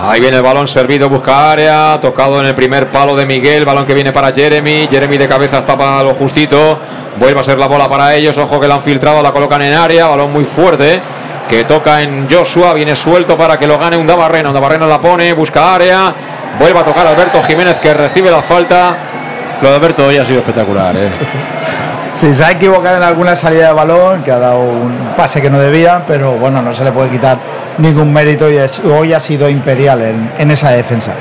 Ahí 0.04 0.20
viene 0.20 0.36
el 0.36 0.42
balón 0.42 0.66
servido, 0.66 1.08
busca 1.08 1.52
área, 1.52 1.98
tocado 2.00 2.40
en 2.40 2.46
el 2.46 2.54
primer 2.54 2.90
palo 2.90 3.14
de 3.14 3.26
Miguel, 3.26 3.64
balón 3.64 3.86
que 3.86 3.94
viene 3.94 4.10
para 4.10 4.32
Jeremy, 4.32 4.88
Jeremy 4.90 5.18
de 5.18 5.28
cabeza 5.28 5.58
está 5.58 5.76
para 5.76 6.02
lo 6.02 6.12
justito, 6.14 6.78
vuelve 7.20 7.38
a 7.38 7.42
ser 7.44 7.58
la 7.58 7.68
bola 7.68 7.88
para 7.88 8.14
ellos, 8.14 8.36
ojo 8.38 8.58
que 8.58 8.66
la 8.66 8.74
han 8.74 8.80
filtrado, 8.80 9.22
la 9.22 9.30
colocan 9.30 9.62
en 9.62 9.74
área, 9.74 10.08
balón 10.08 10.32
muy 10.32 10.44
fuerte, 10.44 11.00
que 11.48 11.64
toca 11.64 12.02
en 12.02 12.26
Joshua, 12.28 12.74
viene 12.74 12.96
suelto 12.96 13.36
para 13.36 13.56
que 13.58 13.66
lo 13.66 13.78
gane 13.78 13.96
un 13.96 14.06
Dabarrena, 14.06 14.50
un 14.50 14.88
la 14.88 15.00
pone, 15.00 15.32
busca 15.34 15.72
área, 15.72 16.12
vuelve 16.58 16.80
a 16.80 16.84
tocar 16.84 17.06
Alberto 17.06 17.40
Jiménez 17.40 17.78
que 17.78 17.94
recibe 17.94 18.28
la 18.28 18.42
falta, 18.42 18.96
lo 19.62 19.68
de 19.70 19.76
Alberto 19.76 20.06
hoy 20.06 20.16
ha 20.18 20.24
sido 20.24 20.40
espectacular, 20.40 20.96
¿eh? 20.96 21.10
Sí, 22.12 22.34
se 22.34 22.44
ha 22.44 22.50
equivocado 22.50 22.98
en 22.98 23.02
alguna 23.04 23.34
salida 23.34 23.68
de 23.68 23.72
balón, 23.72 24.22
que 24.22 24.30
ha 24.30 24.38
dado 24.38 24.60
un 24.60 24.92
pase 25.16 25.40
que 25.40 25.48
no 25.48 25.58
debía, 25.58 26.02
pero 26.06 26.32
bueno, 26.32 26.60
no 26.60 26.74
se 26.74 26.84
le 26.84 26.92
puede 26.92 27.08
quitar 27.08 27.38
ningún 27.78 28.12
mérito 28.12 28.50
y 28.50 28.56
es- 28.58 28.80
hoy 28.80 29.14
ha 29.14 29.18
sido 29.20 29.48
imperial 29.48 30.02
en, 30.02 30.30
en 30.38 30.50
esa 30.50 30.68
defensa. 30.72 31.12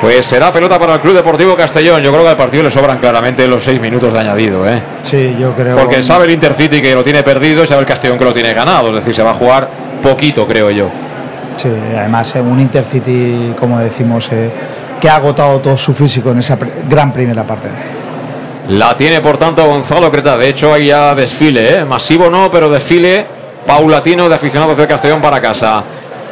Pues 0.00 0.26
será 0.26 0.52
pelota 0.52 0.78
para 0.80 0.94
el 0.94 1.00
Club 1.00 1.14
Deportivo 1.14 1.54
Castellón. 1.54 2.02
Yo 2.02 2.10
creo 2.10 2.24
que 2.24 2.30
al 2.30 2.36
partido 2.36 2.64
le 2.64 2.70
sobran 2.72 2.98
claramente 2.98 3.46
los 3.46 3.62
seis 3.62 3.80
minutos 3.80 4.12
de 4.12 4.18
añadido, 4.18 4.68
¿eh? 4.68 4.80
Sí, 5.02 5.36
yo 5.38 5.52
creo. 5.52 5.76
Porque 5.76 6.02
sabe 6.02 6.24
el 6.24 6.32
Intercity 6.32 6.82
que 6.82 6.92
lo 6.94 7.04
tiene 7.04 7.22
perdido 7.22 7.62
y 7.62 7.66
sabe 7.68 7.82
el 7.82 7.86
Castellón 7.86 8.18
que 8.18 8.24
lo 8.24 8.32
tiene 8.32 8.52
ganado. 8.52 8.88
Es 8.88 8.94
decir, 8.96 9.14
se 9.14 9.22
va 9.22 9.30
a 9.30 9.34
jugar 9.34 9.68
poquito, 10.02 10.46
creo 10.46 10.70
yo. 10.70 10.88
Sí, 11.56 11.68
además 11.96 12.34
eh, 12.36 12.40
un 12.40 12.60
Intercity, 12.60 13.54
como 13.58 13.78
decimos, 13.78 14.28
eh, 14.32 14.50
que 15.06 15.10
ha 15.10 15.16
agotado 15.18 15.60
todo 15.60 15.78
su 15.78 15.94
físico 15.94 16.32
en 16.32 16.40
esa 16.40 16.58
gran 16.88 17.12
primera 17.12 17.44
parte. 17.44 17.68
La 18.70 18.96
tiene, 18.96 19.20
por 19.20 19.38
tanto, 19.38 19.64
Gonzalo 19.64 20.10
Creta. 20.10 20.36
De 20.36 20.48
hecho, 20.48 20.74
hay 20.74 20.86
ya 20.86 21.14
desfile, 21.14 21.78
¿eh? 21.78 21.84
Masivo 21.84 22.28
no, 22.28 22.50
pero 22.50 22.68
desfile 22.68 23.24
paulatino 23.64 24.28
de 24.28 24.34
aficionados 24.34 24.76
del 24.76 24.88
Castellón 24.88 25.20
para 25.20 25.40
casa. 25.40 25.84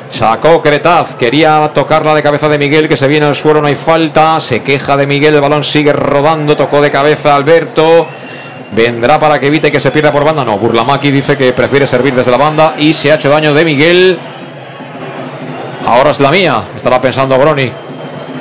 Sacó 0.09 0.61
Cretaz, 0.61 1.15
quería 1.15 1.71
tocarla 1.73 2.17
de 2.17 2.23
cabeza 2.25 2.49
de 2.49 2.59
Miguel, 2.59 2.89
que 2.89 2.97
se 2.97 3.07
viene 3.07 3.27
al 3.27 3.37
suelo, 3.37 3.61
no 3.61 3.69
hay 3.69 3.77
falta. 3.77 4.41
Se 4.41 4.65
queja 4.65 4.97
de 4.97 5.07
Miguel, 5.07 5.37
el 5.37 5.41
balón 5.41 5.63
sigue 5.63 5.93
rodando, 5.93 6.57
tocó 6.57 6.83
de 6.83 6.91
cabeza 6.91 7.37
Alberto. 7.37 8.09
Vendrá 8.73 9.21
para 9.21 9.39
que 9.39 9.47
evite 9.47 9.71
que 9.71 9.79
se 9.79 9.93
pierda 9.93 10.11
por 10.11 10.25
banda. 10.25 10.45
No, 10.45 10.59
Burlamaki 10.59 11.13
dice 11.13 11.37
que 11.37 11.53
prefiere 11.53 11.87
servir 11.87 12.13
desde 12.13 12.33
la 12.33 12.39
banda 12.39 12.75
y 12.77 12.93
se 12.93 13.13
ha 13.13 13.15
hecho 13.15 13.31
daño 13.31 13.55
de 13.55 13.65
Miguel. 13.65 14.19
Ahora 15.87 16.11
es 16.11 16.19
la 16.19 16.33
mía, 16.33 16.61
estará 16.75 17.01
pensando 17.01 17.39
Broni. 17.39 17.84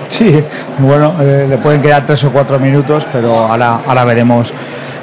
Sí, 0.07 0.43
bueno, 0.79 1.15
eh, 1.21 1.47
le 1.49 1.57
pueden 1.57 1.81
quedar 1.81 2.05
tres 2.05 2.23
o 2.23 2.31
cuatro 2.31 2.59
minutos, 2.59 3.07
pero 3.11 3.39
ahora, 3.39 3.79
ahora 3.85 4.05
veremos. 4.05 4.53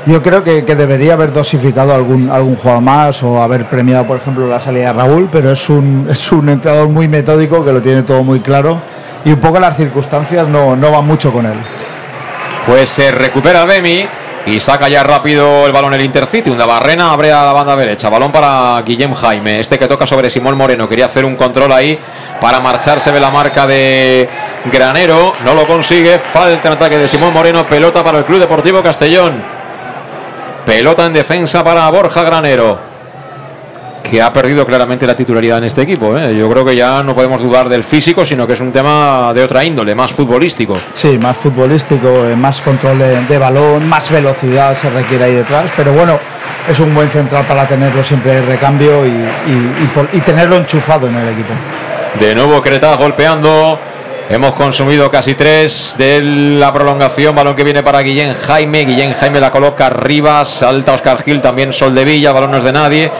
Yo 0.06 0.22
creo 0.22 0.42
que, 0.42 0.64
que 0.64 0.74
debería 0.74 1.12
haber 1.12 1.32
dosificado 1.32 1.94
algún, 1.94 2.30
algún 2.30 2.56
jugador 2.56 2.82
más 2.82 3.22
o 3.22 3.42
haber 3.42 3.66
premiado, 3.66 4.06
por 4.06 4.16
ejemplo, 4.16 4.46
la 4.46 4.58
salida 4.58 4.86
de 4.86 4.92
Raúl, 4.94 5.28
pero 5.30 5.52
es 5.52 5.68
un, 5.68 6.06
es 6.10 6.32
un 6.32 6.48
entrenador 6.48 6.88
muy 6.88 7.06
metódico 7.06 7.64
que 7.64 7.72
lo 7.72 7.82
tiene 7.82 8.02
todo 8.02 8.22
muy 8.22 8.40
claro 8.40 8.80
y 9.24 9.32
un 9.32 9.40
poco 9.40 9.60
las 9.60 9.76
circunstancias 9.76 10.48
no, 10.48 10.74
no 10.74 10.90
van 10.90 11.06
mucho 11.06 11.32
con 11.32 11.44
él. 11.44 11.58
Pues 12.66 12.88
se 12.88 13.10
recupera 13.10 13.66
Demi 13.66 14.06
y 14.46 14.58
saca 14.58 14.88
ya 14.88 15.02
rápido 15.02 15.66
el 15.66 15.72
balón 15.72 15.94
el 15.94 16.00
Intercity. 16.02 16.50
Una 16.50 16.66
barrena 16.66 17.12
abre 17.12 17.32
a 17.32 17.44
la 17.44 17.52
banda 17.52 17.76
derecha. 17.76 18.08
Balón 18.08 18.32
para 18.32 18.80
Guillem 18.82 19.14
Jaime. 19.14 19.60
Este 19.60 19.78
que 19.78 19.86
toca 19.86 20.06
sobre 20.06 20.30
Simón 20.30 20.56
Moreno. 20.56 20.88
Quería 20.88 21.06
hacer 21.06 21.24
un 21.24 21.36
control 21.36 21.72
ahí 21.72 21.98
para 22.40 22.60
marcharse 22.60 23.12
de 23.12 23.20
la 23.20 23.30
marca 23.30 23.66
de 23.66 24.28
Granero. 24.72 25.34
No 25.44 25.54
lo 25.54 25.66
consigue. 25.66 26.18
Falta 26.18 26.68
en 26.68 26.74
ataque 26.74 26.98
de 26.98 27.08
Simón 27.08 27.32
Moreno. 27.32 27.66
Pelota 27.66 28.02
para 28.02 28.18
el 28.18 28.24
Club 28.24 28.40
Deportivo 28.40 28.82
Castellón. 28.82 29.42
Pelota 30.64 31.06
en 31.06 31.12
defensa 31.12 31.62
para 31.62 31.88
Borja 31.90 32.22
Granero. 32.22 32.89
Que 34.02 34.20
ha 34.20 34.32
perdido 34.32 34.66
claramente 34.66 35.06
la 35.06 35.14
titularidad 35.14 35.58
en 35.58 35.64
este 35.64 35.82
equipo. 35.82 36.16
¿eh? 36.18 36.34
Yo 36.36 36.48
creo 36.50 36.64
que 36.64 36.74
ya 36.74 37.02
no 37.02 37.14
podemos 37.14 37.42
dudar 37.42 37.68
del 37.68 37.84
físico, 37.84 38.24
sino 38.24 38.46
que 38.46 38.54
es 38.54 38.60
un 38.60 38.72
tema 38.72 39.32
de 39.32 39.42
otra 39.44 39.64
índole, 39.64 39.94
más 39.94 40.10
futbolístico. 40.10 40.78
Sí, 40.92 41.16
más 41.18 41.36
futbolístico, 41.36 42.08
eh, 42.26 42.34
más 42.34 42.60
control 42.60 42.98
de, 42.98 43.20
de 43.26 43.38
balón, 43.38 43.88
más 43.88 44.10
velocidad 44.10 44.74
se 44.74 44.90
requiere 44.90 45.24
ahí 45.24 45.34
detrás, 45.34 45.66
pero 45.76 45.92
bueno, 45.92 46.18
es 46.68 46.80
un 46.80 46.92
buen 46.92 47.08
central 47.08 47.44
para 47.46 47.66
tenerlo 47.68 48.02
siempre 48.02 48.34
de 48.34 48.42
recambio 48.42 49.06
y, 49.06 49.10
y- 49.10 50.12
y 50.14 50.16
y 50.18 50.20
tenerlo 50.22 50.56
enchufado 50.56 51.06
en 51.06 51.14
el 51.16 51.28
equipo. 51.28 51.52
De 52.18 52.34
nuevo 52.34 52.60
Cretaz 52.60 52.98
golpeando. 52.98 53.78
Hemos 54.28 54.54
consumido 54.54 55.10
casi 55.10 55.34
tres 55.34 55.96
de 55.98 56.20
la 56.22 56.72
prolongación. 56.72 57.34
Balón 57.34 57.56
que 57.56 57.64
viene 57.64 57.82
para 57.82 58.00
Guillén 58.00 58.32
Jaime. 58.34 58.84
Guillén 58.84 59.12
Jaime 59.12 59.40
la 59.40 59.50
coloca 59.50 59.86
arriba. 59.86 60.44
Salta 60.44 60.92
Oscar 60.92 61.20
Gil, 61.20 61.42
también 61.42 61.72
Sol 61.72 61.92
de 61.96 62.04
Villa. 62.04 62.30
Balón 62.30 62.52
no 62.52 62.58
es 62.58 62.62
de 62.64 62.72
nadie. 62.72 63.10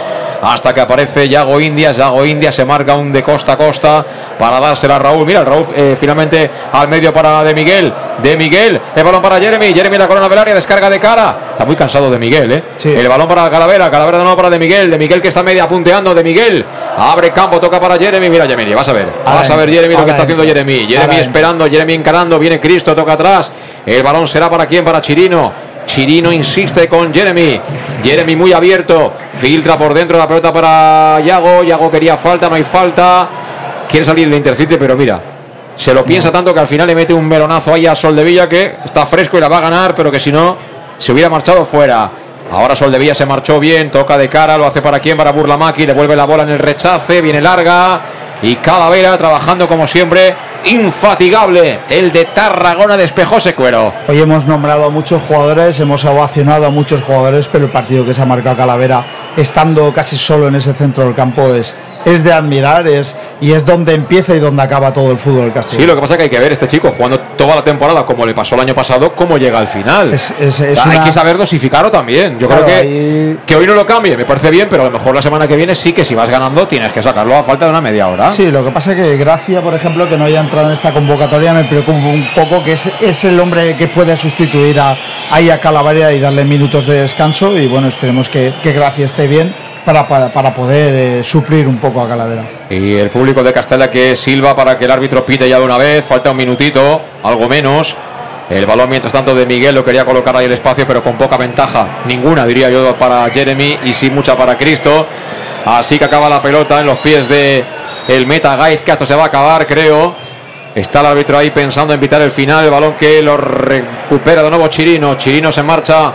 Hasta 0.43 0.73
que 0.73 0.81
aparece 0.81 1.29
Yago 1.29 1.61
India. 1.61 1.93
Yago 1.93 2.25
India 2.25 2.51
se 2.51 2.65
marca 2.65 2.95
un 2.95 3.13
de 3.13 3.23
costa 3.23 3.53
a 3.53 3.57
costa 3.57 4.05
para 4.39 4.59
dársela 4.59 4.97
a 4.97 4.99
Raúl. 4.99 5.27
Mira, 5.27 5.41
el 5.41 5.47
Raúl 5.47 5.67
eh, 5.77 5.97
finalmente 5.99 6.51
al 6.73 6.89
medio 6.89 7.13
para 7.13 7.45
De 7.45 7.55
Miguel. 7.55 7.93
De 8.23 8.37
Miguel. 8.37 8.81
El 8.95 9.05
balón 9.05 9.21
para 9.21 9.39
Jeremy. 9.39 9.73
Jeremy 9.75 9.99
la 9.99 10.09
corona 10.09 10.29
del 10.29 10.39
área. 10.39 10.55
Descarga 10.55 10.89
de 10.89 10.99
cara. 10.99 11.49
Está 11.51 11.65
muy 11.65 11.77
cansado 11.77 12.11
de 12.11 12.19
Miguel, 12.19 12.53
¿eh? 12.53 12.63
El 12.85 13.09
balón 13.09 13.29
para 13.29 13.51
Calavera. 13.51 13.91
Calavera 13.91 14.19
de 14.19 14.25
nuevo 14.25 14.37
para 14.37 14.51
De 14.51 14.59
Miguel. 14.59 14.91
De 14.91 14.99
Miguel 14.99 15.21
que 15.21 15.29
está 15.29 15.43
media 15.43 15.69
punteando. 15.69 16.15
De 16.15 16.25
Miguel. 16.25 16.65
Abre 16.97 17.33
campo. 17.33 17.61
Toca 17.61 17.79
para 17.79 17.99
Jeremy. 17.99 18.31
Mira, 18.31 18.47
Jeremy. 18.47 18.75
Vas 18.75 18.89
a 18.89 18.93
ver. 18.93 19.09
Vas 19.25 19.51
a 19.51 19.57
ver 19.57 19.71
Jeremy 19.71 19.95
lo 19.95 20.05
que 20.05 20.11
está 20.11 20.23
haciendo 20.23 20.45
Jeremy. 20.45 20.87
Jeremy 20.87 21.17
esperando. 21.17 21.67
Jeremy 21.69 21.95
encarando. 21.95 22.39
Viene 22.39 22.59
Cristo. 22.59 22.95
Toca 22.95 23.13
atrás. 23.13 23.51
El 23.85 24.03
balón 24.03 24.27
será 24.27 24.49
para 24.49 24.67
quién? 24.67 24.85
Para 24.85 25.01
Chirino. 25.01 25.70
Chirino 25.91 26.31
insiste 26.31 26.87
con 26.87 27.13
Jeremy. 27.13 27.61
Jeremy 28.01 28.37
muy 28.37 28.53
abierto. 28.53 29.13
Filtra 29.33 29.77
por 29.77 29.93
dentro 29.93 30.17
la 30.17 30.29
pelota 30.29 30.53
para 30.53 31.19
Yago. 31.19 31.65
Yago 31.65 31.91
quería 31.91 32.17
falta. 32.17 32.49
No 32.49 32.55
hay 32.55 32.63
falta. 32.63 33.29
Quiere 33.89 34.07
salir 34.07 34.29
el 34.29 34.35
Intercity, 34.35 34.77
pero 34.77 34.95
mira. 34.95 35.21
Se 35.75 35.93
lo 35.93 36.05
piensa 36.05 36.31
tanto 36.31 36.55
que 36.55 36.61
al 36.61 36.69
final 36.69 36.87
le 36.87 36.95
mete 36.95 37.13
un 37.13 37.27
melonazo 37.27 37.75
ahí 37.75 37.89
a 37.89 37.97
Sol 37.97 38.15
de 38.15 38.23
Villa 38.23 38.49
que 38.49 38.77
está 38.85 39.05
fresco 39.05 39.37
y 39.37 39.41
la 39.41 39.49
va 39.49 39.59
a 39.59 39.63
ganar, 39.63 39.93
pero 39.97 40.13
que 40.13 40.21
si 40.21 40.31
no, 40.31 40.57
se 40.97 41.11
hubiera 41.11 41.29
marchado 41.29 41.65
fuera. 41.65 42.09
Ahora 42.53 42.77
Soldevilla 42.77 43.15
se 43.15 43.27
marchó 43.27 43.59
bien, 43.59 43.91
toca 43.91 44.19
de 44.19 44.29
cara, 44.29 44.59
lo 44.59 44.67
hace 44.67 44.83
para 44.83 44.99
quién, 44.99 45.17
para 45.17 45.33
Burlamaki, 45.33 45.87
devuelve 45.87 46.17
la 46.17 46.25
bola 46.25 46.43
en 46.43 46.51
el 46.51 46.59
rechace, 46.59 47.21
viene 47.21 47.41
larga 47.41 48.03
y 48.43 48.57
Calavera 48.57 49.17
trabajando 49.19 49.69
como 49.69 49.87
siempre, 49.87 50.35
infatigable. 50.65 51.79
El 51.89 52.13
de 52.13 52.25
Tarragona 52.27 52.97
despejó 52.97 53.37
ese 53.39 53.55
cuero. 53.55 53.93
Hoy 54.09 54.21
hemos 54.21 54.45
nombrado 54.47 54.85
a 54.85 54.91
muchos 54.91 55.23
jugadores, 55.23 55.79
hemos 55.81 56.05
ovacionado 56.05 56.67
a 56.67 56.71
muchos 56.71 57.03
jugadores, 57.03 57.49
pero 57.51 57.65
el 57.67 57.71
partido 57.71 58.05
que 58.05 58.13
se 58.15 58.23
ha 58.23 58.27
marcado 58.27 58.57
Calavera, 58.57 59.05
estando 59.37 59.93
casi 59.93 60.17
solo 60.19 60.49
en 60.49 60.57
ese 60.57 60.75
centro 60.75 61.05
del 61.05 61.15
campo, 61.15 61.55
es, 61.55 61.75
es 62.05 62.25
de 62.25 62.33
admirar 62.33 62.87
es, 62.89 63.15
y 63.41 63.53
es 63.53 63.65
donde 63.67 63.95
empieza 63.95 64.35
y 64.35 64.39
donde 64.39 64.63
acaba 64.63 64.93
todo 64.93 65.11
el 65.11 65.19
fútbol 65.19 65.43
del 65.45 65.53
Castillo. 65.53 65.81
Sí, 65.83 65.87
lo 65.87 65.95
que 65.95 66.01
pasa 66.01 66.15
es 66.15 66.19
que 66.19 66.25
hay 66.25 66.31
que 66.31 66.39
ver 66.39 66.53
este 66.53 66.67
chico 66.67 66.91
jugando 66.91 67.19
toda 67.21 67.55
la 67.55 67.65
temporada, 67.65 68.05
como 68.05 68.25
le 68.27 68.35
pasó 68.35 68.55
el 68.55 68.63
año 68.63 68.75
pasado, 68.75 69.15
cómo 69.15 69.37
llega 69.39 69.59
al 69.59 69.69
final. 69.69 70.13
Es- 70.13 70.33
es- 70.41 70.61
es 70.61 70.79
hay 70.87 70.97
una- 70.97 71.05
que 71.05 71.13
saber 71.13 71.37
dosificarlo 71.39 71.91
también. 71.91 72.39
Yo 72.39 72.47
Claro, 72.49 72.65
creo 72.65 72.77
que, 72.77 72.83
ahí- 72.83 73.39
que 73.47 73.57
hoy 73.57 73.67
no 73.67 73.75
lo 73.75 73.85
cambie, 73.87 74.17
me 74.17 74.25
parece 74.25 74.51
bien, 74.51 74.69
pero 74.71 74.83
a 74.83 74.87
lo 74.87 74.91
mejor 74.91 75.15
la 75.15 75.23
semana 75.23 75.47
que 75.47 75.57
viene 75.57 75.75
sí 75.75 75.93
que 75.93 76.05
si 76.05 76.15
vas 76.15 76.31
ganando 76.31 76.67
tienes 76.67 76.91
que 76.93 77.03
sacarlo 77.03 77.37
a 77.37 77.43
falta 77.43 77.67
de 77.67 77.71
una 77.71 77.81
media 77.81 78.09
hora. 78.09 78.30
Sí, 78.31 78.51
lo 78.51 78.65
que 78.65 78.71
pasa 78.71 78.93
es 78.93 78.97
que 78.97 79.17
Gracia, 79.17 79.61
por 79.61 79.75
ejemplo, 79.75 80.09
que 80.09 80.17
no 80.17 80.25
haya 80.25 80.41
entrado 80.41 80.69
en 80.69 80.73
esta 80.73 80.93
convocatoria, 80.93 81.53
me 81.53 81.65
preocupa 81.65 81.99
un 81.99 82.29
poco 82.35 82.63
que 82.63 82.73
es, 82.73 82.91
es 83.01 83.25
el 83.25 83.39
hombre 83.41 83.77
que 83.77 83.89
puede 83.89 84.17
sustituir 84.17 84.79
a, 84.81 84.97
ahí 85.31 85.51
a 85.51 85.61
y 86.13 86.21
darle 86.21 86.45
minutos 86.45 86.87
de 86.87 87.03
descanso. 87.03 87.57
Y 87.59 87.67
bueno, 87.67 87.89
esperemos 87.89 88.29
que, 88.29 88.53
que 88.63 88.73
Gracia 88.73 89.07
esté 89.07 89.27
bien 89.27 89.53
para, 89.85 90.07
para, 90.07 90.33
para 90.33 90.55
poder 90.55 90.95
eh, 90.95 91.25
suplir 91.25 91.67
un 91.67 91.79
poco 91.79 92.03
a 92.03 92.09
Calavera. 92.09 92.45
Y 92.71 92.95
el 92.95 93.11
público 93.11 93.43
de 93.43 93.53
Castella 93.53 93.91
que 93.91 94.15
silba 94.15 94.55
para 94.55 94.79
que 94.79 94.85
el 94.85 94.91
árbitro 94.91 95.25
pite 95.25 95.49
ya 95.49 95.59
de 95.59 95.65
una 95.65 95.79
vez. 95.79 96.05
Falta 96.05 96.31
un 96.31 96.37
minutito, 96.37 97.01
algo 97.23 97.49
menos. 97.49 97.97
El 98.49 98.67
balón, 98.67 98.89
mientras 98.89 99.13
tanto, 99.13 99.35
de 99.35 99.47
Miguel 99.47 99.77
lo 99.77 99.85
quería 99.85 100.05
colocar 100.05 100.37
ahí 100.37 100.47
el 100.47 100.53
espacio, 100.53 100.85
pero 100.85 101.03
con 101.03 101.17
poca 101.17 101.37
ventaja. 101.37 102.01
Ninguna, 102.07 102.47
diría 102.47 102.69
yo, 102.69 102.97
para 102.99 103.29
Jeremy 103.31 103.79
y 103.85 103.93
sí 103.93 104.11
mucha 104.11 104.37
para 104.37 104.57
Cristo. 104.57 105.07
Así 105.65 105.99
que 105.99 106.05
acaba 106.05 106.29
la 106.29 106.43
pelota 106.43 106.81
en 106.81 106.87
los 106.87 106.99
pies 106.99 107.29
de 107.29 107.65
el 108.11 108.27
Meta 108.27 108.57
Gaiz, 108.57 108.83
que 108.83 108.91
esto 108.91 109.07
se 109.07 109.15
va 109.15 109.25
a 109.25 109.27
acabar, 109.27 109.67
creo. 109.69 110.15
Está 110.75 111.01
el 111.01 111.07
árbitro 111.07 111.39
ahí 111.39 111.53
pensando 111.53 111.95
en 111.95 112.01
pitar 112.01 112.21
el 112.23 112.33
final. 112.33 112.65
El 112.65 112.71
balón 112.71 112.95
que 112.95 113.23
lo 113.23 113.37
recupera 113.37 114.43
de 114.43 114.51
nuevo 114.51 114.67
Chirino. 114.67 115.15
Chirino 115.15 115.53
se 115.53 115.63
marcha 115.63 116.13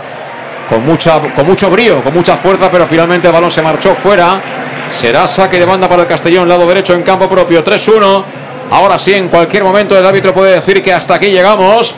con, 0.68 0.84
mucha, 0.84 1.18
con 1.20 1.46
mucho 1.46 1.70
brío, 1.70 2.02
con 2.02 2.12
mucha 2.12 2.36
fuerza, 2.36 2.70
pero 2.70 2.86
finalmente 2.86 3.28
el 3.28 3.32
balón 3.32 3.50
se 3.50 3.62
marchó 3.62 3.94
fuera. 3.94 4.40
Será 4.90 5.26
saque 5.26 5.58
de 5.58 5.64
banda 5.64 5.88
para 5.88 6.02
el 6.02 6.08
Castellón, 6.08 6.46
lado 6.46 6.66
derecho 6.66 6.92
en 6.92 7.02
campo 7.02 7.30
propio, 7.30 7.64
3-1. 7.64 8.24
Ahora 8.70 8.98
sí, 8.98 9.14
en 9.14 9.28
cualquier 9.28 9.64
momento 9.64 9.98
el 9.98 10.04
árbitro 10.04 10.34
puede 10.34 10.52
decir 10.52 10.82
que 10.82 10.92
hasta 10.92 11.14
aquí 11.14 11.30
llegamos. 11.30 11.94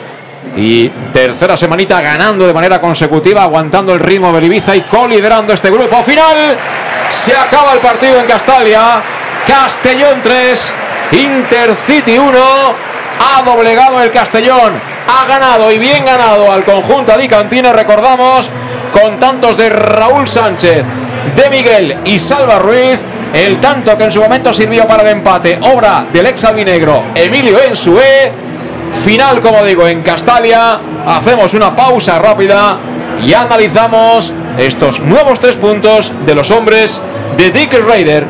Y 0.55 0.87
tercera 1.11 1.57
semanita 1.57 1.99
ganando 1.99 2.47
de 2.47 2.53
manera 2.53 2.79
consecutiva, 2.79 3.43
aguantando 3.43 3.93
el 3.93 3.99
ritmo 3.99 4.31
de 4.31 4.45
Ibiza 4.45 4.77
y 4.77 4.81
coliderando 4.81 5.51
este 5.51 5.69
grupo 5.69 6.01
final. 6.01 6.57
Se 7.09 7.35
acaba 7.35 7.73
el 7.73 7.79
partido 7.79 8.17
en 8.21 8.25
Castalia. 8.25 9.18
Castellón 9.47 10.19
3, 10.21 10.73
Intercity 11.11 12.17
1. 12.17 12.37
Ha 13.19 13.41
doblegado 13.43 14.01
el 14.01 14.11
Castellón. 14.11 14.73
Ha 15.07 15.25
ganado 15.25 15.71
y 15.71 15.77
bien 15.77 16.05
ganado 16.05 16.51
al 16.51 16.63
conjunto 16.63 17.13
Alicantina. 17.13 17.73
Recordamos 17.73 18.49
con 18.91 19.19
tantos 19.19 19.57
de 19.57 19.69
Raúl 19.69 20.27
Sánchez, 20.27 20.83
de 21.35 21.49
Miguel 21.49 21.97
y 22.05 22.17
Salva 22.17 22.59
Ruiz. 22.59 23.03
El 23.33 23.59
tanto 23.59 23.97
que 23.97 24.05
en 24.05 24.11
su 24.11 24.21
momento 24.21 24.53
sirvió 24.53 24.87
para 24.87 25.03
el 25.03 25.09
empate, 25.09 25.59
obra 25.61 26.05
del 26.11 26.25
ex 26.25 26.43
albinegro 26.45 27.05
Emilio 27.13 27.61
Ensue. 27.61 28.31
Final, 28.91 29.39
como 29.39 29.63
digo, 29.63 29.87
en 29.87 30.01
Castalia. 30.01 30.79
Hacemos 31.05 31.53
una 31.53 31.75
pausa 31.75 32.17
rápida 32.19 32.79
y 33.23 33.33
analizamos 33.33 34.33
estos 34.57 34.99
nuevos 34.99 35.39
tres 35.39 35.55
puntos 35.57 36.11
de 36.25 36.35
los 36.35 36.49
hombres 36.51 37.01
de 37.37 37.51
Dick 37.51 37.73
Raider. 37.85 38.25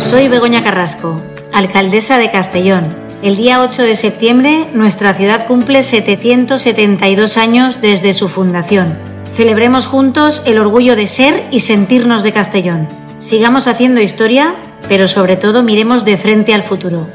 Soy 0.00 0.28
Begoña 0.28 0.64
Carrasco, 0.64 1.20
alcaldesa 1.52 2.18
de 2.18 2.30
Castellón. 2.30 2.82
El 3.22 3.36
día 3.36 3.60
8 3.60 3.82
de 3.82 3.94
septiembre 3.94 4.66
nuestra 4.72 5.12
ciudad 5.12 5.46
cumple 5.46 5.82
772 5.82 7.36
años 7.36 7.82
desde 7.82 8.14
su 8.14 8.28
fundación. 8.28 8.98
Celebremos 9.36 9.86
juntos 9.86 10.42
el 10.46 10.58
orgullo 10.58 10.96
de 10.96 11.06
ser 11.06 11.44
y 11.50 11.60
sentirnos 11.60 12.22
de 12.22 12.32
Castellón. 12.32 12.88
Sigamos 13.18 13.66
haciendo 13.66 14.00
historia, 14.00 14.54
pero 14.88 15.06
sobre 15.06 15.36
todo 15.36 15.62
miremos 15.62 16.06
de 16.06 16.16
frente 16.16 16.54
al 16.54 16.62
futuro. 16.62 17.06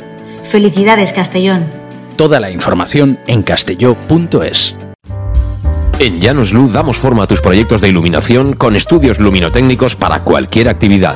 Felicidades 0.43 1.11
Castellón. 1.11 1.71
Toda 2.15 2.39
la 2.39 2.51
información 2.51 3.19
en 3.25 3.41
castelló.es. 3.41 4.75
En 5.97 6.21
Llanos 6.21 6.53
Luz 6.53 6.71
damos 6.71 6.97
forma 6.97 7.23
a 7.23 7.27
tus 7.27 7.41
proyectos 7.41 7.81
de 7.81 7.89
iluminación 7.89 8.53
con 8.53 8.75
estudios 8.75 9.19
luminotécnicos 9.19 9.95
para 9.95 10.19
cualquier 10.19 10.69
actividad. 10.69 11.15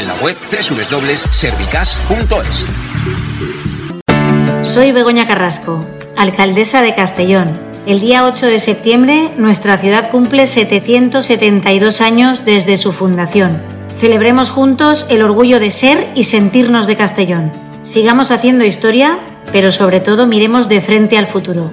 en 0.01 0.07
la 0.07 0.15
web 0.15 0.35
www.servicas.es. 0.49 2.65
Soy 4.63 4.91
Begoña 4.91 5.27
Carrasco, 5.27 5.85
alcaldesa 6.17 6.81
de 6.81 6.95
Castellón. 6.95 7.47
El 7.85 7.99
día 7.99 8.25
8 8.25 8.47
de 8.47 8.57
septiembre 8.59 9.29
nuestra 9.37 9.77
ciudad 9.77 10.09
cumple 10.09 10.47
772 10.47 12.01
años 12.01 12.45
desde 12.45 12.77
su 12.77 12.93
fundación. 12.93 13.61
Celebremos 13.99 14.49
juntos 14.49 15.05
el 15.09 15.21
orgullo 15.21 15.59
de 15.59 15.71
ser 15.71 16.07
y 16.15 16.23
sentirnos 16.23 16.87
de 16.87 16.95
Castellón. 16.95 17.51
Sigamos 17.83 18.31
haciendo 18.31 18.65
historia, 18.65 19.19
pero 19.51 19.71
sobre 19.71 19.99
todo 19.99 20.25
miremos 20.25 20.69
de 20.69 20.81
frente 20.81 21.17
al 21.17 21.27
futuro. 21.27 21.71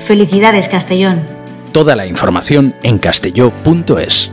Felicidades 0.00 0.68
Castellón. 0.68 1.26
Toda 1.72 1.94
la 1.94 2.06
información 2.06 2.74
en 2.82 2.98
castelló.es. 2.98 4.32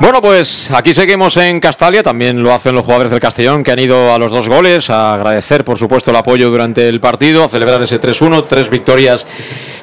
Bueno, 0.00 0.20
pues 0.20 0.72
aquí 0.72 0.92
seguimos 0.92 1.36
en 1.36 1.60
Castalia, 1.60 2.02
también 2.02 2.42
lo 2.42 2.52
hacen 2.52 2.74
los 2.74 2.84
jugadores 2.84 3.12
del 3.12 3.20
Castellón 3.20 3.62
que 3.62 3.70
han 3.70 3.78
ido 3.78 4.12
a 4.12 4.18
los 4.18 4.32
dos 4.32 4.48
goles, 4.48 4.90
a 4.90 5.14
agradecer 5.14 5.64
por 5.64 5.78
supuesto 5.78 6.10
el 6.10 6.16
apoyo 6.16 6.50
durante 6.50 6.88
el 6.88 6.98
partido, 6.98 7.44
a 7.44 7.48
celebrar 7.48 7.80
ese 7.80 8.00
3-1, 8.00 8.44
tres 8.48 8.68
victorias 8.68 9.24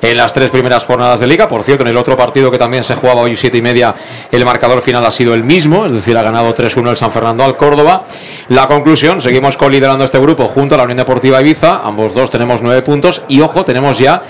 en 0.01 0.17
las 0.17 0.33
tres 0.33 0.51
primeras 0.51 0.83
jornadas 0.83 1.21
de 1.21 1.27
liga. 1.27 1.47
Por 1.47 1.63
cierto, 1.63 1.83
en 1.83 1.89
el 1.89 1.97
otro 1.97 2.17
partido 2.17 2.51
que 2.51 2.57
también 2.57 2.83
se 2.83 2.95
jugaba 2.95 3.21
hoy 3.21 3.37
siete 3.37 3.57
y 3.57 3.61
media, 3.61 3.95
el 4.31 4.43
marcador 4.43 4.81
final 4.81 5.05
ha 5.05 5.11
sido 5.11 5.33
el 5.33 5.45
mismo, 5.45 5.85
es 5.85 5.93
decir, 5.93 6.17
ha 6.17 6.23
ganado 6.23 6.53
3-1 6.53 6.89
el 6.89 6.97
San 6.97 7.11
Fernando 7.11 7.45
al 7.45 7.55
Córdoba. 7.55 8.03
La 8.49 8.67
conclusión, 8.67 9.21
seguimos 9.21 9.55
coliderando 9.55 10.03
este 10.03 10.19
grupo 10.19 10.49
junto 10.49 10.75
a 10.75 10.79
la 10.79 10.83
Unión 10.83 10.97
Deportiva 10.97 11.39
Ibiza, 11.39 11.81
ambos 11.83 12.13
dos 12.13 12.29
tenemos 12.29 12.61
nueve 12.61 12.81
puntos 12.81 13.23
y 13.29 13.39
ojo, 13.39 13.63
tenemos 13.63 13.97
ya 13.97 14.21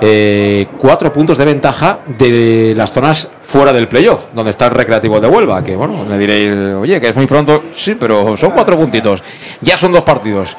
eh, 0.00 0.66
cuatro 0.78 1.12
puntos 1.12 1.38
de 1.38 1.44
ventaja 1.44 2.00
de 2.06 2.72
las 2.76 2.92
zonas 2.92 3.28
fuera 3.40 3.72
del 3.72 3.88
playoff, 3.88 4.28
donde 4.32 4.50
está 4.50 4.66
el 4.66 4.72
Recreativo 4.72 5.20
de 5.20 5.28
Huelva, 5.28 5.62
que 5.64 5.74
bueno, 5.74 6.04
le 6.08 6.18
diréis, 6.18 6.74
oye, 6.74 7.00
que 7.00 7.08
es 7.08 7.16
muy 7.16 7.26
pronto, 7.26 7.64
sí, 7.74 7.96
pero 7.98 8.36
son 8.36 8.52
cuatro 8.52 8.76
puntitos, 8.76 9.22
ya 9.60 9.76
son 9.76 9.92
dos 9.92 10.02
partidos. 10.02 10.56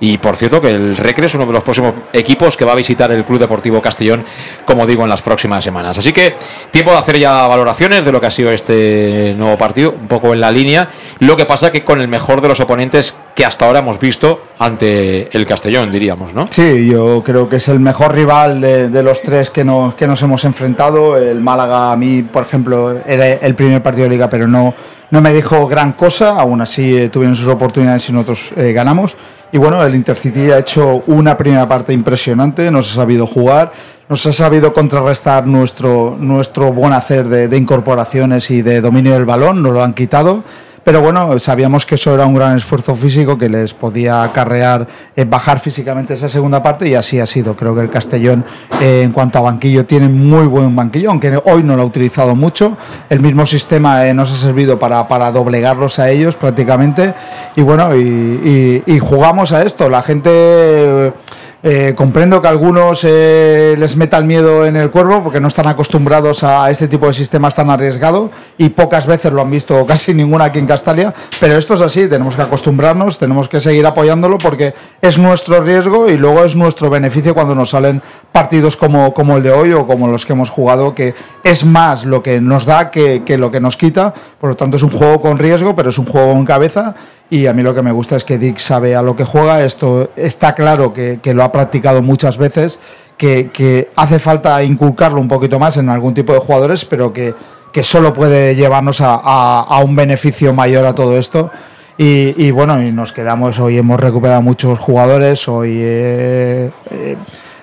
Y 0.00 0.18
por 0.18 0.36
cierto 0.36 0.60
que 0.60 0.70
el 0.70 0.96
Recre 0.96 1.26
es 1.26 1.34
uno 1.34 1.46
de 1.46 1.52
los 1.52 1.62
próximos 1.62 1.94
equipos 2.12 2.56
que 2.56 2.64
va 2.64 2.72
a 2.72 2.76
visitar 2.76 3.10
el 3.10 3.24
Club 3.24 3.38
Deportivo 3.38 3.80
Castellón, 3.80 4.24
como 4.64 4.86
digo, 4.86 5.02
en 5.02 5.08
las 5.08 5.22
próximas 5.22 5.64
semanas. 5.64 5.98
Así 5.98 6.12
que 6.12 6.34
tiempo 6.70 6.90
de 6.92 6.98
hacer 6.98 7.18
ya 7.18 7.46
valoraciones 7.46 8.04
de 8.04 8.12
lo 8.12 8.20
que 8.20 8.26
ha 8.26 8.30
sido 8.30 8.50
este 8.52 9.34
nuevo 9.36 9.58
partido, 9.58 9.94
un 9.98 10.08
poco 10.08 10.34
en 10.34 10.40
la 10.40 10.52
línea. 10.52 10.88
Lo 11.20 11.36
que 11.36 11.46
pasa 11.46 11.72
que 11.72 11.84
con 11.84 12.00
el 12.00 12.08
mejor 12.08 12.40
de 12.40 12.48
los 12.48 12.60
oponentes 12.60 13.14
que 13.34 13.44
hasta 13.44 13.66
ahora 13.66 13.78
hemos 13.78 14.00
visto 14.00 14.40
ante 14.58 15.28
el 15.36 15.46
Castellón, 15.46 15.92
diríamos, 15.92 16.34
¿no? 16.34 16.46
Sí, 16.50 16.88
yo 16.88 17.22
creo 17.24 17.48
que 17.48 17.56
es 17.56 17.68
el 17.68 17.78
mejor 17.78 18.12
rival 18.12 18.60
de, 18.60 19.02
los 19.02 19.22
tres 19.22 19.50
que 19.50 19.64
nos, 19.64 19.94
que 19.94 20.08
nos 20.08 20.20
hemos 20.22 20.44
enfrentado. 20.44 21.16
El 21.16 21.40
Málaga, 21.40 21.92
a 21.92 21.96
mí, 21.96 22.22
por 22.22 22.42
ejemplo, 22.42 23.00
era 23.06 23.34
el 23.34 23.54
primer 23.54 23.80
partido 23.80 24.04
de 24.04 24.10
liga, 24.10 24.28
pero 24.28 24.48
no, 24.48 24.74
no 25.10 25.20
me 25.20 25.32
dijo 25.32 25.68
gran 25.68 25.92
cosa. 25.92 26.30
Aún 26.30 26.60
así, 26.60 26.96
eh, 26.96 27.08
tuvieron 27.10 27.36
sus 27.36 27.46
oportunidades 27.46 28.08
y 28.08 28.12
nosotros 28.12 28.50
eh, 28.56 28.72
ganamos. 28.72 29.16
Y 29.50 29.58
bueno, 29.58 29.82
el 29.82 29.94
Intercity 29.94 30.50
ha 30.50 30.58
hecho 30.58 31.02
una 31.06 31.36
primera 31.36 31.66
parte 31.66 31.92
impresionante, 31.92 32.70
nos 32.70 32.92
ha 32.92 32.94
sabido 32.96 33.26
jugar, 33.26 33.72
nos 34.08 34.26
ha 34.26 34.32
sabido 34.32 34.74
contrarrestar 34.74 35.46
nuestro, 35.46 36.16
nuestro 36.20 36.72
buen 36.72 36.92
hacer 36.92 37.28
de, 37.28 37.48
de 37.48 37.56
incorporaciones 37.56 38.50
y 38.50 38.60
de 38.60 38.80
dominio 38.80 39.14
del 39.14 39.24
balón, 39.24 39.62
nos 39.62 39.72
lo 39.72 39.82
han 39.82 39.94
quitado. 39.94 40.44
Pero 40.88 41.02
bueno, 41.02 41.38
sabíamos 41.38 41.84
que 41.84 41.96
eso 41.96 42.14
era 42.14 42.24
un 42.24 42.32
gran 42.32 42.56
esfuerzo 42.56 42.94
físico 42.94 43.36
que 43.36 43.50
les 43.50 43.74
podía 43.74 44.22
acarrear 44.22 44.88
eh, 45.14 45.26
bajar 45.26 45.60
físicamente 45.60 46.14
esa 46.14 46.30
segunda 46.30 46.62
parte 46.62 46.88
y 46.88 46.94
así 46.94 47.20
ha 47.20 47.26
sido. 47.26 47.54
Creo 47.54 47.74
que 47.74 47.82
el 47.82 47.90
Castellón, 47.90 48.42
eh, 48.80 49.02
en 49.04 49.12
cuanto 49.12 49.38
a 49.38 49.42
banquillo, 49.42 49.84
tiene 49.84 50.08
muy 50.08 50.46
buen 50.46 50.74
banquillo, 50.74 51.10
aunque 51.10 51.42
hoy 51.44 51.62
no 51.62 51.76
lo 51.76 51.82
ha 51.82 51.84
utilizado 51.84 52.34
mucho. 52.34 52.78
El 53.10 53.20
mismo 53.20 53.44
sistema 53.44 54.06
eh, 54.06 54.14
nos 54.14 54.32
ha 54.32 54.36
servido 54.36 54.78
para, 54.78 55.30
doblegarlos 55.30 55.98
a 55.98 56.08
ellos 56.08 56.36
prácticamente. 56.36 57.12
Y 57.54 57.60
bueno, 57.60 57.94
y 57.94 58.98
jugamos 58.98 59.52
a 59.52 59.64
esto. 59.64 59.90
La 59.90 60.00
gente. 60.00 61.12
Eh, 61.60 61.94
comprendo 61.96 62.40
que 62.40 62.46
a 62.46 62.50
algunos 62.50 63.02
eh, 63.02 63.74
les 63.76 63.96
meta 63.96 64.16
el 64.16 64.24
miedo 64.24 64.64
en 64.64 64.76
el 64.76 64.92
cuerpo 64.92 65.24
porque 65.24 65.40
no 65.40 65.48
están 65.48 65.66
acostumbrados 65.66 66.44
a 66.44 66.70
este 66.70 66.86
tipo 66.86 67.08
de 67.08 67.12
sistemas 67.12 67.56
tan 67.56 67.68
arriesgado 67.68 68.30
y 68.56 68.68
pocas 68.68 69.08
veces 69.08 69.32
lo 69.32 69.42
han 69.42 69.50
visto, 69.50 69.84
casi 69.88 70.14
ninguna 70.14 70.44
aquí 70.44 70.60
en 70.60 70.68
Castalia, 70.68 71.12
pero 71.40 71.58
esto 71.58 71.74
es 71.74 71.80
así, 71.80 72.08
tenemos 72.08 72.36
que 72.36 72.42
acostumbrarnos, 72.42 73.18
tenemos 73.18 73.48
que 73.48 73.58
seguir 73.58 73.84
apoyándolo 73.86 74.38
porque 74.38 74.72
es 75.02 75.18
nuestro 75.18 75.60
riesgo 75.60 76.08
y 76.08 76.16
luego 76.16 76.44
es 76.44 76.54
nuestro 76.54 76.90
beneficio 76.90 77.34
cuando 77.34 77.56
nos 77.56 77.70
salen 77.70 78.00
partidos 78.30 78.76
como, 78.76 79.12
como 79.12 79.36
el 79.36 79.42
de 79.42 79.50
hoy 79.50 79.72
o 79.72 79.84
como 79.84 80.06
los 80.06 80.24
que 80.24 80.34
hemos 80.34 80.50
jugado, 80.50 80.94
que 80.94 81.12
es 81.42 81.64
más 81.64 82.04
lo 82.04 82.22
que 82.22 82.40
nos 82.40 82.66
da 82.66 82.92
que, 82.92 83.24
que 83.24 83.36
lo 83.36 83.50
que 83.50 83.58
nos 83.58 83.76
quita, 83.76 84.14
por 84.40 84.50
lo 84.50 84.56
tanto 84.56 84.76
es 84.76 84.84
un 84.84 84.90
juego 84.90 85.20
con 85.20 85.40
riesgo, 85.40 85.74
pero 85.74 85.90
es 85.90 85.98
un 85.98 86.06
juego 86.06 86.30
en 86.30 86.44
cabeza 86.44 86.94
y 87.30 87.46
a 87.46 87.52
mí 87.52 87.62
lo 87.62 87.74
que 87.74 87.82
me 87.82 87.92
gusta 87.92 88.16
es 88.16 88.24
que 88.24 88.38
Dick 88.38 88.58
sabe 88.58 88.94
a 88.94 89.02
lo 89.02 89.14
que 89.14 89.24
juega. 89.24 89.64
Esto 89.64 90.10
está 90.16 90.54
claro 90.54 90.94
que, 90.94 91.20
que 91.22 91.34
lo 91.34 91.42
ha 91.42 91.52
practicado 91.52 92.02
muchas 92.02 92.38
veces, 92.38 92.78
que, 93.16 93.50
que, 93.52 93.90
hace 93.96 94.18
falta 94.18 94.62
inculcarlo 94.62 95.20
un 95.20 95.28
poquito 95.28 95.58
más 95.58 95.76
en 95.76 95.88
algún 95.90 96.14
tipo 96.14 96.32
de 96.32 96.38
jugadores, 96.38 96.84
pero 96.84 97.12
que, 97.12 97.34
que 97.72 97.82
solo 97.82 98.14
puede 98.14 98.54
llevarnos 98.54 99.00
a, 99.00 99.14
a, 99.14 99.78
un 99.80 99.94
beneficio 99.94 100.54
mayor 100.54 100.86
a 100.86 100.94
todo 100.94 101.18
esto. 101.18 101.50
Y, 101.98 102.34
y, 102.42 102.50
bueno, 102.50 102.80
y 102.82 102.92
nos 102.92 103.12
quedamos, 103.12 103.58
hoy 103.58 103.76
hemos 103.76 104.00
recuperado 104.00 104.40
muchos 104.42 104.78
jugadores, 104.78 105.48
hoy... 105.48 105.78
Eh, 105.80 106.70
eh, 106.90 107.16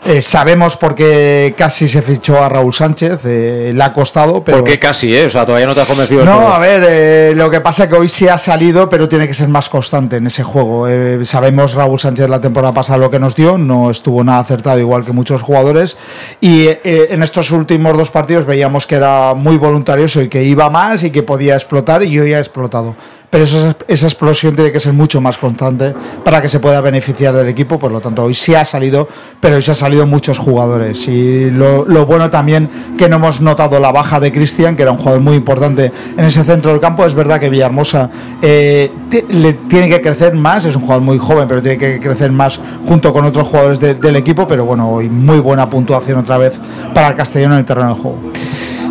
Eh, 0.08 0.22
sabemos 0.22 0.78
por 0.78 0.94
qué 0.94 1.56
casi 1.58 1.90
se 1.90 2.04
fichó 2.04 2.44
a 2.44 2.48
Raúl 2.48 2.72
Sánchez, 2.72 3.22
eh, 3.26 3.72
le 3.76 3.84
ha 3.84 3.92
costado, 3.92 4.44
pero... 4.44 4.60
¿Por 4.60 4.68
qué 4.68 4.78
casi, 4.78 5.16
eh? 5.16 5.26
O 5.26 5.30
sea, 5.32 5.48
todavía 5.48 5.66
no 5.66 5.74
te 5.74 5.82
has 5.82 5.88
convencido. 5.88 6.24
No, 6.24 6.34
todo. 6.34 6.48
a 6.48 6.60
ver, 6.60 6.86
eh, 6.88 7.34
lo 7.36 7.50
que 7.50 7.60
pasa 7.60 7.86
es 7.86 7.90
que 7.90 7.96
hoy 7.96 8.08
sí 8.08 8.28
ha 8.28 8.38
salido, 8.38 8.88
pero 8.88 9.10
tiene 9.10 9.28
que 9.28 9.34
ser 9.34 9.50
más 9.50 9.68
constante 9.68 10.18
en 10.18 10.28
ese 10.28 10.44
juego. 10.44 10.88
Eh, 10.88 11.26
sabemos 11.26 11.74
Raúl 11.74 12.00
Sánchez 12.00 12.30
la 12.30 12.40
temporada 12.40 12.72
pasada 12.72 13.00
lo 13.00 13.10
que 13.10 13.18
nos 13.18 13.36
dio, 13.36 13.58
no 13.58 13.90
estuvo 13.90 14.24
nada 14.24 14.40
acertado 14.42 14.80
igual 14.80 15.04
que 15.04 15.12
muchos 15.12 15.42
jugadores. 15.42 15.98
Y 16.40 16.68
eh, 16.68 17.08
en 17.10 17.24
estos 17.24 17.50
últimos 17.50 17.98
dos 17.98 18.12
partidos 18.12 18.46
veíamos 18.46 18.86
que 18.86 18.96
era 18.96 19.34
muy 19.34 19.58
voluntarioso 19.58 20.22
y 20.22 20.30
que 20.30 20.44
iba 20.44 20.70
más 20.70 21.04
y 21.04 21.10
que 21.10 21.24
podía 21.24 21.56
explotar 21.56 22.04
y 22.04 22.20
hoy 22.20 22.34
ha 22.34 22.40
explotado. 22.40 22.96
Pero 23.36 23.44
esa, 23.44 23.76
esa 23.90 24.06
explosión 24.08 24.56
tiene 24.56 24.72
que 24.72 24.80
ser 24.80 24.94
mucho 24.94 25.20
más 25.20 25.38
constante 25.38 25.94
para 26.24 26.42
que 26.42 26.48
se 26.48 26.62
pueda 26.62 26.80
beneficiar 26.80 27.34
del 27.34 27.50
equipo. 27.50 27.78
Por 27.78 27.92
lo 27.92 28.00
tanto, 28.00 28.24
hoy 28.24 28.34
sí 28.34 28.56
ha 28.56 28.64
salido, 28.64 29.10
pero 29.42 29.58
hoy 29.58 29.62
se 29.62 29.72
han 29.72 29.76
salido 29.76 30.06
muchos 30.08 30.38
jugadores. 30.38 31.06
Y 31.10 31.52
lo, 31.52 31.84
bueno 32.06 32.30
también 32.30 32.70
que 32.98 33.10
no 33.10 33.18
hemos 33.18 33.42
notado 33.42 33.78
la 33.82 33.92
baja 33.92 34.22
de 34.22 34.32
Cristian, 34.32 34.78
que 34.78 34.84
era 34.84 34.94
un 34.94 35.00
jugador 35.00 35.20
muy 35.20 35.36
importante 35.36 35.92
en 36.16 36.24
ese 36.24 36.46
centro 36.46 36.72
del 36.72 36.80
campo. 36.80 37.06
Es 37.06 37.14
verdad 37.14 37.38
que 37.38 37.50
Villahermosa 37.50 38.10
eh, 38.42 38.90
le 39.28 39.52
tiene 39.52 39.90
que 39.90 40.02
crecer 40.02 40.34
más, 40.34 40.64
es 40.64 40.78
un 40.78 40.84
jugador 40.84 41.04
muy 41.04 41.18
joven, 41.18 41.46
pero 41.46 41.62
tiene 41.62 41.78
que 41.78 42.00
crecer 42.00 42.32
más 42.32 42.62
junto 42.88 43.12
con 43.12 43.26
otros 43.26 43.46
jugadores 43.50 43.82
de- 43.82 43.96
del 43.96 44.16
equipo. 44.16 44.48
Pero 44.48 44.64
bueno, 44.64 44.90
hoy 44.90 45.10
muy 45.10 45.40
buena 45.40 45.70
puntuación 45.70 46.20
otra 46.20 46.38
vez 46.38 46.54
para 46.94 47.10
el 47.10 47.16
Castellón 47.18 47.52
en 47.52 47.58
el 47.60 47.66
terreno 47.66 47.90
del 47.90 48.02
juego. 48.02 48.20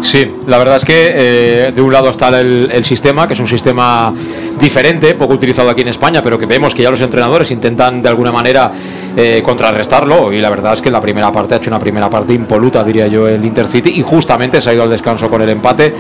Sí, 0.05 0.31
la 0.47 0.59
verdad 0.59 0.77
es 0.77 0.85
que 0.85 1.13
eh, 1.15 1.73
de 1.75 1.81
un 1.81 1.91
lado 1.91 2.11
está 2.11 2.29
el, 2.39 2.69
el 2.71 2.85
sistema, 2.85 3.27
que 3.27 3.33
es 3.33 3.41
un 3.41 3.47
sistema 3.47 4.13
diferente, 4.61 5.15
poco 5.15 5.33
utilizado 5.33 5.71
aquí 5.71 5.81
en 5.81 5.89
España, 5.89 6.23
pero 6.23 6.39
que 6.39 6.45
vemos 6.45 6.75
que 6.75 6.83
ya 6.83 6.91
los 6.91 7.01
entrenadores 7.01 7.51
intentan 7.51 8.03
de 8.03 8.11
alguna 8.11 8.31
manera 8.31 8.71
eh, 9.17 9.41
contrarrestarlo. 9.43 10.31
Y 10.31 10.43
la 10.43 10.51
verdad 10.51 10.75
es 10.75 10.83
que 10.83 10.91
en 10.91 10.93
la 10.93 11.01
primera 11.01 11.33
parte 11.33 11.55
ha 11.55 11.57
hecho 11.57 11.71
una 11.71 11.81
primera 11.81 12.11
parte 12.11 12.35
impoluta, 12.35 12.85
diría 12.85 13.07
yo, 13.07 13.27
el 13.27 13.43
Intercity, 13.43 13.99
y 13.99 14.03
justamente 14.03 14.61
se 14.61 14.71
ha 14.71 14.75
ido 14.75 14.83
al 14.83 14.91
descanso 14.91 15.31
con 15.31 15.41
el 15.41 15.49
empate. 15.49 15.95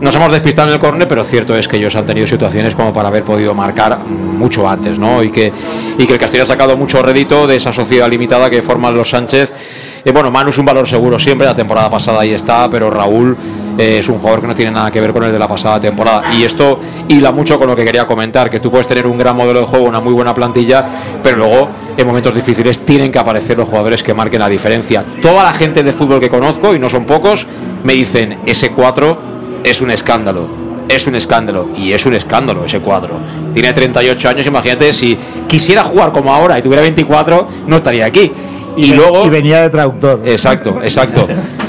Nos 0.00 0.14
hemos 0.14 0.32
despistado 0.32 0.68
en 0.68 0.74
el 0.74 0.80
córner, 0.80 1.06
pero 1.06 1.22
cierto 1.22 1.54
es 1.54 1.68
que 1.68 1.76
ellos 1.76 1.94
han 1.96 2.06
tenido 2.06 2.26
situaciones 2.26 2.74
como 2.74 2.94
para 2.94 3.08
haber 3.08 3.24
podido 3.24 3.54
marcar 3.54 3.98
mucho 4.06 4.68
antes, 4.68 4.98
¿no? 4.98 5.22
Y 5.22 5.30
que, 5.30 5.52
y 5.98 6.06
que 6.06 6.14
el 6.14 6.18
Castillo 6.18 6.42
ha 6.44 6.46
sacado 6.46 6.76
mucho 6.76 7.02
rédito 7.02 7.46
de 7.46 7.56
esa 7.56 7.72
sociedad 7.72 8.08
limitada 8.10 8.48
que 8.48 8.62
forman 8.62 8.94
los 8.94 9.10
Sánchez. 9.10 9.93
Eh, 10.04 10.12
bueno, 10.12 10.30
Manu 10.30 10.50
es 10.50 10.58
un 10.58 10.66
valor 10.66 10.86
seguro 10.86 11.18
siempre, 11.18 11.46
la 11.46 11.54
temporada 11.54 11.88
pasada 11.88 12.20
ahí 12.20 12.32
está, 12.32 12.68
pero 12.68 12.90
Raúl 12.90 13.36
eh, 13.78 13.98
es 14.00 14.08
un 14.10 14.18
jugador 14.18 14.42
que 14.42 14.46
no 14.46 14.54
tiene 14.54 14.70
nada 14.70 14.90
que 14.90 15.00
ver 15.00 15.12
con 15.14 15.24
el 15.24 15.32
de 15.32 15.38
la 15.38 15.48
pasada 15.48 15.80
temporada. 15.80 16.34
Y 16.34 16.44
esto 16.44 16.78
hila 17.08 17.32
mucho 17.32 17.58
con 17.58 17.68
lo 17.68 17.74
que 17.74 17.84
quería 17.84 18.06
comentar, 18.06 18.50
que 18.50 18.60
tú 18.60 18.70
puedes 18.70 18.86
tener 18.86 19.06
un 19.06 19.16
gran 19.16 19.34
modelo 19.34 19.60
de 19.60 19.66
juego, 19.66 19.86
una 19.86 20.00
muy 20.00 20.12
buena 20.12 20.34
plantilla, 20.34 20.86
pero 21.22 21.38
luego 21.38 21.68
en 21.96 22.06
momentos 22.06 22.34
difíciles 22.34 22.84
tienen 22.84 23.10
que 23.10 23.18
aparecer 23.18 23.56
los 23.56 23.66
jugadores 23.66 24.02
que 24.02 24.12
marquen 24.12 24.40
la 24.40 24.48
diferencia. 24.50 25.02
Toda 25.22 25.42
la 25.42 25.52
gente 25.52 25.82
de 25.82 25.92
fútbol 25.92 26.20
que 26.20 26.28
conozco, 26.28 26.74
y 26.74 26.78
no 26.78 26.90
son 26.90 27.06
pocos, 27.06 27.46
me 27.82 27.94
dicen, 27.94 28.40
ese 28.44 28.72
4 28.72 29.18
es 29.64 29.80
un 29.80 29.90
escándalo. 29.90 30.64
Es 30.86 31.06
un 31.06 31.14
escándalo. 31.14 31.70
Y 31.74 31.92
es 31.92 32.04
un 32.04 32.12
escándalo 32.12 32.66
ese 32.66 32.80
4. 32.80 33.18
Tiene 33.54 33.72
38 33.72 34.28
años, 34.28 34.46
imagínate, 34.46 34.92
si 34.92 35.16
quisiera 35.48 35.82
jugar 35.82 36.12
como 36.12 36.34
ahora 36.34 36.58
y 36.58 36.62
tuviera 36.62 36.82
24, 36.82 37.46
no 37.66 37.76
estaría 37.76 38.04
aquí. 38.04 38.30
Y, 38.76 38.92
luego... 38.94 39.24
Y 39.26 39.30
venía 39.30 39.62
de 39.62 39.70
traductor. 39.70 40.20
Exacto, 40.24 40.78
exacto. 40.82 41.26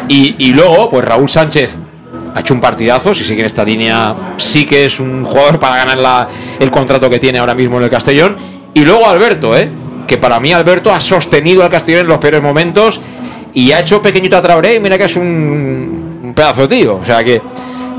Y, 0.07 0.35
y 0.39 0.53
luego, 0.53 0.89
pues 0.89 1.05
Raúl 1.05 1.29
Sánchez 1.29 1.77
ha 2.35 2.39
hecho 2.39 2.53
un 2.53 2.59
partidazo, 2.61 3.13
si 3.13 3.23
sigue 3.23 3.39
en 3.41 3.45
esta 3.45 3.63
línea, 3.63 4.13
sí 4.37 4.65
que 4.65 4.85
es 4.85 4.99
un 4.99 5.23
jugador 5.23 5.57
para 5.59 5.77
ganar 5.77 5.97
la- 5.97 6.27
el 6.59 6.69
contrato 6.71 7.09
que 7.09 7.17
tiene 7.19 7.39
ahora 7.39 7.53
mismo 7.55 7.77
en 7.77 7.83
el 7.83 7.89
Castellón. 7.89 8.35
Y 8.73 8.81
luego 8.83 9.07
Alberto, 9.07 9.55
¿eh? 9.57 9.71
que 10.05 10.17
para 10.17 10.39
mí 10.39 10.51
Alberto 10.53 10.93
ha 10.93 10.99
sostenido 10.99 11.63
al 11.63 11.69
Castellón 11.69 12.01
en 12.01 12.07
los 12.07 12.17
peores 12.19 12.41
momentos 12.41 12.99
y 13.53 13.71
ha 13.71 13.79
hecho 13.79 14.01
pequeñito 14.01 14.35
a 14.37 14.41
Traoré 14.41 14.75
y 14.75 14.79
mira 14.79 14.97
que 14.97 15.05
es 15.05 15.15
un, 15.15 16.19
un 16.23 16.33
pedazo 16.35 16.67
de 16.67 16.75
tío. 16.75 16.95
O 16.97 17.03
sea 17.03 17.23
que 17.23 17.41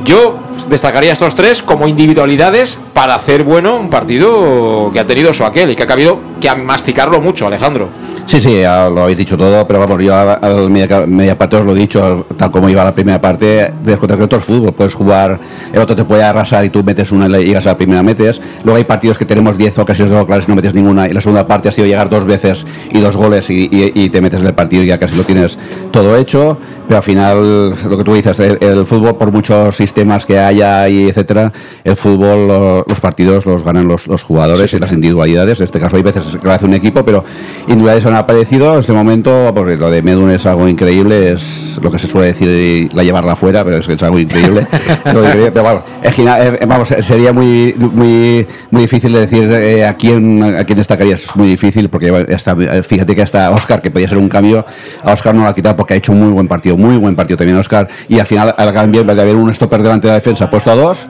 yo 0.05 0.39
destacaría 0.69 1.11
a 1.11 1.13
estos 1.15 1.35
tres 1.35 1.63
como 1.63 1.89
individualidades 1.89 2.79
para 2.93 3.15
hacer 3.15 3.43
bueno 3.43 3.77
un 3.77 3.89
partido 3.91 4.91
que 4.93 5.01
ha 5.01 5.07
tenido 5.07 5.33
su 5.33 5.45
aquel 5.45 5.71
y 5.71 5.77
que 5.77 5.83
ha 5.83 5.87
cabido 5.87 6.21
que 6.41 6.55
masticarlo 6.55 7.21
mucho, 7.21 7.47
Alejandro. 7.47 7.89
Sí, 8.27 8.41
sí, 8.41 8.61
ya 8.61 8.91
lo 8.91 9.03
habéis 9.05 9.19
dicho 9.19 9.37
todo, 9.37 9.65
pero 9.69 9.79
vamos, 9.79 10.03
yo 10.03 10.13
al, 10.17 10.69
media, 10.69 11.07
media 11.07 11.39
parte 11.39 11.57
os 11.59 11.65
lo 11.65 11.77
he 11.77 11.79
dicho, 11.79 12.05
al- 12.05 12.25
tal 12.37 12.51
como 12.51 12.69
iba 12.69 12.83
la 12.83 12.93
primera 12.93 13.21
parte, 13.21 13.73
te 13.85 13.97
cuenta 13.97 14.17
que 14.17 14.25
otro 14.25 14.39
es 14.39 14.45
fútbol, 14.45 14.73
puedes 14.73 14.95
jugar, 14.95 15.39
el 15.73 15.81
otro 15.81 15.95
te 15.95 16.03
puede 16.05 16.25
arrasar 16.25 16.65
y 16.65 16.71
tú 16.71 16.83
metes 16.83 17.13
una 17.13 17.27
y 17.27 17.29
le 17.29 17.45
llegas 17.45 17.67
a 17.67 17.71
la 17.71 17.77
primera 17.79 18.03
metes, 18.03 18.41
luego 18.65 18.79
hay 18.79 18.85
partidos 18.85 19.17
que 19.17 19.27
tenemos 19.27 19.57
10 19.57 19.79
ocasiones 19.79 20.13
de 20.13 20.27
claras 20.27 20.45
y 20.49 20.51
no 20.51 20.57
metes 20.57 20.75
ninguna, 20.75 21.09
y 21.09 21.13
la 21.13 21.21
segunda 21.21 21.47
parte 21.47 21.69
ha 21.69 21.73
sido 21.73 21.87
llegar 21.87 22.11
dos 22.11 22.25
veces 22.25 22.67
y 22.91 22.99
dos 22.99 23.17
goles 23.17 23.49
y, 23.49 23.69
y- 23.71 23.93
y 23.95 24.11
te 24.11 24.21
metes 24.21 24.41
en 24.41 24.47
el 24.49 24.55
partido 24.55 24.83
y 24.83 24.87
ya 24.87 24.99
casi 24.99 25.17
lo 25.17 25.23
tienes 25.23 25.57
todo 25.93 26.17
hecho, 26.17 26.59
pero 26.89 26.99
al 26.99 27.03
final, 27.05 27.71
lo 27.71 27.97
que 27.99 28.05
tú 28.05 28.13
dices, 28.15 28.39
el, 28.41 28.59
el 28.61 28.87
fútbol, 28.87 29.17
por 29.17 29.31
muchos 29.33 29.77
sistemas 29.77 30.27
que 30.27 30.39
haya 30.39 30.89
y 30.89 31.09
etcétera, 31.09 31.53
el 31.85 31.95
fútbol, 31.97 32.49
lo- 32.49 32.85
los 32.89 32.99
partidos 33.01 33.47
los 33.47 33.63
ganan 33.65 33.87
los, 33.87 34.09
los 34.09 34.23
jugadores 34.25 34.73
y 34.75 34.79
las 34.81 34.91
individualidades. 34.93 35.61
En 35.61 35.65
este 35.65 35.79
caso 35.81 35.97
hay 35.97 36.03
veces 36.03 36.25
que 36.41 36.45
lo 36.47 36.53
hace 36.53 36.65
un 36.65 36.75
equipo, 36.75 37.05
pero 37.05 37.25
individualidades 37.69 38.16
han 38.17 38.23
aparecido. 38.23 38.75
En 38.75 38.81
este 38.81 38.93
momento, 38.93 39.53
porque 39.55 39.77
lo 39.77 39.91
de 39.91 40.03
Medun 40.03 40.31
es 40.31 40.47
algo 40.47 40.69
increíble, 40.69 41.33
es 41.33 41.79
lo 41.83 41.91
que 41.91 41.99
se 41.99 42.07
suele 42.07 42.29
decir 42.29 42.93
la 42.95 43.03
llevarla 43.03 43.33
afuera, 43.33 43.65
pero 43.65 43.79
es 43.79 43.87
que 43.87 43.95
es 43.95 44.03
algo 44.03 44.19
increíble. 44.19 44.67
Pero 45.05 45.63
bueno, 45.63 45.83
es 46.03 46.15
que, 46.15 46.67
vamos, 46.67 46.89
sería 46.89 47.33
muy 47.33 47.75
muy 47.79 48.47
muy 48.71 48.83
difícil 48.83 49.13
de 49.13 49.21
decir 49.21 49.51
eh, 49.53 49.87
a 49.87 49.95
quién 49.95 50.43
a 50.43 50.65
quién 50.65 50.79
destacaría, 50.79 51.15
es 51.15 51.35
muy 51.37 51.49
difícil 51.49 51.89
porque 51.89 52.11
hasta, 52.35 52.57
fíjate 52.83 53.15
que 53.15 53.23
hasta 53.23 53.51
Oscar, 53.51 53.81
que 53.81 53.91
podía 53.91 54.09
ser 54.09 54.19
un 54.19 54.29
cambio, 54.29 54.65
a 55.03 55.13
Oscar 55.13 55.35
no 55.35 55.43
lo 55.43 55.49
ha 55.49 55.55
quitado 55.55 55.77
porque 55.77 55.95
ha 55.95 55.97
hecho 55.97 56.13
un 56.13 56.21
muy 56.21 56.33
buen 56.33 56.49
partido, 56.49 56.77
muy 56.77 56.97
buen 56.97 57.15
partido 57.17 57.37
también 57.37 57.59
Oscar, 57.59 57.89
y 58.09 58.19
al 58.19 58.27
final 58.27 58.55
al 58.57 58.73
cambio 58.73 59.03
en 59.03 59.07
vez 59.07 59.17
de 59.17 59.23
haber 59.23 59.37
un 59.37 59.53
stopper 59.53 59.83
delante 59.83 60.07
de 60.07 60.13
la 60.13 60.19
defensa, 60.19 60.47
ha 60.47 60.51
puesto 60.51 60.71
a 60.71 60.75
dos, 60.75 61.07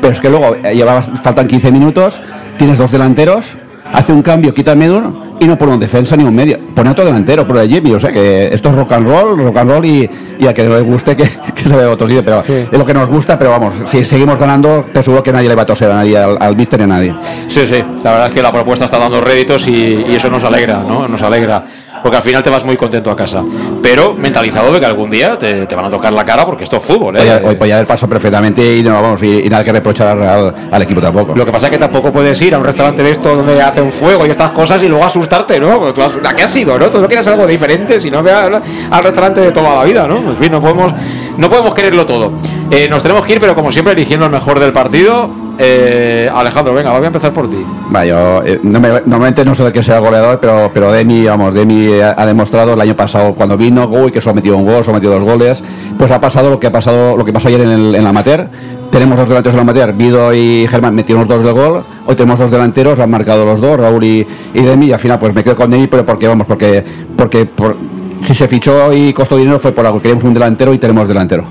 pero 0.00 0.12
es 0.12 0.20
que 0.20 0.30
luego 0.30 0.56
eh, 0.62 0.74
llevabas, 0.74 1.10
faltan 1.22 1.46
15 1.46 1.72
minutos, 1.72 2.20
tienes 2.56 2.78
dos 2.78 2.92
delanteros, 2.92 3.56
hace 3.92 4.12
un 4.12 4.22
cambio, 4.22 4.52
quita 4.54 4.72
a 4.72 4.74
Medun 4.74 5.28
y 5.40 5.46
no 5.46 5.56
pone 5.56 5.72
un 5.72 5.80
defensa 5.80 6.16
ni 6.16 6.24
un 6.24 6.34
medio, 6.34 6.58
pone 6.74 6.90
otro 6.90 7.04
delantero, 7.04 7.46
pone 7.46 7.60
a 7.60 7.66
Jimmy, 7.66 7.92
o 7.92 8.00
sea 8.00 8.12
que 8.12 8.48
esto 8.52 8.70
es 8.70 8.74
rock 8.74 8.92
and 8.92 9.06
roll, 9.06 9.38
rock 9.38 9.56
and 9.56 9.70
roll 9.70 9.84
y, 9.84 10.08
y 10.40 10.46
a 10.46 10.52
que 10.52 10.64
no 10.64 10.74
le 10.74 10.82
guste 10.82 11.16
que, 11.16 11.28
que 11.54 11.62
se 11.62 11.76
vea 11.76 11.88
otro 11.90 12.08
sitio, 12.08 12.24
pero 12.24 12.42
es 12.46 12.76
lo 12.76 12.84
que 12.84 12.94
nos 12.94 13.08
gusta, 13.08 13.38
pero 13.38 13.50
vamos, 13.50 13.74
si 13.86 14.04
seguimos 14.04 14.38
ganando, 14.38 14.84
te 14.92 14.98
aseguro 14.98 15.22
que 15.22 15.32
nadie 15.32 15.48
le 15.48 15.54
va 15.54 15.62
a 15.62 15.66
toser 15.66 15.90
a 15.90 15.94
nadie, 15.94 16.18
al, 16.18 16.36
al 16.40 16.56
míster 16.56 16.78
ni 16.80 16.84
a 16.84 16.88
nadie. 16.88 17.14
Sí, 17.20 17.66
sí, 17.66 17.82
la 18.02 18.10
verdad 18.10 18.26
es 18.28 18.32
que 18.32 18.42
la 18.42 18.50
propuesta 18.52 18.84
está 18.86 18.98
dando 18.98 19.20
réditos 19.20 19.66
y, 19.68 20.04
y 20.08 20.14
eso 20.16 20.28
nos 20.28 20.42
alegra, 20.44 20.82
¿no? 20.86 21.06
Nos 21.06 21.22
alegra. 21.22 21.64
Porque 22.02 22.16
al 22.16 22.22
final 22.22 22.42
te 22.42 22.50
vas 22.50 22.64
muy 22.64 22.76
contento 22.76 23.10
a 23.10 23.16
casa. 23.16 23.44
Pero 23.82 24.14
mentalizado 24.14 24.72
de 24.72 24.80
que 24.80 24.86
algún 24.86 25.10
día 25.10 25.36
te, 25.38 25.66
te 25.66 25.74
van 25.74 25.84
a 25.86 25.90
tocar 25.90 26.12
la 26.12 26.24
cara 26.24 26.44
porque 26.46 26.64
esto 26.64 26.76
es 26.76 26.84
fútbol, 26.84 27.16
¿eh? 27.16 27.20
Hoy, 27.42 27.48
hoy 27.50 27.54
podía 27.56 27.74
haber 27.76 27.86
pasado 27.86 28.08
perfectamente 28.10 28.76
y 28.76 28.82
no 28.82 28.92
vamos 28.94 29.22
y, 29.22 29.40
y 29.46 29.48
nada 29.48 29.64
que 29.64 29.72
reprochar 29.72 30.16
al, 30.20 30.54
al 30.70 30.82
equipo 30.82 31.00
tampoco. 31.00 31.34
Lo 31.34 31.44
que 31.44 31.52
pasa 31.52 31.66
es 31.66 31.72
que 31.72 31.78
tampoco 31.78 32.12
puedes 32.12 32.40
ir 32.42 32.54
a 32.54 32.58
un 32.58 32.64
restaurante 32.64 33.02
de 33.02 33.10
esto 33.10 33.34
donde 33.36 33.60
hacen 33.62 33.90
fuego 33.90 34.26
y 34.26 34.30
estas 34.30 34.52
cosas 34.52 34.82
y 34.82 34.88
luego 34.88 35.04
asustarte, 35.04 35.58
¿no? 35.60 35.78
Porque 35.78 35.92
tú 35.94 36.02
has- 36.02 36.24
¿A 36.24 36.34
qué 36.34 36.42
has 36.42 36.56
ido, 36.56 36.78
no? 36.78 36.88
Tú 36.90 37.00
no 37.00 37.06
quieres 37.08 37.26
algo 37.28 37.46
diferente, 37.46 37.98
si 38.00 38.10
no 38.10 38.22
ve 38.22 38.32
al, 38.32 38.54
al 38.90 39.02
restaurante 39.02 39.40
de 39.40 39.50
toda 39.52 39.74
la 39.76 39.84
vida, 39.84 40.06
¿no? 40.06 40.16
En 40.18 40.36
fin, 40.36 40.50
no 40.52 40.60
podemos, 40.60 40.92
no 41.36 41.48
podemos 41.48 41.74
quererlo 41.74 42.04
todo. 42.06 42.32
Eh, 42.70 42.86
nos 42.88 43.02
tenemos 43.02 43.24
que 43.24 43.32
ir, 43.32 43.40
pero 43.40 43.54
como 43.54 43.72
siempre, 43.72 43.92
eligiendo 43.94 44.26
el 44.26 44.32
mejor 44.32 44.60
del 44.60 44.72
partido. 44.72 45.30
Eh, 45.60 46.30
Alejandro, 46.32 46.72
venga, 46.72 46.92
voy 46.92 47.02
a 47.02 47.06
empezar 47.08 47.32
por 47.32 47.50
ti. 47.50 47.58
Va, 47.94 48.06
yo, 48.06 48.42
eh, 48.44 48.60
no 48.62 48.78
me- 48.78 48.88
normalmente 49.06 49.44
no 49.44 49.54
sé 49.56 49.64
de 49.64 49.72
qué 49.72 49.82
sea 49.82 49.98
goleador, 49.98 50.38
pero, 50.40 50.70
pero 50.72 50.92
Demi, 50.92 51.24
vamos, 51.26 51.52
Demi 51.52 51.90
ha, 52.00 52.24
demostrado 52.26 52.74
el 52.74 52.80
año 52.80 52.94
pasado 52.94 53.34
cuando 53.34 53.56
vino, 53.56 53.86
uy, 53.88 54.12
que 54.12 54.20
solo 54.20 54.32
ha 54.32 54.34
metido 54.36 54.56
un 54.56 54.64
gol, 54.64 54.84
solo 54.84 54.96
ha 54.96 55.00
metido 55.00 55.14
dos 55.18 55.24
goles, 55.24 55.64
pues 55.98 56.12
ha 56.12 56.20
pasado 56.20 56.48
lo 56.50 56.60
que 56.60 56.68
ha 56.68 56.72
pasado, 56.72 57.16
lo 57.16 57.24
que 57.24 57.32
pasó 57.32 57.48
ayer 57.48 57.60
en 57.62 57.92
la 58.04 58.08
amateur. 58.10 58.46
Tenemos 58.92 59.18
dos 59.18 59.28
delanteros 59.28 59.54
en 59.54 59.56
la 59.58 59.62
amateur, 59.70 59.92
Vido 59.94 60.32
y 60.32 60.66
Germán 60.70 60.94
metieron 60.94 61.26
los 61.26 61.36
dos 61.36 61.44
de 61.44 61.52
gol, 61.52 61.84
hoy 62.06 62.14
tenemos 62.14 62.38
dos 62.38 62.50
delanteros, 62.50 62.98
han 63.00 63.10
marcado 63.10 63.44
los 63.44 63.60
dos, 63.60 63.78
Raúl 63.80 64.02
y, 64.04 64.26
y 64.54 64.62
Demi, 64.62 64.86
y 64.86 64.92
al 64.92 64.98
final 65.00 65.18
pues 65.18 65.34
me 65.34 65.42
quedo 65.42 65.56
con 65.56 65.70
Demi, 65.70 65.88
pero 65.88 66.06
porque 66.06 66.28
vamos, 66.28 66.46
porque, 66.46 66.84
porque 67.16 67.44
por- 67.46 67.76
si 68.22 68.34
se 68.34 68.48
fichó 68.48 68.92
y 68.92 69.12
costó 69.12 69.36
dinero 69.36 69.58
fue 69.58 69.72
por 69.72 69.86
algo, 69.86 70.00
queríamos 70.00 70.24
un 70.24 70.34
delantero 70.34 70.72
y 70.74 70.78
tenemos 70.78 71.08
delantero. 71.08 71.44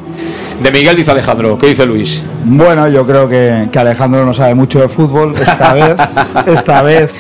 De 0.62 0.72
Miguel 0.72 0.96
dice 0.96 1.12
Alejandro, 1.12 1.58
¿qué 1.58 1.68
dice 1.68 1.86
Luis? 1.86 2.24
Bueno, 2.46 2.88
yo 2.88 3.06
creo 3.06 3.30
que, 3.30 3.70
que 3.72 3.80
Alejandro 3.80 4.26
no 4.26 4.34
sabe 4.34 4.56
mucho 4.56 4.80
de 4.80 4.90
fútbol 4.90 5.34
esta 5.40 5.74
vez, 5.74 5.96
esta 6.48 6.82
vez, 6.82 7.12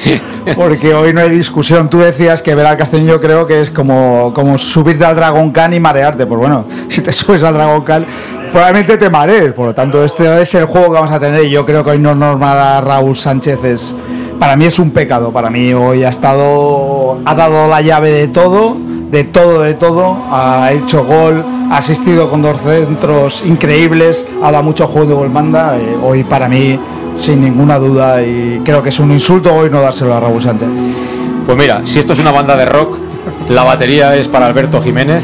porque 0.55 0.93
hoy 0.93 1.13
no 1.13 1.21
hay 1.21 1.29
discusión. 1.29 1.89
Tú 1.89 1.99
decías 1.99 2.41
que 2.41 2.55
ver 2.55 2.65
al 2.65 2.77
Castellón 2.77 3.07
yo 3.07 3.21
creo 3.21 3.45
que 3.45 3.61
es 3.61 3.69
como, 3.69 4.31
como 4.33 4.57
subirte 4.57 5.05
al 5.05 5.15
Dragon 5.15 5.51
Khan 5.51 5.73
y 5.73 5.79
marearte. 5.79 6.25
Pues 6.25 6.39
bueno, 6.39 6.65
si 6.87 7.01
te 7.01 7.11
subes 7.11 7.43
al 7.43 7.53
Dragon 7.53 7.81
Khan, 7.83 8.05
probablemente 8.51 8.97
te 8.97 9.09
marees. 9.09 9.53
Por 9.53 9.67
lo 9.67 9.73
tanto, 9.73 10.03
este 10.03 10.41
es 10.41 10.55
el 10.55 10.65
juego 10.65 10.87
que 10.87 10.93
vamos 10.93 11.11
a 11.11 11.19
tener 11.19 11.43
y 11.43 11.49
yo 11.49 11.65
creo 11.65 11.83
que 11.83 11.91
hoy 11.91 11.99
no 11.99 12.15
normal 12.15 12.57
a 12.57 12.81
Raúl 12.81 13.15
Sánchez 13.15 13.63
es, 13.63 13.95
para 14.39 14.55
mí 14.55 14.65
es 14.65 14.79
un 14.79 14.91
pecado. 14.91 15.31
Para 15.31 15.49
mí 15.49 15.73
hoy 15.73 16.03
ha 16.03 16.09
estado, 16.09 17.19
ha 17.25 17.35
dado 17.35 17.67
la 17.67 17.81
llave 17.81 18.11
de 18.11 18.27
todo, 18.27 18.77
de 19.11 19.23
todo, 19.23 19.61
de 19.61 19.73
todo. 19.73 20.17
Ha 20.31 20.71
hecho 20.71 21.03
gol, 21.05 21.43
ha 21.71 21.77
asistido 21.77 22.29
con 22.29 22.41
dos 22.41 22.57
centros 22.61 23.43
increíbles, 23.45 24.25
ha 24.43 24.51
dado 24.51 24.63
mucho 24.63 24.87
juego 24.87 25.07
de 25.07 25.13
gol 25.15 25.29
manda. 25.29 25.77
eh, 25.77 25.97
hoy 26.01 26.23
para 26.23 26.47
mí, 26.47 26.79
sin 27.15 27.41
ninguna 27.41 27.77
duda, 27.77 28.21
y 28.21 28.61
creo 28.63 28.83
que 28.83 28.89
es 28.89 28.99
un 28.99 29.11
insulto 29.11 29.53
hoy 29.53 29.69
no 29.69 29.81
dárselo 29.81 30.13
a 30.13 30.19
Raúl 30.19 30.41
Sánchez. 30.41 30.69
Pues 31.45 31.57
mira, 31.57 31.81
si 31.85 31.99
esto 31.99 32.13
es 32.13 32.19
una 32.19 32.31
banda 32.31 32.55
de 32.55 32.65
rock, 32.65 32.97
la 33.49 33.63
batería 33.63 34.15
es 34.15 34.27
para 34.27 34.47
Alberto 34.47 34.81
Jiménez, 34.81 35.23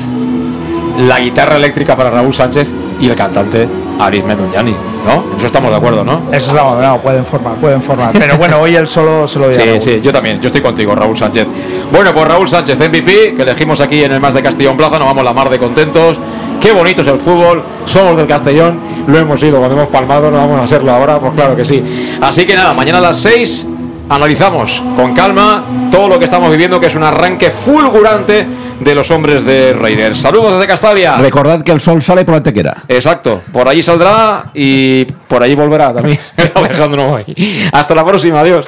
la 1.07 1.19
guitarra 1.19 1.57
eléctrica 1.57 1.95
para 1.95 2.09
Raúl 2.09 2.33
Sánchez 2.33 2.71
y 2.99 3.09
el 3.09 3.15
cantante 3.15 3.67
Aris 3.99 4.23
Menuñani, 4.23 4.75
¿no? 5.05 5.31
En 5.31 5.37
eso 5.37 5.47
estamos 5.47 5.71
de 5.71 5.77
acuerdo, 5.77 6.03
¿no? 6.03 6.21
Eso 6.31 6.51
estamos, 6.51 6.81
no, 6.81 7.01
pueden 7.01 7.25
formar, 7.25 7.55
pueden 7.55 7.81
formar. 7.81 8.11
Pero 8.13 8.37
bueno, 8.37 8.59
hoy 8.59 8.75
el 8.75 8.87
solo 8.87 9.27
se 9.27 9.39
lo 9.39 9.47
a 9.49 9.53
Sí, 9.53 9.79
sí, 9.79 9.99
yo 10.01 10.11
también, 10.11 10.39
yo 10.39 10.47
estoy 10.47 10.61
contigo, 10.61 10.95
Raúl 10.95 11.17
Sánchez. 11.17 11.47
Bueno, 11.91 12.13
pues 12.13 12.27
Raúl 12.27 12.47
Sánchez, 12.47 12.79
MVP, 12.79 13.33
que 13.35 13.41
elegimos 13.41 13.81
aquí 13.81 14.03
en 14.03 14.13
el 14.13 14.19
Más 14.19 14.33
de 14.33 14.41
Castellón 14.41 14.77
Plaza, 14.77 14.97
nos 14.97 15.07
vamos 15.07 15.23
la 15.23 15.33
mar 15.33 15.49
de 15.49 15.59
contentos. 15.59 16.19
Qué 16.59 16.71
bonito 16.71 17.01
es 17.01 17.07
el 17.07 17.17
fútbol, 17.17 17.63
somos 17.85 18.15
del 18.15 18.25
Castellón, 18.27 18.79
lo 19.07 19.17
hemos 19.17 19.43
ido 19.43 19.57
cuando 19.57 19.75
hemos 19.75 19.89
palmado, 19.89 20.31
no 20.31 20.37
vamos 20.37 20.59
a 20.59 20.63
hacerlo 20.63 20.93
ahora, 20.93 21.19
pues 21.19 21.33
claro 21.33 21.55
que 21.55 21.65
sí. 21.65 21.83
Así 22.21 22.45
que 22.45 22.55
nada, 22.55 22.73
mañana 22.73 22.99
a 22.99 23.01
las 23.01 23.17
6 23.17 23.67
analizamos 24.09 24.83
con 24.95 25.13
calma 25.13 25.63
todo 25.91 26.07
lo 26.07 26.19
que 26.19 26.25
estamos 26.25 26.49
viviendo, 26.51 26.79
que 26.79 26.87
es 26.87 26.95
un 26.95 27.03
arranque 27.03 27.49
fulgurante 27.49 28.47
de 28.79 28.95
los 28.95 29.09
hombres 29.11 29.45
de 29.45 29.73
Raiders. 29.73 30.19
Saludos 30.19 30.53
desde 30.53 30.67
Castalia. 30.67 31.17
Recordad 31.17 31.63
que 31.63 31.71
el 31.71 31.81
sol 31.81 32.01
sale 32.01 32.25
por 32.25 32.33
la 32.33 32.37
antequera. 32.37 32.83
Exacto, 32.87 33.41
por 33.51 33.67
allí 33.67 33.81
saldrá 33.81 34.45
y 34.53 35.05
por 35.05 35.43
allí 35.43 35.55
volverá 35.55 35.93
también. 35.93 36.19
Alejandro 36.53 37.09
Moy. 37.09 37.25
Hasta 37.71 37.95
la 37.95 38.05
próxima, 38.05 38.41
adiós. 38.41 38.67